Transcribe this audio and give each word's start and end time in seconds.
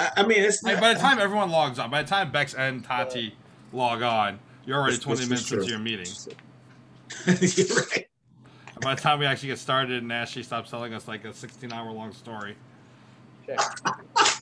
I, 0.00 0.10
I 0.16 0.26
mean, 0.26 0.42
it's 0.42 0.62
Like, 0.62 0.80
by 0.80 0.94
the 0.94 1.00
time 1.00 1.18
everyone 1.18 1.50
logs 1.50 1.78
on, 1.78 1.90
by 1.90 2.02
the 2.02 2.08
time 2.08 2.32
Bex 2.32 2.54
and 2.54 2.82
Tati 2.82 3.34
log 3.72 4.02
on, 4.02 4.38
you're 4.64 4.78
already 4.78 4.96
This- 4.96 5.04
20 5.04 5.20
this 5.20 5.28
minutes 5.28 5.52
into 5.52 5.66
your 5.66 5.78
meeting. 5.78 6.06
You're 7.26 7.76
right. 7.76 8.06
And 8.72 8.80
by 8.80 8.94
the 8.94 9.00
time 9.00 9.18
we 9.18 9.26
actually 9.26 9.48
get 9.48 9.58
started 9.58 10.02
and 10.02 10.12
Ashley 10.12 10.42
stops 10.42 10.70
telling 10.70 10.94
us 10.94 11.06
like 11.08 11.24
a 11.24 11.34
16 11.34 11.72
hour 11.72 11.90
long 11.92 12.12
story. 12.12 12.56
Check. 13.46 13.58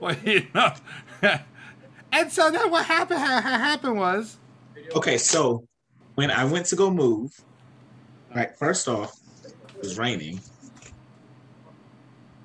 Well, 0.00 0.16
you 0.24 0.46
know. 0.54 0.72
and 2.12 2.32
so 2.32 2.50
then 2.50 2.70
what 2.70 2.86
happened? 2.86 3.20
How, 3.20 3.40
how 3.40 3.58
happened 3.58 3.96
was. 3.96 4.36
Okay, 4.96 5.16
so 5.16 5.64
when 6.16 6.30
I 6.30 6.44
went 6.44 6.66
to 6.66 6.76
go 6.76 6.90
move, 6.90 7.30
right, 8.34 8.56
first 8.58 8.88
off, 8.88 9.16
it 9.44 9.80
was 9.80 9.98
raining. 9.98 10.40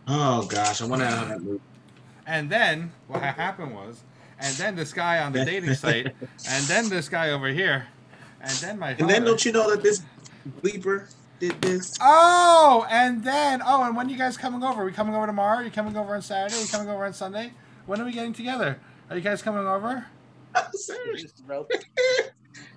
Oh 0.08 0.46
gosh, 0.46 0.82
I 0.82 0.86
wonder 0.86 1.06
how 1.06 1.26
that 1.26 1.42
moved. 1.42 1.62
And 2.26 2.50
then 2.50 2.92
what 3.08 3.22
happened 3.22 3.74
was. 3.74 4.04
And 4.40 4.54
then 4.56 4.76
this 4.76 4.94
guy 4.94 5.20
on 5.20 5.34
the 5.34 5.44
dating 5.44 5.74
site. 5.76 6.08
And 6.50 6.64
then 6.66 6.90
this 6.90 7.10
guy 7.10 7.32
over 7.32 7.48
here. 7.48 7.88
And 8.42 8.52
then 8.52 8.80
my. 8.80 8.92
And 8.92 9.10
then 9.10 9.26
don't 9.26 9.44
you 9.44 9.52
know 9.52 9.70
that 9.72 9.82
this 9.84 10.04
bleeper 10.62 11.14
did 11.40 11.60
this? 11.62 11.96
Oh, 12.02 12.86
and 12.90 13.24
then 13.24 13.62
oh, 13.66 13.84
and 13.84 13.96
when 13.96 14.10
you 14.10 14.18
guys 14.18 14.38
coming 14.38 14.64
over? 14.64 14.82
Are 14.82 14.86
we 14.86 14.92
coming 14.92 15.16
over 15.16 15.26
tomorrow? 15.26 15.58
Are 15.58 15.64
you 15.64 15.72
coming 15.72 15.98
over 15.98 16.16
on 16.16 16.22
Saturday? 16.22 16.56
Are 16.56 16.62
you 16.62 16.68
coming 16.68 16.90
over 16.90 17.06
on 17.06 17.14
Sunday? 17.14 17.52
When 17.86 18.00
are 18.02 18.06
we 18.06 18.12
getting 18.12 18.34
together? 18.34 18.80
Are 19.10 19.16
you 19.16 19.22
guys 19.22 19.42
coming 19.42 19.66
over? 19.66 20.06
Serious. 20.74 21.22
Just 21.24 21.44
rel- 21.46 21.68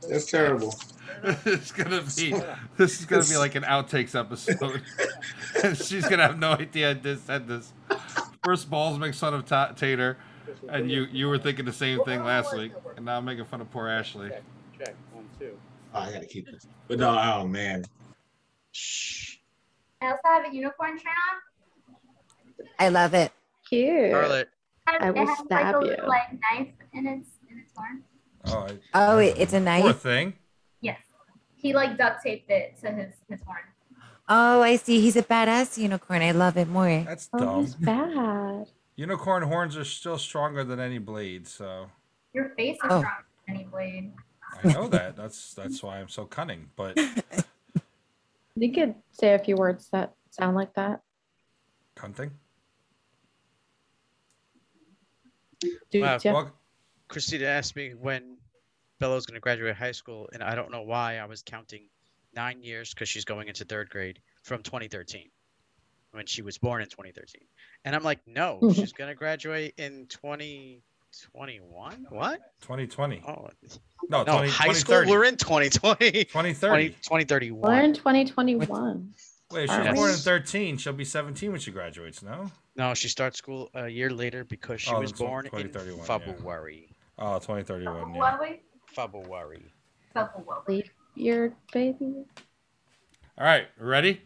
That's 0.08 0.30
terrible. 0.30 0.74
it's 1.44 1.72
gonna 1.72 2.02
be 2.16 2.34
this 2.76 3.00
is 3.00 3.04
gonna 3.04 3.24
be 3.24 3.36
like 3.36 3.54
an 3.54 3.64
outtakes 3.64 4.18
episode. 4.18 4.82
and 5.64 5.76
she's 5.76 6.08
gonna 6.08 6.22
have 6.22 6.38
no 6.38 6.52
idea 6.52 6.90
I 6.90 6.94
just 6.94 7.26
said 7.26 7.46
this. 7.46 7.72
First 8.42 8.70
balls 8.70 8.98
makes 8.98 9.18
fun 9.18 9.34
of 9.34 9.44
Ta- 9.44 9.72
Tater, 9.72 10.16
and 10.68 10.90
you 10.90 11.06
you 11.12 11.28
were 11.28 11.38
thinking 11.38 11.64
the 11.64 11.72
same 11.72 12.02
thing 12.04 12.24
last 12.24 12.56
week, 12.56 12.72
and 12.96 13.04
now 13.04 13.18
I'm 13.18 13.24
making 13.24 13.44
fun 13.44 13.60
of 13.60 13.70
poor 13.70 13.88
Ashley. 13.88 14.30
Check. 14.30 14.42
Check. 14.78 14.94
One, 15.12 15.28
two. 15.38 15.58
Oh, 15.94 16.00
I 16.00 16.12
gotta 16.12 16.26
keep 16.26 16.46
this. 16.46 16.66
But 16.88 16.98
no, 16.98 17.10
oh 17.10 17.46
man. 17.46 17.84
Shh. 18.72 19.36
I 20.00 20.06
also 20.06 20.20
have 20.24 20.50
a 20.50 20.54
unicorn 20.54 20.96
shirt 20.96 21.06
on. 21.06 22.66
I 22.78 22.88
love 22.88 23.12
it. 23.12 23.32
Cute. 23.68 24.10
Charlotte, 24.10 24.48
I 24.86 25.10
will 25.10 25.22
it 25.22 25.26
has 25.26 25.38
stab 25.38 25.74
like 25.74 25.84
a 25.84 25.86
you. 25.86 26.08
like 26.08 26.32
knife 26.32 26.72
in 26.94 27.06
its 27.06 27.28
in 27.50 27.58
its 27.58 27.72
horn. 27.76 28.02
Oh, 28.52 28.68
Oh, 28.94 29.18
it- 29.18 29.36
it's 29.38 29.52
a 29.52 29.60
poor 29.80 29.92
thing. 29.92 30.34
Yes. 30.80 30.98
He 31.56 31.72
like 31.74 31.96
duct 31.98 32.22
taped 32.22 32.50
it 32.50 32.78
to 32.80 32.90
his 32.90 33.14
his 33.28 33.40
horn. 33.42 33.58
Oh, 34.28 34.62
I 34.62 34.76
see. 34.76 35.00
He's 35.00 35.16
a 35.16 35.22
badass 35.22 35.76
unicorn. 35.76 36.22
I 36.22 36.30
love 36.32 36.56
it 36.56 36.68
more. 36.68 37.02
That's 37.06 37.28
Oh, 37.32 37.38
dumb. 37.38 37.60
he's 37.62 37.74
bad. 37.74 38.66
Unicorn 38.96 39.42
horns 39.42 39.76
are 39.76 39.84
still 39.84 40.18
stronger 40.18 40.62
than 40.62 40.78
any 40.78 40.98
blade, 40.98 41.46
so 41.48 41.90
Your 42.32 42.50
face 42.50 42.76
is 42.76 42.80
Oh. 42.84 42.98
strong 43.00 43.04
as 43.18 43.24
any 43.48 43.64
blade. 43.64 44.12
I 44.62 44.72
know 44.72 44.88
that. 44.88 45.16
That's 45.16 45.54
that's 45.54 45.82
why 45.82 45.98
I'm 46.00 46.08
so 46.08 46.24
cunning. 46.26 46.70
But 46.76 46.98
You 48.56 48.72
could 48.72 48.94
say 49.12 49.34
a 49.34 49.38
few 49.38 49.56
words 49.56 49.88
that 49.90 50.14
sound 50.30 50.54
like 50.56 50.74
that. 50.74 51.02
cunting. 51.96 52.30
Dude, 55.90 56.02
Wow. 56.02 56.18
Well, 56.24 56.52
Christina 57.08 57.46
asked 57.46 57.76
me 57.76 57.90
when 57.94 58.36
Bella's 59.00 59.26
going 59.26 59.34
to 59.34 59.40
graduate 59.40 59.74
high 59.74 59.90
school, 59.92 60.28
and 60.32 60.42
I 60.44 60.54
don't 60.54 60.70
know 60.70 60.82
why 60.82 61.16
I 61.18 61.24
was 61.24 61.42
counting 61.42 61.84
nine 62.36 62.62
years 62.62 62.94
because 62.94 63.08
she's 63.08 63.24
going 63.24 63.48
into 63.48 63.64
third 63.64 63.90
grade 63.90 64.20
from 64.42 64.62
2013 64.62 65.28
when 66.12 66.26
she 66.26 66.42
was 66.42 66.58
born 66.58 66.82
in 66.82 66.88
2013. 66.88 67.42
And 67.84 67.96
I'm 67.96 68.02
like, 68.04 68.20
no, 68.26 68.60
she's 68.74 68.92
going 68.92 69.08
to 69.08 69.14
graduate 69.14 69.74
in 69.78 70.06
2021? 70.10 72.06
What? 72.10 72.40
2020. 72.60 73.22
Oh, 73.26 73.48
No, 74.10 74.22
no, 74.22 74.32
20, 74.36 74.50
high 74.50 74.72
school, 74.74 75.02
we're 75.06 75.24
in 75.24 75.36
2020. 75.36 76.10
2030. 76.26 76.54
20, 76.64 76.88
2031. 76.90 77.60
We're 77.72 77.82
in 77.82 77.94
2021. 77.94 79.14
Wait, 79.52 79.64
if 79.64 79.70
Are 79.70 79.84
she's 79.84 79.94
born 79.96 80.10
in 80.10 80.16
13. 80.16 80.76
She'll 80.76 80.92
be 80.92 81.04
17 81.04 81.50
when 81.50 81.58
she 81.58 81.72
graduates, 81.72 82.22
no? 82.22 82.52
No, 82.76 82.94
she 82.94 83.08
starts 83.08 83.38
school 83.38 83.68
a 83.74 83.88
year 83.88 84.10
later 84.10 84.44
because 84.44 84.80
she 84.80 84.92
Oh, 84.92 85.00
was 85.00 85.12
born 85.12 85.46
in 85.46 85.50
2031, 85.50 85.98
yeah. 85.98 86.04
February. 86.04 86.88
Oh, 87.18 87.34
2031, 87.40 88.14
yeah. 88.14 88.20
Huawei? 88.94 88.94
February. 88.94 89.72
Huawei. 90.14 90.68
Leave 90.68 90.90
your 91.14 91.52
baby. 91.72 92.24
All 93.38 93.44
right, 93.46 93.66
ready? 93.78 94.20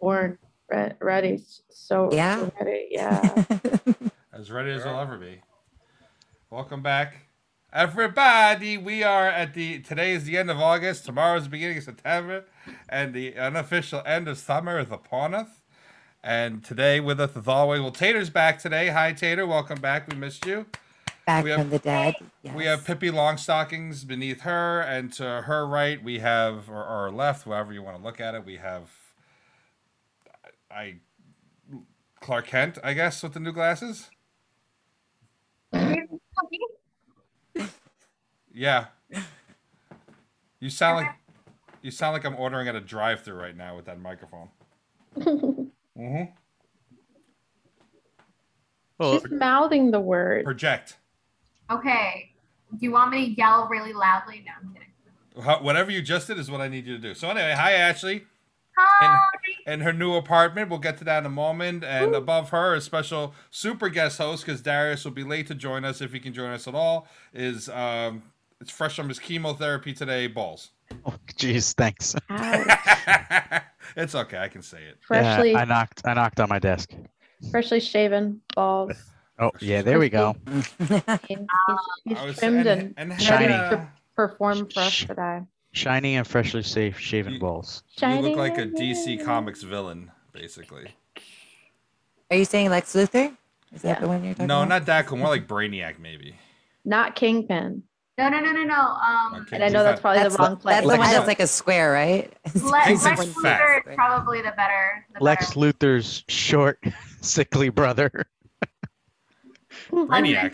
Born 0.00 0.38
re- 0.68 0.92
ready. 1.00 1.42
So 1.70 2.10
Yeah. 2.12 2.48
ready. 2.60 2.88
Yeah. 2.90 3.44
As 4.32 4.50
ready 4.52 4.70
as 4.70 4.86
I'll 4.86 5.00
ever 5.00 5.18
be. 5.18 5.40
Welcome 6.48 6.80
back. 6.80 7.26
Everybody, 7.72 8.78
we 8.78 9.02
are 9.02 9.26
at 9.28 9.52
the 9.52 9.80
today 9.80 10.12
is 10.12 10.24
the 10.24 10.38
end 10.38 10.48
of 10.48 10.58
August, 10.60 11.04
tomorrow 11.04 11.36
is 11.36 11.44
the 11.44 11.50
beginning 11.50 11.78
of 11.78 11.82
September, 11.84 12.44
and 12.88 13.12
the 13.12 13.36
unofficial 13.36 14.00
end 14.06 14.28
of 14.28 14.38
summer 14.38 14.78
is 14.78 14.90
upon 14.92 15.34
us. 15.34 15.48
And 16.22 16.64
today 16.64 17.00
with 17.00 17.18
us 17.20 17.36
as 17.36 17.48
always, 17.48 17.80
well, 17.80 17.90
Tater's 17.90 18.30
back 18.30 18.60
today. 18.60 18.88
Hi 18.88 19.12
Tater, 19.12 19.44
welcome 19.46 19.80
back. 19.80 20.06
We 20.08 20.16
missed 20.16 20.46
you. 20.46 20.66
Back 21.28 21.44
We 21.44 21.50
have- 21.50 21.60
from 21.60 21.68
the 21.68 21.78
dead. 21.78 22.14
Yes. 22.40 22.54
We 22.54 22.64
have 22.64 22.86
Pippi 22.86 23.10
Longstockings 23.10 24.06
beneath 24.06 24.40
her, 24.40 24.80
and 24.80 25.12
to 25.12 25.42
her 25.42 25.66
right, 25.66 26.02
we 26.02 26.20
have, 26.20 26.70
or, 26.70 26.82
or 26.82 27.10
left, 27.10 27.44
however 27.44 27.70
you 27.74 27.82
want 27.82 27.98
to 27.98 28.02
look 28.02 28.18
at 28.18 28.34
it, 28.34 28.46
we 28.46 28.56
have, 28.56 28.88
I, 30.70 30.94
Clark 32.22 32.46
Kent, 32.46 32.78
I 32.82 32.94
guess, 32.94 33.22
with 33.22 33.34
the 33.34 33.40
new 33.40 33.52
glasses. 33.52 34.08
Yeah. 38.54 38.86
You 40.60 40.70
sound 40.70 40.96
like, 41.04 41.14
you 41.82 41.90
sound 41.90 42.14
like 42.14 42.24
I'm 42.24 42.36
ordering 42.36 42.68
at 42.68 42.74
a 42.74 42.80
drive-through 42.80 43.36
right 43.38 43.54
now 43.54 43.76
with 43.76 43.84
that 43.84 44.00
microphone. 44.00 44.48
Mm-hmm. 45.98 46.30
Well, 49.00 49.14
She's 49.14 49.30
mouthing 49.32 49.90
the 49.90 49.98
word. 49.98 50.44
Project. 50.44 50.97
Okay. 51.70 52.30
Do 52.72 52.78
you 52.80 52.90
want 52.92 53.10
me 53.10 53.26
to 53.26 53.32
yell 53.32 53.68
really 53.68 53.92
loudly? 53.92 54.44
No, 54.46 54.52
I'm 54.62 54.72
kidding. 54.74 54.88
Wha- 55.46 55.62
Whatever 55.62 55.90
you 55.90 56.02
just 56.02 56.26
did 56.26 56.38
is 56.38 56.50
what 56.50 56.60
I 56.60 56.68
need 56.68 56.86
you 56.86 56.96
to 56.96 57.02
do. 57.02 57.14
So 57.14 57.28
anyway, 57.30 57.54
hi 57.56 57.72
Ashley. 57.72 58.24
Hi. 58.76 59.18
in 59.66 59.80
her 59.80 59.92
new 59.92 60.14
apartment. 60.14 60.70
We'll 60.70 60.78
get 60.78 60.98
to 60.98 61.04
that 61.04 61.18
in 61.20 61.26
a 61.26 61.30
moment. 61.30 61.82
And 61.82 62.14
above 62.14 62.50
her, 62.50 62.74
a 62.76 62.80
special 62.80 63.34
super 63.50 63.88
guest 63.88 64.18
host 64.18 64.46
because 64.46 64.60
Darius 64.60 65.04
will 65.04 65.10
be 65.12 65.24
late 65.24 65.48
to 65.48 65.54
join 65.56 65.84
us 65.84 66.00
if 66.00 66.12
he 66.12 66.20
can 66.20 66.32
join 66.32 66.50
us 66.50 66.68
at 66.68 66.76
all. 66.76 67.08
Is 67.34 67.68
um, 67.70 68.22
it's 68.60 68.70
fresh 68.70 68.94
from 68.94 69.08
his 69.08 69.18
chemotherapy 69.18 69.92
today. 69.94 70.28
Balls. 70.28 70.70
oh, 71.06 71.14
jeez, 71.36 71.74
thanks. 71.74 72.14
It's 73.96 74.14
okay. 74.14 74.38
I 74.38 74.48
can 74.48 74.62
say 74.62 74.82
it. 74.84 74.98
Freshly, 75.00 75.52
Yeah, 75.52 75.60
I 75.60 75.64
knocked. 75.64 76.02
I 76.04 76.12
knocked 76.14 76.38
on 76.40 76.48
my 76.48 76.58
desk. 76.58 76.90
freshly 77.50 77.80
shaven 77.80 78.40
balls. 78.54 78.92
Oh, 79.40 79.52
yeah, 79.60 79.82
there 79.82 79.98
we 79.98 80.08
go. 80.08 80.34
He's, 80.50 80.66
he's, 80.78 80.88
he's 81.28 82.18
I 82.18 82.24
was- 82.24 82.38
trimmed 82.38 82.66
and, 82.66 82.94
and, 82.96 83.12
and 83.12 83.22
Shiny. 83.22 83.52
Hannah, 83.52 83.70
to 83.76 83.88
perform 84.16 84.68
for 84.68 84.80
us 84.80 84.92
Sh- 84.92 85.06
today. 85.06 85.42
Shiny 85.72 86.16
and 86.16 86.26
freshly 86.26 86.62
safe 86.62 86.98
shaven 86.98 87.34
You- 87.34 87.40
balls. 87.40 87.82
you 88.02 88.08
look 88.20 88.36
like 88.36 88.58
a 88.58 88.66
DC. 88.66 89.24
Comics 89.24 89.62
villain, 89.62 90.10
basically. 90.32 90.88
Are 92.30 92.36
you 92.36 92.44
saying 92.44 92.70
Lex 92.70 92.94
Luthor? 92.94 93.36
Is 93.72 93.82
that 93.82 93.96
Yeah. 93.98 94.00
the 94.00 94.08
one 94.08 94.24
you're 94.24 94.34
talking 94.34 94.46
No, 94.48 94.58
about? 94.62 94.68
No, 94.68 94.74
not 94.76 94.86
that 94.86 95.06
cool. 95.06 95.18
More 95.18 95.28
like 95.28 95.46
Brainiac, 95.46 95.98
maybe. 95.98 96.34
Not 96.84 97.14
Kingpin. 97.14 97.82
No, 98.16 98.28
no, 98.28 98.40
no, 98.40 98.50
no, 98.50 98.64
no. 98.64 98.74
Um, 98.74 99.46
And 99.52 99.62
I 99.62 99.68
know 99.68 99.84
that's 99.84 100.00
probably 100.00 100.22
That's, 100.22 100.36
the 100.36 100.42
wrong 100.42 100.56
place. 100.56 100.74
that's 100.76 100.86
the 100.88 100.96
one 100.98 101.10
that's 101.10 101.28
like 101.28 101.38
a 101.38 101.46
square, 101.46 101.92
right? 101.92 102.32
Le- 102.54 102.68
Lex 102.70 103.04
fat. 103.04 103.18
Luthor 103.18 103.88
is 103.88 103.94
probably 103.94 104.42
the 104.42 104.52
better. 104.56 105.06
The 105.16 105.22
Lex 105.22 105.54
better. 105.54 105.72
Luthor's 105.72 106.24
short, 106.28 106.82
sickly 107.20 107.68
brother. 107.68 108.26
Brainiac. 108.64 108.64
Uh, 108.64 108.64
I 108.64 108.66
thought 108.66 108.76
that 108.76 108.76
was 108.76 108.76
Second 108.76 109.46
pretty 109.46 109.56
funny. 109.70 110.34
cousin 110.34 110.52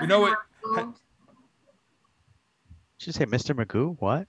You 0.00 0.06
know 0.06 0.20
what- 0.20 0.38
Marvel. 0.64 0.94
Did 2.98 3.06
you 3.06 3.12
say 3.12 3.26
Mr. 3.26 3.54
Magoo? 3.54 3.96
What? 4.00 4.26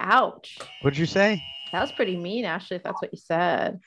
Ouch. 0.00 0.58
What 0.82 0.90
did 0.90 0.98
you 0.98 1.06
say? 1.06 1.42
That 1.72 1.80
was 1.80 1.90
pretty 1.92 2.16
mean, 2.16 2.44
Ashley, 2.44 2.76
if 2.76 2.82
that's 2.82 3.00
what 3.02 3.10
you 3.12 3.18
said. 3.18 3.80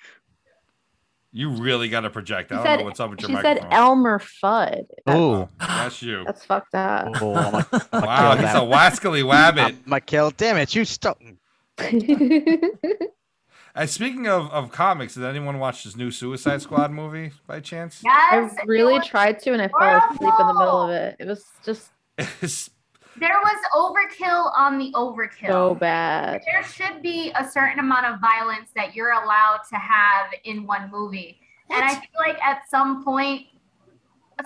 You 1.32 1.50
really 1.52 1.88
got 1.88 2.02
to 2.02 2.10
project. 2.10 2.52
I 2.52 2.56
She 2.56 2.58
don't 2.58 2.66
said, 2.66 2.80
know 2.80 2.84
what's 2.86 3.00
up 3.00 3.10
with 3.12 3.22
your 3.22 3.30
microphone? 3.30 3.56
she 3.58 3.62
said. 3.62 3.74
Elmer 3.74 4.20
Fudd. 4.20 4.86
That's, 5.06 5.18
Oh, 5.18 5.48
That's 5.60 6.02
you. 6.02 6.24
that's 6.26 6.44
fucked 6.44 6.76
up. 6.76 7.08
oh, 7.22 7.36
I'm 7.36 7.54
a, 7.56 7.68
I'm 7.94 8.02
Wow, 8.04 8.34
kill 8.36 8.42
he's 8.42 8.50
a 8.50 8.54
that. 8.60 8.64
wascally 8.64 9.24
wabbit. 9.24 9.78
I'm 9.86 9.94
a 9.94 10.02
kill. 10.02 10.32
Damn 10.32 10.58
it! 10.58 10.76
You 10.76 10.84
stop. 10.84 11.22
And 13.74 13.90
speaking 13.90 14.28
of, 14.28 14.52
of 14.52 14.72
comics, 14.72 15.16
did 15.16 15.24
anyone 15.24 15.60
watch 15.60 15.84
this 15.86 15.96
new 15.96 16.12
Suicide 16.12 16.62
Squad 16.62 16.92
movie 16.92 17.32
by 17.48 17.60
chance? 17.62 18.02
I 18.08 18.42
Yes. 18.42 18.54
it 18.58 18.68
really 18.68 19.00
tried 19.00 19.40
to, 19.40 19.54
and 19.54 19.62
I 19.62 19.68
fell 19.70 19.98
asleep 20.12 20.34
in 20.40 20.48
the 20.48 20.54
middle 20.54 20.82
of 20.82 20.90
it. 20.90 21.16
It 21.20 21.28
was 21.28 21.46
just 21.64 21.92
There 23.18 23.30
was 23.30 23.58
overkill 23.76 24.52
on 24.58 24.78
the 24.78 24.92
overkill. 24.94 25.48
so 25.48 25.76
bad. 25.76 26.42
there 26.52 26.64
should 26.64 27.02
be 27.02 27.32
a 27.36 27.48
certain 27.48 27.80
amount 27.80 28.06
of 28.08 28.20
violence 28.20 28.72
that 28.76 28.96
you're 28.96 29.12
allowed 29.12 29.60
to 29.70 29.76
have 29.78 30.28
in 30.44 30.66
one 30.66 30.90
movie. 30.92 31.40
And 31.70 31.84
I 31.84 31.94
feel 31.94 32.02
like 32.20 32.42
at 32.42 32.70
some 32.70 33.04
point, 33.04 33.48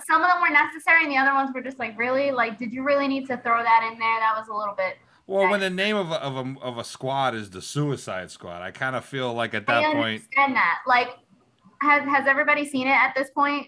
some 0.06 0.22
of 0.22 0.28
them 0.28 0.40
were 0.42 0.50
necessary, 0.50 1.02
and 1.04 1.10
the 1.10 1.16
other 1.16 1.32
ones 1.34 1.50
were 1.54 1.62
just 1.62 1.78
like, 1.78 1.98
really, 1.98 2.30
like, 2.30 2.58
did 2.58 2.72
you 2.72 2.82
really 2.84 3.08
need 3.08 3.26
to 3.28 3.36
throw 3.38 3.62
that 3.62 3.88
in 3.90 3.98
there? 3.98 4.20
That 4.20 4.34
was 4.36 4.46
a 4.48 4.54
little 4.54 4.74
bit. 4.74 4.98
Well, 5.26 5.50
when 5.50 5.58
the 5.60 5.70
name 5.70 5.96
of 5.96 6.10
a, 6.12 6.22
of 6.22 6.36
a 6.36 6.54
of 6.60 6.78
a 6.78 6.84
squad 6.84 7.34
is 7.34 7.50
the 7.50 7.60
Suicide 7.60 8.30
Squad, 8.30 8.62
I 8.62 8.70
kind 8.70 8.94
of 8.94 9.04
feel 9.04 9.34
like 9.34 9.54
at 9.54 9.64
I 9.68 9.80
that 9.82 9.92
point, 9.92 9.98
I 9.98 10.08
understand 10.14 10.54
that. 10.56 10.78
Like, 10.86 11.08
has 11.82 12.04
has 12.04 12.26
everybody 12.28 12.64
seen 12.64 12.86
it 12.86 12.92
at 12.92 13.12
this 13.16 13.30
point? 13.30 13.66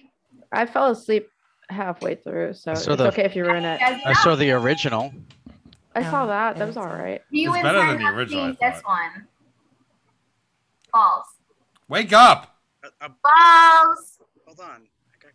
I 0.52 0.66
fell 0.66 0.86
asleep 0.90 1.28
halfway 1.68 2.14
through, 2.14 2.54
so 2.54 2.72
it's 2.72 2.86
the- 2.86 3.08
okay 3.08 3.24
if 3.24 3.34
you 3.34 3.44
ruin 3.44 3.64
it. 3.64 3.80
I 3.82 4.12
saw 4.22 4.36
the 4.36 4.52
original. 4.52 5.12
I 5.96 6.02
saw 6.04 6.26
that. 6.26 6.56
That 6.58 6.66
was 6.68 6.76
didn't 6.76 6.86
all 6.88 6.94
see 6.96 7.02
right. 7.02 7.22
Do 7.32 7.38
you 7.38 7.52
It's 7.54 7.62
better 7.62 7.78
inside 7.78 7.90
than 7.90 7.98
the 7.98 8.04
have 8.04 8.14
original, 8.16 8.44
I 8.44 8.46
seen 8.50 8.56
this 8.60 8.82
one? 8.84 9.26
False. 10.92 11.26
wake 11.88 12.12
up. 12.12 12.56
Uh, 12.84 12.88
uh, 13.00 13.08
False. 13.84 14.18
hold 14.46 14.60
on. 14.60 14.82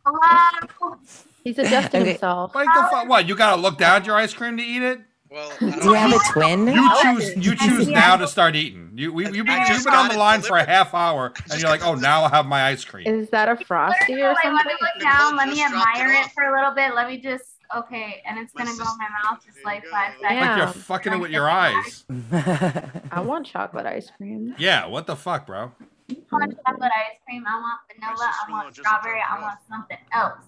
Hello. 0.05 0.97
He's 1.43 1.57
adjusting 1.59 2.01
Okay. 2.01 2.11
himself. 2.11 2.55
Wake 2.55 2.67
the 2.73 2.87
fuck. 2.89 3.07
What? 3.09 3.27
You 3.27 3.35
gotta 3.35 3.61
look 3.61 3.77
down 3.77 3.97
at 3.97 4.05
your 4.05 4.15
ice 4.15 4.33
cream 4.33 4.55
to 4.57 4.63
eat 4.63 4.81
it? 4.81 5.01
Well, 5.33 5.51
Do 5.59 5.65
you 5.65 5.93
have 5.95 6.13
a 6.13 6.19
twin? 6.31 6.67
You 6.67 6.91
choose. 7.01 7.35
You 7.35 7.55
choose 7.67 7.87
now 7.87 8.15
to 8.17 8.27
start 8.27 8.55
eating. 8.55 8.91
You 8.93 9.11
we, 9.11 9.23
you've 9.25 9.47
been, 9.47 9.63
you've 9.67 9.83
been 9.83 9.93
on 9.95 10.09
the 10.09 10.17
line 10.17 10.41
for 10.43 10.57
a 10.57 10.63
half 10.63 10.93
hour, 10.93 11.33
and 11.49 11.59
you're 11.59 11.71
like, 11.71 11.83
oh, 11.83 11.95
now 11.95 12.21
I'll 12.21 12.29
have 12.29 12.45
my 12.45 12.65
ice 12.65 12.85
cream. 12.85 13.07
Is 13.07 13.29
that 13.31 13.49
a 13.49 13.55
frosty 13.65 14.21
or 14.21 14.29
Wait, 14.29 14.37
let 14.43 14.53
me 14.53 14.59
something? 14.59 14.77
look 14.79 15.01
down. 15.01 15.35
Let 15.35 15.49
me 15.49 15.63
admire 15.63 16.13
it 16.13 16.27
it 16.27 16.31
for 16.33 16.43
a 16.43 16.55
little 16.55 16.75
bit. 16.75 16.93
Let 16.93 17.07
me 17.07 17.17
just. 17.17 17.45
Okay, 17.75 18.21
and 18.27 18.37
it's 18.37 18.53
gonna 18.53 18.69
go 18.77 18.83
in 18.83 18.97
my 18.99 19.07
mouth 19.23 19.43
just 19.43 19.57
like 19.65 19.83
you 19.83 19.89
five 19.89 20.13
go. 20.13 20.21
seconds. 20.21 20.39
Like 20.41 20.57
you're 20.57 20.67
fucking 20.67 21.13
it 21.13 21.17
with 21.17 21.31
your 21.31 21.49
eyes. 21.49 22.05
I 23.11 23.21
want 23.21 23.47
chocolate 23.47 23.87
ice 23.87 24.11
cream. 24.15 24.53
Yeah. 24.59 24.85
What 24.85 25.07
the 25.07 25.15
fuck, 25.15 25.47
bro? 25.47 25.71
I 26.11 26.13
want 26.31 26.55
chocolate 26.63 26.91
ice 26.95 27.17
cream. 27.25 27.43
I 27.47 27.55
want 27.59 27.79
vanilla. 27.91 28.31
I 28.47 28.51
want 28.51 28.75
strawberry. 28.75 29.21
I 29.27 29.41
want 29.41 29.57
something 29.67 29.97
else. 30.13 30.43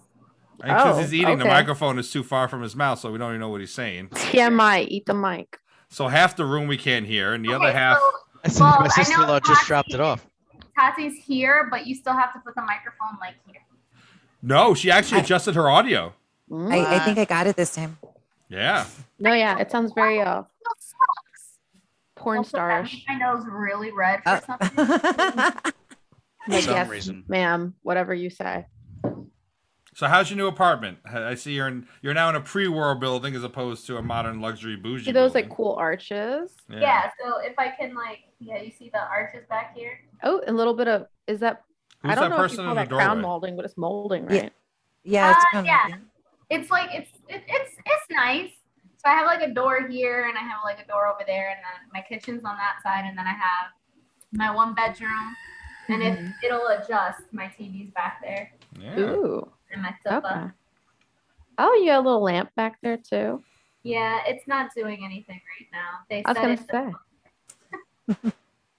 Because 0.58 0.98
Oh, 0.98 1.00
he's 1.02 1.14
eating, 1.14 1.38
the 1.38 1.46
microphone 1.46 2.00
is 2.00 2.12
too 2.12 2.24
far 2.24 2.48
from 2.48 2.62
his 2.62 2.76
mouth, 2.76 3.00
so 3.00 3.12
we 3.12 3.18
don't 3.18 3.30
even 3.32 3.40
know 3.42 3.50
what 3.50 3.62
he's 3.62 3.74
saying. 3.74 4.10
TMI, 4.14 4.86
eat 4.88 5.06
the 5.06 5.14
mic. 5.14 5.60
So 5.90 6.08
half 6.08 6.36
the 6.36 6.46
room 6.46 6.68
we 6.68 6.78
can't 6.78 7.06
hear, 7.06 7.34
and 7.34 7.44
the 7.46 7.54
other 7.54 7.72
half. 7.72 7.98
so 8.50 8.64
Well, 8.64 8.80
my 8.82 8.88
sister-in-law 8.90 9.40
just 9.42 9.62
Tati- 9.62 9.68
dropped 9.68 9.94
it 9.94 10.00
off. 10.00 10.26
Tati's 10.78 11.24
here, 11.24 11.68
but 11.70 11.86
you 11.88 11.96
still 11.96 12.14
have 12.14 12.34
to 12.34 12.40
put 12.40 12.56
the 12.56 12.62
microphone 12.62 13.18
like 13.20 13.36
here. 13.46 13.62
No, 14.42 14.74
she 14.74 14.92
actually 14.92 15.22
adjusted 15.22 15.56
her 15.56 15.70
audio. 15.70 16.14
Mm. 16.50 16.72
I, 16.72 16.96
I 16.96 17.00
think 17.00 17.18
I 17.18 17.26
got 17.26 17.48
it 17.48 17.56
this 17.56 17.74
time. 17.76 17.98
Yeah. 18.50 18.86
No, 19.20 19.34
yeah, 19.34 19.58
it 19.60 19.72
sounds 19.72 19.92
very 19.96 20.22
uh 20.22 20.44
porn 22.16 22.40
Also, 22.40 22.58
that 22.58 22.86
starish. 22.86 22.94
makes 22.94 23.06
My 23.08 23.16
nose 23.16 23.44
really 23.50 23.92
red 23.92 24.22
for 24.24 24.30
Oh. 24.30 24.40
something. 24.46 24.86
Like, 26.48 26.64
some 26.64 26.76
yes, 26.76 26.90
reason. 26.92 27.24
ma'am, 27.28 27.74
whatever 27.82 28.14
you 28.14 28.30
say. 28.30 28.68
So 29.96 30.08
how's 30.08 30.30
your 30.30 30.36
new 30.36 30.48
apartment? 30.48 30.98
I 31.06 31.36
see 31.36 31.54
you're 31.54 31.70
in, 31.70 31.88
you're 32.02 32.14
now 32.14 32.28
in 32.28 32.36
a 32.36 32.42
pre-war 32.42 32.96
building 32.96 33.34
as 33.34 33.46
opposed 33.46 33.88
to 33.88 33.96
a 33.96 34.02
modern 34.02 34.42
luxury 34.42 34.76
bougie. 34.76 35.06
See 35.06 35.12
those 35.14 35.32
building. 35.32 35.50
like 35.50 35.56
cool 35.58 35.74
arches? 35.80 36.52
yeah. 36.70 37.10
So 37.24 37.38
if 37.40 37.58
I 37.58 37.70
can 37.70 37.96
like, 37.96 38.20
yeah, 38.42 38.62
you 38.62 38.72
see 38.78 38.90
the 38.94 39.00
arches 39.00 39.46
back 39.50 39.74
here. 39.74 39.98
Oh, 40.22 40.42
a 40.48 40.52
little 40.52 40.74
bit 40.74 40.90
of 40.90 41.08
is 41.28 41.40
that 41.40 41.64
Who's 42.02 42.12
I 42.12 42.16
don't 42.16 42.30
that 42.30 42.36
know 42.38 42.44
if 42.44 42.52
you 42.52 42.58
person 42.58 42.66
call 42.66 42.72
in 42.74 42.84
the 42.84 42.90
that 42.90 42.94
crown 42.94 43.22
molding, 43.22 43.56
but 43.56 43.64
it's 43.64 43.78
molding, 43.78 44.26
right? 44.26 44.52
yeah, 45.06 45.32
it's 45.32 45.46
Uh, 45.54 45.64
yeah. 45.64 45.86
of. 45.86 45.94
It's 46.50 46.70
like 46.70 46.90
it's 46.92 47.12
it, 47.30 47.44
it's 47.48 47.72
it's 47.86 48.06
nice. 48.12 48.52
So 48.98 49.10
I 49.10 49.14
have 49.14 49.26
like 49.28 49.42
a 49.44 49.54
door 49.54 49.88
here, 49.88 50.28
and 50.28 50.38
I 50.38 50.42
have 50.42 50.58
like 50.66 50.84
a 50.84 50.88
door 50.88 51.08
over 51.08 51.22
there, 51.26 51.52
and 51.52 51.60
then 51.60 51.90
my 51.94 52.02
kitchen's 52.02 52.44
on 52.44 52.58
that 52.58 52.84
side, 52.84 53.06
and 53.08 53.18
then 53.18 53.26
I 53.28 53.32
have 53.34 53.72
my 54.34 54.54
one 54.54 54.74
bedroom, 54.76 55.36
and 55.88 56.04
if 56.04 56.20
Mhm. 56.20 56.34
it'll 56.44 56.68
adjust, 56.68 57.22
my 57.32 57.48
TV's 57.58 57.92
back 57.92 58.22
there, 58.22 58.52
Yeah. 58.78 59.00
Ooh. 59.00 59.52
And 59.76 59.84
my 59.84 59.94
sofa. 60.04 60.28
Okay. 60.28 60.52
Oh, 61.58 61.74
you 61.76 61.88
got 61.88 62.00
a 62.00 62.02
little 62.06 62.24
lamp 62.24 62.50
back 62.56 62.78
there 62.82 62.98
too. 62.98 63.44
Yeah, 63.84 64.22
it's 64.26 64.48
not 64.48 64.72
doing 64.76 65.06
anything 65.06 65.40
right 65.60 65.68
now. 65.72 66.00
They 66.10 66.24
I 66.26 66.32
was 66.32 66.60
gonna 66.68 66.94
say. 68.08 68.24
it 68.34 68.34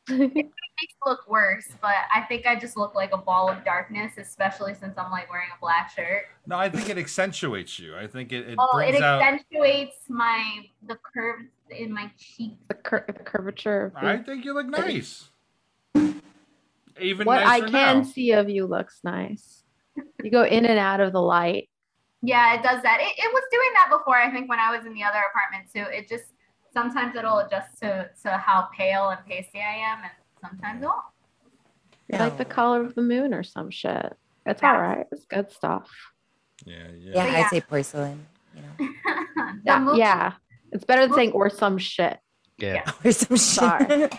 say. 0.09 0.17
makes 0.19 0.53
it 0.95 1.07
look 1.07 1.29
worse, 1.29 1.69
but 1.81 1.95
I 2.15 2.23
think 2.23 2.47
I 2.47 2.57
just 2.59 2.77
look 2.77 2.95
like 2.95 3.13
a 3.13 3.17
ball 3.17 3.49
of 3.49 3.65
darkness, 3.65 4.13
especially 4.19 4.75
since 4.75 4.99
I'm 4.99 5.11
like 5.11 5.31
wearing 5.31 5.49
a 5.57 5.61
black 5.61 5.91
shirt. 5.91 6.25
No, 6.47 6.59
I 6.59 6.69
think 6.69 6.89
it 6.91 6.99
accentuates 6.99 7.79
you. 7.79 7.97
I 7.97 8.07
think 8.07 8.33
it, 8.33 8.49
it 8.49 8.57
Oh, 8.59 8.79
it 8.79 8.91
brings 8.91 9.01
out. 9.03 9.23
accentuates 9.23 9.97
my 10.09 10.67
the 10.87 10.99
curves 11.15 11.49
in 11.71 11.93
my 11.93 12.11
cheeks. 12.19 12.57
the, 12.69 12.75
cur- 12.75 13.05
the 13.07 13.13
curvature. 13.25 13.87
Of 13.87 13.95
the- 13.95 14.07
I 14.09 14.19
think 14.19 14.45
you 14.45 14.55
look 14.55 14.67
nice. 14.67 15.31
Even 17.01 17.27
what 17.27 17.43
I 17.43 17.61
can 17.61 17.99
now. 17.99 18.03
see 18.03 18.33
of 18.33 18.49
you 18.49 18.67
looks 18.67 19.01
nice. 19.05 19.63
You 20.23 20.31
go 20.31 20.45
in 20.45 20.65
and 20.67 20.79
out 20.79 21.01
of 21.01 21.13
the 21.13 21.23
light. 21.23 21.69
Yeah, 22.23 22.55
it 22.55 22.63
does 22.63 22.83
that. 22.83 22.99
It, 23.01 23.13
it 23.19 23.33
was 23.33 23.43
doing 23.53 23.71
that 23.75 23.97
before. 23.97 24.17
I 24.17 24.31
think 24.31 24.49
when 24.49 24.59
I 24.59 24.77
was 24.77 24.87
in 24.87 24.95
the 24.95 25.03
other 25.05 25.23
apartment 25.31 25.71
too. 25.73 25.85
It 25.97 26.09
just 26.09 26.33
sometimes 26.73 27.15
it'll 27.17 27.39
adjust 27.39 27.79
to 27.83 28.11
to 28.25 28.31
how 28.33 28.69
pale 28.77 29.09
and 29.11 29.25
pasty 29.27 29.61
I 29.61 29.77
am, 29.93 29.99
and 30.03 30.11
sometimes 30.41 30.83
it 30.83 30.87
won't. 30.87 30.99
You're 32.09 32.21
like 32.21 32.39
the 32.39 32.45
color 32.45 32.81
of 32.83 32.95
the 32.95 33.03
moon 33.03 33.35
or 33.35 33.43
some 33.43 33.71
shit. 33.71 34.15
It's 34.47 34.63
Yeah. 34.63 34.73
all 34.75 34.81
right. 34.81 35.07
It's 35.13 35.25
good 35.27 35.51
stuff. 35.51 35.91
Yeah, 36.65 36.89
yeah. 36.99 37.13
Yeah, 37.15 37.27
Yeah. 37.27 37.39
I'd 37.45 37.51
say 37.51 37.61
porcelain. 37.61 38.27
You 38.55 38.63
know, 38.63 38.91
Yeah, 39.65 39.95
yeah. 39.95 40.33
It's 40.73 40.85
better 40.85 41.03
than 41.07 41.15
saying 41.15 41.33
or 41.33 41.51
some 41.51 41.79
shit. 41.79 42.19
Yeah. 42.59 42.91
or 43.05 43.13
some 43.13 43.37
Sorry. 43.37 44.09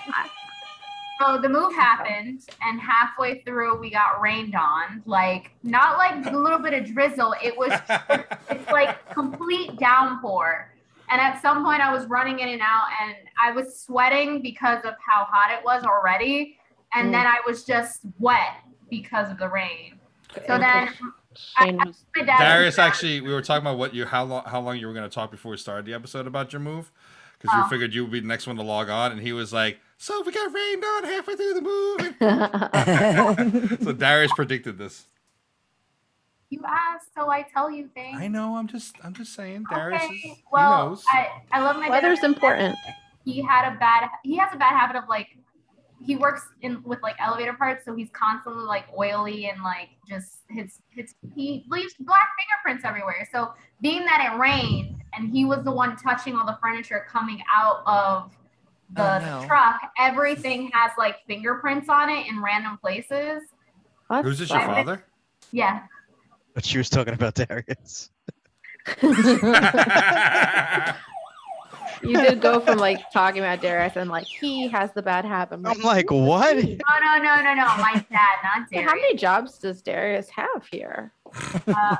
shit. 1.19 1.27
So 1.27 1.41
the 1.41 1.49
move 1.49 1.73
happened, 1.73 2.41
and 2.61 2.79
halfway 2.79 3.41
through 3.41 3.79
we 3.79 3.89
got 3.89 4.21
rained 4.21 4.55
on. 4.55 5.01
Like 5.05 5.51
not 5.63 5.97
like 5.97 6.25
a 6.25 6.37
little 6.37 6.59
bit 6.59 6.73
of 6.73 6.93
drizzle. 6.93 7.35
It 7.43 7.57
was 7.57 7.71
it's 8.49 8.71
like 8.71 9.13
complete 9.13 9.77
downpour. 9.77 10.73
And 11.09 11.21
at 11.21 11.41
some 11.41 11.63
point 11.63 11.81
I 11.81 11.93
was 11.93 12.05
running 12.07 12.39
in 12.39 12.49
and 12.49 12.61
out, 12.61 12.85
and 13.01 13.15
I 13.41 13.51
was 13.51 13.79
sweating 13.79 14.41
because 14.41 14.79
of 14.83 14.93
how 15.05 15.25
hot 15.25 15.51
it 15.57 15.63
was 15.63 15.83
already. 15.83 16.57
And 16.93 17.09
Mm. 17.09 17.11
then 17.11 17.27
I 17.27 17.39
was 17.45 17.63
just 17.63 18.01
wet 18.19 18.55
because 18.89 19.29
of 19.31 19.37
the 19.37 19.49
rain. 19.49 19.99
So 20.47 20.57
then 20.57 20.89
Shane 21.35 21.77
was 21.77 22.03
my 22.15 22.23
dad 22.23 22.37
Darius, 22.39 22.79
actually, 22.79 23.21
we 23.21 23.31
were 23.33 23.41
talking 23.41 23.61
about 23.61 23.77
what 23.77 23.93
you 23.93 24.05
how 24.05 24.23
long 24.23 24.43
how 24.45 24.59
long 24.61 24.77
you 24.77 24.87
were 24.87 24.93
going 24.93 25.09
to 25.09 25.13
talk 25.13 25.31
before 25.31 25.51
we 25.51 25.57
started 25.57 25.85
the 25.85 25.93
episode 25.93 26.27
about 26.27 26.53
your 26.53 26.59
move, 26.59 26.91
because 27.39 27.55
Oh. 27.55 27.63
we 27.63 27.69
figured 27.69 27.93
you 27.93 28.03
would 28.03 28.11
be 28.11 28.19
the 28.19 28.27
next 28.27 28.47
one 28.47 28.55
to 28.57 28.61
log 28.63 28.89
on, 28.89 29.11
and 29.11 29.21
he 29.21 29.33
was 29.33 29.51
like, 29.53 29.79
"So 29.97 30.21
we 30.23 30.31
got 30.31 30.53
rained 30.53 30.83
on 30.83 31.03
halfway 31.05 31.35
through 31.35 31.53
the 31.55 31.61
movie. 31.61 32.13
so 33.83 33.94
Darius 33.94 34.31
predicted 34.33 34.77
this. 34.77 35.07
you 36.49 36.61
asked, 36.67 37.13
so 37.16 37.30
I 37.30 37.44
tell 37.54 37.69
you 37.69 37.89
things. 37.94 38.18
I 38.19 38.27
know. 38.27 38.56
I'm 38.56 38.68
just 38.68 38.95
I'm 39.04 39.13
just 39.13 39.33
saying. 39.33 39.66
Darius 39.69 40.01
is, 40.04 40.07
Okay, 40.09 40.18
he 40.18 40.44
well, 40.51 40.89
knows. 40.89 41.04
I, 41.09 41.27
I 41.51 41.61
love 41.61 41.77
my 41.77 41.89
Weather's 41.89 42.19
dad. 42.19 42.27
important. 42.31 42.77
He 43.25 43.42
had 43.42 43.73
a 43.73 43.77
bad 43.77 44.09
he 44.23 44.37
has 44.37 44.49
a 44.54 44.57
bad 44.57 44.71
habit 44.71 44.95
of 44.97 45.09
like 45.09 45.27
he 45.99 46.16
works 46.16 46.47
in 46.61 46.81
with 46.83 47.01
like 47.01 47.16
elevator 47.19 47.54
parts, 47.54 47.83
so 47.83 47.95
he's 47.95 48.09
constantly 48.11 48.63
like 48.63 48.85
oily 48.97 49.49
and 49.49 49.61
like 49.63 49.89
just 50.07 50.39
his 50.49 50.80
his 50.89 51.16
he 51.35 51.66
leaves 51.69 51.94
black 51.99 52.30
fingerprints 52.37 52.85
everywhere. 52.85 53.27
So 53.31 53.54
being 53.81 54.06
that 54.06 54.31
it 54.31 54.37
rained 54.39 55.01
and 55.13 55.30
he 55.30 55.44
was 55.44 55.63
the 55.66 55.71
one 55.71 55.97
touching 55.97 56.35
all 56.35 56.45
the 56.45 56.57
furniture 56.61 57.06
coming 57.09 57.42
out 57.54 57.81
of 57.87 58.31
the, 58.94 59.03
Oh, 59.03 59.19
no. 59.41 59.47
truck, 59.47 59.79
everything 59.99 60.69
has 60.73 60.91
like 60.97 61.17
fingerprints 61.27 61.89
on 61.89 62.09
it 62.09 62.27
in 62.27 62.41
random 62.41 62.77
places. 62.77 63.44
That 64.09 64.23
Who's 64.23 64.39
this 64.39 64.49
your 64.49 64.59
sucks. 64.59 64.73
father? 64.73 65.03
Yeah. 65.51 65.81
But 66.53 66.65
she 66.65 66.77
was 66.77 66.89
talking 66.89 67.13
about 67.13 67.35
Darius. 67.35 68.09
you 72.03 72.21
did 72.21 72.39
go 72.41 72.59
from 72.59 72.77
like 72.77 72.99
talking 73.11 73.39
about 73.41 73.61
Darius 73.61 73.95
and 73.95 74.09
like 74.09 74.25
he 74.25 74.67
has 74.69 74.91
the 74.94 75.01
bad 75.01 75.25
habit. 75.25 75.56
I'm 75.56 75.65
I'm 75.65 75.81
like, 75.81 76.09
what? 76.11 76.56
No, 76.56 76.61
no, 76.63 77.17
no, 77.17 77.35
no, 77.41 77.53
no. 77.53 77.65
My 77.77 78.06
dad, 78.09 78.37
not 78.44 78.69
Darius. 78.71 78.89
how 78.89 78.95
many 78.95 79.15
jobs 79.15 79.57
does 79.57 79.81
Darius 79.81 80.29
have 80.29 80.65
here? 80.71 81.11
Uh, 81.67 81.97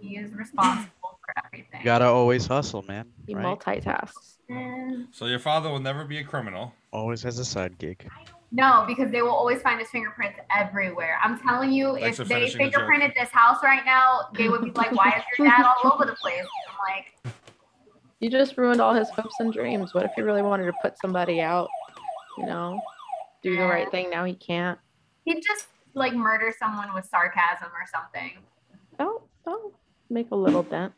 he 0.00 0.16
is 0.16 0.32
responsible 0.34 0.90
for 1.24 1.34
everything. 1.46 1.80
You 1.80 1.84
gotta 1.84 2.06
always 2.06 2.46
hustle, 2.46 2.82
man. 2.82 3.06
He 3.26 3.34
right? 3.34 3.44
multitasks. 3.58 4.36
And- 4.56 5.08
so 5.12 5.26
your 5.26 5.38
father 5.38 5.68
will 5.70 5.80
never 5.80 6.04
be 6.04 6.18
a 6.18 6.24
criminal. 6.24 6.72
Always 6.92 7.22
has 7.22 7.38
a 7.38 7.44
side 7.44 7.78
gig. 7.78 8.08
No, 8.50 8.84
because 8.86 9.10
they 9.10 9.22
will 9.22 9.30
always 9.30 9.62
find 9.62 9.80
his 9.80 9.88
fingerprints 9.88 10.38
everywhere. 10.54 11.18
I'm 11.22 11.38
telling 11.40 11.72
you, 11.72 11.96
Thanks 11.98 12.20
if 12.20 12.28
they 12.28 12.34
finishing 12.34 12.70
the 12.70 12.76
fingerprinted 12.76 13.14
this 13.14 13.30
house 13.30 13.62
right 13.62 13.82
now, 13.86 14.28
they 14.36 14.48
would 14.50 14.62
be 14.62 14.70
like, 14.72 14.92
"Why 14.92 15.08
is 15.16 15.24
your 15.38 15.48
dad 15.48 15.64
all 15.64 15.92
over 15.92 16.04
the 16.04 16.12
place?" 16.16 16.44
I'm 16.68 16.76
like, 17.24 17.34
You 18.20 18.30
just 18.30 18.56
ruined 18.58 18.80
all 18.80 18.92
his 18.94 19.08
hopes 19.10 19.34
and 19.40 19.52
dreams. 19.52 19.94
What 19.94 20.04
if 20.04 20.12
he 20.14 20.20
really 20.22 20.42
wanted 20.42 20.66
to 20.66 20.74
put 20.82 20.98
somebody 20.98 21.40
out? 21.40 21.68
You 22.38 22.46
know, 22.46 22.80
do 23.42 23.56
the 23.56 23.64
right 23.64 23.90
thing. 23.90 24.10
Now 24.10 24.24
he 24.24 24.34
can't. 24.34 24.78
he'd 25.24 25.42
just 25.42 25.66
like 25.94 26.14
murder 26.14 26.52
someone 26.58 26.92
with 26.94 27.06
sarcasm 27.06 27.68
or 27.68 27.86
something. 27.90 28.32
Oh, 28.98 29.22
oh, 29.46 29.72
make 30.10 30.30
a 30.30 30.36
little 30.36 30.62
dent. 30.62 30.92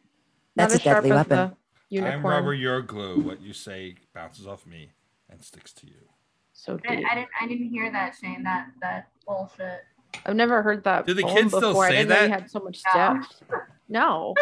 That's 0.57 0.75
Not 0.75 0.81
a 0.81 0.85
deadly 0.85 1.11
as 1.13 1.17
weapon. 1.29 1.57
The 1.91 2.01
I'm 2.01 2.25
rubber, 2.25 2.55
you're 2.55 2.83
glue. 2.83 3.21
What 3.21 3.41
you 3.41 3.53
say 3.53 3.97
bounces 4.15 4.47
off 4.47 4.67
me 4.67 4.93
and 5.31 5.43
sticks 5.43 5.73
to 5.75 5.87
you. 5.87 6.09
So 6.53 6.79
I. 6.89 6.93
I 6.93 6.97
didn't. 6.97 7.29
I 7.41 7.47
didn't 7.49 7.69
hear 7.71 7.91
that, 7.93 8.15
Shane. 8.21 8.43
That 8.45 8.69
that 8.81 9.09
bullshit. 9.27 9.81
I've 10.27 10.37
never 10.37 10.63
heard 10.63 10.85
that. 10.85 11.07
Do 11.07 11.15
the 11.15 11.23
poem 11.23 11.37
kids 11.37 11.49
still 11.57 11.71
before. 11.73 11.87
I 11.87 11.91
say 11.91 11.97
didn't 11.99 12.09
know 12.11 12.23
you 12.23 12.29
had 12.31 12.51
so 12.51 12.61
much 12.61 12.81
No. 12.95 13.15
depth. 13.15 13.43
No, 13.87 14.35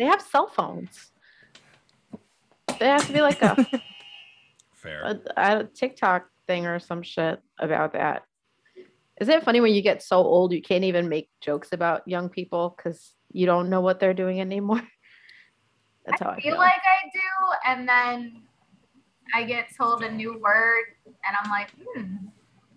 they 0.00 0.06
have 0.06 0.20
cell 0.20 0.48
phones. 0.48 1.12
They 2.80 2.86
have 2.86 3.06
to 3.06 3.12
be 3.12 3.20
like 3.20 3.40
a, 3.42 3.56
Fair. 4.74 5.02
a, 5.02 5.20
a 5.36 5.64
TikTok 5.72 6.26
thing 6.48 6.66
or 6.66 6.80
some 6.80 7.02
shit 7.02 7.40
about 7.60 7.92
that. 7.92 8.24
Isn't 9.20 9.32
it 9.34 9.44
funny 9.44 9.60
when 9.60 9.72
you 9.72 9.82
get 9.82 10.02
so 10.02 10.16
old 10.16 10.52
you 10.52 10.60
can't 10.62 10.82
even 10.82 11.08
make 11.08 11.30
jokes 11.40 11.72
about 11.72 12.08
young 12.08 12.28
people 12.28 12.74
because 12.76 13.14
you 13.32 13.46
don't 13.46 13.70
know 13.70 13.80
what 13.80 14.00
they're 14.00 14.14
doing 14.14 14.40
anymore? 14.40 14.82
That's 16.10 16.22
how 16.22 16.30
I, 16.30 16.34
I 16.34 16.40
feel 16.40 16.52
feel. 16.52 16.58
like 16.58 16.72
I 16.72 17.08
do, 17.12 17.70
and 17.70 17.88
then 17.88 18.42
I 19.34 19.44
get 19.44 19.66
told 19.76 20.02
a 20.02 20.10
new 20.10 20.38
word, 20.38 20.84
and 21.06 21.36
I'm 21.42 21.50
like, 21.50 21.70
hmm. 21.94 22.14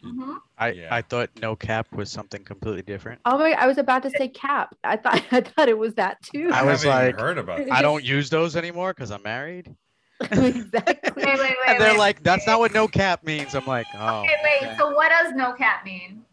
hmm 0.04 0.34
I, 0.58 0.72
Yeah. 0.72 0.88
I 0.92 1.02
thought 1.02 1.30
no 1.42 1.56
cap 1.56 1.92
was 1.94 2.12
something 2.12 2.44
completely 2.44 2.82
different. 2.82 3.22
Oh 3.26 3.38
my! 3.38 3.52
I 3.52 3.68
was 3.68 3.78
about 3.78 4.04
to 4.04 4.10
say 4.12 4.28
cap. 4.28 4.76
I 4.84 4.98
thought 4.98 5.24
I 5.32 5.42
thought 5.42 5.70
it 5.70 5.78
was 5.78 5.94
that 5.96 6.22
too. 6.22 6.50
I 6.52 6.64
was 6.64 6.84
haven't 6.84 7.08
like, 7.08 7.20
heard 7.20 7.38
about 7.38 7.60
that. 7.60 7.72
I 7.72 7.82
don't 7.82 8.04
use 8.04 8.30
those 8.30 8.56
anymore 8.56 8.94
because 8.94 9.12
I'm 9.12 9.24
married. 9.24 9.74
exactly. 10.22 11.12
Wait, 11.16 11.26
wait, 11.26 11.40
wait. 11.40 11.56
And 11.68 11.82
they're 11.82 11.94
wait. 11.94 11.98
like, 11.98 12.24
that's 12.24 12.46
not 12.46 12.60
what 12.60 12.74
no 12.74 12.88
cap 12.88 13.24
means. 13.24 13.56
I'm 13.56 13.66
like, 13.66 13.88
oh. 13.96 14.22
Okay, 14.22 14.36
wait. 14.44 14.68
okay. 14.68 14.78
So 14.78 14.92
what 14.92 15.10
does 15.10 15.34
no 15.34 15.54
cap 15.54 15.84
mean? 15.84 16.24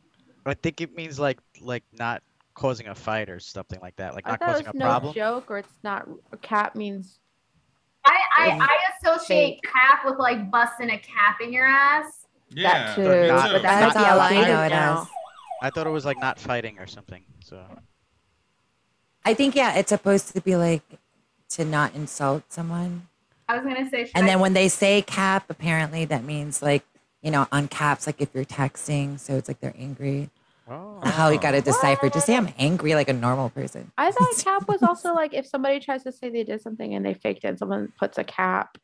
I 0.45 0.55
think 0.55 0.81
it 0.81 0.97
means 0.97 1.19
like 1.19 1.39
like 1.61 1.85
not 1.93 2.23
causing 2.59 2.89
a 2.89 2.95
fight 2.95 3.31
or 3.31 3.39
something 3.39 3.79
like 3.81 3.97
that. 3.97 4.15
Like 4.15 4.27
I 4.27 4.31
not 4.33 4.41
thought 4.41 4.49
it 4.49 4.53
causing 4.53 4.67
was 4.67 4.75
a 4.75 4.79
no 4.79 4.85
problem. 4.85 5.15
joke, 5.15 5.51
or 5.51 5.59
it's 5.59 5.73
not. 5.85 6.09
Cap 6.43 6.75
means 6.75 7.19
I 8.05 8.19
I, 8.39 8.59
I 8.61 8.79
associate 9.01 9.61
cap 9.63 10.05
with 10.05 10.19
like 10.19 10.51
busting 10.51 10.91
a 10.91 10.99
cap 10.99 11.39
in 11.43 11.53
your 11.53 11.67
ass. 11.67 12.27
Yeah, 12.51 12.95
that 12.95 12.97
too. 12.97 13.03
not- 13.29 13.47
too. 13.47 13.53
But 13.55 13.63
That's 13.63 13.95
might 13.95 14.11
all 14.11 14.21
I 14.21 14.31
know 14.35 14.63
it 14.65 14.69
now. 14.71 15.03
as. 15.03 15.09
I 15.63 15.71
thought 15.71 15.87
it 15.87 15.91
was 15.91 16.05
like 16.05 16.19
not 16.21 16.39
fighting 16.39 16.79
or 16.79 16.87
something. 16.87 17.23
So 17.45 17.63
I 19.25 19.35
think 19.35 19.55
yeah, 19.55 19.77
it's 19.77 19.91
supposed 19.91 20.33
to 20.35 20.41
be 20.41 20.57
like 20.57 20.83
to 21.51 21.65
not 21.65 21.95
insult 21.95 22.53
someone. 22.53 23.07
I 23.49 23.57
was 23.57 23.65
gonna 23.65 23.89
say. 23.89 24.11
And 24.15 24.25
I- 24.25 24.29
then 24.29 24.41
when 24.41 24.53
they 24.53 24.69
say 24.69 25.03
cap, 25.03 25.45
apparently 25.49 26.05
that 26.07 26.25
means 26.25 26.61
like, 26.63 26.85
you 27.23 27.31
know, 27.31 27.47
on 27.53 27.69
caps, 27.69 28.07
like 28.07 28.21
if 28.21 28.31
you're 28.35 28.45
texting, 28.45 29.19
so 29.19 29.37
it's 29.37 29.49
like 29.49 29.61
they're 29.61 29.75
angry. 29.79 30.31
Oh. 30.71 31.01
How 31.05 31.29
you 31.31 31.39
got 31.41 31.53
to 31.53 31.61
decipher? 31.61 32.09
Just 32.11 32.27
say 32.27 32.35
ah. 32.35 32.39
I'm 32.39 32.49
angry 32.59 32.95
like 32.95 33.09
a 33.09 33.13
normal 33.13 33.51
person. 33.51 33.91
I 33.99 34.11
thought 34.11 34.29
cap 34.45 34.69
was 34.69 34.83
also 34.83 35.15
like 35.15 35.35
if 35.35 35.47
somebody 35.47 35.81
tries 35.81 36.03
to 36.05 36.13
say 36.13 36.29
they 36.31 36.45
did 36.45 36.61
something 36.63 36.95
and 36.95 37.05
they 37.05 37.15
faked 37.15 37.45
it, 37.45 37.49
and 37.49 37.59
someone 37.59 37.93
puts 37.99 38.19
a 38.19 38.25
cap. 38.25 38.79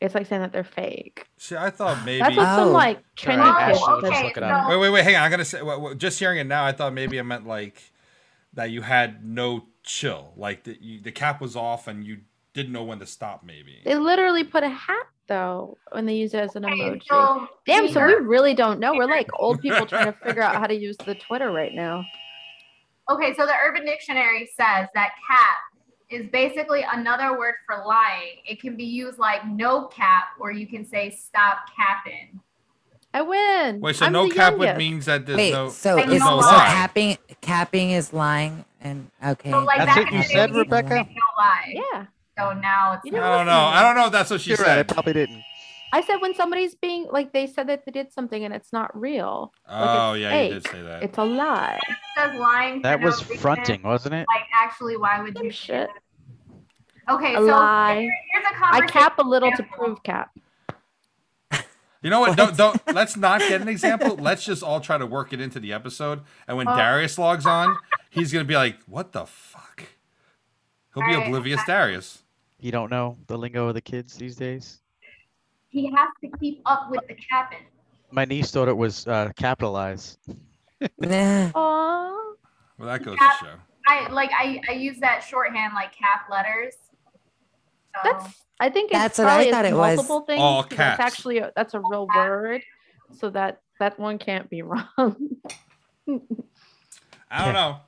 It's 0.00 0.16
like 0.16 0.26
saying 0.26 0.42
that 0.42 0.52
they're 0.52 0.64
fake. 0.64 1.28
See, 1.38 1.54
I 1.54 1.70
thought 1.70 2.04
maybe. 2.04 2.18
That's 2.18 2.36
what 2.36 2.44
some 2.56 2.68
Oh. 2.68 2.72
like 2.72 2.98
Sorry, 3.16 3.36
trendy 3.36 3.44
Ash, 3.46 3.72
kid 3.76 3.82
we'll 3.86 4.00
does. 4.00 4.10
just 4.10 4.24
look 4.24 4.36
it 4.36 4.42
up. 4.42 4.68
Wait, 4.68 4.76
wait, 4.78 4.90
wait. 4.90 5.04
Hang 5.04 5.14
on. 5.14 5.22
I'm 5.22 5.30
gonna 5.30 5.44
say. 5.44 5.62
Well, 5.62 5.80
well, 5.80 5.94
just 5.94 6.18
hearing 6.18 6.38
it 6.38 6.46
now, 6.48 6.64
I 6.64 6.72
thought 6.72 6.92
maybe 6.92 7.18
it 7.18 7.22
meant 7.22 7.46
like 7.46 7.80
that 8.54 8.70
you 8.70 8.82
had 8.82 9.24
no 9.24 9.66
chill, 9.84 10.32
like 10.36 10.64
that 10.64 10.82
you, 10.82 11.00
the 11.00 11.12
cap 11.12 11.40
was 11.40 11.54
off 11.54 11.86
and 11.86 12.04
you 12.04 12.18
didn't 12.52 12.72
know 12.72 12.82
when 12.82 12.98
to 12.98 13.06
stop. 13.06 13.44
Maybe. 13.44 13.78
They 13.84 13.94
literally 13.94 14.42
put 14.42 14.64
a 14.64 14.68
hat 14.68 15.06
though 15.32 15.78
when 15.92 16.04
they 16.04 16.14
use 16.14 16.34
it 16.34 16.40
as 16.40 16.54
an 16.56 16.64
Okay, 16.66 16.74
emoji. 16.78 17.02
so 17.08 17.48
Damn, 17.64 17.88
so 17.88 18.04
we 18.04 18.14
really 18.14 18.52
don't 18.54 18.78
know. 18.78 18.92
We're 18.94 19.06
like 19.06 19.28
old 19.38 19.60
people 19.66 19.86
trying 19.86 20.06
to 20.06 20.12
figure 20.12 20.42
out 20.42 20.56
how 20.56 20.66
to 20.66 20.74
use 20.74 20.96
the 20.98 21.14
Twitter 21.14 21.50
right 21.50 21.72
now. 21.74 22.04
Okay, 23.10 23.34
so 23.34 23.46
the 23.46 23.54
Urban 23.66 23.84
Dictionary 23.86 24.46
says 24.56 24.88
that 24.94 25.10
cap 25.26 25.58
is 26.10 26.26
basically 26.30 26.84
another 26.92 27.38
word 27.38 27.54
for 27.66 27.82
lying. 27.86 28.36
It 28.46 28.60
can 28.60 28.76
be 28.76 28.84
used 28.84 29.18
like 29.18 29.46
no 29.46 29.86
cap, 29.86 30.24
or 30.38 30.52
you 30.52 30.66
can 30.66 30.84
say 30.84 31.10
stop 31.10 31.58
capping. 31.74 32.38
I 33.14 33.22
win. 33.22 33.80
Wait, 33.80 33.96
so 33.96 34.06
I'm 34.06 34.12
no 34.12 34.28
the 34.28 34.34
cap 34.34 34.52
would 34.58 34.64
youngest. 34.66 34.78
means 34.78 35.06
that 35.06 35.26
there's 35.26 35.36
Wait, 35.36 35.52
no. 35.52 35.68
so 35.70 35.96
Like 35.96 36.08
is 36.08 36.20
no 36.20 36.26
so 36.40 36.46
lie. 36.46 36.66
capping 36.68 37.18
capping 37.40 37.90
is 37.90 38.12
lying 38.12 38.64
and 38.80 39.10
okay. 39.26 39.50
So 39.50 39.60
like 39.64 39.78
That's 39.78 39.96
what 39.96 40.08
in 40.08 40.14
you 40.14 40.22
said, 40.24 40.50
we 40.52 40.58
used 40.58 40.70
to 40.70 40.76
Rebecca? 40.76 40.94
No 40.94 41.22
lie. 41.38 41.74
Yeah. 41.92 42.06
So 42.38 42.52
now 42.54 42.94
it's 42.94 43.04
You 43.04 43.16
I 43.18 43.36
don't 43.36 43.46
know. 43.46 43.52
I 43.52 43.82
don't 43.82 43.94
know 43.94 44.06
if 44.06 44.12
that's 44.12 44.30
what 44.30 44.40
she 44.40 44.50
You're 44.50 44.58
right. 44.58 44.68
I 44.68 44.74
said. 44.76 44.88
probably 44.88 45.12
didn't. 45.12 45.42
I 45.94 46.00
said 46.00 46.16
when 46.22 46.34
somebody's 46.34 46.74
being 46.74 47.06
like 47.10 47.32
they 47.34 47.46
said 47.46 47.68
that 47.68 47.84
they 47.84 47.92
did 47.92 48.10
something 48.12 48.42
and 48.44 48.54
it's 48.54 48.72
not 48.72 48.98
real. 48.98 49.52
Oh 49.68 50.14
it's 50.14 50.22
yeah, 50.22 50.42
you 50.42 50.54
did 50.54 50.66
say 50.66 50.80
that. 50.82 51.02
It's 51.02 51.18
a 51.18 51.24
lie. 51.24 51.78
says 52.16 52.34
lying. 52.40 52.76
for 52.78 52.82
That 52.84 53.00
no 53.00 53.06
was 53.06 53.20
reason. 53.22 53.36
fronting, 53.36 53.82
wasn't 53.82 54.14
it? 54.14 54.26
Like 54.34 54.46
actually, 54.64 54.96
why 54.96 55.20
would 55.20 55.36
Some 55.36 55.44
you? 55.46 55.50
shit. 55.50 55.90
Okay, 57.10 57.34
A 57.34 57.38
so 57.38 57.42
lie. 57.42 58.00
here- 58.00 58.16
here's 58.32 58.44
a 58.46 58.64
I 58.64 58.86
cap 58.86 59.18
a 59.18 59.22
little 59.22 59.50
to 59.52 59.62
prove 59.64 60.02
cap. 60.02 60.30
You 62.02 62.10
know 62.10 62.20
what? 62.20 62.36
Don't 62.38 62.56
don't. 62.56 62.80
Let's 62.94 63.16
not 63.16 63.40
get 63.40 63.60
an 63.60 63.68
example. 63.68 64.16
Let's 64.16 64.44
just 64.44 64.62
all 64.62 64.80
try 64.80 64.96
to 64.98 65.06
work 65.06 65.32
it 65.32 65.40
into 65.40 65.60
the 65.60 65.72
episode. 65.72 66.22
And 66.48 66.56
when 66.56 66.66
Oh. 66.68 66.74
Darius 66.76 67.18
logs 67.18 67.44
on, 67.46 67.76
he's 68.10 68.32
gonna 68.32 68.44
be 68.44 68.54
like, 68.56 68.78
"What 68.86 69.12
the 69.12 69.26
fuck?" 69.26 69.84
He'll 70.94 71.04
be 71.06 71.12
Alright. 71.14 71.26
oblivious, 71.28 71.60
Darius. 71.66 72.21
You 72.62 72.70
don't 72.70 72.90
know 72.92 73.18
the 73.26 73.36
lingo 73.36 73.66
of 73.66 73.74
the 73.74 73.80
kids 73.80 74.14
these 74.16 74.36
days. 74.36 74.80
He 75.68 75.86
has 75.96 76.08
to 76.22 76.30
keep 76.38 76.62
up 76.64 76.86
with 76.90 77.00
the 77.08 77.16
capping. 77.28 77.66
My 78.12 78.24
niece 78.24 78.52
thought 78.52 78.68
it 78.68 78.76
was 78.76 79.04
uh, 79.08 79.32
capitalized. 79.36 80.18
Nah. 80.98 81.50
Oh, 81.56 82.34
Well, 82.78 82.86
that 82.88 83.02
goes 83.02 83.18
Cap- 83.18 83.40
to 83.40 83.44
show. 83.46 83.54
I 83.88 84.08
like 84.12 84.30
I 84.32 84.60
I 84.68 84.72
use 84.72 85.00
that 85.00 85.24
shorthand 85.24 85.72
like 85.74 85.92
cap 85.92 86.26
letters. 86.30 86.74
So, 87.94 88.00
that's. 88.04 88.44
I 88.60 88.70
think 88.70 88.92
it's 88.92 89.00
That's 89.00 89.18
what 89.18 89.26
I 89.26 89.50
thought 89.50 89.64
it's 89.64 89.72
it 89.72 89.76
was. 89.76 89.96
multiple 89.96 90.20
things. 90.20 90.40
All 90.40 90.62
'cause 90.62 90.78
That's 90.78 90.98
caps. 90.98 91.14
actually 91.14 91.38
a, 91.38 91.50
that's 91.56 91.74
a 91.74 91.80
real 91.80 92.06
word, 92.14 92.62
so 93.10 93.28
that 93.30 93.60
that 93.80 93.98
one 93.98 94.18
can't 94.18 94.48
be 94.48 94.62
wrong. 94.62 94.86
I 97.28 97.44
don't 97.44 97.54
know. 97.54 97.78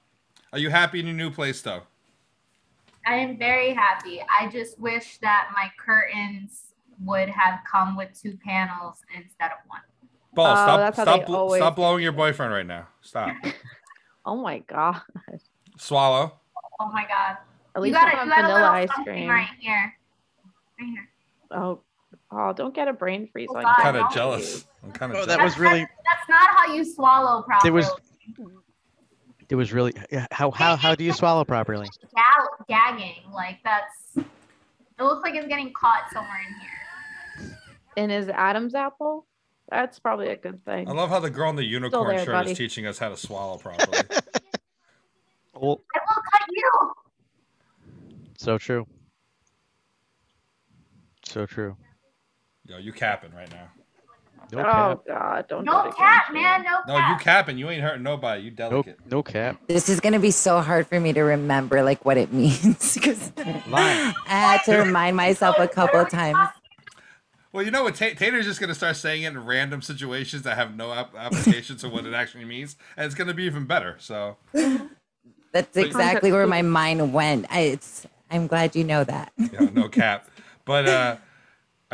Are 0.52 0.58
you 0.58 0.70
happy 0.70 0.98
in 0.98 1.06
your 1.06 1.14
new 1.14 1.30
place 1.30 1.62
though? 1.62 1.82
I 3.06 3.16
am 3.16 3.36
very 3.38 3.72
happy. 3.74 4.22
I 4.40 4.48
just 4.48 4.78
wish 4.78 5.18
that 5.18 5.50
my 5.54 5.70
curtains 5.84 6.74
would 7.04 7.28
have 7.28 7.60
come 7.70 7.96
with 7.96 8.08
two 8.20 8.38
panels 8.44 8.98
instead 9.16 9.46
of 9.46 9.58
one. 9.66 9.80
Ball, 10.34 10.46
Oh, 10.46 10.54
stop, 10.54 10.78
that's 10.80 11.00
stop, 11.00 11.20
they 11.20 11.24
bl- 11.26 11.36
always 11.36 11.60
stop 11.60 11.74
do. 11.74 11.76
blowing 11.76 12.02
your 12.02 12.12
boyfriend 12.12 12.52
right 12.52 12.66
now. 12.66 12.88
Stop. 13.02 13.34
oh 14.26 14.36
my 14.36 14.58
god! 14.60 15.00
Swallow. 15.78 16.32
Oh 16.80 16.90
my 16.92 17.02
god. 17.06 17.36
At 17.76 17.76
You 17.76 17.82
least 17.82 17.94
got, 17.94 18.08
I 18.08 18.12
a, 18.12 18.16
have 18.16 18.26
you 18.26 18.30
got 18.32 18.38
a 18.38 18.42
vanilla 18.42 18.54
little 18.54 18.68
ice 18.74 18.88
cream. 19.04 19.28
right 19.28 19.48
here. 19.60 19.94
Right 20.80 20.88
here. 20.88 21.08
Oh, 21.50 21.80
oh! 22.32 22.52
Don't 22.52 22.74
get 22.74 22.88
a 22.88 22.92
brain 22.92 23.28
freeze 23.30 23.48
Oh, 23.52 23.56
on 23.58 23.62
God, 23.64 23.74
you. 23.78 23.82
kind 23.84 23.96
of 23.96 24.12
jealous. 24.12 24.66
I'm 24.82 24.92
kind 24.92 25.12
of 25.12 25.18
Oh, 25.18 25.20
jealous. 25.24 25.36
that 25.36 25.44
was 25.44 25.58
really. 25.58 25.80
That's 25.80 26.28
not 26.28 26.56
how 26.56 26.72
you 26.74 26.84
swallow 26.84 27.42
properly. 27.42 27.68
There 27.70 27.72
was. 27.72 27.90
It 29.54 29.56
was 29.56 29.72
really. 29.72 29.92
How 30.32 30.50
how 30.50 30.74
how 30.74 30.96
do 30.96 31.04
you 31.04 31.12
swallow 31.12 31.44
properly? 31.44 31.88
Gagging. 32.68 33.22
Like 33.32 33.60
that's. 33.62 34.16
It 34.16 34.24
looks 34.98 35.22
like 35.22 35.36
it's 35.36 35.46
getting 35.46 35.72
caught 35.72 36.10
somewhere 36.12 36.40
in 36.48 37.46
here. 37.46 37.56
And 37.96 38.10
is 38.10 38.28
Adam's 38.28 38.74
apple, 38.74 39.26
that's 39.70 40.00
probably 40.00 40.30
a 40.30 40.36
good 40.36 40.64
thing. 40.64 40.88
I 40.88 40.90
love 40.90 41.08
how 41.08 41.20
the 41.20 41.30
girl 41.30 41.50
in 41.50 41.54
the 41.54 41.62
unicorn 41.62 42.16
there, 42.16 42.24
shirt 42.24 42.32
buddy. 42.32 42.50
is 42.50 42.58
teaching 42.58 42.84
us 42.84 42.98
how 42.98 43.10
to 43.10 43.16
swallow 43.16 43.56
properly. 43.58 43.98
Well, 45.54 45.80
I 45.94 46.00
will 46.00 46.22
cut 46.32 46.48
you. 46.50 46.92
so 48.36 48.58
true. 48.58 48.88
So 51.24 51.46
true. 51.46 51.76
Yo, 52.64 52.78
you 52.78 52.92
capping 52.92 53.32
right 53.32 53.48
now. 53.52 53.68
No 54.52 54.60
oh 54.60 54.62
cap. 54.62 55.00
god! 55.06 55.48
Don't. 55.48 55.64
No 55.64 55.84
it 55.88 55.96
cap, 55.96 56.32
man. 56.32 56.62
No 56.64 56.80
No, 56.86 57.08
you 57.08 57.16
capping. 57.18 57.58
You 57.58 57.70
ain't 57.70 57.82
hurting 57.82 58.02
nobody. 58.02 58.42
You 58.42 58.50
No 58.50 58.56
delicate. 58.56 58.98
no 59.10 59.22
cap. 59.22 59.60
This 59.68 59.88
is 59.88 60.00
gonna 60.00 60.18
be 60.20 60.30
so 60.30 60.60
hard 60.60 60.86
for 60.86 60.98
me 61.00 61.12
to 61.12 61.22
remember 61.22 61.82
like 61.82 62.04
what 62.04 62.16
it 62.16 62.32
means 62.32 62.94
because 62.94 63.32
I 63.38 64.12
had 64.26 64.62
to 64.64 64.76
remind 64.78 65.16
myself 65.16 65.56
a 65.58 65.68
couple 65.68 66.00
of 66.00 66.08
times. 66.10 66.48
Well, 67.52 67.64
you 67.64 67.70
know 67.70 67.84
what? 67.84 67.94
Ta- 67.94 68.14
Tater's 68.16 68.46
just 68.46 68.60
gonna 68.60 68.74
start 68.74 68.96
saying 68.96 69.22
it 69.22 69.28
in 69.28 69.44
random 69.44 69.80
situations 69.80 70.42
that 70.42 70.56
have 70.56 70.74
no 70.76 70.92
ap- 70.92 71.14
application 71.16 71.76
to 71.78 71.88
what 71.88 72.04
it 72.04 72.12
actually 72.12 72.44
means, 72.44 72.76
and 72.96 73.06
it's 73.06 73.14
gonna 73.14 73.34
be 73.34 73.44
even 73.44 73.64
better. 73.64 73.96
So, 74.00 74.36
That's 75.52 75.76
exactly 75.76 76.32
where 76.32 76.46
my 76.48 76.62
mind 76.62 77.12
went. 77.12 77.46
I, 77.50 77.60
it's 77.60 78.06
I'm 78.30 78.48
glad 78.48 78.74
you 78.74 78.82
know 78.82 79.04
that. 79.04 79.32
yeah, 79.38 79.68
no 79.72 79.88
cap. 79.88 80.28
But 80.64 80.88
uh, 80.88 81.16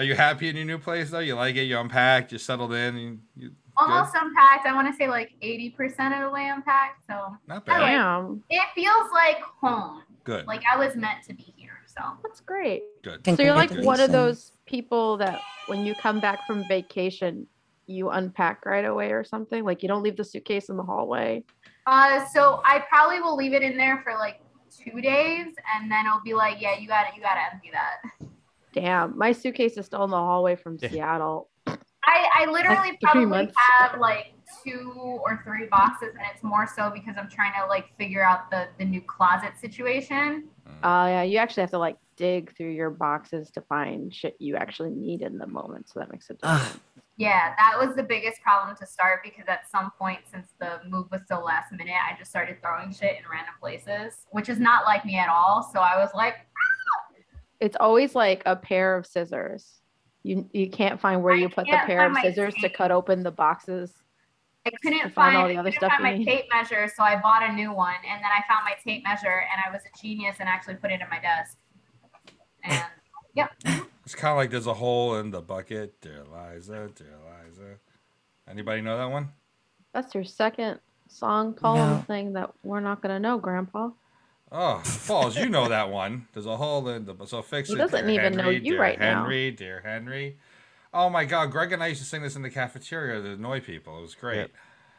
are 0.01 0.05
you 0.05 0.15
happy 0.15 0.49
in 0.49 0.57
your 0.57 0.65
new 0.65 0.79
place 0.79 1.11
though? 1.11 1.19
You 1.19 1.35
like 1.35 1.57
it? 1.57 1.65
You 1.65 1.79
unpacked? 1.79 2.33
You 2.33 2.39
settled 2.39 2.73
in? 2.73 2.97
You, 2.97 3.19
you 3.37 3.51
Almost 3.77 4.15
unpacked. 4.15 4.67
I 4.67 4.75
want 4.75 4.89
to 4.91 4.97
say 4.97 5.09
like 5.09 5.33
80% 5.43 5.75
of 6.17 6.25
the 6.25 6.31
way 6.31 6.49
unpacked. 6.49 7.07
So 7.07 7.37
not 7.47 7.69
I 7.69 7.79
like- 7.79 7.81
bad. 7.81 7.93
Damn, 7.93 8.43
it 8.49 8.63
feels 8.75 9.11
like 9.13 9.43
home. 9.61 10.03
Good. 10.25 10.47
Like 10.47 10.63
I 10.73 10.79
was 10.79 10.97
meant 10.97 11.23
to 11.29 11.35
be 11.35 11.53
here. 11.55 11.83
So 11.85 12.01
that's 12.23 12.41
great. 12.41 12.83
Good. 13.03 13.27
So 13.27 13.43
you're 13.43 13.55
like 13.55 13.73
one 13.83 14.01
of 14.01 14.11
those 14.11 14.53
people 14.65 15.19
that 15.19 15.43
when 15.67 15.85
you 15.85 15.95
come 15.95 16.19
back 16.19 16.47
from 16.47 16.67
vacation, 16.67 17.47
you 17.87 18.09
unpack 18.09 18.65
right 18.65 18.87
away 18.87 19.13
or 19.13 19.23
something. 19.23 19.65
Like 19.65 19.83
you 19.83 19.89
don't 19.89 20.03
leave 20.03 20.17
the 20.17 20.25
suitcase 20.25 20.71
in 20.71 20.79
the 20.79 20.83
hallway. 20.83 21.45
Uh, 21.87 22.25
so 22.29 22.63
I 22.65 22.83
probably 22.89 23.21
will 23.21 23.37
leave 23.37 23.53
it 23.53 23.63
in 23.63 23.77
there 23.77 24.01
for 24.03 24.15
like 24.15 24.41
two 24.71 25.03
days, 25.03 25.49
and 25.75 25.93
then 25.93 26.07
it'll 26.07 26.23
be 26.25 26.33
like, 26.33 26.57
yeah, 26.59 26.79
you 26.79 26.89
got 26.89 27.07
it. 27.09 27.17
You 27.17 27.21
got 27.23 27.35
to 27.35 27.41
empty 27.53 27.71
that. 27.73 28.20
Damn, 28.73 29.17
my 29.19 29.33
suitcase 29.33 29.77
is 29.77 29.87
still 29.87 30.05
in 30.05 30.11
the 30.11 30.17
hallway 30.17 30.57
from 30.57 30.79
Yeah. 30.81 30.91
Seattle. 30.91 31.49
I 31.67 32.29
I 32.35 32.47
literally 32.47 32.91
three 32.91 32.99
probably 33.03 33.53
have 33.57 34.01
like 34.01 34.33
two 34.65 34.93
or 35.25 35.43
three 35.45 35.67
boxes, 35.67 36.15
and 36.15 36.27
it's 36.33 36.43
more 36.43 36.67
so 36.67 36.91
because 36.91 37.17
I'm 37.19 37.29
trying 37.29 37.53
to 37.61 37.67
like 37.67 37.95
figure 37.97 38.25
out 38.25 38.51
the 38.51 38.69
the 38.79 38.85
new 38.85 39.01
closet 39.03 39.53
situation. 39.61 40.49
Mm. 40.69 40.73
Oh 40.83 41.07
yeah, 41.07 41.23
you 41.23 41.39
actually 41.39 41.63
have 41.63 41.71
to 41.71 41.79
like 41.79 41.97
dig 42.17 42.55
through 42.57 42.71
your 42.71 42.91
boxes 42.91 43.51
to 43.51 43.61
find 43.63 44.15
shit 44.15 44.37
you 44.39 44.57
actually 44.57 44.91
need 44.91 45.23
in 45.23 45.39
the 45.39 45.47
moment. 45.47 45.89
So 45.89 46.01
that 46.01 46.11
makes 46.11 46.31
it. 46.31 46.39
Ugh. 46.43 46.81
Yeah, 47.17 47.55
that 47.59 47.79
was 47.79 47.95
the 47.97 48.03
biggest 48.03 48.41
problem 48.41 48.75
to 48.77 48.87
start 48.87 49.21
because 49.23 49.45
at 49.47 49.71
some 49.71 49.91
point 49.99 50.21
since 50.33 50.49
the 50.59 50.81
move 50.89 51.11
was 51.11 51.21
so 51.29 51.41
last 51.41 51.71
minute, 51.71 51.93
I 51.93 52.17
just 52.19 52.31
started 52.31 52.63
throwing 52.63 52.93
shit 52.93 53.19
in 53.19 53.25
random 53.31 53.55
places, 53.61 54.27
which 54.31 54.49
is 54.49 54.59
not 54.59 54.85
like 54.87 55.05
me 55.05 55.19
at 55.19 55.29
all. 55.29 55.63
So 55.71 55.81
I 55.81 55.99
was 55.99 56.09
like, 56.15 56.37
It's 57.61 57.77
always 57.79 58.15
like 58.15 58.43
a 58.47 58.57
pair 58.57 58.97
of 58.97 59.07
scissors. 59.07 59.81
You 60.23 60.49
you 60.53 60.69
can't 60.71 61.01
find 61.01 61.23
where 61.23 61.35
I 61.35 61.39
you 61.39 61.49
put 61.49 61.67
the 61.67 61.79
pair 61.87 62.07
of 62.07 62.13
my 62.13 62.23
scissors 62.23 62.55
to 62.61 62.69
cut 62.69 62.91
open 62.91 63.23
the 63.23 63.31
boxes. 63.31 63.93
I 64.67 64.71
couldn't 64.83 65.01
find 65.01 65.15
find, 65.15 65.37
all 65.37 65.49
the 65.49 65.57
other 65.57 65.71
I 65.71 65.73
couldn't 65.73 65.89
stuff 65.89 65.93
find 65.93 66.03
my 66.03 66.19
need. 66.19 66.27
tape 66.27 66.45
measure, 66.53 66.91
so 66.95 67.03
I 67.03 67.19
bought 67.21 67.43
a 67.43 67.53
new 67.53 67.73
one, 67.73 67.95
and 68.07 68.23
then 68.23 68.31
I 68.31 68.43
found 68.53 68.65
my 68.65 68.75
tape 68.85 69.03
measure, 69.05 69.45
and 69.51 69.63
I 69.67 69.71
was 69.73 69.81
a 69.83 69.99
genius 70.03 70.37
and 70.41 70.49
actually 70.49 70.75
put 70.75 70.91
it 70.91 71.01
in 71.01 71.09
my 71.09 71.19
desk. 71.21 71.57
And 72.65 72.85
yep. 73.35 73.53
It's 74.05 74.15
kind 74.15 74.33
of 74.33 74.37
like 74.37 74.51
there's 74.51 74.67
a 74.67 74.75
hole 74.75 75.17
in 75.17 75.31
the 75.31 75.41
bucket, 75.41 75.99
dear 76.03 76.25
Liza, 76.25 76.91
dear 76.95 77.17
Liza. 77.47 77.77
Anybody 78.49 78.83
know 78.83 78.99
that 78.99 79.11
one? 79.11 79.31
That's 79.95 80.15
your 80.15 80.25
second 80.25 80.81
song 81.09 81.55
poem 81.55 81.79
No. 81.91 82.05
thing 82.07 82.35
that 82.35 82.51
we're 82.63 82.81
not 82.81 83.01
gonna 83.01 83.21
know, 83.21 83.39
Grandpa. 83.39 83.91
Oh, 84.53 84.79
Falls, 84.79 85.37
you 85.37 85.49
know 85.49 85.69
that 85.69 85.91
one. 85.91 86.27
There's 86.33 86.47
a 86.47 86.57
hole 86.57 86.89
in 86.89 87.05
the 87.05 87.15
bucket. 87.15 87.31
so 87.31 87.43
fix 87.43 87.69
it. 87.71 87.75
He 87.75 87.79
it. 87.79 87.83
doesn't 87.85 88.07
dear 88.07 88.15
even 88.27 88.37
know 88.37 88.49
you 88.51 88.61
dear 88.61 88.81
right 88.81 88.99
now. 88.99 89.21
Henry, 89.23 89.51
dear 89.53 89.81
Henry. 89.85 90.39
Oh 90.93 91.09
my 91.09 91.25
God, 91.25 91.53
Greg 91.53 91.73
and 91.73 91.83
I 91.83 91.87
used 91.89 92.01
to 92.03 92.07
sing 92.07 92.23
this 92.23 92.35
in 92.35 92.43
the 92.43 92.51
cafeteria 92.51 93.23
to 93.23 93.31
annoy 93.33 93.61
people. 93.61 93.99
It 93.99 94.03
was 94.03 94.15
great. 94.17 94.37
Yep. 94.39 94.51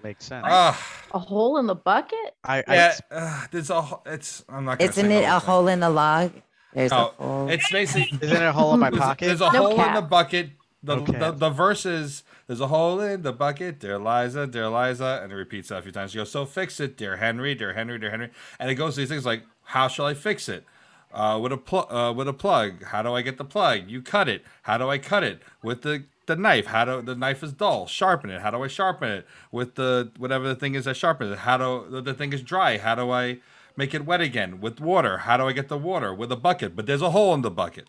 Makes 0.03 0.25
sense. 0.25 0.46
Ah, 0.50 1.03
A 1.13 1.20
hole 1.20 1.58
in 1.58 1.67
the 1.67 1.75
bucket? 1.75 2.34
I, 2.43 2.63
I 2.65 2.75
yeah. 2.75 2.98
Uh, 3.12 3.46
there's 3.51 3.70
a. 3.70 3.81
ho- 3.81 4.01
It's. 4.05 4.43
I'm 4.50 4.65
not. 4.65 4.79
Gonna 4.79 4.89
Isn't 4.89 5.03
sing 5.10 5.12
it 5.12 5.24
a 5.25 5.39
thing. 5.39 5.48
hole 5.48 5.67
in 5.67 5.79
the 5.81 5.89
log? 5.89 6.31
There's 6.74 6.91
Oh, 6.93 7.13
a 7.20 7.24
hole. 7.24 7.50
It's 7.50 7.70
basically. 7.72 8.17
isn't 8.22 8.41
it 8.41 8.48
a 8.48 8.51
hole 8.53 8.74
in 8.74 8.79
my 8.79 8.89
There's, 8.89 9.01
pocket? 9.03 9.25
there's 9.25 9.41
a 9.41 9.51
No 9.51 9.67
hole 9.75 9.84
in 9.84 9.93
the 9.93 10.01
bucket. 10.01 10.50
The, 10.84 10.96
No 10.96 11.06
the, 11.06 11.14
cap. 11.14 11.38
the 11.38 11.50
verse 11.50 11.86
is 11.86 12.24
there's 12.48 12.60
a 12.60 12.68
hole 12.68 13.00
in 13.02 13.22
the 13.22 13.32
bucket, 13.34 13.80
dear 13.80 14.00
Liza, 14.00 14.48
dear 14.48 14.68
Liza, 14.70 15.22
and 15.24 15.32
it 15.32 15.36
repeats 15.36 15.70
that 15.70 15.78
a 15.78 15.82
few 15.84 15.92
times. 15.92 16.16
You 16.16 16.22
go, 16.22 16.26
so 16.26 16.46
fix 16.46 16.80
it, 16.80 16.98
dear 16.98 17.18
Henry, 17.18 17.54
dear 17.54 17.74
Henry, 17.74 18.00
dear 18.00 18.10
Henry, 18.10 18.30
and 18.60 18.70
it 18.72 18.76
goes 18.76 18.96
to 18.96 19.02
these 19.02 19.10
things 19.10 19.26
like, 19.26 19.44
how 19.64 19.88
shall 19.88 20.06
I 20.08 20.14
fix 20.16 20.50
it? 20.50 20.66
Uh, 21.14 21.38
with 21.42 21.52
a 21.52 21.58
pl- 21.58 21.92
uh, 21.94 22.12
with 22.14 22.28
a 22.28 22.34
plug. 22.34 22.86
How 22.86 23.02
do 23.02 23.14
I 23.14 23.22
get 23.22 23.38
the 23.38 23.44
plug? 23.44 23.90
You 23.90 24.02
cut 24.02 24.30
it. 24.30 24.44
How 24.64 24.78
do 24.78 24.90
I 24.90 24.98
cut 24.98 25.24
it? 25.24 25.42
With 25.62 25.82
the 25.82 26.06
the 26.26 26.38
knife. 26.38 26.68
How 26.68 26.86
do 26.86 27.02
the 27.02 27.16
knife 27.16 27.44
is 27.44 27.52
dull? 27.52 27.86
Sharpen 27.86 28.30
it. 28.30 28.40
How 28.42 28.50
do 28.50 28.64
I 28.64 28.68
sharpen 28.68 29.10
it? 29.12 29.28
With 29.52 29.76
the 29.76 30.10
whatever 30.18 30.48
the 30.48 30.56
thing 30.56 30.74
is 30.74 30.86
that 30.86 30.96
sharpens 30.96 31.34
it. 31.34 31.40
How 31.40 31.58
do 31.58 31.86
the, 31.90 32.02
the 32.02 32.14
thing 32.14 32.32
is 32.32 32.42
dry? 32.42 32.78
How 32.78 32.96
do 32.96 33.12
I 33.12 33.40
make 33.76 33.94
it 33.94 34.06
wet 34.06 34.22
again? 34.22 34.62
With 34.62 34.80
water. 34.80 35.18
How 35.20 35.36
do 35.36 35.44
I 35.48 35.52
get 35.52 35.68
the 35.68 35.78
water? 35.78 36.14
With 36.14 36.32
a 36.32 36.38
bucket. 36.38 36.78
But 36.78 36.86
there's 36.86 37.02
a 37.02 37.12
hole 37.12 37.34
in 37.34 37.42
the 37.42 37.52
bucket. 37.52 37.88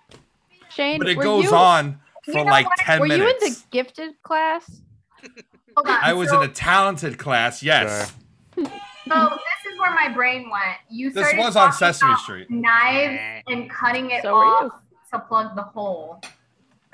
Shane, 0.69 0.99
But 0.99 1.09
it 1.09 1.17
were 1.17 1.23
goes 1.23 1.45
you, 1.45 1.55
on 1.55 2.01
You 2.26 2.33
for 2.33 2.45
know 2.45 2.50
like 2.50 2.67
what? 2.67 2.79
10 2.79 3.00
Were 3.00 3.07
you 3.07 3.29
in 3.29 3.37
the 3.41 3.62
gifted 3.71 4.23
class? 4.23 4.81
hold 5.76 5.88
on. 5.88 5.99
I 6.02 6.12
was 6.12 6.31
so, 6.31 6.41
in 6.41 6.49
a 6.49 6.52
talented 6.52 7.19
class, 7.19 7.62
yes. 7.62 8.12
so 8.57 8.62
this 8.64 9.73
is 9.73 9.79
where 9.79 9.95
my 9.95 10.09
brain 10.14 10.50
went. 10.50 10.79
You 10.88 11.11
This 11.12 11.29
started 11.29 11.38
was 11.41 11.57
on 11.57 11.71
talking 11.71 11.79
Sesame 11.79 12.11
about 12.12 12.21
Street. 12.23 12.50
Knives 12.50 13.43
and 13.49 13.71
cutting 13.71 14.11
it 14.11 14.23
So 14.23 14.35
off 14.37 14.73
to 15.12 15.19
plug 15.19 15.57
the 15.57 15.62
hole. 15.62 16.23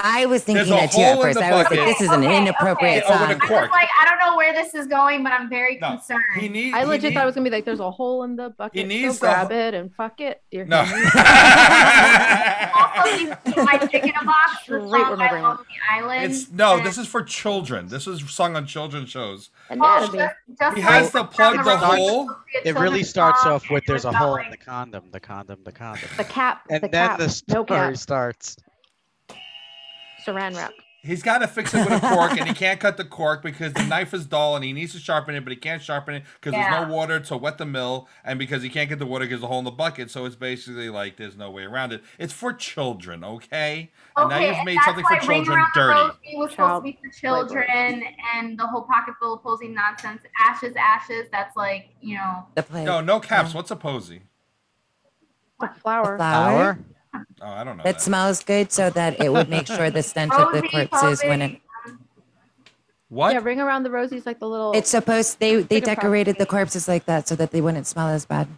I 0.01 0.27
was 0.27 0.45
thinking 0.45 0.69
that 0.71 0.93
too 0.93 1.01
at 1.01 1.21
first. 1.21 1.39
I 1.39 1.51
was 1.53 1.65
like, 1.71 1.81
this 1.81 2.01
is 2.01 2.09
an 2.11 2.23
Okay, 2.25 2.37
inappropriate 2.39 3.03
okay. 3.05 3.13
With 3.13 3.43
a 3.43 3.47
song. 3.47 3.51
I 3.51 3.61
was 3.63 3.71
like, 3.71 3.89
I 4.01 4.05
don't 4.09 4.19
know 4.31 4.37
where 4.37 4.53
this 4.53 4.75
is 4.75 4.87
going, 4.87 5.23
but 5.25 5.33
I'm 5.33 5.49
very 5.49 5.77
No, 5.79 5.91
concerned. 5.97 6.23
He 6.39 6.49
need, 6.49 6.73
I 6.75 6.81
he 6.81 6.85
legit 6.87 7.03
need- 7.11 7.15
thought 7.15 7.23
it 7.25 7.27
was 7.27 7.35
gonna 7.35 7.45
be 7.45 7.51
like 7.51 7.65
there's 7.65 7.81
a 7.81 7.91
hole 7.91 8.23
in 8.23 8.37
the 8.37 8.51
bucket. 8.51 8.87
needs 8.87 9.19
so 9.19 9.27
the 9.27 9.33
grab 9.33 9.51
it 9.53 9.75
and 9.75 9.93
fuck 9.95 10.21
it. 10.21 10.41
Dear 10.51 10.67
No. 10.67 10.83
Henry. 10.85 11.05
also, 12.75 13.11
you 13.17 13.35
see 13.47 13.63
my 13.65 13.79
chicken 13.91 14.11
in 14.11 14.15
a 14.15 14.25
box. 14.25 14.67
The 14.69 14.81
song 14.81 14.91
by 14.91 15.11
remembering 15.11 15.43
Lonely 15.43 15.65
Island. 15.91 16.33
it's 16.33 16.51
no, 16.51 16.77
and- 16.77 16.87
this 16.87 16.99
is 16.99 17.07
for 17.09 17.23
children. 17.23 17.89
This 17.89 18.07
is 18.07 18.29
sung 18.31 18.57
on 18.57 18.67
children's 18.67 19.11
shows. 19.11 19.51
Oh, 19.71 19.75
Anatomy. 19.75 20.19
just, 20.19 20.35
just 20.61 20.77
He 20.77 20.83
has 20.83 21.11
to 21.13 21.25
plug 21.25 21.57
down 21.57 21.65
the 21.65 21.77
hole. 21.77 22.25
you'll 22.27 22.29
see 22.63 22.69
a 22.71 22.73
It 22.73 22.79
really 22.79 23.03
starts 23.03 23.45
off 23.45 23.69
with 23.71 23.85
there's 23.87 24.05
a 24.05 24.13
hole 24.13 24.37
in 24.37 24.51
the 24.51 24.57
condom, 24.57 25.11
the 25.11 25.21
condom, 25.21 25.59
the 25.65 25.73
condom. 25.73 26.09
The 26.17 26.25
cap. 26.25 26.63
And 26.71 26.83
the 26.85 26.89
then 26.89 27.09
cap. 27.09 27.19
the 27.19 27.25
no 27.49 27.65
story 27.65 27.67
cap. 27.67 27.97
starts. 27.97 28.57
Saran 30.29 30.57
wrap. 30.57 30.73
He's 31.01 31.23
got 31.23 31.39
to 31.39 31.47
fix 31.47 31.73
it 31.75 31.89
with 31.89 32.03
a 32.03 32.07
cork, 32.07 32.33
and 32.33 32.49
he 32.49 32.55
can't 32.55 32.81
cut 32.81 32.97
the 32.97 33.05
cork 33.05 33.41
because 33.41 33.73
the 33.73 33.85
knife 33.85 34.13
is 34.13 34.27
dull, 34.27 34.57
and 34.57 34.65
he 34.65 34.73
needs 34.73 34.93
to 34.95 34.99
sharpen 34.99 35.37
it, 35.37 35.45
but 35.45 35.53
he 35.53 35.57
can't 35.57 35.81
sharpen 35.81 36.17
it 36.17 36.25
because 36.35 36.53
there's 36.53 36.71
no 36.71 36.93
water 36.93 37.21
to 37.21 37.37
wet 37.37 37.57
the 37.57 37.65
mill, 37.65 38.09
and 38.25 38.37
because 38.37 38.65
he 38.65 38.69
can't 38.69 38.89
get 38.89 38.99
the 38.99 39.07
water 39.07 39.25
because 39.25 39.41
there's 39.41 39.45
a 39.45 39.47
hole 39.47 39.61
in 39.61 39.65
the 39.65 39.71
bucket. 39.71 40.11
So 40.11 40.25
it's 40.25 40.35
basically 40.35 40.91
like 40.91 41.17
there's 41.17 41.37
no 41.37 41.53
way 41.53 41.63
around 41.63 41.93
it. 41.93 42.03
It's 42.19 42.33
for 42.33 42.53
children, 42.53 43.23
okay? 43.23 43.93
And 44.17 44.29
now 44.29 44.39
you've 44.39 44.65
made 44.65 44.79
something 44.85 45.05
for 45.05 45.15
why 45.15 45.27
Ring 45.27 45.45
children 45.45 45.59
Around 45.59 45.71
the 45.75 45.81
dirty. 45.81 46.01
Rosie 46.01 46.37
was 46.37 46.51
supposed 46.51 46.77
to 46.77 46.83
be 46.83 46.99
for 47.01 47.21
Child 47.21 47.49
children, 47.49 48.03
and 48.35 48.59
the 48.59 48.67
whole 48.67 48.83
pocket 48.83 49.15
full 49.21 49.35
of 49.35 49.43
posy 49.43 49.69
nonsense. 49.69 50.23
Ashes, 50.41 50.75
ashes. 50.77 51.27
That's 51.31 51.57
like 51.57 51.91
you 52.01 52.17
know. 52.17 52.45
The 52.57 52.65
play. 52.65 52.85
No, 52.85 53.01
no 53.01 53.21
caps. 53.21 53.55
What's 53.55 53.71
a 53.71 53.77
posy? 53.77 54.23
The 55.61 55.71
flower. 55.81 56.17
flower 56.17 56.79
Oh, 57.15 57.23
I 57.41 57.65
don't 57.65 57.77
know. 57.77 57.83
that 57.85 57.95
that. 57.97 58.01
smells 58.03 58.43
good 58.43 58.71
so 58.73 58.91
that 58.91 59.21
it 59.21 59.33
would 59.33 59.49
make 59.49 59.67
sure 59.67 59.91
the 59.91 60.03
stench 60.03 60.33
of 60.33 60.53
the 60.53 60.61
Rosie, 60.63 60.87
corpses 60.89 61.23
when 61.23 61.41
posing. 61.41 61.61
it 61.87 61.95
What? 63.09 63.33
Yeah, 63.33 63.41
ring 63.43 63.61
around 63.61 63.85
the 63.85 63.91
rosies 63.91 64.27
like 64.27 64.39
the 64.39 64.49
little. 64.49 64.73
It's 64.73 64.91
supposed 64.91 65.39
they 65.41 65.57
they 65.63 65.81
Chicken 65.81 65.95
decorated 65.95 66.37
the 66.39 66.47
corpses 66.47 66.87
like 66.89 67.07
that 67.07 67.27
so 67.29 67.35
that 67.37 67.51
they 67.53 67.61
wouldn't 67.61 67.87
smell 67.87 68.09
as 68.09 68.27
bad, 68.27 68.49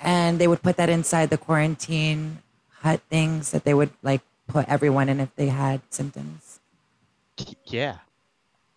and 0.00 0.38
they 0.38 0.48
would 0.48 0.62
put 0.62 0.76
that 0.76 0.88
inside 0.88 1.30
the 1.30 1.36
quarantine 1.38 2.38
hut 2.80 3.00
things 3.10 3.50
that 3.50 3.64
they 3.64 3.74
would 3.74 3.90
like 4.02 4.22
put 4.48 4.68
everyone 4.68 5.08
in 5.08 5.20
if 5.20 5.34
they 5.36 5.48
had 5.48 5.80
symptoms. 5.90 6.60
Yeah. 7.66 7.98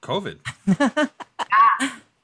COVID. 0.01 0.37
Exactly. 0.67 1.09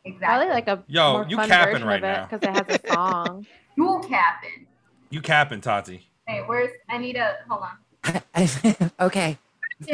probably 0.19 0.49
like 0.49 0.67
a 0.67 0.83
Yo, 0.87 1.13
more 1.13 1.25
you 1.27 1.35
fun 1.37 1.47
capping 1.49 1.73
version 1.73 1.87
right 1.87 1.97
of 1.97 2.03
it 2.03 2.07
now. 2.13 2.27
because 2.29 2.43
it 2.67 2.69
has 2.71 2.79
a 2.83 2.93
song. 2.93 3.45
Dual 3.75 3.99
capping. 4.01 4.67
You 5.09 5.21
capping, 5.21 5.61
Tati. 5.61 6.07
Hey, 6.31 6.43
where's? 6.45 6.69
I 6.87 6.97
need 6.97 7.17
a. 7.17 7.35
Hold 7.49 7.63
on. 8.05 8.91
okay, 8.99 9.37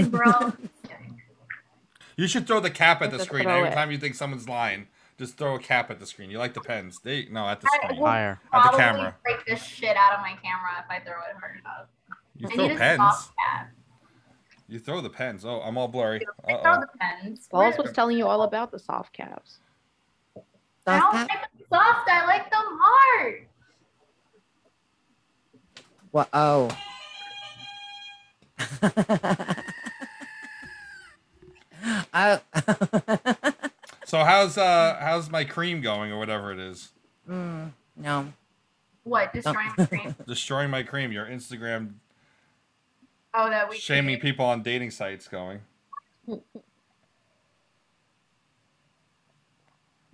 bro. 0.10 0.54
You 2.20 2.26
should 2.26 2.48
throw 2.48 2.60
the 2.60 2.72
cap 2.72 3.04
at 3.04 3.12
the 3.12 3.18
Just 3.18 3.30
screen 3.30 3.48
every 3.48 3.70
it. 3.70 3.74
time 3.76 3.92
you 3.92 4.00
think 4.00 4.16
someone's 4.16 4.50
lying. 4.50 4.88
Just 5.20 5.38
throw 5.38 5.54
a 5.54 5.60
cap 5.60 5.92
at 5.92 6.00
the 6.00 6.08
screen. 6.08 6.32
You 6.32 6.40
like 6.40 6.56
the 6.56 6.62
pens? 6.62 7.00
They 7.04 7.28
no 7.30 7.48
at 7.48 7.62
the 7.62 7.68
I 7.72 7.78
screen. 7.78 8.00
will 8.00 8.08
Higher. 8.08 8.40
At 8.52 8.64
the 8.64 8.70
probably 8.70 8.80
camera. 8.80 9.16
break 9.24 9.46
the 9.46 9.56
shit 9.56 9.96
out 9.96 10.16
of 10.16 10.22
my 10.22 10.36
camera 10.42 10.84
if 10.84 10.90
I 10.90 11.00
throw 11.06 11.14
it 11.14 11.38
hard 11.40 11.60
enough. 11.60 11.86
You 12.36 12.48
I 12.50 12.56
throw 12.56 12.76
pens. 12.76 13.30
You 14.68 14.80
throw 14.80 15.00
the 15.00 15.12
pens. 15.12 15.46
Oh, 15.46 15.62
I'm 15.62 15.78
all 15.78 15.88
blurry. 15.88 16.26
I 16.48 16.54
throw 16.54 16.74
oh. 16.74 16.80
the 16.80 16.88
pens. 17.00 17.48
Balls 17.52 17.78
was 17.78 17.92
telling 17.92 18.18
you 18.18 18.26
all 18.26 18.42
about 18.42 18.72
the 18.72 18.80
soft 18.80 19.14
caps. 19.14 19.60
I 20.88 21.00
don't 21.00 21.02
soft 21.02 21.14
like 21.14 21.28
cap. 21.28 21.52
them 21.52 21.66
soft. 21.72 22.10
I 22.10 22.26
like 22.26 22.50
them 22.50 22.80
hard. 22.82 23.48
Well, 26.18 26.28
oh. 26.34 26.70
oh. 32.12 32.40
So 34.04 34.24
how's 34.24 34.58
uh 34.58 34.98
how's 35.00 35.30
my 35.30 35.44
cream 35.44 35.82
going 35.82 36.12
or 36.12 36.18
whatever 36.18 36.52
it 36.52 36.58
is? 36.58 36.90
Mm, 37.30 37.70
no. 37.96 38.34
What? 39.04 39.32
Destroying 39.32 39.74
my 39.78 39.86
screen? 39.86 40.16
Destroying 40.28 40.72
my 40.72 40.82
cream. 40.82 41.12
Your 41.12 41.28
Instagram 41.28 41.92
Oh, 43.36 43.52
that 43.52 43.70
we 43.70 43.78
shaming 43.78 44.06
created. 44.06 44.22
people 44.24 44.46
on 44.46 44.64
dating 44.64 44.90
sites 44.90 45.28
going. 45.28 45.60
I 46.28 46.40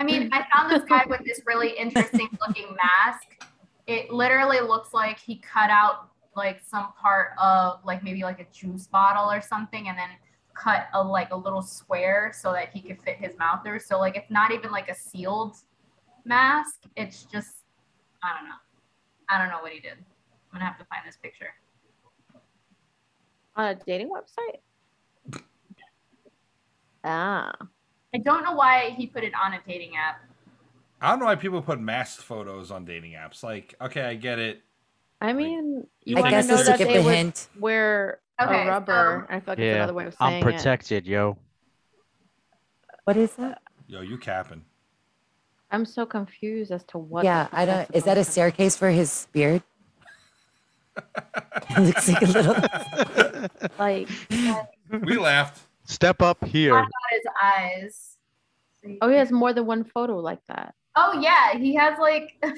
mean, 0.03 0.29
I 0.33 0.45
found 0.53 0.69
this 0.69 0.83
guy 0.83 1.05
with 1.07 1.23
this 1.23 1.39
really 1.45 1.77
interesting 1.77 2.27
looking 2.45 2.75
mask. 2.75 3.41
It 3.87 4.11
literally 4.11 4.59
looks 4.61 4.93
like 4.93 5.19
he 5.19 5.37
cut 5.37 5.69
out 5.69 6.09
like 6.35 6.61
some 6.65 6.93
part 6.93 7.31
of 7.41 7.79
like 7.85 8.03
maybe 8.03 8.23
like 8.23 8.39
a 8.39 8.47
juice 8.51 8.87
bottle 8.87 9.29
or 9.31 9.41
something 9.41 9.87
and 9.89 9.97
then 9.97 10.09
cut 10.53 10.87
a 10.93 11.03
like 11.03 11.31
a 11.31 11.35
little 11.35 11.61
square 11.61 12.31
so 12.33 12.53
that 12.53 12.69
he 12.69 12.81
could 12.81 13.01
fit 13.01 13.17
his 13.17 13.37
mouth 13.37 13.61
through. 13.63 13.79
So 13.79 13.99
like 13.99 14.15
it's 14.15 14.31
not 14.31 14.51
even 14.51 14.71
like 14.71 14.89
a 14.89 14.95
sealed 14.95 15.57
mask. 16.25 16.83
It's 16.95 17.23
just 17.23 17.57
I 18.23 18.37
don't 18.37 18.47
know. 18.47 18.55
I 19.29 19.37
don't 19.37 19.49
know 19.49 19.61
what 19.61 19.71
he 19.71 19.79
did. 19.79 19.93
I'm 19.93 20.59
gonna 20.59 20.65
have 20.65 20.77
to 20.77 20.85
find 20.85 21.01
this 21.05 21.17
picture. 21.17 21.53
On 23.55 23.65
a 23.65 23.75
dating 23.75 24.09
website? 24.09 24.59
Ah. 27.05 27.51
I 28.15 28.17
don't 28.19 28.45
know 28.45 28.53
why 28.53 28.91
he 28.91 29.07
put 29.07 29.25
it 29.25 29.33
on 29.35 29.55
a 29.55 29.59
dating 29.67 29.97
app. 29.97 30.21
I 31.03 31.09
don't 31.09 31.19
know 31.19 31.25
why 31.25 31.35
people 31.35 31.61
put 31.61 31.81
masked 31.81 32.23
photos 32.23 32.71
on 32.71 32.85
dating 32.85 33.11
apps. 33.11 33.43
Like, 33.43 33.75
okay, 33.81 34.03
I 34.03 34.15
get 34.15 34.39
it. 34.39 34.61
I 35.19 35.33
mean, 35.33 35.85
you 36.05 36.17
I 36.17 36.21
I 36.21 36.29
guess 36.29 36.45
to 36.47 36.51
know 36.53 36.57
it's 36.59 36.63
to 36.65 36.69
that 36.71 36.77
give 36.79 36.87
they 36.87 37.03
the 37.03 37.13
hint. 37.13 37.47
wear 37.59 38.19
Okay, 38.41 38.63
a 38.63 38.67
rubber. 38.69 39.27
so- 39.29 39.35
I 39.35 39.39
feel 39.41 39.51
like 39.51 39.59
it's 39.59 39.65
Yeah. 39.65 39.75
another 39.75 39.93
way 39.93 40.05
of 40.05 40.13
saying 40.15 40.33
I'm 40.35 40.39
it. 40.39 40.43
protected, 40.43 41.05
yo. 41.05 41.37
What 43.03 43.17
is 43.17 43.35
that? 43.35 43.61
Yo, 43.87 43.99
you 43.99 44.17
capping? 44.17 44.63
I'm 45.71 45.83
so 45.85 46.05
confused 46.05 46.71
as 46.71 46.83
to 46.85 46.97
what. 46.97 47.25
yeah, 47.25 47.47
I 47.51 47.65
don't. 47.65 47.89
Is 47.93 48.05
that 48.05 48.17
a 48.17 48.23
staircase 48.23 48.77
for 48.77 48.89
his 48.89 49.27
beard? 49.33 49.61
it 50.95 51.79
looks 51.79 52.07
like 52.07 52.21
a 52.21 52.25
little. 52.25 52.55
Like, 53.77 54.07
We 54.89 55.17
laughed. 55.17 55.61
Step 55.83 56.21
up 56.21 56.41
What 56.41 56.51
here. 56.51 56.77
about 56.77 56.87
his 57.11 57.23
eyes? 57.43 58.17
oh, 59.01 59.09
he 59.09 59.17
has 59.17 59.31
more 59.33 59.51
than 59.51 59.65
one 59.65 59.83
photo 59.83 60.17
like 60.19 60.39
that. 60.47 60.75
Oh 60.95 61.19
yeah, 61.19 61.57
he 61.57 61.73
has 61.75 61.97
like 61.99 62.41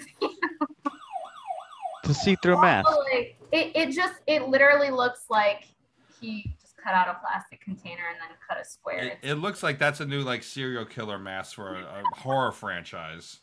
To 2.04 2.14
see 2.14 2.36
through 2.36 2.62
mask. 2.62 2.88
Like, 3.12 3.36
it, 3.52 3.72
it 3.76 3.92
just 3.92 4.16
it 4.28 4.48
literally 4.48 4.92
looks 4.92 5.26
like 5.30 5.68
he 6.22 6.54
just 6.62 6.76
cut 6.78 6.94
out 6.94 7.08
a 7.08 7.18
plastic 7.20 7.62
container 7.62 8.04
and 8.12 8.18
then 8.22 8.30
cut 8.48 8.60
a 8.62 8.66
square. 8.66 9.00
It, 9.00 9.18
it 9.24 9.34
looks 9.36 9.64
like 9.64 9.80
that's 9.80 10.02
a 10.02 10.06
new 10.06 10.22
like 10.22 10.44
serial 10.44 10.86
killer 10.86 11.18
mask 11.18 11.56
for 11.56 11.76
a, 11.78 11.82
a 11.82 12.04
horror 12.20 12.52
franchise. 12.52 13.40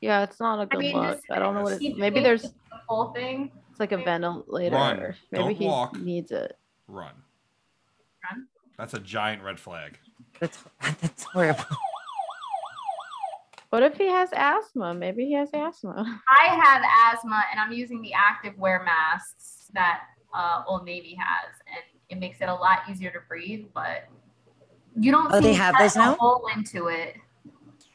Yeah, 0.00 0.22
it's 0.22 0.38
not 0.38 0.60
a 0.60 0.66
good 0.66 0.78
mean, 0.78 0.96
look. 0.96 1.14
just- 1.16 1.24
I 1.30 1.38
don't 1.40 1.54
know 1.54 1.62
what 1.62 1.72
it 1.74 1.80
He 1.80 1.88
is. 1.88 1.98
Maybe 1.98 2.20
there's 2.20 2.44
it's 2.44 2.52
the 2.70 2.78
whole 2.88 3.12
thing. 3.12 3.50
it's 3.70 3.80
like 3.80 3.90
a 3.92 3.98
ventilator. 3.98 4.76
Run. 4.76 5.14
Maybe 5.32 5.42
Don't 5.44 5.54
he 5.56 5.66
walk. 5.66 5.98
needs 6.00 6.30
it. 6.30 6.56
Run. 6.86 7.12
Run? 8.30 8.46
That's 8.78 8.94
a 8.94 9.00
giant 9.00 9.42
red 9.42 9.58
flag. 9.58 9.98
That's 10.38 10.58
that's 11.00 11.24
horrible. 11.24 11.64
What 13.72 13.82
if 13.82 13.96
he 13.96 14.06
has 14.06 14.28
asthma? 14.34 14.92
Maybe 14.92 15.24
he 15.24 15.32
has 15.32 15.48
asthma. 15.54 16.20
I 16.28 16.54
have 16.54 16.82
asthma 17.14 17.42
and 17.50 17.58
I'm 17.58 17.72
using 17.72 18.02
the 18.02 18.12
active 18.12 18.52
wear 18.58 18.82
masks 18.84 19.70
that 19.72 20.02
uh, 20.34 20.62
Old 20.66 20.84
Navy 20.84 21.14
has, 21.18 21.54
and 21.66 21.82
it 22.10 22.20
makes 22.20 22.42
it 22.42 22.50
a 22.50 22.54
lot 22.54 22.80
easier 22.90 23.10
to 23.10 23.20
breathe. 23.26 23.64
But 23.72 24.08
you 24.94 25.10
don't. 25.10 25.32
Oh, 25.32 25.40
they 25.40 25.54
have 25.54 25.74
those 25.78 25.96
a 25.96 26.00
now? 26.00 26.16
Hole 26.16 26.46
into 26.54 26.88
it. 26.88 27.16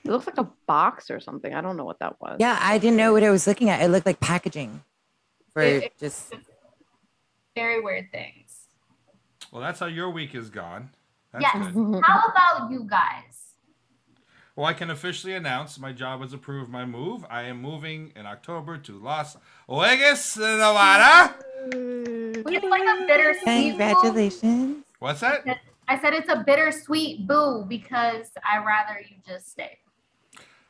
It 0.04 0.10
looks 0.10 0.26
like 0.26 0.40
a 0.40 0.50
box 0.66 1.12
or 1.12 1.20
something. 1.20 1.54
I 1.54 1.62
don't 1.62 1.78
know 1.78 1.86
what 1.86 2.00
that 2.00 2.20
was. 2.20 2.38
Yeah, 2.40 2.58
I 2.60 2.80
didn't 2.80 2.98
know 2.98 3.14
what 3.14 3.24
I 3.24 3.30
was 3.30 3.46
looking 3.46 3.70
at. 3.70 3.80
It 3.80 3.90
looked 3.90 4.08
like 4.08 4.20
packaging 4.20 4.82
for 5.54 5.62
It- 5.62 5.84
it- 5.84 6.00
just. 6.00 6.34
Very 7.54 7.82
weird 7.82 8.12
things. 8.12 8.66
Well, 9.52 9.62
that's 9.62 9.80
how 9.80 9.86
your 9.86 10.10
week 10.10 10.34
is 10.34 10.50
gone. 10.50 10.90
That's 11.34 11.44
Yes. 11.44 11.72
good. 11.72 12.02
How 12.04 12.24
about 12.32 12.72
you 12.72 12.84
guys? 12.90 13.47
Well, 14.58 14.66
I 14.66 14.74
can 14.74 14.90
officially 14.90 15.36
announce 15.36 15.78
my 15.78 15.92
job 15.92 16.22
has 16.22 16.34
approved 16.34 16.72
my 16.72 16.84
move. 16.84 17.24
I 17.30 17.44
am 17.44 17.62
moving 17.62 18.12
in 18.16 18.26
October 18.26 18.80
to 18.80 18.98
Las 18.98 19.38
Vegas, 19.70 20.36
Nevada. 20.36 21.36
It's 21.72 22.44
like 22.44 22.82
a 22.82 23.06
bittersweet. 23.06 23.74
boo. 23.74 23.78
Congratulations. 23.78 24.84
What's 24.98 25.20
that? 25.20 25.46
I 25.88 26.00
said 26.00 26.14
it's 26.16 26.30
a 26.30 26.44
bittersweet 26.44 27.28
boo 27.28 27.66
because 27.70 28.32
I 28.44 28.58
rather 28.66 29.00
you 29.00 29.18
just 29.28 29.52
stay. 29.52 29.78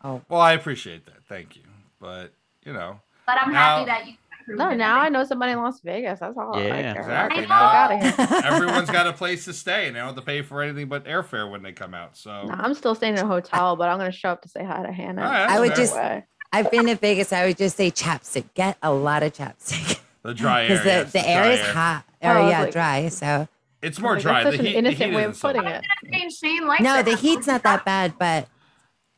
Oh, 0.04 0.22
Well, 0.28 0.42
I 0.42 0.52
appreciate 0.52 1.06
that. 1.06 1.24
Thank 1.30 1.56
you. 1.56 1.64
But, 2.02 2.34
you 2.66 2.74
know, 2.74 3.00
But 3.26 3.38
I'm 3.42 3.54
Now- 3.54 3.78
happy 3.78 3.86
that 3.86 4.06
you. 4.08 4.14
Approved 4.48 4.60
No, 4.60 4.74
now 4.76 5.00
I 5.00 5.10
know 5.10 5.24
somebody 5.24 5.52
in 5.54 5.60
Las 5.60 5.80
Vegas. 5.82 6.20
That's 6.20 6.38
all. 6.38 6.56
I 6.56 6.62
Yeah, 6.64 6.94
care 6.94 7.02
exactly. 7.02 7.44
about. 7.46 7.90
Get 7.92 8.00
the 8.00 8.04
I 8.04 8.08
fuck 8.10 8.28
out 8.28 8.30
of 8.30 8.42
here. 8.42 8.42
everyone's 8.54 8.90
got 8.90 9.08
a 9.08 9.14
place 9.14 9.46
to 9.46 9.54
stay 9.54 9.88
and 9.88 9.96
they 9.96 10.00
don't 10.00 10.08
have 10.08 10.16
to 10.16 10.22
pay 10.22 10.42
for 10.42 10.62
anything 10.62 10.88
but 10.88 11.06
airfare 11.06 11.50
when 11.50 11.62
they 11.64 11.72
come 11.74 11.94
out. 11.94 12.18
So, 12.18 12.46
No, 12.46 12.54
I'm 12.54 12.74
still 12.74 12.96
staying 12.96 13.18
in 13.18 13.24
a 13.24 13.28
hotel, 13.28 13.76
but 13.76 13.90
I'm 13.90 13.98
gonna 13.98 14.12
show 14.12 14.30
up 14.30 14.42
to 14.44 14.50
say 14.50 14.64
hi 14.64 14.84
to 14.86 14.92
Hannah. 14.92 15.22
All 15.24 15.28
right, 15.32 15.40
that's 15.48 15.54
I 15.54 15.60
would 15.60 15.76
just. 15.76 15.96
Way. 15.96 16.26
I've 16.54 16.72
been 16.72 16.86
to 16.86 16.96
Vegas. 16.96 17.34
I 17.34 17.46
would 17.48 17.58
just 17.58 17.76
say 17.76 17.92
chapstick. 17.92 18.46
Get 18.54 18.78
a 18.82 18.92
lot 18.94 19.22
of 19.24 19.34
chapstick 19.34 20.00
the 20.24 20.34
dry 20.34 20.64
air. 20.68 20.68
because 20.70 20.84
the, 20.84 20.90
yes, 20.90 21.12
the 21.12 21.30
air 21.30 21.44
dry 21.44 21.52
is 21.54 21.62
hot 21.76 22.04
Oh, 22.24 22.30
or 22.30 22.32
I 22.38 22.50
yeah, 22.50 22.62
like- 22.64 22.72
dry. 22.74 23.10
So 23.10 23.48
It's 23.82 24.00
more 24.00 24.14
Like, 24.14 24.22
dry. 24.24 24.44
That's 24.46 24.56
The 24.56 24.64
such 24.64 24.66
heat, 24.68 24.76
an 24.78 24.84
the 24.86 24.90
innocent 24.92 25.10
heat 25.12 25.16
way 25.18 25.24
of 25.26 25.40
putting 25.40 25.62
bad. 25.64 25.84
it. 26.04 26.14
Shane, 26.14 26.30
Shane 26.32 26.68
likes 26.68 26.82
no, 26.84 27.04
the 27.04 27.16
heat's 27.16 27.48
not 27.48 27.64
that 27.64 27.84
bad, 27.86 28.14
but 28.18 28.48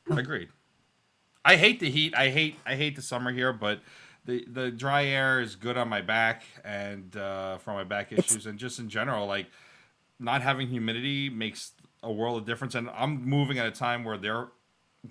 Agreed. 0.09 0.49
I 1.45 1.55
hate 1.55 1.79
the 1.79 1.89
heat. 1.89 2.13
I 2.15 2.29
hate 2.29 2.55
I 2.65 2.75
hate 2.75 2.95
the 2.95 3.01
summer 3.01 3.31
here, 3.31 3.53
but 3.53 3.79
the 4.25 4.45
the 4.51 4.71
dry 4.71 5.05
air 5.05 5.39
is 5.41 5.55
good 5.55 5.77
on 5.77 5.89
my 5.89 6.01
back 6.01 6.43
and 6.63 7.15
uh, 7.15 7.57
for 7.59 7.73
my 7.73 7.83
back 7.83 8.11
It's- 8.11 8.31
issues 8.31 8.45
and 8.45 8.59
just 8.59 8.79
in 8.79 8.89
general, 8.89 9.25
like 9.27 9.47
not 10.19 10.41
having 10.41 10.67
humidity 10.67 11.29
makes 11.29 11.71
a 12.03 12.11
world 12.11 12.37
of 12.41 12.45
difference. 12.45 12.75
And 12.75 12.89
I'm 12.91 13.23
moving 13.25 13.57
at 13.57 13.65
a 13.65 13.71
time 13.71 14.03
where 14.03 14.17
their 14.17 14.47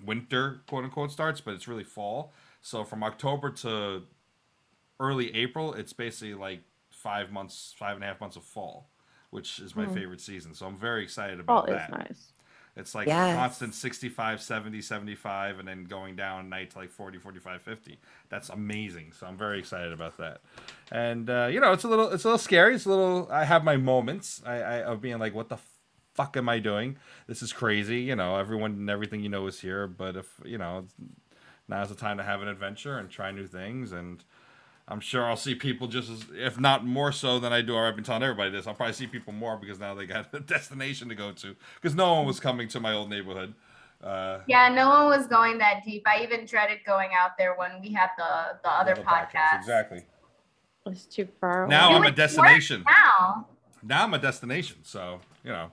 winter 0.05 0.61
quote 0.67 0.83
unquote 0.83 1.11
starts, 1.11 1.41
but 1.41 1.53
it's 1.53 1.67
really 1.67 1.83
fall. 1.83 2.33
So 2.61 2.83
from 2.83 3.03
October 3.03 3.49
to 3.51 4.03
early 4.99 5.33
April, 5.35 5.73
it's 5.73 5.93
basically 5.93 6.33
like 6.35 6.61
five 6.91 7.31
months, 7.31 7.73
five 7.77 7.95
and 7.95 8.03
a 8.03 8.07
half 8.07 8.19
months 8.19 8.35
of 8.35 8.43
fall, 8.43 8.89
which 9.29 9.59
is 9.59 9.75
my 9.75 9.85
Hmm. 9.85 9.93
favorite 9.93 10.21
season. 10.21 10.53
So 10.53 10.67
I'm 10.67 10.77
very 10.77 11.03
excited 11.03 11.39
about 11.39 11.69
is 11.69 11.75
that. 11.75 11.89
nice. 11.91 12.33
It's 12.79 12.95
like 12.95 13.07
Yes. 13.07 13.35
constant 13.35 13.75
65, 13.75 14.41
70, 14.41 14.81
75, 14.81 15.59
and 15.59 15.67
then 15.67 15.83
going 15.83 16.15
down 16.15 16.49
night 16.49 16.71
to 16.71 16.79
like 16.79 16.89
40, 16.89 17.19
45, 17.19 17.61
50. 17.61 17.99
That's 18.29 18.49
amazing. 18.49 19.11
So 19.11 19.27
I'm 19.27 19.37
very 19.37 19.59
excited 19.59 19.91
about 19.91 20.17
that. 20.17 20.41
And, 20.91 21.29
uh, 21.29 21.49
you 21.51 21.59
know, 21.59 21.73
it's 21.73 21.83
a 21.83 21.87
little, 21.87 22.09
it's 22.09 22.23
a 22.23 22.27
little 22.27 22.39
scary. 22.39 22.75
It's 22.75 22.85
a 22.85 22.89
little, 22.89 23.27
I 23.31 23.43
have 23.43 23.63
my 23.63 23.77
moments 23.77 24.41
I, 24.45 24.55
I, 24.55 24.81
of 24.83 25.01
being 25.01 25.19
like, 25.19 25.35
what 25.35 25.49
the 25.49 25.57
fuck 26.15 26.35
am 26.37 26.49
I 26.49 26.59
doing? 26.59 26.97
This 27.27 27.41
is 27.41 27.53
crazy. 27.53 27.99
You 28.01 28.15
know, 28.15 28.37
everyone 28.37 28.71
and 28.71 28.89
everything 28.89 29.21
you 29.21 29.29
know 29.29 29.45
is 29.47 29.59
here. 29.59 29.85
But 29.87 30.15
if, 30.15 30.27
you 30.43 30.57
know, 30.57 30.85
now's 31.67 31.89
the 31.89 31.95
time 31.95 32.17
to 32.17 32.23
have 32.23 32.41
an 32.41 32.47
adventure 32.47 32.97
and 32.97 33.09
try 33.09 33.31
new 33.31 33.47
things. 33.47 33.91
And 33.91 34.23
I'm 34.89 34.99
sure 34.99 35.23
I'll 35.23 35.37
see 35.37 35.53
people 35.53 35.87
just 35.87 36.09
as, 36.09 36.25
if 36.33 36.59
not 36.59 36.83
more 36.83 37.11
so 37.11 37.39
than 37.39 37.53
I 37.53 37.61
do. 37.61 37.77
I've 37.77 37.95
been 37.95 38.03
telling 38.03 38.23
everybody 38.23 38.49
this. 38.49 38.65
I'll 38.65 38.73
probably 38.73 38.93
see 38.93 39.05
people 39.05 39.31
more 39.33 39.55
because 39.55 39.79
now 39.79 39.93
they 39.93 40.07
got 40.07 40.27
a 40.33 40.39
destination 40.39 41.09
to 41.09 41.15
go 41.15 41.31
to. 41.31 41.55
Because 41.75 41.95
no 41.95 42.15
one 42.15 42.25
was 42.25 42.39
coming 42.39 42.67
to 42.69 42.79
my 42.79 42.93
old 42.93 43.09
neighborhood. 43.09 43.53
Uh, 44.03 44.39
Yeah, 44.47 44.69
no 44.69 44.89
one 44.89 45.05
was 45.05 45.27
going 45.27 45.59
that 45.59 45.83
deep. 45.85 46.03
I 46.07 46.23
even 46.23 46.45
dreaded 46.45 46.79
going 46.85 47.11
out 47.13 47.37
there 47.37 47.53
when 47.55 47.81
we 47.81 47.93
had 47.93 48.09
the 48.17 48.57
the 48.63 48.69
other 48.71 48.93
another 48.93 49.07
podcast. 49.07 49.57
Exactly. 49.59 50.01
It's 50.87 51.05
too 51.05 51.27
far. 51.39 51.67
Now 51.67 51.89
away. 51.89 51.97
I'm 51.97 52.03
a 52.05 52.11
destination. 52.11 52.83
Now, 52.87 53.47
Now 53.83 54.03
I'm 54.05 54.13
a 54.13 54.19
destination. 54.19 54.77
So 54.83 55.19
you 55.43 55.51
know. 55.51 55.71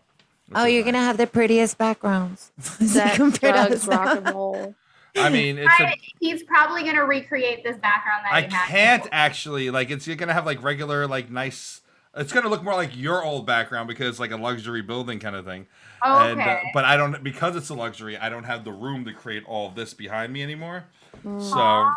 oh, 0.54 0.64
you're 0.64 0.84
nice. 0.84 0.92
gonna 0.92 1.04
have 1.04 1.16
the 1.16 1.26
prettiest 1.26 1.78
backgrounds 1.78 2.52
Sex, 2.58 3.16
compared 3.16 3.54
to 3.54 3.60
drugs, 3.68 3.72
us 3.72 3.86
rock 3.88 4.16
and 4.18 4.34
roll. 4.34 4.74
I 5.16 5.28
mean, 5.30 5.58
it's 5.58 5.80
a 5.80 5.86
I, 5.88 5.96
he's 6.20 6.42
probably 6.42 6.84
gonna 6.84 7.04
recreate 7.04 7.64
this 7.64 7.76
background 7.76 8.22
that 8.24 8.32
I 8.32 8.42
he 8.42 8.48
can't 8.48 9.06
actually 9.12 9.70
like 9.70 9.90
it's 9.90 10.06
gonna 10.06 10.32
have 10.32 10.46
like 10.46 10.62
regular 10.62 11.06
like 11.06 11.30
nice. 11.30 11.80
It's 12.16 12.32
gonna 12.32 12.48
look 12.48 12.62
more 12.62 12.74
like 12.74 12.96
your 12.96 13.24
old 13.24 13.46
background 13.46 13.88
because 13.88 14.08
it's 14.08 14.20
like 14.20 14.30
a 14.30 14.36
luxury 14.36 14.82
building 14.82 15.18
kind 15.18 15.36
of 15.36 15.44
thing. 15.44 15.66
Oh, 16.02 16.28
And, 16.28 16.40
uh, 16.40 16.44
okay. 16.44 16.70
but 16.72 16.84
I 16.84 16.96
don't 16.96 17.22
because 17.22 17.56
it's 17.56 17.68
a 17.68 17.74
luxury. 17.74 18.16
I 18.16 18.28
don't 18.28 18.44
have 18.44 18.64
the 18.64 18.72
room 18.72 19.04
to 19.04 19.12
create 19.12 19.44
all 19.46 19.68
of 19.68 19.74
this 19.74 19.92
behind 19.94 20.32
me 20.32 20.42
anymore. 20.42 20.84
Mm. 21.24 21.42
So, 21.42 21.90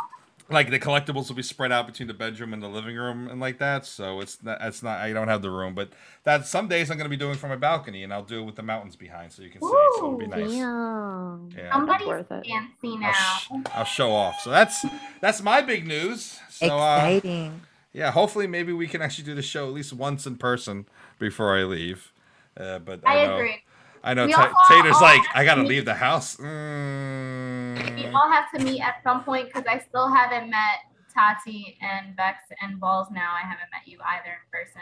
like 0.52 0.70
the 0.70 0.80
collectibles 0.80 1.28
will 1.30 1.36
be 1.36 1.44
spread 1.44 1.72
out 1.72 1.86
between 1.88 2.08
the 2.08 2.14
bedroom 2.14 2.54
and 2.54 2.62
the 2.64 2.68
living 2.68 2.96
room 2.96 3.28
and 3.28 3.40
like 3.40 3.60
that. 3.60 3.86
So 3.86 4.20
it's 4.20 4.42
not. 4.44 4.58
It's 4.62 4.82
not. 4.82 5.00
I 5.00 5.14
don't 5.14 5.28
have 5.28 5.42
the 5.42 5.50
room, 5.52 5.76
but 5.76 5.90
that 6.24 6.48
some 6.48 6.68
days 6.68 6.90
I'm 6.90 6.98
gonna 6.98 7.10
be 7.10 7.18
doing 7.18 7.36
from 7.36 7.50
my 7.50 7.56
balcony, 7.56 8.04
and 8.04 8.12
I'll 8.14 8.24
do 8.24 8.40
it 8.42 8.44
with 8.46 8.56
the 8.56 8.64
mountains 8.64 8.96
behind, 8.96 9.32
so 9.32 9.42
you 9.44 9.50
can 9.50 9.62
see. 9.62 9.68
So 9.68 9.98
it'll 9.98 10.18
be 10.18 10.28
nice. 10.28 10.50
Damn. 10.52 11.50
Yeah. 11.58 11.72
Somebody's 11.74 12.08
worth 12.08 12.32
it. 12.32 12.46
fancy 12.48 12.68
I'll, 12.84 12.98
now. 12.98 13.12
sh- 13.14 13.50
I'll 13.76 13.86
show 13.86 14.12
off. 14.12 14.40
So 14.42 14.50
that's 14.50 14.86
that's 15.22 15.42
my 15.42 15.62
big 15.62 15.86
news. 15.88 16.40
So 16.50 16.78
uh, 16.78 16.98
Exciting. 16.98 17.62
yeah, 17.94 18.12
hopefully 18.12 18.48
maybe 18.48 18.74
we 18.74 18.88
can 18.88 19.02
actually 19.02 19.26
do 19.26 19.36
the 19.36 19.42
show 19.42 19.68
at 19.68 19.74
least 19.74 19.94
once 19.94 20.26
in 20.26 20.36
person 20.38 20.86
before 21.20 21.58
I 21.58 21.64
leave. 21.64 22.12
Uh, 22.58 22.80
but 22.80 23.02
I 23.06 23.20
I, 23.20 23.34
agree. 23.36 23.56
I 24.04 24.14
know 24.14 24.26
We 24.26 24.34
Tater's 24.34 25.02
like, 25.02 25.22
I 25.36 25.44
gotta 25.46 25.64
leave 25.64 25.86
the 25.86 25.94
house. 25.96 26.38
We 26.40 26.46
Mm. 26.46 28.14
all 28.14 28.32
have 28.32 28.50
to 28.56 28.64
meet 28.64 28.82
at 28.82 29.02
some 29.04 29.24
point 29.24 29.48
because 29.48 29.64
I 29.70 29.80
still 29.80 30.08
haven't 30.14 30.50
met 30.50 30.80
Tati 31.14 31.78
and 31.82 32.16
Bex 32.16 32.44
and 32.62 32.80
Balls. 32.80 33.08
Now 33.12 33.34
I 33.36 33.42
haven't 33.42 33.70
met 33.72 33.86
you 33.86 34.00
either 34.04 34.30
in 34.30 34.50
person. 34.52 34.82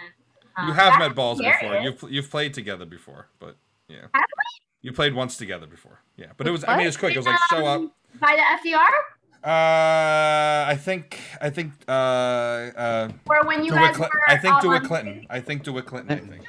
Um, 0.56 0.68
You 0.68 0.74
have 0.74 1.00
met 1.00 1.16
balls 1.16 1.40
before. 1.40 1.78
You've 1.78 2.04
you've 2.10 2.30
played 2.32 2.54
together 2.54 2.86
before, 2.86 3.28
but 3.40 3.58
yeah. 3.88 4.08
Have 4.14 4.26
You 4.82 4.92
played 4.94 5.14
once 5.16 5.36
together 5.38 5.66
before. 5.68 6.00
Yeah, 6.16 6.28
but 6.38 6.48
it 6.48 6.52
was. 6.52 6.64
I 6.64 6.68
mean, 6.70 6.78
What? 6.78 6.84
it 6.84 6.88
was 6.88 6.98
quick. 6.98 7.14
It 7.16 7.18
was 7.18 7.26
like 7.28 7.40
show 7.50 7.66
up. 7.66 7.80
Um, 7.82 7.92
by 8.20 8.36
the 8.36 8.70
FDR, 8.70 8.88
Uh, 9.44 10.66
I 10.68 10.76
think 10.80 11.20
I 11.42 11.50
think 11.50 11.72
uh 11.88 11.92
uh 11.92 13.10
or 13.30 13.44
when 13.46 13.64
you 13.64 13.72
DeWitt 13.72 13.84
guys 13.88 13.96
Clinton. 13.96 14.20
were 14.20 14.30
I 14.34 14.38
think 14.38 14.54
out 14.56 14.62
DeWitt 14.62 14.84
Clinton. 14.84 15.28
I 15.30 15.40
think 15.40 15.64
DeWitt 15.64 15.86
Clinton. 15.86 16.12
I 16.18 16.32
think. 16.32 16.46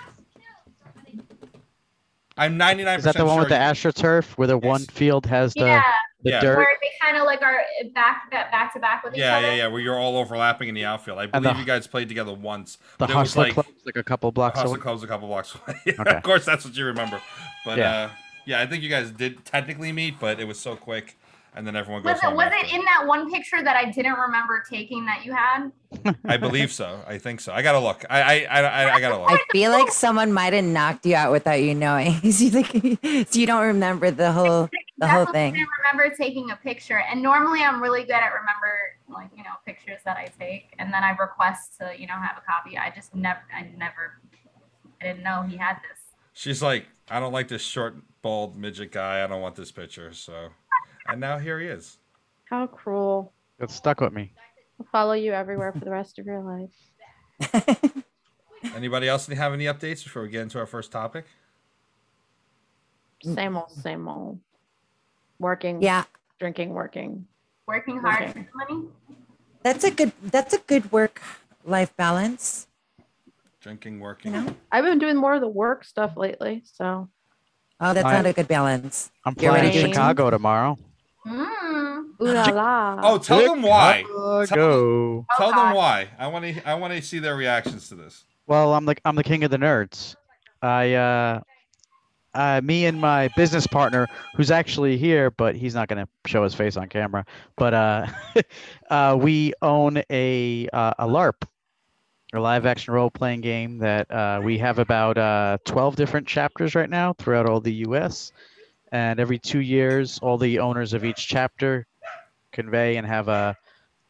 I'm 2.39 2.57
99. 2.57 2.99
Is 2.99 3.05
that 3.05 3.17
the 3.17 3.25
one 3.25 3.39
with 3.41 3.49
the 3.49 3.55
AstroTurf 3.57 4.25
where 4.37 4.47
the 4.49 4.57
one 4.59 4.85
field 4.87 5.27
has 5.27 5.53
the, 5.55 5.61
Yeah, 5.61 5.83
the 6.23 6.31
Yeah. 6.31 6.41
dirt? 6.41 6.57
where 6.57 6.67
they 6.81 6.89
kind 7.05 7.17
of 7.17 7.25
like 7.27 7.43
are 7.43 7.59
back 7.95 8.31
back 8.31 8.51
back 8.53 8.73
to 8.75 8.79
back 8.81 9.03
with 9.05 9.15
each 9.15 9.19
Yeah, 9.21 9.39
other. 9.39 9.47
yeah, 9.49 9.55
yeah. 9.55 9.67
Where 9.67 9.81
you're 9.81 9.99
all 9.99 10.17
overlapping 10.17 10.69
in 10.69 10.75
the 10.75 10.85
outfield. 10.85 11.19
I 11.19 11.27
believe 11.27 11.55
the- 11.55 11.59
you 11.61 11.65
guys 11.67 11.87
played 11.87 12.09
together 12.09 12.33
once. 12.33 12.77
The 12.77 12.83
but 12.99 13.11
it 13.11 13.15
was 13.17 13.29
Hustler 13.35 13.45
like 13.45 13.53
Club's 13.55 13.69
like 13.85 13.97
a 13.97 14.03
couple 14.05 14.31
blocks 14.33 14.59
Hustler 14.59 14.77
away. 14.77 14.83
Club's 14.83 15.03
a 15.03 15.07
couple 15.07 15.29
blocks 15.29 15.55
away. 15.67 15.79
Yeah, 15.85 15.95
Okay. 16.01 16.11
Of 16.17 16.23
course, 16.23 16.45
that's 16.45 16.65
what 16.65 16.77
you 16.77 16.85
remember. 16.87 17.21
But 17.65 17.79
Yeah. 17.79 17.93
uh, 17.93 18.11
yeah, 18.47 18.61
I 18.61 18.67
think 18.67 18.83
you 18.83 18.89
guys 18.89 19.11
did 19.11 19.45
technically 19.45 19.93
meet, 19.93 20.19
but 20.21 20.39
it 20.41 20.47
was 20.47 20.59
so 20.59 20.77
quick, 20.77 21.19
and 21.59 21.67
then 21.67 21.75
everyone 21.75 22.03
goes 22.05 22.15
Was 22.15 22.23
it 22.23 22.37
was 22.37 22.47
after. 22.47 22.67
it 22.67 22.73
in 22.73 22.85
that 22.85 23.05
one 23.05 23.29
picture 23.31 23.61
that 23.61 23.77
I 23.77 23.91
didn't 23.91 24.15
remember 24.15 24.63
taking 24.71 25.05
that 25.07 25.25
you 25.25 25.33
had? 25.33 25.73
I 26.25 26.37
believe 26.37 26.71
so. 26.71 27.01
I 27.05 27.19
think 27.19 27.41
so. 27.41 27.53
I 27.53 27.63
gotta 27.63 27.81
look. 27.81 28.05
I 28.09 28.21
I 28.21 28.45
I, 28.45 28.61
I, 28.61 28.95
I 28.95 29.01
gotta 29.01 29.19
look. 29.21 29.33
I 29.33 29.39
feel 29.51 29.73
like 29.73 29.91
someone 29.91 30.33
might 30.33 30.53
have 30.53 30.65
knocked 30.65 31.05
you 31.05 31.17
out 31.17 31.33
without 31.33 31.61
you 31.61 31.75
knowing. 31.75 32.13
so, 32.31 32.45
you 32.45 32.51
like, 32.51 33.29
so 33.29 33.41
you 33.41 33.47
don't 33.47 33.67
remember 33.67 34.13
the 34.13 34.31
whole 34.31 34.69
the 34.99 35.09
whole 35.09 35.27
thing. 35.27 35.55
didn't 35.55 35.69
remember 35.83 36.15
taking 36.17 36.53
a 36.53 36.57
picture. 36.57 37.03
And 37.11 37.23
normally 37.23 37.63
I'm 37.63 37.83
really 37.83 38.03
good 38.03 38.13
at 38.13 38.29
remember 38.29 38.97
like, 39.09 39.31
you 39.37 39.43
know, 39.43 39.51
pictures 39.67 40.01
that 40.05 40.17
I 40.17 40.27
take 40.39 40.75
and 40.79 40.93
then 40.93 41.03
I 41.03 41.11
request 41.17 41.79
to, 41.81 41.93
you 41.99 42.07
know, 42.07 42.15
have 42.15 42.37
a 42.39 42.43
copy. 42.49 42.79
I 42.79 42.91
just 42.95 43.17
never 43.17 43.41
I 43.53 43.63
never 43.77 44.21
I 45.01 45.07
didn't 45.07 45.25
know 45.25 45.43
he 45.43 45.57
had 45.57 45.79
this. 45.79 45.99
She's 46.35 46.63
like, 46.63 46.87
I 47.11 47.19
don't 47.19 47.33
like 47.33 47.49
this 47.49 47.63
short, 47.63 47.97
bald 48.23 48.57
midget 48.57 48.93
guy. 48.93 49.25
I 49.25 49.27
don't 49.27 49.41
want 49.41 49.57
this 49.57 49.73
picture. 49.73 50.13
So, 50.13 50.51
and 51.09 51.21
now 51.21 51.39
here 51.39 51.59
he 51.61 51.67
is. 51.67 51.99
How 52.45 52.67
cruel. 52.67 53.33
It 53.59 53.71
stuck 53.71 54.01
with 54.01 54.13
me. 54.13 54.33
I'll 54.81 54.87
follow 54.93 55.13
you 55.15 55.33
everywhere 55.33 55.73
for 55.73 55.81
the 55.85 55.91
rest 55.91 56.19
of 56.19 56.27
your 56.27 56.41
life. 56.43 57.53
Anybody 58.75 59.09
else 59.09 59.27
have 59.27 59.53
any 59.53 59.65
updates 59.65 60.05
before 60.05 60.23
we 60.23 60.29
get 60.29 60.43
into 60.43 60.59
our 60.59 60.67
first 60.67 60.93
topic? 60.93 61.25
Same 63.23 63.57
old, 63.57 63.71
same 63.71 64.09
old. 64.09 64.39
Working, 65.41 65.83
yeah, 65.83 66.05
drinking, 66.39 66.71
working. 66.71 67.27
Working 67.67 67.99
hard 67.99 68.23
Okay. 68.23 68.33
for 68.33 68.39
the 68.39 68.75
money. 68.75 68.89
that's 69.63 69.85
a 69.85 69.91
good 69.91 70.13
that's 70.23 70.55
a 70.55 70.59
good 70.59 70.91
work 70.91 71.21
life 71.65 71.95
balance. 71.97 72.67
Drinking, 73.61 74.01
working. 74.01 74.33
You 74.35 74.43
know? 74.43 74.57
I've 74.73 74.85
been 74.85 74.99
doing 74.99 75.17
more 75.17 75.35
of 75.35 75.41
the 75.41 75.49
work 75.49 75.85
stuff 75.85 76.17
lately, 76.17 76.63
so 76.65 77.09
Oh, 77.81 77.93
that's 77.95 78.07
I- 78.07 78.13
not 78.15 78.27
a 78.27 78.33
good 78.33 78.49
balance. 78.49 79.11
I'm 79.25 79.35
You're 79.39 79.53
flying 79.53 79.73
to? 79.73 79.81
Chicago 79.81 80.31
tomorrow. 80.31 80.79
Mm. 81.29 82.05
ooh 82.21 82.33
la 82.33 82.47
la. 82.49 83.01
Oh, 83.03 83.19
tell 83.19 83.39
them 83.41 83.63
why. 83.63 84.03
Go. 84.03 84.45
Tell 84.47 85.27
Oh, 85.41 85.51
them 85.51 85.75
why. 85.75 86.09
I 86.19 86.27
want 86.29 86.45
to. 86.45 86.69
I 86.69 86.75
want 86.75 86.93
to 86.95 87.03
see 87.03 87.19
their 87.19 87.37
reactions 87.37 87.89
to 87.89 87.95
this. 87.95 88.25
Well, 88.47 88.73
I'm 88.75 88.85
the 88.87 88.97
I'm 89.05 89.15
the 89.17 89.23
king 89.25 89.45
of 89.45 89.51
the 89.51 89.59
nerds. 89.59 90.17
I 90.63 90.95
uh, 90.95 91.41
uh, 92.35 92.61
me 92.63 92.87
and 92.87 93.01
my 93.01 93.29
business 93.37 93.67
partner, 93.67 94.09
who's 94.37 94.51
actually 94.51 94.97
here, 94.97 95.31
but 95.31 95.55
he's 95.55 95.75
not 95.75 95.89
gonna 95.89 96.09
show 96.27 96.45
his 96.45 96.55
face 96.55 96.77
on 96.77 96.89
camera. 96.89 97.25
But 97.57 97.75
uh, 97.75 98.07
uh, 98.91 99.19
we 99.21 99.53
own 99.63 100.03
a 100.11 100.69
uh, 100.73 100.95
a 100.99 101.07
LARP, 101.07 101.43
a 102.33 102.41
live 102.41 102.67
action 102.67 102.95
role 102.95 103.11
playing 103.11 103.41
game 103.43 103.79
that 103.79 104.11
uh, 104.11 104.41
we 104.43 104.59
have 104.59 104.79
about 104.79 105.19
uh, 105.19 105.59
12 105.65 105.97
different 105.97 106.27
chapters 106.27 106.75
right 106.75 106.91
now 106.91 107.13
throughout 107.15 107.47
all 107.49 107.61
the 107.61 107.75
U.S. 107.87 108.33
And 108.91 109.21
every 109.21 109.39
two 109.39 109.61
years, 109.61 110.19
all 110.23 110.39
the 110.39 110.61
owners 110.61 110.93
of 110.93 111.05
each 111.05 111.27
chapter 111.29 111.87
convey 112.53 112.97
and 112.97 113.07
have 113.07 113.29
a 113.29 113.57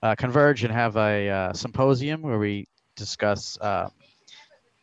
uh, 0.02 0.14
converge 0.14 0.62
and 0.62 0.72
have 0.72 0.96
a 0.96 1.28
uh, 1.28 1.52
symposium 1.52 2.22
where 2.22 2.38
we 2.38 2.66
discuss. 2.96 3.58
Uh, 3.60 3.90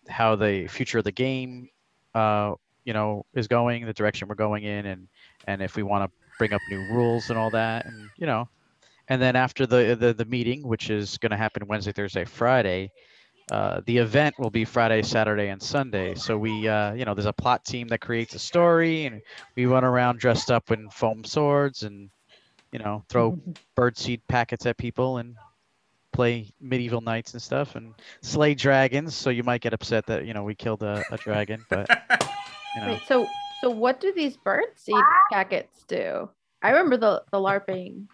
how 0.07 0.35
the 0.35 0.67
future 0.67 0.99
of 0.99 1.03
the 1.03 1.11
game 1.11 1.69
uh 2.13 2.53
you 2.83 2.93
know 2.93 3.25
is 3.33 3.47
going 3.47 3.85
the 3.85 3.93
direction 3.93 4.27
we're 4.27 4.35
going 4.35 4.63
in 4.63 4.85
and 4.85 5.07
and 5.47 5.61
if 5.61 5.75
we 5.75 5.83
want 5.83 6.03
to 6.03 6.17
bring 6.37 6.53
up 6.53 6.61
new 6.69 6.79
rules 6.93 7.29
and 7.29 7.39
all 7.39 7.49
that 7.49 7.85
and 7.85 8.09
you 8.17 8.25
know 8.25 8.47
and 9.07 9.21
then 9.21 9.35
after 9.35 9.65
the 9.65 9.95
the, 9.99 10.13
the 10.13 10.25
meeting 10.25 10.67
which 10.67 10.89
is 10.89 11.17
going 11.17 11.31
to 11.31 11.37
happen 11.37 11.65
wednesday 11.67 11.91
thursday 11.91 12.25
friday 12.25 12.91
uh, 13.51 13.81
the 13.85 13.97
event 13.97 14.33
will 14.39 14.49
be 14.49 14.65
friday 14.65 15.03
saturday 15.03 15.49
and 15.49 15.61
sunday. 15.61 16.15
So 16.15 16.37
we 16.37 16.67
uh, 16.67 16.93
you 16.93 17.05
know 17.05 17.13
there's 17.13 17.27
a 17.27 17.33
plot 17.33 17.63
team 17.63 17.87
that 17.89 18.01
creates 18.01 18.33
a 18.33 18.39
story 18.39 19.05
and 19.05 19.21
we 19.55 19.65
run 19.65 19.83
around 19.83 20.19
dressed 20.19 20.49
up 20.49 20.71
in 20.71 20.89
foam 20.89 21.23
swords 21.23 21.83
and 21.83 22.09
you 22.71 22.79
know 22.79 23.03
throw 23.09 23.37
birdseed 23.77 24.21
packets 24.27 24.65
at 24.65 24.77
people 24.77 25.17
and 25.17 25.35
play 26.11 26.49
medieval 26.59 27.01
knights 27.01 27.33
and 27.33 27.41
stuff 27.41 27.75
and 27.75 27.93
slay 28.21 28.55
dragons. 28.55 29.13
So 29.15 29.29
you 29.29 29.43
might 29.43 29.61
get 29.61 29.73
upset 29.73 30.07
that 30.07 30.25
you 30.25 30.33
know 30.33 30.43
we 30.43 30.55
killed 30.55 30.81
a, 30.81 31.03
a 31.11 31.17
dragon 31.17 31.63
but 31.69 31.87
you 32.75 32.81
know. 32.81 32.87
Wait, 32.93 33.01
so 33.07 33.27
so 33.61 33.69
what 33.69 33.99
do 33.99 34.11
these 34.11 34.37
bird 34.37 34.69
seed 34.75 35.03
packets 35.31 35.83
do? 35.87 36.29
I 36.63 36.69
remember 36.71 36.97
the 36.97 37.23
the 37.31 37.37
LARPing 37.37 38.07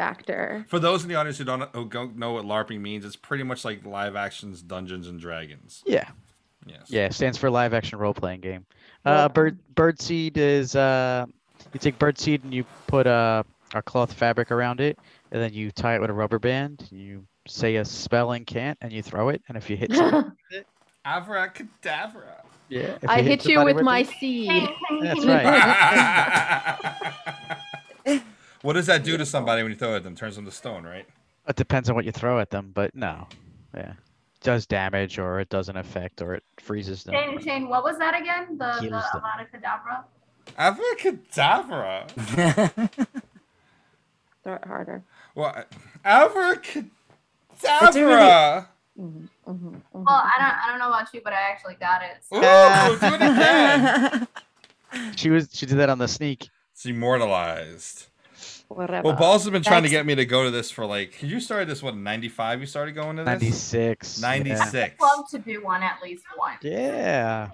factor. 0.00 0.64
For 0.68 0.78
those 0.78 1.02
in 1.02 1.08
the 1.08 1.14
audience 1.16 1.38
who 1.38 1.44
don't 1.44 1.62
who 1.74 1.88
don't 1.88 2.16
know 2.16 2.32
what 2.32 2.44
LARPing 2.44 2.80
means, 2.80 3.04
it's 3.04 3.16
pretty 3.16 3.44
much 3.44 3.64
like 3.64 3.84
live 3.84 4.16
actions 4.16 4.62
Dungeons 4.62 5.08
and 5.08 5.20
Dragons. 5.20 5.82
yeah 5.86 6.08
Yes. 6.66 6.82
yeah 6.88 7.06
it 7.06 7.14
stands 7.14 7.38
for 7.38 7.50
live 7.50 7.72
action 7.74 7.98
role 7.98 8.12
playing 8.12 8.40
game 8.40 8.66
uh 9.06 9.28
Cool. 9.30 9.52
bird 9.74 9.98
seed 10.00 10.36
is 10.36 10.76
uh 10.76 11.24
you 11.72 11.80
take 11.80 11.98
bird 11.98 12.18
seed 12.18 12.44
and 12.44 12.52
you 12.52 12.64
put 12.86 13.06
a, 13.06 13.44
a 13.74 13.80
cloth 13.82 14.12
fabric 14.12 14.50
around 14.50 14.78
it 14.80 14.98
and 15.32 15.40
then 15.42 15.54
you 15.54 15.70
tie 15.70 15.94
it 15.96 16.00
with 16.02 16.10
a 16.10 16.12
rubber 16.12 16.38
band 16.38 16.86
you 16.90 17.24
say 17.48 17.76
a 17.76 17.84
spell 17.84 18.32
and 18.32 18.46
can't 18.46 18.76
and 18.82 18.92
you 18.92 19.02
throw 19.02 19.30
it 19.30 19.40
and 19.48 19.56
if 19.56 19.70
you 19.70 19.76
hit 19.76 19.90
someone, 19.94 20.36
Abracadabra. 21.06 22.42
yeah 22.68 22.98
I 23.08 23.22
hit 23.22 23.46
you 23.46 23.54
somebody 23.54 23.74
with 23.76 23.84
my 23.84 24.00
it- 24.00 24.08
seed. 24.20 24.48
Can- 24.48 24.68
can- 24.88 25.00
That's 25.00 25.24
right. 27.24 27.36
what 28.62 28.74
does 28.74 28.86
that 28.86 29.02
do 29.04 29.16
to 29.16 29.24
somebody 29.26 29.62
when 29.62 29.72
you 29.72 29.78
throw 29.78 29.92
it 29.94 29.96
at 29.96 30.04
them? 30.04 30.14
Turns 30.16 30.36
them 30.36 30.44
to 30.44 30.50
stone, 30.52 30.84
right? 30.84 31.06
it 31.48 31.56
depends 31.56 31.88
on 31.88 31.96
what 31.96 32.04
you 32.04 32.12
throw 32.12 32.38
at 32.38 32.50
them 32.50 32.70
but 32.74 32.94
no 32.94 33.26
yeah 33.74 33.90
it 33.90 33.96
does 34.42 34.66
damage 34.66 35.18
or 35.18 35.40
it 35.40 35.48
doesn't 35.48 35.76
affect 35.76 36.20
or 36.22 36.34
it 36.34 36.44
freezes 36.60 37.02
them 37.02 37.14
Shane, 37.14 37.40
Shane, 37.42 37.68
what 37.68 37.82
was 37.82 37.98
that 37.98 38.14
again? 38.20 38.56
The 38.58 38.74
the 38.80 38.88
Kills 38.88 39.04
them. 39.12 39.22
Avada 39.22 39.46
Kedavra? 39.50 40.04
Abracadabra. 40.58 42.06
Throw 44.44 44.54
it 44.54 44.64
harder. 44.64 45.02
What? 45.34 45.72
Abracadabra. 46.04 46.90
really- 47.94 48.66
Mhm, 48.98 49.28
mhm, 49.48 49.48
mhm. 49.48 49.80
Well, 49.92 50.06
I 50.08 50.32
don't 50.38 50.58
I 50.58 50.66
don't 50.68 50.78
know 50.78 50.88
about 50.88 51.12
you, 51.14 51.20
but 51.24 51.32
I 51.32 51.40
actually 51.50 51.76
got 51.76 52.02
it. 52.02 52.18
So. 52.28 52.36
Ooh, 52.36 52.98
do 52.98 53.14
it 53.14 53.22
again. 53.22 54.28
She 55.16 55.30
was 55.30 55.48
she 55.52 55.66
did 55.66 55.78
that 55.78 55.88
on 55.88 55.98
the 55.98 56.08
sneak. 56.08 56.50
She 56.76 56.90
immortalized. 56.90 58.08
Whatever. 58.70 59.08
Well, 59.08 59.16
Balls 59.16 59.42
has 59.42 59.50
been 59.50 59.64
trying 59.64 59.82
to 59.82 59.88
get 59.88 60.06
me 60.06 60.14
to 60.14 60.24
go 60.24 60.44
to 60.44 60.50
this 60.52 60.70
for 60.70 60.86
like. 60.86 61.20
You 61.22 61.40
started 61.40 61.68
this 61.68 61.82
what? 61.82 61.96
Ninety 61.96 62.28
five. 62.28 62.60
You 62.60 62.66
started 62.66 62.94
going 62.94 63.16
to 63.16 63.24
this. 63.24 63.26
Ninety 63.26 63.50
six. 63.50 64.20
Ninety 64.20 64.52
I'd 64.52 64.94
love 65.00 65.28
to 65.30 65.38
do 65.40 65.64
one 65.64 65.82
at 65.82 66.00
least 66.00 66.22
once. 66.38 66.58
Yeah. 66.62 67.50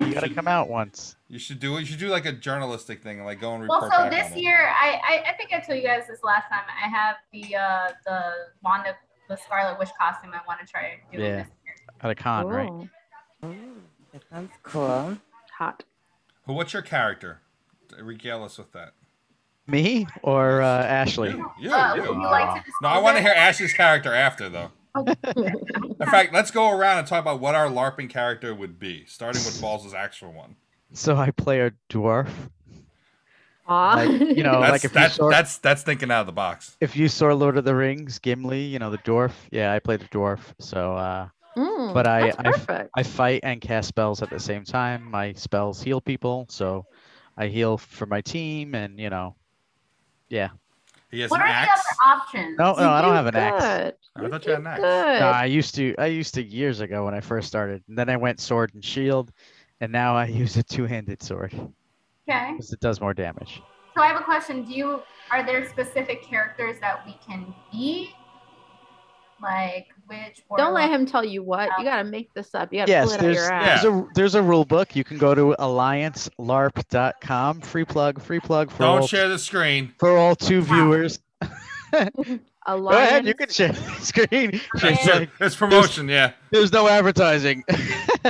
You 0.00 0.12
gotta 0.12 0.28
come 0.28 0.46
out 0.46 0.68
once. 0.68 1.16
You 1.28 1.38
should 1.38 1.60
do 1.60 1.76
it. 1.76 1.80
You 1.80 1.86
should 1.86 1.98
do 1.98 2.08
like 2.08 2.26
a 2.26 2.32
journalistic 2.32 3.02
thing, 3.02 3.24
like 3.24 3.40
go 3.40 3.54
and 3.54 3.62
report. 3.62 3.80
Well, 3.82 3.90
so 3.90 3.96
back 3.96 4.10
this 4.10 4.32
on 4.32 4.38
year, 4.38 4.58
I, 4.68 5.00
I 5.02 5.30
I 5.30 5.36
think 5.38 5.52
I 5.52 5.60
told 5.60 5.78
you 5.78 5.84
guys 5.84 6.06
this 6.06 6.22
last 6.22 6.48
time. 6.50 6.62
I 6.68 6.88
have 6.88 7.16
the 7.32 7.56
uh 7.56 7.88
the 8.04 8.20
Wanda 8.62 8.94
the 9.30 9.36
Scarlet 9.36 9.78
Witch 9.78 9.88
costume. 9.98 10.32
I 10.34 10.40
want 10.46 10.60
to 10.60 10.66
try 10.66 10.98
doing 11.10 11.24
Yeah. 11.24 11.36
this 11.38 11.46
year. 11.64 11.74
At 12.02 12.10
a 12.10 12.14
con, 12.14 12.46
right? 12.46 12.68
Ooh, 13.46 13.80
that 14.12 14.22
sounds 14.30 14.50
cool. 14.62 15.16
hot. 15.56 15.84
Well, 16.46 16.56
what's 16.56 16.72
your 16.74 16.82
character? 16.82 17.40
Regale 17.98 18.44
us 18.44 18.58
with 18.58 18.72
that. 18.72 18.92
Me 19.66 20.06
or 20.22 20.62
uh, 20.62 20.82
Ashley? 20.84 21.30
You, 21.30 21.50
you, 21.60 21.72
Uh, 21.72 21.94
you. 21.94 22.02
would 22.02 22.16
like 22.18 22.64
No, 22.82 22.88
I 22.88 22.98
want 22.98 23.16
to 23.16 23.22
hear 23.22 23.32
Ash's 23.32 23.72
character 23.72 24.12
after, 24.12 24.48
though. 24.48 24.70
In 24.96 26.06
fact, 26.10 26.32
let's 26.32 26.50
go 26.50 26.70
around 26.70 26.98
and 26.98 27.06
talk 27.06 27.20
about 27.22 27.38
what 27.40 27.54
our 27.54 27.68
LARPing 27.68 28.10
character 28.10 28.52
would 28.54 28.78
be, 28.80 29.04
starting 29.06 29.42
with 29.44 29.60
Balls' 29.60 29.94
actual 29.94 30.32
one. 30.32 30.56
So 30.92 31.16
I 31.16 31.30
play 31.30 31.60
a 31.60 31.70
dwarf. 31.88 32.28
Aw. 33.68 33.94
Like, 33.94 34.36
you 34.36 34.42
know, 34.42 34.60
That's 34.60 34.72
like 34.72 34.84
if 34.84 34.92
you 34.92 35.00
that's, 35.00 35.14
saw 35.14 35.28
that's 35.30 35.58
that's 35.58 35.82
thinking 35.84 36.10
out 36.10 36.22
of 36.22 36.26
the 36.26 36.32
box. 36.32 36.76
if 36.80 36.96
you 36.96 37.06
saw 37.06 37.32
Lord 37.32 37.56
of 37.56 37.64
the 37.64 37.74
Rings, 37.76 38.18
Gimli, 38.18 38.62
you 38.62 38.80
know 38.80 38.90
the 38.90 38.98
dwarf. 38.98 39.30
Yeah, 39.52 39.72
I 39.72 39.78
play 39.78 39.96
the 39.96 40.06
dwarf. 40.06 40.40
So 40.58 40.96
uh, 40.96 41.28
Mm, 41.56 41.92
But 41.94 42.06
I- 42.06 42.32
I- 42.38 42.88
I 42.96 43.02
fight 43.04 43.40
and 43.44 43.60
cast 43.60 43.88
spells 43.88 44.22
at 44.22 44.30
the 44.30 44.38
same 44.40 44.64
time. 44.64 45.08
My 45.10 45.32
spells 45.34 45.82
heal 45.82 46.00
people, 46.00 46.46
so 46.48 46.86
I 47.36 47.46
heal 47.48 47.76
for 47.78 48.06
my 48.06 48.20
team, 48.20 48.74
and 48.74 48.98
you 48.98 49.10
know, 49.10 49.34
yeah. 50.30 50.48
He 51.10 51.20
has 51.20 51.30
What 51.30 51.40
an 51.40 51.48
are 51.48 51.64
the 51.66 51.70
other 51.72 51.80
options? 52.22 52.56
No, 52.58 52.72
no, 52.74 52.90
I 52.90 53.02
don't 53.02 53.14
have 53.14 53.26
an 53.26 53.34
axe. 53.34 53.64
good. 54.16 54.24
I 54.24 54.28
thought 54.30 54.46
you 54.46 54.52
had 54.52 54.60
an 54.60 54.66
axe. 54.68 54.80
Good. 54.80 55.20
No, 55.20 55.26
I 55.28 55.44
used 55.46 55.74
to. 55.74 55.94
I 55.98 56.06
used 56.06 56.34
to 56.34 56.42
years 56.42 56.78
ago 56.80 57.04
when 57.04 57.14
I 57.14 57.20
first 57.20 57.48
started, 57.48 57.82
and 57.88 57.98
then 57.98 58.08
I 58.08 58.16
went 58.16 58.38
sword 58.40 58.72
and 58.74 58.84
shield, 58.84 59.32
and 59.80 59.90
now 59.90 60.14
I 60.16 60.26
use 60.44 60.56
a 60.56 60.62
two-handed 60.62 61.20
sword 61.22 61.52
Okay. 62.28 62.52
because 62.52 62.72
it 62.72 62.78
does 62.80 63.00
more 63.00 63.12
damage. 63.12 63.60
So 63.96 64.02
I 64.02 64.06
have 64.06 64.20
a 64.20 64.24
question. 64.24 64.64
Do 64.64 64.72
you 64.72 65.02
are 65.32 65.44
there 65.44 65.68
specific 65.68 66.22
characters 66.22 66.76
that 66.80 67.04
we 67.04 67.18
can 67.26 67.52
be? 67.72 68.14
Like 69.42 69.88
which? 70.10 70.42
Don't 70.58 70.74
let 70.74 70.90
him 70.90 71.06
tell 71.06 71.24
you 71.24 71.42
what. 71.42 71.68
You 71.70 71.76
um, 71.78 71.84
gotta 71.84 72.04
make 72.04 72.32
this 72.34 72.54
up. 72.54 72.72
You 72.72 72.80
gotta 72.80 72.90
Yes, 72.90 73.04
pull 73.06 73.14
it 73.14 73.16
out 73.16 73.20
there's 73.22 73.36
your 73.36 73.52
ass. 73.52 73.82
there's 73.82 73.94
a 73.94 74.06
there's 74.14 74.34
a 74.34 74.42
rule 74.42 74.64
book. 74.64 74.94
You 74.96 75.04
can 75.04 75.18
go 75.18 75.34
to 75.34 75.54
alliancelarp.com. 75.58 77.60
Free 77.62 77.84
plug, 77.84 78.20
free 78.20 78.40
plug 78.40 78.70
for 78.70 78.78
Don't 78.82 79.00
all, 79.02 79.06
share 79.06 79.28
the 79.28 79.38
screen. 79.38 79.94
for 79.98 80.16
all 80.16 80.34
two 80.36 80.62
viewers. 80.62 81.18
Alliance. 81.92 82.40
Go 82.66 82.88
ahead, 82.90 83.26
you 83.26 83.34
can 83.34 83.48
share 83.48 83.72
the 83.72 83.82
screen. 84.00 84.60
It's, 84.74 85.00
Shane's 85.02 85.28
it's 85.40 85.56
promotion, 85.56 86.08
yeah. 86.08 86.32
there's 86.50 86.72
no 86.72 86.86
advertising. 86.88 87.64
Oh, 87.68 87.76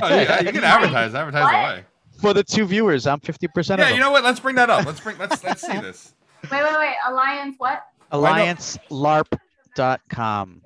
yeah. 0.08 0.40
You 0.40 0.52
can 0.52 0.62
advertise, 0.64 1.14
advertise 1.14 1.42
What? 1.44 1.54
away. 1.54 1.84
for 2.20 2.32
the 2.32 2.44
two 2.44 2.64
viewers, 2.64 3.06
I'm 3.08 3.18
50% 3.20 3.74
of 3.74 3.80
Yeah, 3.80 3.90
you 3.90 3.98
know 3.98 4.12
what? 4.12 4.22
Let's 4.22 4.38
bring 4.40 4.54
that 4.54 4.70
up. 4.70 4.86
Let's 4.86 5.00
bring. 5.00 5.18
Let's 5.18 5.42
let's 5.42 5.66
see 5.66 5.78
this. 5.80 6.14
Wait, 6.50 6.62
wait, 6.62 6.78
wait. 6.78 6.94
Alliance 7.08 7.56
what? 7.58 7.84
alliancelarp.com. 8.12 10.62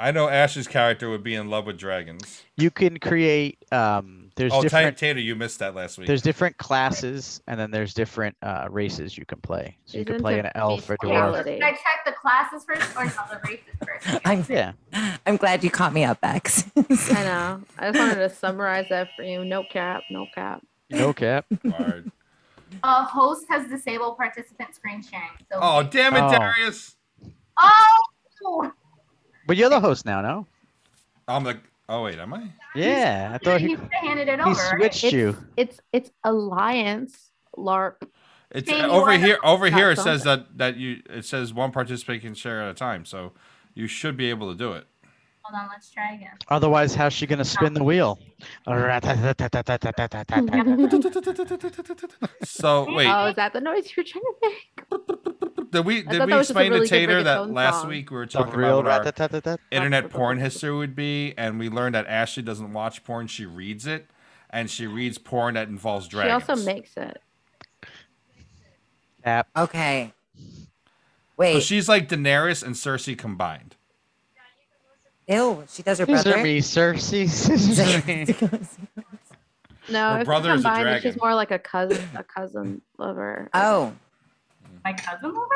I 0.00 0.10
know 0.12 0.28
Ash's 0.28 0.66
character 0.66 1.10
would 1.10 1.22
be 1.22 1.34
in 1.34 1.50
love 1.50 1.66
with 1.66 1.78
dragons. 1.78 2.42
You 2.56 2.70
can 2.70 2.98
create 2.98 3.58
um, 3.72 4.30
there's 4.36 4.52
oh, 4.52 4.56
Ta- 4.56 4.62
different 4.62 4.96
Tater, 4.96 5.20
you 5.20 5.36
missed 5.36 5.58
that 5.58 5.74
last 5.74 5.98
week. 5.98 6.06
there's 6.06 6.22
different 6.22 6.56
classes, 6.56 7.42
and 7.46 7.60
then 7.60 7.70
there's 7.70 7.92
different 7.94 8.36
uh, 8.42 8.66
races 8.70 9.18
you 9.18 9.24
can 9.26 9.40
play. 9.40 9.76
So 9.84 9.98
you 9.98 10.04
She's 10.04 10.06
can 10.12 10.20
play 10.20 10.38
an 10.38 10.48
elf 10.54 10.88
or 10.88 10.96
bestiality. 10.96 11.04
dwarf. 11.04 11.10
Reality. 11.12 11.54
Should 11.56 11.62
I 11.64 11.70
check 11.72 12.04
the 12.06 12.12
classes 12.12 12.64
first 12.64 12.96
or 12.96 13.04
no, 13.04 13.10
the 13.30 13.40
races 13.46 13.74
first? 13.86 14.20
I'm, 14.24 14.44
Yeah. 14.48 14.72
I'm 15.26 15.36
glad 15.36 15.62
you 15.62 15.70
caught 15.70 15.92
me 15.92 16.04
up, 16.04 16.20
Bex. 16.20 16.64
I 16.76 17.22
know. 17.24 17.62
I 17.78 17.90
just 17.90 17.98
wanted 17.98 18.14
to 18.16 18.30
summarize 18.34 18.86
that 18.90 19.08
for 19.16 19.22
you. 19.22 19.44
No 19.44 19.64
cap, 19.70 20.02
no 20.10 20.26
cap. 20.34 20.62
No 20.88 21.12
cap. 21.12 21.44
Word. 21.64 22.10
Uh, 22.82 23.04
host 23.04 23.44
has 23.50 23.68
disabled 23.68 24.16
participant 24.16 24.74
screen 24.74 25.02
sharing. 25.02 25.28
So 25.52 25.58
Oh, 25.60 25.82
damn 25.82 26.14
it, 26.14 26.20
Oh. 26.22 26.30
Darius. 26.38 26.96
Oh! 27.58 28.72
But 29.50 29.56
you're 29.56 29.68
the 29.68 29.80
host 29.80 30.06
now, 30.06 30.20
no? 30.20 30.46
I'm 31.26 31.42
the. 31.42 31.58
Oh 31.88 32.04
wait, 32.04 32.20
am 32.20 32.32
I? 32.32 32.52
Yeah, 32.76 33.32
I 33.34 33.38
thought 33.38 33.60
he 33.60 33.74
he, 33.74 33.78
handed 34.00 34.28
it 34.28 34.38
over. 34.38 34.52
right? 34.52 34.78
switched 34.78 35.02
It's 35.02 35.12
you. 35.12 35.36
it's 35.56 35.80
it's 35.92 36.12
alliance 36.22 37.32
LARP. 37.58 37.96
It's 38.52 38.70
Jamie, 38.70 38.88
over 38.88 39.10
here. 39.18 39.40
Over 39.42 39.68
here, 39.68 39.90
it 39.90 39.98
says 39.98 40.22
that 40.22 40.56
that 40.58 40.76
you. 40.76 41.02
It 41.10 41.24
says 41.24 41.52
one 41.52 41.72
participant 41.72 42.22
can 42.22 42.34
share 42.34 42.62
at 42.62 42.70
a 42.70 42.74
time, 42.74 43.04
so 43.04 43.32
you 43.74 43.88
should 43.88 44.16
be 44.16 44.30
able 44.30 44.52
to 44.52 44.56
do 44.56 44.72
it. 44.72 44.86
Hold 45.50 45.64
on, 45.64 45.68
let's 45.70 45.90
try 45.90 46.12
again. 46.14 46.30
Otherwise, 46.48 46.94
how's 46.94 47.12
she 47.12 47.26
gonna 47.26 47.44
spin 47.44 47.74
the 47.74 47.82
wheel? 47.82 48.18
So 52.44 52.86
wait, 52.94 53.06
Oh, 53.08 53.26
is 53.26 53.36
that 53.36 53.52
the 53.52 53.60
noise 53.60 53.92
you're 53.96 54.04
trying 54.04 54.22
to 54.22 54.34
make? 54.42 55.70
did 55.70 55.84
we 55.84 56.02
did 56.02 56.24
we 56.24 56.32
was 56.32 56.48
just 56.48 56.50
a 56.50 56.52
explain 56.52 56.72
really 56.72 56.86
to 56.86 56.90
good 56.94 57.06
Tater 57.06 57.22
that 57.24 57.50
last 57.50 57.80
song. 57.82 57.88
week 57.88 58.10
we 58.10 58.16
were 58.16 58.26
talking 58.26 58.54
real 58.54 58.78
about 58.78 59.04
what 59.04 59.44
our 59.44 59.58
internet 59.70 60.10
porn 60.10 60.38
history 60.38 60.74
would 60.74 60.94
be, 60.94 61.34
and 61.36 61.58
we 61.58 61.68
learned 61.68 61.94
that 61.94 62.06
Ashley 62.06 62.42
doesn't 62.42 62.72
watch 62.72 63.04
porn; 63.04 63.26
she 63.26 63.44
reads 63.44 63.86
it, 63.86 64.06
and 64.48 64.70
she 64.70 64.86
reads 64.86 65.18
porn 65.18 65.54
that 65.54 65.68
involves 65.68 66.08
She 66.08 66.18
also 66.18 66.56
makes 66.56 66.96
it. 66.96 67.20
Cap. 69.24 69.48
okay. 69.56 70.14
So 70.38 70.66
Wait. 71.36 71.62
she's 71.62 71.88
like 71.88 72.08
Daenerys 72.08 72.62
and 72.62 72.74
Cersei 72.74 73.16
combined. 73.18 73.76
Ew, 75.30 75.64
she 75.68 75.82
does 75.82 75.98
her 75.98 76.06
Scissor 76.06 76.22
brother. 76.30 76.42
me, 76.42 76.58
Cersei. 76.60 77.28
Scissor 77.30 78.06
me. 78.06 79.04
No, 79.88 80.14
Her 80.14 80.20
if 80.20 80.24
brother 80.26 80.48
brother 80.48 80.54
is 80.54 80.60
a 80.60 80.62
combined, 80.62 80.88
it's 80.88 81.02
dragon. 81.02 81.02
just 81.12 81.20
more 81.22 81.34
like 81.34 81.50
a 81.50 81.58
cousin, 81.58 82.02
a 82.16 82.22
cousin 82.24 82.82
lover. 82.98 83.48
oh, 83.54 83.92
My 84.84 84.92
cousin 84.92 85.32
lover. 85.34 85.48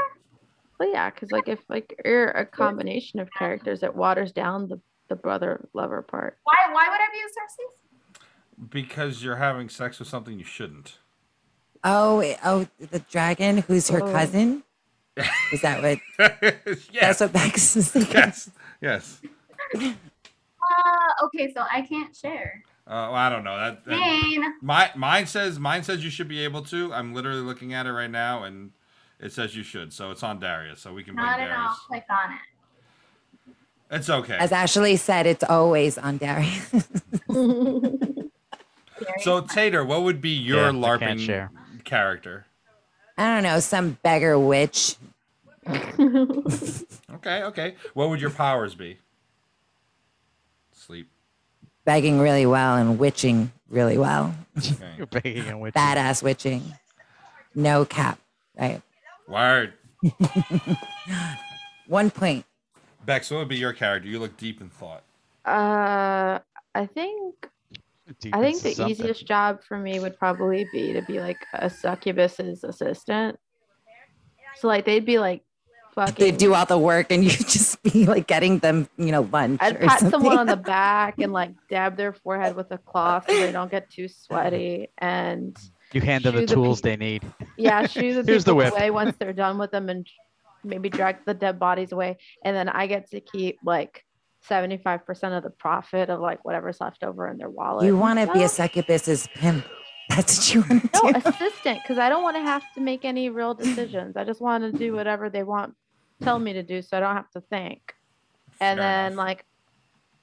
Well, 0.79 0.91
yeah, 0.91 1.11
because 1.11 1.31
like 1.33 1.49
if 1.49 1.61
like 1.69 1.95
you're 2.05 2.31
a 2.31 2.47
combination 2.47 3.21
of 3.21 3.29
characters, 3.37 3.83
it 3.83 3.95
waters 3.95 4.33
down 4.33 4.69
the 4.69 4.81
the 5.09 5.17
brother 5.17 5.69
lover 5.75 6.03
part. 6.03 6.39
Why? 6.45 6.55
Why 6.73 6.89
would 6.89 7.01
I 7.01 7.07
be 7.13 7.19
a 7.21 7.29
Cersei? 7.29 8.69
Because 8.71 9.23
you're 9.23 9.37
having 9.37 9.69
sex 9.69 9.99
with 9.99 10.09
something 10.09 10.39
you 10.39 10.45
shouldn't. 10.45 10.99
oh, 11.85 12.25
oh, 12.45 12.67
the 12.91 13.01
dragon 13.01 13.59
who's 13.59 13.89
her 13.91 14.03
Oh. 14.03 14.11
cousin. 14.13 14.63
Is 15.53 15.61
that 15.63 15.81
what? 15.83 15.99
yes. 16.93 17.19
That's 17.19 17.21
what 17.21 17.33
Bex 17.33 17.77
is 17.77 17.91
thinking. 17.93 18.13
yes. 18.15 18.51
Yes. 18.81 19.21
Uh, 19.75 21.25
okay, 21.27 21.53
so 21.53 21.65
I 21.71 21.83
can't 21.83 22.15
share. 22.17 22.63
Uh, 22.87 23.09
well, 23.11 23.15
I 23.15 23.29
don't 23.31 23.45
know. 23.45 23.57
That, 23.59 23.85
that 23.85 23.91
Dane. 23.99 24.45
my 24.63 24.91
mine 24.95 25.27
says 25.27 25.59
mine 25.59 25.83
says 25.83 26.03
you 26.05 26.11
should 26.11 26.29
be 26.29 26.41
able 26.45 26.63
to. 26.67 26.93
I'm 26.93 27.15
literally 27.15 27.41
looking 27.43 27.73
at 27.75 27.87
it 27.87 27.93
right 27.93 28.11
now, 28.11 28.45
and 28.45 28.73
it 29.21 29.33
says 29.33 29.57
you 29.57 29.63
should. 29.63 29.93
So 29.93 30.11
it's 30.11 30.23
on 30.23 30.39
Darius, 30.41 30.81
so 30.81 30.93
we 30.93 31.03
can 31.05 31.15
blame 31.15 31.27
Not 31.27 31.41
at 31.41 31.51
all. 31.51 31.57
Darius. 31.65 31.79
Click 31.87 32.05
on 32.11 32.33
it. 32.33 32.41
It's 33.91 34.11
okay. 34.11 34.37
As 34.39 34.53
Ashley 34.53 34.97
said, 34.97 35.27
it's 35.27 35.45
always 35.45 35.97
on 35.99 36.17
Darius. 36.19 36.89
So 39.21 39.41
Tater, 39.41 39.85
what 39.85 40.03
would 40.03 40.21
be 40.21 40.31
your 40.31 40.67
Yeah, 40.67 40.71
LARPing 40.73 41.19
share. 41.19 41.51
character? 41.85 42.47
I 43.19 43.35
don't 43.35 43.43
know, 43.43 43.61
some 43.61 43.99
beggar 44.03 44.39
witch. 44.39 44.97
Okay, 47.15 47.43
okay. 47.45 47.75
What 47.95 48.11
would 48.11 48.21
your 48.21 48.31
powers 48.31 48.75
be? 48.75 48.99
Sleep. 50.87 51.09
begging 51.85 52.18
really 52.18 52.47
well 52.47 52.77
and 52.77 52.99
witching 52.99 53.51
really 53.68 53.99
well. 53.99 54.35
Okay. 54.59 54.94
You're 54.99 55.07
begging 55.07 55.47
and 55.47 55.61
witching. 55.61 55.81
Badass 55.81 56.23
witching. 56.23 56.62
No 57.55 57.85
cap. 57.85 58.18
Right. 58.59 58.81
Word. 59.29 59.73
One 61.88 62.11
point. 62.11 62.44
Bex, 63.05 63.31
what 63.31 63.38
would 63.38 63.49
be 63.49 63.57
your 63.57 63.73
character? 63.73 64.09
You 64.09 64.18
look 64.18 64.37
deep 64.37 64.61
in 64.61 64.68
thought. 64.70 65.03
uh, 65.44 66.38
I 66.75 66.87
think 66.87 67.49
Deep 68.20 68.35
I 68.37 68.40
think 68.42 68.61
the 68.61 68.73
something. 68.73 68.90
easiest 68.92 69.27
job 69.27 69.62
for 69.62 69.79
me 69.79 69.99
would 70.01 70.18
probably 70.18 70.66
be 70.73 70.92
to 70.92 71.03
be 71.03 71.20
like 71.20 71.38
a 71.55 71.70
succubus's 71.70 72.62
assistant. 72.64 73.38
So 74.57 74.68
like 74.68 74.85
they'd 74.85 75.05
be 75.07 75.18
like 75.18 75.42
fucking. 75.94 76.14
They 76.24 76.30
do 76.30 76.54
all 76.54 76.66
the 76.66 76.78
work 76.78 77.07
and 77.11 77.24
you 77.28 77.30
just 77.30 77.83
be 77.83 78.07
like 78.07 78.26
getting 78.26 78.59
them, 78.59 78.88
you 78.96 79.12
know, 79.12 79.22
lunch. 79.33 79.61
I'd 79.62 79.76
or 79.76 79.87
pat 79.87 80.00
something. 80.00 80.11
someone 80.20 80.38
on 80.38 80.46
the 80.46 80.57
back 80.76 81.18
and 81.18 81.33
like 81.33 81.50
dab 81.70 81.96
their 81.96 82.12
forehead 82.12 82.57
with 82.57 82.70
a 82.72 82.78
cloth 82.78 83.24
so 83.28 83.35
they 83.35 83.52
don't 83.52 83.70
get 83.70 83.90
too 83.90 84.09
sweaty. 84.09 84.88
And 84.98 85.57
You 85.92 86.00
hand 86.00 86.24
them 86.24 86.35
the 86.35 86.42
Shoe 86.42 86.46
the 86.46 86.54
tools 86.54 86.80
pe- 86.80 86.90
they 86.90 86.96
need. 86.96 87.22
yeah, 87.57 87.87
shoo 87.87 88.14
the 88.22 88.22
Here's 88.30 88.44
the 88.44 88.52
people 88.52 88.57
whip. 88.64 88.72
away 88.74 88.90
once 88.90 89.16
they're 89.18 89.33
done 89.33 89.59
with 89.59 89.70
them 89.70 89.88
and 89.88 90.07
maybe 90.62 90.88
drag 90.88 91.24
the 91.26 91.35
dead 91.35 91.59
bodies 91.59 91.92
away. 91.92 92.18
And 92.44 92.57
then 92.57 92.68
I 92.68 92.87
get 92.87 93.11
to 93.11 93.20
keep 93.20 93.59
like 93.64 94.04
75% 94.50 95.37
of 95.37 95.42
the 95.42 95.50
profit 95.50 96.11
of 96.11 96.20
like 96.20 96.44
whatever's 96.44 96.80
left 96.80 97.02
over 97.02 97.28
in 97.28 97.38
their 97.38 97.48
wallet. 97.50 97.87
You 97.87 97.96
want 97.96 98.18
to 98.18 98.26
be 98.33 98.42
a 98.42 98.48
stuff. 98.48 98.66
succubus's 98.72 99.26
pimp. 99.35 99.64
That's 100.11 100.37
what 100.37 100.54
you 100.54 100.61
want 100.68 100.83
to 100.92 101.00
no 101.02 101.12
do. 101.12 101.18
assistant 101.28 101.78
because 101.83 101.96
I 101.98 102.11
don't 102.11 102.22
want 102.22 102.37
to 102.37 102.42
have 102.42 102.62
to 102.74 102.80
make 102.83 103.07
any 103.07 103.30
real 103.30 103.54
decisions. 103.54 104.18
I 104.18 104.24
just 104.24 104.40
want 104.42 104.62
to 104.64 104.70
do 104.78 104.92
whatever 104.92 105.30
they 105.30 105.42
want, 105.42 105.74
tell 106.22 106.38
me 106.38 106.53
to 106.55 106.62
do, 106.62 106.83
so 106.83 106.96
I 106.96 107.00
don't 107.00 107.16
have 107.16 107.31
to 107.33 107.40
think. 107.42 107.94
And 108.61 108.79
then 108.79 109.12
enough. 109.12 109.18
like, 109.18 109.44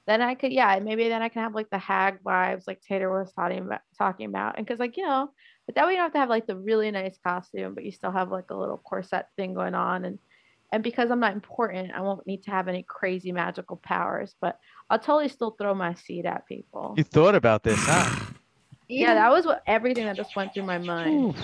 then 0.06 0.20
I 0.20 0.34
could 0.34 0.52
yeah 0.52 0.80
maybe 0.82 1.08
then 1.08 1.22
I 1.22 1.28
can 1.28 1.42
have 1.42 1.54
like 1.54 1.70
the 1.70 1.78
hag 1.78 2.22
vibes 2.24 2.64
like 2.66 2.80
Tater 2.82 3.10
was 3.10 3.32
talking 3.32 3.58
about 3.58 3.80
talking 3.96 4.26
about, 4.26 4.56
and 4.56 4.66
because 4.66 4.80
like 4.80 4.96
you 4.96 5.06
know, 5.06 5.30
but 5.66 5.74
that 5.74 5.86
way 5.86 5.92
you 5.92 5.98
don't 5.98 6.06
have 6.06 6.12
to 6.14 6.18
have 6.18 6.28
like 6.28 6.46
the 6.46 6.56
really 6.56 6.90
nice 6.90 7.18
costume, 7.24 7.74
but 7.74 7.84
you 7.84 7.92
still 7.92 8.10
have 8.10 8.30
like 8.30 8.50
a 8.50 8.56
little 8.56 8.78
corset 8.78 9.26
thing 9.36 9.54
going 9.54 9.74
on 9.74 10.04
and. 10.04 10.18
And 10.74 10.82
because 10.82 11.10
I'm 11.10 11.20
not 11.20 11.34
important, 11.34 11.92
I 11.92 12.00
won't 12.00 12.26
need 12.26 12.44
to 12.44 12.50
have 12.50 12.66
any 12.66 12.82
crazy 12.82 13.30
magical 13.30 13.76
powers, 13.76 14.34
but 14.40 14.58
I'll 14.88 14.98
totally 14.98 15.28
still 15.28 15.50
throw 15.50 15.74
my 15.74 15.92
seed 15.92 16.24
at 16.24 16.46
people. 16.46 16.94
You 16.96 17.04
thought 17.04 17.34
about 17.34 17.62
this, 17.62 17.78
huh? 17.78 18.32
Yeah, 18.88 19.12
that 19.12 19.30
was 19.30 19.44
what 19.44 19.62
everything 19.66 20.06
that 20.06 20.16
just 20.16 20.34
went 20.34 20.54
through 20.54 20.62
my 20.62 20.78
mind. 20.78 21.14
Ooh, 21.14 21.34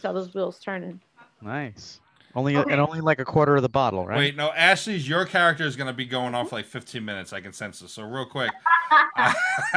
Saw 0.00 0.12
those 0.12 0.32
wheels 0.32 0.58
turning. 0.60 0.98
nice. 1.42 2.00
Only 2.38 2.56
Okay. 2.56 2.70
and 2.72 2.80
only 2.80 3.00
like 3.00 3.18
a 3.18 3.24
quarter 3.24 3.56
of 3.56 3.62
the 3.62 3.68
bottle, 3.68 4.06
right? 4.06 4.16
Wait, 4.18 4.36
no, 4.36 4.52
Ashley's 4.52 5.08
your 5.08 5.24
character 5.24 5.64
is 5.64 5.74
gonna 5.74 5.92
be 5.92 6.04
going 6.04 6.34
off 6.36 6.50
for 6.50 6.56
like 6.56 6.66
15 6.66 7.04
minutes. 7.04 7.32
I 7.32 7.40
can 7.40 7.52
sense 7.52 7.80
this. 7.80 7.92
So 7.92 8.04
real 8.04 8.26
quick. 8.26 8.52
Well, 8.90 9.32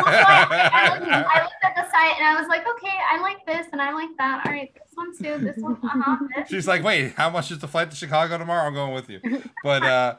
I, 0.08 0.69
I, 0.71 1.00
looked, 1.00 1.12
I 1.12 1.43
looked 1.43 1.63
at 1.63 1.76
the 1.76 1.82
site 1.91 2.13
and 2.17 2.26
I 2.26 2.39
was 2.39 2.47
like, 2.47 2.65
okay, 2.65 2.95
I 3.12 3.19
like 3.19 3.45
this 3.45 3.67
and 3.74 3.82
I 3.82 3.91
like 3.91 4.10
that. 4.17 4.45
All 4.45 4.52
right, 4.54 4.71
this 4.74 4.84
one 4.93 5.17
too. 5.17 5.43
This 5.43 5.58
one, 5.58 5.74
uh-huh. 5.84 6.17
This. 6.36 6.50
She's 6.50 6.67
like, 6.67 6.82
wait, 6.84 7.13
how 7.15 7.30
much 7.30 7.52
is 7.52 7.60
the 7.60 7.67
flight 7.67 7.89
to 7.91 7.97
Chicago 7.97 8.38
tomorrow? 8.38 8.65
I'm 8.67 8.74
going 8.74 8.93
with 8.93 9.10
you. 9.10 9.19
But 9.63 9.84
uh 9.84 10.15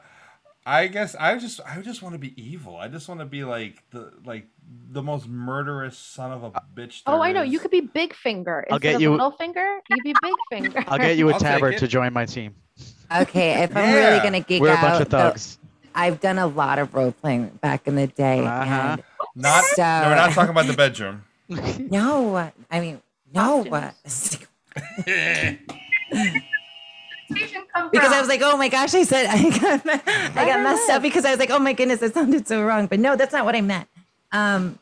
I 0.65 0.87
guess 0.87 1.15
I 1.15 1.37
just 1.37 1.59
I 1.65 1.81
just 1.81 2.01
want 2.03 2.13
to 2.13 2.19
be 2.19 2.39
evil. 2.41 2.75
I 2.77 2.87
just 2.87 3.07
want 3.07 3.19
to 3.21 3.25
be 3.25 3.43
like 3.43 3.83
the 3.91 4.11
like 4.25 4.47
the 4.91 5.01
most 5.01 5.27
murderous 5.27 5.97
son 5.97 6.31
of 6.31 6.43
a 6.43 6.51
bitch. 6.75 7.01
Oh, 7.07 7.21
I 7.21 7.31
know. 7.31 7.41
is. 7.43 7.51
You 7.51 7.59
could 7.59 7.71
be 7.71 7.81
Big 7.81 8.13
Finger 8.13 8.65
I'll 8.71 8.77
get 8.79 8.95
of 8.95 9.01
you- 9.01 9.11
Little 9.11 9.31
Finger. 9.31 9.79
You'd 9.89 10.03
be 10.03 10.13
Big 10.21 10.33
Finger. 10.51 10.83
I'll 10.87 10.97
get 10.99 11.17
you 11.17 11.29
a 11.29 11.33
I'll 11.33 11.39
take 11.39 11.53
tabard 11.55 11.73
it. 11.75 11.79
to 11.79 11.87
join 11.87 12.13
my 12.13 12.25
team. 12.25 12.53
Okay, 13.15 13.63
if 13.63 13.75
I'm 13.75 13.93
really 13.93 14.17
Yeah. 14.17 14.23
gonna 14.23 14.39
geek 14.41 14.61
We're 14.61 14.69
a 14.69 14.73
out, 14.73 14.81
bunch 14.81 15.01
of 15.03 15.09
though, 15.09 15.17
thugs. 15.31 15.57
I've 15.95 16.19
done 16.19 16.37
a 16.39 16.47
lot 16.47 16.79
of 16.79 16.93
role 16.93 17.11
playing 17.11 17.47
back 17.61 17.87
in 17.87 17.95
the 17.95 18.07
day, 18.07 18.39
Uh-huh. 18.45 18.97
Not 19.35 19.63
So- 19.65 19.81
no, 19.83 20.09
we're 20.09 20.15
not 20.15 20.31
talking 20.31 20.51
about 20.51 20.67
the 20.67 20.73
bedroom. 20.73 21.23
and 21.49 21.91
no, 21.91 22.51
I 22.71 22.79
mean, 22.79 23.01
no, 23.33 23.63
Costumes. 23.65 24.39
Because? 27.91 28.11
I 28.11 28.19
was 28.19 28.29
like, 28.29 28.41
oh 28.43 28.57
my 28.57 28.69
gosh, 28.69 28.93
I 28.93 29.03
said 29.03 29.25
I 29.29 29.49
got, 29.59 29.81
I 30.37 30.45
got 30.45 30.61
messed 30.61 30.89
up 30.89 31.01
because 31.01 31.25
I 31.25 31.31
was 31.31 31.39
like, 31.39 31.49
oh 31.49 31.59
my 31.59 31.73
goodness, 31.73 32.01
it 32.01 32.13
sounded 32.13 32.47
so 32.47 32.63
wrong. 32.63 32.85
But 32.87 32.99
no, 32.99 33.15
that's 33.15 33.33
not 33.33 33.45
what 33.45 33.55
I 33.55 33.61
meant. 33.61 33.87
Um, 34.33 34.79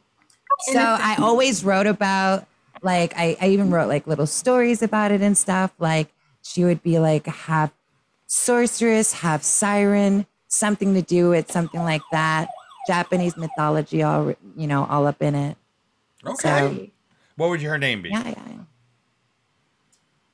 so 0.72 0.80
I 0.80 1.18
always 1.20 1.64
wrote 1.64 1.88
about 1.88 2.48
like 2.82 3.14
I, 3.16 3.38
I 3.40 3.50
even 3.50 3.70
wrote 3.70 3.88
like 3.88 4.08
little 4.08 4.26
stories 4.26 4.82
about 4.82 5.12
it 5.12 5.22
and 5.22 5.38
stuff. 5.38 5.72
Like 5.78 6.08
she 6.42 6.64
would 6.64 6.82
be 6.82 6.98
like 7.00 7.28
half 7.28 7.72
sorceress, 8.26 9.14
half 9.14 9.44
siren, 9.44 10.26
something 10.48 10.94
to 10.94 11.02
do 11.02 11.30
with 11.30 11.52
something 11.52 11.82
like 11.82 12.02
that. 12.12 12.50
Japanese 12.88 13.38
mythology, 13.38 14.02
all 14.02 14.34
you 14.56 14.68
know, 14.68 14.86
all 14.86 15.06
up 15.06 15.22
in 15.22 15.36
it. 15.36 15.58
Okay. 16.26 16.92
what 17.36 17.50
would 17.50 17.62
her 17.62 17.78
name 17.78 18.02
be? 18.02 18.10
Yeah, 18.10 18.28
yeah. 18.28 18.36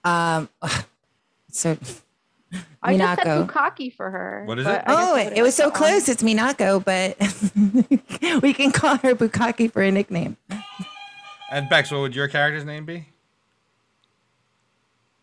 yeah. 0.06 0.38
Um, 0.38 0.50
so 1.52 1.78
I 2.84 2.96
just 2.98 3.22
said 3.22 3.28
Minako. 3.28 3.48
Bukaki 3.48 3.94
for 3.94 4.10
her. 4.10 4.44
What 4.46 4.60
is 4.60 4.66
but 4.66 4.80
it? 4.80 4.84
Oh, 4.88 5.16
nobody 5.16 5.38
it 5.38 5.42
was 5.42 5.56
so 5.56 5.72
close. 5.72 6.08
It's 6.08 6.24
Minako, 6.24 6.84
but 6.84 8.42
we 8.42 8.54
can 8.54 8.72
call 8.72 8.98
her 8.98 9.16
Bukaki 9.16 9.72
for 9.72 9.82
a 9.82 9.92
nickname. 9.92 10.38
And 11.50 11.70
Bex, 11.70 11.92
what 11.92 12.02
would 12.02 12.16
your 12.16 12.28
character's 12.28 12.66
name 12.66 12.86
be? 12.86 13.08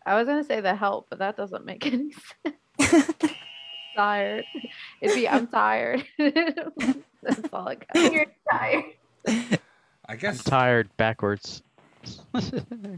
I 0.05 0.15
was 0.15 0.27
gonna 0.27 0.43
say 0.43 0.61
the 0.61 0.75
help, 0.75 1.07
but 1.09 1.19
that 1.19 1.37
doesn't 1.37 1.65
make 1.65 1.85
any 1.91 2.13
sense. 2.79 3.11
tired. 3.95 4.45
It'd 5.01 5.15
be 5.15 5.27
I'm 5.27 5.47
tired. 5.47 6.05
That's 6.17 7.49
all 7.53 7.69
I 7.69 7.75
got. 7.75 8.13
You're 8.13 8.25
tired. 8.51 8.83
I 9.27 9.31
guess 9.31 9.59
I'm 10.07 10.17
guess 10.17 10.43
tired 10.43 10.89
backwards. 10.97 11.63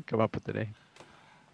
Come 0.08 0.20
up 0.20 0.36
with 0.36 0.44
the 0.44 0.54
name. 0.54 0.76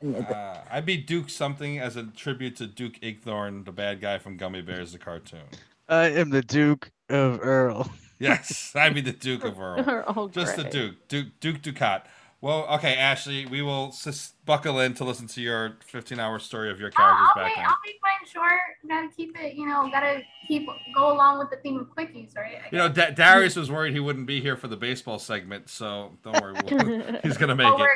Uh, 0.03 0.57
I'd 0.69 0.85
be 0.85 0.97
Duke 0.97 1.29
something 1.29 1.79
as 1.79 1.95
a 1.95 2.03
tribute 2.03 2.55
to 2.57 2.67
Duke 2.67 2.99
Igthorn, 3.01 3.63
the 3.65 3.71
bad 3.71 4.01
guy 4.01 4.17
from 4.17 4.37
Gummi 4.37 4.65
Bears, 4.65 4.91
the 4.91 4.97
cartoon. 4.99 5.43
I 5.87 6.09
am 6.09 6.29
the 6.29 6.41
Duke 6.41 6.91
of 7.09 7.39
Earl. 7.41 7.89
Yes, 8.19 8.71
I'd 8.73 8.93
be 8.93 9.01
the 9.01 9.11
Duke 9.11 9.43
of 9.43 9.59
Earl. 9.59 10.03
oh, 10.15 10.29
Just 10.29 10.55
the. 10.55 10.63
Duke, 10.63 11.07
Duke, 11.09 11.27
Duke 11.41 11.61
Ducat. 11.61 12.07
Well, 12.39 12.65
okay, 12.75 12.95
Ashley, 12.95 13.45
we 13.47 13.61
will 13.61 13.87
s- 13.89 14.33
buckle 14.45 14.79
in 14.79 14.93
to 14.93 15.03
listen 15.03 15.27
to 15.27 15.41
your 15.41 15.75
15-hour 15.91 16.39
story 16.39 16.71
of 16.71 16.79
your 16.79 16.89
I'll, 16.95 17.03
character's 17.03 17.27
I'll, 17.35 17.43
make, 17.43 17.55
background. 17.55 17.69
I'll 17.69 17.77
make 17.85 17.99
mine 18.01 18.29
short. 18.31 18.61
Gotta 18.87 19.09
keep 19.13 19.37
it, 19.37 19.55
you 19.55 19.67
know, 19.67 19.89
gotta 19.91 20.21
keep 20.47 20.65
go 20.95 21.11
along 21.11 21.39
with 21.39 21.49
the 21.49 21.57
theme 21.57 21.77
of 21.79 21.87
quickies, 21.93 22.33
right? 22.37 22.59
You 22.71 22.77
know, 22.77 22.87
guess. 22.87 23.09
Da- 23.09 23.15
Darius 23.15 23.55
was 23.57 23.69
worried 23.69 23.91
he 23.93 23.99
wouldn't 23.99 24.27
be 24.27 24.39
here 24.39 24.55
for 24.55 24.69
the 24.69 24.77
baseball 24.77 25.19
segment, 25.19 25.69
so 25.69 26.13
don't 26.23 26.39
worry, 26.41 26.53
we'll, 26.63 27.15
he's 27.23 27.35
gonna 27.35 27.55
make 27.55 27.67
Oh, 27.67 27.75
it. 27.75 27.89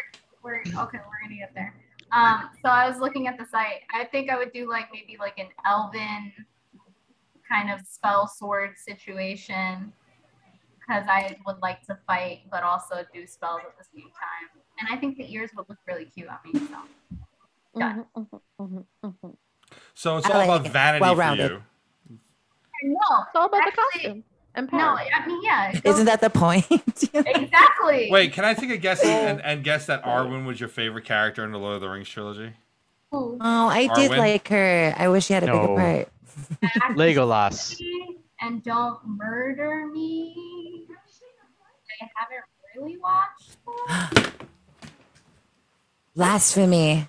we're, 0.44 0.52
we're 0.52 0.60
okay. 0.60 0.98
We're 0.98 1.22
gonna 1.24 1.38
get 1.40 1.54
there. 1.56 1.74
Um, 2.12 2.50
so 2.64 2.70
I 2.70 2.88
was 2.90 3.00
looking 3.00 3.28
at 3.28 3.38
the 3.38 3.46
site. 3.46 3.82
I 3.94 4.06
think 4.06 4.30
I 4.30 4.38
would 4.38 4.54
do 4.54 4.70
like 4.70 4.86
maybe 4.94 5.18
like 5.20 5.38
an 5.38 5.48
elven 5.66 6.32
kind 7.50 7.72
of 7.72 7.86
spell 7.86 8.28
sword 8.28 8.78
situation 8.78 9.92
because 10.80 11.04
I 11.10 11.36
would 11.46 11.58
like 11.62 11.82
to 11.88 11.98
fight, 12.08 12.42
but 12.52 12.64
also 12.64 13.04
do 13.14 13.28
spells 13.28 13.62
at 13.68 13.78
the 13.78 13.84
same 13.94 14.06
time. 14.10 14.62
And 14.80 14.88
I 14.92 14.98
think 15.00 15.18
the 15.18 15.32
ears 15.34 15.52
would 15.58 15.68
look 15.68 15.80
really 15.88 16.06
cute 16.06 16.30
on 16.30 16.38
me. 16.46 16.60
So 16.60 17.80
Done. 17.80 18.06
Mhm, 18.16 18.28
mhm, 18.60 18.86
mhm, 19.04 19.14
mhm. 19.24 19.36
So 19.94 20.18
it's 20.18 20.28
I 20.30 20.32
all 20.34 20.38
like 20.48 20.50
about 20.62 20.66
it. 20.66 20.72
vanity 20.72 21.00
for 21.00 21.06
Well-rounded. 21.06 21.52
you. 21.52 21.64
no, 22.84 23.22
It's 23.22 23.36
all 23.36 23.46
about 23.46 23.66
the 23.66 23.72
costume 23.72 24.24
and 24.58 24.70
no. 24.72 24.80
I 24.80 25.28
mean, 25.28 25.40
yeah. 25.44 25.80
Isn't 25.84 26.06
that 26.06 26.20
the 26.20 26.32
point? 26.32 26.66
exactly? 27.14 28.10
Wait, 28.12 28.34
can 28.34 28.44
I 28.44 28.56
take 28.56 28.72
a 28.72 28.78
guess 28.78 29.04
and, 29.04 29.40
and 29.42 29.64
guess 29.64 29.86
that 29.86 30.04
Arwen 30.04 30.46
was 30.46 30.60
your 30.60 30.68
favorite 30.68 31.06
character 31.06 31.46
in 31.46 31.52
the 31.52 31.60
Lord 31.60 31.76
of 31.76 31.82
the 31.82 31.90
Rings 31.90 32.10
trilogy? 32.10 32.54
Oh, 33.12 33.38
I 33.40 33.88
did 33.96 34.12
like 34.12 34.48
her. 34.50 34.94
I 34.98 35.08
wish 35.10 35.28
she 35.28 35.34
had 35.34 35.44
a 35.44 35.48
bigger 35.48 35.68
part. 35.68 36.10
Legolas. 36.98 37.80
And 38.42 38.64
don't 38.64 39.00
murder 39.06 39.88
me. 39.88 40.88
I 42.02 42.10
haven't 42.16 42.44
really 42.76 42.98
watched. 42.98 43.58
Blasphemy. 46.16 47.08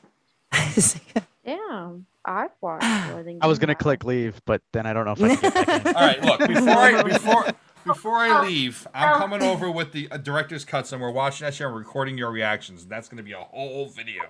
Damn, 1.44 2.06
I've 2.28 2.50
watched. 2.60 2.84
more 3.12 3.22
than 3.22 3.38
I 3.40 3.46
was 3.46 3.58
gonna 3.58 3.74
click 3.74 4.04
leave, 4.04 4.40
but 4.44 4.60
then 4.72 4.86
I 4.86 4.92
don't 4.92 5.04
know 5.06 5.12
if 5.12 5.22
I 5.22 5.28
can 5.36 5.40
get 5.40 5.54
back 5.66 5.86
in. 5.86 5.96
All 5.96 6.02
right, 6.02 6.22
look 6.22 6.38
before 6.48 6.68
I 6.68 7.02
before 7.02 7.46
before 7.86 8.16
I 8.16 8.42
leave, 8.42 8.86
I'm 8.94 9.18
coming 9.18 9.42
over 9.42 9.70
with 9.70 9.92
the 9.92 10.08
uh, 10.10 10.18
director's 10.18 10.64
cuts, 10.64 10.92
and 10.92 11.00
we're 11.00 11.10
watching 11.10 11.46
that 11.46 11.54
show 11.54 11.66
and 11.68 11.76
recording 11.76 12.18
your 12.18 12.30
reactions. 12.30 12.86
That's 12.86 13.08
gonna 13.08 13.22
be 13.22 13.32
a 13.32 13.38
whole 13.38 13.88
video. 13.88 14.22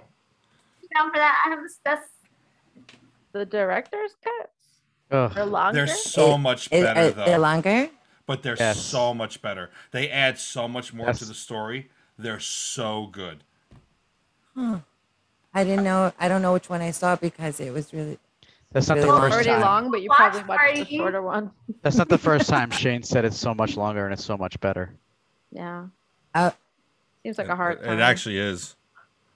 Down 0.95 1.11
for 1.11 1.19
that. 1.19 1.43
I 1.45 1.51
have 1.51 1.63
this. 1.63 1.79
That's 1.85 2.09
The 3.33 3.45
director's 3.45 4.13
cuts 4.23 4.53
Ugh. 5.11 5.37
are 5.37 5.45
longer. 5.45 5.85
They're 5.87 5.95
so 5.95 6.39
much 6.39 6.69
Is- 6.73 6.83
better 6.85 7.01
are 7.01 7.11
though. 7.11 7.25
They're 7.27 7.39
longer? 7.39 7.91
but 8.27 8.43
they're 8.43 8.57
Yes. 8.59 8.79
so 8.81 9.13
much 9.15 9.41
better. 9.43 9.71
They 9.91 10.09
add 10.11 10.39
so 10.39 10.69
much 10.69 10.93
more 10.95 11.13
to 11.13 11.25
the 11.25 11.35
story. 11.35 11.91
They're 12.19 12.41
so 12.41 13.07
good. 13.07 13.43
I 15.55 15.65
didn't 15.65 15.85
know. 15.85 16.13
I 16.19 16.29
don't 16.29 16.43
know 16.43 16.53
which 16.53 16.69
one 16.71 16.81
I 16.83 16.91
saw 16.91 17.17
because 17.17 17.59
it 17.61 17.73
was 17.73 17.93
really. 17.93 18.19
That's 18.71 18.87
not 18.89 18.97
Really 18.99 19.07
the 19.07 19.13
long. 19.13 19.21
first 19.23 19.33
already 19.35 19.49
time. 19.49 19.61
long, 19.63 19.91
but 19.91 20.03
you 20.03 20.11
Watch 20.11 20.19
probably 20.19 20.43
watched 20.45 20.91
the 20.91 20.97
shorter 20.99 21.23
one. 21.23 21.51
That's 21.83 21.97
not 21.97 22.09
the 22.11 22.19
first 22.19 22.49
time 22.51 22.71
Shane 22.83 23.03
said 23.03 23.25
it's 23.25 23.39
so 23.39 23.55
much 23.55 23.77
longer 23.79 24.05
and 24.05 24.13
it's 24.13 24.25
so 24.25 24.37
much 24.37 24.61
better. 24.61 24.93
Yeah. 25.51 25.87
Uh, 26.35 26.51
Seems 27.23 27.39
like 27.39 27.49
a 27.49 27.57
hard 27.57 27.81
It, 27.81 27.85
time. 27.85 27.99
it 27.99 28.03
actually 28.03 28.39
is. 28.39 28.77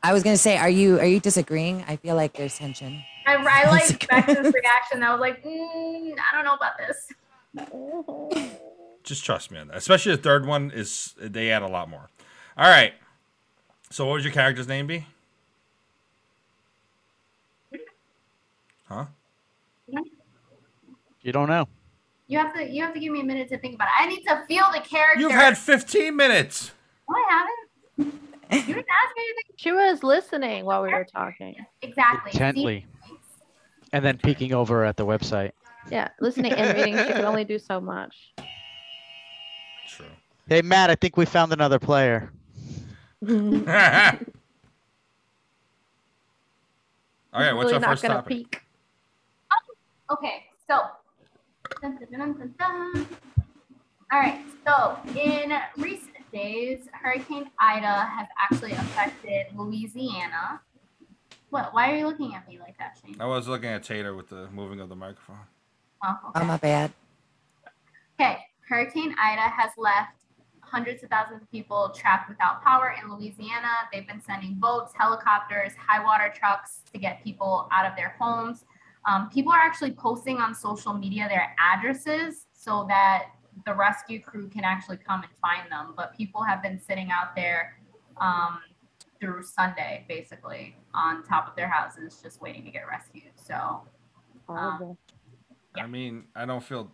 I 0.03 0.13
was 0.13 0.23
gonna 0.23 0.37
say, 0.37 0.59
are 0.59 0.69
you 0.69 0.99
are 1.01 1.07
you 1.07 1.19
disagreeing? 1.19 1.83
I 1.89 1.97
feel 1.97 2.15
like 2.15 2.35
there's 2.35 2.59
tension. 2.59 3.03
I, 3.27 3.37
I 3.37 3.71
like 3.71 4.07
Bex's 4.09 4.53
reaction. 4.53 5.03
I 5.03 5.13
was 5.13 5.21
like, 5.21 5.43
mm, 5.45 6.13
I 6.19 6.35
don't 6.35 6.45
know 6.45 6.55
about 6.55 6.77
this. 6.77 7.09
Just 9.03 9.25
trust 9.25 9.51
me 9.51 9.59
on 9.59 9.69
that. 9.69 9.77
Especially 9.79 10.15
the 10.15 10.21
third 10.23 10.45
one 10.45 10.71
is 10.75 11.15
they 11.19 11.51
add 11.51 11.63
a 11.63 11.69
lot 11.69 11.89
more. 11.89 12.11
All 12.59 12.69
right. 12.69 12.93
So 13.91 14.05
what 14.07 14.13
would 14.15 14.25
your 14.25 14.33
character's 14.33 14.69
name 14.69 14.87
be? 14.87 15.07
Huh? 18.89 19.07
You 21.23 21.33
don't 21.33 21.49
know. 21.49 21.68
You 22.27 22.39
have 22.39 22.55
to. 22.55 22.68
You 22.68 22.83
have 22.83 22.95
to 22.95 23.01
give 23.01 23.12
me 23.12 23.20
a 23.20 23.25
minute 23.25 23.49
to 23.51 23.59
think 23.59 23.75
about 23.75 23.89
it. 23.89 24.03
I 24.03 24.07
need 24.07 24.23
to 24.25 24.45
feel 24.49 24.64
the 24.73 24.81
character. 24.81 25.20
You've 25.20 25.33
had 25.33 25.57
15 25.57 26.16
minutes. 26.16 26.73
No, 27.09 27.16
I 27.16 27.25
haven't. 27.29 28.18
You 28.68 28.75
didn't 28.75 28.79
ask 28.79 29.16
me 29.16 29.23
anything. 29.25 29.55
She 29.57 29.73
was 29.73 30.03
listening 30.03 30.64
while 30.64 30.83
we 30.83 30.91
were 30.91 31.07
talking. 31.11 31.55
Exactly. 31.83 32.33
See? 32.33 32.39
Intently. 32.39 32.87
And 33.93 34.05
then 34.05 34.18
peeking 34.18 34.53
over 34.53 34.85
at 34.85 34.97
the 34.97 35.07
website. 35.07 35.53
Yeah, 35.91 36.09
listening 36.20 36.53
and 36.53 36.77
reading. 36.77 36.97
She 36.97 37.12
could 37.12 37.25
only 37.25 37.45
do 37.45 37.59
so 37.59 37.81
much. 37.81 38.33
True. 39.89 40.07
Hey 40.49 40.62
Matt, 40.62 40.91
I 40.91 40.95
think 40.95 41.16
we 41.16 41.25
found 41.25 41.53
another 41.53 41.79
player. 41.79 42.33
All 43.27 43.33
right, 47.41 47.53
what's 47.53 47.66
really 47.66 47.75
our 47.75 47.81
not 47.81 47.91
first 47.91 48.03
gonna 48.03 48.14
topic? 48.16 48.29
peek. 48.29 48.62
Okay, 50.11 50.45
so. 50.68 50.81
All 51.83 51.91
right, 54.12 54.41
so 54.64 54.97
in 55.16 55.53
recent 55.76 56.30
days, 56.33 56.87
Hurricane 56.93 57.51
Ida 57.59 57.87
has 57.87 58.28
actually 58.39 58.72
affected 58.72 59.47
Louisiana. 59.57 60.61
What? 61.51 61.74
Why 61.74 61.93
are 61.93 61.97
you 61.97 62.07
looking 62.07 62.35
at 62.37 62.47
me 62.47 62.61
like 62.61 62.78
that, 62.78 62.99
Shane? 63.05 63.16
I 63.18 63.26
was 63.26 63.49
looking 63.49 63.68
at 63.68 63.83
Tater 63.83 64.14
with 64.14 64.28
the 64.28 64.49
moving 64.53 64.78
of 64.80 64.89
the 64.91 64.95
microphone. 64.97 65.39
Oh, 66.05 66.16
Oh 66.22 66.28
okay. 66.37 66.47
my 66.47 66.57
bad. 66.57 66.93
Okay, 68.20 68.39
Hurricane 68.68 69.14
Ida 69.20 69.43
has 69.43 69.72
left 69.76 70.20
hundreds 70.61 71.03
of 71.03 71.11
thousands 71.11 71.43
of 71.43 71.51
people 71.51 71.93
trapped 71.95 72.28
without 72.28 72.62
power 72.62 72.95
in 73.03 73.12
Louisiana. 73.12 73.68
They've 73.93 74.07
been 74.07 74.22
sending 74.22 74.55
boats, 74.55 74.95
helicopters, 74.97 75.72
high 75.74 76.03
water 76.03 76.33
trucks 76.35 76.83
to 76.93 76.99
get 76.99 77.24
people 77.24 77.68
out 77.72 77.87
of 77.87 77.97
their 77.97 78.14
homes. 78.20 78.64
Um, 79.07 79.28
people 79.30 79.53
are 79.53 79.61
actually 79.61 79.92
posting 79.92 80.38
on 80.38 80.55
social 80.55 80.92
media 80.92 81.28
their 81.28 81.55
addresses 81.59 82.46
so 82.53 82.84
that 82.88 83.26
the 83.66 83.74
rescue 83.74 84.20
crew 84.20 84.48
can 84.48 84.64
actually 84.64 84.96
come 84.96 85.22
and 85.22 85.32
find 85.40 85.70
them. 85.70 85.94
But 85.96 86.16
people 86.16 86.42
have 86.42 86.62
been 86.62 86.80
sitting 86.80 87.11
out 87.11 87.34
there 87.34 87.76
um, 88.18 88.61
through 89.20 89.42
Sunday, 89.42 90.05
basically, 90.09 90.76
on 90.94 91.22
top 91.24 91.48
of 91.48 91.57
their 91.57 91.68
houses, 91.68 92.20
just 92.22 92.40
waiting 92.40 92.64
to 92.64 92.70
get 92.70 92.82
rescued. 92.88 93.32
So, 93.34 93.82
Horrible. 94.46 94.98
I 95.76 95.86
mean, 95.86 96.24
I 96.34 96.44
don't 96.44 96.62
feel. 96.62 96.90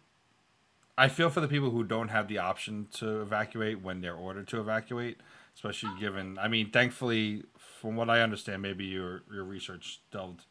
I 0.96 1.08
feel 1.08 1.30
for 1.30 1.40
the 1.40 1.48
people 1.48 1.70
who 1.70 1.84
don't 1.84 2.08
have 2.08 2.26
the 2.28 2.38
option 2.38 2.88
to 2.94 3.20
evacuate 3.22 3.80
when 3.82 4.00
they're 4.00 4.16
ordered 4.16 4.48
to 4.48 4.60
evacuate, 4.60 5.18
especially 5.54 5.90
given. 6.00 6.38
I 6.38 6.48
mean, 6.48 6.70
thankfully, 6.70 7.44
from 7.56 7.96
what 7.96 8.10
I 8.10 8.20
understand, 8.20 8.62
maybe 8.62 8.84
your 8.84 9.22
your 9.32 9.44
research 9.44 10.00
delved 10.10 10.42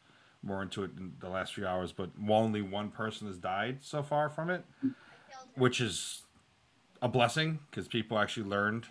more 0.42 0.62
into 0.62 0.84
it 0.84 0.92
in 0.96 1.14
the 1.20 1.28
last 1.28 1.54
few 1.54 1.66
hours, 1.66 1.92
but 1.92 2.10
only 2.28 2.62
one 2.62 2.90
person 2.90 3.26
has 3.26 3.38
died 3.38 3.78
so 3.82 4.02
far 4.02 4.28
from 4.28 4.50
it, 4.50 4.64
which 5.54 5.80
is 5.80 6.22
a 7.02 7.08
blessing 7.08 7.58
because 7.70 7.88
people 7.88 8.18
actually 8.18 8.48
learned. 8.48 8.86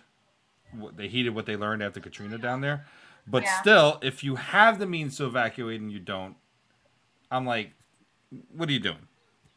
What, 0.72 0.96
they 0.96 1.08
heeded 1.08 1.34
what 1.34 1.46
they 1.46 1.56
learned 1.56 1.82
after 1.82 1.98
Katrina 2.00 2.36
down 2.36 2.60
there, 2.60 2.84
but 3.26 3.44
Yeah. 3.44 3.60
still, 3.60 3.98
if 4.02 4.22
you 4.22 4.36
have 4.36 4.78
the 4.78 4.86
means 4.86 5.16
to 5.16 5.26
evacuate 5.26 5.80
and 5.80 5.90
you 5.90 5.98
don't, 5.98 6.36
I'm 7.30 7.46
like, 7.46 7.72
what 8.54 8.68
are 8.68 8.72
you 8.72 8.80
doing? 8.80 9.08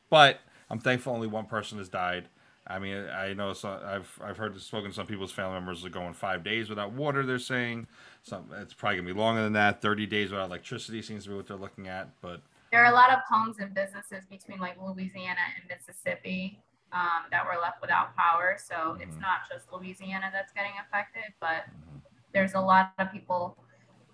But 0.10 0.40
I'm 0.70 0.80
thankful 0.80 1.14
only 1.14 1.28
one 1.28 1.46
person 1.46 1.78
has 1.80 1.90
died. 1.90 2.30
I 2.68 2.80
mean, 2.80 3.06
I 3.10 3.34
know 3.34 3.54
so 3.54 3.80
I've 3.84 4.20
I've 4.24 4.38
heard 4.38 4.60
spoken 4.62 4.90
to 4.90 4.96
some 4.96 5.08
people's 5.08 5.32
family 5.32 5.54
members 5.54 5.84
are 5.84 5.90
going 5.90 6.14
five 6.14 6.44
days 6.44 6.70
without 6.70 6.92
water. 6.92 7.26
They're 7.26 7.40
saying 7.40 7.88
some 8.24 8.46
it's 8.60 8.74
probably 8.74 8.98
gonna 8.98 9.14
be 9.14 9.20
longer 9.20 9.42
than 9.44 9.54
that. 9.54 9.82
Thirty 9.82 10.06
days 10.06 10.32
without 10.32 10.46
electricity 10.46 11.02
seems 11.02 11.24
to 11.24 11.32
be 11.32 11.36
what 11.36 11.48
they're 11.48 11.58
looking 11.58 11.88
at. 11.88 12.10
But 12.22 12.42
there 12.72 12.84
are 12.84 12.92
a 12.92 12.96
lot 12.96 13.12
of 13.12 13.20
homes 13.28 13.58
and 13.60 13.74
businesses 13.74 14.26
between 14.30 14.60
like 14.60 14.78
Louisiana 14.82 15.40
and 15.60 15.68
Mississippi 15.70 16.60
um, 16.94 17.24
that 17.32 17.46
were 17.46 17.60
left 17.60 17.82
without 17.82 18.16
power. 18.16 18.58
So 18.60 18.98
it's 19.02 19.16
Mhm. 19.16 19.22
not 19.22 19.50
just 19.50 19.72
Louisiana 19.74 20.30
that's 20.32 20.52
getting 20.54 20.74
affected, 20.80 21.34
but 21.40 21.66
there's 22.34 22.54
a 22.54 22.60
lot 22.60 22.94
of 23.00 23.12
people 23.12 23.58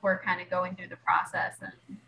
who 0.01 0.07
are 0.07 0.17
kind 0.17 0.41
of 0.41 0.49
going 0.49 0.75
through 0.75 0.87
the 0.87 0.97
process 0.97 1.57
and 1.61 1.99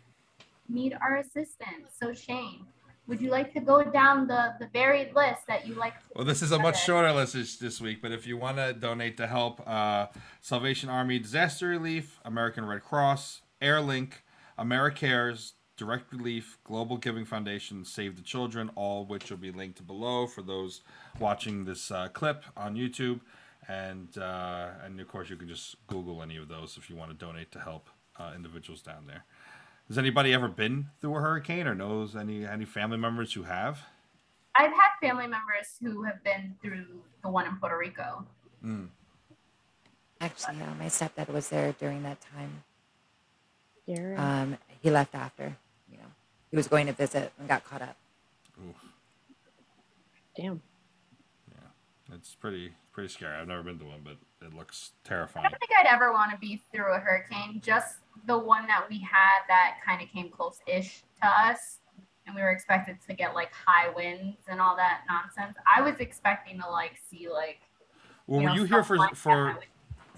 need 0.68 0.96
our 1.00 1.16
assistance. 1.18 1.92
So 2.00 2.12
Shane, 2.14 2.66
Would 3.10 3.20
you 3.20 3.32
like 3.32 3.52
to 3.54 3.60
go 3.60 3.82
down 3.82 4.28
the 4.28 4.54
the 4.60 4.68
varied 4.68 5.16
list 5.16 5.44
that 5.48 5.66
you 5.66 5.74
like? 5.74 5.94
Well, 6.14 6.24
this 6.24 6.42
is 6.42 6.52
a 6.52 6.60
much 6.60 6.80
shorter 6.84 7.12
list 7.12 7.32
this, 7.32 7.56
this 7.56 7.80
week, 7.80 8.00
but 8.00 8.12
if 8.12 8.24
you 8.24 8.36
want 8.36 8.58
to 8.58 8.72
donate 8.72 9.16
to 9.16 9.26
help 9.26 9.60
uh, 9.68 10.06
Salvation 10.40 10.88
Army 10.88 11.18
Disaster 11.18 11.66
Relief, 11.66 12.20
American 12.24 12.64
Red 12.64 12.84
Cross, 12.84 13.42
Airlink, 13.60 14.12
AmeriCares, 14.56 15.54
Direct 15.76 16.12
Relief, 16.12 16.58
Global 16.62 16.98
Giving 16.98 17.24
Foundation, 17.24 17.84
Save 17.84 18.14
the 18.14 18.22
Children, 18.22 18.70
all 18.76 19.04
which 19.04 19.28
will 19.28 19.38
be 19.38 19.50
linked 19.50 19.84
below 19.88 20.28
for 20.28 20.42
those 20.42 20.82
watching 21.18 21.64
this 21.64 21.90
uh, 21.90 22.06
clip 22.12 22.44
on 22.56 22.76
YouTube. 22.76 23.18
And 23.66 24.16
uh, 24.18 24.68
and 24.84 25.00
of 25.00 25.08
course, 25.08 25.28
you 25.28 25.36
can 25.36 25.48
just 25.48 25.74
Google 25.88 26.22
any 26.22 26.36
of 26.36 26.46
those 26.46 26.76
if 26.76 26.88
you 26.88 26.94
want 26.94 27.10
to 27.10 27.16
donate 27.16 27.50
to 27.50 27.58
help 27.58 27.90
uh, 28.20 28.30
individuals 28.36 28.82
down 28.82 29.08
there. 29.08 29.24
Has 29.90 29.98
anybody 29.98 30.32
ever 30.32 30.46
been 30.46 30.86
through 31.00 31.16
a 31.16 31.20
hurricane 31.20 31.66
or 31.66 31.74
knows 31.74 32.14
any 32.14 32.46
any 32.46 32.64
family 32.64 32.96
members 32.96 33.32
who 33.32 33.42
have? 33.42 33.80
I've 34.54 34.70
had 34.70 34.90
family 35.00 35.26
members 35.26 35.78
who 35.82 36.04
have 36.04 36.22
been 36.22 36.54
through 36.62 36.86
the 37.24 37.28
one 37.28 37.44
in 37.48 37.56
Puerto 37.56 37.76
Rico. 37.76 38.24
Mm. 38.64 38.86
Actually, 40.20 40.58
no, 40.58 40.66
my 40.78 40.86
stepdad 40.86 41.28
was 41.28 41.48
there 41.48 41.74
during 41.80 42.04
that 42.04 42.18
time. 42.20 42.62
Yeah. 43.84 44.14
Um, 44.42 44.58
he 44.80 44.92
left 44.92 45.16
after, 45.16 45.56
you 45.90 45.98
know, 45.98 46.04
he 46.52 46.56
was 46.56 46.68
going 46.68 46.86
to 46.86 46.92
visit 46.92 47.32
and 47.40 47.48
got 47.48 47.64
caught 47.64 47.82
up. 47.82 47.96
Oof. 48.64 48.76
Damn. 50.36 50.62
It's 52.14 52.36
pretty 52.36 52.72
pretty 52.92 53.08
scary. 53.08 53.36
I've 53.36 53.48
never 53.48 53.62
been 53.64 53.78
to 53.80 53.86
one, 53.86 54.02
but 54.04 54.16
it 54.46 54.54
looks 54.54 54.92
terrifying. 55.02 55.46
I 55.46 55.48
don't 55.48 55.58
think 55.58 55.72
I'd 55.80 55.92
ever 55.92 56.12
want 56.12 56.30
to 56.30 56.38
be 56.38 56.62
through 56.72 56.94
a 56.94 56.98
hurricane. 56.98 57.60
Just 57.64 57.96
the 58.26 58.38
one 58.38 58.66
that 58.66 58.88
we 58.88 58.98
had 58.98 59.40
that 59.48 59.78
kind 59.84 60.02
of 60.02 60.08
came 60.08 60.30
close-ish 60.30 61.02
to 61.22 61.28
us, 61.28 61.78
and 62.26 62.34
we 62.34 62.42
were 62.42 62.50
expected 62.50 62.98
to 63.08 63.14
get 63.14 63.34
like 63.34 63.52
high 63.52 63.88
winds 63.88 64.38
and 64.48 64.60
all 64.60 64.76
that 64.76 65.02
nonsense. 65.08 65.56
I 65.74 65.80
was 65.80 66.00
expecting 66.00 66.60
to 66.60 66.70
like 66.70 66.98
see 67.10 67.28
like. 67.28 67.58
Well, 68.26 68.40
you 68.40 68.46
were 68.46 68.54
know, 68.54 68.62
you 68.62 68.64
here 68.64 68.84
for 68.84 68.96
like 68.96 69.16
for 69.16 69.58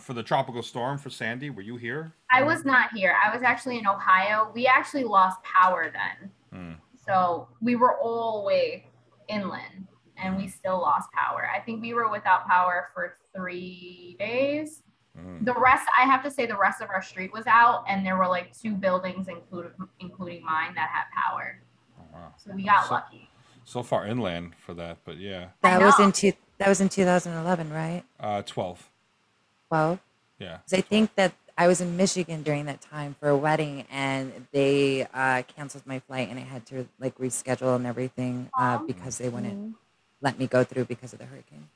for 0.02 0.14
the 0.14 0.22
tropical 0.22 0.62
storm 0.62 0.98
for 0.98 1.10
Sandy? 1.10 1.50
Were 1.50 1.62
you 1.62 1.76
here? 1.76 2.12
I 2.30 2.42
was 2.42 2.64
not 2.64 2.92
here. 2.92 3.16
I 3.24 3.34
was 3.34 3.42
actually 3.42 3.78
in 3.78 3.86
Ohio. 3.86 4.50
We 4.54 4.66
actually 4.66 5.04
lost 5.04 5.42
power 5.42 5.92
then. 5.92 6.30
Hmm. 6.52 6.72
So 7.06 7.48
we 7.60 7.76
were 7.76 7.96
all 7.98 8.40
the 8.40 8.46
way 8.46 8.86
inland 9.28 9.86
and 10.16 10.36
we 10.36 10.48
still 10.48 10.80
lost 10.80 11.10
power. 11.12 11.48
I 11.54 11.60
think 11.60 11.80
we 11.82 11.94
were 11.94 12.10
without 12.10 12.46
power 12.46 12.90
for 12.94 13.16
three 13.34 14.16
days. 14.18 14.82
Mm. 15.18 15.44
The 15.44 15.52
rest, 15.54 15.86
I 15.98 16.02
have 16.06 16.22
to 16.24 16.30
say, 16.30 16.46
the 16.46 16.56
rest 16.56 16.80
of 16.80 16.88
our 16.90 17.02
street 17.02 17.32
was 17.32 17.46
out, 17.46 17.84
and 17.88 18.04
there 18.06 18.16
were 18.16 18.26
like 18.28 18.56
two 18.58 18.72
buildings, 18.72 19.28
including 19.28 19.72
including 20.00 20.44
mine, 20.44 20.74
that 20.74 20.88
had 20.90 21.04
power. 21.14 21.58
Oh, 22.00 22.04
wow. 22.12 22.34
So 22.38 22.52
we 22.54 22.64
got 22.64 22.86
So- 22.86 22.94
lucky. 22.94 23.28
So 23.64 23.82
far 23.84 24.06
inland 24.06 24.54
for 24.56 24.74
that, 24.74 24.98
but 25.04 25.18
yeah, 25.18 25.48
That 25.60 25.80
was 25.80 25.98
in 26.00 26.10
two, 26.12 26.32
that 26.58 26.68
was 26.68 26.80
in 26.80 26.88
2011, 26.88 27.70
right? 27.72 28.02
uh, 28.18 28.42
twelve. 28.42 28.88
Well, 29.70 30.00
Yeah. 30.38 30.58
'cause 30.58 30.72
I 30.74 30.80
think 30.80 31.14
that 31.14 31.32
I 31.56 31.68
was 31.68 31.80
in 31.80 31.96
Michigan 31.96 32.42
during 32.42 32.64
that 32.66 32.80
time 32.80 33.14
for 33.20 33.28
a 33.28 33.36
wedding, 33.36 33.86
and 33.90 34.48
they 34.50 35.06
uh, 35.14 35.42
canceled 35.42 35.86
my 35.86 36.00
flight, 36.00 36.28
and 36.28 36.38
I 36.38 36.42
had 36.42 36.66
to 36.66 36.88
like 36.98 37.16
reschedule 37.18 37.76
and 37.76 37.86
everything 37.86 38.50
uh, 38.58 38.78
because 38.78 39.18
they 39.18 39.28
wouldn't 39.28 39.54
Mhm. 39.54 39.74
let 40.22 40.38
me 40.38 40.46
go 40.48 40.64
through 40.64 40.86
because 40.86 41.12
of 41.12 41.18
the 41.20 41.26
hurricane. 41.26 41.68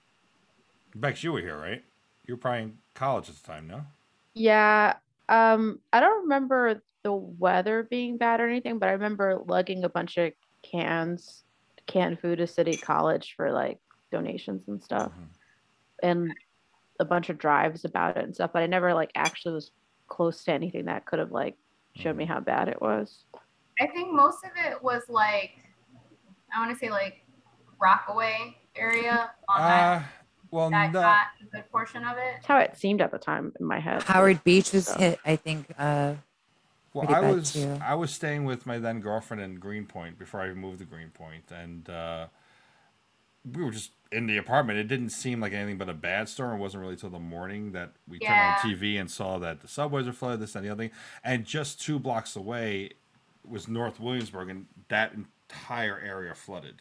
Bex, 0.95 1.23
you 1.23 1.33
were 1.33 1.41
here, 1.41 1.57
right? 1.59 1.85
You 2.27 2.35
were 2.35 2.39
probably 2.39 2.63
in 2.63 2.79
college 2.95 3.29
at 3.29 3.37
the 3.37 3.47
time, 3.47 3.67
no? 3.67 3.83
Yeah. 4.35 4.97
Um, 5.29 5.81
I 5.93 6.01
don't 6.01 6.23
remember 6.23 6.83
the 7.03 7.13
weather 7.13 7.85
being 7.85 8.17
bad 8.19 8.41
or 8.41 8.49
anything, 8.49 8.79
but 8.79 8.89
I 8.89 8.93
remember 8.93 9.43
lugging 9.47 9.85
a 9.85 9.89
bunch 9.89 10.17
of 10.17 10.33
cans, 10.63 11.45
canned 11.87 12.21
food 12.21 12.39
to 12.39 12.47
City 12.47 12.77
College 12.77 13.35
for 13.37 13.53
like 13.53 13.79
donations 14.11 14.67
and 14.69 14.83
stuff, 14.83 15.13
Mhm. 15.13 15.29
and 16.03 16.35
a 16.99 17.05
bunch 17.05 17.29
of 17.29 17.39
drives 17.39 17.85
about 17.85 18.17
it 18.17 18.25
and 18.25 18.35
stuff. 18.35 18.53
But 18.53 18.63
I 18.63 18.67
never 18.67 18.93
like 18.95 19.13
actually 19.15 19.55
was 19.55 19.71
close 20.09 20.45
to 20.45 20.53
anything 20.53 20.87
that 20.87 21.07
could 21.07 21.19
have 21.19 21.33
like 21.33 21.57
showed 21.95 22.17
me 22.17 22.25
how 22.25 22.41
bad 22.41 22.69
it 22.69 22.81
was. 22.81 23.25
I 23.81 23.87
think 23.87 24.13
most 24.13 24.45
of 24.45 24.51
it 24.57 24.83
was 24.83 25.03
like, 25.09 25.53
I 26.55 26.59
want 26.59 26.73
to 26.73 26.79
say 26.79 26.91
like 26.91 27.25
Rockaway 27.81 28.57
area 28.75 29.31
on 29.49 29.61
that. 29.61 30.03
Uh, 30.03 30.03
well, 30.51 30.71
that 30.71 30.93
no. 30.93 31.01
got 31.01 31.27
a 31.41 31.45
good 31.57 31.71
portion 31.71 32.05
of 32.05 32.17
it. 32.17 32.23
That's 32.35 32.47
how 32.47 32.59
it 32.59 32.77
seemed 32.77 33.01
at 33.01 33.11
the 33.11 33.19
time 33.19 33.53
in 33.59 33.67
my 33.67 33.81
head. 33.81 34.03
Howard 34.05 34.43
Beach 34.45 34.73
was 34.73 34.87
So- 34.87 34.99
hit, 34.99 35.19
I 35.25 35.37
think. 35.37 35.73
Uh, 35.79 36.15
Well, 36.93 37.13
I 37.15 37.21
was 37.21 37.53
too. 37.53 37.79
I 37.83 37.95
was 37.95 38.11
staying 38.13 38.45
with 38.47 38.65
my 38.67 38.79
then 38.79 39.01
girlfriend 39.01 39.43
in 39.43 39.57
Greenpoint 39.57 40.19
before 40.19 40.41
I 40.41 40.53
moved 40.55 40.79
to 40.79 40.85
Greenpoint, 40.87 41.51
and 41.51 41.89
uh, 41.91 42.27
we 43.53 43.63
were 43.63 43.71
just 43.71 43.91
in 44.11 44.27
the 44.27 44.37
apartment. 44.39 44.79
It 44.79 44.85
didn't 44.85 45.11
seem 45.11 45.41
like 45.41 45.53
anything 45.53 45.77
but 45.79 45.89
a 45.91 45.95
bad 45.95 46.29
storm. 46.29 46.57
It 46.57 46.59
wasn't 46.63 46.83
really 46.83 46.97
till 46.97 47.11
the 47.11 47.19
morning 47.19 47.73
that 47.73 47.91
we 48.09 48.19
Yeah. 48.21 48.57
turned 48.63 48.75
on 48.75 48.79
TV 48.81 48.99
and 48.99 49.11
saw 49.11 49.39
that 49.39 49.61
the 49.61 49.69
subways 49.69 50.07
were 50.07 50.13
flooded, 50.13 50.41
this 50.41 50.55
and 50.55 50.65
the 50.65 50.71
other 50.71 50.85
thing. 50.85 50.97
And 51.23 51.45
just 51.45 51.81
two 51.83 51.99
blocks 51.99 52.35
away 52.35 52.93
was 53.45 53.69
North 53.69 54.01
Williamsburg, 54.01 54.49
and 54.49 54.67
that 54.89 55.13
entire 55.13 55.99
area 55.99 56.35
flooded. 56.35 56.81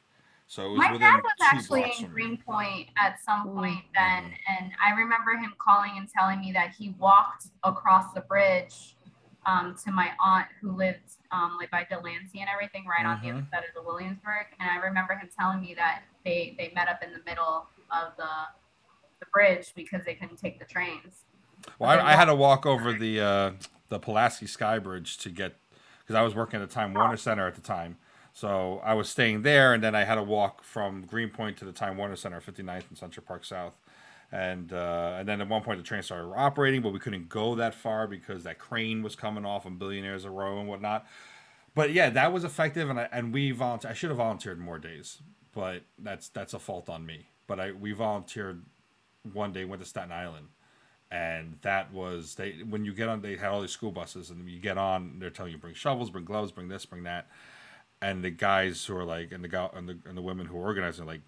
So 0.55 0.67
it 0.67 0.69
was 0.69 0.79
My 0.79 0.93
within 0.93 1.01
dad 1.01 1.21
was 1.21 1.33
actually 1.41 1.91
in. 1.99 2.11
Greenpoint 2.11 2.87
at 2.97 3.19
some 3.21 3.45
Mm. 3.45 3.55
point 3.55 3.83
then, 3.93 4.33
and 4.47 4.71
I 4.81 4.91
remember 4.91 5.35
him 5.35 5.53
calling 5.57 5.97
and 5.97 6.07
telling 6.07 6.39
me 6.39 6.53
that 6.53 6.71
he 6.71 6.91
walked 6.91 7.47
across 7.65 8.13
the 8.13 8.21
bridge 8.21 8.95
um, 9.45 9.75
to 9.83 9.91
my 9.91 10.13
aunt 10.17 10.47
who 10.61 10.71
lived 10.71 11.17
um, 11.31 11.57
like 11.59 11.69
by 11.71 11.83
Delancey 11.83 12.39
and 12.39 12.49
everything, 12.49 12.85
right 12.85 13.05
on 13.05 13.19
the 13.21 13.31
other 13.31 13.45
side 13.51 13.63
of 13.67 13.73
the 13.75 13.83
Williamsburg. 13.83 14.45
And 14.61 14.69
I 14.69 14.77
remember 14.77 15.15
him 15.15 15.29
telling 15.37 15.59
me 15.59 15.73
that 15.75 16.03
they 16.23 16.55
they 16.57 16.71
met 16.73 16.87
up 16.87 17.03
in 17.03 17.11
the 17.11 17.21
middle 17.25 17.67
of 17.91 18.15
the 18.15 18.29
the 19.19 19.25
bridge 19.33 19.73
because 19.75 20.05
they 20.05 20.15
couldn't 20.15 20.37
take 20.37 20.57
the 20.57 20.65
trains. 20.65 21.25
Well, 21.79 21.89
I, 21.89 22.13
I 22.13 22.15
had 22.15 22.25
to 22.25 22.35
walk 22.35 22.65
over 22.65 22.93
the 22.93 23.19
uh, 23.19 23.51
the 23.89 23.99
Pulaski 23.99 24.47
Sky 24.47 24.79
Bridge 24.79 25.17
to 25.17 25.29
get 25.29 25.57
because 25.99 26.15
I 26.15 26.21
was 26.21 26.33
working 26.33 26.61
at 26.61 26.69
the 26.69 26.73
Time 26.73 26.93
Warner 26.93 27.17
Center 27.17 27.45
at 27.45 27.55
the 27.55 27.61
time. 27.61 27.97
So 28.35 28.81
I 28.83 28.95
was 28.95 29.07
staying 29.07 29.43
there, 29.43 29.73
and 29.73 29.81
then 29.81 29.95
I 29.95 30.03
had 30.03 30.15
to 30.15 30.23
walk 30.23 30.61
from 30.61 31.03
Greenpoint 31.05 31.55
to 31.57 31.65
the 31.65 31.71
Time 31.71 31.95
Warner 31.95 32.17
Center, 32.17 32.41
59th 32.41 32.89
and 32.89 32.97
Central 32.97 33.25
Park 33.25 33.45
South. 33.45 33.79
And 34.29 34.73
uh, 34.73 35.15
and 35.17 35.27
then 35.27 35.39
at 35.39 35.47
one 35.47 35.61
point 35.61 35.79
the 35.79 35.85
train 35.85 36.03
started 36.03 36.27
operating, 36.35 36.81
but 36.81 36.91
we 36.91 36.99
couldn't 36.99 37.29
go 37.29 37.55
that 37.55 37.73
far 37.73 38.07
because 38.07 38.43
that 38.43 38.59
crane 38.59 39.03
was 39.03 39.15
coming 39.15 39.45
off 39.45 39.65
on 39.65 39.77
Billionaires 39.77 40.27
Row 40.27 40.59
and 40.59 40.67
whatnot. 40.67 41.07
But 41.75 41.93
yeah, 41.93 42.09
that 42.09 42.33
was 42.33 42.43
effective, 42.43 42.89
and 42.89 42.99
I, 42.99 43.07
and 43.11 43.33
we 43.33 43.51
volunteered. 43.51 43.91
I 43.91 43.93
should 43.93 44.09
have 44.09 44.17
volunteered 44.17 44.59
more 44.59 44.79
days, 44.79 45.21
but 45.53 45.83
that's 45.97 46.27
that's 46.27 46.53
a 46.53 46.59
fault 46.59 46.89
on 46.89 47.05
me. 47.05 47.27
But 47.47 47.61
I 47.61 47.71
we 47.71 47.93
volunteered 47.93 48.63
one 49.31 49.53
day, 49.53 49.63
went 49.63 49.81
to 49.81 49.87
Staten 49.87 50.11
Island, 50.11 50.47
and 51.09 51.57
that 51.61 51.93
was 51.93 52.35
they 52.35 52.57
when 52.67 52.83
you 52.83 52.93
get 52.93 53.07
on 53.07 53.21
they 53.21 53.37
had 53.37 53.49
all 53.51 53.61
these 53.61 53.71
school 53.71 53.91
buses 53.91 54.29
and 54.29 54.49
you 54.49 54.59
get 54.59 54.77
on 54.77 55.19
they're 55.19 55.29
telling 55.29 55.51
you 55.51 55.57
bring 55.57 55.75
shovels 55.75 56.09
bring 56.09 56.25
gloves 56.25 56.51
bring 56.51 56.67
this 56.67 56.85
bring 56.85 57.03
that 57.03 57.27
and 58.05 58.23
the 58.23 58.29
guys 58.29 58.85
who 58.85 58.95
are 58.95 59.03
like 59.03 59.31
and 59.31 59.43
the 59.43 59.47
guy 59.47 59.67
and 59.73 59.89
the, 59.89 59.97
and 60.05 60.15
the 60.15 60.21
women 60.21 60.45
who 60.45 60.55
are 60.57 60.63
organizing 60.63 61.07
like 61.07 61.21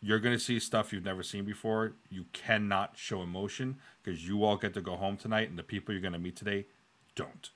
you're 0.00 0.18
gonna 0.18 0.38
see 0.38 0.58
stuff 0.58 0.92
you've 0.92 1.04
never 1.04 1.22
seen 1.22 1.44
before. 1.44 1.92
You 2.10 2.24
cannot 2.32 2.94
show 2.96 3.22
emotion 3.22 3.76
because 4.02 4.26
you 4.26 4.42
all 4.42 4.56
get 4.56 4.74
to 4.74 4.80
go 4.80 4.96
home 4.96 5.16
tonight 5.16 5.48
and 5.48 5.56
the 5.56 5.62
people 5.62 5.94
you're 5.94 6.02
gonna 6.02 6.18
meet 6.18 6.34
today 6.34 6.66
don't. 7.14 7.50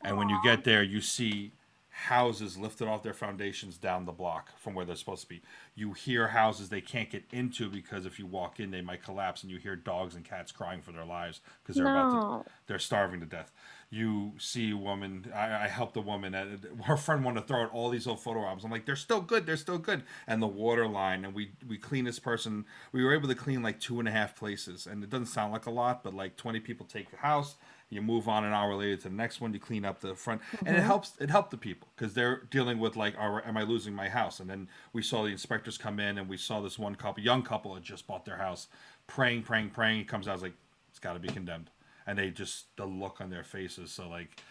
And 0.00 0.16
when 0.16 0.28
you 0.28 0.38
get 0.44 0.62
there 0.62 0.84
you 0.84 1.00
see 1.00 1.50
houses 1.88 2.56
lifted 2.56 2.86
off 2.86 3.02
their 3.02 3.12
foundations 3.12 3.76
down 3.76 4.04
the 4.04 4.12
block 4.12 4.56
from 4.56 4.74
where 4.74 4.84
they're 4.84 4.94
supposed 4.94 5.22
to 5.22 5.28
be. 5.28 5.42
You 5.74 5.92
hear 5.92 6.28
houses 6.28 6.68
they 6.68 6.80
can't 6.80 7.10
get 7.10 7.24
into 7.32 7.68
because 7.68 8.06
if 8.06 8.16
you 8.16 8.26
walk 8.26 8.60
in 8.60 8.70
they 8.70 8.80
might 8.80 9.02
collapse 9.02 9.42
and 9.42 9.50
you 9.50 9.58
hear 9.58 9.74
dogs 9.74 10.14
and 10.14 10.24
cats 10.24 10.52
crying 10.52 10.82
for 10.82 10.92
their 10.92 11.04
lives 11.04 11.40
because 11.62 11.74
they're 11.74 11.90
about 11.90 12.44
to 12.44 12.50
they're 12.68 12.78
starving 12.78 13.18
to 13.18 13.26
death. 13.26 13.50
You 13.92 14.34
see 14.38 14.70
a 14.70 14.76
woman. 14.76 15.32
I, 15.34 15.64
I 15.64 15.68
helped 15.68 15.96
a 15.96 16.00
woman. 16.00 16.32
At, 16.32 16.46
her 16.84 16.96
friend 16.96 17.24
wanted 17.24 17.40
to 17.40 17.46
throw 17.48 17.62
out 17.62 17.72
all 17.72 17.90
these 17.90 18.06
old 18.06 18.20
photo 18.20 18.44
albums. 18.44 18.64
I'm 18.64 18.70
like, 18.70 18.86
they're 18.86 18.94
still 18.94 19.20
good. 19.20 19.46
They're 19.46 19.56
still 19.56 19.78
good. 19.78 20.04
And 20.28 20.40
the 20.40 20.46
water 20.46 20.86
line, 20.86 21.24
and 21.24 21.34
we 21.34 21.50
we 21.66 21.76
clean 21.76 22.04
this 22.04 22.20
person. 22.20 22.66
We 22.92 23.02
were 23.02 23.12
able 23.12 23.26
to 23.26 23.34
clean 23.34 23.64
like 23.64 23.80
two 23.80 23.98
and 23.98 24.06
a 24.06 24.12
half 24.12 24.36
places, 24.36 24.86
and 24.86 25.02
it 25.02 25.10
doesn't 25.10 25.26
sound 25.26 25.52
like 25.52 25.66
a 25.66 25.72
lot, 25.72 26.04
but 26.04 26.14
like 26.14 26.36
20 26.36 26.60
people 26.60 26.86
take 26.86 27.10
the 27.10 27.16
house. 27.16 27.56
You 27.88 28.00
move 28.00 28.28
on 28.28 28.44
an 28.44 28.52
hour 28.52 28.76
later 28.76 28.94
to 28.98 29.08
the 29.08 29.14
next 29.14 29.40
one. 29.40 29.52
You 29.52 29.58
clean 29.58 29.84
up 29.84 30.00
the 30.00 30.14
front, 30.14 30.40
and 30.60 30.68
it 30.68 30.74
mm-hmm. 30.78 30.86
helps. 30.86 31.14
It 31.18 31.28
helped 31.28 31.50
the 31.50 31.56
people 31.56 31.88
because 31.96 32.14
they're 32.14 32.42
dealing 32.48 32.78
with 32.78 32.94
like, 32.94 33.16
are, 33.18 33.44
am 33.44 33.56
I 33.56 33.64
losing 33.64 33.92
my 33.92 34.08
house? 34.08 34.38
And 34.38 34.48
then 34.48 34.68
we 34.92 35.02
saw 35.02 35.24
the 35.24 35.30
inspectors 35.30 35.76
come 35.76 35.98
in, 35.98 36.16
and 36.16 36.28
we 36.28 36.36
saw 36.36 36.60
this 36.60 36.78
one 36.78 36.94
couple, 36.94 37.24
young 37.24 37.42
couple, 37.42 37.74
had 37.74 37.82
just 37.82 38.06
bought 38.06 38.24
their 38.24 38.36
house, 38.36 38.68
praying, 39.08 39.42
praying, 39.42 39.70
praying. 39.70 40.02
It 40.02 40.06
comes 40.06 40.28
out, 40.28 40.30
I 40.30 40.34
was 40.34 40.42
like, 40.42 40.54
it's 40.90 41.00
got 41.00 41.14
to 41.14 41.18
be 41.18 41.26
condemned 41.26 41.70
and 42.06 42.18
they 42.18 42.30
just 42.30 42.74
the 42.76 42.84
look 42.86 43.20
on 43.20 43.30
their 43.30 43.44
faces 43.44 43.90
so 43.92 44.08
like 44.08 44.42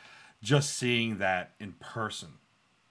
just 0.41 0.75
seeing 0.77 1.17
that 1.17 1.51
in 1.59 1.73
person 1.73 2.29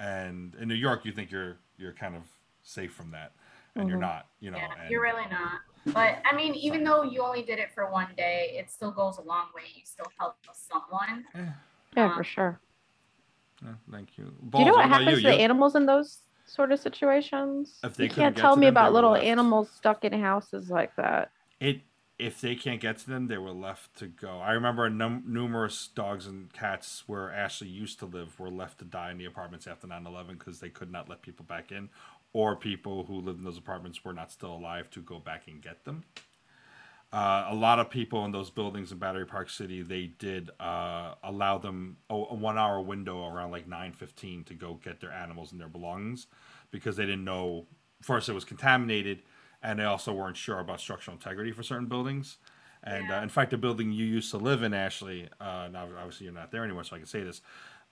and 0.01 0.55
in 0.57 0.69
new 0.69 0.75
york 0.75 1.05
you 1.05 1.13
think 1.13 1.31
you're 1.31 1.57
you're 1.77 1.93
kind 1.93 2.15
of 2.17 2.23
safe 2.63 2.93
from 2.93 3.11
that 3.13 3.33
and 3.77 3.89
you're 3.89 3.97
Mhm. 3.99 4.03
not 4.03 4.27
you 4.41 4.51
know 4.51 4.59
Yeah, 4.59 4.83
and 4.83 4.91
you're 4.91 5.03
really 5.03 5.27
not. 5.31 5.61
But 5.95 6.21
I 6.31 6.35
mean, 6.37 6.55
even 6.55 6.85
though 6.85 7.03
you 7.03 7.23
only 7.23 7.43
did 7.43 7.59
it 7.59 7.71
for 7.73 7.91
one 7.91 8.09
day, 8.15 8.57
it 8.59 8.71
still 8.71 8.91
goes 8.91 9.17
a 9.17 9.23
long 9.23 9.47
way. 9.55 9.63
You 9.75 9.87
still 9.87 10.11
help 10.19 10.37
someone. 10.53 11.25
Yeah, 11.97 12.05
Um, 12.11 12.15
for 12.15 12.25
sure. 12.25 12.61
eh, 13.65 13.73
thank 13.91 14.19
you 14.19 14.25
Do 14.51 14.59
you 14.59 14.65
know 14.67 14.73
what 14.73 14.85
about 14.85 15.01
happens 15.01 15.23
to 15.23 15.23
You- 15.23 15.29
the 15.31 15.41
animals 15.41 15.77
in 15.77 15.87
those 15.87 16.25
sort 16.45 16.73
of 16.73 16.81
situations. 16.81 17.79
If 17.83 17.97
they 17.97 18.05
you 18.05 18.11
can't 18.11 18.37
tell 18.37 18.57
me 18.57 18.67
them, 18.67 18.75
about 18.75 18.93
little 18.93 19.13
left. 19.13 19.25
animals 19.25 19.71
stuck 19.71 20.05
in 20.05 20.13
houses 20.13 20.69
like 20.69 20.95
that. 20.97 21.31
It 21.61 21.81
if 22.19 22.41
they 22.41 22.57
can't 22.57 22.81
get 22.81 22.99
to 22.99 23.09
them, 23.09 23.29
they 23.29 23.39
were 23.39 23.53
left 23.53 23.97
to 23.99 24.07
go. 24.07 24.41
I 24.41 24.53
remember 24.53 24.91
num- 24.91 25.25
numerous 25.27 25.89
dogs 25.89 26.27
and 26.27 26.53
cats 26.53 27.05
where 27.07 27.31
Ashley 27.33 27.69
used 27.69 28.01
to 28.01 28.07
live 28.07 28.41
were 28.41 28.51
left 28.51 28.79
to 28.81 28.85
die 28.85 29.13
in 29.13 29.19
the 29.19 29.25
apartments 29.25 29.67
after 29.67 29.87
9/11 29.87 30.39
because 30.39 30.59
they 30.61 30.69
could 30.69 30.91
not 30.91 31.09
let 31.09 31.23
people 31.23 31.45
back 31.45 31.71
in, 31.71 31.91
or 32.33 32.57
people 32.57 33.05
who 33.05 33.21
lived 33.21 33.39
in 33.39 33.45
those 33.45 33.59
apartments 33.59 34.05
were 34.05 34.13
not 34.13 34.33
still 34.33 34.55
alive 34.55 34.91
to 34.91 35.01
go 35.01 35.19
back 35.19 35.47
and 35.47 35.63
get 35.63 35.85
them. 35.85 36.05
Uh, 37.11 37.47
a 37.49 37.55
lot 37.55 37.79
of 37.79 37.89
people 37.89 38.25
in 38.27 38.33
those 38.33 38.51
buildings 38.51 38.93
in 38.93 38.99
Battery 38.99 39.25
Park 39.25 39.49
City, 39.49 39.81
they 39.81 40.07
did 40.07 40.51
uh, 40.61 41.15
allow 41.23 41.57
them 41.57 41.97
a, 42.11 42.15
a 42.15 42.35
one-hour 42.35 42.83
window 42.83 43.27
around 43.27 43.51
like 43.51 43.69
9:15 43.69 44.45
to 44.47 44.55
go 44.55 44.75
get 44.75 45.01
their 45.01 45.13
animals 45.13 45.53
and 45.53 45.61
their 45.61 45.69
belongings 45.69 46.27
because 46.71 46.97
they 46.97 47.07
didn't 47.07 47.25
know. 47.25 47.67
First, 48.03 48.29
it 48.29 48.33
was 48.33 48.45
contaminated, 48.45 49.23
and 49.63 49.79
they 49.79 49.85
also 49.85 50.13
weren't 50.13 50.37
sure 50.37 50.59
about 50.59 50.81
structural 50.81 51.17
integrity 51.17 51.53
for 51.53 51.63
certain 51.63 51.87
buildings. 51.87 52.39
And 52.85 53.11
uh, 53.11 53.17
in 53.17 53.29
fact, 53.29 53.51
the 53.51 53.59
building 53.59 53.91
you 53.93 54.07
used 54.07 54.31
to 54.31 54.39
live 54.39 54.63
in, 54.63 54.73
Ashley, 54.73 55.29
uh, 55.41 55.69
now 55.71 55.89
obviously 55.99 56.25
you're 56.27 56.35
not 56.35 56.53
there 56.53 56.65
anymore, 56.65 56.85
so 56.85 56.95
I 56.97 56.99
can 57.01 57.09
say 57.09 57.23
this. 57.23 57.41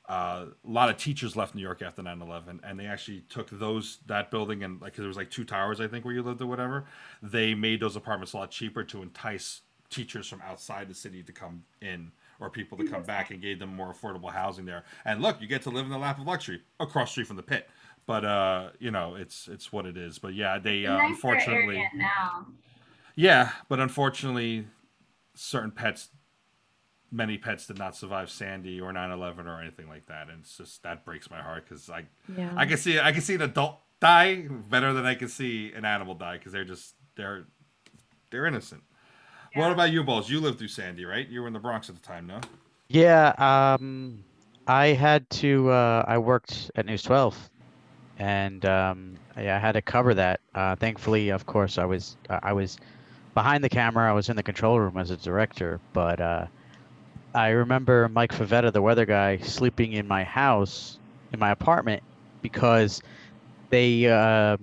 Uh, 0.09 0.47
a 0.65 0.71
lot 0.71 0.89
of 0.89 0.97
teachers 0.97 1.35
left 1.35 1.57
New 1.57 1.63
York 1.63 1.83
after 1.83 2.01
9/11, 2.01 2.61
and 2.63 2.79
they 2.79 2.87
actually 2.87 3.23
took 3.29 3.51
those 3.51 3.99
that 4.07 4.31
building 4.31 4.63
and 4.63 4.81
like 4.81 4.93
'cause 4.93 4.99
there 4.99 5.09
was 5.09 5.17
like 5.17 5.31
two 5.31 5.45
towers, 5.45 5.81
I 5.81 5.89
think, 5.89 6.05
where 6.05 6.15
you 6.15 6.23
lived 6.23 6.41
or 6.41 6.47
whatever. 6.47 6.87
They 7.21 7.55
made 7.55 7.81
those 7.81 7.97
apartments 7.97 8.33
a 8.33 8.37
lot 8.37 8.53
cheaper 8.53 8.85
to 8.85 9.03
entice 9.03 9.63
teachers 9.91 10.29
from 10.29 10.41
outside 10.43 10.89
the 10.89 10.95
city 10.95 11.23
to 11.25 11.33
come 11.33 11.65
in 11.81 12.13
or 12.39 12.51
people 12.51 12.79
to 12.79 12.85
come 12.87 13.03
back 13.03 13.31
and 13.31 13.41
gave 13.41 13.59
them 13.59 13.75
more 13.75 13.93
affordable 13.93 14.31
housing 14.31 14.65
there. 14.65 14.85
And 15.05 15.23
look, 15.23 15.41
you 15.41 15.47
get 15.49 15.63
to 15.63 15.71
live 15.71 15.87
in 15.87 15.91
the 15.91 15.99
lap 15.99 16.19
of 16.19 16.27
luxury 16.27 16.63
across 16.79 17.09
the 17.09 17.13
street 17.13 17.27
from 17.27 17.37
the 17.37 17.43
pit. 17.43 17.69
But 18.07 18.25
uh, 18.25 18.71
you 18.79 18.91
know, 18.91 19.15
it's 19.17 19.49
it's 19.49 19.73
what 19.73 19.85
it 19.87 19.97
is. 19.97 20.19
But 20.19 20.35
yeah, 20.35 20.59
they 20.59 20.87
uh, 20.87 20.99
unfortunately. 21.01 21.85
now. 21.95 22.47
Yeah, 23.17 23.51
but 23.69 23.81
unfortunately, 23.81 24.67
certain 25.35 25.71
pets, 25.71 26.09
many 27.11 27.39
pets 27.39 27.67
did 27.67 27.79
not 27.79 27.97
survive 27.97 28.31
Sandy 28.31 28.81
or 28.81 28.93
9/11 28.93 29.47
or 29.47 29.61
anything 29.61 29.89
like 29.89 30.07
that, 30.07 30.29
and 30.29 30.41
it's 30.43 30.57
just 30.57 30.83
that 30.83 31.05
breaks 31.05 31.31
my 31.31 31.41
heart 31.41 31.65
because 31.69 31.89
I, 31.91 32.05
Yeah. 32.37 32.53
I 32.57 32.67
can 32.67 32.77
see 32.77 33.01
I 33.01 33.11
can 33.13 33.23
see 33.23 33.35
an 33.35 33.43
adult 33.43 33.81
die 34.01 34.47
better 34.71 34.93
than 34.93 35.07
I 35.07 35.15
can 35.15 35.29
see 35.29 35.73
an 35.73 35.85
animal 35.85 36.15
die 36.15 36.37
because 36.39 36.53
they're 36.53 36.65
just 36.65 36.95
they're 37.17 37.47
they're 38.31 38.47
innocent. 38.47 38.83
What 39.55 39.73
about 39.73 39.91
you, 39.91 40.05
Balls? 40.05 40.29
You 40.29 40.39
lived 40.41 40.59
through 40.59 40.69
Sandy, 40.69 41.07
right? 41.07 41.27
You 41.27 41.41
were 41.41 41.47
in 41.47 41.55
the 41.55 41.59
Bronx 41.59 41.89
at 41.89 41.95
the 41.95 42.03
time, 42.03 42.27
no? 42.27 42.41
Yeah, 42.89 43.29
um, 43.39 44.23
I 44.67 44.89
had 44.89 45.29
to. 45.31 45.71
Uh, 45.71 46.05
I 46.07 46.19
worked 46.19 46.71
at 46.77 46.85
News 46.85 47.03
12, 47.03 47.49
and 48.19 48.65
um, 48.65 49.17
yeah, 49.37 49.57
I 49.57 49.59
had 49.59 49.73
to 49.73 49.83
cover 49.83 50.15
that. 50.15 50.41
Uh, 50.55 50.77
thankfully, 50.77 51.31
of 51.31 51.47
course, 51.47 51.79
I 51.79 51.85
was 51.85 52.17
uh, 52.31 52.41
I 52.43 52.53
was 52.53 52.79
behind 53.35 53.63
the 53.63 53.69
camera. 53.69 54.09
I 54.09 54.13
was 54.13 54.29
in 54.29 54.37
the 54.37 54.43
control 54.43 54.81
room 54.81 54.97
as 54.97 55.11
a 55.11 55.17
director, 55.17 55.81
but 55.93 56.21
uh, 56.21 56.47
I 57.35 57.51
remember 57.51 58.09
Mike 58.09 58.33
Favetta, 58.33 58.73
the 58.73 58.83
weather 58.83 59.07
guy, 59.07 59.39
sleeping 59.39 59.93
in 59.93 60.09
my 60.09 60.25
house, 60.25 60.99
in 61.33 61.39
my 61.39 61.51
apartment, 61.51 62.03
because 62.43 63.03
they. 63.71 64.07
Uh, 64.07 64.57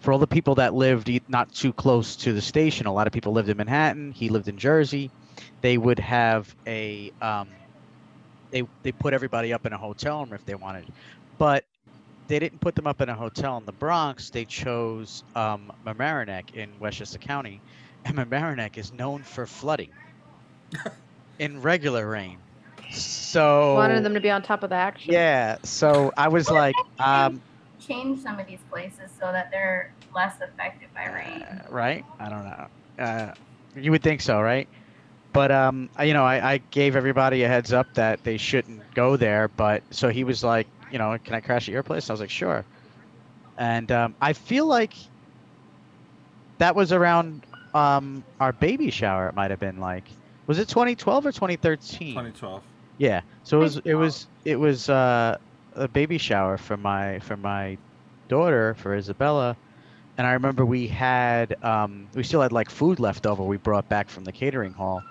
for 0.00 0.12
all 0.12 0.18
the 0.18 0.26
people 0.26 0.54
that 0.54 0.72
lived 0.72 1.10
not 1.28 1.52
too 1.52 1.74
close 1.74 2.16
to 2.16 2.32
the 2.32 2.40
station, 2.40 2.86
a 2.86 2.92
lot 2.92 3.06
of 3.06 3.12
people 3.12 3.34
lived 3.34 3.50
in 3.50 3.58
Manhattan. 3.58 4.12
He 4.12 4.30
lived 4.30 4.48
in 4.48 4.56
Jersey. 4.56 5.10
They 5.60 5.76
would 5.76 5.98
have 5.98 6.54
a 6.66 7.12
um, 7.20 7.48
they 8.50 8.62
they 8.82 8.92
put 8.92 9.12
everybody 9.12 9.52
up 9.52 9.66
in 9.66 9.72
a 9.72 9.78
hotel 9.78 10.20
room 10.20 10.32
if 10.32 10.44
they 10.46 10.54
wanted, 10.54 10.86
but 11.38 11.64
they 12.30 12.38
didn't 12.38 12.60
put 12.60 12.76
them 12.76 12.86
up 12.86 13.00
in 13.00 13.08
a 13.08 13.14
hotel 13.14 13.58
in 13.58 13.66
the 13.66 13.72
Bronx. 13.72 14.30
They 14.30 14.44
chose 14.44 15.24
um, 15.34 15.72
Mamaroneck 15.84 16.54
in 16.54 16.70
Westchester 16.78 17.18
County, 17.18 17.60
and 18.04 18.16
Mamaroneck 18.16 18.78
is 18.78 18.92
known 18.92 19.24
for 19.24 19.46
flooding 19.46 19.90
in 21.40 21.60
regular 21.60 22.08
rain. 22.08 22.38
So 22.92 23.74
Wanted 23.74 24.04
them 24.04 24.14
to 24.14 24.20
be 24.20 24.30
on 24.30 24.42
top 24.42 24.62
of 24.62 24.70
the 24.70 24.76
action. 24.76 25.12
yeah, 25.12 25.58
so 25.64 26.12
I 26.16 26.28
was 26.28 26.48
like, 26.48 26.76
um, 27.00 27.42
Change 27.80 28.20
some 28.20 28.38
of 28.38 28.46
these 28.46 28.60
places 28.70 29.10
so 29.18 29.32
that 29.32 29.50
they're 29.50 29.92
less 30.14 30.36
affected 30.40 30.88
by 30.94 31.06
rain. 31.06 31.42
Uh, 31.42 31.66
right? 31.68 32.04
I 32.20 32.28
don't 32.28 32.44
know. 32.44 32.66
Uh, 32.98 33.34
you 33.74 33.90
would 33.90 34.04
think 34.04 34.20
so, 34.20 34.40
right? 34.40 34.68
But 35.32 35.50
um, 35.50 35.88
you 36.00 36.12
know, 36.12 36.24
I, 36.24 36.52
I 36.52 36.58
gave 36.70 36.94
everybody 36.94 37.42
a 37.42 37.48
heads 37.48 37.72
up 37.72 37.92
that 37.94 38.22
they 38.22 38.36
shouldn't 38.36 38.82
go 38.94 39.16
there. 39.16 39.48
But 39.48 39.82
so 39.90 40.10
he 40.10 40.22
was 40.24 40.44
like, 40.44 40.68
you 40.90 40.98
know, 40.98 41.16
can 41.22 41.34
I 41.34 41.40
crash 41.40 41.68
at 41.68 41.72
your 41.72 41.82
place? 41.82 42.10
I 42.10 42.12
was 42.12 42.20
like, 42.20 42.30
sure. 42.30 42.66
And 43.56 43.90
um, 43.92 44.16
I 44.20 44.32
feel 44.32 44.66
like 44.66 44.94
that 46.58 46.74
was 46.74 46.92
around 46.92 47.46
um, 47.74 48.24
our 48.40 48.52
baby 48.52 48.90
shower. 48.90 49.28
It 49.28 49.34
might 49.34 49.50
have 49.50 49.60
been 49.60 49.78
like, 49.78 50.18
was 50.46 50.58
it 50.58 50.68
2012 50.68 51.26
or 51.26 51.32
2013? 51.32 52.08
2012. 52.12 52.64
Yeah. 52.98 53.22
So 53.42 53.58
it 53.58 53.62
was 53.62 53.80
it 53.84 53.94
was 53.94 54.28
it 54.44 54.56
was 54.56 54.88
uh, 54.88 55.36
a 55.72 55.88
baby 55.88 56.18
shower 56.18 56.58
for 56.58 56.76
my 56.76 57.20
for 57.20 57.36
my 57.36 57.78
daughter 58.28 58.74
for 58.74 58.94
Isabella, 58.94 59.58
and 60.18 60.26
I 60.26 60.32
remember 60.32 60.64
we 60.66 60.88
had 60.88 61.54
um, 61.62 62.10
we 62.14 62.22
still 62.24 62.42
had 62.42 62.52
like 62.52 62.70
food 62.70 63.00
left 63.00 63.26
over 63.26 63.42
we 63.44 63.56
brought 63.56 63.88
back 63.88 64.10
from 64.10 64.24
the 64.24 64.32
catering 64.32 64.74
hall, 64.74 65.06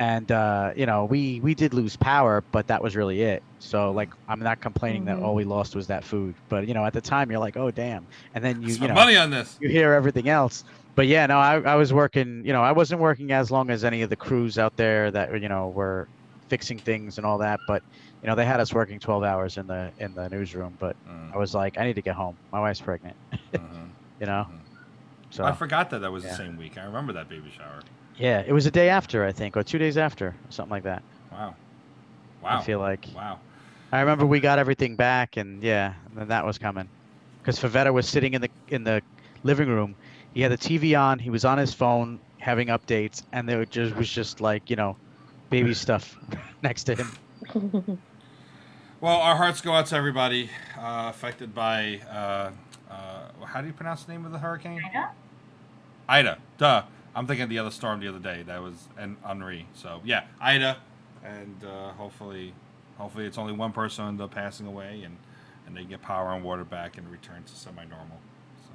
and 0.00 0.32
uh, 0.32 0.72
you 0.76 0.86
know 0.86 1.06
we 1.06 1.40
we 1.40 1.54
did 1.54 1.74
lose 1.74 1.96
power, 1.96 2.42
but 2.52 2.66
that 2.68 2.82
was 2.82 2.96
really 2.96 3.22
it. 3.22 3.44
So 3.60 3.92
like 3.92 4.10
I'm 4.28 4.40
not 4.40 4.60
complaining 4.60 5.04
that 5.06 5.18
Mhm. 5.18 5.22
all 5.22 5.36
we 5.36 5.44
lost 5.44 5.76
was 5.76 5.86
that 5.88 6.04
food, 6.04 6.34
but 6.48 6.68
you 6.68 6.74
know 6.74 6.84
at 6.86 6.94
the 6.94 7.02
time 7.02 7.30
you're 7.30 7.40
like 7.40 7.56
oh 7.56 7.70
damn, 7.70 8.08
and 8.34 8.44
then 8.44 8.62
you 8.62 8.74
you 8.76 8.88
know 8.88 8.94
money 8.94 9.16
on 9.16 9.30
this. 9.30 9.58
you 9.60 9.70
hear 9.70 9.92
everything 9.94 10.28
else. 10.28 10.64
But 10.96 11.06
yeah, 11.08 11.26
no, 11.26 11.38
I, 11.38 11.60
I 11.60 11.76
was 11.76 11.92
working, 11.92 12.44
you 12.44 12.52
know, 12.52 12.62
I 12.62 12.72
wasn't 12.72 13.00
working 13.00 13.32
as 13.32 13.50
long 13.50 13.70
as 13.70 13.84
any 13.84 14.02
of 14.02 14.10
the 14.10 14.16
crews 14.16 14.58
out 14.58 14.76
there 14.76 15.10
that, 15.12 15.40
you 15.40 15.48
know, 15.48 15.68
were 15.68 16.08
fixing 16.48 16.80
things 16.80 17.16
and 17.18 17.26
all 17.26 17.38
that. 17.38 17.60
But, 17.66 17.82
you 18.22 18.28
know, 18.28 18.34
they 18.34 18.44
had 18.44 18.60
us 18.60 18.74
working 18.74 18.98
12 18.98 19.22
hours 19.24 19.56
in 19.56 19.66
the, 19.68 19.92
in 19.98 20.14
the 20.14 20.28
newsroom, 20.28 20.76
but 20.78 20.96
Mm, 21.08 21.32
I 21.34 21.38
was 21.38 21.54
like, 21.54 21.78
I 21.78 21.84
need 21.84 21.94
to 21.94 22.02
get 22.02 22.16
home. 22.16 22.36
My 22.52 22.60
wife's 22.60 22.80
pregnant, 22.80 23.16
mhm. 23.54 23.88
you 24.20 24.26
know? 24.26 24.46
Mhm. 24.50 24.60
So 25.30 25.44
I 25.44 25.52
forgot 25.52 25.90
that 25.90 26.00
that 26.00 26.12
was 26.12 26.24
yeah. 26.24 26.30
the 26.30 26.36
same 26.36 26.56
week. 26.56 26.76
I 26.76 26.84
remember 26.84 27.12
that 27.14 27.28
baby 27.28 27.50
shower. 27.56 27.80
Yeah, 28.20 28.44
it 28.46 28.52
was 28.52 28.66
a 28.66 28.70
day 28.70 28.88
after, 28.90 29.24
I 29.24 29.32
think, 29.32 29.56
or 29.56 29.62
two 29.62 29.78
days 29.78 29.96
after, 29.96 30.34
something 30.50 30.70
like 30.70 30.82
that. 30.84 31.02
Wow. 31.32 31.54
Wow. 32.42 32.60
I 32.60 32.62
feel 32.62 32.78
like 32.78 33.06
Wow. 33.14 33.38
I 33.92 34.00
remember 34.00 34.24
we 34.26 34.40
got 34.40 34.58
everything 34.58 34.94
back 34.94 35.36
and 35.36 35.62
yeah, 35.62 35.94
and 36.08 36.16
then 36.18 36.28
that 36.28 36.44
was 36.44 36.58
coming. 36.58 36.88
Because 37.40 37.58
Favetta 37.58 37.92
was 37.92 38.08
sitting 38.08 38.34
in 38.34 38.42
the, 38.42 38.50
in 38.68 38.84
the 38.84 39.02
living 39.42 39.68
room. 39.68 39.96
He 40.34 40.42
had 40.42 40.52
the 40.52 40.58
TV 40.58 40.98
on. 40.98 41.18
He 41.18 41.30
was 41.30 41.44
on 41.44 41.58
his 41.58 41.74
phone 41.74 42.20
having 42.38 42.68
updates, 42.68 43.22
and 43.32 43.48
there 43.48 43.64
just 43.64 43.96
was 43.96 44.08
just 44.08 44.40
like 44.40 44.70
you 44.70 44.76
know, 44.76 44.96
baby 45.48 45.74
stuff 45.86 46.16
next 46.62 46.84
to 46.84 46.94
him. 46.94 47.98
Well, 49.00 49.16
our 49.16 49.36
hearts 49.36 49.60
go 49.60 49.72
out 49.72 49.86
to 49.86 49.96
everybody 49.96 50.50
uh, 50.78 51.06
affected 51.08 51.54
by. 51.54 52.00
Uh, 52.08 52.50
uh, 52.90 53.46
how 53.46 53.60
do 53.60 53.66
you 53.66 53.72
pronounce 53.72 54.04
the 54.04 54.12
name 54.12 54.24
of 54.26 54.32
the 54.32 54.38
hurricane? 54.38 54.80
Ida? 54.90 55.10
Ida. 56.08 56.38
Duh. 56.58 56.82
I'm 57.14 57.26
thinking 57.26 57.44
of 57.44 57.50
the 57.50 57.58
other 57.58 57.70
storm 57.70 58.00
the 58.00 58.08
other 58.08 58.18
day. 58.18 58.42
That 58.42 58.62
was 58.62 58.88
an 58.96 59.16
Henri. 59.24 59.66
So 59.74 60.00
yeah, 60.04 60.24
Ida, 60.40 60.78
and 61.24 61.64
uh, 61.64 61.90
hopefully, 61.92 62.54
hopefully 62.98 63.26
it's 63.26 63.38
only 63.38 63.52
one 63.52 63.72
person 63.72 64.06
end 64.06 64.20
up 64.20 64.30
passing 64.30 64.66
away, 64.66 65.02
and 65.04 65.16
and 65.66 65.76
they 65.76 65.84
get 65.84 66.02
power 66.02 66.32
and 66.32 66.44
water 66.44 66.64
back 66.64 66.98
and 66.98 67.10
return 67.10 67.42
to 67.44 67.54
semi-normal. 67.54 68.18
So 68.62 68.74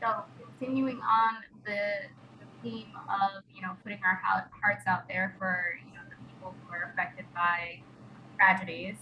So 0.00 0.24
continuing 0.58 1.00
on 1.00 1.36
the, 1.64 2.08
the 2.40 2.46
theme 2.62 2.88
of 3.08 3.42
you 3.54 3.62
know 3.62 3.76
putting 3.82 4.00
our 4.04 4.20
hearts 4.62 4.86
out 4.86 5.06
there 5.06 5.34
for 5.38 5.78
you 5.86 5.94
know 5.94 6.02
the 6.08 6.16
people 6.32 6.54
who 6.66 6.72
are 6.74 6.90
affected 6.92 7.26
by 7.34 7.80
tragedies. 8.36 8.96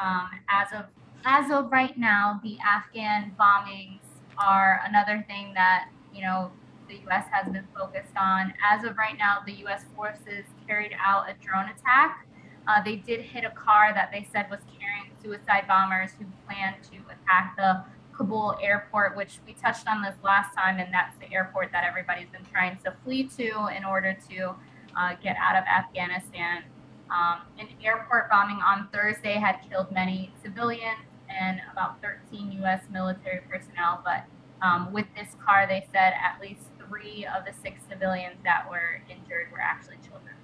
Um, 0.00 0.28
as 0.48 0.68
of 0.72 0.84
as 1.24 1.50
of 1.50 1.72
right 1.72 1.98
now, 1.98 2.40
the 2.44 2.58
Afghan 2.64 3.34
bombings 3.38 4.00
are 4.38 4.82
another 4.86 5.24
thing 5.26 5.52
that 5.54 5.88
you 6.16 6.22
know 6.22 6.50
the 6.88 6.94
U.S. 7.06 7.26
has 7.30 7.52
been 7.52 7.66
focused 7.76 8.16
on. 8.16 8.54
As 8.64 8.84
of 8.84 8.96
right 8.96 9.16
now, 9.18 9.38
the 9.44 9.52
U.S. 9.64 9.84
forces 9.94 10.44
carried 10.66 10.92
out 11.04 11.28
a 11.28 11.34
drone 11.44 11.68
attack. 11.68 12.26
Uh, 12.68 12.82
they 12.82 12.96
did 12.96 13.20
hit 13.20 13.44
a 13.44 13.50
car 13.50 13.92
that 13.94 14.10
they 14.12 14.26
said 14.32 14.46
was 14.50 14.60
carrying 14.78 15.10
suicide 15.22 15.64
bombers 15.68 16.10
who 16.18 16.24
planned 16.46 16.76
to 16.84 16.96
attack 17.10 17.54
the 17.56 17.84
Kabul 18.16 18.56
airport, 18.62 19.16
which 19.16 19.38
we 19.46 19.52
touched 19.54 19.86
on 19.86 20.02
this 20.02 20.14
last 20.22 20.54
time, 20.54 20.78
and 20.78 20.92
that's 20.92 21.16
the 21.18 21.32
airport 21.32 21.70
that 21.72 21.84
everybody's 21.84 22.28
been 22.28 22.46
trying 22.50 22.78
to 22.84 22.94
flee 23.04 23.24
to 23.36 23.68
in 23.76 23.84
order 23.84 24.16
to 24.30 24.54
uh, 24.96 25.14
get 25.22 25.36
out 25.40 25.56
of 25.56 25.64
Afghanistan. 25.64 26.64
Um, 27.10 27.42
an 27.58 27.68
airport 27.84 28.30
bombing 28.30 28.56
on 28.56 28.88
Thursday 28.92 29.34
had 29.34 29.60
killed 29.68 29.92
many 29.92 30.32
civilians 30.42 30.98
and 31.28 31.60
about 31.70 32.00
13 32.02 32.52
U.S. 32.60 32.82
military 32.90 33.40
personnel. 33.48 34.00
But 34.04 34.24
um, 34.62 34.92
with 34.92 35.06
this 35.14 35.28
car, 35.44 35.66
they 35.66 35.86
said 35.92 36.12
at 36.14 36.40
least 36.40 36.62
three 36.88 37.26
of 37.26 37.44
the 37.44 37.52
six 37.62 37.80
civilians 37.88 38.36
that 38.44 38.68
were 38.70 39.00
injured 39.08 39.50
were 39.52 39.60
actually 39.60 39.96
children. 39.96 40.34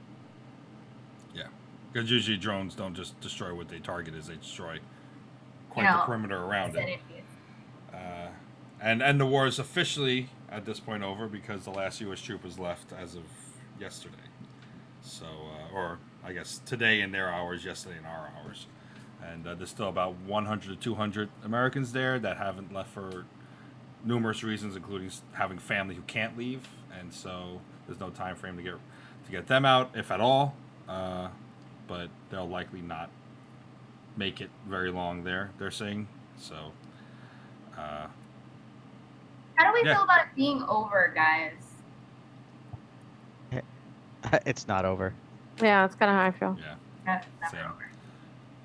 Yeah, 1.34 1.48
because 1.92 2.10
usually 2.10 2.36
drones 2.36 2.74
don't 2.74 2.94
just 2.94 3.18
destroy 3.20 3.54
what 3.54 3.68
they 3.68 3.78
target 3.78 4.14
is 4.14 4.26
they 4.26 4.36
destroy 4.36 4.80
quite 5.70 5.84
know, 5.84 5.98
the 5.98 6.04
perimeter 6.04 6.38
around 6.38 6.76
it. 6.76 7.00
Uh, 7.92 8.28
and 8.80 9.02
and 9.02 9.20
the 9.20 9.26
war 9.26 9.46
is 9.46 9.58
officially 9.58 10.28
at 10.50 10.64
this 10.64 10.80
point 10.80 11.02
over 11.02 11.28
because 11.28 11.64
the 11.64 11.70
last 11.70 12.00
U.S. 12.02 12.20
troop 12.20 12.44
was 12.44 12.58
left 12.58 12.92
as 12.92 13.14
of 13.14 13.22
yesterday. 13.80 14.16
So, 15.00 15.26
uh, 15.26 15.74
or 15.74 15.98
I 16.24 16.32
guess 16.32 16.60
today 16.64 17.00
in 17.00 17.12
their 17.12 17.28
hours, 17.28 17.64
yesterday 17.64 17.98
in 17.98 18.04
our 18.04 18.30
hours, 18.38 18.66
and 19.24 19.46
uh, 19.46 19.54
there's 19.54 19.70
still 19.70 19.88
about 19.88 20.16
100 20.26 20.68
to 20.68 20.76
200 20.76 21.28
Americans 21.44 21.92
there 21.92 22.18
that 22.18 22.36
haven't 22.36 22.72
left 22.72 22.90
for 22.90 23.24
numerous 24.04 24.42
reasons, 24.42 24.76
including 24.76 25.10
having 25.32 25.58
family 25.58 25.94
who 25.94 26.02
can't 26.02 26.36
leave, 26.36 26.66
and 26.98 27.12
so 27.12 27.60
there's 27.86 28.00
no 28.00 28.10
time 28.10 28.36
frame 28.36 28.56
to 28.56 28.62
get 28.62 28.74
to 29.26 29.30
get 29.30 29.46
them 29.46 29.64
out, 29.64 29.90
if 29.94 30.10
at 30.10 30.20
all. 30.20 30.54
Uh, 30.88 31.28
but 31.86 32.08
they'll 32.30 32.48
likely 32.48 32.80
not 32.80 33.10
make 34.16 34.40
it 34.40 34.50
very 34.68 34.90
long 34.90 35.24
there. 35.24 35.50
They're 35.58 35.70
saying 35.70 36.06
so. 36.38 36.72
Uh, 37.78 38.06
How 39.56 39.66
do 39.66 39.72
we 39.72 39.86
Yeah. 39.88 39.94
feel 39.94 40.04
about 40.04 40.20
it 40.22 40.28
being 40.36 40.62
over, 40.68 41.12
guys? 41.14 41.52
it's 44.46 44.68
not 44.68 44.84
over. 44.84 45.12
Yeah, 45.60 45.84
it's 45.84 45.94
kind 45.94 46.10
of 46.10 46.16
how 46.16 46.26
I 46.26 46.30
feel. 46.30 46.56
yeah, 46.60 46.74
That's 47.04 47.26
Same. 47.50 47.60
over. 47.64 47.88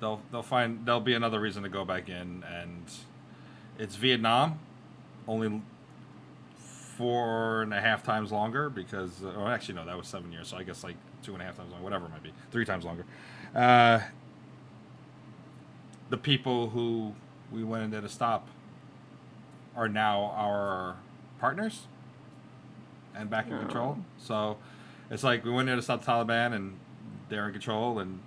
they'll 0.00 0.20
they'll 0.30 0.42
find 0.42 0.84
there'll 0.86 1.00
be 1.00 1.14
another 1.14 1.40
reason 1.40 1.62
to 1.64 1.68
go 1.68 1.84
back 1.84 2.08
in, 2.08 2.44
and 2.48 2.84
it's 3.78 3.96
Vietnam, 3.96 4.58
only 5.28 5.62
four 6.96 7.62
and 7.62 7.72
a 7.72 7.80
half 7.80 8.02
times 8.02 8.32
longer 8.32 8.68
because, 8.68 9.22
or 9.22 9.48
actually 9.48 9.74
no, 9.74 9.86
that 9.86 9.96
was 9.96 10.08
seven 10.08 10.32
years, 10.32 10.48
so 10.48 10.56
I 10.56 10.64
guess 10.64 10.82
like 10.82 10.96
two 11.22 11.32
and 11.32 11.40
a 11.40 11.44
half 11.44 11.56
times 11.56 11.70
longer, 11.70 11.84
whatever 11.84 12.06
it 12.06 12.10
might 12.10 12.22
be, 12.24 12.32
three 12.50 12.64
times 12.64 12.84
longer. 12.84 13.04
Uh, 13.54 14.00
the 16.10 16.16
people 16.16 16.70
who 16.70 17.14
we 17.52 17.62
went 17.62 17.84
in 17.84 17.90
there 17.90 18.00
to 18.00 18.08
stop 18.08 18.48
are 19.76 19.88
now 19.88 20.32
our 20.34 20.96
partners 21.38 21.86
and 23.14 23.30
back 23.30 23.48
in 23.48 23.58
control. 23.58 23.98
So 24.18 24.58
it's 25.10 25.22
like 25.22 25.44
we 25.44 25.50
went 25.50 25.62
in 25.62 25.66
there 25.66 25.76
to 25.76 25.82
stop 25.82 26.04
the 26.04 26.10
Taliban 26.10 26.52
and 26.54 26.78
they're 27.28 27.46
in 27.46 27.52
control 27.52 28.00
and 28.00 28.20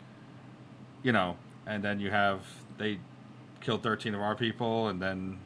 you 1.03 1.11
know, 1.11 1.35
and 1.65 1.83
then 1.83 1.99
you 1.99 2.11
have 2.11 2.45
they 2.77 2.99
killed 3.59 3.83
13 3.83 4.15
of 4.15 4.21
our 4.21 4.35
people 4.35 4.87
and 4.87 5.01
then 5.01 5.39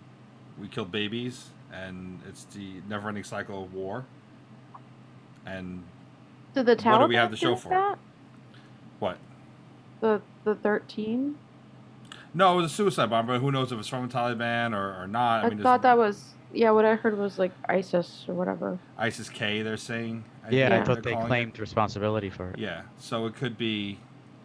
we 0.60 0.68
killed 0.68 0.92
babies 0.92 1.50
and 1.74 2.22
it's 2.28 2.46
the 2.46 2.82
never-ending 2.88 3.24
cycle 3.24 3.64
of 3.64 3.74
war. 3.74 4.06
And 5.46 5.84
Did 6.54 6.66
the 6.66 6.76
Taliban 6.76 6.92
What 6.92 7.02
do 7.02 7.08
we 7.08 7.16
have 7.16 7.32
to 7.32 7.38
show 7.38 7.56
do 7.56 7.60
for 7.60 7.68
it? 7.70 7.72
that? 7.72 8.00
what? 9.00 9.18
The 10.02 10.22
the 10.44 10.56
thirteen? 10.56 11.38
No, 12.34 12.54
it 12.54 12.62
was 12.64 12.72
a 12.72 12.76
suicide 12.76 13.10
bomber. 13.10 13.40
Who 13.40 13.52
knows 13.52 13.72
if 13.72 13.80
it's 13.80 13.88
from 13.88 14.08
the 14.08 14.14
Taliban 14.14 14.74
or, 14.74 15.04
or 15.04 15.08
not? 15.08 15.46
I, 15.46 15.50
mean, 15.50 15.62
thought 15.62 15.82
that 15.84 15.98
was 15.98 16.34
yeah. 16.54 16.72
What 16.72 16.86
I 16.86 16.96
heard 16.96 17.18
was 17.18 17.40
like 17.40 17.52
ISIS 17.70 18.26
or 18.28 18.34
whatever. 18.34 18.78
ISIS 18.98 19.30
K. 19.30 19.62
They're 19.62 19.78
saying. 19.78 20.24
I 20.46 20.50
Yeah, 20.50 20.76
I 20.76 20.84
thought 20.84 20.96
they're 20.96 21.02
they 21.02 21.12
calling 21.12 21.26
it. 21.26 21.28
claimed 21.28 21.60
responsibility 21.60 22.30
for 22.30 22.52
it. 22.52 22.60
Yeah, 22.60 22.84
so 22.98 23.26
it 23.26 23.36
could 23.36 23.58
be. 23.58 24.00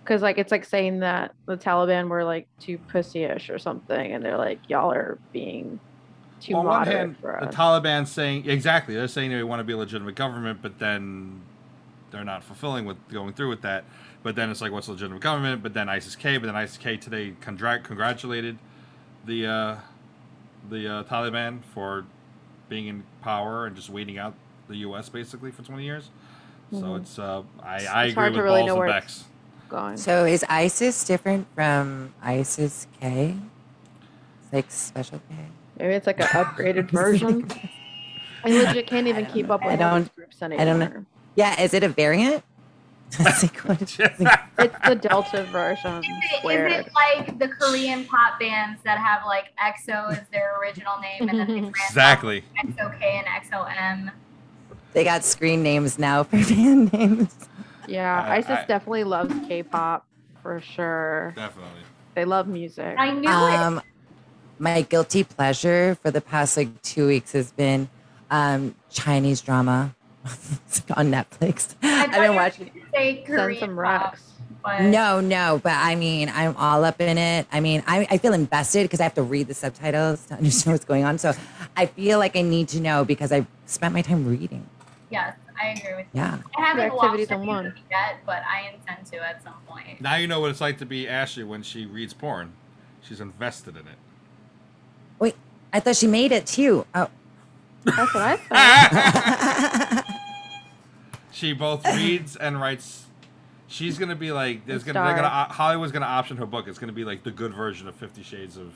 Because 0.05 0.23
like 0.23 0.39
it's 0.39 0.51
like 0.53 0.65
saying 0.65 1.01
that 1.01 1.35
the 1.47 1.57
Taliban 1.57 2.09
were 2.09 2.25
like 2.25 2.47
too 2.59 2.79
pussyish 2.93 3.53
or 3.53 3.59
something, 3.59 4.13
and 4.13 4.25
they're 4.25 4.39
like 4.39 4.61
y'all 4.69 4.93
are 4.93 5.19
being 5.33 5.81
too 6.41 6.55
on 6.55 6.65
one 6.67 6.87
hand, 6.87 7.17
for 7.19 7.39
the. 7.41 7.47
Taliban 7.49 8.07
saying 8.07 8.49
exactly 8.49 8.95
they're 8.95 9.09
saying 9.09 9.31
they 9.31 9.43
want 9.43 9.61
to 9.61 9.65
be 9.65 9.73
a 9.73 9.77
legitimate 9.77 10.15
government, 10.15 10.61
but 10.63 10.79
then 10.79 11.41
they're 12.11 12.25
not 12.25 12.43
fulfilling 12.43 12.85
with 12.87 12.97
going 13.09 13.33
through 13.33 13.49
with 13.51 13.63
that. 13.63 13.85
But 14.23 14.37
then 14.37 14.51
it's 14.51 14.61
like, 14.61 14.73
what's 14.73 14.89
a 14.89 14.93
legitimate 14.93 15.23
government? 15.23 15.63
But 15.63 15.73
then 15.75 15.89
ISIS 15.89 16.15
K. 16.17 16.37
But 16.39 16.47
then 16.47 16.57
ISIS 16.57 16.77
K 16.77 16.97
today 16.97 17.35
congrat- 17.41 17.85
congratulated 17.85 18.59
the 19.25 19.47
uh, 19.47 19.77
the 20.69 20.93
uh, 20.97 21.05
Taliban 21.05 21.61
for 21.75 22.05
being 22.69 22.87
in 22.89 23.03
power 23.23 23.67
and 23.67 23.75
just 23.75 23.89
waiting 23.91 24.19
out 24.19 24.35
the 24.69 24.77
U.S. 24.79 25.09
basically 25.09 25.51
for 25.51 25.63
20 25.63 25.83
years. 25.85 26.11
So 26.73 26.77
Mhm. 26.83 27.01
it's 27.01 27.19
uh, 27.19 27.43
I, 27.63 27.67
I 27.67 27.77
It's 27.77 27.85
agree 28.13 28.13
hard 28.15 28.33
to 28.35 28.39
with 28.39 28.45
really 28.45 28.61
balls 28.61 28.67
know 28.69 28.73
and 28.75 28.79
where 28.81 28.89
Bex. 28.89 29.25
it's 29.59 29.69
going. 29.71 29.97
So 29.97 30.25
is 30.25 30.45
ISIS 30.49 31.05
different 31.05 31.47
from 31.55 32.13
ISIS 32.23 32.87
K? 33.01 33.37
It's 34.45 34.53
like 34.53 34.71
special 34.71 35.21
K. 35.31 35.37
Maybe 35.81 35.95
it's 35.95 36.07
like 36.07 36.21
an 36.21 36.27
upgraded 36.27 36.91
version. 36.91 37.51
I 38.45 38.51
legit 38.51 38.87
can't 38.87 39.07
even 39.07 39.27
keep 39.27 39.51
up 39.51 39.63
with 39.65 39.73
all 39.73 39.77
don't- 39.77 40.03
these 40.03 40.09
groups 40.11 40.43
anymore. 40.43 40.63
I 40.63 40.65
don't 40.65 40.79
know. 40.79 41.05
Yeah, 41.37 41.61
is 41.61 41.75
it 41.75 41.83
a 41.83 41.89
variant? 41.89 42.45
It's 43.19 43.43
like, 43.43 43.57
what 43.61 43.83
is 43.83 43.99
it? 43.99 44.13
It's 44.59 44.89
the 44.89 44.95
Delta 44.95 45.43
version 45.45 45.99
Is 45.99 46.05
it, 46.45 46.45
is 46.45 46.87
it 46.87 46.93
like 46.95 47.39
the 47.39 47.49
Korean 47.49 48.05
pop 48.05 48.39
bands 48.39 48.81
that 48.85 48.99
have 48.99 49.23
like 49.27 49.47
EXO 49.57 50.13
as 50.13 50.29
their 50.31 50.61
original 50.61 50.93
name 51.01 51.29
and 51.29 51.41
then 51.41 51.47
they 51.49 51.55
mm-hmm. 51.55 51.65
ran 51.65 51.87
Exactly. 51.89 52.45
EXO-K 52.63 53.23
and 53.25 53.27
EXO-M? 53.27 54.11
They 54.93 55.03
got 55.03 55.25
screen 55.25 55.63
names 55.63 55.99
now 55.99 56.23
for 56.23 56.37
band 56.37 56.93
names. 56.93 57.35
Yeah, 57.89 58.23
I- 58.23 58.37
ISIS 58.37 58.51
I- 58.51 58.65
definitely 58.67 59.05
loves 59.05 59.35
K-pop 59.49 60.07
for 60.43 60.61
sure. 60.61 61.33
Definitely. 61.35 61.81
They 62.15 62.25
love 62.25 62.47
music. 62.47 62.95
I 62.99 63.11
knew 63.13 63.29
it. 63.29 63.33
Um, 63.33 63.83
My 64.61 64.83
guilty 64.83 65.25
pleasure 65.25 65.97
for 66.03 66.11
the 66.11 66.21
past 66.21 66.55
like 66.59 66.83
two 66.83 67.07
weeks 67.07 67.33
has 67.33 67.51
been 67.51 67.89
um, 68.31 68.75
Chinese 68.91 69.41
drama 69.41 69.95
on 70.99 71.11
Netflix. 71.11 71.75
I 71.83 72.05
I've 72.05 72.13
been 72.13 72.35
watching. 72.35 72.67
gonna 72.67 72.87
Say 72.93 73.25
Send 73.25 73.27
Korean 73.39 73.59
some 73.61 73.79
rocks. 73.81 74.23
but 74.63 74.83
No, 74.83 75.21
no, 75.23 75.63
but 75.65 75.73
I 75.73 75.95
mean, 75.95 76.29
I'm 76.35 76.55
all 76.59 76.85
up 76.85 77.01
in 77.01 77.17
it. 77.17 77.47
I 77.51 77.61
mean, 77.61 77.83
I, 77.87 78.07
I 78.11 78.19
feel 78.19 78.35
invested 78.35 78.83
because 78.83 79.01
I 79.01 79.05
have 79.05 79.15
to 79.15 79.23
read 79.23 79.49
the 79.49 79.55
subtitles 79.55 80.27
to 80.27 80.35
understand 80.35 80.73
what's 80.75 80.85
going 80.85 81.05
on. 81.05 81.17
So 81.17 81.33
I 81.75 81.87
feel 81.87 82.19
like 82.19 82.37
I 82.37 82.43
need 82.43 82.69
to 82.69 82.81
know 82.81 83.03
because 83.07 83.33
I 83.33 83.47
spent 83.65 83.95
my 83.95 84.03
time 84.03 84.27
reading. 84.29 84.67
yes, 85.09 85.37
I 85.59 85.69
agree 85.69 85.95
with 85.97 86.07
you. 86.13 86.21
Yeah. 86.21 86.37
I 86.59 86.61
haven't 86.67 86.91
Two 86.91 86.97
watched 86.97 87.05
activities 87.07 87.31
in 87.31 87.37
any 87.39 87.47
one. 87.47 87.75
yet, 87.91 88.19
but 88.27 88.43
I 88.47 88.75
intend 88.75 89.07
to 89.11 89.27
at 89.27 89.43
some 89.43 89.55
point. 89.67 90.03
Now 90.03 90.17
you 90.17 90.27
know 90.27 90.41
what 90.41 90.51
it's 90.51 90.61
like 90.61 90.77
to 90.79 90.87
be 90.87 91.09
Ashley 91.09 91.45
when 91.45 91.63
she 91.63 91.87
reads 91.87 92.13
porn. 92.13 92.53
She's 93.01 93.23
invested 93.23 93.77
in 93.77 93.87
it. 93.89 93.97
Wait, 95.21 95.37
I 95.73 95.79
thought 95.81 95.95
she 95.97 96.07
made 96.09 96.33
it 96.33 96.47
too. 96.47 96.85
Oh, 96.95 97.09
That's 97.85 98.13
what 98.15 98.23
I 98.25 98.37
thought. 100.03 100.05
she 101.31 101.53
both 101.53 101.87
reads 101.87 102.35
and 102.37 102.61
writes. 102.61 103.05
She's 103.69 103.99
gonna 103.99 104.17
be 104.17 104.33
like, 104.33 104.67
there's 104.67 104.83
gonna, 104.83 105.05
they're 105.05 105.15
gonna. 105.15 105.29
Hollywood's 105.29 105.93
gonna 105.93 106.05
option 106.07 106.37
her 106.39 106.47
book. 106.47 106.67
It's 106.67 106.79
gonna 106.79 106.93
be 106.93 107.05
like 107.05 107.23
the 107.23 107.31
good 107.31 107.55
version 107.55 107.87
of 107.87 107.95
Fifty 107.95 108.25
Shades 108.25 108.57
of, 108.57 108.73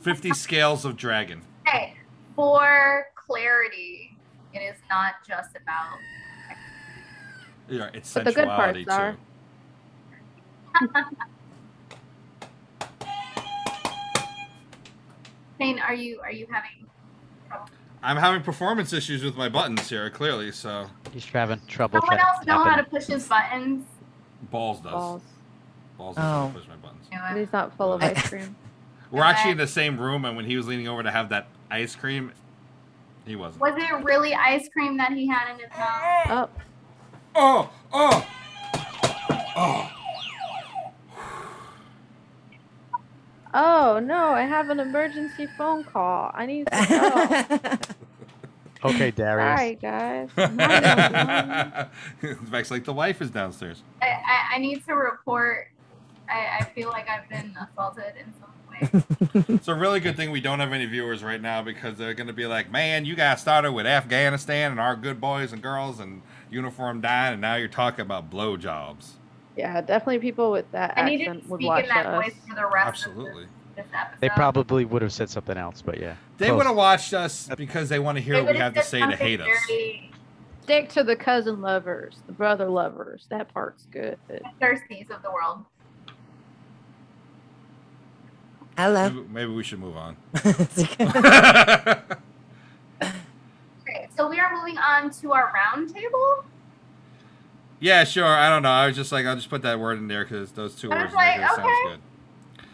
Fifty 0.00 0.32
Scales 0.32 0.86
of 0.86 0.96
Dragon. 0.96 1.42
Hey, 1.66 1.94
for 2.34 3.06
clarity, 3.14 4.16
it 4.54 4.60
is 4.60 4.76
not 4.88 5.16
just 5.28 5.50
about. 5.62 5.98
Yeah, 7.68 7.90
it's 7.92 8.14
But 8.14 8.24
the 8.24 8.32
good 8.32 8.48
parts 8.48 8.78
sensuality 8.78 8.90
are- 8.90 9.16
too. 15.62 15.66
Shane, 15.68 15.78
are 15.80 15.94
you 15.94 16.20
are 16.22 16.32
you 16.32 16.46
having 16.50 16.86
trouble? 17.48 17.68
I'm 18.02 18.16
having 18.16 18.42
performance 18.42 18.92
issues 18.92 19.22
with 19.22 19.36
my 19.36 19.48
buttons 19.48 19.88
here, 19.88 20.10
clearly. 20.10 20.50
So 20.52 20.86
He's 21.12 21.24
having 21.26 21.60
trouble. 21.68 22.00
Someone 22.00 22.18
trying 22.18 22.34
else 22.36 22.46
know 22.46 22.64
how 22.64 22.76
to 22.76 22.84
push 22.84 23.04
his 23.06 23.26
buttons? 23.28 23.84
balls 24.50 24.80
does. 24.80 24.92
Balls. 24.92 25.22
Balls 25.98 26.16
does 26.16 26.24
Oh. 26.24 26.52
push 26.54 26.68
my 26.68 26.76
buttons. 26.76 27.06
But 27.10 27.36
he's 27.38 27.52
not 27.52 27.76
full 27.76 27.92
of 27.92 28.02
ice 28.02 28.28
cream. 28.28 28.56
We're 29.12 29.22
actually 29.24 29.52
in 29.52 29.58
the 29.58 29.66
same 29.66 30.00
room, 30.00 30.24
and 30.24 30.36
when 30.36 30.46
he 30.46 30.56
was 30.56 30.66
leaning 30.66 30.88
over 30.88 31.02
to 31.02 31.10
have 31.10 31.28
that 31.28 31.46
ice 31.70 31.94
cream, 31.94 32.32
he 33.26 33.36
wasn't. 33.36 33.60
Was 33.60 33.74
it 33.76 34.04
really 34.04 34.34
ice 34.34 34.68
cream 34.70 34.96
that 34.96 35.12
he 35.12 35.26
had 35.28 35.52
in 35.52 35.58
his 35.60 35.68
mouth? 35.78 36.50
Oh, 36.54 36.58
Oh, 37.34 37.70
oh, 37.92 38.26
oh. 39.56 40.01
Oh 43.54 44.00
no! 44.02 44.30
I 44.30 44.42
have 44.42 44.70
an 44.70 44.80
emergency 44.80 45.46
phone 45.58 45.84
call. 45.84 46.30
I 46.34 46.46
need 46.46 46.66
to 46.66 46.86
go. 46.88 47.78
Okay, 48.84 49.10
Darius. 49.12 49.58
Sorry, 49.58 49.74
guys. 49.76 50.28
I'm 50.36 50.58
having 50.58 51.88
like 52.70 52.84
the 52.84 52.92
wife 52.92 53.22
is 53.22 53.30
downstairs. 53.30 53.82
I, 54.00 54.06
I, 54.06 54.54
I 54.54 54.58
need 54.58 54.84
to 54.86 54.94
report. 54.94 55.68
I, 56.28 56.58
I 56.60 56.64
feel 56.74 56.88
like 56.88 57.08
I've 57.08 57.28
been 57.28 57.56
assaulted 57.56 58.14
in 58.18 58.32
some 58.40 58.50
way. 58.68 59.04
It's 59.54 59.68
a 59.68 59.74
really 59.74 60.00
good 60.00 60.16
thing 60.16 60.30
we 60.30 60.40
don't 60.40 60.60
have 60.60 60.72
any 60.72 60.86
viewers 60.86 61.22
right 61.22 61.40
now 61.40 61.62
because 61.62 61.96
they're 61.96 62.14
going 62.14 62.26
to 62.26 62.32
be 62.32 62.46
like, 62.46 62.70
man, 62.70 63.04
you 63.04 63.14
guys 63.14 63.40
started 63.40 63.72
with 63.72 63.86
Afghanistan 63.86 64.72
and 64.72 64.80
our 64.80 64.96
good 64.96 65.20
boys 65.20 65.52
and 65.52 65.62
girls 65.62 66.00
and 66.00 66.22
uniform 66.50 67.00
dying, 67.00 67.34
and 67.34 67.40
now 67.40 67.54
you're 67.54 67.68
talking 67.68 68.00
about 68.00 68.30
blowjobs. 68.30 69.12
Yeah, 69.56 69.80
definitely 69.80 70.18
people 70.18 70.50
with 70.50 70.70
that 70.72 70.94
I 70.96 71.04
needed 71.08 71.28
accent 71.28 71.44
to 71.44 71.50
would 71.50 71.58
speak 71.58 71.68
watch 71.68 71.82
in 71.84 71.88
that 71.90 72.06
us. 72.06 72.24
voice 72.24 72.34
for 72.48 72.54
the 72.54 72.66
rest 72.66 72.86
Absolutely. 72.88 73.42
of 73.44 73.48
this, 73.76 73.84
this 73.84 73.86
episode. 73.94 74.20
They 74.20 74.28
probably 74.30 74.84
would 74.84 75.02
have 75.02 75.12
said 75.12 75.28
something 75.30 75.56
else, 75.56 75.82
but 75.82 75.98
yeah. 76.00 76.16
They 76.38 76.46
Close. 76.46 76.58
would 76.58 76.66
have 76.66 76.76
watched 76.76 77.12
us 77.14 77.48
because 77.56 77.88
they 77.88 77.98
want 77.98 78.16
to 78.18 78.22
hear 78.22 78.34
They 78.34 78.40
what 78.42 78.46
we 78.54 78.58
would've 78.58 78.62
have 78.62 78.74
to 78.74 78.82
said 78.82 78.88
say 78.90 78.98
to 79.00 79.04
something 79.04 79.18
hate 79.18 79.40
us. 79.40 79.46
very 79.66 80.10
Stick 80.62 80.88
to 80.90 81.02
the 81.02 81.16
cousin 81.16 81.60
lovers, 81.60 82.18
the 82.26 82.32
brother 82.32 82.68
lovers. 82.68 83.26
That 83.30 83.52
part's 83.52 83.84
good. 83.90 84.16
Thirsties 84.60 85.10
of 85.10 85.20
the 85.22 85.30
world. 85.32 85.64
Hello. 88.78 89.10
Maybe, 89.10 89.28
maybe 89.28 89.52
we 89.52 89.64
should 89.64 89.80
move 89.80 89.96
on. 89.96 90.16
Okay, 93.82 94.08
so 94.16 94.28
we 94.28 94.38
are 94.38 94.54
moving 94.56 94.78
on 94.78 95.10
to 95.10 95.32
our 95.32 95.52
round 95.52 95.92
table. 95.92 96.44
Yeah, 97.82 98.04
sure. 98.04 98.24
I 98.24 98.48
don't 98.48 98.62
know. 98.62 98.70
I 98.70 98.86
was 98.86 98.96
just 98.96 99.10
like, 99.12 99.26
I'll 99.26 99.34
just 99.36 99.50
put 99.50 99.62
that 99.62 99.78
word 99.78 99.98
in 99.98 100.06
there 100.08 100.24
because 100.24 100.52
those 100.52 100.74
two 100.74 100.88
words 100.88 101.12
like, 101.12 101.34
together 101.34 101.54
sounds 101.56 101.78
good. 101.88 102.00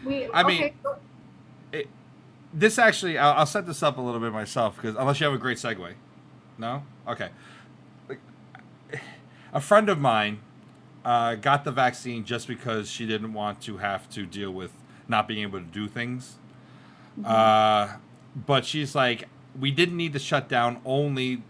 We 0.05 0.29
I 0.31 0.43
mean- 0.43 0.63
okay, 0.63 0.73
so- 0.83 0.99
This 2.53 2.79
actually, 2.79 3.17
I'll, 3.17 3.33
I'll 3.39 3.45
set 3.45 3.65
this 3.67 3.83
up 3.83 3.97
a 3.97 4.01
little 4.01 4.19
bit 4.21 4.31
myself 4.31 4.75
because 4.75 4.95
unless 4.95 5.19
you 5.19 5.25
have 5.25 5.33
a 5.33 5.37
great 5.37 5.57
segue, 5.57 5.93
no, 6.57 6.83
okay. 7.07 7.29
Like, 8.07 8.19
A 9.53 9.59
friend 9.59 9.89
of 9.89 9.99
mine 9.99 10.39
uh, 11.03 11.35
got 11.35 11.63
the 11.63 11.71
vaccine 11.71 12.23
just 12.23 12.47
because 12.47 12.89
she 12.89 13.05
didn't 13.07 13.33
want 13.33 13.61
to 13.61 13.77
have 13.77 14.07
to 14.11 14.25
deal 14.27 14.51
with 14.51 14.71
not 15.07 15.27
being 15.27 15.41
able 15.41 15.59
to 15.59 15.65
do 15.65 15.87
things. 15.87 16.35
Uh, 17.25 17.95
but 18.35 18.63
she's 18.65 18.93
like, 18.95 19.27
we 19.59 19.71
didn't 19.71 19.97
need 19.97 20.13
to 20.13 20.19
shut 20.19 20.47
down 20.47 20.79
only 20.85 21.43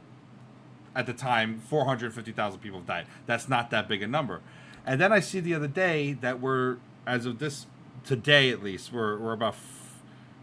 at 1.00 1.06
the 1.06 1.14
time 1.14 1.60
450,000 1.60 2.60
people 2.60 2.80
have 2.80 2.88
died. 2.88 3.08
That's 3.26 3.48
not 3.48 3.70
that 3.70 3.88
big 3.88 4.04
a 4.04 4.08
number. 4.08 4.42
And 4.86 5.00
then 5.00 5.14
I 5.14 5.22
see 5.22 5.40
the 5.40 5.54
other 5.54 5.68
day 5.68 6.12
that 6.12 6.42
we're, 6.42 6.76
as 7.08 7.26
of 7.26 7.40
this, 7.40 7.68
today 8.04 8.50
at 8.50 8.62
least, 8.62 8.92
we're, 8.92 9.18
we're 9.18 9.32
about, 9.32 9.56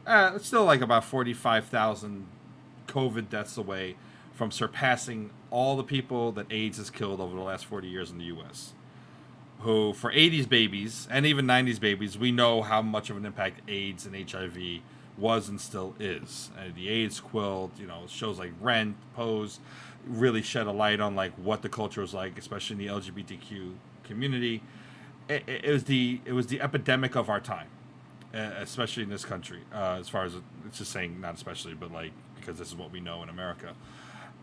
uh, 0.06 0.38
still 0.38 0.64
like 0.64 0.80
about 0.80 1.04
45,000 1.04 2.26
COVID 2.86 3.28
deaths 3.28 3.58
away 3.58 3.96
from 4.32 4.50
surpassing 4.50 5.28
all 5.50 5.76
the 5.76 5.84
people 5.84 6.32
that 6.32 6.46
AIDS 6.50 6.78
has 6.78 6.88
killed 6.88 7.20
over 7.20 7.36
the 7.36 7.42
last 7.42 7.66
40 7.66 7.86
years 7.86 8.10
in 8.10 8.16
the 8.16 8.24
U.S. 8.24 8.72
Who, 9.60 9.92
for 9.92 10.10
80s 10.10 10.48
babies 10.48 11.06
and 11.10 11.26
even 11.26 11.44
90s 11.46 11.78
babies, 11.78 12.16
we 12.16 12.32
know 12.32 12.62
how 12.62 12.80
much 12.80 13.10
of 13.10 13.18
an 13.18 13.26
impact 13.26 13.60
AIDS 13.68 14.06
and 14.06 14.30
HIV 14.30 14.80
was 15.18 15.48
and 15.48 15.60
still 15.60 15.94
is. 15.98 16.50
The 16.74 16.88
AIDS 16.88 17.20
quilt, 17.20 17.72
you 17.78 17.86
know, 17.86 18.04
shows 18.08 18.38
like 18.38 18.52
Rent, 18.60 18.96
Pose, 19.14 19.60
really 20.06 20.42
shed 20.42 20.66
a 20.66 20.72
light 20.72 21.00
on 21.00 21.14
like 21.14 21.32
what 21.34 21.62
the 21.62 21.68
culture 21.68 22.00
was 22.00 22.14
like, 22.14 22.38
especially 22.38 22.74
in 22.74 22.78
the 22.78 23.00
LGBTQ 23.00 23.74
community. 24.04 24.62
It, 25.28 25.42
it, 25.46 25.64
it 25.64 25.72
was 25.72 25.84
the 25.84 26.20
it 26.24 26.32
was 26.32 26.46
the 26.46 26.60
epidemic 26.60 27.16
of 27.16 27.28
our 27.28 27.40
time, 27.40 27.68
especially 28.32 29.02
in 29.02 29.10
this 29.10 29.24
country. 29.24 29.62
Uh, 29.74 29.96
as 29.98 30.08
far 30.08 30.24
as 30.24 30.34
it's 30.66 30.78
just 30.78 30.92
saying, 30.92 31.20
not 31.20 31.34
especially, 31.34 31.74
but 31.74 31.92
like 31.92 32.12
because 32.36 32.58
this 32.58 32.68
is 32.68 32.76
what 32.76 32.92
we 32.92 33.00
know 33.00 33.22
in 33.22 33.28
America, 33.28 33.74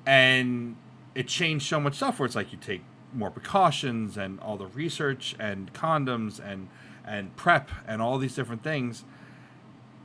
and 0.05 0.75
it 1.15 1.27
changed 1.27 1.67
so 1.67 1.79
much 1.79 1.95
stuff. 1.95 2.19
Where 2.19 2.25
it's 2.25 2.35
like 2.35 2.51
you 2.51 2.59
take 2.59 2.81
more 3.13 3.29
precautions 3.29 4.17
and 4.17 4.39
all 4.39 4.57
the 4.57 4.67
research 4.67 5.35
and 5.39 5.71
condoms 5.73 6.39
and 6.43 6.67
and 7.05 7.35
PrEP 7.35 7.69
and 7.87 8.01
all 8.01 8.17
these 8.17 8.35
different 8.35 8.63
things. 8.63 9.03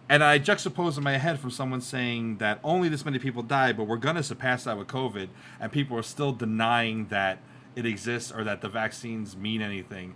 And 0.09 0.25
I 0.25 0.39
juxtapose 0.39 0.97
in 0.97 1.05
my 1.05 1.19
head 1.19 1.39
from 1.39 1.51
someone 1.51 1.83
saying 1.83 2.39
that 2.39 2.61
only 2.65 2.89
this 2.89 3.05
many 3.05 3.19
people 3.19 3.43
died, 3.43 3.77
but 3.77 3.85
we're 3.85 3.97
going 3.97 4.17
to 4.17 4.23
surpass 4.23 4.65
that 4.65 4.79
with 4.79 4.89
COVID, 4.89 5.29
and 5.61 5.71
people 5.71 5.99
are 5.99 6.03
still 6.03 6.33
denying 6.33 7.09
that 7.09 7.41
it 7.77 7.85
exists 7.85 8.33
or 8.33 8.43
that 8.45 8.63
the 8.63 8.69
vaccines 8.69 9.37
mean 9.37 9.61
anything. 9.61 10.15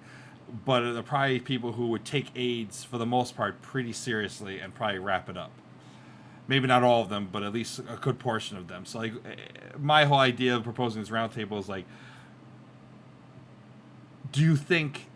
But 0.65 0.83
are 0.83 1.03
probably 1.03 1.41
people 1.41 1.73
who 1.73 1.89
would 1.89 2.05
take 2.05 2.29
AIDS 2.35 2.85
for 2.85 2.97
the 2.97 3.07
most 3.07 3.37
part 3.37 3.61
pretty 3.61 3.93
seriously 3.93 4.61
and 4.61 4.75
probably 4.75 4.99
wrap 4.99 5.29
it 5.29 5.37
up. 5.37 5.53
Maybe 6.49 6.67
not 6.67 6.83
all 6.83 7.03
of 7.03 7.09
them, 7.09 7.29
but 7.31 7.43
at 7.43 7.53
least 7.53 7.79
a 7.79 7.97
good 8.01 8.19
portion 8.19 8.57
of 8.57 8.69
them. 8.69 8.85
So, 8.85 8.99
like, 8.99 9.13
my 9.79 10.05
whole 10.07 10.19
idea 10.19 10.57
of 10.57 10.65
proposing 10.65 11.01
this 11.01 11.11
roundtable 11.11 11.59
is 11.59 11.69
like, 11.69 11.85
do 14.33 14.41
you 14.41 14.57
think 14.57 15.07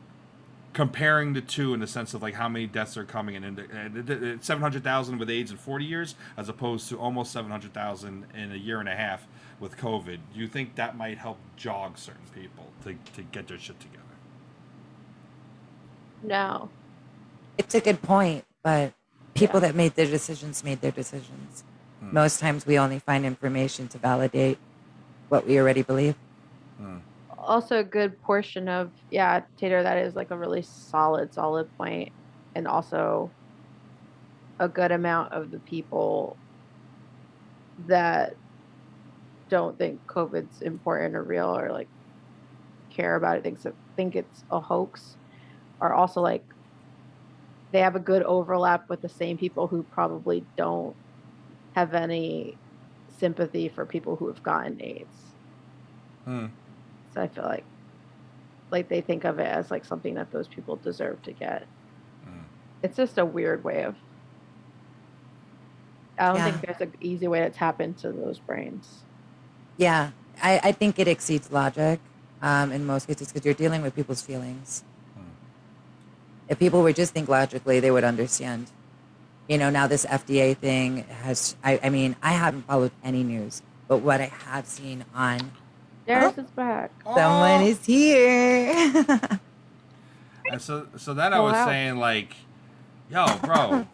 comparing 0.77 1.33
the 1.33 1.41
two 1.41 1.73
in 1.73 1.81
the 1.81 1.87
sense 1.87 2.13
of 2.13 2.21
like 2.21 2.35
how 2.35 2.51
many 2.51 2.67
deaths 2.67 2.99
are 2.99 3.05
coming 3.05 3.35
in, 3.35 3.45
and 3.45 4.45
seven 4.45 4.61
hundred 4.61 4.85
thousand 4.85 5.17
with 5.19 5.31
AIDS 5.31 5.51
in 5.51 5.57
forty 5.57 5.87
years, 5.87 6.17
as 6.37 6.51
opposed 6.51 6.87
to 6.91 6.99
almost 6.99 7.33
seven 7.33 7.51
hundred 7.51 7.73
thousand 7.73 8.27
in 8.35 8.53
a 8.53 8.57
year 8.57 8.79
and 8.79 8.87
a 8.87 8.95
half 8.95 9.27
with 9.59 9.79
COVID. 9.79 10.19
Do 10.35 10.39
you 10.39 10.47
think 10.47 10.75
that 10.75 10.95
might 10.95 11.17
help 11.17 11.39
jog 11.57 11.97
certain 11.97 12.27
people 12.35 12.67
to, 12.85 12.95
to 13.15 13.23
get 13.23 13.49
their 13.49 13.59
shit 13.59 13.81
together? 13.81 14.03
No. 16.23 16.69
It's 17.57 17.75
a 17.75 17.81
good 17.81 18.03
point, 18.03 18.45
but 18.63 18.93
people 19.33 19.61
that 19.61 19.75
made 19.75 19.95
their 19.95 20.05
decisions 20.05 20.63
made 20.63 20.83
their 20.83 20.91
decisions. 20.91 21.65
Hmm. 22.01 22.13
Most 22.13 22.39
times 22.39 22.67
we 22.67 22.79
only 22.79 22.99
find 22.99 23.25
information 23.25 23.89
to 23.89 23.97
validate 23.97 24.59
what 25.31 25.47
we 25.47 25.59
already 25.59 25.81
believe. 25.81 26.17
Also, 27.47 27.79
a 27.79 27.85
good 27.85 28.21
portion 28.23 28.69
of, 28.69 28.91
yeah, 29.11 29.41
Tater, 29.57 29.83
that 29.83 29.99
is 29.99 30.15
like 30.15 30.31
a 30.33 30.37
really 30.37 30.63
solid, 30.63 31.33
solid. 31.33 31.69
And 32.55 32.67
also, 32.67 33.31
a 34.59 34.69
good 34.69 34.91
amount 34.91 35.33
of 35.33 35.51
the 35.51 35.59
people 35.61 36.37
that 37.87 38.35
don't 39.49 39.79
think 39.79 40.05
COVID's 40.07 40.63
important 40.63 41.15
or 41.15 41.23
real 41.23 41.57
or 41.57 41.71
like 41.71 41.89
care 42.91 43.17
about 43.17 43.37
it, 43.37 43.43
thinks 43.43 43.67
think 43.95 44.17
it's 44.17 44.45
a 44.51 44.59
hoax, 44.59 45.17
are 45.81 45.95
also 45.95 46.21
like 46.21 46.43
they 47.73 47.81
have 47.81 47.97
a 47.97 48.01
good 48.01 48.23
overlap 48.23 48.89
with 48.89 49.03
the 49.03 49.09
same 49.09 49.37
people 49.37 49.67
who 49.67 49.83
probably 49.85 50.45
don't 50.57 50.97
have 51.75 51.95
any 51.95 52.57
sympathy 53.19 53.69
for 53.69 53.85
people 53.85 54.17
who 54.17 54.27
have 54.29 54.43
gotten 54.43 54.81
AIDS. 54.83 55.35
Hmm. 56.25 56.47
So 57.17 57.23
I 57.23 57.29
feel 57.29 57.45
like 57.45 57.65
like 58.71 58.89
they 58.89 59.01
think 59.01 59.25
of 59.25 59.39
it 59.39 59.47
as 59.47 59.71
like 59.71 59.87
something 59.87 60.15
that 60.15 60.31
those 60.33 60.49
people 60.49 60.77
deserve 60.77 61.23
to 61.23 61.33
get. 61.33 61.67
Mm. 62.29 62.43
It's 62.83 62.97
just 62.97 63.17
a 63.17 63.25
weird 63.25 63.65
way 63.65 63.85
of 63.85 63.95
I 66.19 66.33
don't 66.33 66.43
think 66.43 66.67
there's 66.67 66.81
an 66.83 66.93
easy 67.01 67.27
way 67.27 67.41
to 67.41 67.51
tap 67.51 67.81
into 67.81 68.13
those 68.13 68.39
brains. 68.39 69.03
Yeah, 69.79 70.11
I, 70.43 70.61
I 70.63 70.73
think 70.73 70.99
it 70.99 71.09
exceeds 71.09 71.51
logic 71.51 72.01
um, 72.43 72.71
in 72.71 72.85
most 72.85 73.07
cases 73.07 73.33
because 73.33 73.47
you're 73.47 73.55
dealing 73.55 73.81
with 73.81 73.95
people's 73.95 74.23
feelings. 74.23 74.85
Hmm. 75.15 75.23
If 76.49 76.59
people 76.59 76.83
would 76.83 76.97
just 76.97 77.15
think 77.15 77.29
logically, 77.29 77.81
they 77.81 77.91
would 77.91 78.05
understand. 78.05 78.71
You 79.49 79.59
know, 79.59 79.71
now 79.71 79.87
this 79.87 80.05
FDA 80.05 80.57
thing 80.57 81.05
has, 81.23 81.57
I, 81.63 81.81
I 81.83 81.89
mean, 81.91 82.17
I 82.23 82.33
haven't 82.33 82.63
followed 82.63 82.93
any 83.05 83.23
news, 83.23 83.63
but 83.89 83.99
what 83.99 84.21
I 84.21 84.33
have 84.47 84.67
seen 84.67 85.05
on 85.15 85.53
Darius 86.07 86.39
is 86.39 86.51
back. 86.51 86.91
someone 87.05 87.63
Oh. 87.63 87.67
is 87.67 87.85
here. 87.85 89.05
And 90.49 90.63
so, 90.63 90.87
so 90.97 91.13
then 91.13 91.33
I 91.33 91.41
was 91.41 91.55
wow. 91.55 91.67
saying 91.67 91.97
like, 91.97 92.37
yo, 93.11 93.27
bro, 93.39 93.89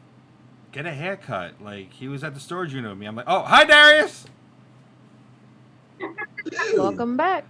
get 0.70 0.84
a 0.84 0.92
haircut. 0.92 1.62
Like 1.62 1.92
he 1.94 2.08
was 2.08 2.22
at 2.22 2.34
the 2.34 2.40
storage 2.40 2.74
unit 2.74 2.90
with 2.90 2.98
me. 2.98 3.06
I'm 3.06 3.16
like, 3.16 3.24
oh, 3.26 3.40
hi 3.40 3.64
Darius. 3.64 4.26
Welcome 6.76 7.16
back. 7.16 7.44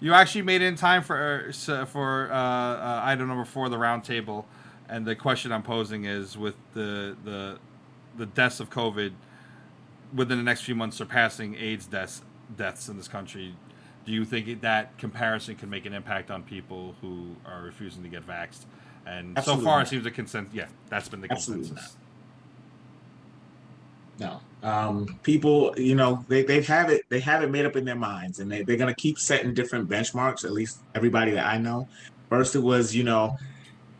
You 0.00 0.12
actually 0.12 0.42
made 0.42 0.60
it 0.60 0.66
in 0.66 0.74
time 0.76 1.02
for 1.02 1.52
uh, 1.68 1.84
for 1.84 2.28
uh, 2.32 2.36
uh, 2.36 3.00
item 3.04 3.28
number 3.28 3.44
four, 3.44 3.68
the 3.68 3.76
roundtable, 3.76 4.44
and 4.88 5.06
the 5.06 5.14
question 5.14 5.52
I'm 5.52 5.62
posing 5.62 6.04
is: 6.04 6.36
with 6.36 6.56
the 6.74 7.16
the 7.24 7.58
the 8.16 8.26
deaths 8.26 8.60
of 8.60 8.70
COVID 8.70 9.12
within 10.14 10.38
the 10.38 10.44
next 10.44 10.62
few 10.62 10.74
months 10.74 10.96
surpassing 10.96 11.54
AIDS 11.56 11.86
deaths 11.86 12.22
deaths 12.56 12.88
in 12.88 12.96
this 12.96 13.08
country, 13.08 13.54
do 14.06 14.12
you 14.12 14.24
think 14.24 14.60
that 14.62 14.96
comparison 14.98 15.56
can 15.56 15.68
make 15.68 15.84
an 15.84 15.92
impact 15.92 16.30
on 16.30 16.44
people 16.44 16.94
who 17.00 17.34
are 17.44 17.62
refusing 17.62 18.02
to 18.04 18.08
get 18.08 18.26
vaxxed? 18.26 18.64
And 19.04 19.36
Absolutely 19.36 19.64
so 19.64 19.68
far, 19.68 19.82
it 19.82 19.88
seems 19.88 20.06
a 20.06 20.10
consensus. 20.10 20.54
Yeah, 20.54 20.66
that's 20.88 21.08
been 21.08 21.20
the 21.20 21.30
Absolutely 21.30 21.68
consensus. 21.68 21.96
No. 24.18 24.40
Um, 24.62 25.18
people, 25.22 25.74
you 25.76 25.94
know, 25.94 26.24
they, 26.28 26.42
they 26.42 26.62
have 26.62 26.88
it, 26.88 27.02
they 27.08 27.20
have 27.20 27.42
it 27.42 27.50
made 27.50 27.66
up 27.66 27.76
in 27.76 27.84
their 27.84 27.96
minds 27.96 28.38
and 28.38 28.50
they, 28.50 28.62
they're 28.62 28.76
going 28.76 28.92
to 28.92 29.00
keep 29.00 29.18
setting 29.18 29.52
different 29.52 29.88
benchmarks, 29.88 30.44
at 30.44 30.52
least 30.52 30.78
everybody 30.94 31.32
that 31.32 31.46
I 31.46 31.58
know. 31.58 31.88
First, 32.28 32.54
it 32.54 32.60
was, 32.60 32.94
you 32.94 33.04
know, 33.04 33.36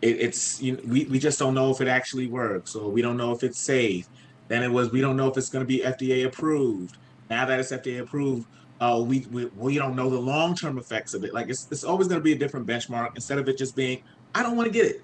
it, 0.02 0.20
it's, 0.20 0.62
you 0.62 0.72
know, 0.72 0.80
we, 0.86 1.04
we 1.04 1.18
just 1.18 1.38
don't 1.38 1.54
know 1.54 1.70
if 1.70 1.80
it 1.80 1.88
actually 1.88 2.28
works 2.28 2.74
or 2.74 2.90
we 2.90 3.02
don't 3.02 3.16
know 3.16 3.32
if 3.32 3.42
it's 3.42 3.58
safe. 3.58 4.08
Then 4.48 4.62
it 4.62 4.70
was, 4.70 4.90
we 4.90 5.00
don't 5.00 5.16
know 5.16 5.28
if 5.28 5.36
it's 5.36 5.50
going 5.50 5.64
to 5.64 5.68
be 5.68 5.80
FDA 5.80 6.24
approved. 6.26 6.96
Now 7.28 7.44
that 7.44 7.58
it's 7.60 7.72
FDA 7.72 8.00
approved, 8.00 8.46
uh, 8.80 9.02
we, 9.06 9.26
we, 9.30 9.46
we 9.56 9.76
don't 9.76 9.96
know 9.96 10.10
the 10.10 10.18
long-term 10.18 10.78
effects 10.78 11.14
of 11.14 11.24
it. 11.24 11.32
Like 11.32 11.48
it's, 11.48 11.66
it's 11.70 11.84
always 11.84 12.08
going 12.08 12.20
to 12.20 12.24
be 12.24 12.32
a 12.32 12.38
different 12.38 12.66
benchmark 12.66 13.10
instead 13.14 13.38
of 13.38 13.48
it 13.48 13.58
just 13.58 13.74
being, 13.76 14.02
I 14.34 14.42
don't 14.42 14.56
want 14.56 14.66
to 14.66 14.72
get 14.72 14.86
it. 14.86 14.96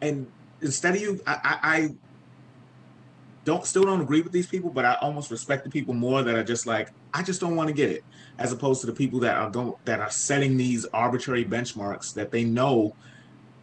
And 0.00 0.26
instead 0.62 0.94
of 0.94 1.00
you, 1.00 1.20
I, 1.26 1.38
I, 1.44 1.58
I 1.62 1.88
don't 3.44 3.64
still 3.66 3.84
don't 3.84 4.00
agree 4.00 4.20
with 4.22 4.32
these 4.32 4.46
people, 4.46 4.70
but 4.70 4.84
I 4.84 4.96
almost 5.00 5.30
respect 5.30 5.64
the 5.64 5.70
people 5.70 5.94
more 5.94 6.22
that 6.22 6.34
are 6.34 6.44
just 6.44 6.66
like, 6.66 6.88
I 7.12 7.22
just 7.22 7.40
don't 7.40 7.56
want 7.56 7.68
to 7.68 7.74
get 7.74 7.90
it, 7.90 8.02
as 8.38 8.52
opposed 8.52 8.80
to 8.82 8.86
the 8.86 8.92
people 8.92 9.20
that 9.20 9.36
are 9.36 9.50
going 9.50 9.72
that 9.84 10.00
are 10.00 10.10
setting 10.10 10.56
these 10.56 10.86
arbitrary 10.92 11.44
benchmarks 11.44 12.12
that 12.14 12.30
they 12.30 12.44
know, 12.44 12.92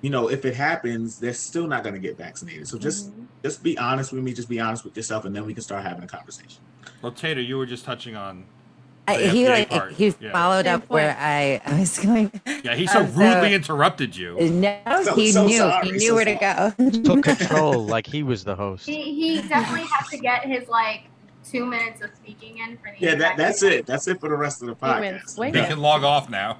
you 0.01 0.09
know, 0.09 0.29
if 0.29 0.45
it 0.45 0.55
happens, 0.55 1.17
they're 1.19 1.33
still 1.33 1.67
not 1.67 1.83
going 1.83 1.95
to 1.95 2.01
get 2.01 2.17
vaccinated. 2.17 2.67
So 2.67 2.77
just 2.77 3.11
Mhm. 3.11 3.27
just 3.43 3.63
be 3.63 3.77
honest 3.77 4.11
with 4.11 4.23
me, 4.23 4.33
just 4.33 4.49
be 4.49 4.59
honest 4.59 4.83
with 4.83 4.97
yourself, 4.97 5.25
and 5.25 5.35
then 5.35 5.45
we 5.45 5.53
can 5.53 5.63
start 5.63 5.83
having 5.83 6.03
a 6.03 6.07
conversation. 6.07 6.61
Well, 7.01 7.11
Tater, 7.11 7.41
you 7.41 7.57
were 7.57 7.65
just 7.65 7.85
touching 7.85 8.15
on 8.15 8.45
I, 9.09 9.17
he 9.27 9.47
like 9.47 9.69
part, 9.69 9.93
he 9.93 10.13
yeah. 10.19 10.31
followed 10.33 10.65
Same 10.65 10.75
up 10.75 10.89
where 10.89 11.15
I, 11.17 11.61
I 11.65 11.79
was 11.79 11.97
going. 11.99 12.29
Yeah, 12.63 12.75
he 12.75 12.87
so 12.87 12.99
Uh, 13.01 13.07
so- 13.07 13.13
rudely 13.13 13.53
interrupted 13.53 14.15
you. 14.15 14.35
No, 14.49 14.77
So- 15.03 15.15
he 15.15 15.31
so 15.31 15.45
knew. 15.47 15.57
sorry, 15.57 15.85
he 15.85 15.91
knew 15.93 15.99
so 15.99 16.15
where 16.15 16.25
to 16.25 16.35
go. 16.35 16.73
Took 17.03 17.23
control 17.37 17.85
like 17.85 18.05
he 18.07 18.23
was 18.23 18.43
the 18.43 18.55
host. 18.55 18.85
He, 18.85 19.01
he 19.13 19.41
definitely 19.47 19.87
has 19.91 20.09
to 20.09 20.17
get 20.17 20.45
his 20.45 20.67
like 20.67 21.03
two 21.45 21.65
minutes 21.65 22.01
of 22.01 22.09
speaking 22.15 22.57
in 22.57 22.77
for 22.77 22.91
the 22.99 23.05
Yeah, 23.05 23.15
that, 23.15 23.37
that's 23.37 23.63
it. 23.63 23.85
That's 23.85 24.07
it 24.09 24.19
for 24.19 24.27
the 24.27 24.35
rest 24.35 24.61
of 24.61 24.67
the 24.67 24.75
He 24.85 24.99
went 24.99 25.17
podcast. 25.21 25.29
swinging. 25.29 25.55
You 25.55 25.61
Yeah. 25.61 25.67
can 25.69 25.79
log 25.79 26.03
off 26.03 26.29
now. 26.29 26.57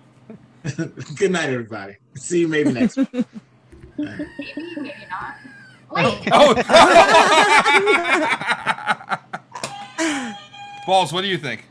Good 1.17 1.31
night, 1.31 1.49
everybody. 1.49 1.97
See 2.15 2.39
you 2.41 2.47
maybe 2.47 2.71
next 2.71 2.95
week. 2.97 3.09
Maybe, 3.97 4.25
maybe 4.77 4.93
not. 5.09 5.35
Wait, 5.91 6.29
Oh. 6.31 6.53
Balls, 10.85 11.11
what 11.11 11.21
do 11.21 11.27
you 11.27 11.37
think? 11.37 11.65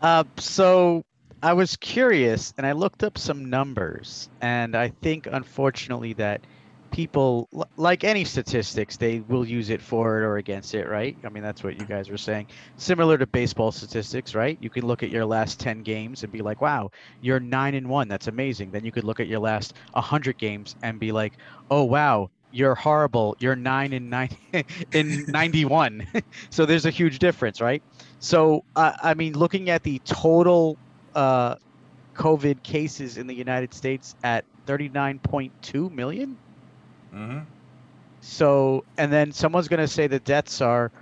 Uh, 0.00 0.24
so 0.38 1.04
I 1.42 1.52
was 1.52 1.76
curious 1.76 2.52
and 2.56 2.66
I 2.66 2.72
looked 2.72 3.02
up 3.02 3.18
some 3.18 3.50
numbers, 3.50 4.30
and 4.40 4.74
I 4.76 4.88
think 5.02 5.26
unfortunately 5.30 6.14
that 6.14 6.46
people, 6.90 7.48
like 7.76 8.02
any 8.04 8.24
statistics, 8.24 8.96
they 8.96 9.20
will 9.20 9.46
use 9.46 9.70
it 9.70 9.80
for 9.80 10.18
it 10.18 10.24
or 10.24 10.38
against 10.38 10.74
it, 10.74 10.88
right? 10.88 11.16
I 11.24 11.28
mean, 11.28 11.42
that's 11.42 11.62
what 11.62 11.76
you 11.76 11.86
guys 11.86 12.10
were 12.10 12.18
saying. 12.18 12.48
Similar 12.76 13.16
to 13.18 13.26
baseball 13.26 13.70
statistics, 13.72 14.34
right? 14.34 14.58
You 14.60 14.70
can 14.70 14.86
look 14.86 15.02
at 15.02 15.10
your 15.10 15.24
last 15.24 15.60
10 15.60 15.82
games 15.82 16.24
and 16.24 16.32
be 16.32 16.42
like, 16.42 16.60
wow, 16.60 16.90
you're 17.20 17.40
9 17.40 17.74
and 17.74 17.88
1. 17.88 18.08
That's 18.08 18.26
amazing. 18.26 18.72
Then 18.72 18.84
you 18.84 18.92
could 18.92 19.04
look 19.04 19.20
at 19.20 19.28
your 19.28 19.38
last 19.40 19.74
100 19.92 20.36
games 20.38 20.74
and 20.82 20.98
be 20.98 21.12
like, 21.12 21.38
oh, 21.70 21.84
wow, 21.84 22.30
you're 22.50 22.74
horrible. 22.74 23.36
You're 23.38 23.56
9 23.56 23.92
and 23.92 24.10
9 24.10 24.28
in 24.92 25.24
91. 25.28 26.06
so 26.50 26.66
there's 26.66 26.86
a 26.86 26.90
huge 26.90 27.18
difference, 27.20 27.60
right? 27.60 27.82
So, 28.20 28.64
uh, 28.76 28.92
I 29.02 29.14
mean, 29.14 29.32
looking 29.32 29.70
at 29.70 29.82
the 29.82 29.98
total 30.04 30.76
uh, 31.14 31.56
COVID 32.14 32.62
cases 32.62 33.16
in 33.16 33.26
the 33.26 33.34
United 33.34 33.72
States 33.74 34.14
at 34.22 34.44
39.2 34.66 35.90
million. 35.90 36.36
Mm-hmm. 37.14 37.38
So, 38.20 38.84
and 38.98 39.10
then 39.10 39.32
someone's 39.32 39.68
going 39.68 39.80
to 39.80 39.88
say 39.88 40.06
the 40.06 40.18
deaths 40.20 40.60
are 40.60 40.92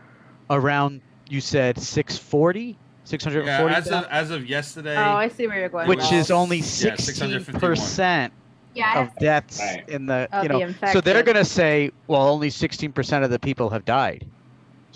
around, 0.49 1.01
you 1.29 1.41
said 1.41 1.79
640, 1.79 2.77
640 3.05 3.47
Yeah, 3.47 3.59
640, 3.59 3.75
as 3.75 4.05
of 4.05 4.11
as 4.12 4.31
of 4.31 4.49
yesterday, 4.49 4.97
Oh, 4.97 5.16
I 5.16 5.29
see 5.29 5.49
where 5.49 5.59
you're 5.59 5.69
going. 5.69 5.89
which 5.89 5.99
with 5.99 6.12
is 6.12 6.31
only 6.31 6.59
Yeah, 6.59 6.62
16% 6.62 8.31
yeah, 8.75 9.03
of 9.03 9.14
deaths 9.16 9.59
Right. 9.61 9.89
in 9.89 10.07
the, 10.07 10.29
Of 10.33 10.45
you 10.45 10.49
the 10.49 10.59
know, 10.66 10.75
so 10.93 11.01
they're 11.01 11.25
going 11.25 11.37
to 11.37 11.45
say, 11.45 11.91
well, 12.07 12.29
only 12.29 12.49
16% 12.49 13.25
of 13.25 13.31
the 13.31 13.39
people 13.41 13.71
have 13.71 13.85
died. 13.85 14.25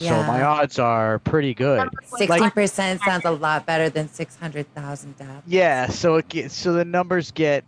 So 0.08 0.22
my 0.24 0.42
odds 0.42 0.78
are 0.78 1.18
pretty 1.20 1.54
good. 1.54 1.88
Sixteen 2.04 2.50
percent 2.50 3.00
sounds 3.02 3.24
a 3.24 3.30
lot 3.30 3.66
better 3.66 3.88
than 3.88 4.08
six 4.08 4.36
hundred 4.36 4.72
thousand 4.74 5.16
deaths. 5.16 5.42
Yeah, 5.46 5.88
so 5.88 6.16
it 6.16 6.28
gets, 6.28 6.54
so 6.54 6.72
the 6.72 6.84
numbers 6.84 7.30
get 7.30 7.64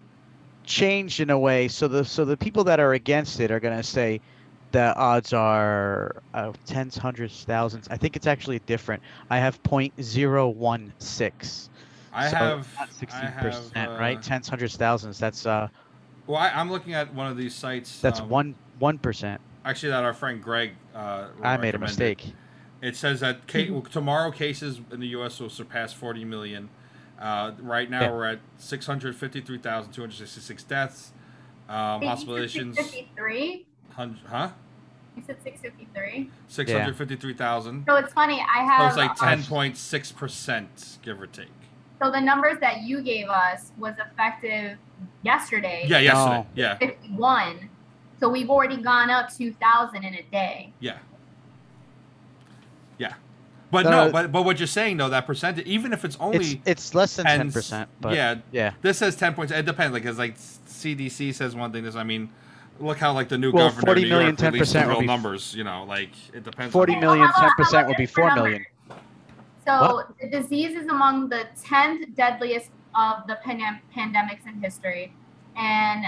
changed 0.65 1.21
in 1.21 1.31
a 1.31 1.39
way. 1.39 1.69
So 1.69 1.89
the 1.89 2.05
so 2.05 2.25
the 2.25 2.37
people 2.37 2.65
that 2.65 2.81
are 2.81 2.95
against 2.95 3.41
it 3.41 3.51
are 3.51 3.61
going 3.61 3.77
to 3.77 3.83
say 3.83 4.21
the 4.73 4.95
odds 4.97 5.33
are 5.33 6.17
uh, 6.35 6.53
tens, 6.67 6.97
hundreds, 6.97 7.45
thousands. 7.45 7.87
I 7.91 7.97
think 7.97 8.17
it's 8.17 8.27
actually 8.27 8.59
different. 8.61 9.03
I 9.31 9.39
have 9.39 9.63
point 9.63 9.93
zero 10.03 10.49
one 10.49 10.93
six. 10.99 11.71
I 12.13 12.29
so 12.29 12.37
have 12.37 12.75
not 12.79 12.93
sixteen 12.93 13.33
percent, 13.39 13.91
uh, 13.91 13.97
right? 13.99 14.21
Tens, 14.23 14.49
hundreds, 14.49 14.77
thousands. 14.77 15.19
That's 15.19 15.47
uh 15.47 15.69
Well, 16.27 16.39
I, 16.39 16.51
I'm 16.51 16.71
looking 16.71 16.95
at 16.95 17.13
one 17.15 17.31
of 17.31 17.37
these 17.37 17.55
sites. 17.55 18.01
that's 18.01 18.21
um, 18.21 18.29
one 18.29 18.55
one 18.79 18.99
percent. 18.99 19.41
Actually, 19.65 19.91
that 19.91 20.05
our 20.05 20.15
friend 20.15 20.43
Greg. 20.43 20.73
Uh, 20.95 21.29
I 21.43 21.57
made 21.57 21.75
a 21.75 21.79
mistake. 21.79 22.33
It 22.83 22.97
says 22.97 23.21
that 23.21 23.49
ca- 23.49 23.81
tomorrow 23.91 24.31
cases 24.31 24.81
in 24.93 25.01
the 25.01 25.07
U.S. 25.09 25.41
will 25.41 25.49
surpass 25.49 25.93
40 25.95 26.25
million. 26.27 26.69
Uh, 27.19 27.53
right 27.61 27.89
now, 27.89 28.03
Yeah. 28.03 28.11
we're 28.11 28.25
at 28.27 28.41
653,266 28.59 30.63
deaths. 30.65 31.13
Um, 31.69 32.01
Wait, 32.01 32.09
hospitalizations, 32.11 32.75
653? 32.75 33.65
huh? 33.95 34.51
You 35.17 35.23
said 35.27 35.37
653? 35.43 36.31
653,000. 36.49 37.85
So 37.89 37.97
it's 37.97 38.13
funny, 38.13 38.45
I 38.55 38.65
So 38.65 38.69
have 38.69 38.89
it's 38.89 38.97
like 38.99 39.13
uh, 39.23 39.37
10.6%, 39.37 40.99
give 41.03 41.23
or 41.23 41.27
take. 41.27 41.49
so 42.03 42.11
the 42.11 42.21
numbers 42.21 42.59
that 42.61 42.83
you 42.83 43.01
gave 43.01 43.29
us 43.29 43.73
was 43.79 43.95
effective 43.99 44.77
yesterday. 45.23 45.87
Yeah, 45.89 46.01
yesterday. 46.01 46.37
No. 46.39 46.47
Yeah, 46.55 46.77
51. 46.79 47.71
So 48.25 48.31
we've 48.31 48.49
already 48.49 48.79
gone 48.79 49.11
up 49.11 49.31
2,000 49.37 50.03
in 50.03 50.15
a 50.15 50.23
day. 50.33 50.73
yeah. 50.81 50.97
Yeah. 52.97 53.13
But 53.71 53.85
No, 53.85 53.91
no, 53.91 54.07
no. 54.07 54.13
but, 54.13 54.33
but 54.33 54.45
what 54.47 54.59
you're 54.59 54.67
saying, 54.67 54.97
though, 54.97 55.11
that 55.11 55.27
percentage, 55.27 55.67
even 55.67 55.93
if 55.93 56.07
it's 56.07 56.17
only. 56.19 56.39
It's 56.39 56.55
it's 56.65 56.95
less 56.95 57.17
than 57.17 57.27
ten 57.27 57.53
percent. 57.53 57.91
but 58.01 58.15
yeah, 58.15 58.37
yeah. 58.51 58.73
This 58.81 58.97
says 58.97 59.15
ten 59.17 59.35
points. 59.35 59.53
It 59.53 59.67
depends, 59.67 59.93
like, 59.93 60.05
cause 60.05 60.17
like 60.17 60.37
CDC 60.39 61.35
says 61.35 61.55
one 61.55 61.71
thing. 61.71 61.85
This, 61.85 61.97
I 61.97 62.05
mean, 62.05 62.31
look 62.81 62.97
how 62.97 63.13
like 63.13 63.29
the 63.29 63.37
new 63.37 63.53
Well, 63.53 63.69
governor 63.69 63.87
40 63.89 64.01
of 64.01 64.05
New 64.05 64.09
million, 64.15 64.37
York 64.41 64.55
10% 64.55 64.75
would 64.87 64.89
real 64.89 65.01
be- 65.01 65.07
numbers. 65.07 65.55
You 65.55 65.65
know, 65.65 65.85
like 65.87 66.13
it 66.33 66.45
depends. 66.45 66.73
40 66.73 66.93
on 66.93 66.97
Okay, 66.99 67.07
million, 67.07 67.21
well, 67.25 67.33
how 67.33 67.47
about- 67.49 67.67
10% 67.67 67.81
how 67.83 67.87
would 67.89 67.97
be 67.99 68.07
this 68.07 68.15
4 68.15 68.27
number? 68.29 68.43
million. 68.45 68.67
So 69.67 70.03
the 70.23 70.29
disease 70.31 70.77
is 70.77 70.87
among 70.87 71.29
the 71.29 71.47
10th 71.63 72.15
deadliest 72.15 72.71
of 72.95 73.27
the 73.27 73.39
pandem- 73.45 73.81
pandemics 73.95 74.47
in 74.47 74.63
history. 74.63 75.13
And 75.57 76.07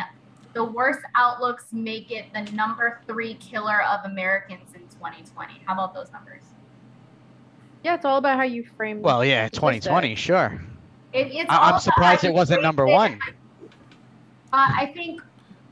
the 0.56 0.64
worst 0.64 1.00
outlooks 1.14 1.66
make 1.70 2.10
it 2.10 2.24
the 2.32 2.40
number 2.52 3.02
three 3.06 3.34
killer 3.34 3.82
of 3.82 4.10
Americans 4.10 4.74
in 4.74 4.80
2020. 4.88 5.60
How 5.66 5.74
about 5.74 5.92
those 5.92 6.10
numbers? 6.10 6.42
Yeah, 7.84 7.94
it's 7.94 8.06
all 8.06 8.16
about 8.16 8.38
how 8.38 8.44
you 8.44 8.64
frame. 8.64 8.96
It. 8.96 9.02
Well, 9.02 9.22
yeah, 9.22 9.48
the 9.50 9.56
statistic. 9.56 9.82
2020, 9.82 10.14
sure. 10.14 10.62
It, 11.12 11.26
it's 11.30 11.50
I, 11.50 11.72
I'm 11.72 11.78
surprised 11.78 12.22
how 12.22 12.28
it 12.28 12.34
wasn't 12.34 12.62
number 12.62 12.86
it. 12.86 12.90
one. 12.90 13.20
Uh, 13.22 13.68
I 14.52 14.90
think 14.94 15.20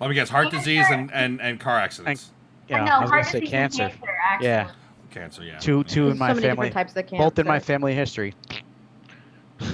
Let 0.00 0.10
me 0.10 0.14
guess: 0.14 0.28
heart 0.28 0.50
Cancer. 0.50 0.58
disease 0.58 0.84
and 0.90 1.10
and 1.12 1.40
and 1.40 1.58
car 1.58 1.78
accidents. 1.78 2.30
Yeah, 2.68 2.82
I 2.82 2.84
know 2.84 2.92
I 2.92 3.00
was 3.00 3.10
gonna 3.10 3.24
say 3.24 3.40
cancer. 3.40 3.88
cancer. 3.88 4.18
Actually. 4.22 4.46
Yeah. 4.46 4.70
Cancer, 5.10 5.44
yeah. 5.44 5.58
Two 5.60 5.82
two 5.84 6.10
in 6.10 6.18
my 6.18 6.34
so 6.34 6.40
family. 6.40 6.48
different 6.50 6.72
types 6.74 6.90
of 6.94 7.06
cancer. 7.06 7.16
Both 7.16 7.38
in 7.38 7.46
my 7.46 7.58
family 7.58 7.94
history. 7.94 8.34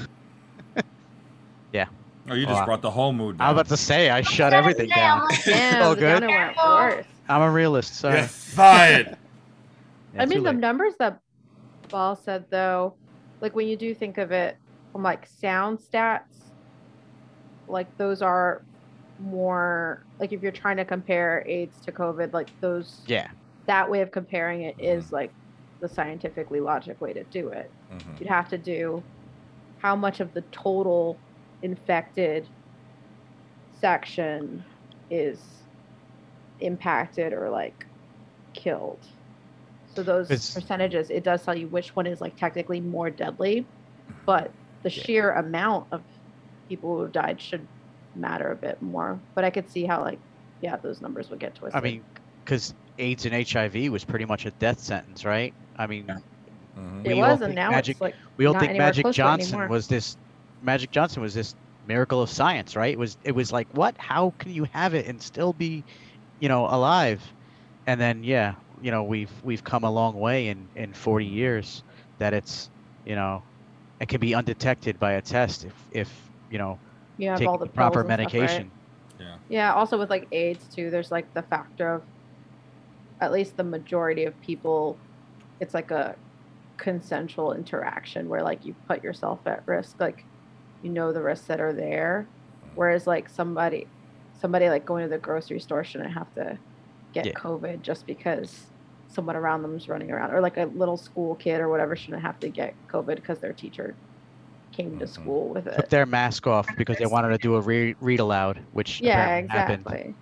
Oh, 2.31 2.35
you 2.35 2.47
Oh, 2.47 2.51
just 2.51 2.63
I- 2.63 2.65
brought 2.65 2.83
the 2.83 2.91
whole 2.91 3.13
mood 3.13 3.39
down. 3.39 3.45
I 3.45 3.49
down. 3.51 3.57
was 3.57 3.61
about 3.63 3.77
to 3.77 3.83
say 3.83 4.11
I 4.11 4.23
shut 4.23 4.53
everything 4.53 4.91
I'm 4.93 4.99
down. 4.99 5.25
like, 5.29 5.45
Damn, 5.45 5.83
Oh, 5.83 5.91
the 5.95 6.01
good. 6.01 6.21
downer 6.21 6.27
went 6.29 6.55
Careful. 6.57 6.75
worse. 6.75 7.07
I'm 7.29 7.43
a 7.43 7.51
realist. 7.51 7.95
Sorry. 7.97 8.19
You're 8.19 8.27
fired. 8.29 9.17
Yeah, 10.15 10.23
I 10.23 10.27
mean, 10.27 10.43
the 10.43 10.53
numbers 10.53 10.95
that 10.99 11.19
Ball 11.89 12.15
said, 12.17 12.45
though, 12.51 12.95
like 13.41 13.55
when 13.57 13.67
you 13.67 13.77
do 13.77 13.95
think 13.95 14.19
of 14.19 14.31
it 14.33 14.57
from 14.93 15.03
like 15.03 15.27
sound 15.27 15.79
stats, 15.81 16.23
like 17.69 17.97
those 17.99 18.23
are 18.23 18.63
more 19.19 20.03
like 20.19 20.33
if 20.33 20.43
you're 20.43 20.53
trying 20.53 20.77
to 20.77 20.85
compare 20.85 21.43
AIDS 21.47 21.79
to 21.85 21.93
COVID, 21.93 22.33
like 22.33 22.49
those 22.61 23.01
Yeah. 23.07 23.29
that 23.67 23.91
way 23.91 24.01
of 24.03 24.11
comparing 24.11 24.63
it 24.63 24.77
is 24.79 25.13
like 25.13 25.33
the 25.81 25.89
scientifically 25.89 26.61
logic 26.61 27.01
way 27.01 27.13
to 27.13 27.25
do 27.25 27.49
it. 27.49 27.71
Mhm. 27.93 28.21
You'd 28.21 28.29
have 28.29 28.49
to 28.51 28.59
do 28.59 29.03
how 29.79 29.97
much 29.97 30.21
of 30.21 30.33
the 30.35 30.43
total 30.53 31.17
infected 31.63 32.47
section 33.81 34.65
is 35.11 35.39
impacted 36.61 37.33
or 37.33 37.49
like 37.51 37.87
killed. 38.53 38.99
So 39.95 40.03
those 40.03 40.27
It's- 40.31 40.55
percentages, 40.55 41.11
it 41.11 41.25
does 41.25 41.45
tell 41.45 41.57
you 41.57 41.67
which 41.69 41.97
one 41.97 42.07
is 42.07 42.21
like 42.21 42.37
technically 42.37 42.81
more 42.81 43.11
deadly, 43.11 43.67
but 44.27 44.51
the 44.83 44.91
sheer 44.91 45.33
amount 45.33 45.87
of 45.93 46.03
people 46.69 46.97
who 46.97 47.03
have 47.03 47.13
died 47.13 47.41
should 47.41 47.67
matter 48.15 48.51
a 48.53 48.57
bit 48.57 48.81
more. 48.83 49.19
But 49.35 49.45
I 49.45 49.51
could 49.51 49.69
see 49.71 49.85
how 49.85 50.03
like 50.03 50.19
yeah, 50.61 50.77
those 50.77 51.01
numbers 51.01 51.31
would 51.31 51.39
get 51.39 51.55
twisted. 51.55 51.79
I 51.79 51.83
mean, 51.83 52.03
because 52.45 52.75
AIDS 52.99 53.25
and 53.25 53.35
HIV 53.35 53.89
was 53.91 54.05
pretty 54.05 54.27
much 54.27 54.45
a 54.45 54.51
death 54.53 54.79
sentence, 54.79 55.25
right? 55.25 55.55
I 55.79 55.87
mean, 55.87 56.05
Yeah. 56.07 56.19
Mhm. 56.79 57.07
it 57.07 57.15
we 57.15 57.23
all 57.23 57.31
was, 57.31 57.39
think 57.39 57.47
and 57.49 57.55
now 57.55 57.71
Magic- 57.71 57.95
it's 57.95 58.01
like 58.03 58.15
we 58.37 58.45
all 58.45 58.53
not 58.53 58.61
think 58.63 58.77
Magic 58.77 59.05
close 59.05 59.15
to 59.17 59.21
it 59.23 59.25
Johnson 59.25 59.55
anymore. 59.55 59.69
was 59.69 59.89
this. 59.89 60.19
Magic 60.63 60.91
Johnson 60.91 61.23
was 61.23 61.35
this 61.35 61.55
miracle 61.87 62.23
of 62.23 62.31
science, 62.31 62.77
right? 62.77 62.93
It 62.93 62.99
was 62.99 63.17
it 63.25 63.33
was 63.33 63.53
like 63.53 63.69
what? 63.73 63.97
How 63.99 64.35
can 64.39 64.53
you 64.53 64.67
have 64.73 64.95
it 64.95 65.07
and 65.07 65.21
still 65.21 65.53
be, 65.53 65.85
you 66.41 66.49
know, 66.49 66.67
alive? 66.67 67.23
And 67.87 68.01
then 68.01 68.23
yeah, 68.23 68.55
you 68.81 68.91
know, 68.91 69.05
we've 69.05 69.33
we've 69.43 69.65
come 69.65 69.85
a 69.85 69.91
long 69.91 70.15
way 70.19 70.49
in 70.49 70.69
in 70.77 70.93
40 70.93 71.27
years 71.27 71.83
that 72.19 72.35
it's, 72.35 72.71
you 73.05 73.17
know, 73.17 73.43
it 74.01 74.09
can 74.09 74.21
be 74.21 74.35
undetected 74.35 74.99
by 74.99 75.13
a 75.13 75.23
test 75.23 75.65
if 75.65 75.75
if 75.93 76.31
you 76.51 76.59
know 76.59 76.79
you 77.17 77.31
have 77.31 77.39
take 77.39 77.49
all 77.49 77.59
the 77.59 77.67
the 77.67 77.73
proper 77.73 78.05
pills 78.05 78.11
and 78.11 78.21
stuff, 78.21 78.35
right? 78.35 78.41
medication. 78.41 78.73
Yeah, 79.49 79.75
also 79.75 79.99
with 79.99 80.11
like 80.11 80.29
AIDS 80.33 80.65
too, 80.75 80.91
there's 80.91 81.11
like 81.11 81.33
the 81.35 81.43
factor 81.43 81.95
of 81.97 82.03
at 83.21 83.33
least 83.33 83.57
the 83.57 83.65
majority 83.65 84.25
of 84.25 84.41
people, 84.41 84.99
it's 85.61 85.75
like 85.75 85.91
a 85.91 86.17
consensual 86.79 87.53
interaction 87.53 88.29
where 88.29 88.43
like 88.43 88.65
you 88.65 88.75
put 88.89 89.05
yourself 89.05 89.41
at 89.47 89.63
risk, 89.67 90.01
like 90.01 90.25
you 90.83 90.91
know 90.91 91.13
the 91.13 91.23
risks 91.23 91.47
that 91.47 91.61
are 91.61 91.73
there. 91.73 92.27
Whereas 92.75 93.07
like 93.07 93.29
somebody 93.29 93.87
somebody 94.41 94.69
like 94.69 94.87
going 94.87 95.05
to 95.05 95.09
the 95.11 95.19
grocery 95.19 95.61
store 95.61 95.85
shouldn't 95.85 96.13
have 96.15 96.33
to 96.35 96.57
get 97.13 97.27
Yeah. 97.27 97.33
COVID 97.33 97.83
just 97.83 98.07
because 98.07 98.67
someone 99.09 99.37
around 99.37 99.63
them 99.63 99.77
is 99.77 99.89
running 99.89 100.11
around. 100.11 100.33
Or 100.33 100.41
like 100.41 100.57
a 100.57 100.65
little 100.67 100.97
school 100.97 101.35
kid 101.35 101.61
or 101.61 101.69
whatever 101.69 101.95
shouldn't 101.97 102.23
have 102.23 102.39
to 102.41 102.49
get 102.49 102.75
COVID 102.89 103.17
because 103.17 103.39
their 103.41 103.53
teacher 103.53 103.95
came 104.73 104.99
to 105.01 105.05
Mhm. 105.05 105.09
school 105.09 105.49
with 105.49 105.67
it. 105.67 105.75
took 105.77 105.89
their 105.89 106.07
mask 106.07 106.47
off 106.47 106.67
because 106.79 106.97
they 106.97 107.07
wanted 107.07 107.31
to 107.31 107.39
do 107.39 107.57
a 107.57 107.61
read, 107.61 107.97
read 108.01 108.21
aloud, 108.21 108.61
which 108.73 109.01
Yeah, 109.01 109.21
apparently 109.21 109.59
happened. 109.59 109.83
exactly. 109.87 110.15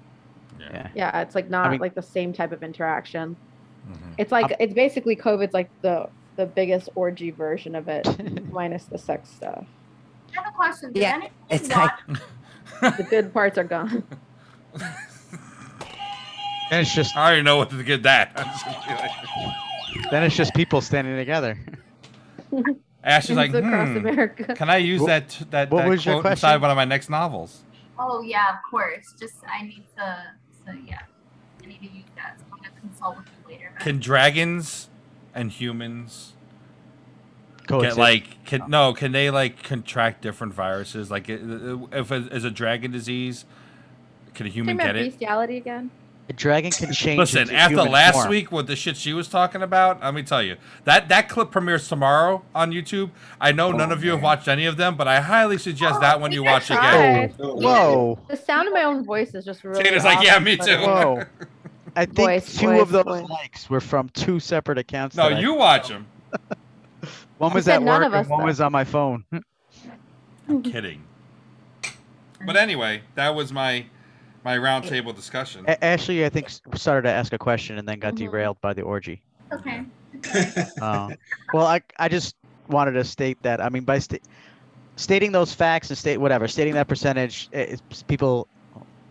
Yeah. 0.59 0.67
Yeah. 0.73 0.89
Yeah, 0.95 1.21
it's 1.21 1.35
like 1.35 1.49
not 1.51 1.71
mean- 1.71 1.81
like 1.81 1.95
the 1.95 2.03
same 2.03 2.33
type 2.33 2.51
of 2.51 2.63
interaction. 2.63 3.37
Mhm. 3.89 4.15
It's 4.17 4.33
like 4.33 4.57
it's 4.59 4.75
basically 4.75 5.15
COVID's 5.17 5.55
like 5.55 5.69
the 5.83 6.09
the 6.37 6.47
biggest 6.47 6.89
orgy 6.95 7.31
version 7.31 7.75
of 7.75 7.89
it, 7.89 8.07
minus 8.53 8.85
the 8.87 8.97
sex 8.99 9.29
stuff. 9.29 9.67
I 10.37 10.43
have 10.43 10.53
a 10.53 10.57
question. 10.57 10.93
Did 10.93 11.03
Yeah, 11.03 11.15
anyone 11.15 11.31
it's 11.51 11.69
watch 11.69 11.93
like 12.81 12.97
The 12.99 13.03
good 13.05 13.33
parts 13.33 13.59
are 13.59 13.65
gone. 13.65 14.03
Then 16.71 16.83
it's 16.83 16.95
just 16.95 17.17
I 17.17 17.27
already 17.27 17.43
know 17.43 17.57
what 17.57 17.71
to 17.71 17.83
get 17.83 18.03
that. 18.03 18.35
then 20.11 20.23
it's 20.23 20.37
just 20.37 20.55
people 20.55 20.83
standing 20.83 21.17
together. 21.17 21.59
Ash 23.03 23.31
is 23.31 23.37
like, 23.39 23.53
hmm, 23.53 23.57
America. 23.97 24.55
can 24.55 24.69
I 24.69 24.77
use 24.77 25.01
What- 25.01 25.07
that 25.09 25.39
that, 25.51 25.71
what 25.71 25.83
that 25.83 25.89
was 25.89 26.05
your 26.05 26.21
quote 26.21 26.33
inside 26.33 26.61
one 26.61 26.71
of 26.71 26.77
my 26.77 26.85
next 26.85 27.09
novels? 27.09 27.63
Oh 27.99 28.21
yeah, 28.21 28.51
of 28.51 28.57
course. 28.71 29.15
Just 29.19 29.37
I 29.51 29.63
need 29.65 29.85
to. 29.97 30.25
So 30.67 30.73
yeah, 30.87 30.99
I 31.63 31.67
need 31.67 31.79
to 31.81 31.87
use 31.87 32.05
that. 32.17 32.37
So 32.39 32.45
I'm 32.53 32.59
gonna 32.59 32.69
consult 32.83 33.17
with 33.17 33.27
you 33.27 33.55
later. 33.55 33.73
Can 33.81 33.99
dragons 33.99 34.91
and 35.35 35.51
humans 35.51 36.35
get 37.69 37.95
Coexist. 37.95 37.99
like 37.99 38.45
can 38.45 38.63
no? 38.69 38.93
Can 38.93 39.13
they 39.13 39.31
like 39.31 39.63
contract 39.63 40.23
different 40.23 40.55
viruses? 40.55 41.11
Like 41.11 41.29
i- 41.31 41.35
i- 41.35 41.87
if 41.99 42.11
it 42.13 42.33
is 42.33 42.45
a 42.45 42.51
dragon 42.51 42.91
disease, 42.91 43.45
can 44.35 44.47
a 44.47 44.49
human 44.51 44.77
get 44.77 44.97
it? 44.97 45.11
bestiality 45.11 45.57
again. 45.57 45.91
a 46.31 46.33
dragon 46.35 46.71
can 46.71 46.93
change. 46.93 47.19
Listen, 47.19 47.43
into 47.43 47.55
after 47.55 47.77
human 47.77 47.91
last 47.93 48.15
form. 48.15 48.29
week 48.29 48.53
with 48.53 48.67
the 48.67 48.77
shit 48.77 48.97
she 48.99 49.13
was 49.15 49.29
talking 49.29 49.63
about, 49.63 50.03
let 50.03 50.13
me 50.13 50.23
tell 50.23 50.43
you 50.43 50.57
that 50.85 51.09
that 51.09 51.29
clip 51.29 51.51
premieres 51.51 51.89
tomorrow 51.89 52.43
on 52.55 52.71
YouTube. 52.71 53.11
I 53.41 53.53
know 53.53 53.73
none 53.73 53.91
of 53.93 54.05
you 54.05 54.11
have 54.11 54.21
oh, 54.21 54.25
watched 54.25 54.47
any 54.49 54.67
of 54.67 54.77
them, 54.77 54.95
but 54.97 55.09
I 55.09 55.21
highly 55.21 55.57
suggest 55.59 55.95
Oh, 55.97 56.01
that 56.01 56.21
one 56.21 56.31
you 56.33 56.45
watch 56.45 56.67
tried. 56.67 56.79
again. 56.79 57.29
Tried. 57.35 57.41
Oh, 57.47 57.55
whoa, 57.55 58.19
The 58.29 58.37
sound 58.37 58.69
of 58.69 58.75
my 58.75 58.83
own 58.85 59.05
voice 59.05 59.35
is 59.35 59.45
just 59.45 59.65
really. 59.65 59.83
Tina's 59.83 60.05
like, 60.05 60.23
yeah, 60.25 60.39
me 60.39 60.57
too. 60.59 60.77
whoa! 60.79 61.23
I 61.97 62.05
think 62.05 62.17
Voice, 62.19 62.57
two 62.59 62.67
voice, 62.69 62.81
of 62.83 62.91
those 62.91 63.05
voice. 63.05 63.29
likes 63.31 63.71
were 63.71 63.81
from 63.81 64.09
two 64.11 64.39
separate 64.39 64.77
accounts. 64.79 65.17
No, 65.17 65.31
that 65.31 65.39
I- 65.39 65.41
you 65.41 65.55
watch 65.55 65.89
them. 65.89 66.07
one 67.39 67.53
was 67.55 67.69
at 67.69 67.83
work 67.83 68.03
and 68.13 68.29
one 68.29 68.41
though. 68.41 68.45
was 68.47 68.61
on 68.61 68.73
my 68.73 68.85
phone. 68.85 69.25
I'm 70.49 70.63
kidding. 70.63 71.05
But 72.45 72.57
anyway, 72.57 73.03
that 73.15 73.35
was 73.35 73.53
my 73.53 73.87
my 74.45 74.57
roundtable 74.57 75.15
discussion. 75.15 75.65
A- 75.67 75.85
Ashley, 75.85 76.25
I 76.25 76.29
think, 76.29 76.49
started 76.75 77.03
to 77.09 77.13
ask 77.13 77.33
a 77.33 77.39
question 77.39 77.79
and 77.79 77.89
then 77.89 77.99
got 77.99 78.15
Mhm. 78.15 78.19
derailed 78.19 78.61
by 78.61 78.73
the 78.73 78.83
orgy. 78.83 79.23
Okay. 79.53 79.83
Uh, 80.81 81.11
well, 81.53 81.67
I 81.67 81.81
I 81.99 82.09
just 82.09 82.37
wanted 82.69 82.93
to 82.93 83.05
state 83.05 83.39
that. 83.43 83.61
I 83.61 83.69
mean, 83.69 83.85
by 83.85 83.99
sta- 83.99 84.21
stating 84.97 85.33
those 85.33 85.53
facts 85.53 85.91
and 85.91 85.99
state 85.99 86.19
whatever, 86.19 86.47
stating 86.49 86.75
that 86.75 86.89
percentage, 86.89 87.49
i- 87.55 87.77
people. 88.07 88.49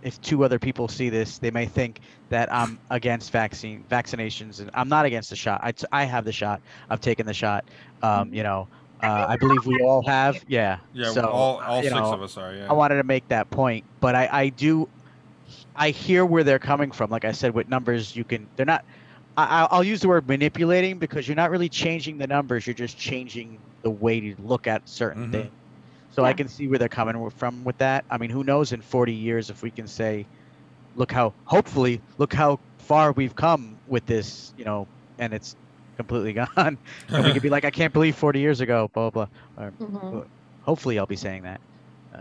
If 0.08 0.22
two 0.22 0.44
other 0.46 0.60
people 0.60 0.88
see 0.88 1.10
this, 1.10 1.40
they 1.40 1.52
may 1.52 1.66
think 1.66 2.00
that 2.30 2.52
I'm 2.54 2.80
against 2.90 3.32
vaccine 3.32 3.86
vaccinations, 3.90 4.60
and 4.62 4.70
I'm 4.74 4.90
not 4.90 5.06
against 5.06 5.30
the 5.30 5.36
shot. 5.36 5.60
I, 5.64 5.72
t- 5.74 5.86
I 5.92 6.06
have 6.06 6.26
the 6.26 6.32
shot. 6.32 6.62
I've 6.90 7.02
taken 7.02 7.26
the 7.26 7.34
shot. 7.34 7.66
Um, 8.02 8.34
you 8.34 8.44
know, 8.44 8.70
uh, 9.04 9.26
I 9.30 9.38
believe 9.38 9.66
we 9.66 9.80
all 9.82 10.04
have. 10.08 10.44
Yeah. 10.48 10.80
yeah, 10.94 11.12
So 11.12 11.28
all 11.30 11.60
all 11.60 11.84
six 11.84 11.94
know, 11.94 12.14
of 12.14 12.22
us 12.22 12.38
are. 12.38 12.54
Yeah. 12.54 12.70
I 12.70 12.74
wanted 12.74 12.96
to 12.96 13.04
make 13.04 13.28
that 13.30 13.50
point, 13.50 13.86
but 14.00 14.16
I, 14.16 14.30
I 14.32 14.50
do, 14.50 14.88
I 15.76 15.90
hear 15.92 16.26
where 16.26 16.44
they're 16.44 16.60
coming 16.60 16.92
from. 16.92 17.10
Like 17.10 17.26
I 17.26 17.32
said, 17.34 17.54
with 17.54 17.68
numbers, 17.68 18.16
you 18.16 18.24
can, 18.26 18.50
they're 18.56 18.66
not, 18.66 18.86
I, 19.36 19.68
I'll 19.72 19.84
use 19.84 20.02
the 20.02 20.08
word 20.08 20.28
manipulating 20.28 21.00
because 21.00 21.28
you're 21.28 21.36
not 21.36 21.52
really 21.52 21.70
changing 21.70 22.18
the 22.18 22.28
numbers. 22.28 22.66
You're 22.66 22.74
just 22.76 22.98
changing 22.98 23.62
the 23.84 23.92
way 23.92 24.20
to 24.20 24.36
look 24.42 24.68
at 24.68 24.88
certain 24.88 25.28
Mhm. 25.28 25.32
things. 25.32 25.52
So 26.18 26.26
I 26.26 26.34
can 26.34 26.48
see 26.50 26.68
where 26.68 26.80
they're 26.80 26.90
coming 26.90 27.30
from 27.30 27.64
with 27.64 27.78
that. 27.78 28.04
I 28.10 28.18
mean, 28.18 28.32
who 28.32 28.44
knows 28.44 28.72
in 28.72 28.82
40 28.82 29.14
years 29.14 29.52
if 29.52 29.62
we 29.62 29.70
can 29.72 29.88
say, 29.88 30.28
look 30.96 31.12
how, 31.12 31.36
hopefully, 31.46 32.04
look 32.18 32.34
how 32.34 32.60
far 32.80 33.12
we've 33.14 33.36
come 33.36 33.80
with 33.86 34.06
this, 34.06 34.52
you 34.56 34.66
know, 34.66 34.90
and 35.20 35.34
it's 35.34 35.56
completely 35.96 36.34
gone. 36.56 36.80
and 37.10 37.26
we 37.26 37.34
could 37.34 37.44
be 37.44 37.50
like, 37.50 37.66
I 37.66 37.72
can't 37.72 37.94
believe 37.94 38.16
40 38.16 38.40
years 38.40 38.62
ago, 38.62 38.90
blah, 38.94 39.12
blah, 39.12 39.28
blah. 39.56 39.64
Or, 39.66 39.74
Mhm. 39.80 40.28
hopefully 40.62 41.00
I'll 41.00 41.06
be 41.06 41.16
saying 41.16 41.44
that 41.44 41.62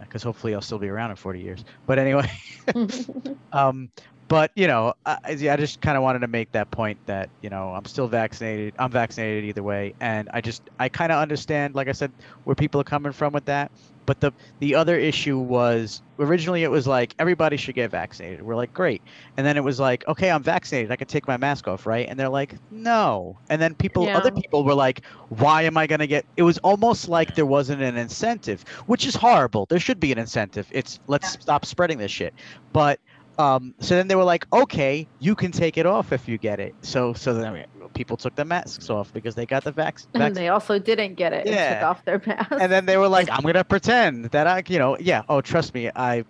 because 0.03 0.23
hopefully 0.23 0.55
I'll 0.55 0.61
still 0.63 0.79
be 0.79 0.89
around 0.89 1.11
in 1.11 1.17
40 1.17 1.41
years. 1.41 1.65
But 1.87 1.99
anyway, 1.99 2.31
um, 3.53 3.91
but 4.29 4.51
you 4.57 4.67
know, 4.67 4.95
I, 5.05 5.19
I 5.25 5.35
just 5.57 5.81
kind 5.81 5.97
of 5.97 6.03
wanted 6.03 6.21
to 6.21 6.29
make 6.29 6.51
that 6.53 6.71
point 6.71 6.99
that 7.07 7.31
you 7.43 7.51
know 7.51 7.71
I'm 7.71 7.85
still 7.85 8.09
vaccinated. 8.09 8.75
I'm 8.79 8.91
vaccinated 8.91 9.45
either 9.45 9.63
way, 9.63 9.95
and 10.01 10.29
I 10.33 10.41
just 10.41 10.69
I 10.79 10.89
kind 10.89 11.13
of 11.13 11.19
understand, 11.19 11.75
like 11.75 11.89
I 11.89 11.93
said, 11.93 12.13
where 12.45 12.57
people 12.57 12.81
are 12.81 12.85
coming 12.85 13.13
from 13.13 13.33
with 13.33 13.45
that. 13.47 13.73
But 14.07 14.21
the 14.21 14.33
the 14.61 14.75
other 14.77 14.97
issue 14.99 15.39
was 15.39 16.03
originally 16.19 16.63
it 16.63 16.71
was 16.71 16.87
like 16.87 17.15
everybody 17.19 17.57
should 17.57 17.75
get 17.75 17.91
vaccinated. 17.91 18.43
We're 18.43 18.57
like 18.57 18.73
great, 18.73 19.03
and 19.37 19.47
then 19.47 19.57
it 19.57 19.65
was 19.65 19.81
like 19.81 20.07
okay, 20.09 20.31
I'm 20.31 20.43
vaccinated, 20.43 20.93
I 20.93 20.97
can 20.97 21.09
take 21.09 21.27
my 21.27 21.37
mask 21.37 21.67
off, 21.69 21.87
right? 21.87 22.07
And 22.09 22.19
they're 22.19 22.29
like 22.29 22.55
no, 22.71 23.39
and 23.49 23.61
then 23.61 23.75
people 23.77 24.11
other 24.15 24.31
people 24.31 24.65
were 24.65 24.75
like, 24.75 25.05
why 25.29 25.63
am 25.63 25.77
I 25.77 25.87
gonna 25.87 26.07
get? 26.07 26.25
It 26.37 26.43
was 26.43 26.59
almost 26.59 27.09
like 27.09 27.35
there 27.35 27.47
wasn't 27.47 27.83
an 27.83 27.97
incentive, 27.97 28.65
which 28.87 29.07
is 29.07 29.15
horrible. 29.17 29.67
There 29.69 29.81
should 29.81 30.01
be 30.01 30.13
an 30.13 30.19
incentive. 30.19 30.69
It's 30.73 30.99
let's 31.09 31.27
Yeah. 31.27 31.41
stop 31.41 31.65
spreading 31.65 31.99
this 31.99 32.13
shit. 32.13 32.35
But 32.73 33.01
um, 33.39 33.75
so 33.81 33.97
then 33.97 34.09
they 34.09 34.15
were 34.15 34.25
like, 34.25 34.47
okay, 34.53 35.09
you 35.19 35.35
can 35.35 35.53
take 35.53 35.77
it 35.77 35.87
off 35.87 36.13
if 36.13 36.29
you 36.29 36.39
get 36.39 36.59
it. 36.61 36.75
So 36.83 37.13
so 37.13 37.35
then 37.35 37.65
people 37.95 38.17
took 38.17 38.35
their 38.35 38.45
masks 38.45 38.89
off 38.91 39.13
because 39.13 39.35
they 39.35 39.47
got 39.47 39.65
the 39.65 39.73
vax. 39.73 40.07
and 40.15 40.37
they 40.37 40.49
also 40.49 40.79
didn't 40.79 41.15
get 41.15 41.33
it 41.33 41.47
and 41.47 41.57
Yeah. 41.57 41.75
took 41.81 41.83
off 41.83 42.05
their 42.05 42.23
mask. 42.27 42.51
and 42.59 42.71
then 42.73 42.87
they 42.87 42.97
were 42.97 43.09
like, 43.09 43.29
I'm 43.31 43.43
gonna 43.43 43.65
pretend 43.65 44.27
that 44.27 44.47
I, 44.47 44.63
you 44.69 44.79
know, 44.79 44.97
yeah. 44.99 45.23
Oh, 45.29 45.41
trust 45.41 45.75
me, 45.75 45.91
I, 45.95 46.25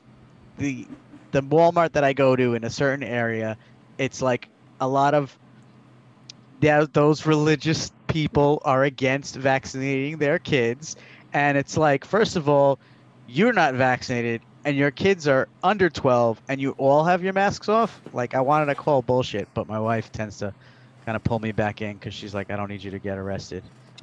the, 0.57 0.87
the 1.33 1.43
Walmart 1.43 1.93
that 1.93 2.05
I 2.05 2.13
go 2.13 2.37
to 2.37 2.55
in 2.55 2.65
a 2.65 2.71
certain 2.71 3.05
area, 3.05 3.57
it's 3.99 4.21
like 4.23 4.49
a 4.81 4.89
lot 4.89 5.15
of, 5.15 5.39
yeah, 6.61 6.85
those 6.93 7.27
religious 7.27 7.91
people 8.09 8.61
are 8.65 8.85
against 8.85 9.37
vaccinating 9.37 10.19
their 10.19 10.39
kids, 10.39 10.97
and 11.33 11.57
it's 11.59 11.77
like, 11.77 12.05
first 12.05 12.37
of 12.37 12.49
all, 12.49 12.81
you're 13.27 13.53
not 13.53 13.75
vaccinated. 13.75 14.43
And 14.67 14.77
your 14.77 14.91
kids 14.91 15.29
are 15.29 15.47
under 15.63 15.89
12, 15.89 16.43
and 16.49 16.61
you 16.61 16.73
all 16.73 17.05
have 17.05 17.23
your 17.23 17.33
masks 17.33 17.69
off. 17.69 18.01
Like 18.13 18.35
I 18.35 18.41
wanted 18.41 18.67
to 18.67 18.75
call 18.75 19.01
bullshit, 19.01 19.47
but 19.55 19.69
my 19.69 19.79
wife 19.79 20.11
tends 20.11 20.39
to 20.39 20.53
kind 21.05 21.15
of 21.15 21.23
pull 21.23 21.39
me 21.39 21.53
back 21.53 21.81
in 21.83 21.95
because 21.95 22.13
she's 22.13 22.35
like, 22.35 22.51
I 22.51 22.57
don't 22.57 22.69
need 22.69 22.83
you 22.83 22.91
to 22.91 22.99
get 22.99 23.17
arrested. 23.17 23.63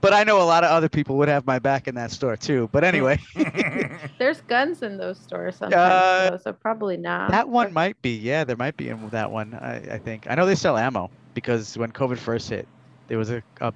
but 0.00 0.12
I 0.12 0.24
know 0.24 0.42
a 0.42 0.44
lot 0.44 0.64
of 0.64 0.70
other 0.70 0.88
people 0.88 1.16
would 1.18 1.28
have 1.28 1.46
my 1.46 1.60
back 1.60 1.86
in 1.86 1.94
that 1.94 2.10
store 2.10 2.36
too. 2.36 2.68
But 2.72 2.82
anyway, 2.82 3.20
There's 4.18 4.40
guns 4.42 4.82
in 4.82 4.96
those 4.96 5.18
stores 5.18 5.56
sometimes, 5.56 5.74
Uh, 5.76 6.30
though, 6.32 6.38
so 6.38 6.52
probably 6.52 6.96
not. 6.96 7.30
that 7.30 7.48
one 7.48 7.72
might 7.72 8.00
be. 8.02 8.16
Yeah, 8.16 8.42
there 8.42 8.56
might 8.56 8.76
be 8.76 8.88
in 8.88 9.08
that 9.10 9.30
one. 9.30 9.54
I, 9.54 9.76
I 9.94 9.98
think 9.98 10.28
I 10.28 10.34
know 10.34 10.46
they 10.46 10.56
sell 10.56 10.76
ammo 10.76 11.10
because 11.34 11.78
when 11.78 11.92
COVID 11.92 12.18
first 12.18 12.50
hit, 12.50 12.66
there 13.06 13.18
was 13.18 13.30
a, 13.30 13.40
a 13.60 13.72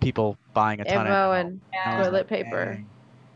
people 0.00 0.36
buying 0.52 0.80
a 0.80 0.84
ton 0.84 1.06
ammo 1.06 1.32
of 1.32 1.46
ammo. 1.46 1.60
and 1.72 2.04
toilet 2.04 2.12
like, 2.12 2.28
paper. 2.28 2.64
"Dang." 2.74 2.86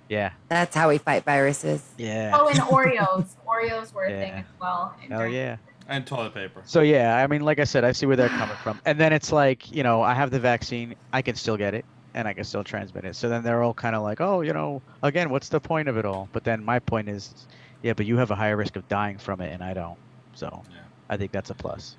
Yeah, 0.09 0.33
that's 0.49 0.75
how 0.75 0.89
we 0.91 0.99
fight 0.99 1.25
viruses. 1.25 1.83
yeah. 1.97 2.33
Oh, 2.35 2.49
and 2.49 2.59
Oreos. 2.75 3.27
Oreos 3.47 3.93
were 3.93 4.05
a 4.05 4.11
thing 4.11 4.33
as 4.33 4.45
well. 4.61 4.95
in 5.03 5.11
Hell 5.11 5.27
yeah. 5.27 5.57
and 5.89 6.07
toilet 6.07 6.35
paper. 6.35 6.63
So 6.67 6.81
yeah, 6.81 7.17
I 7.17 7.27
mean, 7.27 7.41
like 7.43 7.59
I 7.59 7.65
said, 7.65 7.85
I 7.85 7.93
see 7.93 8.07
where 8.07 8.17
they're 8.17 8.29
coming 8.29 8.57
from. 8.63 8.81
And 8.85 8.99
then 9.01 9.13
it's 9.13 9.33
like, 9.33 9.71
you 9.73 9.83
know, 9.83 10.03
I 10.03 10.15
have 10.15 10.31
the 10.31 10.41
vaccine, 10.41 10.95
I 11.13 11.23
can 11.23 11.35
still 11.37 11.57
get 11.57 11.73
it, 11.75 11.85
and 12.15 12.29
I 12.29 12.33
can 12.35 12.45
still 12.45 12.63
transmit 12.65 13.05
it. 13.05 13.17
So 13.17 13.29
then 13.29 13.43
they're 13.43 13.63
all 13.63 13.75
kind 13.75 13.97
of 13.97 14.03
like, 14.03 14.21
oh, 14.21 14.43
you 14.43 14.53
know, 14.53 14.83
again, 15.03 15.31
what's 15.31 15.49
the 15.49 15.61
point 15.61 15.89
of 15.89 15.97
it 15.97 16.05
all? 16.05 16.29
But 16.33 16.45
then 16.45 16.63
my 16.65 16.79
point 16.79 17.09
is, 17.09 17.47
yeah, 17.83 17.93
but 17.95 18.05
you 18.07 18.17
have 18.19 18.31
a 18.31 18.35
higher 18.35 18.57
risk 18.57 18.77
of 18.77 18.87
dying 18.89 19.19
from 19.19 19.41
it, 19.41 19.53
and 19.53 19.63
I 19.65 19.73
don't. 19.75 19.99
So 20.35 20.63
Yeah. 20.71 20.77
I 21.09 21.17
think 21.17 21.33
that's 21.33 21.51
a 21.51 21.55
plus. 21.55 21.97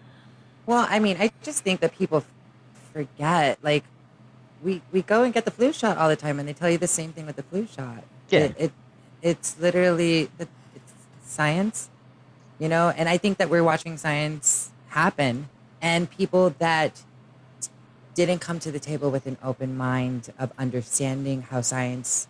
Well, 0.68 0.86
I 0.90 1.00
mean, 1.00 1.18
I 1.20 1.32
just 1.44 1.64
think 1.64 1.80
that 1.82 1.96
people 1.96 2.24
forget. 2.94 3.60
Like, 3.62 3.84
we 4.66 4.82
we 4.92 5.02
go 5.04 5.24
and 5.24 5.34
get 5.34 5.46
the 5.46 5.52
flu 5.52 5.72
shot 5.72 5.98
all 5.98 6.10
the 6.10 6.16
time, 6.16 6.40
and 6.40 6.50
they 6.50 6.54
tell 6.54 6.70
you 6.70 6.80
the 6.80 6.88
same 6.88 7.14
thing 7.14 7.26
with 7.26 7.38
the 7.38 7.44
flu 7.44 7.68
shot. 7.68 8.04
Yeah. 8.30 8.40
It, 8.40 8.56
it 8.58 8.72
it's 9.22 9.58
literally 9.60 10.30
the, 10.38 10.48
it's 10.76 10.94
science, 11.24 11.90
you 12.60 12.68
know. 12.68 12.90
And 12.98 13.08
I 13.08 13.18
think 13.18 13.38
that 13.38 13.50
we're 13.50 13.64
watching 13.64 13.96
science 13.96 14.72
happen, 14.90 15.50
and 15.82 16.10
people 16.10 16.56
that 16.58 17.04
didn't 18.16 18.40
come 18.40 18.60
to 18.60 18.72
the 18.72 18.80
table 18.80 19.12
with 19.12 19.28
an 19.28 19.38
open 19.44 19.78
mind 19.78 20.34
of 20.40 20.52
understanding 20.58 21.44
how 21.44 21.62
science 21.62 22.28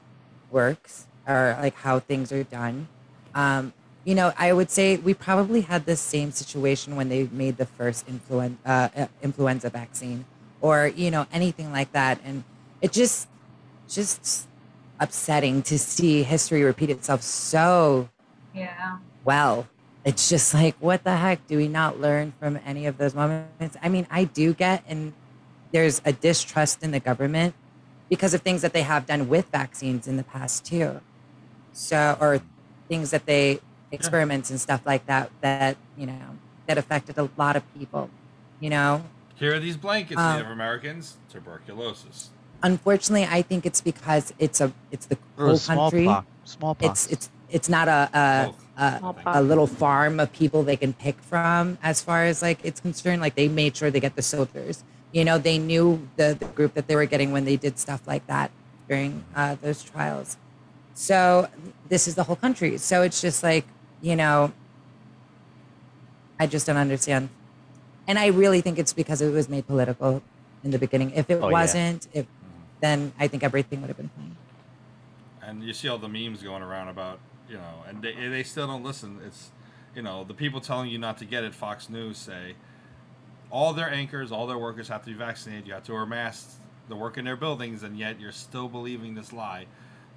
works 0.52 1.08
or 1.28 1.58
like 1.62 1.76
how 1.76 2.00
things 2.00 2.32
are 2.32 2.44
done. 2.44 2.88
Um, 3.34 3.74
you 4.04 4.16
know, 4.16 4.34
I 4.38 4.54
would 4.54 4.70
say 4.70 4.98
we 4.98 5.14
probably 5.14 5.62
had 5.62 5.86
the 5.86 5.96
same 5.96 6.32
situation 6.32 6.96
when 6.96 7.10
they 7.10 7.28
made 7.32 7.58
the 7.58 7.66
first 7.66 8.08
influen- 8.08 8.58
uh, 8.66 8.90
uh, 8.96 9.08
influenza 9.22 9.70
vaccine, 9.70 10.26
or 10.62 10.88
you 10.88 11.12
know 11.12 11.28
anything 11.32 11.72
like 11.72 11.92
that, 11.94 12.20
and 12.24 12.44
it 12.82 12.92
just 12.92 13.28
just 13.88 14.48
upsetting 15.00 15.62
to 15.62 15.78
see 15.78 16.24
history 16.24 16.64
repeat 16.64 16.90
itself 16.90 17.22
so 17.22 18.10
Yeah. 18.54 18.98
well. 19.24 19.68
It's 20.06 20.30
just 20.30 20.54
like, 20.54 20.76
what 20.80 21.04
the 21.04 21.18
heck? 21.18 21.46
Do 21.48 21.58
we 21.58 21.68
not 21.68 22.00
learn 22.00 22.34
from 22.40 22.60
any 22.66 22.86
of 22.86 22.98
those 22.98 23.16
moments? 23.16 23.76
I 23.82 23.90
mean, 23.90 24.06
I 24.12 24.26
do 24.26 24.54
get, 24.54 24.84
and 24.88 25.14
there's 25.72 26.00
a 26.06 26.14
distrust 26.14 26.84
in 26.84 26.92
the 26.92 27.00
government 27.00 27.56
because 28.10 28.34
of 28.34 28.42
things 28.42 28.62
that 28.62 28.72
they 28.72 28.84
have 28.84 29.08
done 29.08 29.28
with 29.28 29.48
vaccines 29.50 30.08
in 30.08 30.16
the 30.16 30.24
past 30.24 30.66
too. 30.66 31.02
So, 31.74 32.16
or 32.22 32.40
things 32.88 33.12
that 33.12 33.26
they 33.26 33.60
experiments 33.92 34.50
and 34.50 34.60
stuff 34.60 34.82
like 34.86 35.06
that 35.06 35.32
that 35.42 35.78
you 35.98 36.06
know 36.06 36.38
that 36.68 36.78
affected 36.78 37.18
a 37.18 37.30
lot 37.38 37.56
of 37.56 37.64
people. 37.74 38.10
You 38.60 38.70
know, 38.70 39.04
Here 39.36 39.54
are 39.54 39.60
these 39.60 39.78
blankets, 39.78 40.20
Um, 40.20 40.38
Native 40.38 40.52
Americans, 40.52 41.18
tuberculosis. 41.30 42.30
unfortunately, 42.64 43.28
I 43.30 43.42
think 43.42 43.66
it's 43.66 43.82
because 43.82 44.34
it's 44.40 44.62
a 44.62 44.72
it's 44.92 45.06
the 45.08 45.18
Or 45.38 45.48
whole 45.48 45.60
country. 45.60 46.04
smallpox. 46.04 46.28
Smallpox. 46.46 47.06
It's 47.06 47.12
it's 47.14 47.30
it's 47.50 47.70
not 47.70 47.88
a 47.88 48.10
a, 48.78 48.82
a, 48.82 49.16
a 49.26 49.42
little 49.42 49.68
farm 49.68 50.20
of 50.20 50.32
people 50.32 50.64
they 50.64 50.78
can 50.78 50.94
pick 50.94 51.20
from 51.22 51.78
as 51.84 52.02
far 52.02 52.24
as 52.26 52.42
like 52.42 52.60
it's 52.64 52.80
concerned. 52.80 53.22
Like 53.22 53.36
they 53.36 53.48
made 53.48 53.76
sure 53.78 53.92
they 53.92 54.00
get 54.00 54.16
the 54.16 54.22
soldiers. 54.22 54.84
You 55.12 55.24
know, 55.24 55.38
they 55.38 55.58
knew 55.58 56.08
the, 56.18 56.36
the 56.38 56.46
group 56.48 56.74
that 56.74 56.88
they 56.88 56.96
were 56.96 57.06
getting 57.06 57.32
when 57.32 57.46
they 57.46 57.56
did 57.56 57.80
stuff 57.80 58.02
like 58.08 58.26
that 58.28 58.52
during 58.90 59.24
uh, 59.36 59.56
those 59.62 59.82
trials. 59.84 60.38
So 60.94 61.48
this 61.90 62.08
is 62.08 62.16
the 62.16 62.24
whole 62.24 62.36
country. 62.36 62.78
So 62.78 63.02
it's 63.02 63.22
just 63.22 63.44
like 63.44 63.66
you 64.02 64.16
know, 64.16 64.52
I 66.40 66.48
just 66.48 66.66
don't 66.68 66.78
understand. 66.78 67.30
And 68.08 68.20
I 68.20 68.28
really 68.28 68.62
think 68.62 68.78
it's 68.78 68.94
because 68.94 69.22
it 69.22 69.32
was 69.32 69.50
made 69.50 69.66
political 69.68 70.22
in 70.64 70.72
the 70.72 70.80
beginning. 70.80 71.12
If 71.12 71.30
it 71.30 71.40
Oh, 71.42 71.50
wasn't, 71.50 72.08
if 72.14 72.26
then 72.82 73.14
I 73.20 73.28
think 73.28 73.44
everything 73.44 73.82
would 73.82 73.88
have 73.88 73.98
been 73.98 74.10
fine. 74.16 74.36
and 75.42 75.64
you 75.64 75.74
see 75.74 75.88
all 75.88 75.98
the 75.98 76.08
memes 76.10 76.42
going 76.44 76.62
around 76.64 76.88
about 76.90 77.20
you 77.50 77.56
know 77.56 77.84
and 77.88 78.02
they, 78.02 78.14
they 78.30 78.42
still 78.44 78.66
don't 78.68 78.84
listen 78.84 79.20
it's 79.26 79.52
you 79.96 80.02
know 80.02 80.24
the 80.24 80.34
people 80.34 80.60
telling 80.60 80.90
you 80.90 80.98
not 80.98 81.18
to 81.20 81.26
get 81.26 81.44
it 81.44 81.54
fox 81.54 81.88
news 81.90 82.18
say 82.18 82.56
all 83.52 83.72
their 83.74 83.90
anchors 83.90 84.32
all 84.32 84.48
their 84.48 84.58
workers 84.58 84.88
have 84.88 85.02
to 85.04 85.08
be 85.08 85.14
vaccinated 85.14 85.68
you 85.68 85.74
have 85.74 85.84
to 85.84 85.94
wear 85.94 86.06
masks 86.06 86.56
to 86.90 86.96
work 86.96 87.18
in 87.20 87.26
their 87.26 87.36
buildings 87.36 87.84
and 87.84 87.98
yet 87.98 88.20
you're 88.20 88.32
still 88.32 88.68
believing 88.68 89.14
this 89.14 89.32
lie 89.32 89.66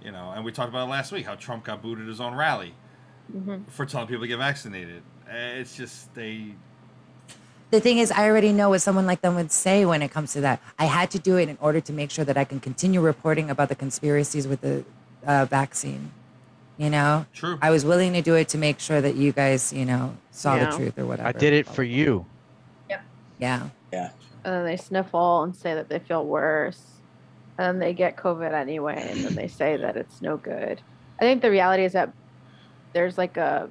you 0.02 0.10
know 0.10 0.32
and 0.34 0.44
we 0.46 0.50
talked 0.50 0.70
about 0.70 0.88
it 0.88 0.90
last 0.90 1.12
week 1.12 1.26
how 1.26 1.34
trump 1.34 1.62
got 1.64 1.82
booted 1.82 2.06
his 2.08 2.20
own 2.20 2.34
rally 2.34 2.74
Mhm. 3.36 3.68
for 3.68 3.84
telling 3.84 4.06
people 4.08 4.22
to 4.24 4.28
get 4.28 4.38
vaccinated 4.38 5.02
Eh, 5.30 5.60
it's 5.60 5.76
just 5.76 6.14
they 6.14 6.54
the 7.70 7.80
thing 7.80 7.98
is, 7.98 8.10
I 8.10 8.28
already 8.28 8.52
know 8.52 8.70
what 8.70 8.80
someone 8.80 9.06
like 9.06 9.20
them 9.20 9.34
would 9.34 9.52
say 9.52 9.84
when 9.84 10.02
it 10.02 10.10
comes 10.10 10.32
to 10.32 10.40
that. 10.40 10.60
I 10.78 10.86
had 10.86 11.10
to 11.12 11.18
do 11.18 11.36
it 11.36 11.48
in 11.48 11.58
order 11.60 11.80
to 11.80 11.92
make 11.92 12.10
sure 12.10 12.24
that 12.24 12.36
I 12.36 12.44
can 12.44 12.60
continue 12.60 13.00
reporting 13.00 13.50
about 13.50 13.68
the 13.68 13.74
conspiracies 13.74 14.48
with 14.48 14.60
the 14.62 14.84
uh, 15.26 15.44
vaccine. 15.44 16.12
You 16.78 16.90
know, 16.90 17.26
true 17.34 17.58
I 17.60 17.70
was 17.70 17.84
willing 17.84 18.12
to 18.12 18.22
do 18.22 18.34
it 18.36 18.48
to 18.50 18.58
make 18.58 18.78
sure 18.78 19.00
that 19.00 19.16
you 19.16 19.32
guys, 19.32 19.72
you 19.72 19.84
know, 19.84 20.16
saw 20.30 20.54
Yeah. 20.54 20.70
the 20.70 20.76
truth 20.76 20.98
or 20.98 21.06
whatever. 21.06 21.28
I 21.28 21.32
did 21.32 21.52
it 21.52 21.66
for 21.66 21.82
you. 21.82 22.24
Yep. 22.88 23.02
Yeah. 23.40 23.68
Yeah. 23.92 24.10
And 24.44 24.54
then 24.54 24.64
they 24.64 24.76
sniffle 24.76 25.42
and 25.42 25.54
say 25.56 25.74
that 25.74 25.88
they 25.88 25.98
feel 25.98 26.24
worse. 26.24 26.80
And 27.58 27.66
then 27.66 27.78
they 27.80 27.92
get 27.92 28.16
COVID 28.16 28.52
anyway. 28.52 29.08
And 29.10 29.24
then 29.24 29.34
they 29.34 29.48
say 29.48 29.76
that 29.76 29.96
it's 29.96 30.22
no 30.22 30.36
good. 30.36 30.80
I 31.18 31.24
think 31.24 31.42
the 31.42 31.50
reality 31.50 31.84
is 31.84 31.92
that 31.94 32.12
there's 32.92 33.18
like 33.18 33.36
a 33.36 33.68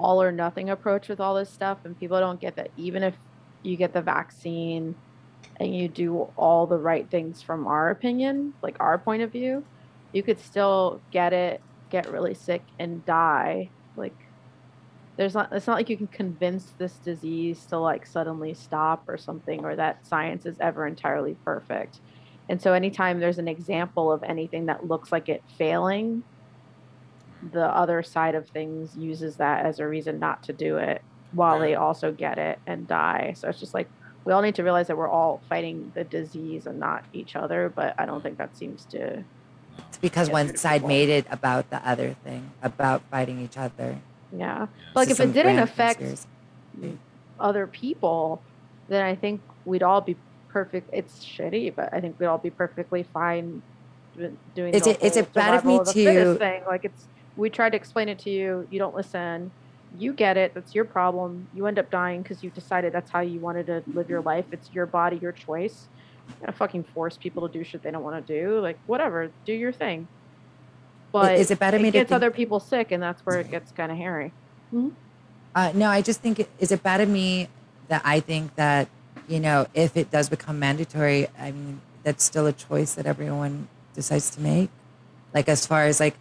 all 0.00 0.22
or 0.22 0.32
nothing 0.32 0.70
approach 0.70 1.08
with 1.08 1.20
all 1.20 1.34
this 1.34 1.50
stuff. 1.50 1.78
And 1.84 1.98
people 1.98 2.18
don't 2.18 2.40
get 2.40 2.56
that 2.56 2.70
even 2.76 3.02
if 3.02 3.14
you 3.62 3.76
get 3.76 3.92
the 3.92 4.02
vaccine 4.02 4.94
and 5.58 5.74
you 5.74 5.88
do 5.88 6.28
all 6.36 6.66
the 6.66 6.78
right 6.78 7.08
things 7.10 7.42
from 7.42 7.66
our 7.66 7.90
opinion, 7.90 8.54
like 8.62 8.76
our 8.80 8.98
point 8.98 9.22
of 9.22 9.30
view, 9.30 9.64
you 10.12 10.22
could 10.22 10.40
still 10.40 11.00
get 11.10 11.32
it, 11.32 11.60
get 11.90 12.10
really 12.10 12.34
sick, 12.34 12.62
and 12.78 13.04
die. 13.04 13.68
Like, 13.96 14.16
there's 15.20 15.34
not 15.34 15.52
it's 15.52 15.66
not 15.66 15.76
like 15.76 15.90
you 15.90 15.98
can 15.98 16.06
convince 16.06 16.72
this 16.78 16.94
disease 16.94 17.66
to 17.66 17.78
like 17.78 18.06
suddenly 18.06 18.54
stop 18.54 19.06
or 19.06 19.18
something 19.18 19.64
or 19.66 19.76
that 19.76 20.06
science 20.06 20.46
is 20.46 20.56
ever 20.60 20.86
entirely 20.86 21.36
perfect 21.44 22.00
and 22.48 22.60
so 22.60 22.72
anytime 22.72 23.20
there's 23.20 23.38
an 23.38 23.46
example 23.46 24.10
of 24.10 24.22
anything 24.22 24.64
that 24.64 24.88
looks 24.88 25.12
like 25.12 25.28
it 25.28 25.42
failing 25.58 26.22
the 27.52 27.64
other 27.66 28.02
side 28.02 28.34
of 28.34 28.48
things 28.48 28.96
uses 28.96 29.36
that 29.36 29.64
as 29.64 29.78
a 29.80 29.86
reason 29.88 30.18
not 30.18 30.42
to 30.42 30.52
do 30.52 30.76
it 30.76 31.02
while 31.32 31.58
they 31.58 31.74
also 31.74 32.12
get 32.12 32.38
it 32.38 32.58
and 32.66 32.86
die 32.86 33.32
so 33.36 33.48
it's 33.48 33.58
just 33.60 33.72
like 33.72 33.88
we 34.24 34.32
all 34.32 34.42
need 34.42 34.54
to 34.54 34.62
realize 34.62 34.88
that 34.88 34.96
we're 34.96 35.08
all 35.08 35.40
fighting 35.48 35.90
the 35.94 36.04
disease 36.04 36.66
and 36.66 36.78
not 36.78 37.04
each 37.14 37.36
other 37.36 37.72
but 37.74 37.94
i 37.98 38.04
don't 38.04 38.22
think 38.22 38.36
that 38.36 38.54
seems 38.56 38.84
to 38.84 39.24
It's 39.88 39.96
because 39.98 40.28
Yeah, 40.28 40.32
one 40.34 40.56
side 40.56 40.78
people. 40.82 40.88
made 40.88 41.08
it 41.08 41.26
about 41.30 41.70
the 41.70 41.80
other 41.88 42.14
thing, 42.24 42.50
about 42.62 43.00
fighting 43.10 43.40
each 43.40 43.56
other. 43.56 43.96
yeah 44.32 44.38
Yeah. 44.38 44.66
But, 44.92 45.00
like 45.00 45.08
This 45.08 45.20
if 45.20 45.26
it 45.30 45.32
didn't 45.32 45.58
affect 45.60 45.98
conspiracy. 46.00 46.98
other 47.38 47.66
people, 47.66 48.42
then 48.88 49.02
I 49.04 49.14
think 49.14 49.40
we'd 49.64 49.82
all 49.82 50.00
be 50.02 50.16
perfect. 50.48 50.90
It's 50.92 51.24
shitty, 51.24 51.74
but 51.74 51.88
I 51.94 52.00
think 52.00 52.18
we'd 52.20 52.26
all 52.26 52.38
be 52.38 52.50
perfectly 52.50 53.02
fine 53.04 53.62
doing. 54.54 54.74
Is 54.74 54.82
the 54.84 54.90
it- 54.90 55.02
is 55.02 55.14
whole 55.14 55.22
it 55.22 55.32
bad 55.32 55.54
of 55.54 55.64
me 55.64 55.76
survival 55.78 55.84
the 55.84 55.92
fittest 56.04 56.32
to- 56.32 56.38
thing? 56.38 56.62
Like 56.66 56.84
it's 56.84 57.06
we 57.40 57.48
tried 57.48 57.70
to 57.70 57.76
explain 57.76 58.08
it 58.08 58.18
to 58.20 58.30
you, 58.30 58.68
you 58.70 58.78
don't 58.78 58.94
listen. 58.94 59.50
You 59.98 60.12
get 60.12 60.36
it. 60.36 60.52
That's 60.54 60.74
your 60.74 60.84
problem. 60.84 61.48
You 61.54 61.66
end 61.66 61.78
up 61.78 61.90
dying 61.90 62.22
because 62.22 62.44
you 62.44 62.50
decided 62.50 62.92
that's 62.92 63.10
how 63.10 63.20
you 63.20 63.40
wanted 63.40 63.66
to 63.66 63.82
live 63.92 64.08
your 64.08 64.20
life. 64.20 64.44
It's 64.52 64.70
your 64.72 64.86
body, 64.86 65.18
your 65.20 65.32
choice. 65.32 65.88
You 66.28 66.34
gotta 66.40 66.52
fucking 66.52 66.84
force 66.84 67.16
people 67.16 67.48
to 67.48 67.52
do 67.52 67.64
shit 67.64 67.82
they 67.82 67.90
don't 67.90 68.04
want 68.04 68.24
to 68.24 68.40
do. 68.40 68.60
Like 68.60 68.78
whatever, 68.86 69.30
do 69.46 69.52
your 69.52 69.72
thing. 69.72 70.06
But 71.10 71.38
is 71.38 71.50
it 71.50 71.58
bad 71.58 71.74
of 71.74 71.80
me 71.80 71.88
it 71.88 71.92
to 71.92 71.98
gets 71.98 72.08
think- 72.10 72.16
other 72.16 72.30
people 72.30 72.60
sick, 72.60 72.92
and 72.92 73.02
that's 73.02 73.24
where 73.26 73.40
it 73.40 73.50
gets 73.50 73.72
kind 73.72 73.90
of 73.90 73.98
hairy. 73.98 74.32
Uh, 75.54 75.72
no, 75.74 75.88
I 75.88 76.02
just 76.02 76.20
think, 76.20 76.38
it- 76.38 76.50
is 76.60 76.70
it 76.70 76.84
bad 76.84 77.00
of 77.00 77.08
me 77.08 77.48
that 77.88 78.02
I 78.04 78.20
think 78.20 78.54
that, 78.54 78.86
you 79.26 79.40
know, 79.40 79.66
if 79.74 79.96
it 79.96 80.12
does 80.12 80.28
become 80.28 80.60
mandatory, 80.60 81.26
I 81.36 81.50
mean, 81.50 81.80
that's 82.04 82.22
still 82.22 82.46
a 82.46 82.52
choice 82.52 82.94
that 82.94 83.06
everyone 83.06 83.66
decides 83.94 84.30
to 84.30 84.40
make. 84.40 84.70
Like, 85.34 85.48
as 85.48 85.66
far 85.66 85.86
as 85.86 85.98
like, 85.98 86.14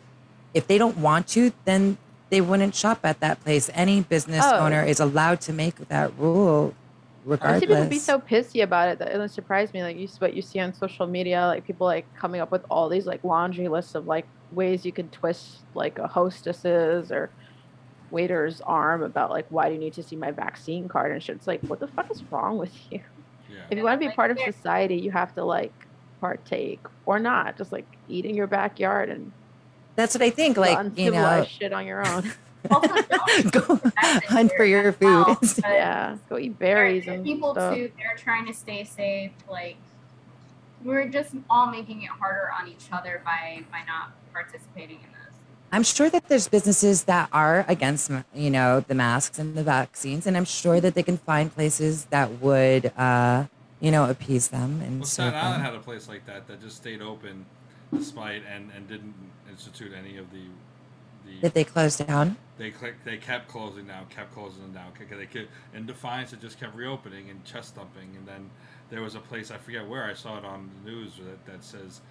if 0.53 0.67
they 0.67 0.77
don't 0.77 0.97
want 0.97 1.27
to, 1.29 1.51
then 1.65 1.97
they 2.29 2.41
wouldn't 2.41 2.75
shop 2.75 2.99
at 3.03 3.19
that 3.21 3.43
place. 3.43 3.69
Any 3.73 4.01
business 4.01 4.43
Oh. 4.45 4.57
owner 4.59 4.83
is 4.83 4.99
allowed 4.99 5.41
to 5.41 5.53
make 5.53 5.75
that 5.89 6.11
rule 6.17 6.73
I 7.25 7.31
regardless. 7.31 7.59
see 7.59 7.67
people 7.67 7.85
be 7.85 7.99
so 7.99 8.19
pissy 8.19 8.63
about 8.63 8.89
it 8.89 8.99
that 8.99 9.09
it 9.09 9.31
surprised 9.31 9.73
me. 9.73 9.83
Like 9.83 9.97
you, 9.97 10.07
what 10.19 10.33
you 10.33 10.41
see 10.41 10.59
on 10.59 10.73
social 10.73 11.05
media, 11.07 11.45
like 11.47 11.65
people 11.65 11.85
like 11.87 12.05
coming 12.15 12.41
up 12.41 12.51
with 12.51 12.63
all 12.69 12.89
these 12.89 13.05
like 13.05 13.23
laundry 13.23 13.67
lists 13.67 13.95
of 13.95 14.07
like 14.07 14.25
ways 14.51 14.85
you 14.85 14.91
can 14.91 15.09
twist 15.09 15.59
like 15.75 15.99
a 15.99 16.07
hostess's 16.07 17.11
or 17.11 17.29
waiter's 18.11 18.61
arm 18.61 19.03
about 19.03 19.29
like 19.29 19.45
why 19.49 19.67
do 19.67 19.75
you 19.75 19.79
need 19.79 19.93
to 19.93 20.01
see 20.01 20.15
my 20.15 20.31
vaccine 20.31 20.87
card 20.87 21.11
and 21.11 21.21
shit. 21.21 21.35
It's 21.35 21.45
like 21.47 21.61
what 21.61 21.79
the 21.79 21.87
fuck 21.87 22.09
is 22.09 22.23
wrong 22.31 22.57
with 22.57 22.73
you? 22.91 22.99
yeah 23.49 23.57
If 23.69 23.77
you 23.77 23.83
want 23.83 23.95
to 23.95 23.99
be 23.99 24.07
Like, 24.07 24.15
part 24.15 24.31
of 24.31 24.39
society, 24.39 24.95
you 24.95 25.11
have 25.11 25.33
to 25.35 25.43
like 25.43 25.73
partake 26.21 26.81
or 27.05 27.19
not. 27.19 27.57
Just 27.57 27.71
like 27.71 27.85
eat 28.07 28.25
in 28.25 28.35
your 28.35 28.47
backyard 28.47 29.09
and 29.09 29.31
That's 29.99 30.15
what 30.15 30.21
I 30.21 30.29
think. 30.29 30.55
Like, 30.55 30.97
you 30.97 31.11
know, 31.11 31.43
shit 31.43 31.73
on 31.73 31.85
your 31.85 32.07
own. 32.07 32.31
Also, 32.69 32.93
go 33.51 33.79
hunt 34.27 34.51
for 34.57 34.65
your 34.65 34.91
food. 34.91 35.25
health, 35.25 35.59
yeah, 35.63 36.17
go 36.27 36.37
eat 36.37 36.59
berries 36.59 37.05
there 37.05 37.13
are 37.13 37.15
and 37.15 37.23
people 37.23 37.53
stuff. 37.53 37.73
too. 37.73 37.89
They're 37.97 38.17
trying 38.17 38.45
to 38.47 38.53
stay 38.53 38.83
safe. 38.83 39.31
Like 39.49 39.77
we're 40.83 41.07
just 41.07 41.35
all 41.49 41.67
making 41.67 42.03
it 42.03 42.09
harder 42.09 42.49
on 42.51 42.67
each 42.67 42.87
other 42.91 43.21
by 43.23 43.63
by 43.71 43.79
not 43.87 44.11
participating 44.33 44.97
in 44.97 45.03
this. 45.03 45.35
I'm 45.71 45.83
sure 45.83 46.09
that 46.09 46.27
there's 46.27 46.49
businesses 46.49 47.03
that 47.05 47.29
are 47.31 47.63
against, 47.69 48.11
you 48.35 48.49
know, 48.49 48.81
the 48.81 48.93
masks 48.95 49.39
and 49.39 49.55
the 49.55 49.63
vaccines, 49.63 50.27
and 50.27 50.35
I'm 50.35 50.45
sure 50.45 50.81
that 50.81 50.95
they 50.95 51.03
can 51.03 51.17
find 51.17 51.53
places 51.55 52.05
that 52.05 52.41
would, 52.41 52.91
uh, 52.97 53.45
you 53.79 53.89
know, 53.89 54.09
appease 54.09 54.49
them 54.49 54.81
and 54.83 54.99
well 54.99 55.05
serve 55.07 55.29
staten 55.29 55.35
island 55.35 55.63
them. 55.63 55.71
had 55.71 55.75
a 55.75 55.83
place 55.83 56.09
like 56.09 56.25
that 56.25 56.45
that 56.47 56.61
just 56.61 56.75
stayed 56.75 57.01
open 57.01 57.45
despite 57.97 58.43
and 58.53 58.69
and 58.75 58.87
didn't 58.89 59.15
institute 59.59 59.91
any 59.97 60.17
of 60.17 60.31
the 60.31 60.39
the 61.25 61.41
That 61.41 61.53
they 61.53 61.63
closed 61.65 62.05
down. 62.07 62.37
They 62.57 62.71
click. 62.71 62.95
They 63.03 63.17
kept 63.17 63.49
closing 63.49 63.87
down, 63.87 64.05
kept 64.07 64.33
closing 64.33 64.71
down. 64.73 64.91
They 64.97 65.25
kept, 65.25 65.49
in 65.73 65.85
defiance, 65.85 66.33
it 66.33 66.41
just 66.41 66.59
kept 66.59 66.75
reopening 66.75 67.29
and 67.29 67.43
chest 67.45 67.75
thumping. 67.75 68.15
And 68.17 68.25
then 68.27 68.49
there 68.89 69.01
was 69.01 69.15
a 69.15 69.19
place 69.19 69.51
I 69.51 69.57
forget 69.57 69.87
where 69.87 70.05
I 70.05 70.13
saw 70.13 70.37
it 70.37 70.45
on 70.45 70.69
the 70.83 70.91
news 70.91 71.13
that, 71.17 71.45
that 71.45 71.63
says. 71.63 72.01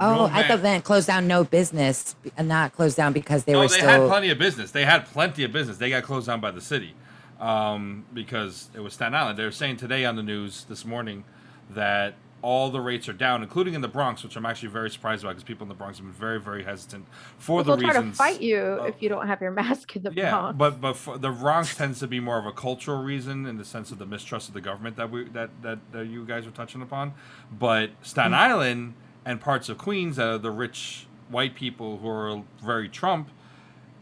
Oh, 0.00 0.14
no 0.14 0.26
I 0.26 0.42
ma- 0.42 0.56
thought 0.56 0.62
closed 0.84 1.08
down 1.08 1.26
no 1.26 1.44
business 1.44 2.16
and 2.36 2.48
not 2.48 2.72
closed 2.72 2.96
down 2.96 3.12
because 3.12 3.44
they 3.44 3.52
no, 3.52 3.58
were 3.58 3.68
they 3.68 3.76
still. 3.76 3.88
had 3.88 4.08
plenty 4.08 4.30
of 4.30 4.38
business. 4.38 4.70
They 4.70 4.84
had 4.86 5.06
plenty 5.06 5.44
of 5.44 5.52
business. 5.52 5.76
They 5.76 5.90
got 5.90 6.04
closed 6.04 6.28
down 6.28 6.40
by 6.40 6.50
the 6.50 6.62
city 6.62 6.94
um, 7.40 8.06
because 8.14 8.70
it 8.74 8.80
was 8.80 8.94
Staten 8.94 9.14
Island. 9.14 9.38
They 9.38 9.44
were 9.44 9.50
saying 9.50 9.76
today 9.76 10.06
on 10.06 10.16
the 10.16 10.22
news 10.22 10.64
this 10.64 10.86
morning 10.86 11.24
that 11.70 12.14
all 12.42 12.70
the 12.70 12.80
rates 12.80 13.08
are 13.08 13.12
down, 13.12 13.42
including 13.42 13.74
in 13.74 13.80
the 13.80 13.88
Bronx, 13.88 14.24
which 14.24 14.36
I'm 14.36 14.44
actually 14.44 14.68
very 14.68 14.90
surprised 14.90 15.22
about 15.22 15.30
because 15.30 15.44
people 15.44 15.64
in 15.64 15.68
the 15.68 15.74
Bronx 15.74 15.98
have 15.98 16.06
been 16.06 16.12
very, 16.12 16.40
very 16.40 16.64
hesitant 16.64 17.06
for 17.38 17.60
People 17.60 17.76
the 17.76 17.82
try 17.82 17.90
reasons. 17.92 18.16
to 18.16 18.18
fight 18.18 18.40
you 18.42 18.78
uh, 18.80 18.84
if 18.84 19.00
you 19.00 19.08
don't 19.08 19.26
have 19.28 19.40
your 19.40 19.50
mask 19.62 19.94
in 19.96 20.02
the 20.02 20.12
yeah, 20.14 20.30
Bronx. 20.30 20.58
but 20.58 20.80
but 20.80 20.96
for, 20.96 21.18
the 21.18 21.30
Bronx 21.30 21.76
tends 21.76 22.00
to 22.00 22.08
be 22.08 22.20
more 22.20 22.38
of 22.38 22.46
a 22.46 22.52
cultural 22.52 23.02
reason 23.02 23.46
in 23.46 23.56
the 23.58 23.64
sense 23.64 23.90
of 23.92 23.98
the 23.98 24.06
mistrust 24.06 24.48
of 24.48 24.54
the 24.54 24.60
government 24.60 24.96
that 24.96 25.10
we 25.10 25.24
that 25.30 25.50
that, 25.62 25.78
that 25.92 26.06
you 26.06 26.24
guys 26.24 26.46
are 26.46 26.50
touching 26.50 26.82
upon. 26.82 27.14
But 27.56 27.90
Staten 28.02 28.34
Island 28.34 28.94
and 29.24 29.40
parts 29.40 29.68
of 29.68 29.78
Queens 29.78 30.16
that 30.16 30.26
are 30.26 30.38
the 30.38 30.50
rich 30.50 31.06
white 31.28 31.54
people 31.54 31.98
who 31.98 32.08
are 32.08 32.42
very 32.62 32.88
Trump 32.88 33.30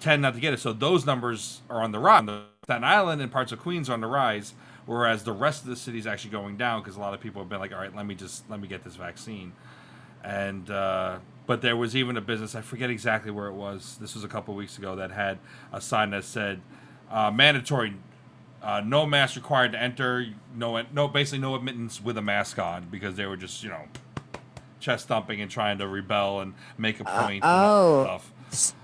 tend 0.01 0.23
not 0.23 0.35
to 0.35 0.41
get 0.41 0.55
it. 0.55 0.61
So 0.61 0.73
those 0.73 1.05
numbers 1.05 1.61
are 1.69 1.83
on 1.83 1.93
the 1.93 1.99
rise. 1.99 2.29
Staten 2.65 2.85
Island 2.85 3.21
and 3.21 3.31
parts 3.31 3.53
of 3.53 3.59
Queens 3.61 3.91
are 3.91 3.93
on 3.93 4.01
the 4.01 4.07
rise, 4.07 4.55
whereas 4.91 5.23
the 5.23 5.33
rest 5.33 5.63
of 5.63 5.69
the 5.69 5.77
city 5.77 5.99
is 6.01 6.07
actually 6.09 6.33
going 6.33 6.57
down 6.57 6.83
because 6.83 6.97
a 6.97 7.01
lot 7.01 7.15
of 7.15 7.21
people 7.21 7.41
have 7.41 7.49
been 7.49 7.61
like, 7.61 7.73
all 7.73 7.79
right, 7.79 7.95
let 7.95 8.05
me 8.07 8.15
just 8.17 8.43
let 8.51 8.59
me 8.61 8.67
get 8.67 8.83
this 8.83 8.97
vaccine. 8.97 9.53
and 10.25 10.69
uh, 10.69 11.17
but 11.47 11.63
there 11.63 11.77
was 11.77 11.95
even 11.95 12.17
a 12.17 12.21
business 12.21 12.57
I 12.57 12.61
forget 12.61 12.91
exactly 12.91 13.31
where 13.31 13.47
it 13.47 13.53
was. 13.55 13.97
This 14.01 14.17
was 14.17 14.25
a 14.25 14.29
couple 14.29 14.53
weeks 14.57 14.79
ago 14.79 14.97
that 14.97 15.13
had 15.13 15.39
a 15.73 15.81
sign 15.81 16.11
that 16.11 16.25
said 16.25 16.61
uh, 17.09 17.31
mandatory. 17.31 17.95
Uh, 18.61 18.83
no 18.85 19.07
mask 19.07 19.37
required 19.37 19.71
to 19.73 19.81
enter. 19.81 20.27
No, 20.57 20.83
no, 20.93 21.07
basically 21.07 21.39
no 21.39 21.55
admittance 21.55 22.03
with 22.03 22.19
a 22.19 22.23
mask 22.23 22.59
on 22.59 22.89
because 22.91 23.15
they 23.15 23.27
were 23.27 23.37
just, 23.37 23.63
you 23.63 23.71
know, 23.71 23.85
chest 24.81 25.07
thumping 25.09 25.41
and 25.41 25.49
trying 25.51 25.79
to 25.79 25.87
rebel 25.87 26.41
and 26.41 26.55
make 26.77 26.99
a 27.01 27.09
Uh, 27.09 27.23
point. 27.23 27.45
and 27.45 27.53
oh. 27.55 28.03
stuff. 28.49 28.75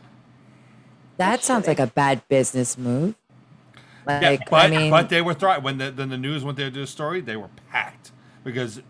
That 1.18 1.42
sounds 1.42 1.66
like 1.66 1.78
a 1.80 1.88
bad 1.88 2.26
business 2.28 2.78
move. 2.78 3.14
Like, 4.06 4.22
Yeah, 4.22 4.36
but 4.50 4.66
I 4.66 4.68
mean, 4.76 4.90
but 4.90 5.08
they 5.08 5.20
were 5.22 5.34
thriving 5.34 5.64
when 5.64 5.78
the 5.78 5.90
then 5.90 6.08
the 6.10 6.16
news 6.18 6.44
went 6.44 6.56
there 6.56 6.68
to 6.68 6.74
do 6.74 6.80
the 6.82 6.86
story. 6.86 7.20
They 7.20 7.36
were 7.36 7.50
packed 7.70 8.12
because 8.44 8.80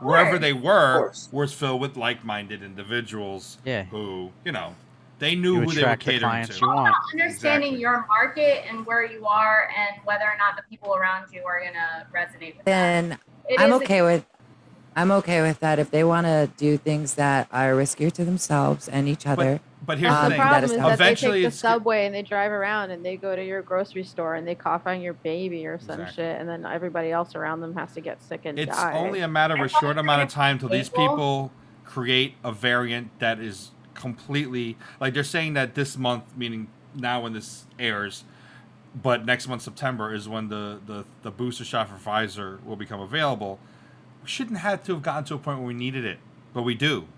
wherever 0.00 0.38
they 0.38 0.52
were 0.52 1.12
was 1.30 1.52
filled 1.52 1.80
with 1.80 1.96
like-minded 1.96 2.62
individuals. 2.62 3.58
Yeah. 3.64 3.84
who 3.84 4.30
you 4.44 4.52
know 4.52 4.74
they 5.20 5.34
knew 5.36 5.54
You 5.56 5.60
who 5.62 5.70
they 5.72 5.82
were 5.82 5.90
attract 5.90 6.04
the 6.06 6.12
catering 6.12 6.46
to. 6.46 6.58
you 6.60 6.66
want. 6.68 6.94
Understanding 7.12 7.74
Exactly. 7.74 7.80
your 7.80 8.04
market 8.08 8.64
and 8.68 8.84
where 8.84 9.04
you 9.04 9.24
are 9.26 9.68
and 9.78 10.00
whether 10.04 10.24
or 10.24 10.36
not 10.38 10.56
the 10.56 10.62
people 10.68 10.94
around 10.96 11.32
you 11.32 11.44
are 11.44 11.60
gonna 11.64 12.06
resonate 12.12 12.56
with 12.56 12.64
that. 12.64 12.66
then 12.66 13.18
It 13.48 13.60
I'm 13.60 13.72
is 13.72 13.80
a- 13.80 13.84
okay 13.84 14.02
with 14.02 14.24
I'm 14.96 15.10
okay 15.10 15.42
with 15.42 15.60
that 15.60 15.78
if 15.78 15.90
they 15.90 16.04
want 16.04 16.26
to 16.26 16.48
do 16.56 16.76
things 16.76 17.14
that 17.14 17.48
are 17.52 17.72
riskier 17.72 18.12
to 18.12 18.24
themselves 18.24 18.88
and 18.88 19.08
each 19.08 19.26
other. 19.26 19.60
But 19.86 19.98
here's 19.98 20.12
Um, 20.12 20.24
the 20.24 20.28
the 20.30 20.30
thing: 20.30 20.38
that 20.38 20.46
problem 20.48 20.64
is 20.64 20.70
is 20.70 20.76
that 20.76 20.98
they 20.98 21.14
take 21.14 21.44
the 21.44 21.50
subway 21.50 22.06
and 22.06 22.14
they 22.14 22.22
drive 22.22 22.52
around 22.52 22.90
and 22.90 23.04
they 23.04 23.16
go 23.16 23.36
to 23.36 23.44
your 23.44 23.60
grocery 23.62 24.04
store 24.04 24.34
and 24.36 24.46
they 24.46 24.54
cough 24.54 24.86
on 24.86 25.00
your 25.02 25.12
baby 25.14 25.66
or 25.66 25.78
some 25.78 26.00
Exactly. 26.00 26.24
shit, 26.24 26.40
and 26.40 26.48
then 26.48 26.64
everybody 26.64 27.10
else 27.10 27.34
around 27.34 27.60
them 27.60 27.74
has 27.74 27.92
to 27.94 28.00
get 28.00 28.22
sick 28.22 28.42
and 28.44 28.58
it's 28.58 28.74
die. 28.74 28.92
It's 28.92 28.98
only 28.98 29.20
a 29.20 29.28
matter 29.28 29.54
of 29.54 29.60
a 29.60 29.68
short 29.68 29.98
amount 29.98 30.22
of 30.22 30.28
time 30.28 30.58
till 30.58 30.68
these 30.70 30.88
people 30.88 31.50
create 31.84 32.34
a 32.42 32.52
variant 32.52 33.18
that 33.18 33.38
is 33.40 33.72
completely 33.94 34.76
like 35.00 35.12
they're 35.14 35.22
saying 35.24 35.54
that 35.54 35.74
this 35.74 35.98
month, 35.98 36.24
meaning 36.36 36.68
now 36.94 37.20
when 37.20 37.32
this 37.32 37.66
airs, 37.78 38.24
but 39.00 39.26
next 39.26 39.48
month 39.48 39.62
September 39.62 40.14
is 40.14 40.28
when 40.28 40.48
the 40.48 40.78
the, 40.86 41.04
the 41.22 41.30
booster 41.30 41.64
shot 41.64 41.88
for 41.88 41.96
Pfizer 41.96 42.64
will 42.64 42.76
become 42.76 43.00
available. 43.00 43.58
We 44.24 44.30
shouldn't 44.30 44.60
have 44.60 44.82
to 44.84 44.94
have 44.94 45.02
gotten 45.02 45.24
to 45.24 45.34
a 45.34 45.38
point 45.38 45.58
where 45.58 45.68
we 45.68 45.74
needed 45.74 46.06
it, 46.06 46.18
but 46.54 46.62
we 46.62 46.74
do, 46.74 47.08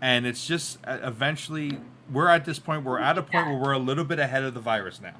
and 0.00 0.26
it's 0.26 0.44
just 0.44 0.78
uh, 0.84 0.98
eventually 1.04 1.78
we're 2.12 2.28
at 2.28 2.44
this 2.44 2.58
point. 2.58 2.84
We're 2.84 2.98
at 2.98 3.16
a 3.16 3.22
point 3.22 3.46
where 3.46 3.56
we're 3.56 3.72
a 3.72 3.78
little 3.78 4.04
bit 4.04 4.18
ahead 4.18 4.42
of 4.42 4.54
the 4.54 4.60
virus 4.60 5.00
now, 5.00 5.14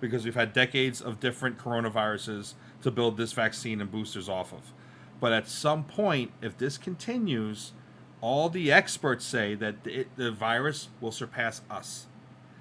because 0.00 0.26
we've 0.26 0.34
had 0.34 0.52
decades 0.52 1.00
of 1.00 1.18
different 1.18 1.56
coronaviruses 1.56 2.52
to 2.82 2.90
build 2.90 3.16
this 3.16 3.32
vaccine 3.32 3.80
and 3.80 3.90
boosters 3.90 4.28
off 4.28 4.52
of. 4.52 4.74
But 5.18 5.32
at 5.32 5.48
some 5.48 5.84
point, 5.84 6.32
if 6.42 6.58
this 6.58 6.76
continues, 6.76 7.72
all 8.20 8.50
the 8.50 8.70
experts 8.70 9.24
say 9.24 9.54
that 9.54 9.76
it, 9.86 10.14
the 10.16 10.30
virus 10.30 10.88
will 11.00 11.12
surpass 11.12 11.62
us. 11.70 12.06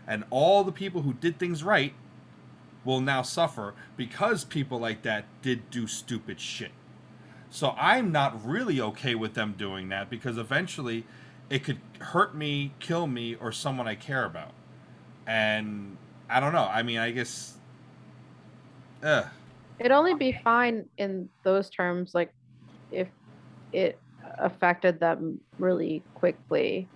And 0.08 0.24
all 0.30 0.64
the 0.64 0.72
people 0.72 1.02
who 1.02 1.14
did 1.14 1.38
things 1.38 1.64
right 1.64 1.94
will 2.86 3.02
now 3.02 3.24
suffer 3.24 3.74
because 3.98 4.46
people 4.46 4.80
like 4.80 5.02
that 5.02 5.26
did 5.42 5.70
do 5.70 5.86
stupid 5.86 6.40
shit. 6.40 6.72
So 7.52 7.76
I'm 7.78 8.14
not 8.14 8.46
really 8.48 8.80
okay 8.80 9.14
with 9.14 9.34
them 9.34 9.56
doing 9.58 9.90
that 9.90 10.10
because 10.10 10.38
eventually 10.38 11.04
it 11.50 11.66
could 11.66 11.80
hurt 12.00 12.34
me, 12.34 12.74
kill 12.80 13.08
me, 13.08 13.36
or 13.36 13.52
someone 13.52 13.90
I 13.90 13.96
care 13.96 14.24
about. 14.24 14.54
And 15.28 15.98
I 16.30 16.40
don't 16.40 16.54
know. 16.54 16.70
I 16.72 16.82
mean, 16.82 16.98
I 16.98 17.12
guess. 17.12 17.58
Ugh. 19.04 19.26
It'd 19.80 19.92
only 19.92 20.16
be 20.16 20.32
fine 20.32 20.86
in 20.98 21.28
those 21.44 21.70
terms, 21.70 22.16
like 22.16 22.32
if 22.90 23.10
it 23.74 24.00
affected 24.38 25.00
them 25.00 25.42
really 25.60 26.04
quickly 26.16 26.88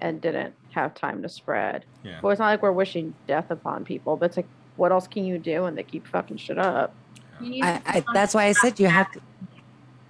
and 0.00 0.20
didn't 0.20 0.54
have 0.70 0.94
time 0.94 1.22
to 1.22 1.28
spread. 1.28 1.84
Yeah. 2.04 2.20
But 2.22 2.28
it's 2.28 2.38
not 2.38 2.46
like 2.46 2.62
we're 2.62 2.70
wishing 2.70 3.14
death 3.26 3.50
upon 3.50 3.84
people, 3.84 4.16
but 4.16 4.26
it's 4.26 4.36
like, 4.36 4.48
what 4.76 4.92
else 4.92 5.08
can 5.08 5.24
you 5.24 5.38
do 5.38 5.62
when 5.62 5.74
they 5.74 5.82
keep 5.82 6.06
fucking 6.06 6.36
shit 6.36 6.58
up? 6.58 6.94
I, 7.40 7.82
I, 7.84 8.04
that's 8.14 8.34
why 8.34 8.44
I 8.44 8.52
said 8.52 8.78
you 8.78 8.86
have 8.86 9.10
to 9.12 9.20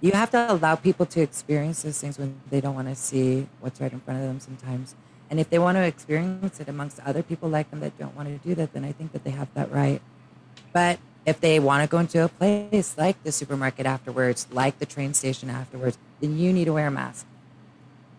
you 0.01 0.11
have 0.11 0.31
to 0.31 0.51
allow 0.53 0.75
people 0.75 1.05
to 1.07 1.21
experience 1.21 1.83
those 1.83 1.99
things 1.99 2.17
when 2.17 2.39
they 2.49 2.61
don't 2.61 2.75
want 2.75 2.87
to 2.87 2.95
see 2.95 3.47
what's 3.59 3.81
right 3.81 3.91
in 3.91 3.99
front 3.99 4.19
of 4.21 4.25
them 4.27 4.39
sometimes. 4.39 4.95
And 5.29 5.39
if 5.39 5.49
they 5.49 5.59
want 5.59 5.75
to 5.77 5.83
experience 5.83 6.59
it 6.59 6.67
amongst 6.67 6.99
other 7.05 7.21
people 7.21 7.49
like 7.49 7.69
them 7.69 7.81
that 7.81 7.97
don't 7.99 8.15
want 8.15 8.29
to 8.29 8.47
do 8.47 8.55
that, 8.55 8.73
then 8.73 8.83
I 8.85 8.91
think 8.91 9.11
that 9.11 9.23
they 9.23 9.31
have 9.31 9.53
that 9.53 9.71
right. 9.71 10.01
But 10.73 10.99
if 11.25 11.39
they 11.39 11.59
want 11.59 11.83
to 11.83 11.89
go 11.89 11.99
into 11.99 12.23
a 12.23 12.29
place 12.29 12.95
like 12.97 13.21
the 13.23 13.31
supermarket 13.31 13.85
afterwards, 13.85 14.47
like 14.51 14.79
the 14.79 14.85
train 14.85 15.13
station 15.13 15.49
afterwards, 15.49 15.97
then 16.21 16.37
you 16.37 16.51
need 16.53 16.65
to 16.65 16.73
wear 16.73 16.87
a 16.87 16.91
mask. 16.91 17.25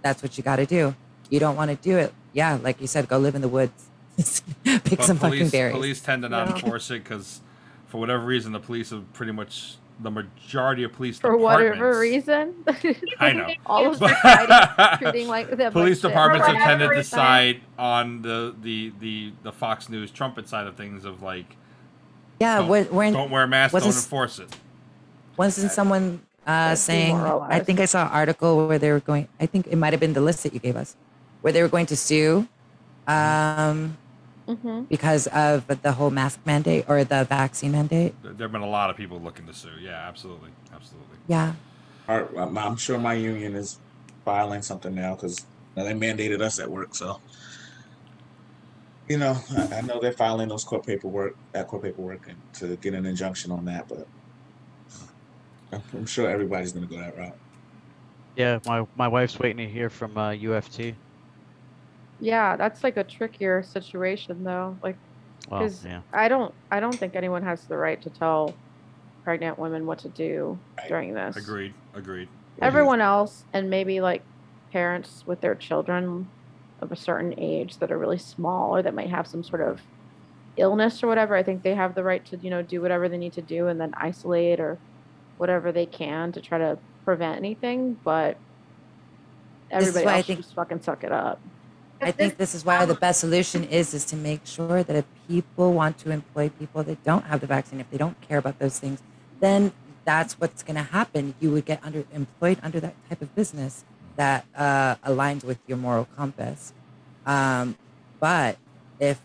That's 0.02 0.22
what 0.22 0.36
you 0.38 0.44
got 0.44 0.56
to 0.56 0.66
do. 0.66 0.94
You 1.30 1.40
don't 1.40 1.56
want 1.56 1.70
to 1.70 1.76
do 1.76 1.96
it. 1.98 2.12
Yeah, 2.32 2.58
like 2.62 2.80
you 2.80 2.86
said, 2.86 3.08
go 3.08 3.18
live 3.18 3.34
in 3.34 3.42
the 3.42 3.48
woods. 3.48 3.90
Pick 4.64 4.98
But 4.98 5.02
some 5.04 5.16
fucking 5.16 5.38
police, 5.38 5.50
berries. 5.50 5.72
police 5.74 6.00
tend 6.00 6.22
to 6.22 6.28
not 6.28 6.48
Yeah. 6.48 6.54
enforce 6.56 6.90
it 6.90 7.02
because, 7.02 7.40
for 7.86 7.98
whatever 7.98 8.24
reason, 8.24 8.52
the 8.52 8.60
police 8.60 8.90
have 8.90 9.10
pretty 9.12 9.32
much 9.32 9.76
the 10.02 10.10
majority 10.10 10.82
of 10.84 10.92
police 10.92 11.18
For 11.18 11.36
whatever 11.36 11.74
departments- 11.74 12.28
rean 12.28 12.94
I 13.20 13.32
know. 13.32 13.48
all 13.66 13.90
of 13.92 13.98
But- 14.00 14.10
society 14.16 14.96
treating 15.04 15.28
like 15.28 15.50
them 15.50 15.72
police 15.72 16.02
like 16.02 16.12
departments 16.12 16.46
For 16.46 16.54
have 16.54 16.64
tended 16.64 16.88
to 16.90 16.96
reason. 16.96 17.18
side 17.18 17.60
on 17.78 18.22
the, 18.22 18.54
the 18.62 18.92
the 19.00 19.32
the 19.42 19.52
Fox 19.52 19.88
News 19.88 20.10
trumpet 20.10 20.48
side 20.48 20.66
of 20.66 20.76
things 20.76 21.04
of 21.04 21.22
like 21.22 21.56
yeah, 22.40 22.58
don't, 22.58 22.68
we're, 22.68 22.84
we're 22.84 23.10
don't 23.12 23.30
wear 23.30 23.46
masks, 23.46 23.74
mask, 23.74 23.74
was 23.74 23.94
don't 23.94 24.02
enforce 24.02 24.38
it. 24.38 24.56
Wasn't 25.36 25.70
someone 25.70 26.20
uh, 26.46 26.74
saying? 26.74 27.16
I 27.16 27.60
think 27.60 27.80
I 27.80 27.84
saw 27.84 28.06
an 28.06 28.12
article 28.12 28.66
where 28.66 28.78
they 28.78 28.90
were 28.90 29.00
going. 29.00 29.28
I 29.38 29.44
think 29.46 29.66
it 29.66 29.76
might 29.76 29.92
have 29.92 30.00
been 30.00 30.14
the 30.14 30.22
list 30.22 30.42
that 30.44 30.54
you 30.54 30.60
gave 30.60 30.74
us, 30.76 30.96
where 31.42 31.52
they 31.52 31.60
were 31.62 31.68
going 31.68 31.84
to 31.86 31.96
sue 31.96 32.48
um, 33.06 33.96
Mhm. 34.50 34.88
because 34.88 35.26
of 35.28 35.66
the 35.82 35.92
whole 35.92 36.10
mask 36.10 36.40
mandate 36.44 36.84
or 36.88 37.04
the 37.04 37.24
vaccine 37.24 37.72
mandate. 37.72 38.14
There 38.22 38.32
have 38.38 38.52
been 38.52 38.62
a 38.62 38.68
lot 38.68 38.90
of 38.90 38.96
people 38.96 39.20
looking 39.20 39.46
to 39.46 39.54
sue. 39.54 39.70
Yeah, 39.80 40.08
absolutely, 40.08 40.50
absolutely. 40.74 41.16
Yeah, 41.28 41.54
Our, 42.08 42.28
I'm, 42.36 42.58
I'm 42.58 42.76
sure 42.76 42.98
my 42.98 43.14
union 43.14 43.54
is 43.54 43.78
filing 44.24 44.62
something 44.62 44.94
now 44.94 45.14
because 45.14 45.46
they 45.76 45.92
mandated 45.92 46.40
us 46.40 46.58
at 46.58 46.68
work. 46.70 46.94
So, 46.94 47.20
you 49.08 49.18
know, 49.18 49.36
I, 49.56 49.76
I 49.76 49.80
know 49.82 50.00
they're 50.00 50.12
filing 50.12 50.48
those 50.48 50.64
court 50.64 50.84
paperwork, 50.84 51.36
that 51.52 51.68
court 51.68 51.82
paperwork, 51.82 52.28
and 52.28 52.36
to 52.54 52.76
get 52.76 52.94
an 52.94 53.06
injunction 53.06 53.52
on 53.52 53.64
that. 53.66 53.88
But 53.88 54.06
I'm, 55.72 55.82
I'm 55.94 56.06
sure 56.06 56.28
everybody's 56.28 56.72
going 56.72 56.86
to 56.88 56.92
go 56.94 57.00
that 57.00 57.16
route. 57.16 57.36
Yeah, 58.36 58.58
my 58.66 58.86
my 58.96 59.08
wife's 59.08 59.38
waiting 59.38 59.58
to 59.58 59.68
hear 59.72 59.90
from 59.90 60.16
uh, 60.16 60.30
UFT. 60.30 60.94
Yeah, 62.20 62.56
that's 62.56 62.84
like 62.84 62.96
a 62.96 63.04
trickier 63.04 63.62
situation 63.62 64.44
though. 64.44 64.76
Like 64.82 64.96
Well, 65.50 65.60
'Cause 65.62 65.84
yeah. 65.84 66.02
I 66.12 66.28
don't 66.28 66.54
I 66.70 66.80
don't 66.80 66.94
think 66.94 67.16
anyone 67.16 67.42
has 67.42 67.64
the 67.66 67.76
right 67.76 68.00
to 68.02 68.10
tell 68.10 68.54
pregnant 69.24 69.58
women 69.58 69.86
what 69.86 69.98
to 70.00 70.08
do 70.08 70.58
during 70.88 71.14
this. 71.14 71.36
Agreed, 71.36 71.74
agreed. 71.94 72.28
Everyone 72.62 73.00
else 73.00 73.44
and 73.52 73.70
maybe 73.70 74.00
like 74.00 74.22
parents 74.72 75.24
with 75.26 75.40
their 75.40 75.54
children 75.54 76.28
of 76.80 76.92
a 76.92 76.96
certain 76.96 77.34
age 77.38 77.78
that 77.78 77.90
are 77.90 77.98
really 77.98 78.18
small 78.18 78.74
or 78.76 78.82
that 78.82 78.94
might 78.94 79.10
have 79.10 79.26
some 79.26 79.42
sort 79.42 79.60
of 79.62 79.80
illness 80.56 81.02
or 81.02 81.06
whatever, 81.06 81.34
I 81.34 81.42
think 81.42 81.62
they 81.62 81.74
have 81.74 81.94
the 81.94 82.02
right 82.04 82.24
to, 82.26 82.36
you 82.38 82.50
know, 82.50 82.62
do 82.62 82.80
whatever 82.82 83.08
they 83.08 83.16
need 83.18 83.32
to 83.34 83.42
do 83.42 83.66
and 83.68 83.80
then 83.80 83.92
isolate 83.96 84.60
or 84.60 84.78
whatever 85.38 85.72
they 85.72 85.86
can 85.86 86.32
to 86.32 86.40
try 86.40 86.58
to 86.58 86.78
prevent 87.04 87.36
anything, 87.38 87.94
but 88.04 88.36
everybody 89.70 90.04
why 90.06 90.12
I 90.12 90.16
else 90.18 90.26
think- 90.26 90.40
just 90.40 90.54
fucking 90.54 90.82
suck 90.82 91.04
it 91.04 91.12
up. 91.12 91.40
I 92.00 92.10
think 92.10 92.36
this 92.36 92.54
is 92.54 92.64
why 92.64 92.84
the 92.86 92.94
best 92.94 93.20
solution 93.20 93.64
is 93.64 93.94
is 93.94 94.04
to 94.06 94.16
make 94.16 94.46
sure 94.46 94.82
that 94.82 94.96
if 94.96 95.04
people 95.28 95.72
want 95.72 95.98
to 95.98 96.10
employ 96.10 96.48
people 96.48 96.82
that 96.82 97.02
don't 97.04 97.24
have 97.24 97.40
the 97.40 97.46
vaccine, 97.46 97.80
if 97.80 97.90
they 97.90 97.98
don't 97.98 98.20
care 98.20 98.38
about 98.38 98.58
those 98.58 98.78
things, 98.78 99.02
then 99.40 99.72
that's 100.04 100.34
what's 100.40 100.62
going 100.62 100.76
to 100.76 100.82
happen. 100.82 101.34
You 101.40 101.50
would 101.52 101.66
get 101.66 101.80
under 101.84 102.04
employed 102.12 102.58
under 102.62 102.80
that 102.80 102.94
type 103.08 103.22
of 103.22 103.34
business 103.34 103.84
that 104.16 104.44
uh, 104.56 104.96
aligns 104.96 105.44
with 105.44 105.58
your 105.66 105.78
moral 105.78 106.06
compass. 106.16 106.72
Um, 107.26 107.76
but 108.18 108.56
if 108.98 109.20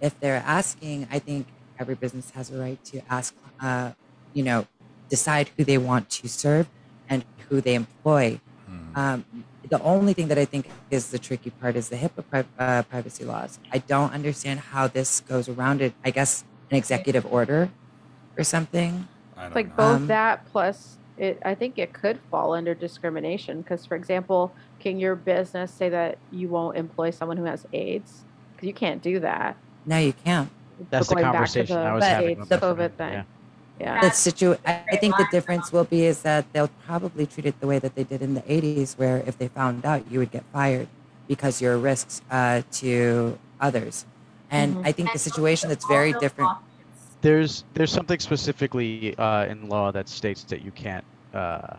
if 0.00 0.18
they're 0.20 0.42
asking, 0.46 1.08
I 1.10 1.18
think 1.18 1.46
every 1.78 1.94
business 1.94 2.30
has 2.30 2.50
a 2.50 2.58
right 2.58 2.82
to 2.86 3.00
ask, 3.10 3.34
uh, 3.60 3.92
you 4.32 4.42
know, 4.42 4.66
decide 5.08 5.50
who 5.56 5.64
they 5.64 5.78
want 5.78 6.08
to 6.10 6.28
serve 6.28 6.68
and 7.08 7.24
who 7.48 7.60
they 7.60 7.74
employ. 7.74 8.40
Hmm. 8.66 8.98
Um, 8.98 9.24
the 9.70 9.80
only 9.82 10.12
thing 10.12 10.28
that 10.28 10.38
I 10.38 10.44
think 10.44 10.68
is 10.90 11.10
the 11.10 11.18
tricky 11.18 11.50
part 11.50 11.76
is 11.76 11.88
the 11.88 11.96
HIPAA 11.96 12.24
pri- 12.28 12.44
uh, 12.58 12.82
privacy 12.82 13.24
laws. 13.24 13.58
I 13.72 13.78
don't 13.78 14.12
understand 14.12 14.60
how 14.60 14.88
this 14.88 15.20
goes 15.20 15.48
around 15.48 15.80
it. 15.80 15.94
I 16.04 16.10
guess 16.10 16.44
an 16.70 16.76
executive 16.76 17.24
order 17.32 17.70
or 18.36 18.44
something. 18.44 19.06
I 19.36 19.42
don't 19.42 19.46
It's 19.48 19.54
like 19.54 19.68
know. 19.68 19.74
both 19.76 19.96
Um, 19.96 20.06
that 20.08 20.44
plus 20.46 20.98
it 21.16 21.38
I 21.44 21.54
think 21.54 21.78
it 21.78 21.92
could 21.92 22.18
fall 22.30 22.52
under 22.54 22.74
discrimination 22.74 23.62
because 23.62 23.86
for 23.86 23.94
example, 23.94 24.52
can 24.80 24.98
your 24.98 25.14
business 25.14 25.70
say 25.70 25.88
that 25.88 26.18
you 26.32 26.48
won't 26.48 26.76
employ 26.76 27.10
someone 27.10 27.36
who 27.36 27.44
has 27.44 27.66
AIDS? 27.72 28.24
Because 28.54 28.66
you 28.66 28.74
can't 28.74 29.02
do 29.02 29.20
that. 29.20 29.56
No, 29.86 29.98
you 29.98 30.12
can't. 30.24 30.50
That's 30.90 31.08
the 31.08 31.14
going 31.14 31.22
back 31.24 31.32
to 31.32 31.36
conversation 31.36 31.76
I 31.76 31.92
was 31.94 32.04
the 32.04 32.08
having 32.08 32.30
AIDS 32.30 32.50
with 32.50 32.60
COVID 32.60 32.92
thing. 32.94 33.12
yeah. 33.12 33.22
Yeah. 33.80 34.00
the 34.02 34.10
situ 34.10 34.56
I, 34.66 34.82
I 34.92 34.96
think 34.96 35.16
the 35.16 35.26
difference 35.32 35.72
will 35.72 35.84
be 35.84 36.04
is 36.04 36.22
that 36.22 36.44
they'll 36.52 36.70
probably 36.86 37.24
treat 37.26 37.46
it 37.46 37.58
the 37.60 37.66
way 37.66 37.78
that 37.78 37.94
they 37.94 38.04
did 38.04 38.20
in 38.22 38.34
the 38.34 38.42
80s 38.42 38.98
where 38.98 39.18
if 39.26 39.38
they 39.38 39.48
found 39.48 39.84
out 39.86 40.00
you 40.10 40.18
would 40.20 40.30
get 40.30 40.44
fired 40.52 40.86
because 41.28 41.60
you're 41.62 41.74
a 41.74 41.78
risk 41.92 42.22
uh, 42.30 42.60
to 42.82 43.38
others 43.60 44.04
and 44.50 44.76
Mhm. 44.76 44.86
i 44.88 44.92
think 44.92 45.06
the 45.12 45.18
situation 45.30 45.68
that's 45.70 45.86
very 45.86 46.12
different. 46.24 46.50
There's 47.22 47.64
there's 47.74 47.92
something 47.92 48.18
specifically 48.18 49.14
uh, 49.18 49.44
in 49.52 49.68
law 49.68 49.92
that 49.92 50.08
states 50.08 50.42
that 50.44 50.60
you 50.66 50.72
can't 50.72 51.04
uh, 51.34 51.76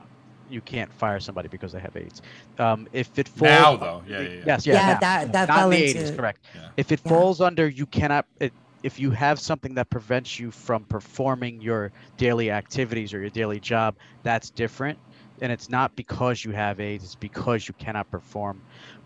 you 0.56 0.61
can't 0.61 0.91
fire 0.94 1.19
somebody 1.19 1.48
because 1.56 1.72
they 1.72 1.80
have 1.80 1.95
AIDS. 1.95 2.22
Um, 2.60 2.88
if 2.94 3.07
it 3.18 3.28
falls 3.28 3.49
Now, 3.49 3.76
though. 3.78 4.03
Yeah, 4.07 4.19
yeah, 4.22 4.30
yeah. 4.30 4.44
Yes, 4.45 4.60
yeah, 4.68 4.73
Yeah, 4.73 4.88
now. 4.94 4.99
that- 4.99 5.32
that 5.36 5.48
not 5.48 5.57
fell 5.57 5.69
the 5.69 5.88
into- 5.88 5.99
80s, 5.99 6.15
correct. 6.19 6.40
Yeah. 6.53 6.68
If 6.78 6.91
it 6.91 7.02
Yeah. 7.03 7.11
falls 7.11 7.40
under, 7.41 7.65
you 7.69 7.86
cannot. 7.98 8.26
It, 8.40 8.52
if 8.84 8.99
you 8.99 9.12
have 9.12 9.40
something 9.40 9.76
that 9.76 9.90
prevents 9.90 10.40
you 10.40 10.52
from 10.52 10.84
performing 10.86 11.62
your 11.62 11.91
daily 12.18 12.52
activities 12.52 13.14
or 13.14 13.20
your 13.20 13.30
daily 13.30 13.60
job, 13.60 13.95
that's 14.24 14.49
different. 14.49 14.98
And 15.41 15.52
it's 15.52 15.70
not 15.70 15.95
because 15.95 16.45
you 16.45 16.52
have 16.52 16.80
AIDS; 16.80 17.03
it's 17.03 17.16
because 17.16 17.68
you 17.68 17.74
cannot 17.80 18.12
perform. 18.12 18.62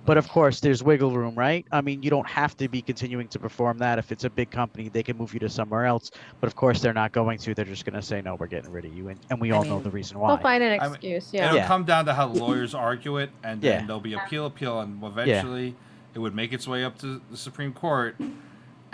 But 0.05 0.17
of 0.17 0.27
course, 0.27 0.59
there's 0.59 0.83
wiggle 0.83 1.11
room, 1.11 1.33
right? 1.33 1.65
I 1.71 1.81
mean, 1.81 2.03
you 2.03 2.09
don't 2.09 2.27
have 2.27 2.55
to 2.57 2.67
be 2.67 2.81
continuing 2.81 3.27
to 3.29 3.39
perform 3.39 3.79
that. 3.79 3.97
If 3.99 4.11
it's 4.11 4.25
a 4.25 4.29
big 4.29 4.51
company, 4.51 4.89
they 4.89 5.01
can 5.01 5.17
move 5.17 5.33
you 5.33 5.39
to 5.39 5.49
somewhere 5.49 5.85
else. 5.85 6.11
But 6.41 6.47
of 6.47 6.55
course, 6.55 6.81
they're 6.81 6.93
not 6.93 7.13
going 7.13 7.39
to. 7.39 7.55
They're 7.55 7.63
just 7.65 7.85
going 7.85 7.95
to 7.95 8.01
say, 8.05 8.21
"No, 8.21 8.35
we're 8.35 8.47
getting 8.47 8.69
rid 8.71 8.83
of 8.85 8.93
you," 8.93 9.07
and, 9.07 9.19
and 9.29 9.39
we 9.39 9.51
I 9.51 9.55
all 9.55 9.63
know 9.63 9.79
the 9.79 9.89
reason 9.89 10.19
why. 10.19 10.35
They'll 10.35 10.43
find 10.43 10.61
an 10.61 10.79
I 10.79 10.85
mean, 10.87 10.95
excuse. 10.95 11.33
It'll 11.33 11.47
Yeah. 11.47 11.53
Yeah. 11.55 11.67
come 11.67 11.85
down 11.85 12.05
to 12.05 12.13
how 12.13 12.27
lawyers 12.27 12.75
argue 12.75 13.17
it, 13.17 13.29
and 13.43 13.61
then 13.61 13.81
Yeah. 13.81 13.85
there'll 13.87 14.01
be 14.01 14.13
appeal, 14.13 14.45
appeal, 14.45 14.81
and 14.81 15.01
eventually 15.03 15.73
it 16.13 16.19
would 16.19 16.35
make 16.35 16.51
its 16.53 16.67
way 16.67 16.83
up 16.83 16.97
to 16.99 17.21
the 17.31 17.37
Supreme 17.37 17.73
Court. 17.73 18.15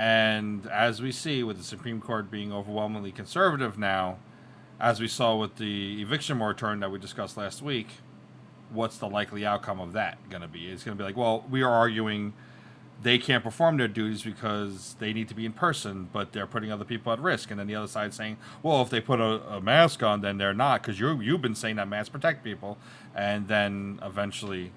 And 0.02 0.66
as 0.66 1.00
we 1.00 1.12
see, 1.12 1.44
with 1.44 1.58
the 1.58 1.64
Supreme 1.64 2.02
Court 2.02 2.32
being 2.32 2.52
overwhelmingly 2.52 3.12
conservative 3.12 3.78
now, 3.78 4.18
as 4.80 5.00
we 5.00 5.08
saw 5.08 5.36
with 5.36 5.58
the 5.58 6.02
eviction 6.02 6.40
moratorium 6.40 6.80
that 6.80 6.90
we 6.90 6.98
discussed 6.98 7.38
last 7.38 7.62
week, 7.62 7.88
what's 8.72 8.98
the 8.98 9.08
likely 9.08 9.46
outcome 9.46 9.80
of 9.80 9.94
that 9.94 10.18
going 10.32 10.42
to 10.42 10.48
be? 10.48 10.72
It's 10.72 10.84
going 10.84 10.98
to 10.98 11.00
be 11.00 11.06
like, 11.06 11.16
well, 11.16 11.46
we 11.52 11.62
are 11.62 11.72
arguing 11.72 12.34
they 13.04 13.20
can't 13.20 13.44
perform 13.44 13.78
their 13.78 13.88
duties 13.88 14.24
because 14.24 14.96
they 14.98 15.14
need 15.14 15.28
to 15.28 15.36
be 15.36 15.46
in 15.46 15.54
person, 15.54 16.10
but 16.12 16.32
they're 16.32 16.48
putting 16.48 16.72
other 16.72 16.86
people 16.86 17.14
at 17.14 17.20
risk. 17.20 17.52
And 17.52 17.60
then 17.60 17.68
the 17.68 17.76
other 17.76 17.88
side 17.88 18.12
saying, 18.12 18.38
well, 18.64 18.82
if 18.82 18.90
they 18.90 19.02
put 19.02 19.20
a, 19.20 19.40
a 19.54 19.62
mask 19.62 20.02
on, 20.02 20.22
then 20.22 20.40
they're 20.40 20.52
not 20.52 20.82
because 20.82 21.00
you 21.00 21.22
you've 21.22 21.44
been 21.44 21.54
saying 21.54 21.76
that 21.76 21.88
masks 21.88 22.10
protect 22.10 22.44
people, 22.44 22.80
and 23.14 23.48
then 23.48 24.00
eventually 24.02 24.72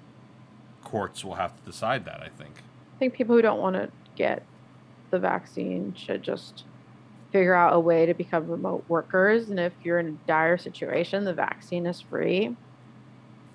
courts 0.83 1.25
will 1.25 1.35
have 1.35 1.55
to 1.57 1.63
decide 1.63 2.05
that. 2.05 2.21
I 2.21 2.29
think. 2.29 2.61
I 2.95 2.99
think 2.99 3.15
people 3.15 3.35
who 3.35 3.41
don't 3.41 3.59
want 3.59 3.75
to 3.75 3.89
get 4.15 4.43
the 5.11 5.19
vaccine 5.19 5.93
should 5.95 6.23
just 6.23 6.63
figure 7.31 7.53
out 7.53 7.73
a 7.73 7.79
way 7.79 8.05
to 8.05 8.13
become 8.13 8.47
remote 8.47 8.85
workers. 8.87 9.49
And 9.49 9.59
if 9.59 9.73
you're 9.83 9.99
in 9.99 10.07
a 10.07 10.27
dire 10.27 10.57
situation, 10.57 11.25
the 11.25 11.33
vaccine 11.33 11.85
is 11.85 12.01
free. 12.01 12.55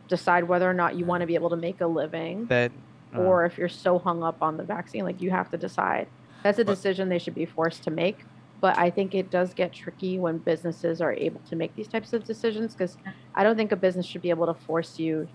Decide 0.08 0.44
whether 0.44 0.68
or 0.68 0.74
not 0.74 0.96
you 0.96 1.04
want 1.04 1.22
to 1.22 1.26
be 1.26 1.34
able 1.34 1.50
to 1.50 1.56
make 1.56 1.80
a 1.80 1.86
living, 1.86 2.46
That 2.46 2.72
uh, 3.14 3.20
or 3.20 3.46
if 3.46 3.56
you're 3.56 3.68
so 3.68 3.98
hung 3.98 4.22
up 4.22 4.42
on 4.42 4.56
the 4.56 4.64
vaccine, 4.64 5.04
like 5.04 5.22
you 5.22 5.30
have 5.30 5.50
to 5.50 5.56
decide. 5.56 6.08
That's 6.42 6.58
a 6.58 6.64
decision 6.64 7.08
they 7.08 7.18
should 7.18 7.34
be 7.34 7.46
forced 7.46 7.82
to 7.84 7.90
make. 7.90 8.18
But 8.60 8.78
I 8.78 8.90
think 8.90 9.14
it 9.14 9.30
does 9.30 9.54
get 9.54 9.72
tricky 9.72 10.18
when 10.18 10.38
businesses 10.38 11.00
are 11.00 11.12
able 11.12 11.40
to 11.48 11.56
make 11.56 11.74
these 11.76 11.88
types 11.88 12.12
of 12.12 12.24
decisions 12.24 12.74
because 12.74 12.98
I 13.34 13.42
don't 13.42 13.56
think 13.56 13.72
a 13.72 13.76
business 13.76 14.04
should 14.04 14.20
be 14.20 14.30
able 14.30 14.46
to 14.46 14.54
force 14.54 14.98
you 14.98 15.28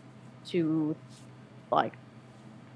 to 0.47 0.95
like 1.71 1.93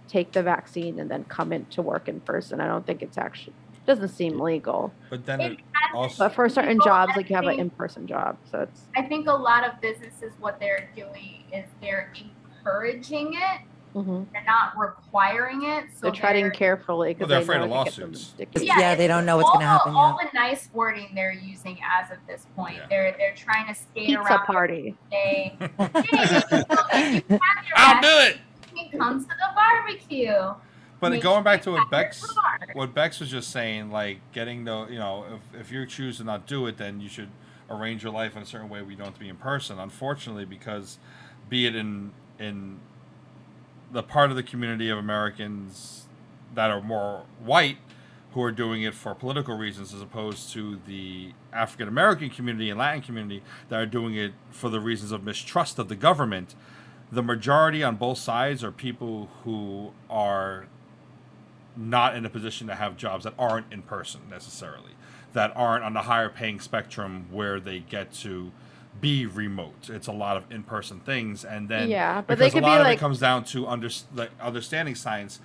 take 0.09 0.31
the 0.33 0.41
vaccine 0.43 0.99
and 0.99 1.09
then 1.09 1.23
come 1.25 1.53
into 1.53 1.81
work 1.81 2.09
in 2.09 2.19
person. 2.21 2.59
I 2.59 2.67
don't 2.67 2.85
think 2.85 3.01
it's 3.01 3.17
actually 3.17 3.53
doesn't 3.85 4.09
seem 4.09 4.39
legal. 4.39 4.91
But 5.09 5.25
then 5.25 5.39
It 5.41 5.51
it 5.53 5.59
also 5.95 6.25
But 6.25 6.33
for 6.35 6.47
certain 6.49 6.79
jobs, 6.83 7.13
like 7.15 7.29
you 7.29 7.35
have 7.35 7.45
an 7.45 7.57
in-person 7.59 8.05
job, 8.07 8.37
so 8.51 8.59
it's 8.61 8.81
I 8.95 9.01
think 9.03 9.27
a 9.27 9.33
lot 9.33 9.63
of 9.65 9.79
businesses, 9.81 10.33
what 10.39 10.59
they're 10.59 10.89
doing 10.95 11.43
is 11.53 11.65
they're 11.81 12.11
encouraging 12.63 13.33
it. 13.33 13.61
mhm. 13.95 14.27
They're 14.31 14.43
not 14.45 14.77
requiring 14.77 15.63
it. 15.63 15.85
So 15.95 16.01
they're 16.01 16.11
treading 16.11 16.43
they're- 16.45 16.51
carefully 16.51 17.07
Well, 17.07 17.13
because 17.15 17.29
they're 17.29 17.41
afraid 17.41 17.61
of 17.61 17.71
it 17.71 17.73
could 17.73 17.85
get 17.85 17.95
them 17.95 18.09
lawsuits. 18.11 18.33
addicted. 18.35 18.61
Yeah, 18.63 18.93
they 18.93 19.07
don't 19.07 19.25
know 19.25 19.37
what's 19.37 19.49
gonna 19.49 19.65
happen, 19.65 19.93
the- 19.93 19.97
All 19.99 20.19
yeah. 20.21 20.29
the 20.31 20.37
nice 20.37 20.69
wording 20.73 21.09
they're 21.15 21.31
using 21.33 21.79
as 21.83 22.11
of 22.11 22.17
this 22.27 22.45
point. 22.55 22.75
Yeah. 22.75 22.85
They're 22.89 23.15
they're 23.17 23.33
trying 23.35 23.65
to 23.67 23.73
skate 23.73 24.07
Pizza 24.09 24.21
around. 24.21 24.45
party. 24.45 24.95
Say, 25.11 25.55
hey, 26.03 27.23
you 27.27 27.39
have 27.39 27.65
your 27.65 27.75
I'll 27.75 28.01
do 28.01 28.07
it. 28.29 28.37
Come 28.97 29.19
to 29.21 29.27
the 29.27 29.55
barbecue. 29.55 30.53
But 30.99 31.13
Make 31.13 31.23
going 31.23 31.43
back 31.43 31.61
to 31.63 31.71
what 31.71 31.89
Bex 31.89 32.25
what 32.73 32.93
Bex 32.93 33.19
was 33.19 33.29
just 33.29 33.51
saying, 33.51 33.89
like 33.89 34.19
getting 34.33 34.65
the 34.65 34.87
you 34.89 34.99
know, 34.99 35.25
if 35.53 35.61
if 35.61 35.71
you 35.71 35.85
choose 35.85 36.17
to 36.17 36.23
not 36.23 36.45
do 36.45 36.67
it, 36.67 36.77
then 36.77 36.99
you 36.99 37.07
should 37.07 37.29
arrange 37.69 38.03
your 38.03 38.11
life 38.11 38.35
in 38.35 38.41
a 38.41 38.45
certain 38.45 38.67
way 38.69 38.81
We 38.81 38.95
don't 38.95 39.05
have 39.05 39.13
to 39.13 39.19
be 39.19 39.29
in 39.29 39.37
person. 39.37 39.79
Unfortunately, 39.79 40.45
because 40.45 40.97
be 41.47 41.65
it 41.65 41.75
in 41.75 42.11
in 42.37 42.79
the 43.91 44.03
part 44.03 44.29
of 44.29 44.35
the 44.35 44.43
community 44.43 44.89
of 44.89 44.97
Americans 44.97 46.05
that 46.53 46.69
are 46.69 46.81
more 46.81 47.23
white 47.43 47.77
who 48.33 48.43
are 48.43 48.51
doing 48.51 48.83
it 48.83 48.93
for 48.93 49.15
political 49.15 49.57
reasons 49.57 49.93
as 49.93 50.01
opposed 50.01 50.51
to 50.53 50.79
the 50.85 51.33
African 51.51 51.87
American 51.87 52.29
community 52.29 52.69
and 52.69 52.77
Latin 52.77 53.01
community 53.01 53.41
that 53.69 53.79
are 53.79 53.85
doing 53.85 54.15
it 54.15 54.33
for 54.51 54.69
the 54.69 54.79
reasons 54.79 55.11
of 55.11 55.23
mistrust 55.23 55.79
of 55.79 55.89
the 55.89 55.95
government. 55.95 56.55
The 57.11 57.23
majority 57.23 57.83
on 57.83 57.95
both 57.95 58.17
sides 58.19 58.63
are 58.63 58.71
people 58.71 59.29
who 59.43 59.91
are 60.09 60.67
not 61.75 62.15
in 62.15 62.25
a 62.25 62.29
position 62.29 62.67
to 62.67 62.75
have 62.75 62.97
jobs 62.97 63.23
that 63.23 63.33
aren't 63.39 63.71
in 63.71 63.81
person 63.81 64.21
necessarily, 64.29 64.91
that 65.33 65.51
aren't 65.55 65.83
on 65.83 65.93
the 65.93 66.03
higher 66.03 66.29
paying 66.29 66.59
spectrum 66.59 67.25
where 67.31 67.59
they 67.59 67.79
get 67.79 68.11
to 68.13 68.51
be 69.01 69.25
remote. 69.25 69.89
It's 69.89 70.07
a 70.07 70.11
lot 70.11 70.35
of 70.37 70.51
in 70.51 70.63
person 70.63 70.99
things, 70.99 71.45
and 71.45 71.69
then 71.69 71.89
Yeah, 71.89 72.21
but 72.21 72.37
they 72.37 72.45
because 72.45 72.53
could 72.53 72.63
a 72.63 72.65
be 72.65 72.69
lot 72.71 72.81
of 72.81 72.87
like- 72.87 72.97
it 72.97 72.99
comes 72.99 73.19
down 73.19 73.43
to 73.45 73.67
under, 73.67 73.89
like, 74.13 74.31
understanding 74.41 74.93
science, 74.95 75.39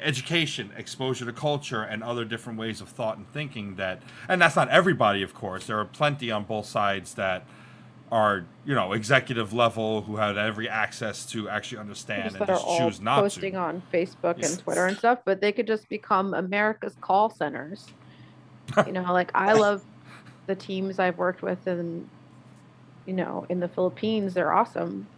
education, 0.00 0.70
exposure 0.76 1.24
to 1.24 1.32
culture, 1.32 1.82
and 1.82 2.02
other 2.02 2.24
different 2.24 2.58
ways 2.58 2.80
of 2.80 2.88
thought 2.88 3.16
and 3.16 3.28
thinking. 3.32 3.74
That, 3.74 4.02
and 4.28 4.40
that's 4.40 4.56
not 4.56 4.68
everybody, 4.68 5.22
of 5.22 5.34
course. 5.34 5.66
There 5.66 5.78
are 5.78 5.84
plenty 5.84 6.30
on 6.30 6.44
both 6.44 6.66
sides 6.66 7.14
that 7.14 7.44
are 8.14 8.46
you 8.64 8.76
know 8.76 8.92
executive 8.92 9.52
level 9.52 10.02
who 10.02 10.14
had 10.16 10.38
every 10.38 10.68
access 10.68 11.26
to 11.26 11.48
actually 11.48 11.78
understand 11.78 12.30
Just 12.30 12.36
and 12.36 12.46
just 12.46 12.78
choose 12.78 13.00
not 13.00 13.20
posting 13.20 13.54
to. 13.54 13.58
on 13.58 13.82
Facebook 13.92 14.36
Yes. 14.38 14.52
and 14.52 14.60
Twitter 14.60 14.86
and 14.86 14.96
stuff, 14.96 15.18
but 15.26 15.40
they 15.40 15.50
could 15.50 15.66
just 15.66 15.88
become 15.88 16.32
America's 16.32 16.94
call 17.00 17.28
centers. 17.28 17.84
you 18.86 18.92
know, 18.92 19.12
like 19.12 19.32
I 19.34 19.52
love 19.54 19.82
the 20.46 20.54
teams 20.54 21.00
I've 21.00 21.18
worked 21.18 21.42
with 21.42 21.66
in, 21.66 22.06
you 23.04 23.14
know, 23.14 23.46
in 23.50 23.58
the 23.58 23.68
Philippines. 23.68 24.32
They're 24.32 24.52
awesome, 24.52 25.08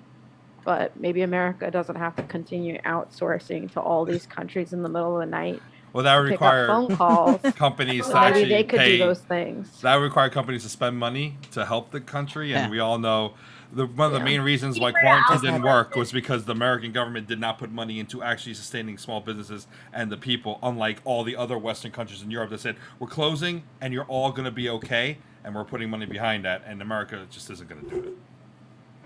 but 0.64 0.98
maybe 0.98 1.20
America 1.20 1.70
doesn't 1.70 1.96
have 1.96 2.16
to 2.16 2.22
continue 2.22 2.80
outsourcing 2.80 3.70
to 3.72 3.80
all 3.80 4.06
these 4.06 4.26
countries 4.26 4.72
in 4.72 4.82
the 4.82 4.88
middle 4.88 5.20
of 5.20 5.20
the 5.20 5.30
night. 5.30 5.60
Well, 5.96 6.04
that 6.04 6.16
would 6.18 6.24
Pick 6.28 6.32
require 6.32 6.66
phone 6.66 6.94
calls. 6.94 7.40
companies 7.56 8.04
to 8.04 8.12
So 8.12 8.18
actually 8.18 8.44
they 8.50 8.64
could 8.64 8.80
pay. 8.80 8.98
do 8.98 9.04
those 9.04 9.20
things. 9.20 9.80
That 9.80 9.96
would 9.96 10.02
require 10.02 10.28
companies 10.28 10.62
to 10.64 10.68
spend 10.68 10.98
money 10.98 11.38
to 11.52 11.64
help 11.64 11.90
the 11.90 12.02
country, 12.02 12.52
and 12.52 12.66
Yeah. 12.66 12.70
we 12.70 12.80
all 12.80 12.98
know 12.98 13.32
the 13.72 13.86
one 13.86 14.08
of 14.08 14.12
the 14.12 14.18
Yeah. 14.18 14.24
main 14.24 14.40
reasons 14.42 14.78
why 14.78 14.92
quarantine 14.92 15.40
didn't 15.40 15.62
work 15.62 15.96
was 15.96 16.12
because 16.12 16.44
the 16.44 16.52
American 16.52 16.92
government 16.92 17.26
did 17.26 17.40
not 17.40 17.56
put 17.58 17.72
money 17.72 17.98
into 17.98 18.22
actually 18.22 18.52
sustaining 18.52 18.98
small 18.98 19.22
businesses 19.22 19.68
and 19.90 20.12
the 20.12 20.18
people, 20.18 20.58
unlike 20.62 21.00
all 21.06 21.24
the 21.24 21.34
other 21.34 21.56
Western 21.56 21.92
countries 21.92 22.20
in 22.20 22.30
Europe 22.30 22.50
that 22.50 22.60
said 22.60 22.76
we're 22.98 23.08
closing 23.08 23.62
and 23.80 23.94
you're 23.94 24.04
all 24.04 24.32
going 24.32 24.44
to 24.44 24.50
be 24.50 24.68
okay, 24.68 25.16
and 25.44 25.54
we're 25.54 25.64
putting 25.64 25.88
money 25.88 26.04
behind 26.04 26.44
that, 26.44 26.60
and 26.66 26.82
America 26.82 27.26
just 27.30 27.48
isn't 27.48 27.70
going 27.70 27.82
to 27.82 27.88
do 27.88 27.96
it. 28.08 28.12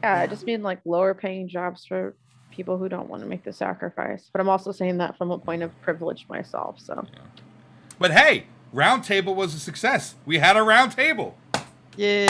Yeah, 0.03 0.23
I 0.23 0.27
just 0.27 0.45
mean 0.45 0.65
like 0.65 0.81
lower 0.85 1.15
paying 1.15 1.47
jobs 1.47 1.85
for 1.87 2.17
people 2.61 2.77
who 2.77 2.91
don't 2.91 3.09
want 3.09 3.23
to 3.23 3.29
make 3.29 3.43
the 3.43 3.53
sacrifice. 3.55 4.29
But 4.31 4.43
I'm 4.43 4.49
also 4.51 4.71
saying 4.71 4.99
that 4.99 5.17
from 5.17 5.31
a 5.31 5.39
point 5.39 5.63
of 5.63 5.71
privilege 5.81 6.27
myself. 6.29 6.79
So 6.79 7.07
But 7.99 8.11
hey, 8.11 8.45
Roundtable 8.75 9.35
was 9.35 9.55
a 9.55 9.59
success. 9.59 10.15
We 10.27 10.39
had 10.41 10.59
a 10.59 10.63
round 10.63 10.93
table. 10.93 11.39
Yay! 11.97 12.27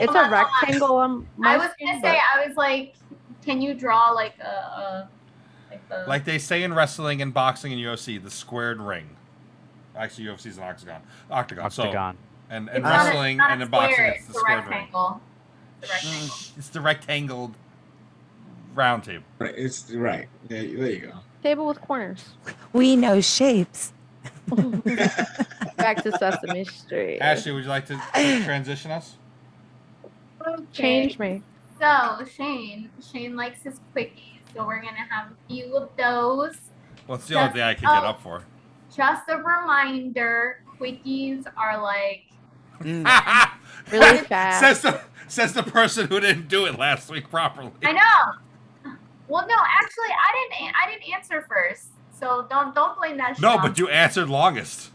it's 0.00 0.06
Hold 0.12 0.16
a 0.16 0.18
on, 0.20 0.24
hold 0.24 0.24
on. 0.24 0.30
rectangle 0.30 0.96
on 0.96 1.28
my 1.36 1.54
I 1.54 1.56
was 1.56 1.70
gonna 1.80 1.98
but- 2.00 2.08
say, 2.12 2.18
I 2.36 2.46
was 2.46 2.56
like, 2.56 2.94
can 3.44 3.60
you 3.60 3.74
draw 3.74 4.10
like 4.10 4.34
a, 4.40 4.44
a 4.46 5.08
like 5.72 5.80
a 5.90 6.04
Like 6.08 6.24
they 6.24 6.38
say 6.38 6.62
in 6.62 6.72
wrestling 6.72 7.20
and 7.20 7.34
boxing 7.34 7.72
and 7.72 7.80
UFC, 7.82 8.22
the 8.22 8.30
squared 8.30 8.80
ring. 8.80 9.16
Actually, 9.96 10.26
UFC 10.26 10.46
is 10.46 10.58
an 10.58 10.62
octagon. 10.64 11.02
Octagon. 11.32 11.68
So, 11.72 11.82
Octagon. 11.82 12.16
and, 12.48 12.68
and 12.68 12.78
It's 12.78 12.84
not 12.84 12.92
a- 12.92 13.08
wrestling 13.08 13.36
not 13.38 13.50
a 13.50 13.52
and 13.54 13.62
in 13.62 13.68
boxing, 13.70 14.04
it's 14.04 14.26
the 14.26 14.30
a 14.30 14.34
squared 14.40 14.60
ring. 14.66 14.70
rectangle. 14.70 15.20
It's 15.82 15.90
a 15.90 15.94
rectangle. 15.94 16.36
It's 16.58 16.68
the 16.68 16.80
rectangled 16.80 17.54
round 18.74 19.04
table. 19.04 19.24
Right, 19.38 19.54
It's 19.56 19.90
right. 19.92 20.28
Yeah, 20.48 20.58
there 20.58 20.90
you 20.90 21.00
go. 21.00 21.12
table 21.42 21.66
with 21.66 21.80
corners. 21.80 22.24
We 22.72 22.96
know 22.96 23.20
shapes. 23.20 23.92
Back 25.76 26.02
to 26.02 26.12
Sesame 26.18 26.64
Street. 26.64 27.18
Ashley, 27.20 27.52
would 27.52 27.64
you 27.64 27.68
like 27.68 27.86
to 27.86 28.00
to 28.14 28.44
transition 28.44 28.90
us? 28.90 29.16
Okay. 30.46 30.64
Change 30.72 31.18
me. 31.18 31.42
So 31.80 32.24
Shane, 32.36 32.90
Shane 33.12 33.36
likes 33.36 33.62
his 33.62 33.80
quickies, 33.94 34.40
so 34.54 34.66
we're 34.66 34.80
gonna 34.80 35.06
have 35.10 35.30
a 35.30 35.48
few 35.48 35.76
of 35.76 35.90
those. 35.96 36.56
Well, 37.06 37.16
it's 37.16 37.28
the 37.28 37.36
only 37.36 37.52
thing 37.52 37.62
I 37.62 37.74
can 37.74 37.84
get 37.84 38.04
oh. 38.04 38.08
up 38.08 38.22
for. 38.22 38.42
Just 38.94 39.28
a 39.28 39.36
reminder, 39.36 40.62
quickies 40.78 41.44
are 41.56 41.80
like 41.80 42.24
mm. 42.80 43.04
Really 43.92 44.18
fast. 44.18 44.60
says 44.60 44.82
the 44.82 45.00
says 45.28 45.52
the 45.52 45.62
person 45.62 46.08
who 46.08 46.20
didn't 46.20 46.48
do 46.48 46.66
it 46.66 46.78
last 46.78 47.10
week 47.10 47.30
properly. 47.30 47.70
I 47.84 47.92
know. 47.92 48.38
Well, 49.28 49.46
no, 49.46 49.56
actually, 49.80 50.08
I 50.08 50.48
didn't. 50.58 50.74
I 50.74 50.90
didn't 50.90 51.14
answer 51.14 51.46
first, 51.48 51.88
so 52.18 52.46
don't 52.50 52.74
don't 52.74 52.96
blame 52.98 53.16
that. 53.18 53.38
No, 53.40 53.52
Sean. 53.52 53.62
but 53.62 53.78
you 53.78 53.88
answered 53.88 54.28
longest. 54.28 54.90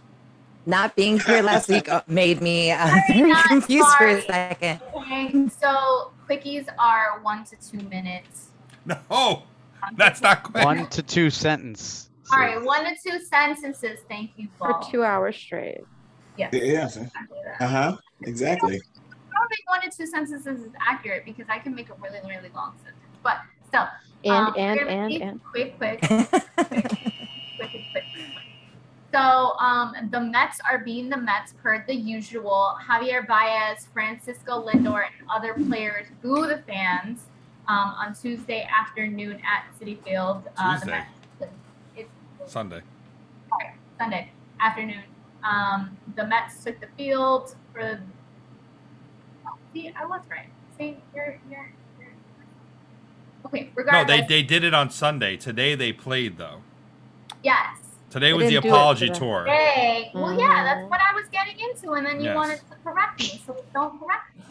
Not 0.66 0.96
being 0.96 1.20
here 1.20 1.42
last 1.42 1.68
week 1.68 1.90
uh, 1.90 2.04
made 2.08 2.42
me 2.42 2.72
uh, 2.72 2.88
Sorry, 2.88 3.02
very 3.10 3.30
not 3.30 3.48
confused 3.48 3.90
for 3.98 4.08
a 4.08 4.22
second. 4.22 4.80
Okay, 4.96 5.50
so 5.50 6.14
quickies 6.28 6.68
are 6.80 7.20
one 7.22 7.44
to 7.46 7.58
two 7.58 7.84
minutes. 7.90 8.48
No, 8.86 9.44
that's 9.98 10.22
not 10.22 10.44
quick. 10.44 10.64
One 10.64 10.88
to 10.88 11.04
two 11.04 11.30
sentence. 11.30 12.10
All 12.32 12.40
right, 12.40 12.62
one 12.64 12.86
to 12.86 12.96
two 13.06 13.20
sentences. 13.20 14.00
Thank 14.08 14.32
you, 14.38 14.48
For 14.58 14.80
two 14.90 15.04
hours 15.04 15.36
straight. 15.36 15.82
Yes. 16.38 16.54
Yeah. 16.54 17.08
Uh 17.60 17.68
huh. 17.68 17.98
Exactly. 18.24 18.76
I 18.76 19.40
don't 19.40 19.50
think 19.50 19.70
one 19.70 19.82
to 19.82 19.96
two 19.96 20.08
sentences 20.08 20.62
is 20.62 20.72
accurate 20.80 21.26
because 21.26 21.46
I 21.50 21.60
can 21.60 21.76
make 21.76 21.90
a 21.90 21.96
really, 21.96 22.20
really 22.22 22.50
long 22.56 22.74
sentence. 22.78 22.98
But 23.22 23.38
still, 23.68 23.88
And 24.24 24.48
um, 24.48 24.54
and 24.58 24.80
and 24.80 25.14
and. 25.22 25.44
quick, 25.44 25.78
quick, 25.78 26.02
quick, 26.02 26.30
quick, 26.30 26.92
quick, 27.58 27.86
quick. 27.92 28.04
So 29.14 29.56
um, 29.60 29.94
the 30.12 30.20
Mets 30.20 30.60
are 30.68 30.80
being 30.80 31.08
the 31.08 31.18
Mets 31.18 31.54
per 31.62 31.86
the 31.86 31.94
usual. 31.94 32.76
Javier 32.82 33.28
Baez, 33.28 33.86
Francisco 33.94 34.66
Lindor, 34.68 35.04
and 35.06 35.30
other 35.32 35.54
players 35.54 36.08
boo 36.24 36.48
the 36.48 36.64
fans 36.66 37.26
um, 37.68 37.94
on 37.96 38.16
Tuesday 38.16 38.68
afternoon 38.76 39.40
at 39.46 39.66
Citi 39.80 40.02
Field. 40.04 40.44
Uh, 40.58 40.74
the 40.74 40.80
Tuesday. 40.80 41.06
Mets, 41.40 41.54
it's 41.96 42.52
Sunday. 42.52 42.82
Sunday 44.00 44.32
afternoon. 44.60 45.04
Um, 45.44 45.96
the 46.16 46.26
Mets 46.26 46.64
took 46.64 46.80
the 46.80 46.88
field 46.98 47.56
for. 47.72 48.02
Oh, 49.46 49.54
see, 49.74 49.94
I 49.96 50.06
was 50.06 50.22
right. 50.30 50.50
See, 50.78 50.98
you're 51.14 51.40
you're. 51.52 51.72
You're... 53.52 53.64
Okay, 53.64 53.70
No, 53.92 54.04
they 54.06 54.22
they 54.22 54.42
did 54.44 54.64
it 54.64 54.74
on 54.74 54.90
Sunday. 54.90 55.38
Today 55.38 55.76
they 55.76 55.92
played 55.94 56.38
though. 56.38 56.62
Yes. 57.44 57.78
Today 58.10 58.28
They 58.28 58.34
was 58.34 58.46
the 58.46 58.52
didn't 58.52 58.64
do 58.64 58.70
it 58.70 58.72
apology 58.72 59.10
tour. 59.10 59.46
Hey, 59.46 60.12
well, 60.14 60.38
yeah, 60.40 60.64
that's 60.64 60.80
Mhm. 60.82 60.90
what 60.90 61.00
I 61.02 61.16
was 61.16 61.26
getting 61.32 61.60
into, 61.60 61.94
and 61.94 62.06
then 62.06 62.20
you 62.20 62.26
Yes. 62.26 62.36
wanted 62.36 62.58
to 62.58 62.76
correct 62.84 63.20
me, 63.20 63.42
so 63.46 63.64
don't 63.74 64.00
correct 64.00 64.38
me. 64.38 64.44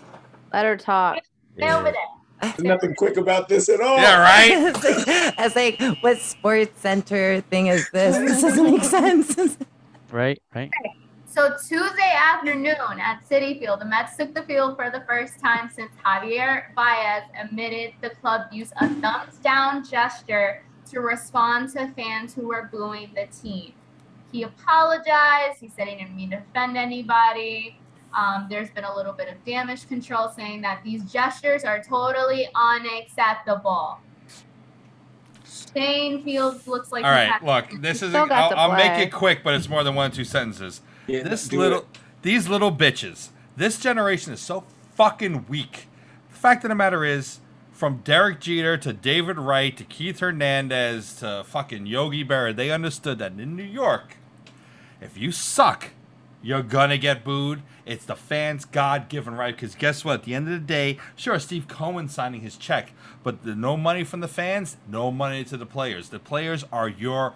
Let 0.53 0.65
her 0.65 0.77
talk. 0.77 1.19
Stay 1.57 1.71
over 1.73 1.85
there. 1.85 1.95
There's 2.43 2.59
nothing 2.65 2.95
quick 2.97 3.17
about 3.19 3.49
this 3.49 3.69
at 3.69 3.81
all. 3.81 3.99
Yeah, 3.99 4.19
right. 4.21 4.75
I 5.39 5.45
was 5.45 5.55
like, 5.55 5.81
what 6.03 6.19
sports 6.19 6.81
center 6.81 7.41
thing 7.43 7.69
is 7.69 7.89
this? 7.91 8.17
This 8.29 8.43
doesn't 8.43 8.65
make 8.71 8.83
sense. 8.83 9.57
Right, 10.11 10.43
right. 10.55 10.71
So 11.33 11.57
Tuesday 11.67 12.13
afternoon 12.15 12.77
at 13.01 13.23
Citi 13.27 13.59
Field, 13.59 13.81
the 13.81 13.87
Mets 13.87 14.19
took 14.19 14.35
the 14.35 14.43
field 14.43 14.77
for 14.77 14.91
the 14.91 15.03
first 15.09 15.41
time 15.41 15.71
since 15.75 15.91
Javier 16.05 16.75
Baez 16.75 17.23
admitted 17.43 17.95
the 18.03 18.11
club 18.11 18.53
used 18.53 18.75
a 18.83 18.89
thumbs 19.01 19.39
down 19.43 19.83
gesture 19.83 20.63
to 20.91 21.01
respond 21.01 21.71
to 21.73 21.89
fans 21.97 22.35
who 22.35 22.49
were 22.49 22.69
booing 22.71 23.13
the 23.15 23.29
team. 23.35 23.73
He 24.31 24.43
apologized. 24.43 25.59
He 25.59 25.71
said 25.71 25.89
he 25.89 25.97
didn't 25.97 26.15
mean 26.15 26.33
to 26.33 26.37
offend 26.37 26.77
anybody. 26.77 27.79
Um, 28.15 28.47
there's 28.51 28.69
been 28.69 28.85
a 28.85 28.95
little 28.95 29.15
bit 29.15 29.29
of 29.29 29.43
damage 29.47 29.89
control 29.89 30.29
saying 30.29 30.61
that 30.61 30.83
these 30.85 31.03
gestures 31.11 31.65
are 31.65 31.83
totally 31.83 32.47
unacceptable. 32.55 33.97
Shane 35.75 36.23
Fields 36.25 36.69
looks 36.69 36.93
like 36.93 37.07
All 37.07 37.15
he 37.15 37.27
has- 37.27 37.43
look, 37.43 37.81
this 37.81 38.03
is. 38.03 38.11
still 38.11 38.27
got 38.27 38.53
I'll, 38.53 38.73
I'll 38.73 38.77
make 38.77 39.01
it 39.01 39.11
quick, 39.11 39.43
but 39.43 39.55
it's 39.55 39.71
more 39.71 39.83
than 39.83 39.95
one 39.95 40.11
or 40.11 40.15
two 40.15 40.25
sentences. 40.25 40.83
Yeah, 41.07 41.23
this 41.23 41.53
little, 41.53 41.81
it. 41.81 41.99
these 42.23 42.49
little 42.49 42.73
bitches. 42.73 43.31
This 43.57 43.79
generation 43.79 44.33
is 44.33 44.41
so 44.41 44.65
fucking 44.95 45.47
weak. 45.49 45.89
The 46.31 46.39
fact 46.39 46.65
of 46.65 46.69
the 46.69 46.75
matter 46.75 47.05
is, 47.05 47.41
from 47.73 47.99
Derek 48.05 48.41
Jeter 48.41 48.77
to 48.79 48.93
David 48.93 49.39
Wright 49.39 49.77
to 49.77 49.85
Keith 49.85 50.21
Hernandez 50.21 51.15
to 51.17 51.43
fucking 51.45 51.87
Yogi 51.87 52.25
Berra, 52.25 52.55
they 52.55 52.71
understood 52.71 53.19
that 53.19 53.33
in 53.33 53.57
New 53.57 53.63
York, 53.65 54.17
if 55.01 55.19
you 55.19 55.33
suck, 55.33 55.91
you're 56.43 56.63
gonna 56.63 56.99
get 56.99 57.25
booed. 57.25 57.63
It's 57.85 58.05
the 58.05 58.15
fans' 58.15 58.65
God-given 58.65 59.35
right. 59.35 59.55
Because 59.55 59.75
guess 59.75 60.05
what? 60.05 60.21
At 60.21 60.23
the 60.25 60.35
end 60.35 60.47
of 60.47 60.53
the 60.53 60.61
day, 60.61 60.99
sure, 61.17 61.39
Steve 61.39 61.67
Cohen 61.67 62.09
signing 62.09 62.41
his 62.43 62.57
check, 62.57 62.93
but 63.25 63.45
the 63.45 63.55
no 63.57 63.77
money 63.77 64.05
from 64.05 64.21
the 64.21 64.29
fans, 64.29 64.77
no 64.89 65.11
money 65.11 65.43
to 65.45 65.57
the 65.57 65.67
players. 65.67 66.11
The 66.11 66.19
players 66.21 66.65
are 66.73 66.89
your 66.89 67.35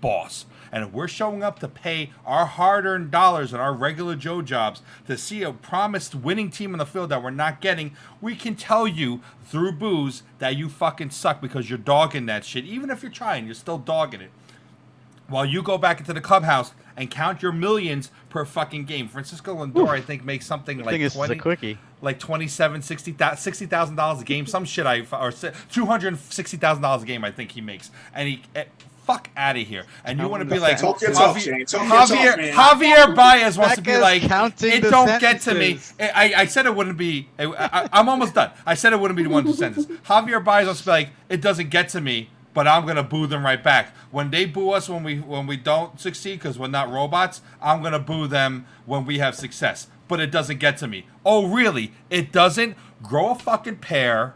boss. 0.00 0.46
And 0.72 0.82
if 0.84 0.92
we're 0.92 1.06
showing 1.06 1.42
up 1.42 1.58
to 1.58 1.68
pay 1.68 2.10
our 2.24 2.46
hard-earned 2.46 3.10
dollars 3.10 3.52
and 3.52 3.60
our 3.60 3.74
regular 3.74 4.16
Joe 4.16 4.40
jobs 4.40 4.80
to 5.06 5.18
see 5.18 5.42
a 5.42 5.52
promised 5.52 6.14
winning 6.14 6.50
team 6.50 6.72
on 6.72 6.78
the 6.78 6.86
field 6.86 7.10
that 7.10 7.22
we're 7.22 7.30
not 7.30 7.60
getting, 7.60 7.94
we 8.22 8.34
can 8.34 8.54
tell 8.56 8.88
you 8.88 9.20
through 9.44 9.72
booze 9.72 10.22
that 10.38 10.56
you 10.56 10.70
fucking 10.70 11.10
suck 11.10 11.42
because 11.42 11.68
you're 11.68 11.78
dogging 11.78 12.24
that 12.26 12.44
shit. 12.46 12.64
Even 12.64 12.88
if 12.88 13.02
you're 13.02 13.12
trying, 13.12 13.44
you're 13.44 13.54
still 13.54 13.76
dogging 13.76 14.22
it 14.22 14.30
while 15.28 15.44
you 15.44 15.62
go 15.62 15.78
back 15.78 15.98
into 16.00 16.12
the 16.12 16.20
clubhouse 16.20 16.72
and 16.96 17.10
count 17.10 17.42
your 17.42 17.52
millions 17.52 18.10
per 18.28 18.44
fucking 18.44 18.84
game. 18.84 19.08
Francisco 19.08 19.54
Lindor, 19.54 19.88
I 19.88 20.00
think, 20.00 20.24
makes 20.24 20.46
something 20.46 20.80
I 20.80 20.84
like 20.84 20.92
think 20.92 21.02
this 21.04 21.12
is 21.12 21.16
20, 21.16 21.34
a 21.34 21.38
quickie. 21.38 21.78
like 22.02 22.18
27 22.18 22.82
60 22.82 23.12
thousand 23.12 23.96
dollars 23.96 24.20
a 24.20 24.24
game, 24.24 24.46
some 24.46 24.64
shit 24.64 24.86
I 24.86 25.06
or 25.12 25.32
two 25.32 25.86
hundred 25.86 26.18
sixty 26.18 26.56
thousand 26.56 26.82
dollars 26.82 27.02
a 27.02 27.06
game. 27.06 27.24
I 27.24 27.30
think 27.30 27.52
he 27.52 27.60
makes, 27.60 27.90
and 28.14 28.28
he. 28.28 28.42
Eh, 28.54 28.64
Fuck 29.04 29.30
out 29.36 29.56
of 29.56 29.66
here! 29.66 29.84
And 30.04 30.18
you 30.20 30.28
want 30.28 30.42
to 30.42 30.48
be 30.48 30.60
like 30.60 30.78
Talk 30.78 31.00
your 31.02 31.12
talk, 31.12 31.36
Talk 31.36 32.08
Javier, 32.08 32.36
man. 32.36 32.54
Javier 32.54 33.14
Baez 33.16 33.58
wants 33.58 33.76
to 33.76 33.82
be 33.82 33.96
like, 33.96 34.22
it 34.22 34.80
don't 34.82 35.20
get 35.20 35.40
to 35.42 35.54
me. 35.54 35.80
I, 35.98 36.34
I 36.36 36.46
said 36.46 36.66
it 36.66 36.74
wouldn't 36.74 36.96
be. 36.96 37.28
I, 37.36 37.46
I, 37.46 37.88
I'm 37.92 38.08
almost 38.08 38.34
done. 38.34 38.52
I 38.64 38.74
said 38.74 38.92
it 38.92 39.00
wouldn't 39.00 39.16
be 39.16 39.24
the 39.24 39.28
one 39.30 39.44
two 39.44 39.54
sentences. 39.54 39.96
Javier 40.06 40.42
Baez 40.44 40.66
wants 40.66 40.80
to 40.82 40.86
be 40.86 40.90
like, 40.92 41.10
it 41.28 41.40
doesn't 41.40 41.70
get 41.70 41.88
to 41.90 42.00
me, 42.00 42.30
but 42.54 42.68
I'm 42.68 42.86
gonna 42.86 43.02
boo 43.02 43.26
them 43.26 43.44
right 43.44 43.62
back. 43.62 43.92
When 44.12 44.30
they 44.30 44.44
boo 44.44 44.70
us 44.70 44.88
when 44.88 45.02
we 45.02 45.18
when 45.18 45.48
we 45.48 45.56
don't 45.56 45.98
succeed 45.98 46.38
because 46.38 46.56
we're 46.56 46.68
not 46.68 46.88
robots, 46.90 47.42
I'm 47.60 47.82
gonna 47.82 47.98
boo 47.98 48.28
them 48.28 48.66
when 48.86 49.04
we 49.04 49.18
have 49.18 49.34
success. 49.34 49.88
But 50.06 50.20
it 50.20 50.30
doesn't 50.30 50.58
get 50.58 50.76
to 50.78 50.86
me. 50.86 51.06
Oh 51.24 51.48
really? 51.48 51.92
It 52.08 52.30
doesn't. 52.30 52.76
Grow 53.02 53.30
a 53.30 53.34
fucking 53.34 53.76
pair. 53.78 54.34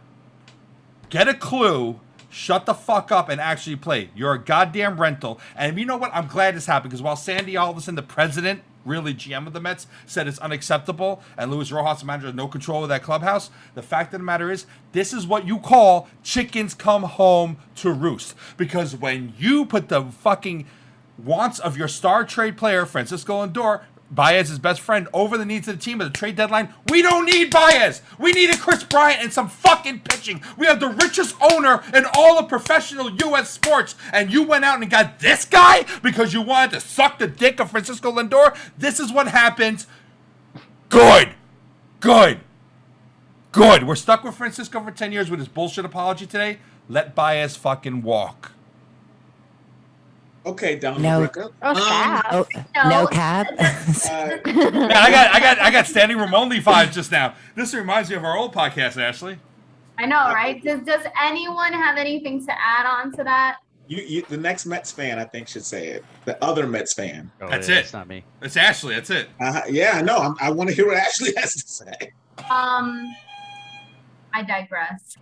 Get 1.09 1.29
a 1.29 1.35
clue. 1.35 2.01
Shut 2.37 2.67
the 2.67 2.75
fuck 2.75 3.11
up 3.11 3.31
and 3.31 3.41
actually 3.41 3.77
play. 3.77 4.11
You're 4.15 4.35
a 4.35 4.39
goddamn 4.39 5.01
rental. 5.01 5.41
And 5.57 5.79
you 5.79 5.87
know 5.87 5.97
what? 5.97 6.11
I'm 6.13 6.27
glad 6.27 6.55
this 6.55 6.67
happened 6.67 6.91
because 6.91 7.01
while 7.01 7.17
Sandy 7.17 7.57
Alderson, 7.57 7.95
the 7.95 8.03
president, 8.03 8.61
really 8.85 9.15
GM 9.15 9.47
of 9.47 9.55
the 9.55 9.61
Mets, 9.61 9.87
said 10.05 10.29
it's 10.29 10.39
unacceptable 10.41 11.23
and 11.39 11.51
Luis 11.51 11.73
Rojas, 11.73 12.01
the 12.01 12.07
manager, 12.07 12.27
has 12.27 12.35
no 12.35 12.47
control 12.47 12.83
of 12.83 12.91
that 12.91 13.03
clubhouse, 13.03 13.49
the 13.75 13.81
fact 13.81 14.13
of 14.13 14.21
the 14.21 14.25
matter 14.25 14.51
is, 14.51 14.67
this 14.93 15.15
is 15.15 15.27
what 15.27 15.47
you 15.47 15.59
call 15.59 16.09
chickens 16.23 16.75
come 16.75 17.05
home 17.05 17.57
to 17.77 17.91
roost. 17.91 18.35
Because 18.59 18.95
when 18.95 19.33
you 19.39 19.65
put 19.65 19.89
the 19.89 20.03
fucking 20.03 20.67
wants 21.17 21.59
of 21.59 21.79
your 21.79 21.89
star 21.89 22.23
trade 22.23 22.59
player, 22.59 22.85
Francisco 22.85 23.47
Lindor, 23.47 23.81
Baez's 24.11 24.59
best 24.59 24.81
friend, 24.81 25.09
over 25.13 25.37
the 25.37 25.45
needs 25.45 25.67
of 25.69 25.77
the 25.77 25.83
team 25.83 26.01
at 26.01 26.05
the 26.05 26.17
trade 26.19 26.37
deadline. 26.37 26.73
We 26.91 27.03
don't 27.03 27.27
need 27.27 27.51
Baez. 27.51 28.03
We 28.19 28.33
needed 28.33 28.61
Kris 28.61 28.85
Bryant 28.85 29.23
and 29.23 29.33
some 29.33 29.49
fucking 29.49 30.01
pitching. 30.01 30.43
We 30.57 30.67
have 30.67 30.81
the 30.81 30.89
richest 30.89 31.35
owner 31.41 31.83
in 31.93 32.05
all 32.15 32.39
of 32.39 32.49
professional 32.49 33.11
U.S. 33.11 33.51
sports, 33.51 33.95
and 34.13 34.33
you 34.33 34.43
went 34.43 34.65
out 34.65 34.81
and 34.81 34.91
got 34.91 35.19
this 35.19 35.45
guy 35.45 35.85
because 36.03 36.33
you 36.33 36.43
wanted 36.43 36.73
to 36.73 36.81
suck 36.81 37.19
the 37.19 37.27
dick 37.27 37.61
of 37.61 37.71
Francisco 37.71 38.13
Lindor. 38.13 38.57
This 38.79 39.01
is 39.01 39.13
what 39.13 39.29
happens. 39.29 39.87
Good, 40.89 41.31
good, 42.01 42.41
good. 43.51 43.85
We're 43.85 43.97
stuck 43.97 44.23
with 44.23 44.37
Francisco 44.37 44.83
for 44.83 44.93
ten 44.93 45.13
years 45.13 45.31
with 45.31 45.41
his 45.41 45.49
bullshit 45.49 45.85
apology 45.85 46.27
today. 46.27 46.59
Let 46.89 47.17
Baez 47.17 47.57
fucking 47.57 48.03
walk. 48.03 48.53
Okay, 50.47 50.77
Donald 50.77 51.03
No. 51.03 51.21
Ricker. 51.23 51.51
Oh, 51.61 51.71
Um, 51.71 51.77
cap. 51.77 52.27
Oh, 52.31 52.47
No. 52.77 52.89
no 53.03 53.07
cap. 53.09 53.49
uh, 53.59 53.59
Yeah, 53.59 54.39
I 54.47 55.11
got, 55.11 55.35
I 55.35 55.41
got, 55.41 55.59
I 55.59 55.71
got 55.73 55.87
standing 55.87 56.19
room 56.19 56.35
only 56.35 56.61
vibes 56.61 56.93
just 56.93 57.11
now. 57.11 57.35
This 57.57 57.75
reminds 57.75 58.09
me 58.11 58.17
of 58.17 58.25
our 58.25 58.37
old 58.37 58.55
podcast, 58.55 58.97
Ashley. 59.01 59.39
I 59.99 60.07
know, 60.07 60.17
right? 60.17 60.63
Does 60.63 60.81
Does 60.83 61.05
anyone 61.21 61.73
have 61.73 61.97
anything 61.99 62.47
to 62.47 62.53
add 62.53 62.87
on 62.87 63.11
to 63.13 63.25
that? 63.25 63.57
you, 63.89 64.03
you, 64.03 64.23
the 64.29 64.37
next 64.37 64.67
Mets 64.67 64.91
fan, 64.93 65.19
I 65.19 65.25
think, 65.25 65.47
should 65.49 65.65
say 65.65 65.89
it. 65.89 66.05
The 66.25 66.43
other 66.45 66.67
Mets 66.67 66.93
fan. 66.93 67.31
Oh, 67.41 67.49
That's 67.49 67.69
yeah, 67.69 67.77
it. 67.77 67.79
It's 67.81 67.93
not 67.93 68.09
me. 68.09 68.25
It's 68.43 68.57
Ashley. 68.57 68.95
That's 68.95 69.11
it. 69.11 69.29
Uh, 69.41 69.63
yeah, 69.69 69.93
I 69.95 70.03
know. 70.03 70.17
I'm, 70.19 70.35
I 70.41 70.51
want 70.51 70.69
to 70.71 70.75
hear 70.77 70.87
what 70.87 70.97
Ashley 70.97 71.33
has 71.37 71.55
to 71.55 71.69
say. 71.69 72.13
Um, 72.51 73.15
I 74.35 74.43
digress. 74.43 75.17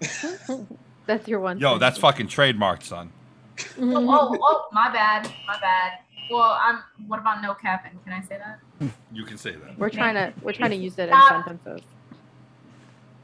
That's 1.06 1.28
your 1.28 1.40
one. 1.40 1.58
Yo, 1.58 1.78
that's 1.78 1.98
fucking 1.98 2.26
trademarked, 2.26 2.82
son. 2.82 3.12
Oh, 3.78 4.06
oh, 4.08 4.38
oh, 4.40 4.68
my 4.72 4.90
bad, 4.90 5.30
my 5.46 5.58
bad. 5.60 5.98
Well, 6.30 6.58
I'm. 6.62 6.80
what 7.06 7.20
about 7.20 7.42
no 7.42 7.54
capping? 7.54 7.98
Can 8.04 8.12
I 8.12 8.20
say 8.22 8.38
that? 8.38 8.90
You 9.12 9.24
can 9.24 9.38
say 9.38 9.52
that. 9.52 9.78
We're 9.78 9.90
trying 9.90 10.14
to 10.14 10.32
we're 10.42 10.52
trying 10.52 10.70
to 10.70 10.76
use 10.76 10.98
it 10.98 11.08
in 11.08 11.14
Stop. 11.14 11.46
sentences. 11.46 11.86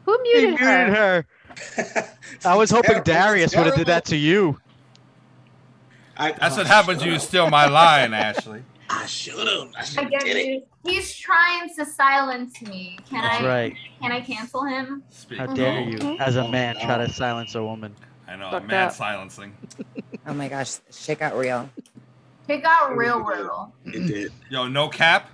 Who 0.04 0.18
He 0.24 0.40
muted 0.46 0.58
her? 0.60 0.86
muted 0.86 0.96
her. 0.96 2.08
I 2.44 2.56
was 2.56 2.70
hoping 2.70 3.02
Terrible. 3.02 3.04
Darius 3.12 3.56
would 3.56 3.66
have 3.66 3.74
did 3.76 3.86
that 3.88 4.04
to 4.06 4.16
you. 4.16 4.58
I, 6.16 6.32
That's 6.32 6.54
oh, 6.54 6.58
what 6.58 6.66
happens 6.66 6.98
shut 6.98 7.06
when 7.06 7.14
you 7.14 7.18
steal 7.20 7.50
my 7.50 7.66
line, 7.66 8.12
Ashley. 8.14 8.62
I 8.90 9.06
should 9.06 9.46
have. 9.48 9.68
I 9.76 9.84
should 9.84 9.98
I 9.98 10.02
have 10.02 10.10
get 10.10 10.24
did 10.24 10.36
it. 10.36 10.68
He's 10.84 11.14
trying 11.14 11.68
to 11.76 11.84
silence 11.86 12.60
me. 12.62 12.98
Can 13.08 13.22
That's 13.22 13.42
I? 13.42 13.46
right. 13.46 13.76
Can 14.00 14.12
I 14.12 14.20
cancel 14.20 14.64
him? 14.64 15.02
Speak- 15.08 15.38
How 15.38 15.46
dare 15.46 15.78
Oh, 15.80 15.88
you, 15.88 16.16
as 16.18 16.36
a 16.36 16.46
man, 16.48 16.74
try 16.76 16.98
to 16.98 17.04
uh-huh. 17.04 17.12
silence 17.12 17.54
a 17.54 17.62
woman? 17.62 17.94
I 18.32 18.36
know, 18.36 18.50
Fucked 18.50 18.66
mad 18.68 18.88
up. 18.88 18.92
silencing. 18.94 19.52
Oh 20.24 20.32
my 20.34 20.48
gosh, 20.48 20.76
shit 20.92 21.18
got 21.18 21.36
real. 21.36 21.68
It 22.46 22.62
got 22.62 22.96
real 22.96 23.18
real. 23.24 23.74
It 23.86 24.06
did. 24.06 24.32
Yo, 24.50 24.68
no 24.68 24.88
cap. 24.88 25.28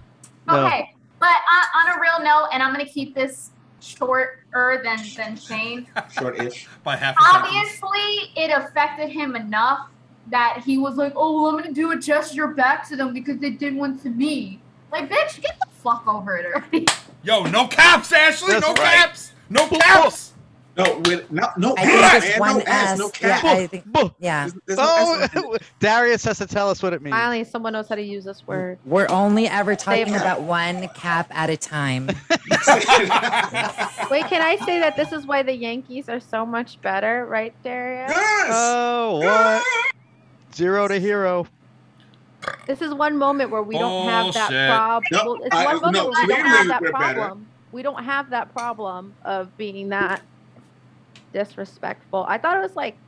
No. 0.46 0.64
Okay, 0.64 0.94
but 1.20 1.26
on, 1.28 1.90
on 1.90 1.98
a 1.98 2.00
real 2.00 2.24
note, 2.24 2.48
and 2.54 2.62
I'm 2.62 2.72
gonna 2.72 2.86
keep 2.86 3.14
this 3.14 3.50
shorter 3.80 4.80
than 4.82 4.98
than 5.14 5.36
Shane. 5.36 5.86
Short-ish. 6.10 6.68
By 6.84 6.96
half 6.96 7.16
a 7.18 7.22
sentence. 7.22 7.54
Obviously, 7.54 8.32
it 8.42 8.50
affected 8.50 9.10
him 9.10 9.36
enough 9.36 9.90
that 10.28 10.62
he 10.64 10.78
was 10.78 10.96
like, 10.96 11.12
"Oh, 11.14 11.42
well, 11.42 11.50
I'm 11.54 11.60
gonna 11.62 11.74
do 11.74 11.90
a 11.90 11.96
gesture 11.98 12.46
back 12.48 12.88
to 12.88 12.96
them 12.96 13.12
because 13.12 13.36
they 13.40 13.50
did 13.50 13.76
one 13.76 13.98
to 14.00 14.08
me." 14.08 14.58
Like, 14.90 15.10
bitch, 15.10 15.42
get 15.42 15.58
the 15.60 15.66
fuck 15.82 16.08
over 16.08 16.38
it 16.38 16.46
already. 16.46 16.86
Yo, 17.22 17.42
no 17.44 17.66
caps, 17.66 18.10
Ashley. 18.10 18.54
That's 18.54 18.66
no 18.66 18.72
right. 18.72 18.94
caps. 18.94 19.32
No 19.50 19.68
caps. 19.68 20.32
No, 20.78 20.98
with 21.06 21.30
no, 21.32 21.48
no, 21.56 21.74
I 21.76 21.84
think 21.86 22.02
ass, 22.02 22.24
it's 22.24 22.38
man, 22.38 22.40
one 22.40 22.58
no 22.58 22.64
ass, 22.66 22.88
S. 22.92 22.98
no 22.98 23.10
Yeah, 23.20 23.40
cap. 23.40 23.44
I 23.56 23.66
think. 23.66 23.84
Yeah, 24.20 24.42
There's, 24.44 24.54
there's 24.66 24.78
no 24.78 24.84
Oh, 24.86 25.52
it. 25.56 25.62
Darius 25.80 26.22
has 26.24 26.38
to 26.38 26.46
tell 26.46 26.70
us 26.70 26.80
what 26.84 26.92
it 26.92 27.02
means. 27.02 27.14
Finally, 27.16 27.44
someone 27.44 27.72
knows 27.72 27.88
how 27.88 27.96
to 27.96 28.02
use 28.02 28.24
this 28.24 28.46
word. 28.46 28.78
we're 28.84 29.08
only 29.10 29.48
ever 29.48 29.74
talking 29.74 30.14
about 30.14 30.42
one 30.42 30.86
cap 30.94 31.26
at 31.32 31.50
a 31.50 31.56
time. 31.56 32.06
Wait, 34.10 34.24
can 34.26 34.40
I 34.40 34.56
say 34.64 34.78
that 34.78 34.94
this 34.96 35.10
is 35.12 35.26
why 35.26 35.42
the 35.42 35.52
Yankees 35.54 36.08
are 36.08 36.20
so 36.20 36.46
much 36.46 36.80
better, 36.80 37.26
right, 37.26 37.54
Darius? 37.64 38.10
yes. 38.14 38.48
Oh, 38.52 39.18
what? 39.18 39.64
Zero 40.54 40.86
to 40.88 41.00
hero. 41.00 41.46
This 42.68 42.80
is 42.82 42.94
one 42.94 43.16
moment 43.16 43.50
where 43.50 43.62
we 43.64 43.76
don't 43.76 44.08
have 44.08 44.32
that 44.34 44.48
Bullshit. 44.48 44.68
problem. 44.68 45.26
No, 45.40 45.44
it's 45.44 45.54
I- 45.56 45.64
one 45.66 45.80
moment 45.80 45.94
no, 45.96 46.04
where 46.10 46.22
we 46.22 46.26
don't 46.28 46.46
have 46.46 46.68
that 46.68 46.82
we're 46.82 46.92
better. 46.92 47.14
problem. 47.14 47.46
We 47.72 47.82
don't 47.82 48.04
have 48.04 48.30
that 48.30 48.52
problem 48.54 49.14
of 49.24 49.56
being 49.58 49.88
that 49.90 50.22
disrespectful. 51.32 52.24
I 52.28 52.38
thought 52.38 52.56
it 52.56 52.62
was 52.62 52.76
like 52.76 52.98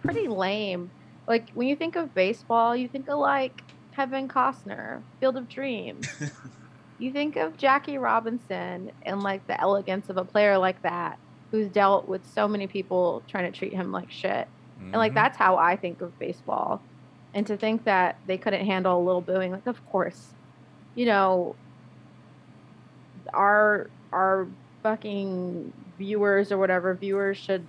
pretty 0.00 0.28
lame. 0.28 0.92
Like 1.26 1.50
when 1.54 1.68
you 1.68 1.76
think 1.76 1.96
of 1.96 2.14
baseball, 2.14 2.76
you 2.76 2.88
think 2.88 3.08
of 3.08 3.18
like 3.18 3.62
Kevin 3.94 4.28
Costner, 4.28 5.04
Field 5.20 5.36
of 5.36 5.48
Dreams. 5.48 6.08
you 6.98 7.12
think 7.12 7.36
of 7.36 7.56
Jackie 7.56 7.98
Robinson 7.98 8.90
and 9.04 9.22
like 9.22 9.46
the 9.46 9.60
elegance 9.60 10.08
of 10.08 10.16
a 10.16 10.24
player 10.24 10.58
like 10.58 10.80
that 10.82 11.18
who's 11.52 11.70
dealt 11.70 12.08
with 12.08 12.26
so 12.26 12.48
many 12.48 12.66
people 12.66 13.24
trying 13.28 13.50
to 13.50 13.56
treat 13.58 13.74
him 13.74 13.92
like 13.92 14.10
shit. 14.10 14.48
And 14.92 14.94
like 14.94 15.12
Mhm. 15.12 15.16
that's 15.16 15.38
how 15.38 15.56
I 15.56 15.76
think 15.76 16.00
of 16.02 16.18
baseball. 16.18 16.86
And 17.32 17.46
to 17.48 17.56
think 17.56 17.84
that 17.84 18.16
they 18.24 18.38
couldn't 18.38 18.66
handle 18.66 18.98
a 18.98 19.04
little 19.04 19.22
booing, 19.22 19.50
like 19.52 19.66
of 19.66 19.84
course, 19.84 20.34
you 20.94 21.06
know, 21.06 21.58
our 23.32 23.90
our 24.12 24.52
fucking 24.82 25.72
viewers 25.98 26.50
or 26.52 26.58
whatever 26.58 26.94
viewers 26.94 27.36
should 27.36 27.66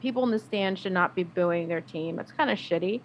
people 0.00 0.22
in 0.24 0.30
the 0.30 0.38
stand 0.38 0.78
should 0.78 0.92
not 0.92 1.14
be 1.14 1.22
booing 1.22 1.66
their 1.68 1.80
team. 1.80 2.18
It's 2.18 2.30
kind 2.32 2.50
of 2.50 2.58
shitty. 2.58 3.00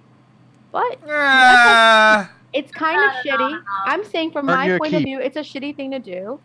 But 0.72 1.00
Ah. 1.10 2.30
it's 2.54 2.72
kind 2.72 2.98
of 3.02 3.12
No, 3.26 3.38
no, 3.38 3.46
shitty. 3.56 3.62
I'm 3.86 4.04
saying 4.04 4.32
from 4.32 4.46
my 4.48 4.66
your 4.68 4.78
point 4.80 4.94
of 4.94 5.04
view, 5.04 5.20
it's 5.20 5.38
a 5.38 5.42
shitty 5.42 5.76
thing 5.76 5.92
to 5.92 6.00
do. 6.00 6.40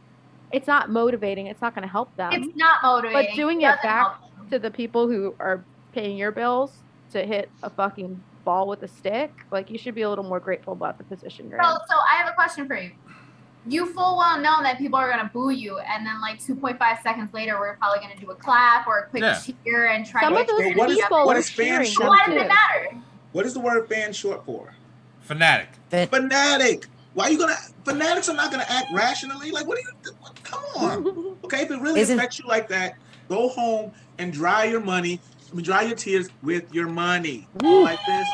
It's 0.53 0.67
not 0.69 0.91
motivating. 0.91 1.49
It's 1.49 1.61
not 1.61 1.75
going 1.75 1.83
to 1.83 1.91
help 1.91 2.15
them 2.17 2.33
It's 2.33 2.57
not 2.57 2.77
motivating. 2.83 3.31
But 3.31 3.37
doing 3.37 3.61
it 3.63 3.65
doesn't 3.65 3.83
back 3.83 4.17
to 4.51 4.59
the 4.61 4.71
people 4.71 5.09
who 5.09 5.35
are 5.41 5.65
paying 5.93 6.17
your 6.17 6.31
bills 6.31 6.73
to 7.11 7.25
hit 7.27 7.51
a 7.63 7.71
fucking 7.71 8.21
ball 8.45 8.69
with 8.69 8.83
a 8.85 8.89
stick, 8.89 9.33
like 9.51 9.71
you 9.71 9.79
should 9.79 9.95
be 9.95 10.03
a 10.03 10.09
little 10.09 10.25
more 10.25 10.39
grateful 10.41 10.73
about 10.75 10.99
the 10.99 11.05
position 11.05 11.49
you're 11.49 11.61
So, 11.63 11.71
in. 11.71 11.77
so 11.89 11.97
I 11.97 12.17
have 12.17 12.29
a 12.29 12.33
question 12.35 12.67
for 12.69 12.77
you. 12.77 12.93
You 13.67 13.87
full 13.93 14.19
well 14.19 14.39
know 14.41 14.63
that 14.63 14.77
people 14.79 14.99
are 14.99 15.09
gonna 15.11 15.31
boo 15.33 15.51
you, 15.51 15.79
and 15.79 16.07
then 16.07 16.21
like 16.21 16.39
2.5 16.39 17.03
seconds 17.03 17.33
later, 17.33 17.59
we're 17.59 17.77
probably 17.77 18.01
gonna 18.01 18.21
do 18.21 18.31
a 18.31 18.35
clap 18.35 18.87
or 18.87 18.99
a 18.99 19.07
quick 19.07 19.23
Yeah. 19.23 19.39
cheer 19.65 19.87
and 19.87 20.05
try 20.07 20.21
Some 20.23 20.35
to. 20.35 20.41
of 20.41 20.47
those 20.47 20.59
But 20.69 20.77
what 20.77 20.91
is- 20.91 20.97
people 20.99 21.25
what 21.27 21.37
are 21.37 21.39
is 21.41 21.51
fan 21.51 21.85
short 21.85 22.01
them 22.01 22.09
Why 22.11 22.27
does 22.27 22.43
it 22.43 22.49
matter? 22.49 22.97
What 23.33 23.47
is 23.47 23.55
the 23.55 23.61
word 23.61 23.89
fan 23.89 24.13
short 24.13 24.45
for? 24.45 24.75
Fanatic. 25.23 25.69
But 25.91 26.11
Fanatic. 26.11 26.87
Why 27.15 27.25
are 27.27 27.31
you 27.31 27.39
gonna? 27.39 27.57
Fanatics 27.85 28.29
are 28.29 28.35
not 28.35 28.51
gonna 28.51 28.67
act 28.69 28.89
rationally. 28.93 29.51
Like, 29.51 29.67
what 29.67 29.79
are 29.79 29.81
you? 29.81 30.13
What, 30.21 30.43
come 30.43 30.63
on. 30.77 31.37
Okay, 31.45 31.63
if 31.63 31.71
it 31.71 31.81
really 31.81 32.01
Isn't- 32.01 32.19
affects 32.19 32.39
you 32.39 32.47
like 32.47 32.69
that, 32.69 32.97
go 33.29 33.49
home 33.49 33.93
and 34.19 34.33
dry 34.33 34.65
your 34.65 34.81
money. 34.81 35.21
I 35.51 35.55
mean, 35.55 35.65
dry 35.65 35.83
your 35.83 35.97
tears 35.97 36.29
with 36.43 36.73
your 36.75 36.89
money. 36.89 37.47
like 37.63 37.99
this. 38.07 38.29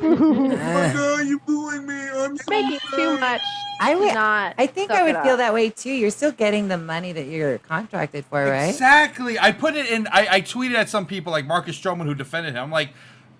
Oh 0.00 0.16
my 0.16 0.92
God, 0.94 1.26
you 1.26 1.38
booing 1.40 1.86
me. 1.86 2.08
I'm 2.10 2.36
so 2.36 2.50
Making 2.50 2.78
too 2.94 3.18
much. 3.18 3.40
I 3.80 3.94
would. 3.94 4.12
not. 4.14 4.54
I 4.58 4.66
think 4.66 4.90
I 4.90 5.04
would 5.04 5.22
feel 5.22 5.34
up. 5.34 5.38
that 5.38 5.54
way 5.54 5.70
too. 5.70 5.90
You're 5.92 6.10
still 6.10 6.32
getting 6.32 6.68
the 6.68 6.78
money 6.78 7.12
that 7.12 7.26
you're 7.26 7.58
contracted 7.58 8.24
for, 8.24 8.44
right? 8.44 8.64
Exactly. 8.70 9.38
I 9.38 9.52
put 9.52 9.76
it 9.76 9.86
in. 9.86 10.08
I, 10.08 10.26
I 10.30 10.40
tweeted 10.40 10.74
at 10.74 10.88
some 10.88 11.06
people 11.06 11.30
like 11.30 11.46
Marcus 11.46 11.78
Stroman 11.78 12.04
who 12.04 12.14
defended 12.14 12.54
him. 12.54 12.64
I'm 12.64 12.70
like, 12.70 12.90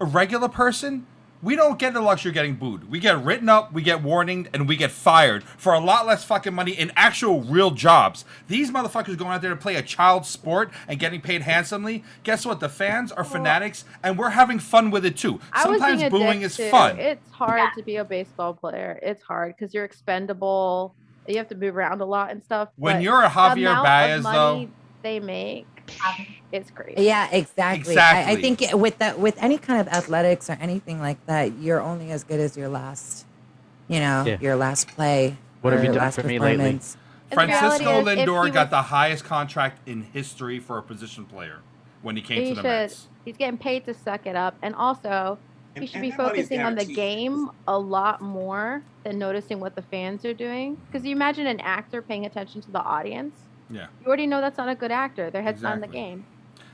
a 0.00 0.04
regular 0.04 0.48
person, 0.48 1.06
we 1.42 1.54
don't 1.56 1.78
get 1.78 1.94
the 1.94 2.00
luxury 2.00 2.30
of 2.30 2.34
getting 2.34 2.56
booed. 2.56 2.90
We 2.90 2.98
get 2.98 3.22
written 3.22 3.48
up, 3.48 3.72
we 3.72 3.82
get 3.82 4.02
warned, 4.02 4.48
and 4.52 4.68
we 4.68 4.76
get 4.76 4.90
fired 4.90 5.44
for 5.44 5.72
a 5.72 5.78
lot 5.80 6.06
less 6.06 6.24
fucking 6.24 6.54
money 6.54 6.72
in 6.72 6.90
actual 6.96 7.42
real 7.42 7.70
jobs. 7.70 8.24
These 8.48 8.70
motherfuckers 8.70 9.16
going 9.16 9.30
out 9.32 9.42
there 9.42 9.50
to 9.50 9.56
play 9.56 9.76
a 9.76 9.82
child 9.82 10.26
sport 10.26 10.70
and 10.88 10.98
getting 10.98 11.20
paid 11.20 11.42
handsomely. 11.42 12.02
Guess 12.24 12.44
what? 12.44 12.60
The 12.60 12.68
fans 12.68 13.12
are 13.12 13.24
fanatics, 13.24 13.84
and 14.02 14.18
we're 14.18 14.30
having 14.30 14.58
fun 14.58 14.90
with 14.90 15.04
it 15.04 15.16
too. 15.16 15.40
Sometimes 15.62 16.02
booing 16.10 16.42
is 16.42 16.56
too. 16.56 16.70
fun. 16.70 16.98
It's 16.98 17.30
hard 17.30 17.58
Yeah. 17.60 17.70
to 17.76 17.82
be 17.82 17.96
a 17.96 18.04
baseball 18.04 18.54
player. 18.54 18.98
It's 19.02 19.22
hard 19.22 19.54
because 19.56 19.72
you're 19.72 19.84
expendable. 19.84 20.94
You 21.28 21.36
have 21.36 21.48
to 21.48 21.54
move 21.54 21.76
around 21.76 22.00
a 22.00 22.06
lot 22.06 22.30
and 22.30 22.42
stuff. 22.42 22.70
when 22.76 23.00
you're 23.02 23.20
a 23.20 23.28
the 23.28 23.28
Javier 23.28 23.58
amount 23.70 23.78
of 23.78 23.84
Baez, 23.84 24.22
money 24.22 24.64
though, 24.66 24.72
they 25.02 25.20
make, 25.20 25.66
it's 26.52 26.70
great. 26.70 26.98
Yeah, 26.98 27.28
exactly. 27.30 27.96
I, 27.98 28.30
I 28.32 28.36
think 28.36 28.62
with 28.72 28.98
that, 28.98 29.18
with 29.18 29.36
any 29.42 29.58
kind 29.58 29.80
of 29.80 29.88
athletics 29.88 30.48
or 30.50 30.58
anything 30.60 31.00
like 31.00 31.24
that, 31.26 31.58
you're 31.58 31.80
only 31.80 32.10
as 32.10 32.24
good 32.24 32.40
as 32.40 32.56
your 32.56 32.68
last, 32.68 33.26
you 33.88 34.00
know, 34.00 34.24
Yeah. 34.26 34.38
your 34.40 34.56
last 34.56 34.88
play. 34.88 35.36
What 35.60 35.72
have 35.72 35.82
or 35.82 35.86
you 35.86 35.92
done 35.92 35.98
last 35.98 36.20
for 36.20 36.26
me 36.26 36.38
lately? 36.38 36.56
performance. 36.56 36.96
And 37.30 37.40
the 37.40 37.44
reality 37.46 37.84
Francisco 37.84 38.04
Lindor 38.24 38.52
got 38.52 38.66
was- 38.66 38.70
the 38.70 38.82
highest 38.82 39.24
contract 39.24 39.86
in 39.88 40.02
history 40.02 40.58
for 40.58 40.78
a 40.78 40.82
position 40.82 41.24
player 41.26 41.58
when 42.02 42.16
he 42.16 42.22
came 42.22 42.42
He 42.42 42.48
to 42.50 42.54
the 42.54 42.60
should. 42.62 42.64
Mets. 42.64 43.08
He's 43.24 43.36
getting 43.36 43.58
paid 43.58 43.84
to 43.84 43.92
suck 43.94 44.26
it 44.26 44.36
up, 44.36 44.56
and 44.62 44.74
also 44.74 45.38
he 45.76 45.86
should 45.86 46.00
be 46.00 46.10
focusing 46.10 46.60
on 46.60 46.74
the 46.76 46.84
game 46.84 47.50
a 47.68 47.78
lot 47.78 48.20
more 48.22 48.82
than 49.04 49.18
noticing 49.18 49.60
what 49.60 49.74
the 49.76 49.82
fans 49.82 50.24
are 50.24 50.32
doing. 50.32 50.76
Because 50.86 51.04
you 51.06 51.12
imagine 51.12 51.46
an 51.46 51.60
actor 51.60 52.00
paying 52.00 52.24
attention 52.24 52.62
to 52.62 52.70
the 52.70 52.80
audience. 52.80 53.34
Yeah. 53.70 53.86
You 54.00 54.06
already 54.06 54.26
know 54.26 54.40
that's 54.40 54.58
not 54.58 54.68
a 54.68 54.74
good 54.74 54.90
actor. 54.90 55.30
Their 55.30 55.42
head's 55.42 55.62
not 55.62 55.74
in 55.74 55.80
the 55.80 55.88
game. 55.88 56.24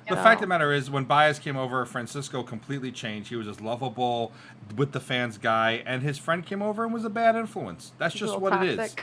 The 0.09 0.17
fact 0.17 0.35
of 0.35 0.41
the 0.43 0.47
matter 0.49 0.73
is, 0.73 0.91
when 0.91 1.05
Baez 1.05 1.39
came 1.39 1.57
over, 1.57 1.87
Francisco 1.87 2.43
completely 2.43 2.93
changed. 2.93 3.31
He 3.31 3.37
was 3.37 3.47
this 3.47 3.61
lovable, 3.61 4.33
with 4.77 4.93
the 4.93 5.01
fans 5.01 5.39
guy, 5.39 5.83
and 5.87 6.03
his 6.03 6.19
friend 6.19 6.45
came 6.45 6.61
over 6.61 6.85
and 6.85 6.93
was 6.93 7.07
a 7.07 7.11
bad 7.11 7.37
influence. 7.37 7.93
That's 7.97 8.15
just 8.15 8.35
little 8.35 8.41
what 8.41 8.63
it 8.63 8.79
is. 8.79 8.95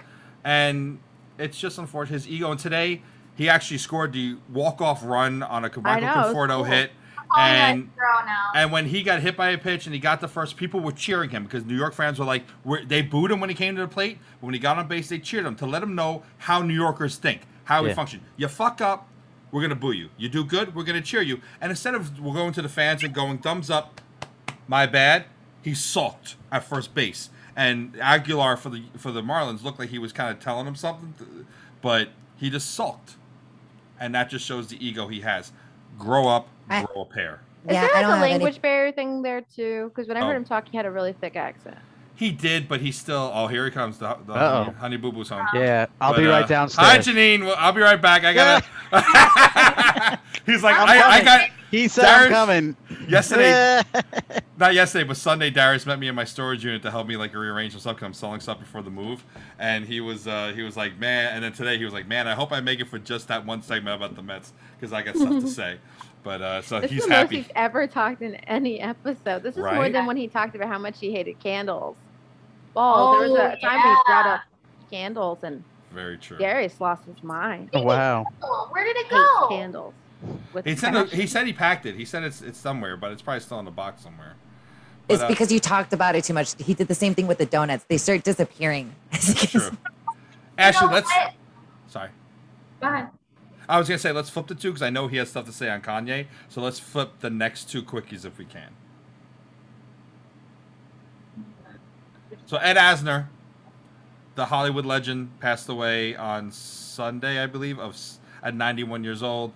And 0.44 1.00
it's 1.40 1.58
just 1.60 1.80
unfortunate. 1.80 2.14
His 2.14 2.28
ego. 2.28 2.52
And 2.52 2.60
today, 2.60 3.02
he 3.36 3.50
actually 3.50 3.80
scored 3.80 4.14
the 4.14 4.38
walk-off 4.54 5.04
run 5.04 5.42
on 5.42 5.66
a 5.66 5.72
Michael 5.82 6.02
know, 6.02 6.14
Conforto 6.14 6.56
cool. 6.58 6.64
hit. 6.66 6.92
Oh, 7.34 7.40
And 7.40 7.90
and 7.90 7.90
and 8.56 8.72
when 8.72 8.86
he 8.86 9.04
got 9.04 9.22
hit 9.22 9.38
by 9.38 9.50
a 9.52 9.58
pitch 9.58 9.86
and 9.86 9.94
he 9.94 10.00
got 10.00 10.20
the 10.20 10.28
first, 10.28 10.58
people 10.58 10.82
were 10.82 10.92
cheering 10.92 11.30
him 11.30 11.44
because 11.46 11.64
New 11.66 11.78
York 11.78 11.94
fans 11.94 12.20
were 12.20 12.26
like, 12.26 12.44
were, 12.64 12.84
they 12.84 13.02
booed 13.02 13.32
him 13.32 13.40
when 13.40 13.50
he 13.50 13.56
came 13.56 13.76
to 13.76 13.82
the 13.82 13.88
plate. 13.88 14.18
But 14.40 14.48
when 14.48 14.54
he 14.54 14.60
got 14.60 14.78
on 14.78 14.88
base, 14.88 15.10
they 15.10 15.18
cheered 15.18 15.46
him 15.46 15.56
to 15.56 15.66
let 15.66 15.82
him 15.82 15.96
know 15.96 16.24
how 16.40 16.62
New 16.62 16.74
Yorkers 16.74 17.16
think, 17.18 17.42
how 17.66 17.84
he 17.84 17.90
Yeah. 17.90 17.96
function. 17.96 18.22
You 18.38 18.48
fuck 18.48 18.82
up, 18.82 19.08
we're 19.52 19.62
gonna 19.62 19.76
boo 19.76 19.92
you. 19.92 20.10
You 20.18 20.30
do 20.30 20.44
good, 20.44 20.76
we're 20.76 20.84
gonna 20.84 21.02
cheer 21.02 21.22
you. 21.22 21.42
And 21.60 21.70
instead 21.72 21.94
of 21.96 22.20
we're 22.20 22.34
going 22.34 22.54
to 22.54 22.62
the 22.62 22.70
fans 22.70 23.04
and 23.04 23.14
going 23.14 23.38
thumbs 23.40 23.70
up, 23.70 24.02
my 24.68 24.86
bad, 24.86 25.26
he 25.62 25.74
sulked 25.74 26.36
at 26.52 26.64
first 26.64 26.94
base. 26.94 27.30
And 27.56 27.98
Aguilar 28.00 28.56
for 28.58 28.70
the 28.70 28.84
for 28.98 29.12
the 29.12 29.22
Marlins 29.22 29.64
looked 29.64 29.78
like 29.80 29.90
he 29.90 30.00
was 30.00 30.14
kind 30.14 30.32
of 30.32 30.40
telling 30.40 30.66
him 30.66 30.76
something, 30.76 31.14
but 31.82 32.10
he 32.38 32.50
just 32.50 32.74
sulked, 32.74 33.16
and 34.00 34.16
that 34.16 34.30
just 34.30 34.46
shows 34.46 34.68
the 34.68 34.84
ego 34.86 35.08
he 35.08 35.20
has. 35.22 35.52
Grow 36.00 36.28
up, 36.28 36.48
grow 36.70 37.02
a 37.02 37.06
pair. 37.06 37.42
Is 37.68 37.74
Yeah, 37.74 37.82
there 37.82 37.82
like 37.82 37.92
a 37.92 38.08
have 38.08 38.22
any- 38.24 38.32
language 38.32 38.62
barrier 38.62 38.92
thing 38.94 39.22
there 39.22 39.42
too? 39.42 39.90
Because 39.94 40.08
when 40.08 40.18
I 40.18 40.22
Oh. 40.22 40.28
heard 40.28 40.36
him 40.38 40.46
talk, 40.46 40.68
he 40.70 40.78
had 40.78 40.86
a 40.86 40.92
really 40.92 41.14
thick 41.14 41.36
accent. 41.36 41.78
He 42.22 42.30
did, 42.30 42.68
but 42.68 42.82
he 42.82 42.92
still. 42.92 43.32
Oh, 43.34 43.48
here 43.48 43.66
he 43.66 43.72
comes. 43.72 43.98
The, 43.98 44.16
the 44.28 44.34
honey, 44.34 44.72
honey 44.74 44.98
Boo 44.98 45.12
Boo's 45.12 45.30
home. 45.30 45.44
Yeah, 45.56 45.88
I'll 46.00 46.12
But, 46.14 46.20
be 46.20 46.26
right 46.28 46.44
uh, 46.44 46.48
downstairs. 46.48 46.88
Hi, 46.88 46.98
Janine. 47.00 47.44
Well, 47.44 47.56
I'll 47.58 47.74
be 47.74 47.82
right 47.82 48.00
back. 48.00 48.24
I 48.24 48.32
gotta. 48.36 50.20
He's 50.46 50.62
like, 50.62 50.78
I'm 50.78 50.88
I, 50.88 51.02
I 51.02 51.24
got 51.24 51.50
He 51.72 51.88
said 51.88 52.04
Darius- 52.04 52.26
I'm 52.26 52.32
coming. 52.32 52.78
yesterday. 53.10 53.82
not 54.60 54.76
yesterday, 54.76 55.04
but 55.04 55.18
Sunday. 55.18 55.50
Darius 55.50 55.88
met 55.88 55.98
me 55.98 56.10
in 56.10 56.14
my 56.14 56.24
storage 56.24 56.64
unit 56.64 56.84
to 56.84 56.92
help 56.92 57.08
me 57.08 57.18
like 57.18 57.34
rearrange 57.34 57.72
some 57.72 57.82
stuff 57.82 57.96
because 57.96 58.06
I'm 58.06 58.14
selling 58.14 58.40
stuff 58.40 58.60
before 58.60 58.84
the 58.84 58.92
move. 58.92 59.24
And 59.58 59.84
he 59.86 60.00
was, 60.00 60.28
uh, 60.28 60.52
he 60.56 60.62
was 60.62 60.78
like, 60.78 61.00
man. 61.00 61.34
And 61.34 61.44
then 61.44 61.54
today 61.54 61.80
he 61.80 61.86
was 61.86 61.94
like, 61.94 62.08
man, 62.08 62.28
I 62.28 62.36
hope 62.36 62.52
I 62.52 62.60
make 62.62 62.80
it 62.80 62.88
for 62.88 63.00
just 63.00 63.30
that 63.30 63.48
one 63.48 63.64
segment 63.64 63.96
about 63.96 64.16
the 64.16 64.22
Mets 64.22 64.54
because 64.80 64.94
I 64.94 65.02
got 65.02 65.16
stuff 65.16 65.42
to 65.42 65.48
say. 65.48 65.78
But 66.24 66.42
uh, 66.44 66.62
so 66.62 66.82
This 66.82 66.92
he's 66.92 67.00
is 67.02 67.08
the 67.08 67.14
most 67.16 67.32
he's 67.32 67.50
ever 67.56 67.88
talked 67.88 68.22
in 68.22 68.36
any 68.46 68.80
episode. 68.80 69.42
This 69.42 69.56
is 69.58 69.64
more 69.64 69.90
than 69.90 70.06
when 70.06 70.18
he 70.18 70.28
talked 70.28 70.54
about 70.56 70.68
how 70.68 70.78
much 70.78 71.00
he 71.00 71.12
hated 71.12 71.40
candles. 71.40 71.98
Balls. 72.74 73.20
there 73.20 73.30
was 73.30 73.40
Oh, 73.40 73.46
a 73.46 73.60
time 73.60 73.80
he 73.80 73.96
brought 74.06 74.26
yeah. 74.26 74.34
up 74.36 74.42
candles 74.90 75.40
and 75.44 75.64
Very 75.92 76.18
true. 76.18 76.38
Darius 76.38 76.80
lost 76.80 77.06
his 77.06 77.22
mind. 77.24 77.70
Oh, 77.74 77.82
wow. 77.84 78.26
Oh, 78.42 78.68
Where 78.72 78.84
did 78.84 78.96
it 78.98 79.06
Hates 79.08 79.10
go? 79.40 79.48
candles. 79.50 79.94
He 80.64 80.76
said 80.76 80.94
passion. 80.94 81.20
he 81.20 81.28
said 81.28 81.48
he 81.48 81.54
packed 81.54 81.86
it. 81.86 81.96
He 81.96 82.06
said 82.06 82.24
it's 82.24 82.42
it's 82.42 82.60
somewhere, 82.60 82.96
but 82.96 83.12
it's 83.12 83.22
probably 83.24 83.40
still 83.40 83.58
in 83.60 83.66
the 83.66 83.72
box 83.72 84.04
somewhere. 84.04 84.36
It's 85.10 85.22
uh, 85.24 85.28
because 85.28 85.52
you 85.52 85.60
talked 85.60 85.94
about 85.94 86.16
it 86.16 86.24
too 86.24 86.34
much. 86.36 86.54
He 86.62 86.74
did 86.76 86.88
the 86.88 86.94
same 86.96 87.16
thing 87.16 87.26
with 87.26 87.40
the 87.40 87.46
donuts. 87.48 87.86
They 87.88 87.98
start 87.98 88.24
disappearing. 88.24 88.94
True. 89.12 89.72
Ashley, 90.60 90.88
know 90.88 90.94
let's. 90.94 91.10
what? 91.10 91.34
Sorry. 91.88 92.10
Go 92.82 92.88
ahead. 92.88 93.08
I 93.68 93.80
was 93.80 93.88
gonna 93.88 93.98
say 93.98 94.12
let's 94.12 94.30
flip 94.30 94.46
the 94.48 94.54
two 94.56 94.70
because 94.70 94.84
I 94.84 94.92
know 94.92 95.08
he 95.08 95.18
has 95.18 95.30
stuff 95.30 95.46
to 95.46 95.52
say 95.52 95.70
on 95.70 95.82
Kanye. 95.82 96.28
So 96.50 96.62
let's 96.62 96.78
flip 96.80 97.20
the 97.22 97.30
next 97.32 97.70
two 97.70 97.82
quickies 97.82 98.24
if 98.26 98.38
we 98.38 98.46
can. 98.46 98.70
So 102.52 102.58
Ed 102.58 102.76
Asner, 102.76 103.28
the 104.36 104.48
Hollywood 104.48 104.86
legend, 104.86 105.40
passed 105.40 105.70
away 105.70 106.18
on 106.18 106.52
Sunday, 106.52 107.42
I 107.42 107.46
believe, 107.46 107.80
of 107.80 107.98
at 108.44 108.54
91 108.54 109.06
years 109.06 109.24
old. 109.24 109.54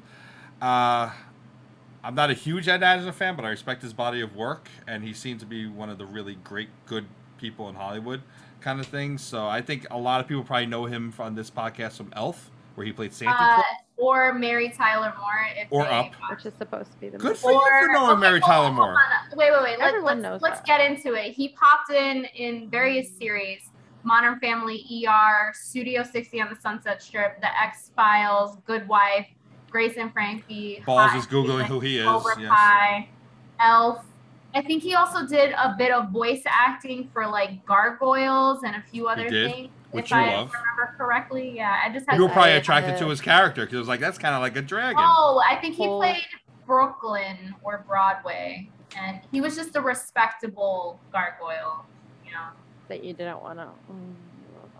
Uh, 0.62 1.12
I'm 2.06 2.16
not 2.16 2.30
a 2.30 2.34
huge 2.34 2.70
Ed 2.70 2.80
Asner 2.80 3.14
fan, 3.14 3.36
but 3.36 3.44
I 3.44 3.50
respect 3.50 3.82
his 3.82 3.92
body 3.92 4.22
of 4.22 4.34
work, 4.34 4.70
and 4.88 5.04
he 5.04 5.12
seemed 5.12 5.42
to 5.42 5.46
be 5.46 5.68
one 5.68 5.90
of 5.90 5.98
the 5.98 6.06
really 6.06 6.36
great, 6.36 6.70
good 6.86 7.06
people 7.38 7.68
in 7.68 7.76
Hollywood, 7.76 8.22
kind 8.62 8.80
of 8.80 8.86
thing. 8.86 9.18
So 9.18 9.46
I 9.46 9.62
think 9.62 9.86
a 9.92 9.98
lot 9.98 10.22
of 10.22 10.28
people 10.30 10.46
probably 10.46 10.68
know 10.68 10.86
him 10.86 11.12
from 11.12 11.36
this 11.36 11.52
podcast 11.52 11.98
from 11.98 12.14
Elf, 12.16 12.50
where 12.76 12.88
he 12.88 12.94
played 12.94 13.12
Santa 13.12 13.34
Uh, 13.34 13.56
Claus. 13.56 13.66
Or 13.98 14.34
Mary 14.34 14.70
Tyler 14.70 15.14
Moore. 15.18 15.48
If 15.56 15.68
Or 15.72 15.84
they 15.84 15.90
Up. 15.90 16.12
which 16.32 16.46
is 16.46 16.54
supposed 16.58 16.92
to 16.92 16.98
be 16.98 17.10
the 17.10 17.18
Good 17.18 17.38
for 17.38 17.52
you 17.52 17.60
for 17.60 17.88
knowing 17.94 18.12
okay, 18.12 18.20
Mary 18.20 18.40
Tyler 18.42 18.72
Moore. 18.72 18.96
Wait, 19.36 19.52
wait, 19.52 19.62
wait. 19.64 19.80
Let, 19.80 19.90
Everyone 19.90 20.22
let's 20.22 20.24
knows 20.24 20.42
let's 20.42 20.60
that. 20.62 20.68
get 20.68 20.82
into 20.82 21.14
it. 21.14 21.32
He 21.34 21.50
popped 21.50 21.92
in 21.92 22.26
in 22.36 22.70
various 22.70 23.10
series: 23.18 23.70
Modern 24.04 24.40
Family, 24.40 24.84
ER, 25.08 25.54
Studio 25.54 26.04
60 26.04 26.42
on 26.42 26.50
the 26.50 26.60
Sunset 26.60 27.02
Strip, 27.02 27.40
The 27.42 27.62
X 27.62 27.92
Files, 27.96 28.58
Good 28.66 28.88
Wife, 28.88 29.28
Grace 29.70 29.98
and 29.98 30.12
Frankie. 30.12 30.84
Balls 30.86 31.12
Hot 31.12 31.20
is 31.20 31.26
googling 31.26 31.62
Fuzz, 31.62 31.70
who 31.70 31.80
he 31.80 32.00
is, 32.00 32.06
Cobra 32.06 32.36
yes. 32.40 32.50
Kai, 32.50 33.10
Elf. 33.60 34.06
I 34.54 34.62
think 34.62 34.84
he 34.84 34.96
also 34.96 35.28
did 35.28 35.52
a 35.52 35.76
bit 35.78 35.92
of 35.92 36.12
voice 36.12 36.42
acting 36.46 37.10
for 37.12 37.28
like 37.28 37.66
Gargoyles 37.66 38.64
and 38.64 38.76
a 38.76 38.82
few 38.90 39.08
other 39.08 39.28
did, 39.28 39.52
things. 39.52 39.70
Which 39.96 40.06
if 40.06 40.12
you 40.12 40.18
I 40.18 40.36
love. 40.36 40.52
remember 40.54 40.96
correctly, 40.98 41.54
yeah. 41.56 41.80
I 41.84 41.92
just 41.92 42.06
had 42.10 42.18
You 42.18 42.24
were 42.24 42.30
probably 42.30 42.52
I- 42.52 42.56
attracted 42.58 42.98
to 43.00 43.08
his 43.10 43.22
character 43.22 43.62
because 43.64 43.76
it 43.76 43.80
was 43.80 43.88
like 43.88 44.00
that's 44.00 44.18
kind 44.18 44.36
of 44.36 44.42
like 44.42 44.56
a 44.56 44.62
dragon. 44.62 45.02
Oh, 45.06 45.42
I 45.50 45.56
think 45.56 45.76
he 45.76 45.88
played 45.88 46.24
Brooklyn 46.66 47.56
or 47.64 47.84
Broadway, 47.88 48.70
and 48.98 49.20
he 49.32 49.42
was 49.42 49.56
just 49.56 49.76
a 49.76 49.82
respectable 49.82 51.00
gargoyle. 51.12 51.86
You 52.26 52.32
know, 52.32 52.48
that 52.90 53.04
you 53.04 53.14
didn't 53.14 53.42
want 53.42 53.60
to. 53.60 53.68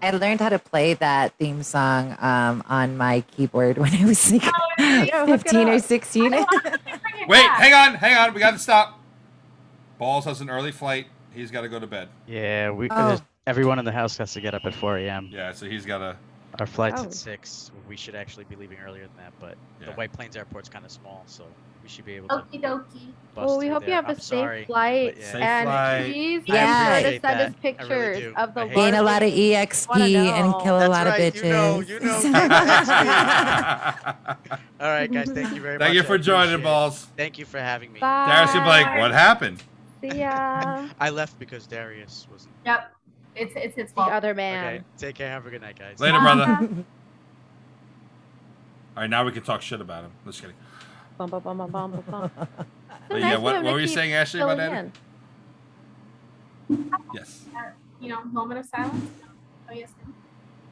I 0.02 0.12
learned 0.12 0.42
how 0.42 0.50
to 0.50 0.60
play 0.60 0.94
that 0.96 1.34
theme 1.40 1.64
song 1.64 2.16
um, 2.20 2.64
on 2.68 2.98
my 2.98 3.22
keyboard 3.22 3.78
when 3.80 3.94
I 3.96 4.06
was 4.06 4.32
like 4.32 4.44
Yeah, 4.78 5.26
15 5.26 5.70
or 5.70 5.80
16. 5.80 6.32
Wait, 6.32 6.46
back. 7.30 7.60
hang 7.60 7.74
on, 7.74 7.94
hang 7.96 8.16
on. 8.18 8.34
We 8.34 8.40
got 8.40 8.52
to 8.52 8.60
stop. 8.60 9.00
Balls 9.98 10.26
has 10.26 10.42
an 10.42 10.50
early 10.50 10.72
flight. 10.74 11.08
He's 11.34 11.50
got 11.50 11.62
to 11.62 11.70
go 11.70 11.80
to 11.80 11.88
bed. 11.88 12.10
Yeah, 12.28 12.72
we. 12.72 12.88
Oh. 12.92 13.20
There's- 13.46 13.56
Everyone 13.58 13.80
in 13.80 13.86
the 13.86 13.92
house 13.92 14.18
has 14.18 14.34
to 14.34 14.42
get 14.42 14.54
up 14.54 14.66
at 14.66 14.74
4 14.74 14.98
a.m. 15.00 15.30
Yeah, 15.32 15.52
so 15.54 15.66
he's 15.68 15.86
got 15.86 16.00
to. 16.00 16.18
Our 16.60 16.66
flight's 16.66 17.02
Oh. 17.02 17.04
at 17.04 17.08
At 17.08 17.14
six, 17.14 17.72
we 17.88 17.98
should 17.98 18.16
actually 18.16 18.46
be 18.46 18.56
leaving 18.56 18.78
earlier 18.80 19.04
than 19.04 19.18
that, 19.18 19.34
but 19.42 19.58
Yeah. 19.82 19.88
the 19.88 19.92
White 19.94 20.14
Plains 20.14 20.38
Airport's 20.38 20.70
kind 20.70 20.86
of 20.86 20.92
small, 20.92 21.22
so 21.26 21.44
we 21.84 21.90
should 21.90 22.06
be 22.06 22.16
able 22.16 22.30
to 22.30 22.36
Okie 22.36 22.62
dokie. 22.62 23.12
Well, 23.36 23.58
we 23.58 23.66
through 23.66 23.74
hope 23.74 23.88
you 23.88 23.94
have 23.94 24.06
a 24.06 24.10
I'm 24.12 24.16
safe 24.16 24.40
sorry, 24.40 24.64
flight, 24.66 25.18
yeah. 25.20 25.32
Safe 25.34 25.42
and 25.42 25.68
flight. 25.68 26.06
please 26.06 26.44
Yeah. 26.46 26.54
make 26.54 27.04
sure 27.04 27.12
to 27.12 27.20
send 27.20 27.22
us 27.22 27.22
that. 27.22 27.36
I 27.36 27.40
really 27.42 27.54
pictures 27.62 28.18
do. 28.20 28.34
of 28.38 28.54
the 28.54 28.62
I 28.62 28.68
Gain 28.70 28.94
a 28.94 29.02
lot 29.04 29.22
of 29.22 29.30
EXP 29.34 30.16
and 30.16 30.50
know. 30.52 30.62
kill 30.64 30.78
a 30.78 30.80
That's 30.80 30.92
lot 30.92 31.08
of 31.08 31.14
bitches. 31.16 31.44
you 31.44 31.50
know, 31.52 31.80
you 31.82 32.00
know. 32.06 32.16
All 34.80 34.90
right, 34.92 35.12
guys, 35.12 35.30
thank 35.32 35.54
you 35.54 35.62
very 35.62 35.78
much. 35.78 35.86
Thank 35.86 35.96
you 35.96 36.04
for 36.04 36.18
joining, 36.18 36.62
balls. 36.62 37.08
Thank 37.18 37.38
you 37.38 37.44
for 37.46 37.60
having 37.60 37.92
me. 37.92 38.00
Bye. 38.00 38.28
Darius, 38.30 38.54
you're 38.56 38.66
like, 38.66 38.98
what 38.98 39.12
happened? 39.12 39.62
See 40.02 40.20
ya. 40.20 40.88
I 41.02 41.10
left 41.10 41.38
because 41.38 41.68
Darius 41.68 42.28
wasn't. 42.32 42.54
Yep, 42.66 42.95
it's 43.36 43.54
it's 43.56 43.76
his 43.76 43.92
the 43.92 44.02
other 44.02 44.34
man. 44.34 44.66
Okay, 44.66 44.84
take 44.98 45.16
care. 45.16 45.30
Have 45.30 45.46
a 45.46 45.50
good 45.50 45.62
night, 45.62 45.78
guys. 45.78 46.00
Later, 46.00 46.20
brother. 46.20 46.46
All 48.96 49.02
right, 49.02 49.10
now 49.10 49.26
we 49.26 49.32
can 49.32 49.44
talk 49.44 49.62
shit 49.62 49.82
about 49.82 50.06
him. 50.06 50.12
Just 50.26 50.42
kidding. 50.42 50.56
Bum, 51.18 51.30
bum, 51.30 51.42
bum, 51.44 51.58
bum, 51.58 51.72
bum, 51.72 51.92
bum, 51.92 52.04
bum. 52.10 52.48
But 53.08 53.20
yeah, 53.22 53.38
what, 53.38 53.58
him 53.58 53.64
what 53.64 53.74
were 53.74 53.80
you 53.80 53.88
saying, 53.88 54.14
Ashley, 54.14 54.40
about 54.40 54.58
filling 54.58 54.92
that? 56.70 57.00
Yes. 57.14 57.46
You 58.02 58.10
know, 58.10 58.24
moment 58.24 58.62
of 58.62 58.66
silence. 58.66 59.12
Oh 59.70 59.74
yes. 59.74 59.92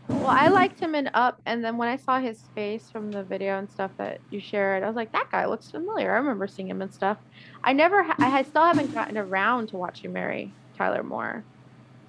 Well, 0.07 0.27
I 0.27 0.47
liked 0.47 0.79
him 0.79 0.95
in 0.95 1.09
Up, 1.13 1.41
and 1.45 1.63
then 1.63 1.77
when 1.77 1.87
I 1.87 1.95
saw 1.95 2.19
his 2.19 2.41
face 2.55 2.89
from 2.89 3.11
the 3.11 3.23
video 3.23 3.57
and 3.59 3.69
stuff 3.69 3.91
that 3.97 4.19
you 4.31 4.39
shared, 4.39 4.83
I 4.83 4.87
was 4.87 4.95
like, 4.95 5.11
that 5.11 5.29
guy 5.31 5.45
looks 5.45 5.71
familiar. 5.71 6.13
I 6.13 6.17
remember 6.17 6.47
seeing 6.47 6.69
him 6.69 6.81
and 6.81 6.93
stuff. 6.93 7.17
I 7.63 7.71
never, 7.73 8.03
ha- 8.03 8.15
I 8.19 8.43
still 8.43 8.63
haven't 8.63 8.93
gotten 8.93 9.17
around 9.17 9.67
to 9.67 9.77
watching 9.77 10.11
Mary 10.11 10.51
Tyler 10.77 11.03
Moore. 11.03 11.43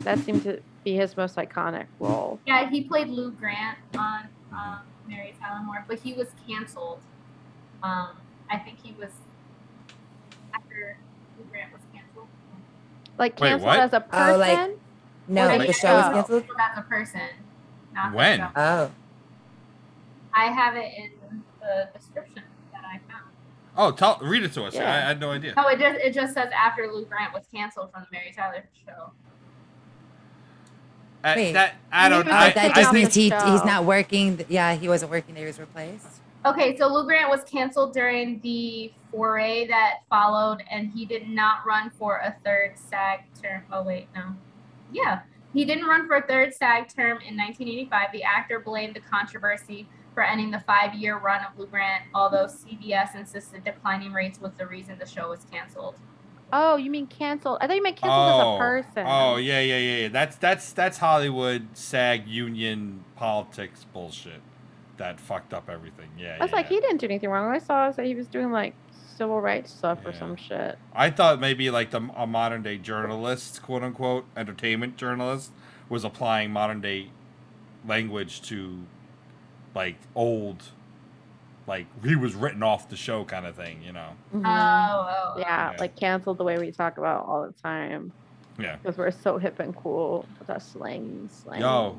That 0.05 0.19
seemed 0.21 0.43
to 0.45 0.61
be 0.85 0.95
his 0.95 1.17
most 1.17 1.37
iconic 1.37 1.87
role. 1.99 2.39
Yeah, 2.47 2.69
he 2.69 2.83
played 2.83 3.09
Lou 3.09 3.31
Grant 3.33 3.79
on 3.97 4.29
um, 4.53 4.81
Mary 5.09 5.35
Tyler 5.41 5.63
Moore, 5.65 5.85
but 5.89 5.99
he 5.99 6.13
was 6.13 6.29
canceled. 6.47 7.01
Um, 7.83 8.11
I 8.51 8.59
think 8.59 8.79
he 8.83 8.93
was 8.93 9.11
after 10.55 10.99
Lou 11.39 11.45
Grant 11.51 11.73
was 11.73 11.83
canceled. 11.93 12.27
Like 13.19 13.37
canceled 13.37 13.67
what? 13.67 13.81
as 13.81 13.93
a 13.93 14.01
person. 14.01 14.35
Oh, 14.35 14.37
like- 14.37 14.79
no, 15.27 15.49
Or 15.49 15.59
the 15.59 15.67
the 15.67 15.73
show 15.73 15.95
was 15.95 16.05
canceled. 16.05 16.43
Canceled 16.43 16.61
as 16.61 16.79
a 16.79 16.83
person. 16.83 17.29
Not 17.95 18.13
When? 18.13 18.47
Oh, 18.57 18.91
I 20.35 20.47
have 20.47 20.77
it 20.77 20.93
in 20.97 21.43
the 21.61 21.89
description 21.97 22.43
that 22.73 22.83
I 22.85 22.99
found. 23.11 23.31
Oh, 23.77 23.91
tell, 23.93 24.19
read 24.21 24.43
it 24.43 24.53
to 24.55 24.65
us. 24.65 24.75
Yeah. 24.75 24.93
I 24.93 25.01
had 25.09 25.21
no 25.21 25.31
idea. 25.31 25.55
No, 25.57 25.67
it 25.69 25.79
just 25.79 25.99
it 26.01 26.13
just 26.13 26.35
says 26.35 26.51
after 26.55 26.93
Lou 26.93 27.07
Grant 27.07 27.33
was 27.33 27.45
canceled 27.53 27.91
from 27.93 28.03
the 28.03 28.09
Mary 28.17 28.33
Tyler 28.37 28.65
show. 28.87 29.13
Wait. 31.25 31.53
that 31.53 31.77
I 31.91 32.09
don't. 32.09 32.27
Maybe 32.27 32.37
I, 32.37 32.51
that 32.51 32.55
taken 32.55 32.83
just 32.83 32.93
means 32.93 33.15
he, 33.15 33.31
the 33.31 33.51
he's 33.51 33.65
not 33.65 33.85
working. 33.85 34.45
Yeah, 34.49 34.75
he 34.75 34.89
wasn't 34.89 35.11
working. 35.11 35.37
He 35.37 35.45
was 35.45 35.59
replaced. 35.59 36.21
Okay, 36.47 36.77
so 36.77 36.89
Lou 36.89 37.07
Grant 37.07 37.31
was 37.31 37.43
canceled 37.45 37.95
during 37.95 38.39
the 38.41 38.93
foray 39.11 39.67
that 39.69 40.01
followed, 40.11 40.63
and 40.71 40.91
he 40.91 41.07
did 41.07 41.27
not 41.27 41.65
run 41.67 41.89
for 41.89 42.19
a 42.19 42.37
third 42.45 42.75
SAG 42.77 43.21
term. 43.43 43.63
Oh 43.73 43.83
wait, 43.83 44.09
no. 44.15 44.35
Yeah, 44.93 45.21
he 45.55 45.65
didn't 45.65 45.87
run 45.87 46.07
for 46.07 46.17
a 46.17 46.27
third 46.27 46.53
SAG 46.53 46.89
term 46.95 47.19
in 47.23 47.37
1985. 47.37 48.13
The 48.13 48.23
actor 48.23 48.61
blamed 48.61 48.95
the 48.95 49.01
controversy 49.01 49.89
for 50.13 50.23
ending 50.23 50.51
the 50.51 50.61
five-year 50.61 51.19
run 51.19 51.41
of 51.45 51.59
Lou 51.59 51.67
Grant, 51.67 52.05
although 52.15 52.47
CBS 52.47 53.17
insisted 53.17 53.65
declining 53.65 54.13
rates 54.13 54.41
was 54.41 54.53
the 54.59 54.67
reason 54.67 54.99
the 54.99 55.07
show 55.07 55.31
was 55.31 55.47
canceled. 55.51 55.97
Oh, 56.53 56.77
you 56.77 56.91
mean 56.91 57.07
canceled? 57.07 57.59
I 57.61 57.67
thought 57.67 57.77
you 57.77 57.83
meant 57.83 57.97
canceled 57.97 58.13
oh, 58.13 58.39
as 58.39 58.41
a 58.41 58.47
oh. 58.47 58.59
person. 58.59 59.05
oh 59.07 59.37
yeah, 59.37 59.61
yeah, 59.61 59.79
yeah, 59.79 59.97
yeah. 59.97 60.09
That's 60.09 60.37
that's 60.37 60.73
that's 60.73 60.99
Hollywood 60.99 61.69
SAG 61.75 62.29
union 62.29 63.05
politics 63.17 63.87
bullshit. 63.93 64.41
That 64.97 65.19
fucked 65.19 65.53
up 65.53 65.69
everything. 65.69 66.11
Yeah. 66.17 66.37
I 66.39 66.45
was 66.45 66.51
yeah, 66.51 66.57
like, 66.57 66.67
yeah. 66.67 66.77
he 66.77 66.81
didn't 66.81 66.99
do 66.99 67.07
anything 67.07 67.29
wrong. 67.29 67.47
All 67.47 67.53
I 67.53 67.59
saw 67.59 67.89
is 67.89 67.97
that 67.97 68.07
he 68.07 68.15
was 68.15 68.29
doing 68.29 68.53
like 68.53 68.75
civil 69.17 69.41
rights 69.41 69.73
stuff 69.73 69.99
or 70.05 70.13
some 70.13 70.37
shit. 70.37 70.79
I 70.93 71.11
thought 71.11 71.41
maybe 71.41 71.71
like 71.71 71.91
the 71.91 72.09
a 72.17 72.27
modern 72.27 72.63
day 72.63 72.79
journalist, 72.79 73.63
quote 73.63 73.83
unquote, 73.83 74.27
entertainment 74.37 74.97
journalist, 74.97 75.53
was 75.89 76.05
applying 76.05 76.51
modern 76.51 76.81
day 76.81 77.11
language 77.87 78.43
to 78.43 78.87
like 79.75 79.97
old, 80.15 80.65
like 81.67 81.87
he 82.05 82.15
was 82.17 82.35
written 82.35 82.63
off 82.63 82.89
the 82.89 82.97
show 82.97 83.25
kind 83.25 83.47
of 83.47 83.55
thing, 83.57 83.83
you 83.83 83.93
know? 83.93 84.11
Oh, 84.35 84.39
oh, 84.45 85.35
yeah, 85.39 85.71
Yeah. 85.73 85.77
like 85.79 85.97
canceled 85.97 86.39
the 86.39 86.45
way 86.45 86.59
we 86.59 86.71
talk 86.71 86.99
about 86.99 87.25
all 87.27 87.47
the 87.47 87.53
time 87.63 88.13
Yeah. 88.59 88.77
because 88.77 88.99
we're 88.99 89.11
so 89.11 89.39
hip 89.39 89.59
and 89.61 89.75
cool 89.75 90.27
with 90.39 90.51
our 90.51 90.61
slang. 90.61 91.29
slang. 91.33 91.61
Yo. 91.63 91.99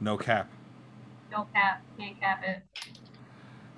No 0.00 0.16
cap. 0.16 0.48
no 1.30 1.46
cap, 1.54 1.82
can't 1.98 2.18
cap 2.20 2.42
it. 2.46 2.62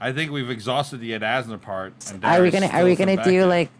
I 0.00 0.12
think 0.12 0.30
we've 0.30 0.48
exhausted 0.50 0.98
the 1.00 1.12
Ed 1.14 1.22
Asner 1.22 1.60
part. 1.60 1.92
And 2.10 2.24
Are 2.24 2.40
we 2.40 2.50
gonna 2.50 2.68
Are 2.68 2.84
we 2.84 2.94
gonna 2.94 3.22
do 3.22 3.32
yet. 3.32 3.46
like 3.46 3.70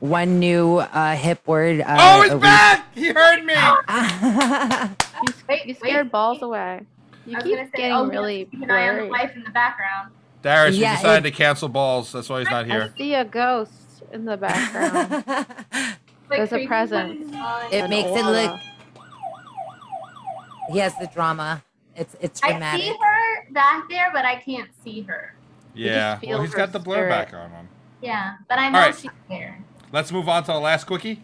one 0.00 0.38
new 0.38 0.78
uh, 0.78 1.16
hip 1.16 1.46
word? 1.46 1.80
Uh, 1.80 1.96
Oh, 1.98 2.20
a 2.20 2.22
he's 2.24 2.32
week? 2.32 2.40
back! 2.42 2.94
He 2.94 3.08
heard 3.08 3.44
me. 3.44 3.54
You, 5.26 5.32
Wait, 5.48 5.66
you 5.66 5.74
wait. 5.74 5.78
scared 5.78 6.10
balls 6.12 6.42
away. 6.42 6.80
You 7.26 7.34
I 7.34 7.36
was 7.36 7.44
keep 7.44 7.56
gonna 7.56 7.66
say, 7.68 7.76
getting 7.76 7.92
oh, 7.96 8.06
really 8.06 8.44
keep 8.46 8.62
an 8.62 8.70
eye 8.70 8.88
on 8.88 8.94
the 8.96 9.00
blurry. 9.06 9.10
wife 9.10 9.36
in 9.36 9.42
the 9.44 9.50
background. 9.50 10.10
Darius, 10.44 10.76
Yeah, 10.76 10.92
we 10.92 10.96
decided 10.98 11.26
it- 11.26 11.30
to 11.30 11.36
cancel 11.36 11.68
balls. 11.68 12.12
That's 12.12 12.28
why 12.28 12.40
he's 12.40 12.50
not 12.50 12.66
here. 12.66 12.74
I 12.74 12.84
here. 12.84 12.94
see 12.98 13.14
a 13.14 13.24
ghost 13.24 14.02
in 14.12 14.26
the 14.26 14.36
background. 14.36 15.24
There's 16.28 16.48
a 16.52 16.56
crazy 16.56 16.66
presence. 16.66 17.34
It 17.72 17.84
An 17.84 17.90
makes 17.90 18.10
it 18.10 18.24
look- 18.24 18.60
he 20.70 20.78
has 20.78 20.94
the 20.98 21.06
drama. 21.06 21.62
It's 21.96 22.16
it's 22.20 22.40
dramatic. 22.40 22.80
I 22.86 22.88
see 22.88 22.96
her 23.00 23.52
back 23.52 23.88
there, 23.88 24.10
but 24.12 24.24
I 24.24 24.36
can't 24.36 24.70
see 24.82 25.02
her. 25.02 25.34
Yeah. 25.74 26.18
feel 26.18 26.30
Well, 26.30 26.42
he's 26.42 26.52
her 26.52 26.56
got 26.58 26.72
the 26.72 26.78
blur 26.78 26.96
spirit. 26.96 27.10
back 27.10 27.34
on 27.34 27.50
him. 27.50 27.68
Yeah, 28.02 28.34
but 28.48 28.58
I 28.58 28.68
know 28.70 28.78
All 28.80 28.84
right. 28.86 28.94
she's 28.96 29.10
there. 29.28 29.58
Let's 29.92 30.10
move 30.12 30.28
on 30.28 30.42
to 30.44 30.52
the 30.52 30.58
last 30.58 30.84
quickie. 30.86 31.22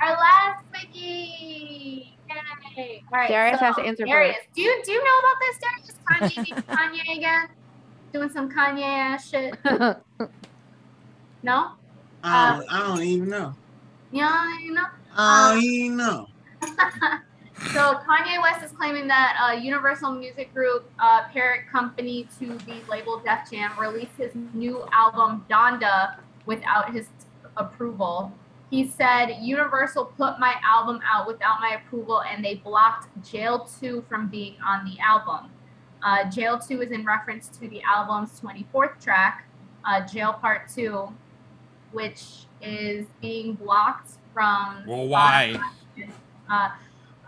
Our 0.00 0.10
last 0.12 0.64
quickie. 0.72 2.14
Yay. 2.76 3.02
All 3.12 3.18
right, 3.18 3.28
Darius 3.28 3.58
so, 3.58 3.64
has 3.66 3.76
to 3.76 3.82
answer 3.82 4.04
Darius, 4.06 4.36
first. 4.36 4.54
do 4.54 4.62
you 4.62 4.82
do 4.84 4.92
you 4.92 5.02
know 5.04 5.18
about 5.18 5.36
this, 5.40 5.58
Darius? 5.58 6.34
Kanye 6.38 6.44
being 6.44 6.62
Kanye 6.78 7.16
again, 7.18 7.48
doing 8.12 8.28
some 8.28 8.50
Kanye 8.50 8.82
ass 8.82 9.28
shit. 9.28 9.54
No, 11.40 11.70
I 12.24 12.58
don't, 12.58 12.72
I 12.72 12.88
don't 12.88 13.02
even 13.04 13.28
know. 13.28 13.54
yeah, 14.10 14.58
you 14.58 14.72
know. 14.72 14.86
I 15.16 15.54
don't 15.54 15.62
even 15.62 15.96
know. 15.96 16.26
So 17.72 17.98
Kanye 18.08 18.40
West 18.40 18.64
is 18.64 18.70
claiming 18.70 19.08
that 19.08 19.36
uh, 19.42 19.52
Universal 19.52 20.12
Music 20.12 20.54
Group, 20.54 20.88
uh, 21.00 21.24
parent 21.32 21.68
company 21.68 22.28
to 22.38 22.56
the 22.58 22.80
label 22.88 23.18
Def 23.18 23.50
Jam, 23.50 23.72
released 23.78 24.16
his 24.16 24.32
new 24.54 24.86
album 24.92 25.44
Donda 25.50 26.18
without 26.46 26.92
his 26.92 27.08
approval. 27.56 28.32
He 28.70 28.86
said 28.86 29.38
Universal 29.40 30.04
put 30.16 30.38
my 30.38 30.54
album 30.62 31.00
out 31.04 31.26
without 31.26 31.60
my 31.60 31.80
approval, 31.84 32.22
and 32.22 32.44
they 32.44 32.54
blocked 32.54 33.08
Jail 33.28 33.68
2 33.80 34.04
from 34.08 34.28
being 34.28 34.54
on 34.64 34.84
the 34.84 34.96
album. 35.00 35.50
Uh, 36.02 36.28
Jail 36.30 36.58
2 36.58 36.80
is 36.82 36.90
in 36.90 37.04
reference 37.04 37.48
to 37.48 37.68
the 37.68 37.82
album's 37.82 38.40
24th 38.40 39.02
track, 39.02 39.46
uh, 39.84 40.06
Jail 40.06 40.32
Part 40.34 40.68
2, 40.68 41.08
which 41.92 42.46
is 42.62 43.06
being 43.20 43.54
blocked 43.54 44.12
from 44.32 44.84
Well, 44.86 45.08
why? 45.08 45.60
uh, 46.50 46.68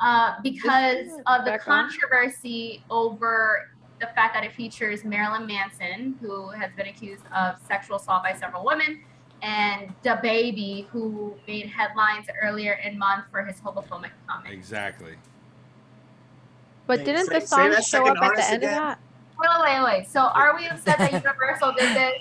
uh, 0.00 0.34
because 0.42 1.08
of 1.26 1.44
the 1.44 1.52
back 1.52 1.68
on? 1.68 1.88
controversy 1.90 2.84
over 2.90 3.70
the 4.00 4.06
fact 4.14 4.34
that 4.34 4.44
it 4.44 4.54
features 4.54 5.04
Marilyn 5.04 5.46
Manson, 5.46 6.16
who 6.20 6.48
has 6.50 6.70
been 6.76 6.86
accused 6.86 7.24
of 7.36 7.56
sexual 7.66 7.96
assault 7.96 8.22
by 8.22 8.34
several 8.34 8.64
women, 8.64 9.02
and 9.42 9.92
the 10.02 10.18
baby, 10.22 10.86
who 10.90 11.34
made 11.46 11.66
headlines 11.66 12.26
earlier 12.42 12.74
in 12.84 12.98
month 12.98 13.24
for 13.30 13.42
his 13.42 13.60
homophobic 13.60 14.10
comments. 14.26 14.50
Exactly. 14.52 15.16
But 16.96 17.04
didn't 17.04 17.26
say- 17.26 17.38
the 17.40 17.46
song 17.46 17.82
show 17.82 18.06
up 18.06 18.16
at 18.22 18.36
the 18.36 18.44
end 18.44 18.56
again. 18.62 18.74
of 18.74 18.80
that? 18.80 18.98
Wait, 19.38 19.48
wait, 19.62 19.84
wait. 19.84 20.08
So, 20.08 20.20
are 20.20 20.54
we 20.56 20.66
upset 20.66 20.98
that 20.98 21.12
Universal 21.12 21.72
did 21.78 21.96
this? 21.96 22.12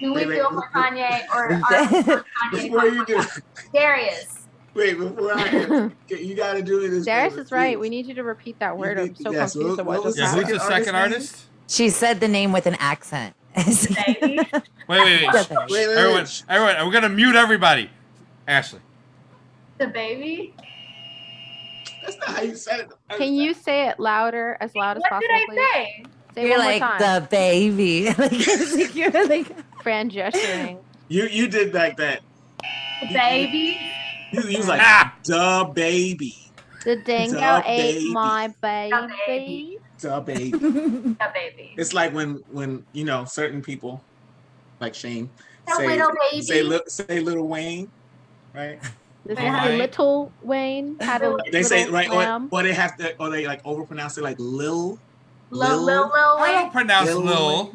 Do 0.00 0.12
we 0.12 0.16
Wait, 0.20 0.28
wait, 0.28 0.34
feel 0.36 0.50
for 0.50 0.56
wait, 0.56 0.92
Kanye, 0.92 1.20
or 1.34 1.44
are 1.46 1.48
we 1.48 2.02
for 2.02 2.24
Kanye? 2.52 2.62
Before 2.62 2.86
you 2.86 3.06
do, 3.06 3.22
Darius. 3.72 4.46
wait, 4.74 4.98
before 4.98 5.32
I, 5.34 5.90
you 6.08 6.34
got 6.34 6.54
to 6.54 6.62
do 6.62 6.80
me 6.82 6.88
this. 6.88 7.04
Darius 7.06 7.34
is 7.36 7.50
right. 7.52 7.78
We 7.80 7.88
need 7.88 8.06
you 8.06 8.14
to 8.14 8.22
repeat 8.22 8.58
that 8.58 8.76
word. 8.76 8.98
You 8.98 9.04
I'm 9.04 9.14
so 9.16 9.32
yes, 9.32 9.52
confused 9.52 9.70
what- 9.76 9.80
of 9.80 9.86
what 9.86 9.96
what 9.98 10.04
was 10.04 10.16
just 10.16 10.36
Yeah, 10.36 10.42
who's 10.42 10.48
Second 10.48 10.58
the 10.58 10.64
second 10.76 10.94
artist 10.96 11.16
artist? 11.32 11.46
She 11.68 11.88
said 11.90 12.20
the 12.20 12.28
name 12.28 12.52
with 12.52 12.66
an 12.66 12.76
accent. 12.78 13.34
Baby. 13.56 14.38
Wait, 14.38 14.42
wait, 14.88 14.98
wait. 14.98 15.32
Wait, 15.32 15.50
wait, 15.70 15.88
Everyone, 15.96 16.26
everyone, 16.48 16.86
we're 16.86 16.92
gonna 16.92 17.08
mute 17.08 17.36
everybody. 17.36 17.88
Ashley. 18.46 18.80
the 19.78 19.86
baby. 19.86 20.54
That's 22.04 22.18
not 22.18 22.28
how 22.36 22.42
you 22.42 22.54
said 22.56 22.80
it. 22.80 22.92
Can 23.16 23.34
you 23.34 23.54
say 23.54 23.88
it 23.88 23.98
louder, 24.00 24.56
as 24.60 24.74
loud 24.74 24.96
as 24.96 25.02
What 25.02 25.10
possible, 25.10 25.34
What 25.34 25.50
did 25.50 25.62
I 25.62 25.66
please? 25.72 26.04
say? 26.04 26.06
Say 26.34 26.42
it 26.42 26.48
You're 26.48 26.58
like 26.58 26.98
the 26.98 27.28
baby. 27.30 28.04
like, 28.18 28.94
you're 28.94 29.28
like 29.28 29.56
Fran 29.82 30.10
gesturing. 30.10 30.78
You 31.08 31.24
you 31.26 31.48
did 31.48 31.74
like 31.74 31.96
that. 31.98 32.22
Baby. 33.12 33.78
You, 34.32 34.42
you 34.48 34.58
was 34.58 34.68
like 34.68 34.80
Ah! 34.82 35.14
the 35.24 35.70
baby, 35.74 36.34
The 36.84 36.96
dingo 36.96 37.38
The 37.38 37.62
ate 37.66 37.94
baby. 37.94 38.08
my 38.12 38.48
The 38.48 38.54
baby. 38.62 39.08
baby. 39.26 39.78
the 40.00 40.20
baby. 40.20 40.50
The 41.20 41.30
baby. 41.32 41.74
It's 41.76 41.92
like 41.92 42.12
when 42.14 42.42
when 42.50 42.84
you 42.92 43.04
know 43.04 43.24
certain 43.24 43.62
people, 43.62 44.02
like 44.80 44.94
Shane, 44.94 45.30
The 45.66 45.74
say 45.74 45.86
little 45.88 46.10
baby. 46.32 46.42
say 46.42 46.80
say 46.88 47.20
Little 47.20 47.46
Wayne, 47.48 47.88
right? 48.54 48.80
This 49.26 49.38
All 49.38 49.44
is 49.46 49.50
right. 49.52 49.78
little 49.78 50.32
Wayne 50.42 50.98
had 51.00 51.22
a 51.22 51.36
They 51.50 51.62
say 51.62 51.86
little 51.86 51.94
right, 51.94 52.10
or, 52.10 52.48
or 52.50 52.62
they 52.62 52.74
have 52.74 52.96
to, 52.98 53.16
or 53.18 53.30
they 53.30 53.46
like 53.46 53.62
overpronounce 53.64 54.18
it 54.18 54.22
like 54.22 54.36
Lil. 54.38 54.98
Lil, 55.50 55.82
Lil, 55.82 55.84
Lil 55.84 56.12
I 56.12 56.42
Wayne. 56.42 56.52
don't 56.62 56.72
pronounce 56.72 57.08
Lil 57.08 57.20
Lil. 57.20 57.74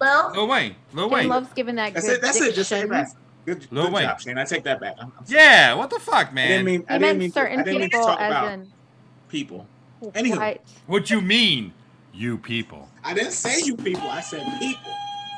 Lil. 0.00 0.32
Lil 0.32 0.48
Wayne. 0.48 0.74
Lil 0.92 1.08
Jim 1.08 1.12
Wayne. 1.14 1.28
loves 1.28 1.52
giving 1.54 1.74
that 1.74 1.92
That's 1.92 2.06
good 2.06 2.16
it. 2.16 2.22
That's 2.22 2.40
it. 2.40 2.54
Just 2.54 2.68
say 2.70 2.80
it 2.82 2.88
back. 2.90 3.08
Good, 3.44 3.66
Lil 3.70 3.84
good 3.84 3.92
Wayne. 3.94 4.04
job, 4.04 4.20
Shane. 4.20 4.38
I 4.38 4.44
take 4.44 4.62
that 4.64 4.80
back. 4.80 4.94
I'm, 5.00 5.12
I'm. 5.18 5.24
Yeah, 5.26 5.74
what 5.74 5.90
the 5.90 5.98
fuck, 5.98 6.28
I 6.32 6.34
didn't 6.34 6.34
man? 6.34 6.64
mean. 6.64 6.84
I 6.88 6.94
He 6.94 6.98
didn't 6.98 7.00
meant 7.00 7.18
mean. 7.18 7.30
To, 7.30 7.34
certain 7.34 7.60
I 7.60 7.62
didn't 7.64 7.80
mean 7.80 7.90
to 7.90 7.96
people 7.96 8.06
talk 8.06 8.20
as 8.20 8.30
about 8.30 8.52
in 8.52 8.72
people. 9.28 9.66
Anywho. 10.02 10.36
white. 10.38 10.60
What 10.86 11.10
you 11.10 11.20
mean, 11.20 11.72
you 12.14 12.38
people? 12.38 12.88
I 13.04 13.12
didn't 13.14 13.32
say 13.32 13.60
you 13.64 13.76
people. 13.76 14.08
I 14.08 14.20
said 14.20 14.42
people. 14.58 14.92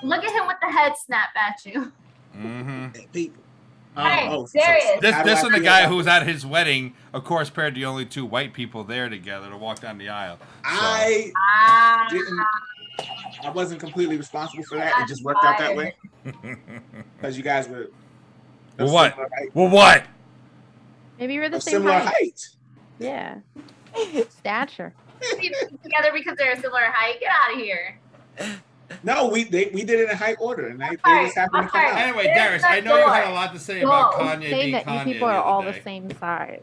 Look 0.05 0.23
at 0.25 0.31
him 0.33 0.47
with 0.47 0.57
the 0.61 0.71
head 0.71 0.93
snap 1.05 1.31
at 1.37 1.65
you. 1.65 1.93
Mm-hmm. 2.37 2.89
People. 3.13 3.43
Hey, 3.97 4.29
oh, 4.31 4.47
Darius. 4.55 5.01
This, 5.01 5.15
how 5.15 5.23
do 5.23 5.29
this 5.31 5.43
I 5.43 5.47
is 5.49 5.53
the 5.53 5.61
guy 5.61 5.87
who 5.87 5.97
was 5.97 6.07
at 6.07 6.27
his 6.27 6.47
wedding, 6.47 6.95
of 7.13 7.25
course, 7.25 7.51
paired 7.51 7.75
the 7.75 7.85
only 7.85 8.07
two 8.07 8.25
white 8.25 8.53
people 8.53 8.85
there 8.85 9.09
together 9.09 9.51
to 9.51 9.57
walk 9.57 9.81
down 9.81 9.99
the 9.99 10.09
aisle. 10.09 10.39
I 10.65 11.33
Ah. 11.37 12.07
didn't. 12.09 12.41
I 13.43 13.51
wasn't 13.51 13.81
completely 13.81 14.17
responsible 14.17 14.63
for 14.65 14.77
that. 14.77 14.93
It 15.01 15.09
just 15.09 15.25
worked 15.25 15.45
out 15.45 15.59
that 15.59 15.75
way 15.75 15.95
because 17.17 17.37
you 17.37 17.43
guys 17.43 17.69
were. 17.69 17.91
Well, 18.79 18.93
what? 18.93 19.17
well, 19.55 19.69
what? 19.69 20.05
Maybe 21.19 21.35
you're 21.35 21.49
the 21.49 21.57
of 21.57 21.63
same 21.63 21.73
similar 21.75 21.99
height. 21.99 22.07
height. 22.15 22.49
Yeah. 22.99 23.39
Stature. 24.31 24.95
together 25.83 26.11
because 26.15 26.37
they're 26.39 26.53
a 26.53 26.61
similar 26.61 26.85
height. 26.93 27.21
Get 27.21 27.31
out 27.31 27.53
of 27.55 27.59
here. 27.59 27.99
No, 29.03 29.29
we 29.29 29.45
they, 29.45 29.71
we 29.73 29.85
did 29.85 30.01
it 30.01 30.11
in 30.11 30.17
high 30.17 30.35
order, 30.35 30.67
and 30.69 30.81
they, 30.81 30.89
they 30.91 31.25
just 31.25 31.37
happened 31.37 31.65
to 31.67 31.71
come 31.71 31.81
out. 31.85 31.97
Anyway, 31.97 32.25
There's 32.25 32.63
Darius, 32.63 32.65
I 32.67 32.81
know 32.81 32.97
you 32.99 33.07
had 33.09 33.29
a 33.31 33.35
lot 33.35 33.53
to 33.55 33.59
say 33.61 33.83
about 33.83 34.15
Whoa. 34.15 34.21
Kanye 34.27 34.41
Saying 34.41 34.51
being 34.51 34.73
that 34.73 34.87
you 34.87 34.93
Kanye 34.93 35.05
people 35.05 35.29
are 35.29 35.33
other 35.35 35.43
all 35.43 35.63
day. 35.63 35.73
the 35.73 35.83
same 35.83 36.11
size. 36.19 36.63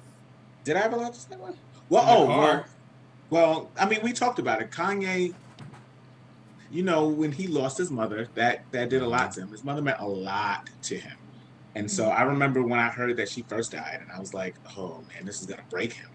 Did 0.64 0.76
I 0.76 0.82
have 0.82 0.94
a 0.94 0.98
lot 0.98 1.14
to 1.14 1.20
say 1.20 1.36
about 1.36 1.50
it? 1.52 1.56
Well, 1.90 2.02
In 2.04 2.08
the 2.08 2.34
oh, 2.34 2.38
car. 2.38 2.46
well, 2.46 2.66
well, 3.30 3.72
I 3.80 3.88
mean, 3.88 4.00
we 4.04 4.12
talked 4.14 4.40
about 4.40 4.62
it. 4.62 4.72
Kanye, 4.72 5.34
you 6.70 6.84
know, 6.84 7.08
when 7.08 7.32
he 7.32 7.48
lost 7.48 7.78
his 7.78 7.92
mother, 7.92 8.28
that 8.36 8.64
that 8.72 8.90
did 8.90 9.02
a 9.02 9.08
lot 9.08 9.32
to 9.34 9.42
him. 9.42 9.50
His 9.50 9.64
mother 9.64 9.82
meant 9.82 10.00
a 10.00 10.08
lot 10.08 10.70
to 10.84 10.98
him, 10.98 11.18
and 11.76 11.90
so 11.90 12.10
I 12.10 12.24
remember 12.24 12.62
when 12.62 12.80
I 12.80 12.90
heard 12.90 13.16
that 13.18 13.30
she 13.30 13.44
first 13.44 13.72
died, 13.72 14.00
and 14.02 14.12
I 14.12 14.20
was 14.20 14.34
like, 14.34 14.56
oh 14.78 15.02
man, 15.14 15.26
this 15.26 15.40
is 15.40 15.48
gonna 15.48 15.64
break 15.70 15.94
him. 15.94 16.10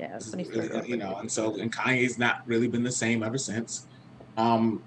Yeah, 0.00 0.08
that's 0.08 0.26
is 0.26 0.32
when 0.34 0.44
he 0.44 0.50
really- 0.50 0.66
started. 0.68 0.88
you 0.90 0.96
know, 0.96 1.16
and 1.18 1.30
so 1.30 1.54
and 1.56 1.72
Kanye's 1.72 2.18
not 2.18 2.42
really 2.46 2.66
been 2.66 2.82
the 2.82 2.90
same 2.90 3.22
ever 3.22 3.38
since. 3.38 3.86
Um, 4.36 4.82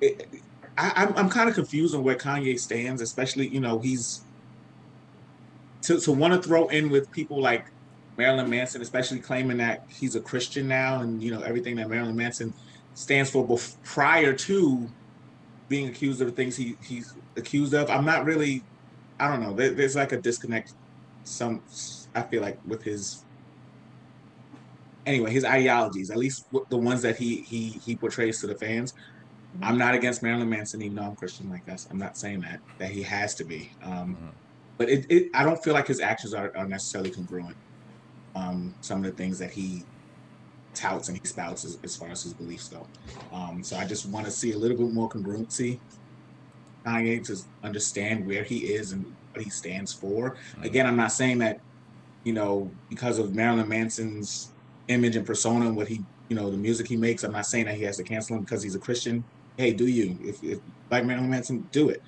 it, 0.00 0.28
I, 0.76 0.92
I'm 0.96 1.16
I'm 1.16 1.30
kind 1.30 1.48
of 1.48 1.54
confused 1.54 1.94
on 1.94 2.02
where 2.04 2.16
Kanye 2.16 2.58
stands, 2.58 3.02
especially 3.02 3.48
you 3.48 3.60
know 3.60 3.78
he's 3.78 4.22
to 5.82 6.00
to 6.00 6.12
want 6.12 6.34
to 6.34 6.46
throw 6.46 6.68
in 6.68 6.90
with 6.90 7.10
people 7.10 7.40
like 7.40 7.66
Marilyn 8.16 8.50
Manson, 8.50 8.82
especially 8.82 9.20
claiming 9.20 9.56
that 9.58 9.84
he's 9.88 10.16
a 10.16 10.20
Christian 10.20 10.68
now, 10.68 11.00
and 11.00 11.22
you 11.22 11.30
know 11.32 11.40
everything 11.42 11.76
that 11.76 11.88
Marilyn 11.88 12.16
Manson 12.16 12.52
stands 12.94 13.30
for 13.30 13.46
bef- 13.46 13.76
prior 13.84 14.32
to 14.32 14.88
being 15.68 15.88
accused 15.88 16.20
of 16.20 16.26
the 16.26 16.32
things 16.32 16.56
he 16.56 16.76
he's 16.82 17.14
accused 17.36 17.74
of. 17.74 17.90
I'm 17.90 18.04
not 18.04 18.24
really, 18.24 18.62
I 19.20 19.28
don't 19.28 19.42
know. 19.42 19.54
There, 19.54 19.70
there's 19.70 19.96
like 19.96 20.12
a 20.12 20.20
disconnect. 20.20 20.74
Some 21.24 21.62
I 22.14 22.22
feel 22.22 22.42
like 22.42 22.58
with 22.66 22.82
his 22.82 23.24
anyway 25.06 25.32
his 25.32 25.44
ideologies, 25.44 26.10
at 26.10 26.16
least 26.16 26.46
the 26.68 26.76
ones 26.76 27.02
that 27.02 27.16
he 27.16 27.42
he 27.42 27.80
he 27.84 27.96
portrays 27.96 28.40
to 28.40 28.46
the 28.46 28.54
fans. 28.54 28.94
I'm 29.62 29.78
not 29.78 29.94
against 29.94 30.22
Marilyn 30.22 30.48
Manson, 30.48 30.82
even 30.82 30.96
though 30.96 31.02
I'm 31.02 31.16
Christian 31.16 31.48
like 31.48 31.68
us. 31.68 31.86
I'm 31.90 31.98
not 31.98 32.16
saying 32.16 32.40
that 32.40 32.60
that 32.78 32.90
he 32.90 33.02
has 33.02 33.34
to 33.36 33.44
be. 33.44 33.70
Um, 33.82 34.16
Mhm. 34.16 34.32
But 34.78 34.88
it, 34.90 35.06
it, 35.10 35.28
I 35.34 35.42
don't 35.42 35.62
feel 35.64 35.74
like 35.74 35.88
his 35.88 36.00
actions 36.00 36.32
are, 36.34 36.52
are 36.56 36.68
necessarily 36.68 37.10
congruent. 37.10 37.56
Um, 38.36 38.76
some 38.80 38.98
of 39.04 39.10
the 39.10 39.16
things 39.16 39.38
that 39.40 39.50
he 39.50 39.82
touts 40.74 41.08
and 41.08 41.18
he 41.20 41.28
spouts 41.28 41.64
as, 41.64 41.78
as 41.82 41.96
far 41.96 42.10
as 42.10 42.22
his 42.22 42.34
beliefs 42.34 42.68
go. 42.68 42.86
Um, 43.32 43.64
so 43.64 43.76
I 43.76 43.84
just 43.84 44.08
want 44.12 44.26
to 44.26 44.30
see 44.30 44.52
a 44.52 44.58
little 44.58 44.76
bit 44.76 44.92
more 44.92 45.08
congruency. 45.08 45.80
Kanye 46.86 47.24
to 47.26 47.36
understand 47.64 48.24
where 48.26 48.44
he 48.44 48.58
is 48.58 48.92
and 48.92 49.04
what 49.32 49.42
he 49.44 49.50
stands 49.50 49.92
for. 49.92 50.36
Mhm. 50.56 50.64
Again, 50.64 50.86
I'm 50.86 50.96
not 50.96 51.12
saying 51.12 51.38
that, 51.38 51.58
you 52.24 52.32
know, 52.32 52.70
because 52.88 53.18
of 53.18 53.34
Marilyn 53.34 53.68
Manson's 53.68 54.54
image 54.86 55.16
and 55.16 55.26
persona 55.26 55.66
and 55.66 55.76
what 55.76 55.88
he, 55.88 56.04
you 56.28 56.36
know, 56.36 56.50
the 56.50 56.56
music 56.56 56.86
he 56.88 56.96
makes, 56.96 57.24
I'm 57.24 57.32
not 57.32 57.46
saying 57.46 57.64
that 57.66 57.74
he 57.76 57.82
has 57.82 57.96
to 57.96 58.04
cancel 58.04 58.36
him 58.36 58.42
because 58.42 58.62
he's 58.62 58.76
a 58.76 58.80
Christian. 58.80 59.24
Hey, 59.58 59.72
do 59.72 59.86
you? 59.88 60.16
If, 60.22 60.42
if 60.44 60.60
like 60.90 61.04
Marilyn 61.04 61.28
Manson, 61.28 61.68
do 61.72 61.88
it. 61.90 62.00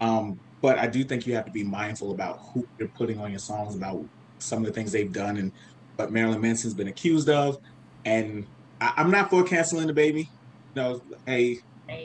Um, 0.00 0.40
but 0.62 0.78
I 0.78 0.86
do 0.86 1.04
think 1.04 1.26
you 1.26 1.34
have 1.34 1.44
to 1.44 1.52
be 1.52 1.62
mindful 1.62 2.10
about 2.10 2.40
who 2.52 2.66
you're 2.78 2.88
putting 2.88 3.20
on 3.20 3.30
your 3.30 3.38
songs, 3.38 3.76
about 3.76 4.02
some 4.38 4.60
of 4.60 4.64
the 4.66 4.72
things 4.72 4.90
they've 4.90 5.12
done 5.12 5.36
and 5.36 5.52
what 5.96 6.10
Marilyn 6.10 6.40
Manson's 6.40 6.72
been 6.74 6.88
accused 6.88 7.28
of. 7.28 7.58
And 8.06 8.46
I, 8.80 8.94
I'm 8.96 9.10
not 9.10 9.28
for 9.30 9.44
canceling 9.44 9.86
the 9.86 9.92
baby. 9.92 10.30
No, 10.74 11.02
hey, 11.26 11.58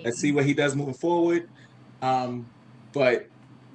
let's 0.04 0.20
see 0.20 0.34
what 0.34 0.46
he 0.46 0.54
does 0.54 0.76
moving 0.76 0.94
forward. 0.94 1.48
Um, 2.02 2.46
but 2.92 3.28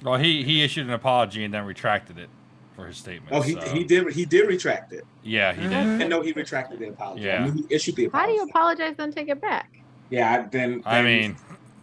Well, 0.02 0.18
he 0.18 0.42
he 0.44 0.62
issued 0.62 0.86
an 0.86 0.92
apology 0.92 1.42
and 1.44 1.54
then 1.54 1.64
retracted 1.64 2.18
it 2.18 2.28
for 2.76 2.86
his 2.86 2.98
statement. 2.98 3.32
oh, 3.34 3.40
he, 3.40 3.52
so- 3.54 3.60
he 3.72 3.82
did 3.84 4.12
he 4.12 4.26
did 4.26 4.46
retract 4.46 4.92
it. 4.92 5.04
Yeah, 5.22 5.54
he 5.54 5.62
did. 5.62 5.72
And 5.72 6.10
no, 6.10 6.20
he 6.20 6.32
retracted 6.32 6.80
the 6.80 6.88
apology. 6.90 7.24
Yeah. 7.24 7.42
I 7.44 7.48
mean, 7.48 7.64
he 7.66 7.74
issued 7.74 7.96
the 7.96 8.04
How 8.04 8.08
apology. 8.10 8.32
do 8.32 8.36
you 8.36 8.42
apologize 8.44 8.94
then 8.98 9.10
take 9.10 9.28
it 9.30 9.40
back? 9.40 9.70
Yeah, 10.10 10.32
I- 10.44 10.48
then, 10.48 10.82
I 10.84 11.02
mean, 11.02 11.36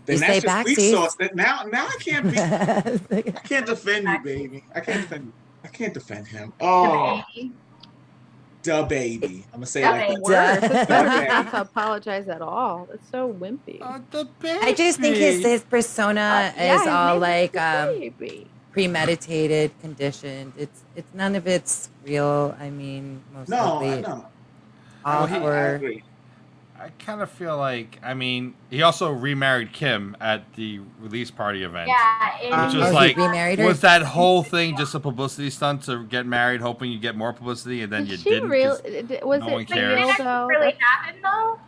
then 0.06 0.16
You 0.16 0.20
that's 0.20 0.24
stay 0.24 0.34
just 0.36 0.46
back, 0.46 0.66
weak 0.66 0.78
Steve? 0.78 0.94
sauce. 0.96 1.16
That 1.16 1.36
now, 1.36 1.64
now 1.72 1.88
I 1.88 1.98
can't 2.00 2.32
be, 2.32 2.38
I 3.28 3.32
can't 3.48 3.66
defend 3.66 4.08
you, 4.08 4.20
baby. 4.24 4.64
I 4.76 4.80
can't 4.80 5.02
defend 5.02 5.26
you. 5.26 5.34
I 5.64 5.68
can't 5.68 5.94
defend 5.94 6.28
him. 6.28 6.54
Oh, 6.60 7.22
Baby. 7.36 7.52
the 8.64 8.84
baby. 8.84 9.46
I'm 9.54 9.60
gonna 9.60 9.66
say 9.68 9.84
it 9.84 9.86
like 9.86 10.08
baby. 10.10 10.22
that. 10.28 10.62
Worse. 10.62 10.72
It's 10.72 10.74
Da 10.74 10.86
better 10.86 11.10
baby. 11.20 11.28
not 11.28 11.54
apologize 11.54 12.28
at 12.28 12.42
all. 12.42 12.88
It's 12.94 13.10
so 13.12 13.32
wimpy. 13.32 13.78
Oh, 13.82 14.02
the 14.12 14.28
I 14.64 14.74
just 14.74 15.00
think 15.00 15.18
his 15.18 15.44
his 15.44 15.64
persona 15.64 16.20
Uh, 16.22 16.52
yeah, 16.62 16.82
is 16.82 16.88
all 16.88 17.20
like 17.20 17.54
the 17.54 18.14
um, 18.20 18.46
premeditated, 18.72 19.72
conditioned. 19.82 20.54
It's 20.58 20.84
it's 20.96 21.14
none 21.14 21.36
of 21.36 21.48
it's 21.48 21.90
real. 22.06 22.56
I 22.60 22.70
mean, 22.70 23.22
most 23.34 23.50
No, 23.50 23.58
I 23.58 23.86
likely 23.86 24.02
know. 24.02 24.26
all 25.06 25.28
Well, 25.28 25.78
he- 25.80 26.04
I 26.82 26.88
for 26.88 26.88
agree. 26.88 27.02
I 27.02 27.04
kind 27.06 27.22
of 27.22 27.30
feel 27.32 27.58
like, 27.58 28.00
I 28.04 28.14
mean, 28.14 28.56
he 28.70 28.82
also 28.82 29.12
remarried 29.12 29.72
Kim 29.74 30.16
at 30.20 30.54
the 30.56 30.80
release 31.00 31.32
party 31.32 31.64
event. 31.64 31.88
Yeah, 31.90 32.38
it, 32.40 32.46
Which 32.46 32.76
Oh, 32.76 32.80
was 32.80 32.90
he 32.90 32.96
like, 32.96 33.18
remarried 33.18 33.60
her? 33.60 33.66
was 33.66 33.82
that 33.82 34.02
whole 34.02 34.44
thing 34.56 34.78
just 34.78 34.96
a 34.96 35.00
publicity 35.00 35.50
stunt 35.50 35.84
to 35.84 36.06
get 36.06 36.26
married, 36.26 36.62
hoping 36.62 36.92
you 36.92 37.00
get 37.00 37.16
more 37.16 37.34
publicity, 37.34 37.82
and 37.82 37.92
then 37.94 38.04
Did 38.04 38.12
you 38.12 38.18
she 38.18 38.30
didn't? 38.30 38.50
'cause- 38.50 38.84
really? 38.84 39.20
Was 39.24 39.40
no 39.42 39.48
it 39.48 39.52
one 39.52 39.54
Wait, 39.54 39.68
cares. 39.68 39.96
did 39.96 39.96
real 39.98 40.10
it 40.10 40.18
though? 40.18 40.24
actually 40.24 40.56
really 40.56 40.76
happen 40.80 41.22
though? 41.22 41.60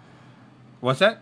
What's 0.81 0.99
that? 0.99 1.19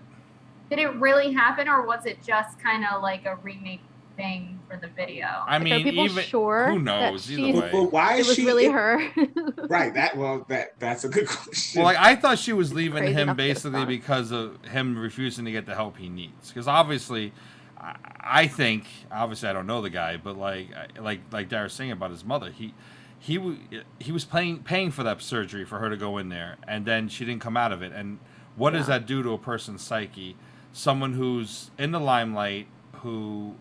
Did 0.69 0.79
it 0.79 0.95
really 0.95 1.33
happen, 1.33 1.67
or 1.67 1.85
was 1.85 2.05
it 2.05 2.23
just 2.25 2.59
kind 2.59 2.85
of 2.85 3.01
like 3.01 3.25
a 3.25 3.35
remake 3.43 3.81
thing 4.21 4.59
for 4.69 4.77
the 4.77 4.87
video? 4.87 5.25
I 5.27 5.53
Like, 5.55 5.63
mean, 5.63 5.73
are 5.73 5.79
people 5.83 6.05
even 6.05 6.23
sure 6.23 6.67
who 6.71 6.79
knows? 6.79 7.25
she's- 7.25 7.39
Either 7.39 7.59
way. 7.61 7.69
Well, 7.73 7.89
why 7.89 8.15
It 8.15 8.19
is 8.21 8.27
was 8.27 8.35
she 8.35 8.45
really 8.45 8.67
her. 8.69 8.97
right? 9.69 9.93
That 9.93 10.15
well, 10.17 10.45
that 10.49 10.79
that's 10.79 11.03
a 11.03 11.09
good 11.09 11.27
question. 11.27 11.81
Well, 11.81 11.85
like 11.93 11.97
I 11.97 12.15
thought 12.15 12.39
she 12.39 12.53
was 12.53 12.73
leaving 12.73 13.03
him 13.03 13.29
enough 13.29 13.37
to 13.37 13.43
get 13.43 13.49
a 13.49 13.53
basically 13.53 13.85
because 13.85 14.31
of 14.31 14.63
him 14.65 14.97
refusing 14.97 15.45
to 15.45 15.51
get 15.51 15.65
the 15.65 15.75
help 15.75 15.97
he 15.97 16.09
needs. 16.09 16.49
Because 16.49 16.67
obviously, 16.67 17.33
I, 17.79 17.95
I 18.21 18.47
think 18.47 18.85
obviously 19.11 19.49
I 19.49 19.53
don't 19.53 19.67
know 19.67 19.81
the 19.81 19.89
guy, 19.89 20.17
but 20.17 20.37
like 20.37 20.67
like 20.99 21.21
like 21.31 21.49
Dara's 21.49 21.73
saying 21.73 21.91
about 21.91 22.11
his 22.11 22.23
mother, 22.23 22.51
he 22.51 22.73
he 23.19 23.57
he 23.99 24.11
was 24.11 24.25
paying 24.25 24.59
paying 24.63 24.91
for 24.91 25.03
that 25.03 25.21
surgery 25.21 25.65
for 25.65 25.79
her 25.79 25.89
to 25.89 25.97
go 25.97 26.17
in 26.17 26.29
there, 26.29 26.57
and 26.67 26.85
then 26.85 27.09
she 27.09 27.25
didn't 27.25 27.41
come 27.41 27.57
out 27.57 27.71
of 27.71 27.81
it. 27.81 27.91
And 27.93 28.19
what 28.55 28.71
does 28.73 28.87
that 28.87 29.05
do 29.05 29.23
to 29.23 29.31
a 29.31 29.37
person's 29.37 29.81
psyche? 29.81 30.35
Someone 30.73 31.13
who's 31.13 31.71
in 31.77 31.91
the 31.91 31.99
limelight 31.99 32.67
who 33.01 33.55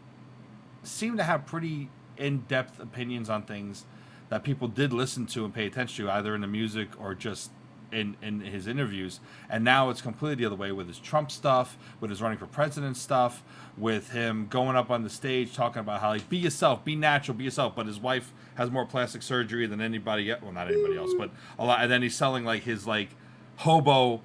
seem 0.83 1.17
to 1.17 1.23
have 1.23 1.47
pretty 1.47 1.91
in-depth 2.17 2.79
opinions 2.81 3.31
on 3.31 3.43
things 3.43 3.85
that 4.29 4.45
people 4.45 4.69
did 4.69 4.93
listen 4.93 5.27
to 5.27 5.45
and 5.45 5.53
pay 5.53 5.67
attention 5.67 6.07
to 6.07 6.13
either 6.13 6.35
in 6.35 6.41
the 6.41 6.47
music 6.47 6.89
or 7.01 7.15
just 7.15 7.51
in, 7.93 8.17
in 8.23 8.41
his 8.41 8.67
interviews. 8.67 9.21
And 9.49 9.65
now 9.65 9.91
it's 9.91 10.01
completely 10.01 10.37
the 10.37 10.47
other 10.47 10.57
way 10.57 10.73
with 10.73 10.87
his 10.87 10.99
trump 10.99 11.31
stuff 11.31 11.77
with 12.01 12.11
his 12.11 12.23
running 12.23 12.39
for 12.39 12.47
president 12.47 12.97
stuff 12.97 13.43
with 13.77 14.13
him 14.13 14.47
going 14.49 14.77
up 14.77 14.91
on 14.91 15.03
the 15.03 15.11
stage 15.11 15.55
talking 15.55 15.81
about 15.81 16.01
how 16.01 16.11
like 16.11 16.29
be 16.29 16.39
yourself 16.39 16.85
be 16.85 16.95
natural 16.97 17.37
be 17.37 17.45
yourself. 17.45 17.75
But 17.75 17.87
his 17.87 17.99
wife 17.99 18.33
has 18.55 18.71
more 18.71 18.87
plastic 18.87 19.23
surgery 19.23 19.67
than 19.67 19.81
anybody 19.81 20.33
well 20.41 20.53
not 20.53 20.69
anybody 20.69 20.97
else 20.97 21.13
but 21.19 21.31
a 21.59 21.65
lot. 21.65 21.83
And 21.83 21.91
then 21.91 22.03
he's 22.03 22.17
selling 22.17 22.45
like 22.45 22.63
his 22.63 22.87
like 22.87 23.11
hobo 23.57 24.23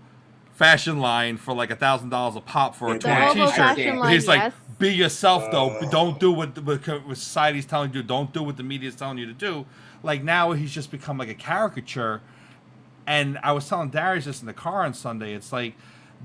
fashion 0.56 0.99
line 0.99 1.36
for 1.38 1.53
like 1.53 1.69
a 1.69 1.76
thousand 1.76 2.10
dollars 2.10 2.36
a 2.36 2.41
pop 2.41 2.76
for 2.76 2.95
a 2.95 2.99
torn 2.99 3.34
t-shirt. 3.34 3.77
But 3.99 4.11
he's 4.11 4.27
like 4.27 4.40
yes. 4.40 4.53
be 4.80 4.94
yourself 4.94 5.52
though. 5.52 5.77
Don't 5.91 6.19
do 6.19 6.32
what, 6.32 6.57
what 6.64 6.88
what 7.06 7.18
society's 7.18 7.65
telling 7.65 7.94
you. 7.94 8.02
Do 8.02 8.07
don't 8.07 8.34
do 8.34 8.41
what 8.41 8.57
the 8.57 8.64
media's 8.64 8.95
telling 8.95 9.18
you 9.18 9.26
to 9.27 9.34
do. 9.34 9.65
Like 10.02 10.23
now 10.23 10.53
he's 10.53 10.72
just 10.72 10.91
become 10.91 11.18
like 11.18 11.30
a 11.30 11.36
caricature. 11.36 12.22
And 13.07 13.38
i 13.44 13.52
was 13.52 13.69
telling 13.69 13.91
darius 13.91 14.26
this 14.26 14.41
in 14.41 14.48
the 14.48 14.53
car 14.53 14.84
on 14.84 14.94
sunday. 14.94 15.34
It's 15.34 15.52
like 15.52 15.76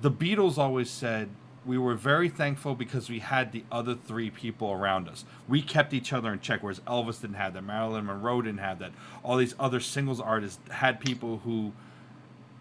the 0.00 0.10
beatles 0.10 0.56
always 0.56 0.88
said 0.88 1.28
we 1.66 1.76
were 1.76 1.94
very 1.94 2.28
thankful 2.28 2.74
because 2.74 3.10
we 3.10 3.18
had 3.18 3.52
the 3.52 3.64
other 3.70 3.94
three 3.94 4.30
people 4.30 4.72
around 4.72 5.08
us. 5.08 5.24
We 5.46 5.60
kept 5.60 5.92
each 5.92 6.12
other 6.12 6.32
in 6.32 6.40
check, 6.40 6.62
whereas 6.62 6.80
Elvis 6.80 7.20
didn't 7.20 7.36
have 7.36 7.52
that, 7.52 7.62
Marilyn 7.62 8.06
Monroe 8.06 8.40
didn't 8.40 8.60
have 8.60 8.78
that. 8.78 8.92
All 9.22 9.36
these 9.36 9.54
other 9.60 9.78
singles 9.78 10.20
artists 10.20 10.58
had 10.70 11.00
people 11.00 11.42
who 11.44 11.72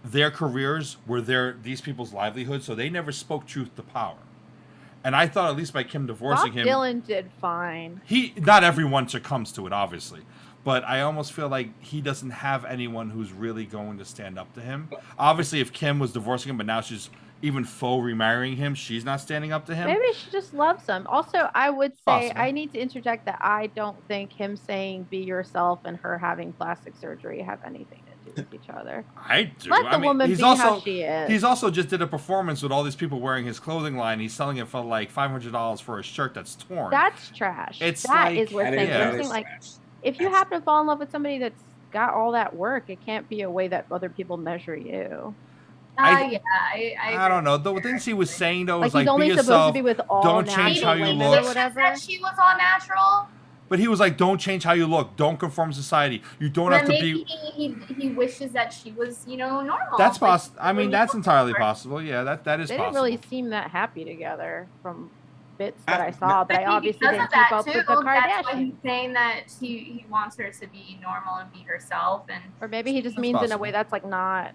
their 0.04 0.32
careers 0.32 0.98
were 1.06 1.22
their 1.22 1.56
these 1.62 1.82
people's 1.82 2.14
livelihood, 2.14 2.64
so 2.64 2.76
they 2.76 2.90
never 2.90 3.12
spoke 3.12 3.46
truth 3.46 3.76
to 3.76 3.84
power. 3.84 4.18
And 5.04 5.16
I 5.16 5.28
thought 5.28 5.50
at 5.50 5.56
least 5.56 5.74
by 5.74 5.84
Kim 5.84 6.04
Bob 6.04 6.16
divorcing 6.16 6.54
him, 6.54 6.68
Dylan 6.68 7.06
did 7.06 7.30
fine. 7.40 8.02
he 8.06 8.34
not 8.38 8.64
everyone 8.64 9.08
succumbs 9.08 9.52
to 9.54 9.66
it, 9.68 9.74
obviously. 9.74 10.22
But 10.66 10.84
I 10.84 11.02
almost 11.02 11.32
feel 11.32 11.48
like 11.48 11.82
he 11.82 12.02
doesn't 12.02 12.32
have 12.32 12.66
anyone 12.66 13.10
who's 13.10 13.32
really 13.32 13.66
going 13.66 13.98
to 13.98 14.06
stand 14.06 14.38
up 14.38 14.54
to 14.56 14.62
him. 14.62 14.90
Obviously, 15.18 15.62
if 15.62 15.72
Kim 15.72 16.00
was 16.00 16.12
divorcing 16.12 16.50
him, 16.50 16.58
but 16.58 16.66
now 16.66 16.82
she's 16.82 17.10
even 17.42 17.64
faux 17.64 18.04
remarrying 18.04 18.58
him, 18.58 18.76
she's 18.76 19.06
not 19.06 19.22
standing 19.22 19.54
up 19.54 19.66
to 19.68 19.76
him. 19.76 19.88
Maybe 19.88 20.14
she 20.14 20.30
just 20.30 20.54
loves 20.54 20.86
him. 20.86 21.08
Also, 21.08 21.50
I 21.56 21.70
would 21.70 21.94
say 21.94 22.04
Possible. 22.06 22.42
I 22.42 22.52
need 22.52 22.74
to 22.74 22.80
interject 22.80 23.26
that 23.26 23.40
I 23.40 23.68
don't 23.68 23.96
think 24.10 24.34
him 24.34 24.58
saying 24.58 25.08
"be 25.10 25.20
yourself" 25.20 25.80
and 25.86 25.96
her 25.98 26.18
having 26.18 26.52
plastic 26.52 26.98
surgery 26.98 27.42
have 27.42 27.60
anything 27.66 28.02
to 28.36 28.42
with 28.42 28.54
each 28.54 28.70
other. 28.70 29.06
I 29.18 29.44
do. 29.60 29.70
Let 29.70 29.84
the 29.84 29.90
I 29.90 29.98
mean, 29.98 30.08
woman 30.08 30.30
he's 30.30 30.38
be 30.40 30.44
also 30.44 30.62
how 30.64 30.80
she 30.82 31.02
is. 31.02 31.30
he's 31.30 31.44
also 31.44 31.70
just 31.72 31.90
did 31.90 32.02
a 32.02 32.08
performance 32.08 32.62
with 32.62 32.72
all 32.72 32.84
these 32.84 32.96
people 32.96 33.20
wearing 33.20 33.46
his 33.46 33.60
clothing 33.60 33.96
line. 33.98 34.20
He's 34.20 34.34
selling 34.34 34.58
it 34.58 34.68
for 34.68 34.82
like 34.82 35.10
five 35.12 35.32
hundred 35.32 35.52
dollars 35.54 35.80
for 35.82 36.00
a 36.00 36.04
shirt 36.04 36.34
that's 36.34 36.56
torn. 36.56 36.92
That's 36.92 37.30
trash. 37.30 37.78
It's 37.82 38.04
That 38.04 38.26
like- 38.34 38.38
is 38.40 38.52
worth 38.52 38.70
saying. 38.74 38.88
Yeah. 38.90 39.00
I'm 39.08 39.12
saying, 39.12 39.24
is 39.24 39.30
like 39.30 39.46
trash. 39.46 39.68
if 40.04 40.16
you 40.20 40.26
That's- 40.26 40.38
happen 40.38 40.60
to 40.60 40.66
fall 40.66 40.82
in 40.82 40.88
love 40.88 41.00
with 41.00 41.12
somebody 41.12 41.40
that's 41.40 41.62
got 41.92 42.14
all 42.14 42.32
that 42.34 42.56
work, 42.56 42.86
it 42.88 43.00
can't 43.06 43.28
be 43.30 43.42
a 43.42 43.50
way 43.50 43.68
that 43.68 43.86
other 43.92 44.10
people 44.10 44.38
measure 44.38 44.76
you. 44.76 45.34
Uh, 45.98 46.02
I- 46.02 46.30
yeah, 46.32 46.38
I, 46.50 46.96
I, 47.02 47.26
I 47.26 47.28
don't 47.28 47.44
know. 47.44 47.58
The 47.58 47.74
things 47.82 48.06
he 48.06 48.14
was 48.14 48.30
saying 48.30 48.68
though 48.68 48.78
Like 48.80 48.94
was 48.94 49.02
he's 49.02 49.08
like, 49.08 49.08
only 49.10 49.26
be 49.28 49.32
supposed 49.32 49.48
yourself. 49.50 49.70
to 49.70 49.74
be 49.74 49.82
with 49.82 50.00
all 50.10 50.24
don't 50.24 50.48
change 50.48 50.82
how 50.82 50.94
you 50.94 51.08
look. 51.08 51.44
or. 51.46 51.54
That 51.54 52.00
she 52.00 52.20
was 52.20 52.34
all 52.42 52.58
natural. 52.58 53.28
But 53.70 53.80
he 53.80 53.88
was 53.88 54.00
like, 54.00 54.18
don't 54.18 54.40
change 54.40 54.64
how 54.64 54.74
you 54.74 54.88
look. 54.88 55.16
Don't 55.16 55.38
conform 55.40 55.70
to 55.70 55.76
society. 55.76 56.22
You 56.40 56.50
don't 56.50 56.72
then 56.72 56.80
have 56.80 56.88
to 56.90 56.94
maybe 56.94 57.14
be. 57.14 57.24
he, 57.24 57.68
he 57.70 57.94
he 57.94 58.10
wishes 58.10 58.52
that 58.54 58.74
she 58.74 58.92
was, 58.92 59.24
you 59.28 59.38
know, 59.38 59.62
normal. 59.62 59.98
That's 59.98 60.20
like, 60.22 60.30
possible. 60.32 60.58
I 60.60 60.74
mean, 60.74 60.90
that's 60.90 61.14
you- 61.14 61.20
entirely 61.20 61.54
possible. 61.54 62.02
Yeah, 62.02 62.24
that 62.24 62.44
that 62.46 62.60
is 62.60 62.70
They 62.70 62.76
didn't 62.78 62.88
possible. 62.88 63.06
really 63.06 63.20
seem 63.30 63.50
that 63.52 63.70
happy 63.70 64.04
together 64.04 64.68
from 64.82 65.12
bits 65.60 65.82
uh, 65.88 65.92
that 65.92 66.02
I- 66.02 66.08
I 66.08 66.12
saw, 66.12 66.44
but 66.44 66.58
I 66.58 66.66
obviously 66.66 67.00
because 67.00 67.12
didn't 67.12 67.26
of 67.26 67.32
keep 67.32 67.52
up 67.52 67.66
too. 67.66 67.72
with 67.78 67.86
the 67.86 68.02
That's 68.04 68.48
why 68.48 68.56
he's 68.64 68.74
saying 68.84 69.14
that 69.14 69.42
he 69.60 69.78
he 69.78 70.06
wants 70.10 70.36
her 70.38 70.50
to 70.50 70.68
be 70.68 70.98
normal 71.02 71.36
and 71.36 71.54
be 71.54 71.60
herself. 71.60 72.26
And 72.30 72.42
Or 72.62 72.68
maybe 72.68 72.92
he 72.92 73.02
just 73.02 73.18
That's 73.18 73.22
means 73.22 73.44
in 73.44 73.52
a 73.52 73.58
way 73.58 73.70
that's 73.72 73.92
like 73.92 74.06
not 74.06 74.54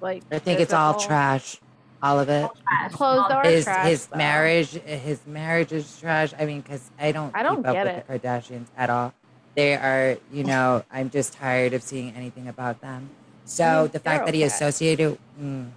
like 0.00 0.22
I 0.32 0.38
think 0.38 0.60
it's 0.60 0.72
all 0.72 0.94
trash, 0.98 1.56
all 2.02 2.20
of 2.20 2.28
it. 2.28 2.50
trash. 2.68 2.92
Clothes 2.92 3.30
are. 3.30 3.42
His 3.44 3.64
trash, 3.64 3.88
his 3.88 4.08
though. 4.10 4.18
marriage, 4.18 4.70
his 4.72 5.26
marriage 5.26 5.72
is 5.72 5.98
trash. 5.98 6.32
I 6.38 6.44
mean, 6.46 6.60
because 6.60 6.90
I 6.98 7.12
don't 7.12 7.34
I 7.34 7.42
don't 7.42 7.56
keep 7.56 7.66
up 7.66 7.74
get 7.74 7.84
with 7.84 7.94
it. 7.94 8.06
the 8.06 8.18
Kardashians 8.18 8.68
at 8.76 8.90
all. 8.90 9.14
They 9.56 9.74
are, 9.74 10.18
you 10.32 10.44
know, 10.44 10.84
I'm 10.90 11.10
just 11.10 11.32
tired 11.34 11.74
of 11.74 11.82
seeing 11.82 12.14
anything 12.14 12.48
about 12.48 12.80
them. 12.80 13.10
So 13.44 13.64
mean, 13.82 13.90
the 13.92 13.98
they're 14.04 14.12
fact 14.12 14.26
that 14.26 14.34
he 14.34 14.42
associated, 14.44 15.18
mm, 15.40 15.68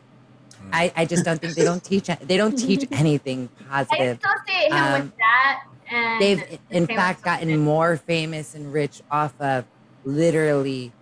I, 0.71 0.91
I 0.95 1.05
just 1.05 1.25
don't 1.25 1.39
think 1.41 1.55
they 1.55 1.63
don't 1.63 1.83
teach 1.83 2.07
they 2.07 2.37
don't 2.37 2.57
teach 2.57 2.85
anything 2.91 3.49
I 3.49 3.69
positive. 3.69 4.19
associate 4.23 4.71
him 4.71 4.91
Um, 4.93 5.01
with 5.03 5.11
that. 5.17 5.63
And 5.91 6.19
They've 6.19 6.59
in 6.71 6.87
fact 6.87 7.23
gotten 7.23 7.57
more 7.59 7.97
famous 7.97 8.55
and 8.55 8.73
rich 8.73 9.01
off 9.11 9.33
of 9.41 9.65
literally 10.03 10.93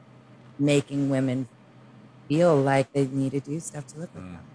making 0.59 1.09
women 1.09 1.49
feel 2.29 2.55
like 2.55 2.91
they 2.93 3.07
need 3.07 3.31
to 3.33 3.39
do 3.41 3.59
stuff 3.59 3.87
to 3.87 3.99
look 3.99 4.11
like 4.15 4.23
Mm. 4.23 4.33
them. 4.33 4.48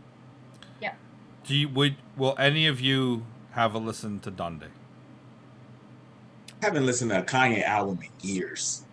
Do 1.45 1.55
you 1.55 1.69
would 1.69 1.97
will 2.17 2.35
any 2.39 2.67
of 2.67 2.81
you 2.81 3.25
have 3.53 3.75
a 3.75 3.79
listen 3.79 4.21
to 4.21 4.31
Donda? 4.31 4.69
I 6.63 6.67
haven't 6.67 6.87
listened 6.87 7.11
to 7.11 7.21
a 7.21 7.23
Kanye 7.23 7.63
album 7.63 8.01
in 8.03 8.29
years, 8.29 8.85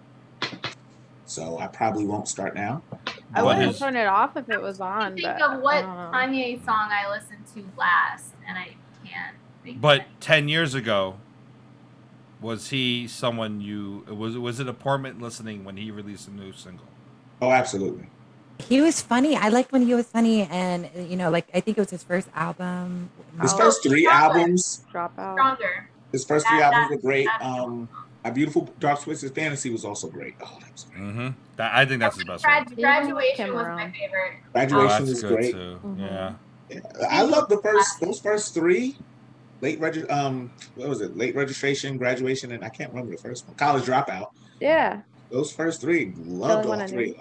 so 1.25 1.57
I 1.59 1.67
probably 1.67 2.05
won't 2.05 2.27
start 2.27 2.53
now. 2.55 2.81
I 3.33 3.41
What 3.43 3.55
wouldn't 3.57 3.73
is- 3.75 3.79
turn 3.79 3.95
it 3.95 4.07
off 4.07 4.35
if 4.35 4.49
it 4.49 4.61
was 4.61 4.81
on. 4.81 5.15
think 5.15 5.25
but 5.27 5.41
of 5.41 5.61
what 5.61 5.83
I. 5.85 6.27
Kanye 6.27 6.63
song 6.65 6.89
I 6.91 7.09
listened 7.09 7.45
to 7.55 7.63
last, 7.77 8.33
and 8.45 8.57
I 8.57 8.75
can't 9.05 9.37
think. 9.63 9.79
But 9.79 10.01
it. 10.01 10.05
ten 10.19 10.49
years 10.49 10.75
ago, 10.75 11.15
was 12.41 12.69
he 12.71 13.07
someone 13.07 13.61
you 13.61 14.03
was 14.09 14.37
was 14.37 14.59
it 14.59 14.67
apartment 14.67 15.21
listening 15.21 15.63
when 15.63 15.77
he 15.77 15.89
released 15.91 16.27
a 16.27 16.31
new 16.31 16.51
single? 16.51 16.87
Oh, 17.41 17.51
absolutely. 17.51 18.07
He 18.67 18.81
was 18.81 19.01
funny. 19.01 19.35
I 19.35 19.49
liked 19.49 19.71
when 19.71 19.85
he 19.85 19.93
was 19.93 20.07
funny, 20.07 20.43
and 20.43 20.89
you 21.09 21.15
know, 21.17 21.29
like 21.29 21.47
I 21.53 21.59
think 21.59 21.77
it 21.77 21.81
was 21.81 21.89
his 21.89 22.03
first 22.03 22.27
album. 22.35 23.09
His 23.41 23.53
Oh, 23.53 23.57
first 23.57 23.83
three 23.83 24.05
Chocolate. 24.05 24.41
albums, 24.41 24.83
Dropout. 24.93 25.33
stronger. 25.35 25.89
his 26.11 26.25
first 26.25 26.47
three 26.47 26.59
That- 26.59 26.73
albums 26.73 26.91
were 26.91 27.01
great. 27.01 27.27
Um, 27.41 27.88
A 28.23 28.31
Beautiful 28.31 28.69
Dark 28.79 28.99
Twisted 29.01 29.33
Fantasy 29.33 29.71
was 29.71 29.83
also 29.83 30.07
great. 30.07 30.35
Oh, 30.43 30.57
that 30.61 30.71
was 30.71 30.83
great. 30.83 31.01
Mm-hmm. 31.01 31.27
That, 31.55 31.73
I 31.73 31.85
think 31.85 32.01
that's 32.01 32.15
his 32.17 32.25
best. 32.25 32.45
one. 32.45 32.63
Grad- 32.65 32.75
graduation 32.77 33.53
was 33.55 33.65
my 33.65 33.89
favorite. 33.91 34.33
Oh, 34.45 34.49
Graduation 34.53 35.05
that's 35.05 35.09
is 35.17 35.21
good 35.23 35.29
great. 35.38 35.51
too. 35.53 35.79
Mhm. 35.83 35.99
Yeah. 35.99 36.33
Yeah, 36.69 36.79
I 37.09 37.23
love 37.23 37.49
the 37.49 37.57
first 37.61 37.99
those 37.99 38.19
first 38.19 38.53
three. 38.53 38.95
Late 39.61 39.79
reg 39.79 40.05
um 40.11 40.51
what 40.75 40.88
was 40.89 41.01
it? 41.01 41.17
Late 41.17 41.35
registration, 41.35 41.97
graduation, 41.97 42.51
and 42.51 42.63
I 42.63 42.69
can't 42.69 42.91
remember 42.91 43.11
the 43.15 43.21
first 43.21 43.47
one. 43.47 43.55
College 43.55 43.85
dropout. 43.85 44.27
Yeah. 44.59 45.01
Those 45.31 45.51
first 45.51 45.81
three, 45.81 46.13
loved 46.23 46.67
one 46.67 46.77
all 46.79 46.83
I 46.83 46.88
knew. 46.88 46.91
three. 46.93 47.19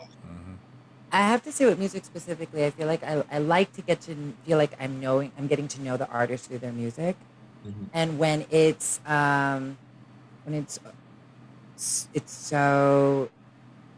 I 1.12 1.22
have 1.22 1.42
to 1.42 1.52
say 1.52 1.66
with 1.66 1.78
music 1.78 2.04
specifically, 2.04 2.64
I 2.64 2.70
feel 2.70 2.86
like 2.86 3.02
I, 3.02 3.24
I 3.30 3.38
like 3.38 3.72
to 3.72 3.82
get 3.82 4.00
to 4.02 4.14
feel 4.44 4.58
like 4.58 4.72
I'm 4.80 5.00
knowing 5.00 5.32
I'm 5.36 5.48
getting 5.48 5.66
to 5.68 5.82
know 5.82 5.96
the 5.96 6.08
artist 6.08 6.46
through 6.48 6.58
their 6.60 6.72
music, 6.72 7.16
Mhm. 7.66 7.90
and 7.92 8.18
when 8.18 8.46
it's 8.50 9.00
um 9.06 9.78
when 10.44 10.54
it's 10.56 10.78
it's 12.12 12.32
so 12.32 13.30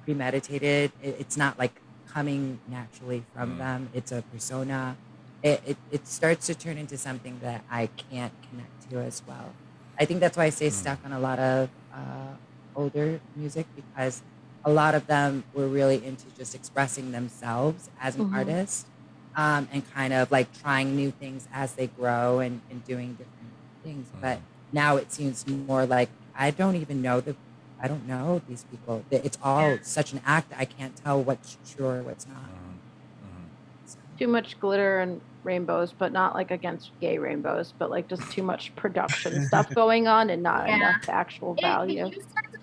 premeditated. 0.05 0.93
It, 1.02 1.16
it's 1.20 1.36
not 1.36 1.59
like 1.59 1.82
coming 2.06 2.60
naturally 2.66 3.24
from 3.34 3.56
Mm. 3.56 3.59
them. 3.59 3.90
It's 3.94 4.12
a 4.12 4.22
persona. 4.22 4.98
It, 5.43 5.62
it 5.66 5.78
it 5.90 6.06
starts 6.06 6.47
to 6.48 6.55
turn 6.55 6.78
into 6.78 6.97
something 6.98 7.40
that 7.40 7.64
I 7.70 7.89
can't 7.89 8.34
connect 8.48 8.90
to 8.90 8.98
as 9.01 9.22
well. 9.26 9.56
I 9.98 10.05
think 10.06 10.20
that's 10.20 10.36
why 10.36 10.47
I 10.47 10.51
stay 10.51 10.68
Mm. 10.68 10.72
stuck 10.72 11.01
on 11.05 11.12
a 11.12 11.20
lot 11.20 11.39
of 11.39 11.70
uh, 11.93 12.36
older 12.74 13.20
music 13.34 13.68
because 13.76 14.22
a 14.64 14.70
lot 14.70 14.94
of 14.94 15.06
them 15.06 15.44
were 15.55 15.66
really 15.68 16.05
into 16.05 16.26
just 16.36 16.55
expressing 16.55 17.12
themselves 17.12 17.90
as 18.01 18.16
an 18.16 18.26
Mhm. 18.30 18.34
artist 18.36 18.86
um, 19.34 19.68
and 19.72 19.82
kind 19.93 20.12
of 20.12 20.30
like 20.30 20.52
trying 20.60 20.94
new 20.94 21.10
things 21.10 21.48
as 21.52 21.74
they 21.74 21.86
grow 21.89 22.39
and, 22.40 22.60
and 22.70 22.84
doing 22.84 23.10
different 23.14 23.52
things. 23.82 24.09
But 24.20 24.40
now 24.72 24.97
it 24.97 25.10
seems 25.12 25.47
more 25.47 25.86
like 25.86 26.10
I 26.34 26.51
don't 26.51 26.76
even 26.76 27.02
know 27.02 27.20
the 27.20 27.36
I 27.80 27.89
don't 27.89 28.06
know 28.06 28.40
these 28.48 28.64
people. 28.70 29.05
It's 29.10 29.39
all 29.43 29.72
Yeah. 29.72 29.78
such 29.82 30.12
an 30.12 30.20
act. 30.24 30.52
I 30.56 30.64
can't 30.64 30.94
tell 30.94 31.20
what's 31.20 31.59
true 31.68 31.86
or 31.89 32.02
what's 32.02 32.28
not. 32.28 32.36
Mhm. 32.36 32.78
Mhm. 33.24 33.47
So, 33.86 33.98
Too 34.18 34.28
much 34.28 34.60
glitter 34.60 35.01
and 35.01 35.20
rainbows, 35.43 35.93
but 35.98 36.12
not 36.12 36.34
like 36.36 36.52
against 36.52 36.93
gay 37.01 37.18
rainbows, 37.18 37.74
but 37.76 37.90
like 37.90 38.06
just 38.09 38.30
too 38.30 38.44
much 38.44 38.72
production 38.76 39.44
stuff 39.48 39.74
going 39.74 40.06
on 40.06 40.30
and 40.30 40.43
not 40.44 40.68
Yeah. 40.68 40.76
enough 40.76 41.09
actual 41.09 41.56
It- 41.59 41.64
it- 41.98 42.14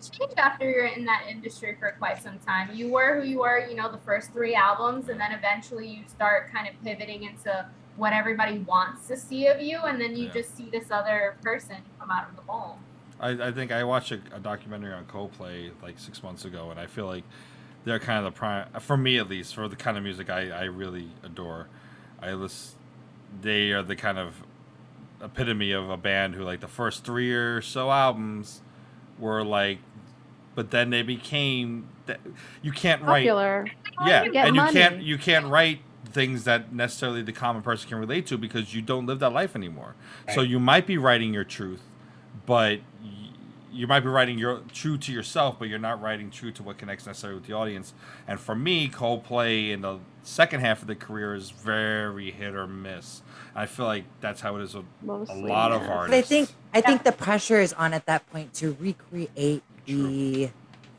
change 0.07 0.33
after 0.37 0.69
you're 0.69 0.85
in 0.85 1.03
that 1.05 1.23
industry 1.29 1.75
for 1.79 1.91
quite 1.99 2.21
some 2.23 2.39
time. 2.39 2.69
You 2.73 2.89
were 2.91 3.19
who 3.19 3.27
you 3.27 3.39
were, 3.39 3.67
you 3.67 3.75
know, 3.75 3.91
the 3.91 3.97
first 3.99 4.31
three 4.31 4.55
albums, 4.55 5.09
and 5.09 5.19
then 5.19 5.31
eventually 5.31 5.87
you 5.87 6.03
start 6.07 6.51
kind 6.51 6.67
of 6.67 6.81
pivoting 6.83 7.23
into 7.23 7.65
what 7.97 8.13
everybody 8.13 8.59
wants 8.59 9.07
to 9.07 9.17
see 9.17 9.47
of 9.47 9.59
you, 9.61 9.79
and 9.79 9.99
then 9.99 10.15
you 10.15 10.27
Yeah. 10.27 10.33
just 10.33 10.55
see 10.55 10.69
this 10.69 10.89
other 10.91 11.35
person 11.43 11.77
come 11.99 12.09
out 12.09 12.29
of 12.29 12.35
the 12.37 12.41
mold. 12.43 12.77
I, 13.19 13.49
I 13.49 13.51
think 13.51 13.71
I 13.73 13.83
watched 13.83 14.11
a, 14.13 14.21
a 14.33 14.39
documentary 14.39 14.93
on 14.93 15.03
Coldplay 15.05 15.71
like 15.83 15.99
six 15.99 16.23
months 16.23 16.45
ago, 16.45 16.71
and 16.71 16.79
I 16.79 16.85
feel 16.87 17.05
like 17.07 17.25
they're 17.83 17.99
kind 17.99 18.25
of 18.25 18.33
the 18.33 18.37
prime, 18.37 18.67
for 18.79 18.95
me 18.95 19.17
at 19.17 19.29
least, 19.29 19.55
for 19.55 19.67
the 19.67 19.75
kind 19.75 19.97
of 19.97 20.03
music 20.03 20.29
I, 20.29 20.49
I 20.49 20.63
really 20.65 21.09
adore. 21.23 21.67
I 22.21 22.31
listen, 22.33 22.77
they 23.41 23.71
are 23.73 23.83
the 23.83 23.95
kind 23.97 24.17
of 24.17 24.43
epitome 25.21 25.71
of 25.73 25.89
a 25.89 25.97
band 25.97 26.35
who 26.35 26.43
like 26.43 26.61
the 26.61 26.67
first 26.67 27.03
three 27.03 27.33
or 27.33 27.61
so 27.61 27.91
albums 27.91 28.61
were 29.17 29.43
like, 29.43 29.79
but 30.59 30.71
then 30.71 30.89
they 30.89 31.01
became 31.01 31.87
that 32.05 32.19
you 32.61 32.73
can't 32.73 33.01
write 33.01 33.21
Popular. 33.21 33.65
yeah, 34.05 34.27
Get 34.27 34.47
and 34.47 34.55
you 34.57 34.61
money. 34.61 34.73
can't 34.73 35.01
you 35.01 35.17
can't 35.17 35.45
write 35.45 35.79
things 36.03 36.43
that 36.43 36.73
necessarily 36.73 37.21
the 37.21 37.31
common 37.31 37.61
person 37.61 37.87
can 37.87 37.97
relate 37.97 38.27
to 38.27 38.37
because 38.37 38.75
you 38.75 38.81
don't 38.81 39.05
live 39.05 39.19
that 39.19 39.31
life 39.31 39.55
anymore. 39.55 39.95
So 40.33 40.41
you 40.41 40.59
might 40.59 40.85
be 40.85 40.97
writing 40.97 41.33
your 41.33 41.45
truth, 41.45 41.79
but 42.45 42.81
you 43.71 43.87
might 43.87 44.01
be 44.01 44.09
writing 44.09 44.37
your 44.37 44.63
true 44.73 44.97
to 44.97 45.13
yourself, 45.13 45.55
but 45.59 45.69
you're 45.69 45.79
not 45.79 46.01
writing 46.01 46.29
true 46.29 46.51
to 46.51 46.61
what 46.61 46.77
connects 46.77 47.05
necessarily 47.05 47.39
with 47.39 47.47
the 47.47 47.53
audience. 47.53 47.93
And 48.27 48.37
for 48.37 48.53
me, 48.53 48.89
Coldplay 48.89 49.71
in 49.71 49.79
the 49.79 49.99
second 50.23 50.59
half 50.59 50.81
of 50.81 50.89
the 50.89 50.95
career 50.95 51.35
is 51.35 51.51
very 51.51 52.31
hit 52.31 52.53
or 52.53 52.67
miss. 52.67 53.21
I 53.55 53.65
feel 53.65 53.85
like 53.85 54.03
that's 54.19 54.41
how 54.41 54.57
it 54.57 54.63
is 54.63 54.75
with 54.75 54.83
a 54.83 55.05
Mostly, 55.05 55.41
lot 55.41 55.71
of 55.71 55.83
yeah. 55.83 55.87
artists. 55.93 56.09
But 56.09 56.17
I 56.17 56.21
think 56.21 56.49
I 56.73 56.81
think 56.81 57.03
the 57.03 57.13
pressure 57.13 57.61
is 57.61 57.71
on 57.71 57.93
at 57.93 58.05
that 58.07 58.29
point 58.29 58.53
to 58.55 58.75
recreate 58.77 59.63
the 59.89 60.49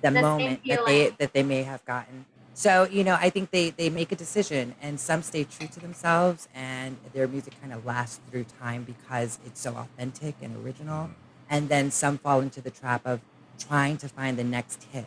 the, 0.03 0.11
The 0.11 0.11
moment 0.11 0.61
that 0.67 0.87
they 0.87 1.11
that 1.19 1.33
they 1.33 1.43
may 1.43 1.63
have 1.63 1.85
gotten. 1.85 2.25
So 2.55 2.85
you 2.91 3.05
know, 3.05 3.15
I 3.15 3.31
think 3.31 3.51
they 3.51 3.71
they 3.71 3.91
make 3.91 4.13
a 4.13 4.17
decision, 4.17 4.75
and 4.83 4.99
some 4.99 5.23
stay 5.23 5.45
true 5.45 5.67
to 5.69 5.81
themselves, 5.81 6.49
and 6.55 6.97
their 7.13 7.29
music 7.29 7.55
kind 7.61 7.73
of 7.73 7.85
lasts 7.87 8.21
through 8.31 8.45
time 8.61 8.83
because 8.85 9.39
it's 9.47 9.61
so 9.61 9.77
authentic 9.77 10.35
and 10.43 10.65
original. 10.65 11.11
And 11.49 11.69
then 11.69 11.91
some 11.91 12.19
fall 12.19 12.41
into 12.41 12.61
the 12.61 12.71
trap 12.71 13.03
of 13.05 13.21
trying 13.59 13.97
to 13.99 14.09
find 14.09 14.39
the 14.39 14.45
next 14.45 14.85
hit. 14.93 15.07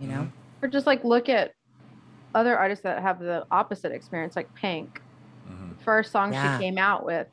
You 0.00 0.08
know, 0.08 0.28
Or 0.62 0.68
just 0.68 0.86
like 0.86 1.04
look 1.04 1.28
at 1.28 1.52
other 2.34 2.56
artists 2.58 2.82
that 2.84 3.00
have 3.02 3.18
the 3.20 3.44
opposite 3.50 3.92
experience, 3.92 4.34
like 4.36 4.48
Pink. 4.54 5.00
Mhm. 5.48 5.78
First 5.84 6.12
song 6.12 6.32
Yeah. 6.32 6.58
she 6.58 6.64
came 6.64 6.78
out 6.78 7.04
with, 7.04 7.28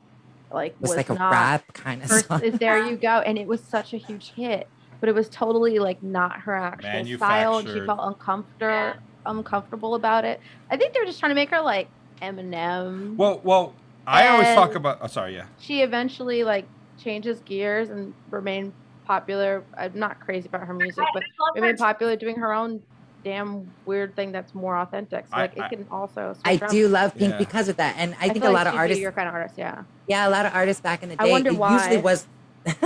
like, 0.52 0.72
it 0.72 0.80
was 0.80 0.90
was 0.90 0.96
like 0.98 1.10
a 1.10 1.14
rap 1.14 1.72
kind 1.72 2.02
of 2.02 2.08
first 2.08 2.26
song. 2.28 2.42
is 2.42 2.58
there 2.58 2.78
you 2.88 2.96
go 2.96 3.20
and 3.20 3.38
it 3.38 3.46
was 3.48 3.60
such 3.64 3.92
a 3.94 3.96
huge 3.96 4.32
hit 4.36 4.68
but 5.00 5.08
it 5.08 5.14
was 5.14 5.28
totally 5.28 5.78
like 5.78 6.02
not 6.02 6.40
her 6.40 6.54
actual 6.54 7.16
style 7.16 7.58
and 7.58 7.68
she 7.68 7.80
felt 7.86 8.00
uncomfortable 8.02 8.94
uncomfortable 9.26 9.94
about 9.96 10.24
it 10.24 10.40
i 10.70 10.76
think 10.76 10.92
they 10.94 11.00
were 11.00 11.06
just 11.06 11.20
trying 11.20 11.30
to 11.30 11.34
make 11.34 11.50
her 11.50 11.60
like 11.60 11.88
eminem 12.22 13.16
Well, 13.16 13.40
well, 13.44 13.74
I 14.06 14.28
always 14.28 14.48
talk 14.48 14.68
And- 14.68 14.76
about. 14.78 14.98
Oh, 15.02 15.06
sorry, 15.06 15.34
yeah. 15.34 15.44
she 15.58 15.82
eventually 15.82 16.42
like 16.44 16.66
changes 16.98 17.40
gears 17.40 17.90
and 17.90 18.12
remained 18.30 18.72
popular 19.06 19.62
i'm 19.76 19.98
not 19.98 20.20
crazy 20.20 20.46
about 20.48 20.62
her 20.66 20.74
music 20.74 21.04
but 21.14 21.22
love 21.38 21.54
remained 21.54 21.78
popular 21.78 22.14
doing 22.16 22.36
her 22.36 22.52
own 22.52 22.82
damn 23.24 23.70
weird 23.86 24.14
thing 24.16 24.32
that's 24.32 24.54
more 24.54 24.76
authentic 24.78 25.26
so 25.26 25.34
I- 25.36 25.40
like 25.42 25.56
it 25.56 25.62
I- 25.62 25.68
can 25.68 25.86
also 25.90 26.34
I 26.44 26.52
switch 26.56 26.62
around. 26.62 26.70
do 26.72 26.88
love 26.88 27.14
Pink 27.16 27.32
Yeah. 27.32 27.38
because 27.38 27.68
of 27.68 27.76
that, 27.76 27.96
and 27.98 28.14
I, 28.20 28.28
think 28.28 28.42
feel 28.42 28.50
a 28.50 28.52
like 28.52 28.64
lot 28.64 28.66
of 28.68 28.72
she'd 28.72 28.76
be 28.76 28.80
artists 28.80 29.02
your 29.02 29.12
kind 29.12 29.28
of 29.28 29.34
artist 29.34 29.54
yeah 29.58 29.82
Yeah, 30.06 30.26
a 30.28 30.30
lot 30.30 30.46
of 30.46 30.54
artists 30.54 30.80
back 30.80 31.02
in 31.02 31.08
the 31.10 31.16
day. 31.16 31.28
I 31.28 31.30
wonder 31.30 31.50
it 31.50 31.56
why. 31.58 31.74
usually 31.74 31.98
was. 31.98 32.26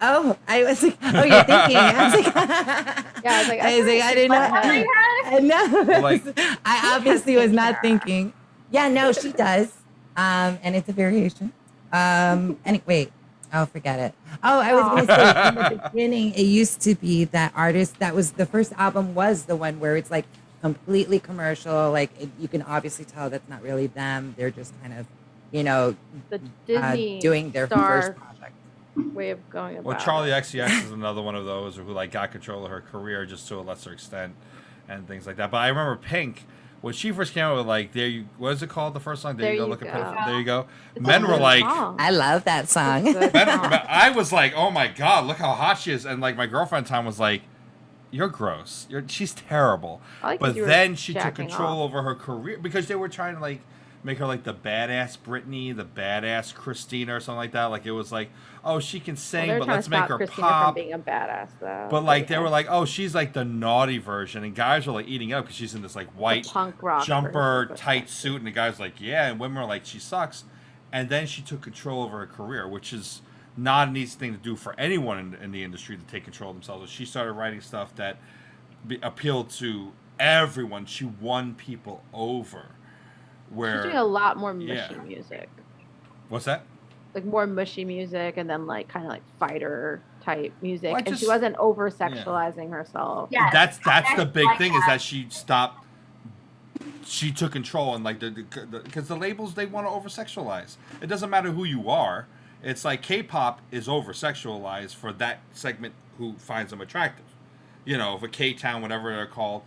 oh, 0.00 0.36
I 0.46 0.64
was 0.64 0.82
like, 0.82 0.98
oh, 1.02 1.24
you're 1.24 1.44
thinking. 1.44 1.76
I 1.76 2.04
was 2.04 2.14
like, 2.14 2.34
Yeah, 3.24 3.32
I 3.32 3.38
was 3.40 3.48
like, 3.48 3.60
I 3.62 3.78
was 3.78 3.86
like, 3.86 4.02
I 4.02 4.14
didn't 4.14 4.30
know. 4.32 4.86
I 5.24 5.38
know. 5.40 6.00
Like- 6.02 6.38
I 6.64 6.94
obviously 6.96 7.36
was 7.36 7.50
not 7.50 7.80
thinking. 7.80 8.32
Yeah, 8.70 8.88
no, 8.88 9.12
she 9.12 9.32
does. 9.32 9.72
Um, 10.16 10.58
and 10.62 10.76
it's 10.76 10.88
a 10.88 10.92
variation. 10.92 11.52
Um, 11.92 12.58
and 12.64 12.80
wait, 12.86 13.10
oh, 13.52 13.66
forget 13.66 13.98
it. 13.98 14.14
Oh, 14.42 14.60
I 14.60 14.74
was 14.74 14.84
going 14.84 15.06
to 15.06 15.14
say 15.14 15.48
in 15.48 15.54
the 15.54 15.82
beginning, 15.90 16.32
it 16.34 16.42
used 16.42 16.80
to 16.82 16.94
be 16.94 17.24
that 17.26 17.52
artist 17.56 17.98
that 18.00 18.14
was 18.14 18.32
the 18.32 18.46
first 18.46 18.72
album 18.74 19.14
was 19.14 19.44
the 19.44 19.56
one 19.56 19.80
where 19.80 19.96
it's 19.96 20.10
like 20.10 20.26
completely 20.60 21.18
commercial. 21.20 21.90
Like 21.90 22.10
it, 22.20 22.28
you 22.38 22.48
can 22.48 22.62
obviously 22.62 23.04
tell 23.04 23.30
that's 23.30 23.48
not 23.48 23.62
really 23.62 23.86
them. 23.86 24.34
They're 24.36 24.50
just 24.50 24.72
kind 24.82 24.94
of, 24.98 25.06
you 25.50 25.62
know, 25.64 25.96
the 26.30 26.36
uh, 26.36 26.40
disney 26.66 27.18
doing 27.20 27.50
their 27.50 27.66
star 27.66 28.02
first 28.02 28.18
project. 28.18 28.54
way 29.14 29.30
of 29.30 29.50
going 29.50 29.74
about 29.76 29.84
Well, 29.84 29.96
it. 29.96 30.00
Charli 30.02 30.30
XCX 30.32 30.84
is 30.86 30.90
another 30.90 31.22
one 31.22 31.34
of 31.34 31.44
those 31.44 31.76
who 31.76 31.82
like 31.84 32.10
got 32.12 32.32
control 32.32 32.64
of 32.64 32.70
her 32.70 32.80
career 32.80 33.24
just 33.26 33.46
to 33.48 33.56
a 33.56 33.60
lesser 33.62 33.92
extent 33.92 34.34
and 34.88 35.06
things 35.06 35.26
like 35.26 35.36
that. 35.36 35.50
But 35.50 35.58
I 35.58 35.68
remember 35.68 35.96
Pink 35.96 36.44
when 36.80 36.92
she 36.92 37.12
first 37.12 37.32
came 37.32 37.44
out 37.44 37.56
with 37.56 37.66
like 37.66 37.92
there 37.92 38.06
you 38.06 38.26
what 38.36 38.52
is 38.52 38.62
it 38.62 38.68
called 38.68 38.92
the 38.94 39.00
first 39.00 39.22
song? 39.22 39.36
There, 39.36 39.46
There 39.46 39.52
you 39.54 39.58
go, 39.60 39.64
You 39.64 39.70
look 39.70 39.82
at 39.82 39.92
pitiful. 39.92 40.14
There 40.26 40.38
you 40.38 40.44
go. 40.44 40.66
It's 40.94 41.06
Men 41.06 41.26
were 41.26 41.36
like 41.38 41.60
song. 41.60 41.96
I 41.98 42.10
love 42.10 42.44
that 42.44 42.68
song. 42.68 43.06
It's 43.06 43.16
a 43.16 43.20
good 43.20 43.32
Men, 43.32 43.46
song. 43.48 43.72
I 43.88 44.10
was 44.10 44.32
like, 44.32 44.52
oh 44.54 44.70
my 44.70 44.88
god, 44.88 45.26
look 45.26 45.38
how 45.38 45.52
hot 45.52 45.78
she 45.78 45.92
is, 45.92 46.04
and 46.04 46.20
like 46.20 46.36
my 46.36 46.46
girlfriend 46.46 46.86
Tom 46.86 47.06
was 47.06 47.18
like, 47.18 47.42
you're 48.10 48.28
gross. 48.28 48.86
You're 48.90 49.02
she's 49.08 49.32
terrible. 49.32 50.02
Like 50.22 50.40
But 50.40 50.54
then 50.56 50.94
she 50.94 51.14
took 51.14 51.34
control 51.36 51.78
off. 51.82 51.88
over 51.88 52.02
her 52.02 52.14
career 52.14 52.58
because 52.58 52.86
they 52.86 52.94
were 52.96 53.08
trying 53.08 53.34
to 53.36 53.40
like 53.40 53.60
make 54.04 54.18
her 54.18 54.26
like 54.26 54.44
the 54.44 54.54
badass 54.54 55.18
Britney, 55.18 55.74
the 55.74 55.84
badass 55.84 56.54
Christina, 56.54 57.16
or 57.16 57.20
something 57.20 57.38
like 57.38 57.52
that. 57.52 57.66
Like 57.66 57.86
it 57.86 57.92
was 57.92 58.12
like, 58.12 58.30
oh, 58.62 58.78
she 58.78 59.00
can 59.00 59.16
sing, 59.16 59.48
they're 59.48 59.58
but 59.58 59.68
let's 59.68 59.88
make 59.88 60.04
her 60.04 60.18
Christina 60.18 60.46
pop. 60.46 60.66
from 60.66 60.74
being 60.74 60.92
a 60.92 60.98
badass, 60.98 61.48
though. 61.58 61.88
But 61.90 62.04
like 62.04 62.28
they 62.28 62.38
were 62.38 62.50
like, 62.50 62.66
oh, 62.68 62.84
she's 62.84 63.14
like 63.14 63.32
the 63.32 63.44
naughty 63.44 63.98
version, 63.98 64.44
and 64.44 64.54
guys 64.54 64.86
were 64.86 64.92
like 64.92 65.08
eating 65.08 65.32
up 65.32 65.44
because 65.44 65.56
she's 65.56 65.74
in 65.74 65.82
this 65.82 65.96
like 65.96 66.08
white 66.10 66.46
punk 66.46 66.82
rock 66.82 67.04
jumper, 67.06 67.72
tight 67.74 68.08
suit, 68.10 68.36
and 68.36 68.46
the 68.46 68.50
guys 68.50 68.78
like, 68.78 69.00
yeah, 69.00 69.28
and 69.28 69.40
women 69.40 69.60
were 69.60 69.68
like, 69.68 69.84
she 69.86 69.98
sucks. 69.98 70.44
And 70.92 71.08
then 71.08 71.26
she 71.26 71.42
took 71.42 71.60
control 71.60 72.04
over 72.04 72.18
her 72.18 72.26
career, 72.26 72.68
which 72.68 72.92
is 72.92 73.22
not 73.56 73.88
an 73.88 73.96
easy 73.96 74.16
thing 74.16 74.32
to 74.32 74.38
do 74.38 74.54
for 74.54 74.78
anyone 74.78 75.18
in, 75.18 75.34
in 75.42 75.50
the 75.50 75.64
industry 75.64 75.96
to 75.96 76.02
take 76.04 76.22
control 76.22 76.50
of 76.50 76.56
themselves. 76.56 76.90
She 76.90 77.04
started 77.04 77.32
writing 77.32 77.60
stuff 77.60 77.94
that 77.96 78.18
be, 78.86 78.98
appealed 79.02 79.50
to 79.50 79.92
everyone. 80.20 80.86
She 80.86 81.04
won 81.04 81.54
people 81.54 82.04
over. 82.12 82.66
Where 83.54 83.76
She's 83.76 83.84
doing 83.84 83.96
a 83.96 84.04
lot 84.04 84.36
more 84.36 84.52
mushy 84.54 84.72
Yeah. 84.72 85.02
music, 85.06 85.48
what's 86.28 86.44
that? 86.46 86.62
like 87.14 87.24
more 87.24 87.46
mushy 87.46 87.84
music, 87.84 88.36
and 88.38 88.50
then 88.50 88.66
like 88.66 88.88
kind 88.88 89.04
of 89.06 89.10
like 89.12 89.22
fighter 89.38 90.02
type 90.20 90.52
music, 90.60 90.92
Well, 90.92 90.96
I 91.06 91.08
and 91.08 91.16
she 91.18 91.28
wasn't 91.28 91.54
over 91.58 91.88
sexualizing 91.88 92.70
herself. 92.70 93.28
Yes, 93.30 93.52
that's 93.52 93.78
that's 93.78 94.10
I 94.10 94.16
the 94.16 94.26
big 94.26 94.46
like 94.46 94.58
thing 94.58 94.72
is 94.74 94.80
that. 94.80 94.86
that 94.94 95.00
she 95.00 95.26
stopped 95.30 95.84
she 97.04 97.30
took 97.30 97.52
control 97.52 97.94
and 97.94 98.02
like 98.02 98.18
the 98.18 98.30
because 98.30 98.68
the, 98.70 98.80
'cause 98.80 99.08
the 99.08 99.14
labels 99.16 99.54
they 99.54 99.66
want 99.66 99.86
to 99.86 99.90
over 99.90 100.08
sexualize 100.08 100.76
it 101.02 101.06
doesn't 101.06 101.28
matter 101.30 101.50
who 101.52 101.62
you 101.64 101.88
are 101.90 102.26
it's 102.62 102.84
like 102.84 103.02
k-pop 103.02 103.60
is 103.70 103.88
over 103.88 104.12
sexualized 104.12 104.94
for 104.94 105.12
that 105.12 105.38
segment 105.52 105.94
who 106.18 106.32
finds 106.38 106.70
them 106.70 106.80
attractive 106.80 107.26
you 107.84 107.96
know 107.98 108.16
for 108.18 108.26
k-town 108.26 108.80
whatever 108.82 109.14
they're 109.14 109.26
called 109.26 109.62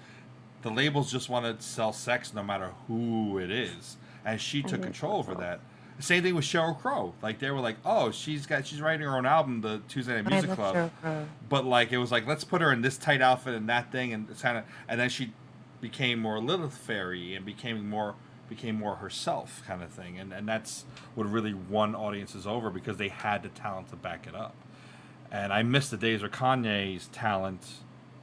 the 0.62 0.70
labels 0.72 1.12
just 1.12 1.30
want 1.30 1.46
to 1.60 1.66
sell 1.66 1.94
sex 1.94 2.34
no 2.34 2.44
matter 2.44 2.72
who 2.88 3.38
it 3.38 3.52
is 3.52 3.98
and 4.26 4.40
she 4.42 4.62
took 4.64 4.82
Mhm. 4.82 4.86
control 4.86 5.20
over 5.20 5.36
that 5.36 5.60
same 6.00 6.22
thing 6.22 6.36
with 6.36 6.46
Sheryl 6.46 6.78
Crow. 6.80 7.16
Like 7.24 7.40
they 7.40 7.50
were 7.50 7.60
like, 7.60 7.78
"Oh, 7.84 8.12
she's 8.12 8.46
got 8.46 8.68
she's 8.68 8.80
writing 8.80 9.02
her 9.08 9.18
own 9.18 9.26
album, 9.26 9.62
the 9.62 9.82
Tuesday 9.88 10.14
Night 10.22 10.30
Music 10.30 10.52
Club." 10.52 10.92
But 11.50 11.66
like 11.66 11.92
it 11.92 11.98
was 11.98 12.12
like 12.12 12.28
let's 12.28 12.44
put 12.44 12.62
her 12.62 12.72
in 12.72 12.82
this 12.82 12.98
tight 13.00 13.20
outfit 13.20 13.56
and 13.56 13.68
that 13.70 13.92
thing 13.92 14.14
and 14.14 14.30
it's 14.30 14.44
kind 14.44 14.60
of 14.60 14.64
and 14.88 15.00
then 15.00 15.10
she 15.10 15.34
became 15.82 16.20
more 16.20 16.40
Lilith 16.40 16.78
fairy 16.78 17.34
and 17.34 17.44
became 17.46 17.90
more 17.90 18.14
became 18.48 18.76
more 18.78 18.98
herself 18.98 19.64
kind 19.66 19.82
of 19.82 19.90
thing 19.90 20.20
and 20.20 20.32
and 20.34 20.48
that's 20.48 20.86
what 21.16 21.26
really 21.28 21.56
won 21.56 21.96
audiences 21.96 22.46
over 22.46 22.70
because 22.70 22.98
they 22.98 23.10
had 23.10 23.42
the 23.42 23.50
talent 23.50 23.90
to 23.90 23.96
back 23.96 24.28
it 24.28 24.36
up 24.36 24.54
and 25.32 25.52
I 25.52 25.64
miss 25.64 25.90
the 25.90 25.98
days 25.98 26.22
where 26.22 26.30
Kanye's 26.30 27.08
talent 27.08 27.66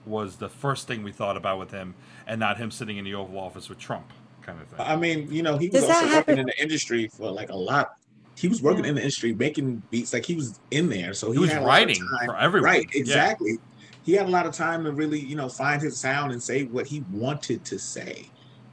was 0.07 0.37
the 0.37 0.49
first 0.49 0.87
thing 0.87 1.03
we 1.03 1.13
thought 1.13 1.37
about 1.37 1.59
with 1.59 1.71
him, 1.71 1.95
and 2.27 2.39
not 2.41 2.57
him 2.59 2.71
sitting 2.71 2.97
in 2.97 3.05
the 3.05 3.15
Oval 3.15 3.39
Office 3.39 3.69
with 3.69 3.79
Trump, 3.79 4.07
kind 4.43 4.61
of 4.61 4.69
thing. 4.69 4.81
I 4.81 4.97
mean, 4.97 5.31
you 5.33 5.43
know, 5.43 5.57
he 5.57 5.69
was 5.69 5.81
Does 5.83 5.89
that 5.89 5.97
also 5.97 6.07
happen- 6.09 6.33
working 6.37 6.39
in 6.41 6.47
the 6.47 6.63
industry 6.63 7.09
for 7.09 7.31
like 7.31 7.51
a 7.51 7.57
lot. 7.57 7.97
He 8.37 8.49
was 8.49 8.61
working 8.61 8.85
in 8.85 8.97
the 8.97 9.01
industry, 9.01 9.33
making 9.33 9.83
beats. 9.91 10.13
Like 10.13 10.27
he 10.27 10.35
was 10.35 10.59
in 10.73 10.89
there, 10.89 11.15
so 11.15 11.29
he, 11.29 11.35
He 11.35 11.39
was 11.39 11.51
had 11.51 11.59
a 11.63 11.65
lot 11.65 11.69
of 11.83 11.89
writing 11.89 12.09
for 12.25 12.37
everyone. 12.37 12.69
Right, 12.71 12.89
Yeah. 12.93 13.01
exactly. 13.01 13.59
He 14.03 14.13
had 14.13 14.27
a 14.27 14.31
lot 14.31 14.45
of 14.45 14.53
time 14.53 14.85
to 14.85 14.93
really, 14.93 15.21
you 15.21 15.37
know, 15.37 15.49
find 15.49 15.81
his 15.81 15.97
sound 15.97 16.33
and 16.33 16.43
say 16.43 16.65
what 16.65 16.87
he 16.87 17.05
wanted 17.13 17.65
to 17.65 17.79
say. 17.79 18.29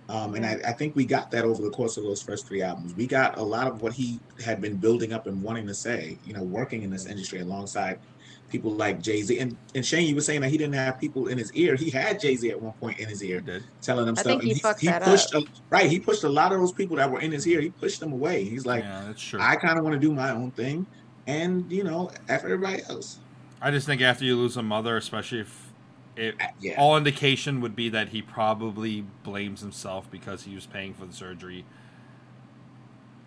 Um, 0.09 0.35
and 0.35 0.45
I, 0.45 0.59
I 0.67 0.71
think 0.73 0.93
we 0.95 1.05
got 1.05 1.31
that 1.31 1.45
over 1.45 1.61
the 1.61 1.69
course 1.69 1.95
of 1.95 2.03
those 2.03 2.21
first 2.21 2.45
three 2.47 2.61
albums. 2.61 2.93
We 2.95 3.07
got 3.07 3.37
a 3.37 3.41
lot 3.41 3.67
of 3.67 3.81
what 3.81 3.93
he 3.93 4.19
had 4.43 4.59
been 4.59 4.75
building 4.75 5.13
up 5.13 5.27
and 5.27 5.41
wanting 5.41 5.67
to 5.67 5.73
say. 5.75 6.17
You 6.25 6.33
know, 6.33 6.43
working 6.43 6.81
in 6.81 6.89
this 6.89 7.05
industry 7.05 7.39
alongside 7.39 7.99
people 8.51 8.71
like 8.71 9.01
Jay 9.01 9.21
Z. 9.21 9.39
And 9.39 9.57
and 9.75 9.85
Shane, 9.85 10.07
you 10.07 10.15
were 10.15 10.21
saying 10.21 10.41
that 10.41 10.49
he 10.49 10.57
didn't 10.57 10.75
have 10.75 10.99
people 10.99 11.27
in 11.27 11.37
his 11.37 11.51
ear. 11.53 11.75
He 11.75 11.89
had 11.89 12.19
Jay 12.19 12.35
Z 12.35 12.49
at 12.49 12.61
one 12.61 12.73
point 12.73 12.99
in 12.99 13.07
his 13.07 13.23
ear 13.23 13.41
telling 13.81 14.07
him 14.07 14.15
I 14.17 14.21
stuff. 14.21 14.33
think 14.33 14.43
he 14.43 14.51
and 14.51 14.61
fucked 14.61 14.81
he, 14.81 14.87
that 14.87 15.03
pushed 15.03 15.33
a, 15.33 15.43
right. 15.69 15.89
He 15.89 15.99
pushed 15.99 16.23
a 16.23 16.29
lot 16.29 16.51
of 16.51 16.59
those 16.59 16.73
people 16.73 16.97
that 16.97 17.09
were 17.09 17.19
in 17.21 17.31
his 17.31 17.47
ear. 17.47 17.61
He 17.61 17.69
pushed 17.69 17.99
them 17.99 18.11
away. 18.13 18.43
He's 18.43 18.65
like, 18.65 18.83
yeah, 18.83 19.05
that's 19.07 19.21
true. 19.21 19.39
I 19.41 19.55
kind 19.55 19.77
of 19.77 19.83
want 19.83 19.93
to 19.93 19.99
do 19.99 20.13
my 20.13 20.31
own 20.31 20.51
thing, 20.51 20.85
and 21.27 21.71
you 21.71 21.83
know, 21.83 22.11
after 22.29 22.47
everybody 22.47 22.83
else. 22.89 23.19
I 23.61 23.71
just 23.71 23.85
think 23.85 24.01
after 24.01 24.25
you 24.25 24.35
lose 24.35 24.57
a 24.57 24.63
mother, 24.63 24.97
especially 24.97 25.39
if 25.41 25.71
it, 26.17 26.35
Uh, 26.41 26.47
Yeah. 26.59 26.75
all 26.77 26.97
indication 26.97 27.61
would 27.61 27.75
be 27.75 27.89
that 27.89 28.09
he 28.09 28.21
probably 28.21 29.01
blames 29.23 29.61
himself 29.61 30.09
because 30.09 30.43
he 30.43 30.55
was 30.55 30.65
paying 30.65 30.93
for 30.93 31.05
the 31.05 31.13
surgery. 31.13 31.65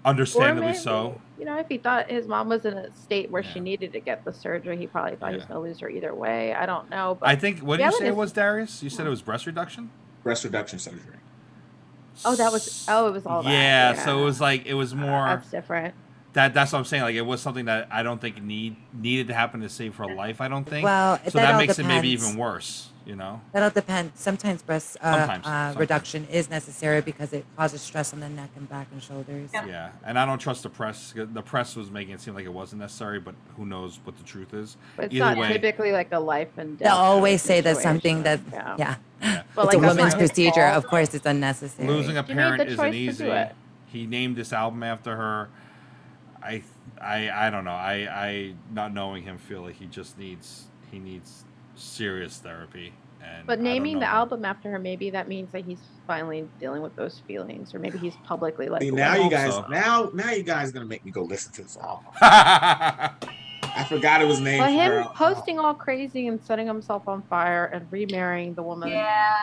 Understandably 0.05 0.67
maybe, 0.67 0.79
so. 0.79 1.21
You 1.39 1.47
know, 1.47 1.59
if 1.59 1.69
he 1.69 1.79
thought 1.79 2.11
his 2.11 2.27
mom 2.27 2.51
was 2.51 2.65
in 2.67 2.75
a 2.75 2.95
state 2.95 3.31
where 3.31 3.43
she 3.43 3.59
needed 3.59 3.93
to 3.95 4.01
get 4.01 4.25
the 4.25 4.33
surgery, 4.33 4.77
he 4.77 4.87
probably 4.87 5.17
thought 5.17 5.31
he 5.31 5.37
was 5.37 5.47
going 5.47 5.61
to 5.61 5.67
lose 5.67 5.81
her 5.81 5.89
either 5.89 6.15
way. 6.15 6.53
I 6.55 6.67
don't 6.67 6.91
know. 6.91 7.17
But 7.19 7.29
I 7.29 7.37
think 7.37 7.61
what 7.61 7.79
did 7.79 7.87
you 7.87 7.99
say 7.99 8.07
it 8.09 8.17
was, 8.17 8.33
Darius? 8.33 8.83
You 8.83 8.91
said 8.91 9.07
it 9.07 9.11
was 9.11 9.23
breast 9.23 9.47
reduction. 9.47 9.91
breast 10.23 10.45
reduction 10.45 10.79
surgery. 10.79 11.17
oh, 12.25 12.37
that 12.37 12.53
was 12.53 12.87
oh, 12.89 13.09
it 13.09 13.13
was 13.13 13.25
all 13.27 13.43
that. 13.43 13.51
Yeah, 13.51 13.95
so 14.05 14.21
it 14.21 14.25
was 14.25 14.41
like 14.41 14.67
it 14.67 14.75
was 14.75 14.93
uh, 14.93 14.97
more 14.97 15.27
That's 15.27 15.51
different. 15.51 15.95
that. 16.35 16.53
That's 16.53 16.73
what 16.73 16.81
I'm 16.81 16.85
saying. 16.85 17.03
Like 17.03 17.15
it 17.15 17.23
was 17.23 17.41
something 17.41 17.65
that 17.65 17.89
I 17.91 18.03
don't 18.03 18.21
think 18.21 18.43
need 18.43 18.77
needed 18.93 19.29
to 19.29 19.35
happen 19.35 19.61
to 19.63 19.69
save 19.71 19.97
her 19.97 20.15
life. 20.15 20.41
I 20.41 20.49
don't 20.49 20.69
think. 20.69 20.85
Well, 20.85 21.17
so 21.17 21.23
that 21.25 21.33
that 21.33 21.53
all 21.55 21.61
makes 21.61 21.79
it 21.79 21.87
maybe 21.87 22.11
even 22.11 22.37
worse. 22.37 22.91
You 23.07 23.17
know. 23.17 23.41
That'll 23.53 23.69
depend. 23.71 24.13
Sometimes 24.15 24.63
breast 24.63 24.97
uh, 25.03 25.13
Sometimes, 25.13 25.47
uh, 25.47 25.51
sometimes. 25.51 25.77
reduction 25.77 26.27
is 26.31 26.49
necessary 26.49 27.03
because 27.03 27.35
it 27.35 27.45
causes 27.57 27.83
stress 27.83 28.15
on 28.15 28.21
the 28.21 28.31
neck 28.31 28.49
and 28.57 28.67
back 28.69 28.87
and 28.93 29.03
shoulders. 29.03 29.51
Yeah. 29.53 29.67
Yeah, 29.67 29.91
and 30.05 30.19
I 30.19 30.25
don't 30.25 30.39
trust 30.39 30.63
the 30.63 30.71
press. 30.71 31.13
The 31.15 31.43
press 31.43 31.77
was 31.77 31.91
making 31.91 32.15
it 32.15 32.21
seem 32.23 32.35
like 32.35 32.47
it 32.47 32.53
wasn't 32.53 32.81
necessary, 32.81 33.21
but 33.21 33.35
who 33.57 33.67
knows 33.67 34.01
what 34.05 34.17
the 34.17 34.25
truth 34.25 34.55
is. 34.55 34.77
But 34.97 35.07
it's 35.07 35.15
Either 35.17 35.25
not 35.25 35.37
way- 35.37 35.53
typically 35.53 35.93
like 35.93 36.13
a 36.13 36.19
life 36.19 36.57
and 36.57 36.79
death. 36.79 36.89
They'll 36.89 36.97
always 36.97 37.43
say 37.43 37.61
that's 37.61 37.83
something 37.83 38.23
that, 38.23 38.39
situation. 38.45 38.75
yeah, 38.79 38.97
Yeah. 39.21 39.43
But 39.55 39.67
it's 39.67 39.75
like 39.75 39.83
a 39.85 39.87
woman's 39.87 40.15
procedure. 40.15 40.65
Of 40.65 40.87
course, 40.87 41.13
it's 41.15 41.27
unnecessary. 41.27 41.87
Losing 41.89 42.17
a 42.17 42.23
parent 42.23 42.69
isn't 42.69 42.95
easy. 42.95 43.31
He 43.87 44.07
named 44.07 44.37
this 44.37 44.53
album 44.53 44.83
after 44.83 45.15
her. 45.15 45.51
I, 46.43 46.63
I, 47.01 47.31
I 47.31 47.51
don't 47.51 47.65
know. 47.65 47.71
I, 47.71 47.95
I, 48.11 48.55
not 48.73 48.93
knowing 48.93 49.23
him, 49.23 49.39
feel 49.39 49.63
like 49.63 49.77
he 49.77 49.87
just 49.87 50.19
needs 50.19 50.65
he 50.91 50.99
needs 50.99 51.45
serious 51.75 52.39
therapy. 52.39 52.93
And 53.23 53.47
But 53.47 53.61
naming 53.61 54.01
the 54.01 54.07
album 54.07 54.45
after 54.45 54.71
her, 54.71 54.79
maybe 54.79 55.11
that 55.11 55.29
means 55.29 55.51
that 55.53 55.65
he's 55.65 55.81
finally 56.07 56.47
dealing 56.61 56.83
with 56.83 56.95
those 56.95 57.21
feelings, 57.27 57.75
or 57.75 57.79
maybe 57.79 57.97
he's 57.99 58.17
publicly 58.25 58.69
like. 58.69 58.83
See, 58.83 58.91
"Well, 58.91 58.99
now 59.17 59.23
you 59.25 59.31
guys, 59.31 59.55
so. 59.55 59.65
now 59.71 60.11
now 60.13 60.31
you 60.31 60.43
guys 60.43 60.73
gonna 60.73 60.85
make 60.85 61.05
me 61.05 61.11
go 61.11 61.23
listen 61.23 61.53
to 61.55 61.63
this 61.63 61.77
album. 61.79 62.05
I 62.21 63.85
forgot 63.89 64.21
it 64.21 64.27
was 64.27 64.41
named. 64.41 64.61
But 64.61 64.67
for 64.67 64.73
him 64.73 64.93
her. 64.93 65.05
posting 65.15 65.59
all 65.59 65.75
crazy 65.75 66.29
and 66.29 66.41
setting 66.43 66.67
himself 66.67 67.09
on 67.09 67.23
fire 67.23 67.67
and 67.67 67.91
remarrying 67.91 68.55
the 68.55 68.63
woman 68.63 68.89
Yeah, 68.91 69.37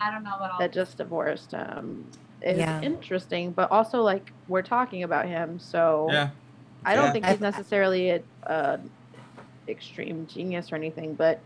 I 0.00 0.10
don't 0.10 0.22
know 0.22 0.34
about 0.36 0.52
all 0.52 0.58
that 0.60 0.72
just 0.72 0.98
divorced 0.98 1.52
him 1.52 2.06
is 2.42 2.58
Yeah. 2.58 2.80
interesting. 2.82 3.52
But 3.52 3.70
also, 3.72 4.02
like, 4.02 4.32
we're 4.48 4.62
talking 4.62 5.02
about 5.02 5.26
him, 5.26 5.58
so 5.58 6.08
yeah. 6.10 6.30
I 6.84 6.94
don't 6.94 7.06
Yeah. 7.06 7.12
think 7.12 7.26
he's 7.26 7.40
necessarily 7.40 8.10
a, 8.10 8.22
a 8.44 8.80
extreme 9.66 10.26
genius 10.26 10.70
or 10.72 10.76
anything. 10.76 11.14
But 11.14 11.40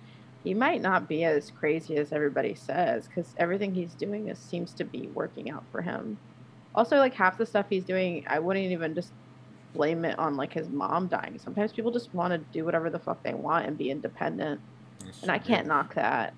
he 0.48 0.54
might 0.54 0.80
not 0.80 1.06
be 1.10 1.24
as 1.24 1.50
crazy 1.50 1.96
as 1.96 2.10
everybody 2.10 2.54
says, 2.54 3.06
because 3.06 3.34
everything 3.36 3.74
he's 3.74 3.92
doing 3.92 4.28
is 4.28 4.38
seems 4.38 4.72
to 4.72 4.82
be 4.82 5.06
working 5.12 5.50
out 5.50 5.62
for 5.70 5.82
him. 5.82 6.16
Also, 6.74 6.96
like 6.96 7.12
half 7.12 7.36
the 7.36 7.44
stuff 7.44 7.66
he's 7.68 7.84
doing, 7.84 8.24
I 8.26 8.38
wouldn't 8.38 8.64
even 8.72 8.94
just 8.94 9.12
blame 9.74 10.06
it 10.06 10.18
on 10.18 10.38
like 10.38 10.54
his 10.54 10.66
mom 10.70 11.06
dying. 11.06 11.38
Sometimes 11.38 11.70
people 11.74 11.90
just 11.90 12.14
want 12.14 12.32
to 12.32 12.38
do 12.50 12.64
whatever 12.64 12.88
the 12.88 12.98
fuck 12.98 13.22
they 13.22 13.34
want 13.34 13.66
and 13.66 13.76
be 13.76 13.90
independent, 13.90 14.58
and 15.20 15.30
I 15.30 15.36
can't 15.36 15.66
knock 15.66 15.92
that. 15.96 16.32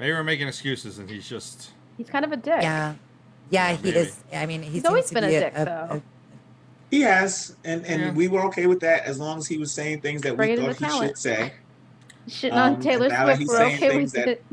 Maybe 0.00 0.10
we're 0.10 0.24
making 0.24 0.48
excuses, 0.48 0.98
and 0.98 1.08
he's 1.08 1.28
just. 1.28 1.70
He's 1.96 2.10
kind 2.10 2.24
of 2.24 2.32
a 2.32 2.36
dick. 2.36 2.62
Yeah, 2.62 2.94
yeah, 3.50 3.70
he 3.76 3.84
Maybe. 3.92 3.98
is. 3.98 4.16
I 4.32 4.46
mean, 4.46 4.62
he 4.62 4.70
He's 4.70 4.84
always 4.84 5.06
to 5.06 5.14
been 5.14 5.22
a 5.24 5.28
be 5.28 5.32
dick, 5.38 5.54
though. 5.54 6.02
He 6.90 7.02
has, 7.02 7.54
and 7.64 7.86
and 7.86 8.02
Yeah. 8.02 8.12
we 8.14 8.26
were 8.26 8.40
okay 8.46 8.66
with 8.66 8.80
that 8.80 9.04
as 9.04 9.20
long 9.20 9.38
as 9.38 9.46
he 9.46 9.58
was 9.58 9.70
saying 9.70 10.00
things 10.00 10.22
that 10.22 10.36
Bring 10.36 10.56
we 10.58 10.66
thought 10.66 10.74
he 10.76 10.84
talent. 10.84 11.10
should 11.10 11.18
say. 11.18 11.52
Shitting 12.28 12.52
Um, 12.52 12.58
on 12.58 12.74
and 12.74 12.82
Taylor 12.82 13.08
Swift, 13.10 13.38
he's 13.40 13.48
we're 13.48 13.62
okay 13.66 13.96
with 13.98 14.12
that- 14.12 14.28
it. 14.28 14.44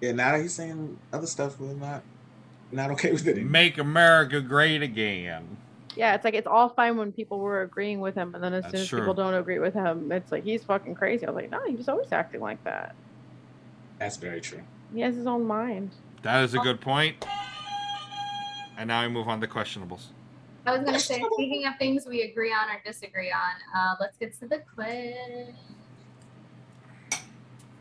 Yeah, 0.00 0.12
now 0.12 0.32
that 0.32 0.40
he's 0.42 0.54
saying 0.54 0.98
other 1.12 1.26
stuff, 1.26 1.58
we're 1.58 1.72
not 1.74 2.02
not 2.72 2.90
okay 2.92 3.12
with 3.12 3.26
it. 3.28 3.42
Make 3.44 3.78
America 3.78 4.40
great 4.40 4.82
again. 4.82 5.56
yeah, 5.96 6.14
it's 6.14 6.24
like 6.24 6.34
it's 6.34 6.46
all 6.46 6.68
fine 6.70 6.96
when 6.96 7.12
people 7.12 7.38
were 7.38 7.62
agreeing 7.62 8.00
with 8.00 8.14
him, 8.14 8.34
and 8.34 8.42
then 8.42 8.52
as 8.52 8.62
That's 8.64 8.72
soon 8.72 8.80
as 8.82 8.88
true. 8.88 8.98
people 9.00 9.14
don't 9.14 9.34
agree 9.34 9.58
with 9.60 9.74
him, 9.74 10.10
it's 10.12 10.30
like 10.32 10.42
he's 10.44 10.64
fucking 10.64 10.94
crazy. 10.96 11.24
I 11.26 11.30
was 11.30 11.36
like, 11.42 11.50
no, 11.50 11.64
he 11.66 11.74
was 11.76 11.88
always 11.88 12.10
acting 12.12 12.40
like 12.40 12.62
that. 12.64 12.94
That's 13.98 14.16
very 14.16 14.40
true. 14.40 14.60
He 14.92 15.00
has 15.00 15.14
his 15.14 15.26
own 15.26 15.44
mind. 15.44 15.90
That 16.22 16.42
is 16.44 16.54
a 16.54 16.58
good 16.58 16.80
point. 16.80 17.24
And 18.76 18.88
now 18.88 19.02
we 19.02 19.08
move 19.08 19.28
on 19.28 19.40
to 19.40 19.46
questionables. 19.46 20.06
I 20.66 20.76
was 20.76 20.84
gonna 20.84 20.98
say, 20.98 21.22
speaking 21.34 21.66
of 21.66 21.74
things 21.78 22.06
we 22.06 22.22
agree 22.22 22.50
on 22.52 22.68
or 22.74 22.80
disagree 22.84 23.30
on, 23.30 23.52
uh, 23.78 23.94
let's 24.00 24.16
get 24.16 24.38
to 24.40 24.48
the 24.48 24.62
quiz. 24.74 25.54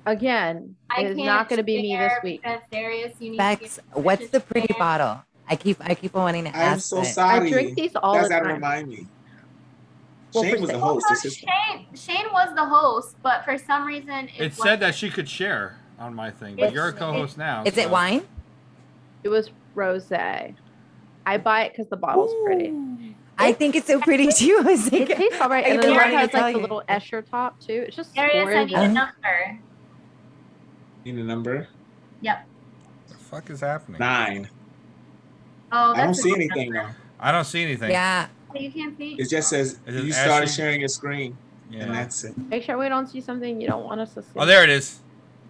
Again, 0.06 0.76
I 0.90 1.02
it 1.04 1.12
is 1.12 1.18
can't 1.18 1.50
going 1.50 1.58
to 1.58 1.64
be 1.64 1.82
me 1.82 1.96
this 1.96 2.12
week. 2.24 2.42
Because 2.44 2.62
Darius, 2.72 3.14
you 3.20 3.32
need 3.32 3.38
Bex, 3.38 3.60
give 3.96 4.04
what's 4.04 4.30
the 4.30 4.40
pretty 4.40 4.68
permission 4.68 4.80
bottle? 4.80 5.24
I 5.50 5.56
keep, 5.56 5.78
I 5.82 5.96
keep 5.96 6.14
wanting 6.14 6.46
to 6.46 6.50
I 6.56 6.62
am 6.62 6.74
ask. 6.74 6.88
so 6.90 7.02
it. 7.02 7.06
sorry. 7.06 7.48
I 7.48 7.52
drink 7.52 7.76
these 7.76 7.96
all 7.96 8.14
That's 8.14 8.28
the 8.28 8.34
gotta 8.34 8.46
time. 8.46 8.54
remind 8.56 8.88
me. 8.90 9.08
Well, 10.34 10.44
Shane 10.44 10.62
was 10.62 10.70
the 10.72 10.80
host. 10.80 11.06
Well, 11.08 11.14
It's 11.14 11.24
his 11.24 11.36
Shane, 11.38 11.88
Shane 11.96 12.26
was 12.34 12.54
the 12.56 12.66
host, 12.66 13.16
but 13.22 13.46
for 13.46 13.58
some 13.58 13.86
reason 13.86 14.30
It 14.38 14.46
was- 14.50 14.58
said 14.62 14.80
that 14.82 14.96
she 14.96 15.10
could 15.10 15.30
share 15.30 15.78
on 16.00 16.14
my 16.16 16.32
thing, 16.32 16.56
but 16.56 16.64
It's- 16.64 16.74
you're 16.74 16.88
a 16.88 16.94
co-host 16.94 17.38
now. 17.38 17.64
Is 17.66 17.76
so- 17.76 17.82
it 17.82 17.90
wine? 17.90 18.24
It 19.24 19.30
was 19.30 19.52
rose. 19.76 20.12
I 20.12 21.38
buy 21.38 21.64
it 21.64 21.72
because 21.74 21.88
the 21.88 21.96
bottle's 21.98 22.34
pretty. 22.44 22.74
I 23.38 23.52
think 23.54 23.76
it's 23.76 23.88
so 23.88 24.00
pretty 24.00 24.28
too. 24.32 24.58
I 24.62 24.64
was 24.64 24.88
It 24.88 25.08
like, 25.08 25.18
tastes 25.18 25.40
all 25.42 25.50
right, 25.50 25.66
I've 25.66 25.72
and 25.74 25.84
then 25.84 25.92
it 25.94 25.96
wanting 25.96 26.18
has 26.18 26.30
tell 26.30 26.42
like 26.42 26.56
the 26.56 26.62
little 26.62 26.84
Escher 26.90 27.28
top 27.30 27.60
too. 27.60 27.86
It's 27.88 27.96
just 27.96 28.14
Darius, 28.16 28.48
I 28.48 28.64
need 28.66 28.72
gorgeous. 28.74 28.90
a 28.90 28.94
number. 28.94 29.60
Need 31.06 31.16
a 31.16 31.24
number 31.24 31.68
Yep. 32.22 32.46
The 33.10 33.14
fuck 33.16 33.50
is 33.50 33.60
happening? 33.60 34.00
nine. 34.00 34.50
Oh, 35.72 35.94
I 35.94 36.04
don't 36.06 36.14
see 36.14 36.34
anything 36.34 36.72
number. 36.72 36.90
though. 36.92 36.98
I 37.20 37.32
don't 37.32 37.46
see 37.46 37.64
anything. 37.64 37.92
yeah. 37.92 38.28
Oh, 38.56 38.60
you 38.60 38.72
can't 38.72 38.98
see. 38.98 39.16
It 39.20 39.30
just 39.30 39.50
says 39.50 39.80
it 39.86 39.94
you 39.96 40.12
started 40.14 40.44
Ashley? 40.44 40.64
sharing 40.64 40.80
your 40.80 40.90
screen, 40.90 41.36
Yeah. 41.70 41.84
and 41.84 41.94
that's 41.96 42.24
it. 42.24 42.38
Make 42.38 42.64
sure 42.64 42.78
we 42.78 42.88
don't 42.88 43.08
see 43.08 43.20
something 43.22 43.60
you 43.60 43.68
don't 43.68 43.84
want 43.84 44.00
us 44.00 44.14
to 44.14 44.22
see. 44.22 44.30
Oh, 44.36 44.46
there 44.46 44.64
it 44.64 44.70
is. 44.70 45.00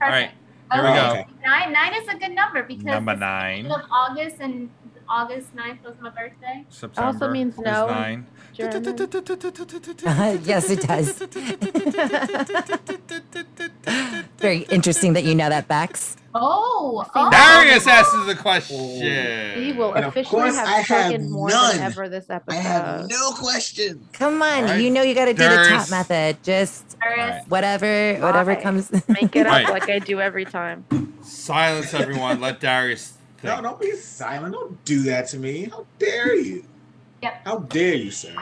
All 0.01 0.09
right. 0.09 0.31
Perfect. 0.31 0.37
Here 0.71 0.83
we 0.83 0.89
oh, 0.89 0.93
go. 0.93 1.11
Okay. 1.11 1.25
Nine, 1.45 1.73
nine 1.73 1.93
is 2.01 2.07
a 2.07 2.17
good 2.17 2.33
number 2.33 2.63
because 2.63 2.85
Number 2.85 3.11
it's 3.11 3.19
the 3.19 3.25
nine. 3.25 3.65
of 3.67 3.81
August 3.91 4.37
and 4.39 4.69
August 5.09 5.55
9th 5.55 5.83
was 5.83 5.95
my 6.01 6.09
birthday. 6.09 6.65
September 6.69 7.07
also 7.07 7.29
means 7.29 7.53
is 7.55 7.59
no. 7.59 7.87
nine. 7.87 8.25
German. 8.53 8.83
yes, 10.45 10.69
it 10.69 10.81
does. 10.81 11.19
Very 14.37 14.59
interesting 14.69 15.13
that 15.13 15.23
you 15.23 15.35
know 15.35 15.49
that, 15.49 15.67
Bex. 15.67 16.17
Oh, 16.35 17.05
oh. 17.13 17.29
Darius 17.29 17.85
asks 17.87 18.25
the 18.25 18.35
question. 18.35 18.77
Oh. 18.79 19.59
He 19.61 19.71
will 19.73 19.93
And 19.93 20.05
officially 20.05 20.41
course, 20.41 20.55
have 20.55 20.67
I 20.67 20.77
have 20.77 20.85
spoken 21.11 21.31
more 21.31 21.49
none. 21.49 21.75
than 21.75 21.85
ever 21.85 22.09
this 22.09 22.29
episode. 22.29 22.57
I 22.57 22.61
have 22.61 23.09
no 23.09 23.31
question. 23.33 24.07
Come 24.13 24.41
on, 24.41 24.63
Alright. 24.63 24.81
you 24.81 24.89
know 24.89 25.03
you 25.03 25.13
got 25.13 25.25
to 25.25 25.33
do 25.33 25.47
the 25.47 25.65
top 25.69 25.89
method. 25.91 26.41
Just 26.43 26.97
Darius. 26.99 27.19
Alright. 27.29 27.47
whatever, 27.49 28.15
whatever 28.19 28.55
Why? 28.55 28.61
comes. 28.61 28.91
Make 29.07 29.35
it 29.35 29.45
up 29.45 29.51
Right. 29.53 29.69
like 29.69 29.89
I 29.89 29.99
do 29.99 30.21
every 30.21 30.45
time. 30.45 30.85
Silence, 31.21 31.93
everyone. 31.93 32.41
Let 32.41 32.59
Darius 32.59 33.13
think. 33.37 33.55
No, 33.55 33.61
don't 33.61 33.79
be 33.79 33.95
silent. 33.95 34.53
Don't 34.55 34.83
do 34.85 35.03
that 35.03 35.27
to 35.29 35.37
me. 35.37 35.65
How 35.65 35.85
dare 35.99 36.35
you? 36.35 36.65
Yep. 37.23 37.41
How 37.45 37.57
dare 37.59 37.95
you, 37.95 38.11
sir? 38.11 38.35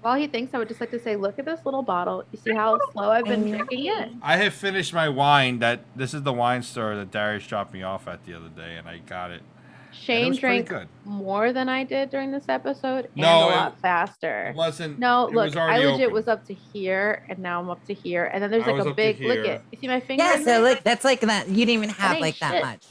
While 0.00 0.16
he 0.18 0.26
thinks, 0.26 0.54
I 0.54 0.58
would 0.58 0.68
just 0.68 0.80
like 0.80 0.90
to 0.92 0.98
say, 1.00 1.16
look 1.16 1.38
at 1.38 1.44
this 1.44 1.60
little 1.66 1.82
bottle. 1.82 2.24
You 2.32 2.38
see 2.38 2.54
how 2.54 2.78
slow 2.92 3.10
I've 3.10 3.26
been 3.26 3.46
drinking 3.50 3.86
it? 3.86 4.10
I 4.22 4.36
have 4.38 4.54
finished 4.54 4.94
my 4.94 5.08
wine. 5.08 5.58
That 5.58 5.80
this 5.94 6.14
is 6.14 6.22
the 6.22 6.32
wine 6.32 6.62
store 6.62 6.96
that 6.96 7.10
Darius 7.10 7.46
dropped 7.46 7.74
me 7.74 7.82
off 7.82 8.08
at 8.08 8.24
the 8.24 8.32
other 8.34 8.48
day, 8.48 8.76
and 8.76 8.88
I 8.88 8.98
got 8.98 9.32
it. 9.32 9.42
Shane 9.90 10.28
was 10.28 10.38
pretty 10.38 10.62
drank 10.62 10.68
good. 10.68 10.88
more 11.04 11.52
than 11.52 11.68
I 11.68 11.82
did 11.82 12.10
during 12.10 12.30
this 12.30 12.44
episode 12.48 13.08
No, 13.16 13.26
and 13.26 13.50
a 13.50 13.52
it- 13.52 13.56
lot 13.56 13.80
faster. 13.80 14.46
It 14.48 14.56
wasn't. 14.56 14.98
No, 14.98 15.26
it 15.26 15.34
look, 15.34 15.46
was 15.46 15.56
I 15.56 15.78
legit 15.78 16.02
open. 16.02 16.14
was 16.14 16.28
up 16.28 16.46
to 16.46 16.54
here, 16.54 17.24
and 17.28 17.38
now 17.40 17.60
I'm 17.60 17.68
up 17.68 17.84
to 17.86 17.94
here, 17.94 18.24
and 18.32 18.42
then 18.42 18.50
there's 18.50 18.66
like 18.66 18.86
a 18.86 18.94
big 18.94 19.20
look 19.20 19.44
here. 19.44 19.54
at. 19.56 19.62
You 19.72 19.78
see 19.80 19.88
my 19.88 20.00
finger? 20.00 20.22
Yeah, 20.22 20.36
so 20.38 20.44
there? 20.44 20.60
look, 20.60 20.84
that's 20.84 21.04
like 21.04 21.20
that. 21.22 21.48
You 21.48 21.66
didn't 21.66 21.70
even 21.70 21.88
have 21.90 22.12
ain't 22.12 22.20
like 22.22 22.38
that 22.38 22.62
much. 22.62 22.84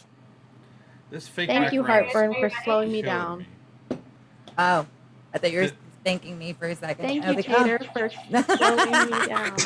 This 1.10 1.28
fake 1.28 1.50
Thank 1.50 1.72
you, 1.74 1.84
background 1.84 2.08
is 2.08 2.14
Heartburn, 2.14 2.50
for 2.50 2.64
slowing 2.64 2.92
me 2.92 3.02
killing 3.02 3.18
down. 3.20 3.38
me. 3.40 3.98
Oh, 4.58 4.86
I 5.34 5.38
thought 5.38 5.52
you 5.52 5.60
were 5.60 5.64
Did- 5.66 5.74
thanking 6.04 6.38
me 6.38 6.54
for 6.54 6.68
a 6.68 6.76
second. 6.76 7.06
Thank 7.06 7.26
I 7.26 7.30
you, 7.32 7.36
was 7.38 7.48
like, 7.48 7.60
oh. 7.60 7.64
Tater, 7.64 7.80
for 7.94 8.10
slowing 8.58 9.10
me 9.12 9.28
down. 9.28 9.58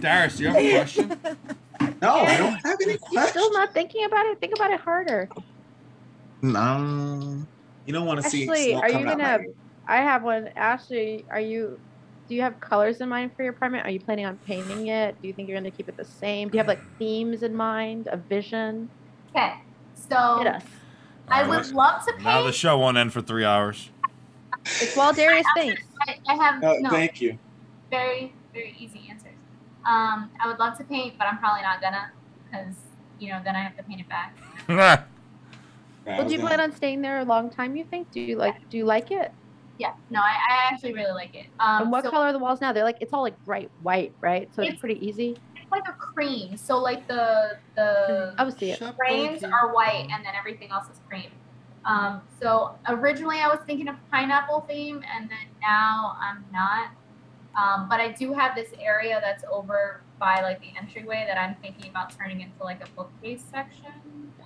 Darius, 0.00 0.36
do 0.36 0.42
you 0.44 0.48
have 0.48 0.56
a 0.56 0.70
question? 0.72 1.20
No, 2.02 2.10
I 2.10 2.36
don't 2.36 2.52
have 2.64 2.76
any 2.82 2.92
You're 2.92 2.98
questions. 2.98 3.30
still 3.30 3.52
not 3.52 3.72
thinking 3.72 4.04
about 4.04 4.26
it. 4.26 4.38
Think 4.40 4.52
about 4.56 4.70
it 4.72 4.78
harder. 4.80 5.28
No, 6.42 7.42
you 7.86 7.92
don't 7.92 8.06
want 8.06 8.22
to 8.22 8.28
see 8.28 8.48
Ashley, 8.48 8.70
smoke 8.72 8.82
are 8.82 8.88
you 8.88 8.92
coming 8.94 9.08
out 9.08 9.18
my 9.18 9.24
gonna? 9.36 9.42
ear. 9.44 9.54
I 9.86 9.96
have 9.98 10.22
one. 10.22 10.48
Ashley, 10.56 11.24
are 11.30 11.40
you? 11.40 11.78
Do 12.28 12.34
you 12.34 12.42
have 12.42 12.60
colors 12.60 13.00
in 13.00 13.08
mind 13.08 13.32
for 13.36 13.42
your 13.42 13.52
apartment? 13.52 13.86
Are 13.86 13.90
you 13.90 13.98
planning 14.00 14.26
on 14.26 14.36
painting 14.38 14.88
it? 14.88 15.20
Do 15.20 15.26
you 15.28 15.34
think 15.34 15.48
you're 15.48 15.56
gonna 15.58 15.70
keep 15.70 15.88
it 15.88 15.96
the 15.96 16.04
same? 16.04 16.48
Do 16.48 16.56
you 16.56 16.58
have 16.58 16.68
like 16.68 16.80
themes 16.98 17.42
in 17.42 17.54
mind? 17.56 18.08
A 18.12 18.16
vision? 18.16 18.88
Okay, 19.34 19.54
so 20.08 20.38
Hit 20.38 20.46
us. 20.46 20.62
I 21.28 21.46
would 21.46 21.70
love 21.72 22.04
to 22.06 22.12
paint. 22.12 22.24
Now 22.24 22.42
the 22.42 22.52
show 22.52 22.78
won't 22.78 22.96
end 22.96 23.12
for 23.12 23.20
three 23.20 23.44
hours. 23.44 23.90
It's 24.64 24.96
while 24.96 25.12
Darius 25.12 25.46
thinks. 25.54 25.82
I, 26.06 26.18
I 26.26 26.34
have 26.34 26.62
Uh, 26.64 26.74
no 26.80 26.90
Thank 26.90 27.20
you. 27.20 27.38
very 27.90 28.32
very 28.52 28.74
easy 28.78 29.06
answers. 29.10 29.32
Um, 29.86 30.30
I 30.42 30.46
would 30.46 30.58
love 30.58 30.76
to 30.78 30.84
paint, 30.84 31.14
but 31.18 31.26
I'm 31.26 31.38
probably 31.38 31.62
not 31.62 31.80
gonna, 31.80 32.10
because 32.50 32.74
you 33.18 33.28
know 33.30 33.40
then 33.44 33.54
I 33.56 33.60
have 33.62 33.76
to 33.76 33.82
paint 33.82 34.00
it 34.00 34.08
back. 34.08 34.36
Well, 36.06 36.26
do 36.26 36.32
you 36.32 36.40
plan 36.40 36.58
on 36.58 36.72
staying 36.72 37.02
there 37.02 37.18
a 37.18 37.24
long 37.24 37.50
time? 37.50 37.76
You 37.76 37.84
think? 37.84 38.10
Do 38.12 38.20
you 38.22 38.36
like? 38.36 38.70
Do 38.70 38.78
you 38.78 38.86
like 38.86 39.10
it? 39.10 39.30
Yeah, 39.78 39.92
no, 40.08 40.20
I, 40.20 40.30
I 40.50 40.72
actually 40.72 40.94
really 40.94 41.12
like 41.12 41.34
it. 41.34 41.46
Um, 41.60 41.82
and 41.82 41.92
what 41.92 42.02
so 42.02 42.10
color 42.10 42.28
are 42.28 42.32
the 42.32 42.38
walls 42.38 42.62
now? 42.62 42.72
They're 42.72 42.82
like 42.82 42.96
it's 43.02 43.12
all 43.12 43.20
like 43.20 43.38
bright 43.44 43.70
white, 43.82 44.14
right? 44.22 44.48
So 44.54 44.62
it's, 44.62 44.68
It's- 44.70 44.80
pretty 44.80 45.06
easy. 45.06 45.36
It's 45.70 45.72
like 45.72 45.88
a 45.88 45.92
cream. 45.98 46.56
So 46.56 46.78
like 46.78 47.06
the 47.08 47.58
the 47.76 48.34
I 48.38 48.48
see 48.50 48.70
it. 48.70 48.82
frames 48.96 49.44
are 49.44 49.74
white 49.74 50.08
and 50.10 50.24
then 50.24 50.32
everything 50.38 50.70
else 50.70 50.86
is 50.90 51.00
cream. 51.08 51.30
Um, 51.84 52.20
so 52.40 52.74
originally 52.88 53.38
I 53.40 53.48
was 53.48 53.60
thinking 53.66 53.88
of 53.88 53.96
pineapple 54.10 54.64
theme 54.68 55.02
and 55.14 55.28
then 55.28 55.46
now 55.60 56.16
I'm 56.20 56.44
not. 56.52 56.90
Um, 57.56 57.88
but 57.88 58.00
I 58.00 58.12
do 58.12 58.32
have 58.32 58.54
this 58.54 58.68
area 58.80 59.20
that's 59.22 59.42
over 59.50 60.02
by 60.18 60.40
like 60.42 60.60
the 60.60 60.68
entryway 60.78 61.24
that 61.28 61.38
I'm 61.38 61.54
thinking 61.56 61.90
about 61.90 62.16
turning 62.16 62.40
into 62.40 62.62
like 62.62 62.82
a 62.82 62.88
bookcase 62.96 63.42
section. 63.50 63.92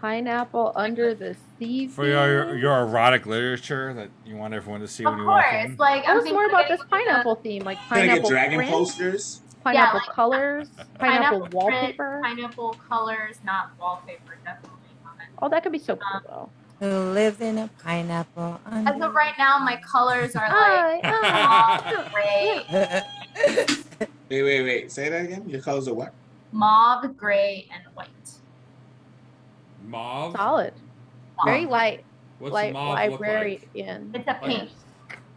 Pineapple 0.00 0.72
under 0.74 1.14
the 1.14 1.36
sea. 1.58 1.86
For 1.88 2.06
your 2.06 2.56
your 2.56 2.80
erotic 2.80 3.26
literature 3.26 3.94
that 3.94 4.10
you 4.26 4.36
want 4.36 4.54
everyone 4.54 4.80
to 4.80 4.88
see 4.88 5.04
Of 5.04 5.12
when 5.12 5.20
you 5.20 5.26
walk 5.26 5.44
course, 5.44 5.64
in. 5.66 5.76
like 5.76 6.04
I 6.06 6.14
was 6.14 6.24
more 6.24 6.46
about 6.46 6.66
this 6.68 6.80
like 6.80 6.86
a 6.86 6.90
pineapple 6.90 7.34
theme, 7.36 7.62
like 7.62 7.78
Gonna 7.88 8.02
get 8.02 8.08
pineapple 8.08 8.30
dragon 8.30 8.56
print, 8.56 8.70
posters. 8.72 9.41
Pineapple 9.64 10.00
like- 10.00 10.08
colors, 10.10 10.68
pineapple, 10.98 11.40
print, 11.40 11.54
wallpaper. 11.54 12.20
pineapple 12.22 12.76
colors, 12.88 13.36
not 13.44 13.70
wallpaper, 13.80 14.36
definitely 14.44 14.78
not. 15.04 15.14
Oh, 15.40 15.48
that 15.48 15.62
could 15.62 15.72
be 15.72 15.78
so 15.78 15.96
cool 15.96 16.06
um, 16.16 16.22
though. 16.28 16.50
Who 16.80 17.12
lives 17.12 17.40
in 17.40 17.58
a 17.58 17.68
pineapple? 17.82 18.60
As 18.66 19.00
of 19.00 19.14
right 19.14 19.34
now, 19.38 19.58
my 19.58 19.76
colors 19.88 20.34
are 20.34 20.48
like 20.48 21.00
Hi, 21.04 21.82
mauve, 21.94 22.12
gray, 22.12 24.08
Wait, 24.28 24.42
wait, 24.42 24.62
wait. 24.62 24.90
Say 24.90 25.08
that 25.08 25.24
again. 25.26 25.48
Your 25.48 25.60
colors 25.60 25.86
are 25.88 25.94
what? 25.94 26.12
mauve, 26.52 27.16
gray, 27.16 27.68
and 27.72 27.82
white. 27.94 28.08
Mauve. 29.86 30.32
Solid. 30.36 30.74
Very 31.44 31.66
light, 31.66 32.04
What's 32.38 32.52
light 32.52 32.72
mauve 32.72 33.10
look 33.10 33.20
like? 33.20 33.68
It's 33.74 34.28
a 34.28 34.34
pink. 34.42 34.70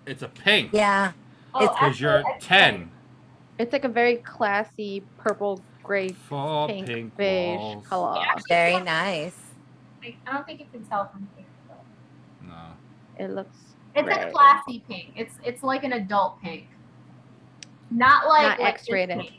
It's 0.05 0.21
a 0.23 0.27
pink. 0.27 0.69
yeah. 0.73 1.11
Oh, 1.53 1.63
It's- 1.63 1.79
Because 1.79 1.99
you're 2.01 2.23
ten. 2.39 2.91
It's 3.57 3.71
like 3.73 3.85
a 3.85 3.89
very 3.89 4.17
classy 4.17 5.03
purple, 5.17 5.61
gray, 5.83 6.09
Full 6.09 6.67
pink, 6.67 6.87
pink, 6.87 7.17
beige 7.17 7.57
walls. 7.59 7.87
color. 7.87 8.15
Yeah. 8.19 8.35
Very 8.49 8.79
nice. 8.83 9.35
pink. 10.01 10.17
I 10.27 10.33
don't 10.33 10.45
think 10.45 10.59
you 10.59 10.65
can 10.71 10.83
tell 10.85 11.07
from 11.09 11.27
here. 11.35 11.45
No. 12.47 13.23
It 13.23 13.29
looks. 13.31 13.55
It's 13.95 14.03
gray. 14.05 14.23
a 14.23 14.31
classy 14.31 14.83
pink. 14.89 15.13
It's 15.15 15.35
it's 15.43 15.63
like 15.63 15.83
an 15.85 15.93
adult 15.93 16.41
pink. 16.41 16.67
Not 17.89 18.27
like 18.27 18.41
Not 18.43 18.59
like 18.59 18.75
this 18.77 18.81
X-rated. 18.81 19.19
pink. 19.19 19.31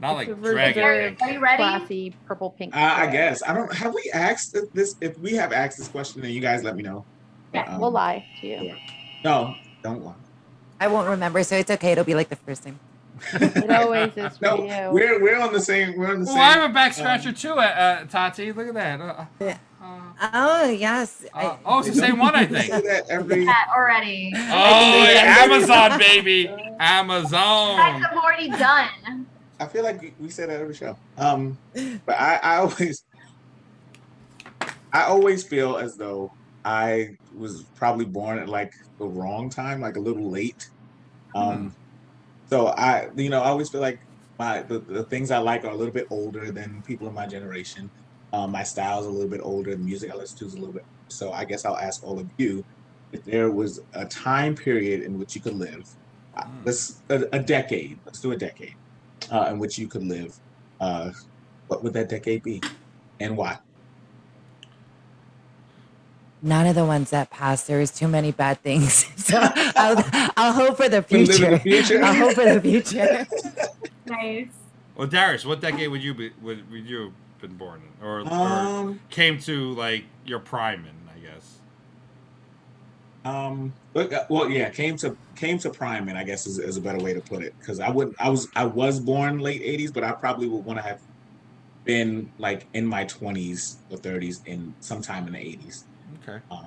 Not 0.00 0.12
like 0.12 0.28
It's 0.28 0.38
a 0.38 0.40
dragon. 0.40 0.82
reserved, 0.82 1.18
pink. 1.18 1.30
Are 1.30 1.34
you 1.34 1.40
ready? 1.40 1.56
Classy 1.62 2.14
purple 2.26 2.50
pink. 2.50 2.74
Uh, 2.74 2.78
I 2.80 3.00
color. 3.00 3.10
guess 3.12 3.42
I 3.46 3.52
don't. 3.54 3.72
Have 3.74 3.92
we 3.92 4.10
asked 4.14 4.54
if 4.56 4.72
this? 4.72 4.94
If 5.00 5.18
we 5.18 5.32
have 5.34 5.52
asked 5.52 5.76
this 5.78 5.88
question, 5.88 6.22
then 6.22 6.30
you 6.30 6.40
guys 6.40 6.62
let 6.62 6.76
me 6.76 6.82
know. 6.82 7.04
Yeah, 7.52 7.74
Um, 7.74 7.80
we'll 7.80 7.90
lie 7.90 8.24
to 8.40 8.46
you. 8.46 8.76
No, 9.24 9.54
don't 9.82 10.02
lie. 10.04 10.14
I 10.80 10.88
won't 10.88 11.08
remember, 11.08 11.42
so 11.44 11.56
it's 11.56 11.70
okay. 11.70 11.92
It'll 11.92 12.04
be 12.04 12.14
like 12.14 12.30
the 12.30 12.36
first 12.36 12.64
time. 12.64 12.80
It 13.34 13.70
always 13.70 14.16
is 14.16 14.38
for 14.38 14.44
No, 14.44 14.56
you. 14.64 14.90
we're 14.92 15.20
we're 15.22 15.38
on 15.38 15.52
the 15.52 15.60
same. 15.60 15.94
We're 15.96 16.10
on 16.10 16.20
the 16.20 16.24
Well, 16.24 16.26
same. 16.28 16.36
Well, 16.36 16.64
I'm 16.64 16.70
a 16.70 16.72
back 16.72 16.94
scratcher 16.94 17.32
too, 17.32 17.52
uh, 17.52 17.60
uh, 17.60 18.04
Tati. 18.06 18.50
Look 18.52 18.68
at 18.68 18.74
that. 18.74 19.00
Uh, 19.00 19.24
Yeah. 19.38 19.58
uh, 19.82 19.96
Oh 20.32 20.70
yes. 20.70 21.26
uh, 21.34 21.38
I- 21.38 21.58
oh, 21.66 21.80
it's 21.80 21.88
the 21.88 21.94
same 21.96 22.18
one, 22.18 22.34
I 22.34 22.46
think. 22.46 22.70
That 22.84 23.10
every. 23.10 23.44
That 23.44 23.68
already. 23.76 24.32
Oh, 24.34 24.38
yeah, 24.40 25.36
Amazon, 25.40 25.98
baby. 25.98 26.32
You 26.32 26.48
guys 26.56 26.76
Amazon. 26.80 27.78
have 28.00 28.12
already 28.16 28.48
done. 28.48 29.26
I 29.58 29.66
feel 29.66 29.82
like 29.84 30.00
we- 30.00 30.14
we 30.18 30.30
say 30.30 30.46
that 30.46 30.58
every 30.58 30.74
show. 30.74 30.96
Um, 31.18 31.58
but 32.06 32.18
I, 32.18 32.36
I 32.42 32.56
always, 32.56 33.04
I 34.94 35.02
always 35.02 35.44
feel 35.44 35.76
as 35.76 35.96
though 35.96 36.32
I 36.64 37.16
was 37.36 37.64
probably 37.74 38.04
born 38.04 38.38
at 38.38 38.48
like 38.48 38.74
the 38.98 39.06
wrong 39.06 39.48
time, 39.48 39.80
like 39.80 39.96
a 39.96 40.00
little 40.00 40.30
late. 40.30 40.70
Um, 41.34 41.74
so 42.48 42.68
I, 42.68 43.08
you 43.16 43.30
know, 43.30 43.42
I 43.42 43.48
always 43.48 43.68
feel 43.68 43.80
like 43.80 44.00
my 44.38 44.62
the, 44.62 44.80
the 44.80 45.04
things 45.04 45.30
I 45.30 45.38
like 45.38 45.64
are 45.64 45.70
a 45.70 45.76
little 45.76 45.94
bit 45.94 46.06
older 46.10 46.50
than 46.50 46.82
people 46.82 47.08
in 47.08 47.14
my 47.14 47.26
generation. 47.26 47.90
Um, 48.32 48.52
my 48.52 48.62
style's 48.62 49.06
a 49.06 49.10
little 49.10 49.28
bit 49.28 49.40
older. 49.42 49.72
The 49.72 49.78
music 49.78 50.10
I 50.10 50.16
listen 50.16 50.38
to 50.38 50.46
is 50.46 50.54
a 50.54 50.58
little 50.58 50.72
bit. 50.72 50.84
So 51.08 51.32
I 51.32 51.44
guess 51.44 51.64
I'll 51.64 51.78
ask 51.78 52.04
all 52.04 52.18
of 52.18 52.28
you 52.36 52.64
if 53.12 53.24
there 53.24 53.50
was 53.50 53.80
a 53.94 54.04
time 54.04 54.54
period 54.54 55.02
in 55.02 55.18
which 55.18 55.34
you 55.34 55.40
could 55.40 55.56
live. 55.56 55.88
Mm. 56.36 56.48
Let's 56.64 57.02
a, 57.08 57.26
a 57.32 57.38
decade. 57.38 57.98
Let's 58.04 58.20
do 58.20 58.32
a 58.32 58.36
decade 58.36 58.74
uh, 59.32 59.48
in 59.50 59.58
which 59.58 59.78
you 59.78 59.88
could 59.88 60.04
live. 60.04 60.36
Uh, 60.80 61.10
what 61.68 61.82
would 61.82 61.92
that 61.92 62.08
decade 62.08 62.42
be, 62.42 62.60
and 63.20 63.36
why? 63.36 63.58
None 66.42 66.66
of 66.66 66.74
the 66.74 66.86
ones 66.86 67.10
that 67.10 67.30
passed. 67.30 67.66
There 67.66 67.78
was 67.78 67.90
too 67.90 68.08
many 68.08 68.32
bad 68.32 68.60
things. 68.62 69.04
So 69.20 69.38
I'll, 69.40 70.04
I'll 70.36 70.52
hope 70.52 70.76
for 70.78 70.88
the 70.88 71.04
You 71.08 71.18
live 71.18 71.30
in 71.30 71.36
future. 71.36 71.50
the 71.50 71.58
future? 71.60 72.02
I'll 72.02 72.14
hope 72.14 72.34
for 72.34 72.44
the 72.44 72.60
future. 72.60 73.26
Nice. 74.06 74.48
Well, 74.96 75.06
Darius, 75.06 75.44
what 75.44 75.60
decade 75.60 75.88
would 75.88 76.02
you 76.02 76.14
be? 76.14 76.32
Would, 76.42 76.68
would 76.70 76.84
you 76.86 77.02
have 77.04 77.12
been 77.40 77.56
born 77.56 77.80
in, 78.00 78.04
or, 78.04 78.20
or 78.22 78.24
Um, 78.26 79.00
came 79.08 79.38
to 79.40 79.72
like 79.74 80.04
your 80.24 80.40
prime 80.40 80.84
in? 80.84 81.08
I 81.14 81.18
guess. 81.32 81.58
um, 83.24 83.72
uh, 83.94 84.06
well, 84.28 84.50
yeah, 84.50 84.68
came 84.70 84.96
to 84.96 85.16
came 85.36 85.58
to 85.60 85.70
prime, 85.70 86.08
and 86.08 86.18
I 86.18 86.24
guess 86.24 86.46
is, 86.46 86.58
is 86.58 86.76
a 86.76 86.80
better 86.80 86.98
way 86.98 87.14
to 87.14 87.20
put 87.20 87.42
it. 87.44 87.54
Because 87.60 87.78
I 87.78 87.88
wouldn't, 87.90 88.16
I 88.20 88.30
was, 88.30 88.48
I 88.56 88.64
was 88.64 88.98
born 88.98 89.38
late 89.38 89.62
'80s, 89.62 89.92
but 89.92 90.02
I 90.02 90.10
probably 90.12 90.48
would 90.48 90.64
want 90.64 90.78
to 90.78 90.82
have 90.82 91.00
been 91.84 92.30
like 92.38 92.66
in 92.74 92.84
my 92.86 93.04
20s 93.04 93.76
or 93.90 93.96
30s 93.98 94.46
in 94.46 94.74
sometime 94.80 95.26
in 95.28 95.34
the 95.34 95.38
80s. 95.38 95.84
Okay. 96.22 96.38
um, 96.50 96.66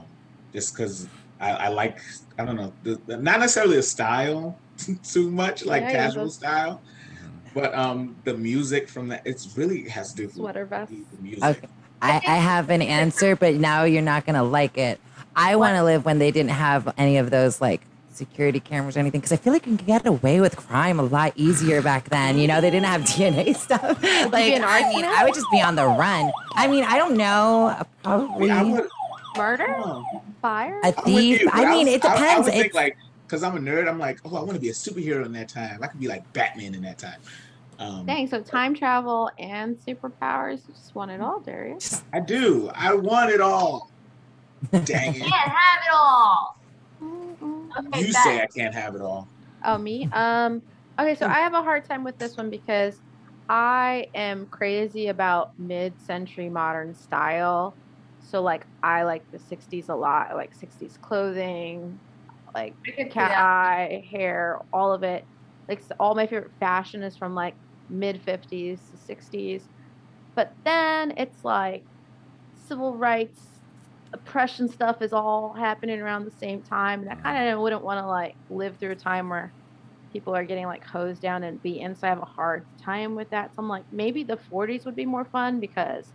just 0.54 0.76
because 0.76 1.08
I, 1.40 1.52
I 1.52 1.68
like 1.70 2.00
I 2.38 2.46
don't 2.46 2.56
know 2.56 2.74
the, 2.84 3.00
the- 3.08 3.18
not 3.18 3.40
necessarily 3.40 3.76
the 3.78 3.84
style 3.84 4.58
too 5.04 5.30
much 5.32 5.66
like 5.66 5.84
Yeah, 5.84 5.90
yeah, 5.92 5.96
casual 6.06 6.24
those- 6.26 6.36
style, 6.36 6.82
but 7.54 7.74
um 7.76 8.16
the 8.24 8.34
music 8.36 8.90
from 8.90 9.08
that 9.10 9.22
it's 9.26 9.56
really 9.58 9.88
has 9.90 10.12
to 10.12 10.18
do 10.18 10.24
with 10.28 10.36
Sweater 10.36 10.66
vest. 10.66 10.92
the 10.92 11.22
music. 11.22 11.44
Okay. 11.44 11.68
I, 12.02 12.16
I 12.28 12.36
have 12.36 12.70
an 12.70 12.82
answer, 12.82 13.36
but 13.38 13.54
now 13.56 13.84
you're 13.86 14.02
not 14.02 14.26
gonna 14.26 14.44
like 14.44 14.78
it. 14.78 15.00
I 15.38 15.56
want 15.56 15.76
to 15.78 15.84
live 15.84 16.04
when 16.06 16.20
they 16.20 16.32
didn't 16.32 16.52
have 16.52 16.94
any 16.98 17.16
of 17.18 17.30
those 17.32 17.62
like 17.62 17.80
security 18.12 18.60
cameras 18.60 18.96
or 18.98 19.00
anything 19.00 19.22
because 19.22 19.32
I 19.32 19.38
feel 19.38 19.54
like 19.54 19.66
you 19.66 19.78
can 19.78 19.86
get 19.86 20.06
away 20.06 20.40
with 20.42 20.56
crime 20.58 21.00
a 21.00 21.04
lot 21.04 21.32
easier 21.38 21.82
back 21.82 22.10
then. 22.10 22.38
You 22.38 22.48
know, 22.48 22.60
they 22.62 22.70
didn't 22.70 22.86
have 22.88 23.02
DNA 23.04 23.56
stuff. 23.56 23.82
like, 24.04 24.52
an 24.54 24.64
I 24.66 24.82
mean. 24.90 25.06
I 25.06 25.24
would 25.24 25.34
just 25.34 25.48
be 25.52 25.62
on 25.62 25.76
the 25.76 25.86
run. 25.86 26.30
I 26.56 26.68
mean, 26.68 26.84
I 26.84 26.98
don't 26.98 27.16
know, 27.16 27.68
I 27.68 27.86
probably 28.04 28.50
mean, 28.50 28.52
I 28.52 28.64
would, 28.64 28.88
Murder? 29.38 29.68
Fire? 30.42 30.80
a 30.84 30.88
I'm 30.88 30.94
with 30.96 31.06
thief. 31.06 31.42
you, 31.42 31.50
I 31.52 31.66
mean, 31.70 31.86
was- 31.88 31.96
it 31.96 32.06
I, 32.06 32.10
I 32.10 32.16
depends. 32.16 32.46
would 32.46 32.54
think 32.54 32.74
like 32.74 32.98
because 33.28 33.44
I'm 33.44 33.56
a 33.58 33.60
nerd, 33.60 33.88
I'm 33.90 34.00
like, 34.00 34.20
oh, 34.26 34.36
I 34.36 34.42
want 34.42 34.54
to 34.54 34.60
be 34.60 34.70
a 34.70 34.74
superhero 34.74 35.26
in 35.26 35.32
that 35.34 35.50
time. 35.50 35.80
I 35.82 35.88
could 35.88 36.00
be 36.00 36.08
like 36.08 36.32
Batman 36.34 36.76
in 36.76 36.82
that 36.84 36.98
time. 37.00 37.20
Um, 37.80 38.06
Dang, 38.06 38.28
so 38.28 38.42
time 38.42 38.76
travel 38.76 39.32
and 39.40 39.76
superpowers. 39.78 40.68
You 40.68 40.74
just 40.76 40.94
want 40.94 41.10
it 41.12 41.20
all, 41.22 41.40
Darius. 41.40 42.04
I 42.14 42.20
do. 42.20 42.70
I 42.76 42.94
want 42.94 43.32
it 43.32 43.42
all. 43.42 43.90
Dang 44.72 45.16
it. 45.16 45.20
Can't 45.22 45.34
have 45.34 45.82
it 45.88 45.94
all. 45.94 46.58
Okay, 47.02 48.00
You 48.02 48.14
bet. 48.14 48.24
say 48.24 48.42
I 48.42 48.48
can't 48.56 48.74
have 48.76 48.94
it 48.96 49.02
all. 49.02 49.28
Oh, 49.66 49.78
me? 49.78 50.08
Um, 50.14 50.62
okay, 51.00 51.16
so 51.16 51.26
I 51.26 51.40
have 51.40 51.54
a 51.54 51.62
hard 51.64 51.86
time 51.86 52.04
with 52.04 52.18
this 52.20 52.38
one 52.38 52.50
because 52.52 53.00
I 53.50 54.08
am 54.14 54.46
crazy 54.46 55.08
about 55.08 55.58
mid-century 55.58 56.50
modern 56.50 56.94
style. 56.94 57.76
So 58.24 58.42
like 58.42 58.66
I 58.82 59.04
like 59.04 59.30
the 59.32 59.38
60s 59.38 59.90
a 59.90 59.96
lot. 59.96 60.32
I 60.32 60.34
like 60.34 60.58
60s 60.58 61.00
clothing, 61.02 62.00
like 62.54 62.74
I 62.88 62.92
could 62.92 62.96
see 62.96 63.04
cat 63.10 63.32
that. 63.32 63.40
eye, 63.40 64.08
hair, 64.10 64.60
all 64.72 64.94
of 64.94 65.04
it. 65.04 65.26
Like 65.68 65.82
all 66.00 66.16
my 66.16 66.26
favorite 66.28 66.52
fashion 66.60 67.04
is 67.04 67.16
from 67.16 67.36
like 67.36 67.56
mid 67.90 68.24
50s 68.26 68.80
to 68.92 69.16
60s. 69.16 69.62
But 70.36 70.54
then 70.64 71.14
it's 71.18 71.44
like 71.44 71.84
civil 72.68 72.96
rights, 72.96 73.40
oppression 74.14 74.68
stuff 74.68 75.02
is 75.02 75.14
all 75.14 75.54
happening 75.54 76.00
around 76.02 76.26
the 76.26 76.32
same 76.32 76.62
time. 76.62 77.02
And 77.02 77.10
I 77.10 77.14
mm-hmm. 77.14 77.24
kind 77.24 77.50
of 77.50 77.60
wouldn't 77.60 77.84
want 77.84 78.00
to 78.00 78.08
like 78.08 78.36
live 78.50 78.78
through 78.78 78.92
a 78.92 78.96
time 78.96 79.30
where 79.30 79.52
people 80.12 80.36
are 80.36 80.44
getting 80.44 80.66
like 80.66 80.86
hosed 80.86 81.22
down 81.22 81.44
and 81.44 81.62
beaten. 81.62 81.96
So 81.96 82.08
I 82.08 82.10
have 82.10 82.22
a 82.22 82.26
hard 82.26 82.66
time 82.82 83.16
with 83.16 83.30
that. 83.32 83.54
So 83.56 83.62
I'm 83.62 83.70
like, 83.70 83.84
maybe 83.92 84.24
the 84.24 84.38
40s 84.52 84.86
would 84.86 84.96
be 84.96 85.06
more 85.06 85.26
fun 85.26 85.60
because 85.60 86.06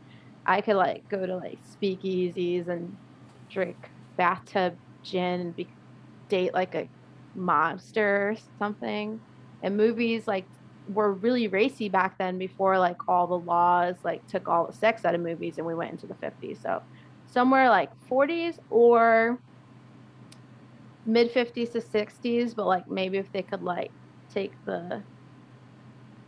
I 0.49 0.63
could 0.63 0.77
like 0.77 1.05
go 1.11 1.27
to 1.27 1.37
like 1.37 1.61
speakeasies 1.63 2.69
and 2.69 2.97
drink 3.51 3.77
bathtub 4.17 4.77
gin 5.05 5.41
and 5.43 5.57
be, 5.57 5.69
date 6.31 6.55
like 6.55 6.75
a 6.75 6.89
mobster 7.37 8.33
or 8.33 8.37
something. 8.59 9.21
And 9.63 9.77
movies 9.77 10.27
like 10.27 10.47
were 10.87 11.13
really 11.15 11.49
racy 11.49 11.91
back 11.91 12.17
then 12.19 12.39
before 12.39 12.79
like 12.79 12.97
all 13.09 13.27
the 13.27 13.39
laws 13.39 13.97
like 14.05 14.23
took 14.27 14.49
all 14.49 14.67
the 14.69 14.73
sex 14.73 15.05
out 15.05 15.15
of 15.15 15.21
movies 15.21 15.59
and 15.59 15.67
we 15.67 15.75
went 15.75 15.93
into 15.93 16.07
the 16.07 16.15
50s. 16.15 16.63
So 16.63 16.81
somewhere 17.27 17.69
like 17.69 17.91
40s 18.11 18.59
or 18.71 19.39
mid 21.07 21.31
50s 21.31 21.71
to 21.73 21.81
60s, 21.83 22.55
but 22.57 22.67
like 22.67 22.85
maybe 22.89 23.19
if 23.19 23.31
they 23.33 23.43
could 23.43 23.63
like 23.63 23.91
take 24.33 24.55
the 24.67 25.05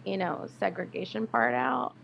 you 0.04 0.18
know 0.18 0.46
segregation 0.58 1.26
part 1.26 1.54
out. 1.54 1.94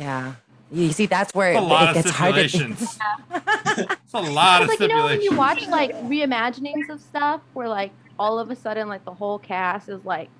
Yeah. 0.00 0.34
You 0.70 0.90
see, 0.92 1.06
that's 1.06 1.32
where 1.34 1.52
It's 1.52 1.58
it, 1.60 1.62
a 1.62 1.66
lot 1.66 1.84
it 1.84 1.88
of 1.90 1.94
gets 2.04 2.10
hard 2.10 2.34
to 2.34 2.48
think. 2.48 2.76
stipulations. 2.78 2.98
It's 3.78 4.14
a 4.14 4.20
lot 4.20 4.62
of 4.62 4.70
It's 4.70 4.80
like 4.80 4.88
you 4.90 4.94
know 4.96 5.04
when 5.04 5.20
you 5.20 5.36
watch 5.36 5.66
like 5.68 5.92
reimaginings 6.02 6.88
of 6.88 7.00
stuff 7.00 7.40
where 7.52 7.68
like 7.68 7.92
all 8.18 8.38
of 8.38 8.50
a 8.50 8.56
sudden 8.56 8.88
like 8.88 9.04
the 9.04 9.12
whole 9.14 9.38
cast 9.38 9.88
is 9.88 10.04
like 10.04 10.30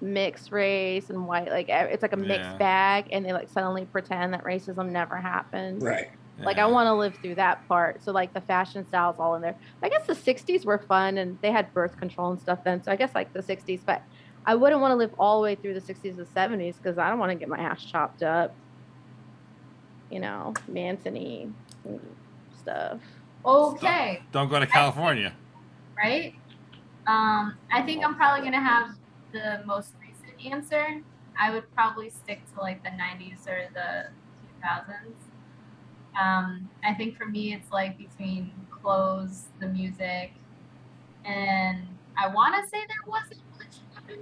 mixed 0.00 0.52
race 0.52 1.10
and 1.10 1.26
white 1.26 1.50
like 1.50 1.66
it's 1.68 2.02
like 2.02 2.12
a 2.12 2.16
mixed 2.16 2.50
Yeah. 2.50 2.56
bag 2.56 3.06
and 3.12 3.24
they 3.24 3.32
like 3.32 3.48
suddenly 3.48 3.84
pretend 3.84 4.32
that 4.32 4.44
racism 4.44 4.90
never 4.90 5.16
happened 5.16 5.82
Right. 5.82 6.06
like 6.38 6.58
i 6.58 6.66
want 6.66 6.86
to 6.86 6.94
live 6.94 7.16
through 7.20 7.34
that 7.36 7.66
part 7.66 8.02
so 8.04 8.12
like 8.12 8.32
the 8.32 8.40
fashion 8.42 8.86
styles 8.86 9.16
all 9.18 9.34
in 9.34 9.42
there 9.42 9.56
i 9.82 9.88
guess 9.88 10.06
the 10.06 10.14
60s 10.14 10.64
were 10.64 10.78
fun 10.78 11.18
and 11.18 11.36
they 11.42 11.50
had 11.50 11.72
birth 11.74 11.96
control 11.96 12.30
and 12.30 12.40
stuff 12.40 12.60
then 12.64 12.80
so 12.82 12.92
i 12.92 12.96
guess 12.96 13.12
like 13.14 13.32
the 13.32 13.42
60s 13.42 13.80
but 13.84 14.02
i 14.46 14.54
wouldn't 14.54 14.80
want 14.80 14.92
to 14.92 14.96
live 14.96 15.12
all 15.18 15.40
the 15.40 15.44
way 15.44 15.56
through 15.56 15.74
the 15.74 15.80
60s 15.80 16.16
and 16.18 16.26
70s 16.28 16.76
because 16.76 16.96
i 16.96 17.08
don't 17.10 17.18
want 17.18 17.32
to 17.32 17.38
get 17.38 17.48
my 17.48 17.58
ass 17.58 17.84
chopped 17.84 18.22
up 18.22 18.54
you 20.10 20.20
know 20.20 20.54
manson 20.68 21.54
stuff 22.60 23.00
Okay, 23.44 24.22
Don't 24.32 24.50
go 24.50 24.58
to 24.60 24.66
California. 24.66 25.32
right? 25.96 26.34
Um, 27.06 27.56
I 27.72 27.82
think 27.82 28.04
I'm 28.04 28.14
probably 28.14 28.44
gonna 28.44 28.60
have 28.60 28.90
the 29.32 29.62
most 29.64 29.92
recent 30.00 30.52
answer. 30.52 31.00
I 31.40 31.50
would 31.50 31.72
probably 31.74 32.10
stick 32.10 32.40
to 32.54 32.60
like 32.60 32.82
the 32.82 32.90
90s 32.90 33.46
or 33.46 33.68
the 33.72 34.08
2000s. 34.62 35.14
Um, 36.20 36.68
I 36.84 36.92
think 36.94 37.16
for 37.16 37.26
me, 37.26 37.54
it's 37.54 37.70
like 37.70 37.96
between 37.96 38.50
clothes, 38.70 39.44
the 39.60 39.68
music, 39.68 40.32
and 41.24 41.86
I 42.18 42.28
want 42.28 42.62
to 42.62 42.68
say 42.68 42.78
there 42.86 43.06
wasn't 43.06 43.40
much 43.56 43.76
happening 43.94 44.18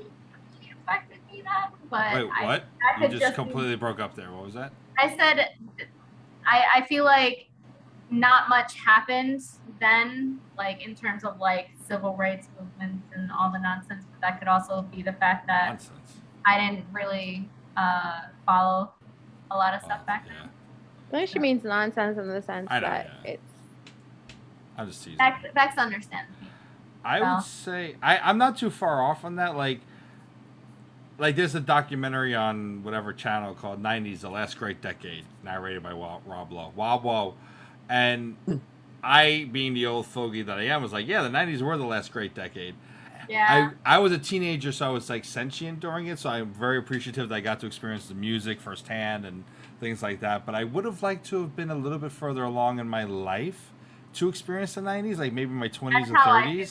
really 0.60 0.74
affected 0.82 1.18
me 1.32 1.42
then, 1.42 1.78
but 1.90 2.14
Wait, 2.14 2.24
what? 2.44 2.64
I 2.84 3.02
You 3.02 3.08
just 3.08 3.20
just 3.20 3.34
completely 3.34 3.76
broke 3.76 3.98
up 3.98 4.14
there. 4.14 4.30
What 4.30 4.44
was 4.44 4.54
that? 4.54 4.72
I 4.98 5.16
said 5.16 5.50
I, 6.46 6.64
I 6.76 6.86
feel 6.86 7.04
like 7.04 7.48
not 8.10 8.48
much 8.48 8.74
happened 8.74 9.42
then, 9.80 10.40
like 10.56 10.84
in 10.86 10.94
terms 10.94 11.24
of 11.24 11.38
like 11.40 11.70
civil 11.86 12.14
rights 12.16 12.48
movements 12.58 13.06
and 13.14 13.30
all 13.32 13.50
the 13.50 13.58
nonsense, 13.58 14.04
but 14.12 14.20
that 14.20 14.38
could 14.38 14.48
also 14.48 14.82
be 14.82 15.02
the 15.02 15.12
fact 15.14 15.46
that 15.48 15.68
Nonsense. 15.70 16.20
I 16.44 16.60
didn't 16.60 16.86
really 16.92 17.48
uh, 17.76 18.22
follow 18.46 18.92
a 19.50 19.56
lot 19.56 19.74
of 19.74 19.82
stuff 19.82 20.00
Oh, 20.02 20.06
back 20.06 20.24
yeah. 20.26 20.32
then. 20.42 20.50
I 21.12 21.16
think 21.18 21.30
she 21.30 21.38
means 21.38 21.62
nonsense 21.64 22.16
in 22.18 22.28
the 22.28 22.42
sense 22.42 22.68
I 22.70 22.80
that 22.80 23.10
yeah. 23.24 23.32
it's. 23.32 23.42
I'm 24.78 24.88
just 24.88 25.02
teasing. 25.04 25.18
Bex, 25.18 25.44
Bex 25.54 25.78
understands 25.78 26.30
me. 26.40 26.48
I 27.04 27.20
Well. 27.20 27.36
would 27.36 27.44
say 27.44 27.96
I, 28.02 28.18
I'm 28.18 28.38
not 28.38 28.56
too 28.56 28.70
far 28.70 29.02
off 29.02 29.24
on 29.24 29.36
that. 29.36 29.56
Like, 29.56 29.80
like 31.18 31.36
there's 31.36 31.54
a 31.54 31.60
documentary 31.60 32.34
on 32.34 32.82
whatever 32.82 33.12
channel 33.12 33.54
called 33.54 33.82
'90s: 33.82 34.20
The 34.20 34.30
Last 34.30 34.58
Great 34.58 34.80
Decade, 34.80 35.24
narrated 35.44 35.82
by 35.82 35.92
Rob 35.92 36.52
Lowe. 36.52 36.72
Rob 36.76 37.04
Lowe, 37.04 37.34
and 37.88 38.36
I, 39.02 39.48
being 39.50 39.74
the 39.74 39.86
old 39.86 40.06
fogey 40.06 40.42
that 40.42 40.58
I 40.58 40.64
am, 40.64 40.82
was 40.82 40.92
like, 40.92 41.06
yeah, 41.06 41.22
the 41.22 41.28
'90s 41.28 41.62
were 41.62 41.76
the 41.76 41.86
last 41.86 42.12
great 42.12 42.34
decade. 42.34 42.74
Yeah. 43.28 43.72
I, 43.84 43.96
I 43.96 43.98
was 43.98 44.12
a 44.12 44.18
teenager, 44.18 44.72
so 44.72 44.86
I 44.86 44.90
was 44.90 45.10
like 45.10 45.24
sentient 45.24 45.80
during 45.80 46.06
it. 46.06 46.18
So 46.18 46.30
I'm 46.30 46.52
very 46.52 46.78
appreciative 46.78 47.28
that 47.28 47.34
I 47.34 47.40
got 47.40 47.60
to 47.60 47.66
experience 47.66 48.06
the 48.06 48.14
music 48.14 48.60
firsthand 48.60 49.24
and 49.24 49.44
things 49.80 50.02
like 50.02 50.20
that. 50.20 50.46
But 50.46 50.54
I 50.54 50.64
would 50.64 50.84
have 50.84 51.02
liked 51.02 51.26
to 51.26 51.40
have 51.40 51.56
been 51.56 51.70
a 51.70 51.74
little 51.74 51.98
bit 51.98 52.12
further 52.12 52.44
along 52.44 52.78
in 52.78 52.88
my 52.88 53.04
life 53.04 53.72
to 54.14 54.28
experience 54.28 54.74
the 54.74 54.80
90s, 54.80 55.18
like 55.18 55.32
maybe 55.32 55.50
my 55.50 55.68
20s 55.68 55.92
That's 55.92 56.08
and 56.08 56.18
30s. 56.18 56.70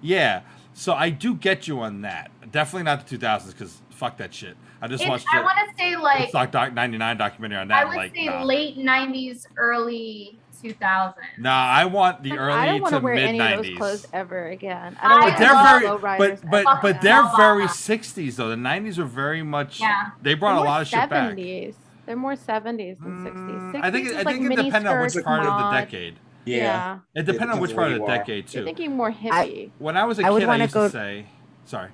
Yeah. 0.00 0.42
So 0.74 0.92
I 0.92 1.10
do 1.10 1.34
get 1.34 1.66
you 1.66 1.80
on 1.80 2.02
that. 2.02 2.30
Definitely 2.50 2.84
not 2.84 3.06
the 3.06 3.18
2000s 3.18 3.46
because 3.48 3.80
fuck 3.94 4.16
that 4.18 4.34
shit. 4.34 4.56
I 4.82 4.88
just 4.88 5.02
It's, 5.02 5.08
watched 5.08 5.26
I 5.32 5.40
want 5.42 5.56
to 5.70 5.76
say 5.76 5.96
like 5.96 6.20
Woodstock 6.20 6.50
doc 6.50 6.72
99 6.74 7.16
documentary 7.16 7.58
on 7.58 7.68
that. 7.68 7.82
I 7.82 7.84
would 7.86 7.96
like, 7.96 8.14
say 8.14 8.26
nah. 8.26 8.42
late 8.44 8.76
'90s, 8.76 9.46
early 9.56 10.38
2000s. 10.62 11.14
Nah, 11.38 11.50
I 11.66 11.84
want 11.84 12.22
the 12.22 12.30
Like, 12.30 12.38
early 12.40 12.52
I 12.52 12.66
don't 12.66 12.80
want 12.82 12.94
to 12.94 13.00
to 13.00 13.04
wear 13.04 13.14
mid 13.14 13.24
any 13.24 13.40
of 13.40 13.56
those 13.58 13.66
90s. 13.66 13.76
clothes 13.76 14.06
ever 14.12 14.48
again. 14.48 14.96
I 15.00 15.06
I 15.06 15.08
don't 15.08 15.20
But 15.20 15.26
want 15.28 15.38
they're 15.38 15.48
to 15.92 15.98
very, 15.98 16.18
but 16.18 16.50
but 16.50 16.82
but 16.82 17.00
they're 17.02 17.22
Lala. 17.22 17.36
very 17.36 17.64
60s 17.66 18.36
though. 18.36 18.48
The 18.48 18.56
90s 18.56 18.98
are 18.98 19.04
very 19.04 19.42
much. 19.42 19.80
Yeah. 19.80 20.10
They 20.22 20.34
brought 20.34 20.56
a 20.56 20.60
lot 20.60 20.82
of 20.82 20.88
shit 20.88 21.08
back. 21.10 21.34
70s. 21.34 21.74
They're 22.06 22.16
more 22.16 22.34
70s 22.34 22.98
than 22.98 23.24
60s. 23.24 23.34
Mm, 23.34 23.72
60s 23.72 23.80
I 23.82 23.90
think 23.90 24.06
is 24.08 24.12
I 24.12 24.16
like 24.22 24.26
think 24.36 24.52
it 24.52 24.56
depends 24.62 24.88
on 24.88 25.00
which 25.00 25.10
skirts, 25.12 25.24
part 25.26 25.46
of 25.46 25.58
the 25.58 25.70
decade. 25.80 26.16
Yeah. 26.46 26.56
Yeah. 26.56 26.98
It 27.14 27.24
depends 27.24 27.54
on 27.54 27.60
which 27.60 27.74
part 27.74 27.88
of 27.92 27.94
the 27.94 27.98
you 28.00 28.04
are. 28.04 28.16
decade 28.18 28.52
You're 28.52 28.62
too. 28.62 28.66
thinking 28.66 28.94
more 28.96 29.10
hippie. 29.10 29.70
When 29.78 29.96
I 29.96 30.04
was 30.04 30.18
a 30.18 30.24
I 30.26 30.30
would 30.30 30.40
kid, 30.40 30.44
I 30.46 30.52
wanna 30.52 30.64
used 30.64 30.74
go- 30.74 30.86
to 30.88 30.92
say, 30.92 31.26
sorry. 31.64 31.88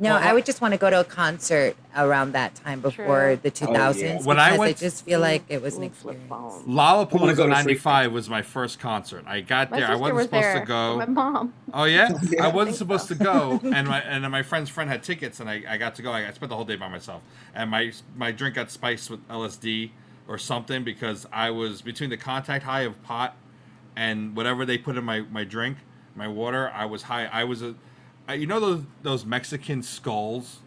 No, 0.00 0.14
Well, 0.14 0.22
I 0.22 0.32
would 0.32 0.46
just 0.46 0.60
want 0.60 0.74
to 0.74 0.78
go 0.78 0.90
to 0.90 1.00
a 1.00 1.04
concert 1.04 1.76
around 1.96 2.32
that 2.32 2.54
time 2.54 2.80
before 2.80 3.04
True. 3.34 3.36
the 3.42 3.50
2000s 3.50 4.24
When 4.24 4.38
I 4.38 4.50
because 4.50 4.58
went- 4.58 4.76
I 4.76 4.80
just 4.80 5.04
feel 5.04 5.18
like 5.20 5.42
it 5.48 5.60
was 5.60 5.74
an 5.74 5.80
Little 5.82 5.96
flip 5.96 6.16
experience. 6.16 6.62
Lollapalooza 6.68 7.36
go 7.36 7.46
'95 7.48 8.12
was 8.12 8.30
my 8.30 8.42
first 8.42 8.78
concert. 8.78 9.24
I 9.26 9.40
got 9.40 9.70
My 9.72 9.78
there. 9.78 9.86
I 9.88 9.90
sister 9.92 10.00
wasn't 10.02 10.16
was 10.16 10.24
supposed 10.26 10.44
there. 10.44 10.60
to 10.60 10.66
go. 10.66 10.96
My 10.98 11.06
mom. 11.06 11.54
Oh 11.74 11.84
yeah, 11.84 12.10
Yeah. 12.30 12.44
I 12.46 12.48
wasn't 12.48 12.76
I 12.76 12.78
supposed 12.78 13.08
think 13.08 13.18
to 13.20 13.24
go, 13.24 13.60
and 13.74 13.88
my 13.88 14.00
and 14.02 14.30
my 14.30 14.42
friend's 14.42 14.70
friend 14.70 14.88
had 14.88 15.02
tickets, 15.02 15.40
and 15.40 15.50
I, 15.50 15.62
I 15.68 15.76
got 15.78 15.96
to 15.96 16.02
go. 16.02 16.12
I, 16.12 16.28
I 16.28 16.32
spent 16.32 16.50
the 16.50 16.56
whole 16.56 16.64
day 16.64 16.76
by 16.76 16.88
myself, 16.88 17.22
and 17.54 17.70
my 17.70 17.92
my 18.16 18.30
drink 18.30 18.54
got 18.54 18.70
spiced 18.70 19.10
with 19.10 19.26
LSD 19.28 19.90
or 20.28 20.38
something 20.38 20.84
because 20.84 21.26
I 21.32 21.50
was 21.50 21.82
between 21.82 22.10
the 22.10 22.16
contact 22.16 22.64
high 22.64 22.82
of 22.82 23.02
pot 23.02 23.34
and 23.96 24.36
whatever 24.36 24.64
they 24.64 24.78
put 24.78 24.96
in 24.96 25.02
my 25.04 25.22
my 25.22 25.42
drink, 25.42 25.78
my 26.14 26.28
water. 26.28 26.70
I 26.72 26.84
was 26.84 27.02
high. 27.02 27.26
I 27.26 27.42
was 27.44 27.62
a, 27.62 27.74
you 28.34 28.46
know 28.46 28.60
those 28.60 28.82
those 29.02 29.24
Mexican 29.24 29.82
skulls, 29.82 30.58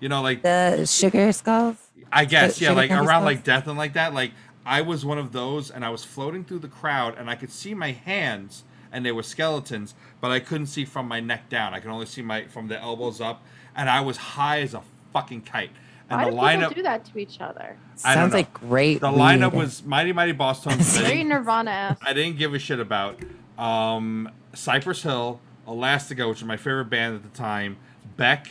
you 0.00 0.08
know 0.08 0.22
like 0.22 0.42
The 0.42 0.86
sugar 0.86 1.32
skulls. 1.32 1.76
I 2.12 2.26
guess, 2.26 2.58
Sugar 2.58 2.70
yeah, 2.70 2.76
like 2.76 2.90
around 2.90 3.06
skulls? 3.06 3.24
like 3.24 3.44
death 3.44 3.66
and 3.66 3.76
like 3.78 3.94
that. 3.94 4.14
Like 4.14 4.32
I 4.64 4.82
was 4.82 5.04
one 5.04 5.18
of 5.18 5.32
those, 5.32 5.70
and 5.70 5.84
I 5.84 5.88
was 5.90 6.04
floating 6.04 6.44
through 6.44 6.60
the 6.60 6.68
crowd, 6.68 7.16
and 7.18 7.28
I 7.28 7.34
could 7.34 7.50
see 7.50 7.74
my 7.74 7.90
hands, 7.92 8.64
and 8.92 9.04
they 9.04 9.10
were 9.12 9.22
skeletons, 9.24 9.94
but 10.20 10.30
I 10.30 10.38
couldn't 10.40 10.66
see 10.68 10.84
from 10.84 11.08
my 11.08 11.20
neck 11.20 11.48
down. 11.48 11.74
I 11.74 11.80
could 11.80 11.90
only 11.90 12.06
see 12.06 12.22
my 12.22 12.44
from 12.46 12.68
the 12.68 12.80
elbows 12.80 13.20
up, 13.20 13.42
and 13.74 13.90
I 13.90 14.00
was 14.00 14.16
high 14.16 14.60
as 14.60 14.74
a 14.74 14.82
fucking 15.12 15.42
kite. 15.42 15.70
And 16.10 16.20
Why 16.20 16.24
the 16.26 16.30
do 16.30 16.36
lineup, 16.36 16.68
people 16.68 16.74
do 16.74 16.82
that 16.82 17.04
to 17.06 17.18
each 17.18 17.40
other? 17.40 17.76
I 18.04 18.14
Sounds 18.14 18.34
like 18.34 18.52
great. 18.52 19.00
the 19.00 19.08
lineup 19.08 19.52
weed. 19.52 19.58
was 19.58 19.82
Mighty 19.82 20.12
Mighty 20.12 20.34
Bosstones. 20.34 20.98
I 20.98 21.02
Very 21.02 21.14
didn't- 21.16 21.28
Nirvana 21.30 21.96
I 22.02 22.12
didn't 22.12 22.36
give 22.38 22.52
a 22.54 22.58
shit 22.58 22.78
about. 22.78 23.18
Um, 23.58 24.30
Cypress 24.54 25.02
Hill, 25.02 25.40
Elastica, 25.66 26.28
which 26.28 26.38
was 26.40 26.44
my 26.44 26.56
favorite 26.56 26.86
band 26.86 27.16
at 27.16 27.22
the 27.22 27.36
time, 27.36 27.76
Beck, 28.16 28.50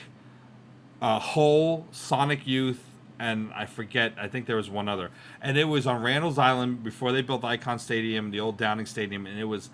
uh, 1.01 1.19
Hole, 1.19 1.87
Sonic 1.91 2.47
Youth, 2.47 2.83
and 3.19 3.51
I 3.53 3.65
forget. 3.65 4.13
I 4.19 4.27
think 4.27 4.45
there 4.45 4.55
was 4.55 4.69
one 4.69 4.87
other, 4.89 5.11
and 5.41 5.57
it 5.57 5.65
was 5.65 5.85
on 5.85 6.01
Randall's 6.01 6.37
Island 6.37 6.83
before 6.83 7.11
they 7.11 7.21
built 7.21 7.41
Icahn 7.43 7.79
Stadium, 7.79 8.31
the 8.31 8.39
old 8.39 8.57
Downing 8.57 8.85
Stadium, 8.85 9.25
and 9.25 9.39
it 9.39 9.45
was 9.45 9.69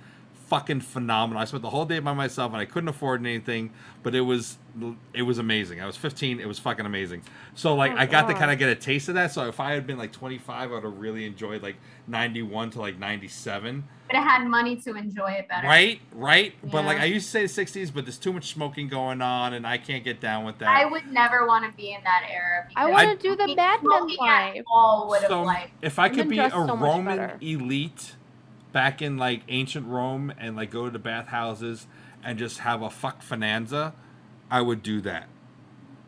fucking 0.50 0.82
phenomenal. 0.82 1.40
I 1.42 1.46
spent 1.46 1.62
the 1.62 1.70
whole 1.70 1.86
day 1.86 2.00
by 2.00 2.14
myself 2.14 2.52
and 2.52 2.60
I 2.60 2.66
couldn't 2.66 2.90
afford 2.90 3.22
anything, 3.22 3.72
but 4.02 4.16
it 4.16 4.22
was 4.22 4.58
it 5.14 5.22
was 5.22 5.38
amazing. 5.38 5.80
I 5.80 5.86
was 5.86 5.96
15. 5.96 6.40
It 6.40 6.48
was 6.48 6.58
fucking 6.58 6.86
amazing. 6.86 7.22
So 7.54 7.76
like 7.76 7.92
Oh, 7.92 7.98
I 7.98 8.08
got 8.08 8.28
to 8.28 8.34
kind 8.34 8.50
of 8.50 8.58
get 8.58 8.70
a 8.70 8.76
taste 8.76 9.10
of 9.10 9.16
that. 9.16 9.32
So 9.32 9.48
if 9.48 9.60
I 9.60 9.74
had 9.74 9.86
been 9.86 9.98
like 9.98 10.12
25, 10.12 10.50
I 10.50 10.74
would 10.74 10.84
have 10.84 10.98
really 10.98 11.26
enjoyed 11.26 11.62
like 11.62 11.76
91 12.08 12.72
to 12.72 12.80
like 12.82 12.98
97. 12.98 13.84
But 14.10 14.18
it 14.18 14.24
had 14.24 14.48
money 14.48 14.76
to 14.78 14.96
enjoy 14.96 15.32
it 15.34 15.48
better. 15.48 15.68
Right, 15.68 16.02
right. 16.14 16.54
But 16.64 16.86
like 16.86 17.00
I 17.00 17.06
used 17.06 17.28
to 17.32 17.48
say 17.48 17.64
the 17.64 17.80
60s, 17.82 17.94
but 17.94 18.06
there's 18.06 18.18
too 18.18 18.34
much 18.34 18.52
smoking 18.52 18.88
going 18.88 19.22
on, 19.22 19.54
and 19.54 19.68
I 19.68 19.78
can't 19.78 20.04
get 20.04 20.20
down 20.20 20.46
with 20.46 20.58
that. 20.60 20.68
I 20.70 20.86
would 20.86 21.12
never 21.12 21.46
want 21.46 21.66
to 21.66 21.72
be 21.78 21.92
in 21.94 22.04
that 22.04 22.24
era. 22.28 22.68
I 22.76 22.90
want 22.90 23.20
to 23.20 23.28
do 23.28 23.36
the 23.36 23.44
smoking- 23.44 23.56
Mad 23.56 23.80
Men 23.84 24.00
smoking 24.00 24.18
at 24.28 24.54
life. 24.56 24.64
all 24.72 25.10
would 25.10 25.22
have 25.22 25.30
so 25.30 25.44
like. 25.44 25.72
if 25.84 26.00
I 26.00 26.10
could 26.10 26.28
be 26.28 26.40
a 26.40 26.50
so 26.50 26.76
Roman 26.76 27.18
better. 27.18 27.38
elite 27.40 28.16
back 28.72 29.02
in 29.02 29.18
like 29.18 29.44
ancient 29.48 29.86
Rome 29.88 30.34
and 30.40 30.56
like 30.56 30.72
go 30.72 30.86
to 30.86 30.92
the 30.92 30.98
bathhouses 31.00 31.86
and 32.24 32.40
just 32.40 32.60
have 32.60 32.82
a 32.82 32.90
fuck 32.90 33.22
finanza, 33.22 33.94
I 34.50 34.62
would 34.62 34.82
do 34.82 35.02
that. 35.02 35.28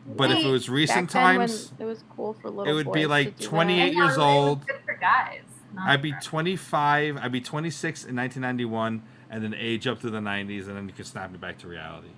But 0.04 0.32
if 0.32 0.44
it 0.44 0.48
was 0.50 0.68
recent 0.68 1.12
Back 1.12 1.22
then 1.22 1.38
when 1.38 1.48
times, 1.48 1.72
it 1.78 1.84
was 1.84 2.02
cool 2.16 2.32
for 2.34 2.50
little 2.50 2.66
it 2.66 2.72
would 2.74 2.92
be 2.92 3.02
boys 3.02 3.08
like 3.08 3.36
to 3.36 3.42
do 3.44 3.48
28 3.48 3.78
that. 3.78 3.94
years 3.94 4.02
it 4.02 4.06
was 4.08 4.18
old. 4.18 4.66
Good 4.66 4.76
for 4.84 4.94
guys. 4.94 5.42
Not 5.74 5.88
I'd 5.88 6.02
be 6.02 6.12
for- 6.12 6.20
25, 6.20 7.16
I'd 7.18 7.32
be 7.32 7.40
26 7.40 8.04
in 8.04 8.16
1991, 8.16 9.02
and 9.30 9.42
then 9.44 9.54
age 9.58 9.86
up 9.86 10.00
to 10.02 10.10
the 10.10 10.18
90s, 10.20 10.66
and 10.68 10.76
then 10.76 10.86
you 10.88 10.94
can 10.94 11.04
snap 11.04 11.30
me 11.30 11.38
back 11.38 11.58
to 11.58 11.68
reality. 11.68 12.08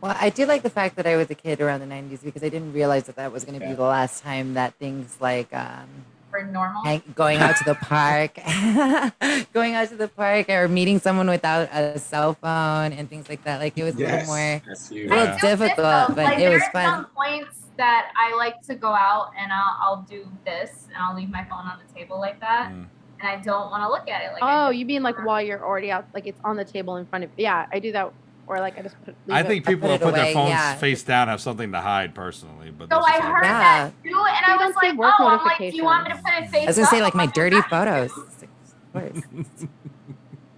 Well, 0.00 0.16
I 0.20 0.30
do 0.30 0.46
like 0.46 0.62
the 0.62 0.70
fact 0.70 0.96
that 0.96 1.06
I 1.06 1.16
was 1.16 1.30
a 1.30 1.34
kid 1.34 1.60
around 1.60 1.80
the 1.80 1.86
90s 1.86 2.24
because 2.24 2.42
I 2.42 2.48
didn't 2.48 2.72
realize 2.72 3.04
that 3.04 3.16
that 3.16 3.30
was 3.32 3.44
going 3.44 3.58
to 3.58 3.64
Yeah. 3.64 3.70
be 3.72 3.76
the 3.76 3.82
last 3.84 4.22
time 4.22 4.54
that 4.54 4.74
things 4.74 5.16
like 5.20 5.52
um, 5.54 5.86
for 6.28 6.42
normal. 6.42 6.82
hang- 6.82 7.02
going 7.14 7.38
out 7.38 7.56
to 7.58 7.64
the 7.64 7.76
park, 7.76 8.34
going 9.52 9.74
out 9.74 9.88
to 9.90 9.96
the 9.96 10.08
park 10.08 10.48
or 10.50 10.66
meeting 10.66 10.98
someone 10.98 11.28
without 11.28 11.68
a 11.72 11.98
cell 12.00 12.34
phone 12.34 12.92
and 12.92 13.08
things 13.08 13.28
like 13.28 13.44
that. 13.44 13.60
Like 13.60 13.78
it 13.78 13.84
was 13.84 13.94
a 13.94 13.98
little 13.98 14.26
more. 14.26 14.60
that's 14.66 14.88
huge. 14.88 15.08
Well, 15.08 15.20
I 15.20 15.24
Yeah. 15.24 15.38
difficult, 15.40 15.76
but 16.16 16.16
like, 16.16 16.38
it 16.40 16.48
was 16.48 16.62
fun. 16.72 16.84
Some 16.84 17.06
points 17.14 17.58
that 17.76 18.12
I 18.16 18.34
like 18.36 18.60
to 18.62 18.74
go 18.74 18.88
out 18.92 19.30
and 19.38 19.52
I'll, 19.52 19.76
I'll 19.82 20.02
do 20.08 20.26
this 20.44 20.86
and 20.92 20.96
I'll 21.02 21.14
leave 21.16 21.30
my 21.30 21.44
phone 21.44 21.66
on 21.66 21.78
the 21.86 21.94
table 21.94 22.18
like 22.18 22.38
that, 22.40 22.70
Mm. 22.70 22.86
and 23.20 23.28
I 23.28 23.36
don't 23.36 23.70
want 23.70 23.82
to 23.84 23.88
look 23.88 24.08
at 24.08 24.22
it. 24.22 24.32
Like 24.32 24.42
Oh, 24.42 24.70
you 24.70 24.84
mean 24.84 25.02
like 25.02 25.16
while 25.24 25.40
you're 25.42 25.64
already 25.64 25.90
out, 25.90 26.06
like 26.14 26.26
it's 26.26 26.40
on 26.44 26.56
the 26.56 26.64
table 26.64 26.96
in 26.96 27.06
front 27.06 27.24
of? 27.24 27.30
Yeah, 27.36 27.66
I 27.72 27.78
do 27.78 27.92
that, 27.92 28.12
or 28.46 28.58
like 28.60 28.78
I 28.78 28.82
just 28.82 28.96
put. 29.04 29.14
leave 29.26 29.36
I 29.36 29.40
it- 29.40 29.46
think 29.46 29.66
I 29.68 29.72
people 29.72 29.88
put 29.88 30.00
that 30.00 30.02
it 30.02 30.04
put 30.04 30.14
their 30.14 30.24
away, 30.24 30.34
phones 30.34 30.50
yeah. 30.50 30.74
face 30.76 31.02
down 31.02 31.28
have 31.28 31.40
something 31.40 31.72
to 31.72 31.80
hide 31.80 32.14
personally. 32.14 32.70
But 32.70 32.84
So 32.90 32.96
that's 32.96 33.06
I 33.06 33.10
just 33.18 33.22
heard 33.28 33.44
Yeah. 33.44 33.58
that 33.58 34.02
too, 34.02 34.08
and 34.10 34.16
They 34.16 34.52
I 34.52 34.56
was 34.56 34.74
don't 34.74 34.80
see 34.82 34.88
like, 34.90 34.98
work 34.98 35.14
oh, 35.18 35.26
I'm 35.28 35.44
like, 35.44 35.58
do 35.58 35.64
you 35.76 35.84
want 35.84 36.04
me 36.04 36.10
to 36.14 36.16
put 36.22 36.32
it 36.34 36.50
face 36.50 36.62
I 36.64 36.66
was 36.66 36.76
gonna 36.76 36.88
say 36.88 37.00
like 37.02 37.14
my 37.14 37.26
dirty 37.26 37.60
photos. 37.62 38.12
true." 38.12 38.26
It's 38.30 38.42
like, 38.94 39.04
of 39.16 39.22
course. 39.32 39.66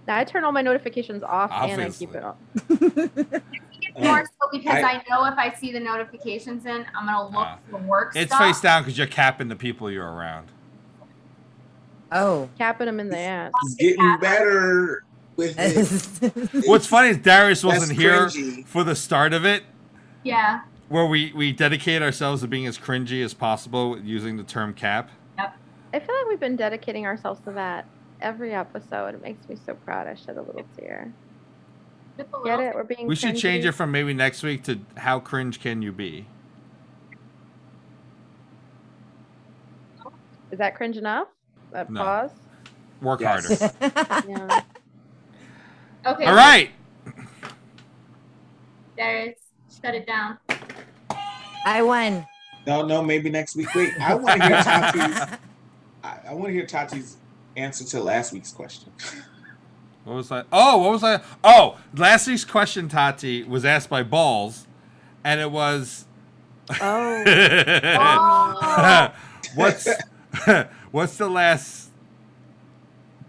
Now 0.07 0.17
I 0.17 0.23
turn 0.23 0.43
all 0.43 0.51
my 0.51 0.61
notifications 0.61 1.23
off 1.23 1.49
and 1.51 1.81
I 1.81 1.89
keep 1.89 2.13
it 2.13 2.23
on. 2.23 2.35
It's 3.95 4.05
more 4.05 4.25
so 4.25 4.49
because 4.51 4.75
I- 4.83 4.93
I, 4.95 5.03
know 5.09 5.25
if 5.25 5.37
I 5.37 5.53
see 5.53 5.71
the 5.71 5.79
notifications 5.79 6.65
in, 6.65 6.85
I'm 6.95 7.05
gonna 7.05 7.23
look 7.25 7.35
Ah. 7.35 7.57
for 7.69 7.77
work 7.79 8.13
It's 8.15 8.31
stuff. 8.33 8.41
face 8.45 8.61
down 8.61 8.81
because 8.83 8.97
you're 8.97 9.07
capping 9.07 9.47
the 9.47 9.55
people 9.55 9.89
you're 9.89 10.09
around. 10.11 10.47
Oh. 12.11 12.49
Capping 12.57 12.85
them 12.85 12.99
in 12.99 13.09
the 13.09 13.17
ass. 13.17 13.51
He's 13.77 13.95
getting 13.95 14.17
better 14.19 15.03
with 15.35 15.55
it. 15.57 16.67
What's 16.67 16.85
funny 16.87 17.09
is 17.09 17.17
Darius 17.17 17.63
wasn't 17.63 17.97
here 17.99 18.29
for 18.65 18.83
the 18.83 18.95
start 18.95 19.33
of 19.33 19.45
it, 19.45 19.63
Yeah. 20.23 20.61
where 20.89 21.05
we 21.05 21.31
we 21.33 21.51
dedicate 21.51 22.01
ourselves 22.01 22.41
to 22.41 22.47
being 22.47 22.67
as 22.67 22.77
cringy 22.77 23.23
as 23.23 23.33
possible 23.33 23.97
using 23.99 24.37
the 24.37 24.43
term 24.43 24.73
cap. 24.73 25.09
Yep. 25.37 25.55
I 25.93 25.99
feel 25.99 26.15
like 26.15 26.27
we've 26.27 26.39
been 26.39 26.55
dedicating 26.55 27.05
ourselves 27.05 27.39
to 27.45 27.51
that 27.51 27.85
every 28.21 28.53
episode. 28.53 29.15
It 29.15 29.21
makes 29.21 29.47
me 29.49 29.57
so 29.65 29.73
proud. 29.73 30.07
I 30.07 30.15
shed 30.15 30.37
a 30.37 30.41
little 30.41 30.65
tear. 30.77 31.11
Just 32.17 32.29
a 32.33 32.43
Get 32.45 32.59
it? 32.59 32.75
We're 32.75 32.83
being. 32.83 33.07
We 33.07 33.15
should 33.15 33.35
change 33.35 33.65
it 33.65 33.73
from 33.73 33.91
maybe 33.91 34.13
next 34.13 34.43
week 34.43 34.63
to 34.65 34.79
how 34.97 35.19
cringe 35.19 35.59
can 35.59 35.81
you 35.81 35.91
be? 35.91 36.25
Is 40.51 40.59
that 40.59 40.75
cringe 40.75 40.95
enough? 40.97 41.27
That 41.71 41.89
No. 41.89 42.01
pause. 42.03 42.31
Work 43.01 43.21
Yes. 43.21 43.59
harder. 43.59 44.23
Yeah. 44.27 44.61
Okay. 46.05 46.25
All 46.25 46.35
right. 46.35 46.71
Darius, 48.97 49.39
shut 49.83 49.95
it 49.95 50.07
down. 50.07 50.37
I 51.65 51.81
won. 51.81 52.25
No, 52.65 52.85
no, 52.85 53.03
maybe 53.03 53.29
next 53.29 53.55
week. 53.55 53.73
Wait, 53.75 53.99
I 53.99 54.13
want 54.13 54.41
to 54.41 54.47
hear 54.47 54.57
Tati's. 54.63 55.19
I, 56.03 56.19
I 56.29 56.33
want 56.33 56.45
to 56.47 56.53
hear 56.53 56.65
Tati's 56.65 57.17
answer 57.57 57.83
to 57.85 58.01
last 58.01 58.31
week's 58.31 58.51
question. 58.51 58.93
What 60.05 60.15
was 60.17 60.29
that? 60.29 60.45
Oh, 60.51 60.77
what 60.77 60.91
was 60.91 61.01
that? 61.01 61.25
Oh, 61.43 61.77
last 61.95 62.27
week's 62.27 62.45
question, 62.45 62.87
Tati, 62.87 63.41
was 63.43 63.65
asked 63.65 63.89
by 63.89 64.03
Balls, 64.03 64.67
and 65.23 65.41
it 65.41 65.49
was. 65.49 66.05
Oh. 66.79 67.23
Oh. 67.27 69.11
what's 69.55 69.87
what's 70.91 71.17
the 71.17 71.27
last 71.27 71.89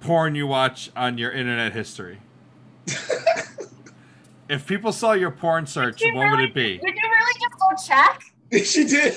porn 0.00 0.34
you 0.34 0.46
watch 0.46 0.90
on 0.94 1.16
your 1.16 1.32
internet 1.32 1.72
history? 1.72 2.18
if 4.48 4.66
people 4.66 4.92
saw 4.92 5.12
your 5.12 5.30
porn 5.30 5.66
search, 5.66 5.98
Did 5.98 6.08
you 6.08 6.16
what 6.16 6.30
would 6.32 6.40
it 6.40 6.54
be? 6.54 6.76
Did 6.76 6.94
you 6.94 7.10
really 7.10 7.40
just 7.40 7.54
go 7.58 7.74
check? 7.86 8.22
she 8.66 8.84
did. 8.84 9.14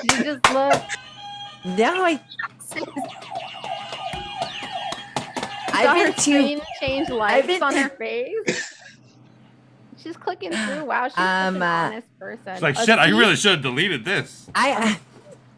she 0.00 0.22
just 0.24 0.50
looked. 0.50 0.96
No, 1.64 2.04
I, 2.04 2.20
Saw 2.58 2.84
I've 5.78 5.96
her 5.96 6.04
been 6.04 6.12
too. 6.14 6.20
screen 6.20 6.60
change 6.80 7.08
lights 7.10 7.46
been- 7.46 7.62
on 7.62 7.74
her 7.74 7.88
face. 7.90 8.72
She's 9.98 10.16
clicking 10.16 10.52
through. 10.52 10.84
Wow, 10.84 11.08
she's 11.08 11.18
Um, 11.18 11.54
such 11.54 11.56
an 11.56 11.62
uh, 11.62 11.66
honest 11.66 12.18
person. 12.18 12.48
It's 12.52 12.62
like 12.62 12.76
A 12.78 12.84
shit. 12.86 12.98
I 12.98 13.08
really 13.08 13.34
should 13.34 13.52
have 13.52 13.62
deleted 13.62 14.04
this. 14.04 14.46
I, 14.54 14.98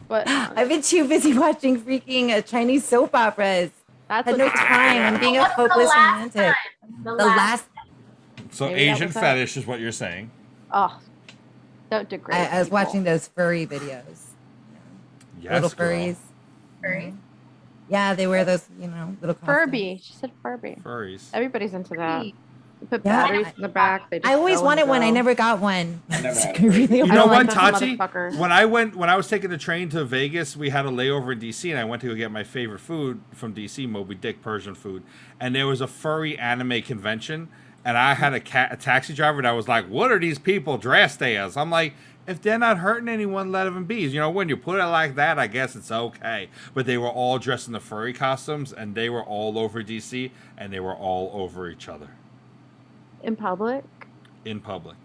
But 0.07 0.27
I've 0.29 0.69
been 0.69 0.81
too 0.81 1.07
busy 1.07 1.37
watching 1.37 1.79
freaking 1.81 2.31
uh, 2.31 2.41
Chinese 2.41 2.85
soap 2.85 3.15
operas. 3.15 3.71
that's 4.09 4.27
Had 4.29 4.39
no 4.39 4.49
time. 4.49 5.15
I'm 5.15 5.21
being 5.21 5.37
a 5.37 5.41
What's 5.41 5.57
the 5.57 5.63
hopeless 5.69 5.89
last 5.89 6.13
romantic. 6.15 6.43
time? 6.43 6.55
The, 7.05 7.11
The 7.17 7.25
last, 7.27 7.65
So 8.51 8.69
Maybe 8.69 8.81
Asian 8.83 9.11
fetish 9.11 9.57
is 9.59 9.67
what 9.67 9.81
you're 9.81 9.93
saying. 9.93 10.31
Oh, 10.73 10.99
don't 11.91 12.09
degrade. 12.09 12.39
I, 12.39 12.57
I 12.57 12.59
was 12.61 12.69
people. 12.69 12.75
watching 12.79 13.05
those 13.05 13.29
furry 13.29 13.67
videos. 13.67 14.21
Yes, 15.43 15.63
little 15.63 15.69
girl. 15.71 15.89
furries. 15.91 16.17
Furries. 16.83 17.17
Yeah, 17.89 18.15
they 18.15 18.27
wear 18.27 18.45
those, 18.45 18.67
you 18.81 18.89
know, 18.89 19.17
little 19.21 19.35
costumes. 19.35 19.47
Furby. 19.65 20.01
She 20.03 20.13
said 20.13 20.31
Furby. 20.43 20.77
Furries. 20.83 21.31
Everybody's 21.33 21.73
into 21.75 21.95
that. 21.95 22.27
You 22.27 22.87
put 22.89 23.03
Yeah. 23.05 23.23
batteries 23.27 23.47
in 23.57 23.63
the 23.63 23.69
back. 23.69 24.09
They 24.11 24.19
just 24.21 24.31
I 24.31 24.35
always 24.37 24.59
go 24.59 24.65
wanted 24.67 24.87
one. 24.89 25.03
I 25.03 25.09
go. 25.09 25.15
never 25.15 25.35
got 25.35 25.59
one. 25.59 26.01
I 26.11 26.21
never 26.21 26.39
had 26.41 26.57
I 26.57 26.63
a 26.63 26.69
really 26.69 26.99
You 26.99 27.05
I 27.05 27.09
know 27.09 27.15
don't 27.15 27.29
what, 27.31 27.37
like 27.39 27.47
those 27.47 27.55
Tati? 27.55 27.97
motherfuckers. 27.97 28.39
When 28.39 28.53
I 28.53 28.67
went, 28.67 28.95
when 28.95 29.09
I 29.11 29.17
was 29.17 29.27
taking 29.27 29.51
the 29.51 29.59
train 29.59 29.89
to 29.91 30.05
Vegas, 30.05 30.57
we 30.57 30.69
had 30.71 30.87
a 30.87 30.91
layover 30.91 31.33
in 31.33 31.41
DC, 31.41 31.71
and 31.71 31.79
I 31.79 31.85
went 31.85 32.03
to 32.03 32.09
go 32.09 32.15
get 32.15 32.31
my 32.31 32.45
favorite 32.45 32.81
food 32.81 33.21
from 33.33 33.55
DC, 33.55 33.89
Moby 33.89 34.15
Dick 34.15 34.43
Persian 34.43 34.75
food, 34.75 35.03
and 35.41 35.55
there 35.55 35.67
was 35.67 35.81
a 35.81 35.89
furry 35.89 36.39
anime 36.39 36.83
convention, 36.83 37.49
and 37.85 37.97
I 37.99 38.15
had 38.15 38.33
a, 38.35 38.41
ca- 38.41 38.69
a 38.71 38.77
taxi 38.77 39.13
driver 39.15 39.43
that 39.43 39.51
was 39.53 39.67
like, 39.67 39.87
"What 39.89 40.13
are 40.13 40.19
these 40.21 40.39
people 40.39 40.79
dressed 40.79 41.23
as?" 41.23 41.57
I'm 41.57 41.71
like. 41.71 41.95
If 42.29 42.43
they're 42.43 42.59
not 42.59 42.79
hurting 42.79 43.09
anyone, 43.09 43.51
let 43.51 43.65
them 43.65 43.85
be. 43.85 44.03
You 44.03 44.21
know, 44.21 44.31
when 44.31 44.49
you 44.49 44.57
put 44.57 44.79
it 44.79 44.85
like 44.87 45.15
that, 45.15 45.39
I 45.39 45.47
guess 45.47 45.75
it's 45.75 45.91
okay. 45.91 46.51
But 46.75 46.87
they 46.87 46.99
were 46.99 47.09
all 47.09 47.39
dressed 47.39 47.67
in 47.67 47.73
the 47.73 47.81
furry 47.81 48.13
costumes, 48.13 48.73
and 48.73 48.95
they 48.95 49.09
were 49.09 49.23
all 49.23 49.59
over 49.59 49.83
DC, 49.83 50.31
and 50.57 50.73
they 50.73 50.81
were 50.81 50.95
all 50.95 51.31
over 51.33 51.69
each 51.71 51.89
other 51.89 52.11
in 53.23 53.35
public. 53.37 53.85
in 54.45 54.61
public. 54.61 54.97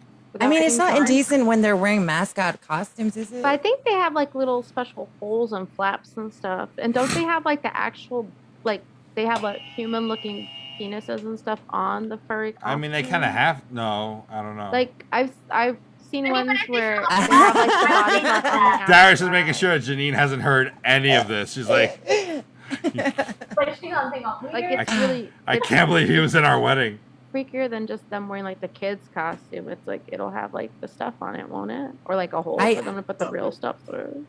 I 0.42 0.48
mean, 0.48 0.64
it's 0.64 0.78
not 0.78 0.94
being 0.94 1.02
indecent 1.04 1.46
when 1.46 1.62
they're 1.62 1.78
wearing 1.78 2.06
mascot 2.06 2.60
costumes, 2.62 3.16
is 3.18 3.32
it? 3.32 3.44
But 3.44 3.50
I 3.50 3.58
think 3.58 3.84
they 3.84 3.94
have 3.94 4.14
like 4.14 4.34
little 4.34 4.64
special 4.64 5.08
holes 5.20 5.54
and 5.54 5.70
flaps 5.74 6.18
and 6.18 6.34
stuff. 6.34 6.70
And 6.78 6.94
don't 6.94 7.12
they 7.14 7.24
have 7.24 7.46
like 7.46 7.62
the 7.62 7.76
actual 7.76 8.28
like 8.64 8.82
they 9.16 9.26
have 9.26 9.44
like 9.44 9.62
human 9.62 10.08
looking 10.08 10.50
penises 10.80 11.22
and 11.22 11.38
stuff 11.38 11.60
on 11.70 12.10
the 12.10 12.18
furry? 12.28 12.56
I 12.64 12.76
mean, 12.76 12.92
they 12.92 13.04
kind 13.04 13.24
of 13.24 13.32
have. 13.32 13.72
No, 13.72 14.26
I 14.30 14.42
don't 14.42 14.58
know. 14.58 14.72
Like 14.72 15.06
I've 15.12 15.34
I've 15.52 15.78
seen 16.14 16.28
I 16.28 16.32
ones 16.32 16.60
where 16.68 17.00
they 17.00 17.06
have 17.16 17.56
like 17.56 17.70
the 17.70 17.88
body 17.90 18.24
them 18.24 18.64
on 18.64 18.80
the 18.82 18.86
Darius 18.88 19.22
is 19.22 19.30
making 19.30 19.54
sure 19.54 19.78
Janine 19.80 20.14
hasn't 20.14 20.42
heard 20.44 20.72
any 20.86 21.14
of 21.16 21.28
this. 21.28 21.54
She's 21.54 21.68
like, 21.70 22.00
But 22.84 23.78
she 23.80 23.90
gonna 23.90 24.12
think 24.12 24.26
I'm 24.26 24.52
Like 24.52 24.66
it's 24.70 24.94
really 24.94 25.32
I 25.48 25.58
it's 25.58 25.68
can't 25.68 25.90
believe 25.90 26.08
he 26.10 26.20
was 26.20 26.36
in 26.36 26.44
our 26.44 26.60
wedding. 26.60 27.00
freakier 27.34 27.68
than 27.70 27.88
just 27.88 28.08
them 28.10 28.28
wearing 28.30 28.44
like 28.44 28.62
the 28.62 28.68
kids 28.68 29.08
costume. 29.14 29.70
It's 29.70 29.86
like 29.88 30.02
it'll 30.08 30.30
have 30.32 30.54
like 30.54 30.72
the 30.82 30.88
stuff 30.88 31.16
on 31.22 31.36
it, 31.36 31.50
won't 31.50 31.72
it? 31.72 31.92
Or 32.06 32.16
like 32.16 32.34
a 32.34 32.42
hole 32.42 32.58
I- 32.60 32.76
for 32.76 32.84
them 32.84 32.96
to 32.96 33.02
put 33.02 33.20
the 33.20 33.30
real 33.30 33.52
stuff 33.52 33.78
through. 33.86 34.26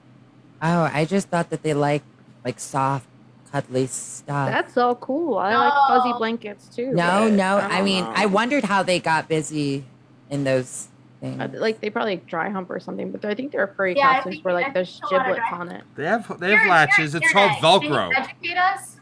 oh, 0.63 0.91
I 0.93 1.05
just 1.05 1.29
thought 1.29 1.51
that 1.51 1.63
they 1.63 1.75
like 1.75 2.03
like 2.45 2.59
soft, 2.61 3.07
cuddly 3.53 3.87
stuff. 3.87 4.51
That's 4.51 4.75
so 4.75 4.95
cool. 4.97 5.39
I 5.39 5.55
like 5.57 5.73
fuzzy 5.89 6.13
blankets 6.19 6.69
too. 6.75 6.93
no, 6.93 7.29
no. 7.29 7.59
I, 7.59 7.79
I, 7.79 7.83
mean, 7.83 8.05
know. 8.05 8.13
I 8.15 8.27
wondered 8.27 8.65
how 8.65 8.83
they 8.83 9.01
got 9.01 9.29
busy 9.29 9.85
in 10.29 10.45
those 10.45 10.89
things. 11.25 11.41
Uh, 11.41 11.49
like 11.61 11.81
they 11.81 11.91
probably 11.91 12.17
dry 12.17 12.49
hump 12.51 12.71
or 12.71 12.79
something, 12.81 13.11
but 13.11 13.25
I 13.25 13.35
think 13.35 13.53
there 13.53 13.63
are 13.63 13.75
furry 13.77 13.95
Yeah, 13.97 14.09
I 14.11 14.15
costumes 14.21 14.45
where 14.45 14.55
like 14.55 14.75
there's 14.75 15.01
think 15.01 15.13
a 15.13 15.15
lot 15.17 15.29
of 15.31 15.37
giblets 15.37 15.53
on 15.53 15.69
it. 15.71 15.85
They 15.97 16.05
have 16.05 16.41
they 16.41 16.49
You're- 16.49 16.59
have 16.61 16.69
latches. 16.71 17.15
you're- 17.15 17.25
It's 17.25 17.33
you're 17.35 17.49
called 17.49 17.63
right. 17.63 17.83
Can 17.83 17.83
you 17.83 17.89
Velcro. 17.97 18.13
Educate 18.19 18.57
us. 18.59 18.97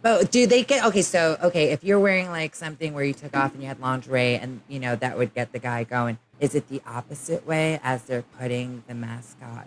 But 0.00 0.30
do 0.30 0.46
they 0.46 0.62
get 0.62 0.84
okay? 0.86 1.02
So 1.02 1.36
okay, 1.42 1.70
if 1.72 1.82
you're 1.82 1.98
wearing 1.98 2.30
like 2.30 2.54
something 2.54 2.94
where 2.94 3.04
you 3.04 3.12
took 3.14 3.36
off 3.36 3.52
and 3.52 3.62
you 3.62 3.68
had 3.68 3.80
lingerie, 3.80 4.36
and 4.36 4.60
you 4.68 4.78
know 4.78 4.94
that 4.96 5.18
would 5.18 5.34
get 5.34 5.52
the 5.52 5.58
guy 5.58 5.84
going. 5.84 6.18
Is 6.40 6.54
it 6.54 6.68
the 6.68 6.80
opposite 6.86 7.44
way 7.46 7.80
as 7.82 8.02
they're 8.04 8.22
putting 8.38 8.84
the 8.86 8.94
mascot 8.94 9.66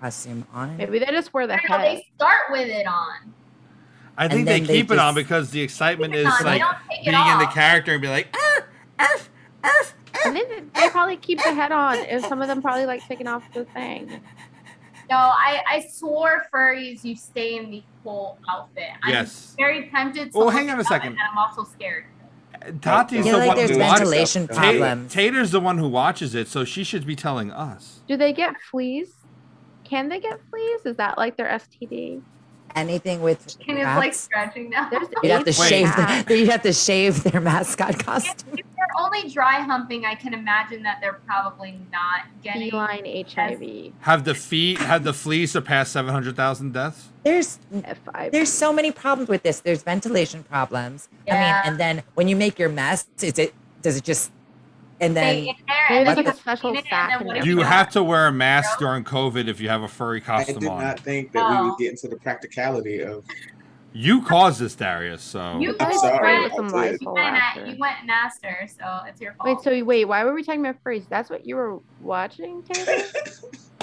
costume 0.00 0.46
on? 0.52 0.76
Maybe 0.76 0.98
they 0.98 1.06
just 1.06 1.32
wear 1.32 1.46
the 1.46 1.54
I 1.54 1.60
know, 1.68 1.78
head. 1.78 1.96
they 1.98 2.06
start 2.16 2.40
with 2.50 2.68
it 2.68 2.86
on. 2.88 3.32
I 4.16 4.26
think 4.26 4.46
they 4.46 4.58
then 4.58 4.66
they 4.66 4.74
keep 4.80 4.90
it 4.90 4.98
on 4.98 5.14
because 5.14 5.50
the 5.50 5.60
excitement 5.60 6.12
is 6.12 6.26
on, 6.26 6.42
like 6.44 6.60
don't 6.60 6.76
take 6.90 7.06
it 7.06 7.10
being 7.12 7.26
in 7.28 7.38
the 7.38 7.46
character 7.46 7.92
and 7.92 8.02
be 8.02 8.08
like, 8.08 8.34
"Ah, 8.36 8.60
arf, 8.98 9.30
arf, 9.62 9.94
I 10.14 10.30
think 10.32 10.74
they 10.74 10.88
probably 10.90 11.16
keep 11.16 11.38
the 11.42 11.52
head 11.54 11.72
on. 11.72 11.96
If 11.98 12.24
some 12.26 12.40
of 12.42 12.48
them 12.48 12.60
probably 12.62 12.86
like 12.86 13.06
taking 13.06 13.26
off 13.26 13.44
the 13.54 13.64
thing. 13.66 14.20
No, 15.10 15.16
I, 15.16 15.62
I 15.70 15.86
swore 15.90 16.44
furries 16.52 17.02
you 17.02 17.16
stay 17.16 17.56
in 17.56 17.70
the 17.70 17.82
full 18.02 18.38
outfit. 18.48 18.90
I'm 19.02 19.10
Yes. 19.10 19.54
very 19.56 19.88
tempted 19.88 20.32
to 20.32 20.38
Well, 20.38 20.50
hang 20.50 20.68
on 20.70 20.78
a 20.78 20.84
second. 20.84 21.12
And 21.12 21.18
I'm 21.30 21.38
also 21.38 21.64
scared. 21.64 22.04
Tati's 22.82 23.24
Yeah, 23.24 23.32
the 23.32 23.38
like 23.38 23.46
one 23.48 23.56
there's 23.56 23.70
who 23.70 23.78
watches. 23.78 23.98
ventilation 24.00 24.48
Ta- 24.48 24.54
problems. 24.54 25.12
Tater's 25.12 25.50
the 25.52 25.60
one 25.60 25.78
who 25.78 25.88
watches 25.88 26.34
it, 26.34 26.48
so 26.48 26.64
she 26.64 26.84
should 26.84 27.06
be 27.06 27.16
telling 27.16 27.50
us. 27.50 28.00
Do 28.08 28.16
they 28.18 28.32
get 28.32 28.54
fleas? 28.70 29.08
Can 29.84 30.08
they 30.10 30.20
get 30.20 30.38
fleas? 30.50 30.84
Is 30.84 30.96
that 30.96 31.16
like 31.16 31.36
their 31.38 31.48
STD? 31.48 32.20
Anything 32.78 33.20
with 33.22 33.58
Ken 33.58 33.76
is 33.76 33.84
like 33.84 34.00
rats? 34.00 34.20
stretching 34.20 34.70
now. 34.70 34.88
You'd 35.22 35.32
have 35.32 35.44
to 35.44 35.52
shave. 35.52 35.88
The, 35.96 36.36
you'd 36.38 36.48
have 36.48 36.62
to 36.62 36.72
shave 36.72 37.22
their 37.24 37.40
mascot 37.40 37.98
costume. 37.98 38.58
if 38.58 38.66
they're 38.76 38.86
only 38.98 39.28
dry 39.28 39.60
humping, 39.60 40.04
I 40.04 40.14
can 40.14 40.32
imagine 40.34 40.82
that 40.84 40.98
they're 41.00 41.20
probably 41.26 41.78
not 41.92 42.26
getting. 42.42 42.70
feline 42.70 43.04
HIV. 43.04 43.92
Have 44.00 44.24
the 44.24 44.34
fee 44.34 44.76
have 44.76 45.04
the 45.04 45.12
fleas 45.12 45.52
surpassed 45.52 45.92
seven 45.92 46.12
hundred 46.12 46.36
thousand 46.36 46.72
deaths? 46.72 47.08
There's 47.24 47.58
F5. 47.74 48.30
there's 48.32 48.52
so 48.52 48.72
many 48.72 48.92
problems 48.92 49.28
with 49.28 49.42
this. 49.42 49.60
There's 49.60 49.82
ventilation 49.82 50.44
problems. 50.44 51.08
I 51.28 51.32
mean, 51.32 51.54
and 51.64 51.78
then 51.80 52.02
when 52.14 52.28
you 52.28 52.36
make 52.36 52.58
your 52.58 52.68
mess, 52.68 53.06
is 53.20 53.38
it 53.38 53.54
does 53.82 53.96
it 53.96 54.04
just 54.04 54.30
and 55.00 55.12
Stay 55.14 55.14
then 55.14 55.36
in 55.36 55.54
there 55.66 55.76
Maybe 55.90 55.98
and 55.98 56.06
there's 56.08 56.16
like 56.16 56.26
a 56.26 56.30
you 56.30 56.34
special 56.36 56.70
clean 56.72 56.84
it, 56.84 56.88
sack 56.90 57.10
then 57.10 57.20
in 57.22 57.26
what 57.28 57.36
if 57.38 57.44
You 57.46 57.56
don't? 57.56 57.64
have 57.66 57.90
to 57.90 58.02
wear 58.02 58.26
a 58.26 58.32
mask 58.32 58.78
during 58.78 59.04
COVID 59.04 59.46
if 59.48 59.60
you 59.60 59.68
have 59.68 59.82
a 59.82 59.88
furry 59.88 60.18
I 60.20 60.24
costume 60.24 60.58
did 60.60 60.68
on. 60.68 60.82
not 60.82 61.00
think 61.00 61.32
that 61.32 61.48
we 61.48 61.54
No. 61.56 61.62
would 61.64 61.72
oh. 61.72 61.76
get 61.78 61.90
into 61.90 62.08
the 62.08 62.16
practicality 62.16 63.00
of. 63.02 63.24
You 63.94 64.22
caused 64.22 64.60
this, 64.60 64.74
Darius. 64.74 65.22
So 65.22 65.58
You 65.58 65.70
I'm 65.80 65.90
guys 65.90 66.00
sorry, 66.00 66.14
sprayed 66.16 66.38
I 66.38 66.42
with 66.42 66.52
some 66.54 66.66
did. 66.68 66.74
You 66.74 66.80
Lysol 66.92 67.14
went, 67.14 67.26
after. 67.36 67.60
at, 67.62 67.68
you 67.68 67.76
went 67.78 67.96
and 68.02 68.10
asked 68.10 68.44
her, 68.44 68.68
so 68.68 69.00
it's 69.06 69.20
your 69.20 69.32
fault. 69.34 69.64
Wait, 69.64 69.64
so 69.80 69.84
wait, 69.84 70.04
why 70.04 70.24
were 70.24 70.34
we 70.34 70.42
talking 70.42 70.60
about 70.60 70.82
furries? 70.84 71.08
That's 71.08 71.30
what 71.30 71.46
you 71.46 71.56
were 71.56 71.78
watching, 72.00 72.62
Taylor? 72.64 73.02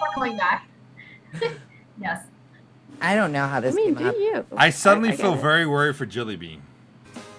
Circling 0.00 0.36
back. 0.38 0.66
yes. 2.00 2.24
I 3.00 3.14
don't 3.14 3.32
know 3.32 3.46
how 3.46 3.58
I 3.58 3.60
this 3.60 3.74
mean, 3.74 3.94
came 3.94 4.04
do 4.04 4.08
up. 4.10 4.14
you? 4.16 4.46
I 4.56 4.70
suddenly 4.70 5.10
I 5.10 5.12
get 5.12 5.20
feel 5.20 5.34
it. 5.34 5.40
very 5.40 5.66
worried 5.66 5.96
for 5.96 6.06
Jilly 6.06 6.36
Bean. 6.36 6.62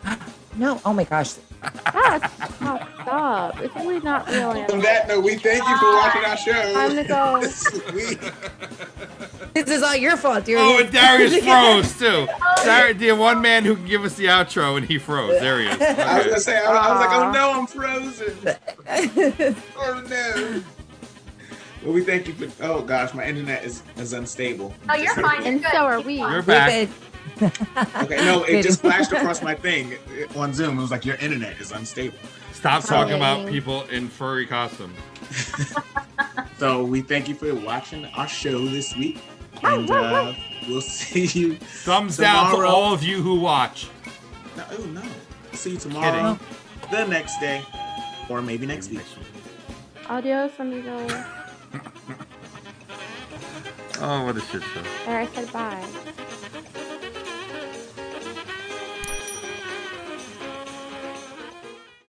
No, 0.56 0.80
oh 0.86 0.94
my 0.94 1.04
gosh. 1.04 1.34
That's 1.94 2.34
fucked 2.56 3.08
up. 3.08 3.60
It's 3.62 3.74
really 3.76 4.00
not 4.02 4.28
real. 4.28 4.50
On 4.50 4.58
animals. 4.58 4.84
that 4.84 5.08
note, 5.08 5.24
we 5.24 5.36
thank 5.36 5.68
you 5.68 5.78
for 5.78 5.94
watching 5.94 6.26
our 6.26 6.38
show. 6.38 6.74
Time 6.74 6.96
to 6.96 7.04
go. 7.04 7.40
this 7.42 7.72
week. 7.94 8.20
This 9.54 9.70
is 9.70 9.84
all 9.84 9.96
your 9.96 10.18
fault, 10.18 10.46
dear. 10.46 10.58
Oh, 10.60 10.80
and 10.80 10.92
Darius 10.92 11.38
froze 11.44 11.98
too. 11.98 12.28
Dar- 12.66 12.94
the 12.94 13.12
one 13.14 13.42
man 13.42 13.64
who 13.64 13.76
can 13.76 13.86
give 13.86 14.04
us 14.04 14.16
the 14.16 14.26
outro, 14.26 14.78
and 14.78 14.86
he 14.86 14.98
froze. 14.98 15.40
There 15.40 15.60
he 15.62 15.68
is. 15.68 15.80
I 15.82 16.18
was 16.18 16.26
gonna 16.26 16.40
say, 16.40 16.58
I 16.58 16.70
was, 16.70 16.80
I 16.80 16.92
was 16.92 17.00
like, 17.00 17.14
oh 17.14 17.32
no, 17.32 17.54
I'm 17.54 17.68
frozen. 17.68 19.56
Oh 19.78 20.04
no. 20.10 20.64
Well, 21.84 21.94
we 21.94 22.04
thank 22.04 22.28
you 22.28 22.34
for. 22.34 22.64
Oh 22.64 22.82
gosh, 22.82 23.14
my 23.14 23.26
internet 23.26 23.64
is 23.64 23.84
is 23.98 24.14
unstable. 24.14 24.74
No, 24.88 24.96
you're 24.96 25.16
fine. 25.16 25.44
And 25.44 25.62
so 25.72 25.80
are 25.80 26.02
we. 26.02 26.20
You're 26.20 26.36
We've 26.38 26.46
back. 26.46 26.90
Been- 27.49 27.88
Okay, 28.03 28.15
no, 28.18 28.44
it 28.44 28.64
just 28.64 28.82
flashed 28.82 29.11
across 29.11 29.41
my 29.41 29.56
thing 29.56 29.95
on 30.36 30.53
Zoom. 30.53 30.78
It 30.78 30.82
was 30.82 30.91
like 30.91 31.06
your 31.06 31.15
internet 31.18 31.60
is 31.60 31.72
unstable. 31.72 32.18
Stop 32.53 32.84
talking 32.86 33.15
about 33.15 33.48
people 33.48 33.84
in 33.86 34.07
furry 34.07 34.45
costumes. 34.45 34.98
So 36.60 36.84
we 36.86 37.02
thank 37.02 37.28
you 37.28 37.36
for 37.36 37.53
watching 37.53 38.06
our 38.15 38.28
show 38.28 38.65
this 38.68 38.95
week, 38.95 39.20
and 39.64 39.90
uh, 39.91 40.34
we'll 40.70 40.80
see 41.02 41.26
you. 41.38 41.56
Thumbs 41.57 42.15
down 42.15 42.56
to 42.56 42.61
all 42.65 42.94
of 42.94 43.03
you 43.03 43.22
who 43.22 43.38
watch. 43.40 43.88
No, 44.56 44.64
oh 44.72 44.86
no, 44.86 45.02
see 45.52 45.72
you 45.72 45.78
tomorrow, 45.78 46.40
the 46.90 47.06
next 47.06 47.38
day, 47.41 47.64
or 48.30 48.41
maybe 48.41 48.65
next 48.65 48.91
week. 48.91 49.02
Adios, 50.07 50.52
amigos. 50.60 51.11
Oh, 53.99 54.26
what 54.26 54.36
a 54.38 54.41
shit 54.41 54.64
show. 54.64 54.82
There, 55.06 55.20
I 55.20 55.26
said 55.28 55.52
bye. 55.53 55.86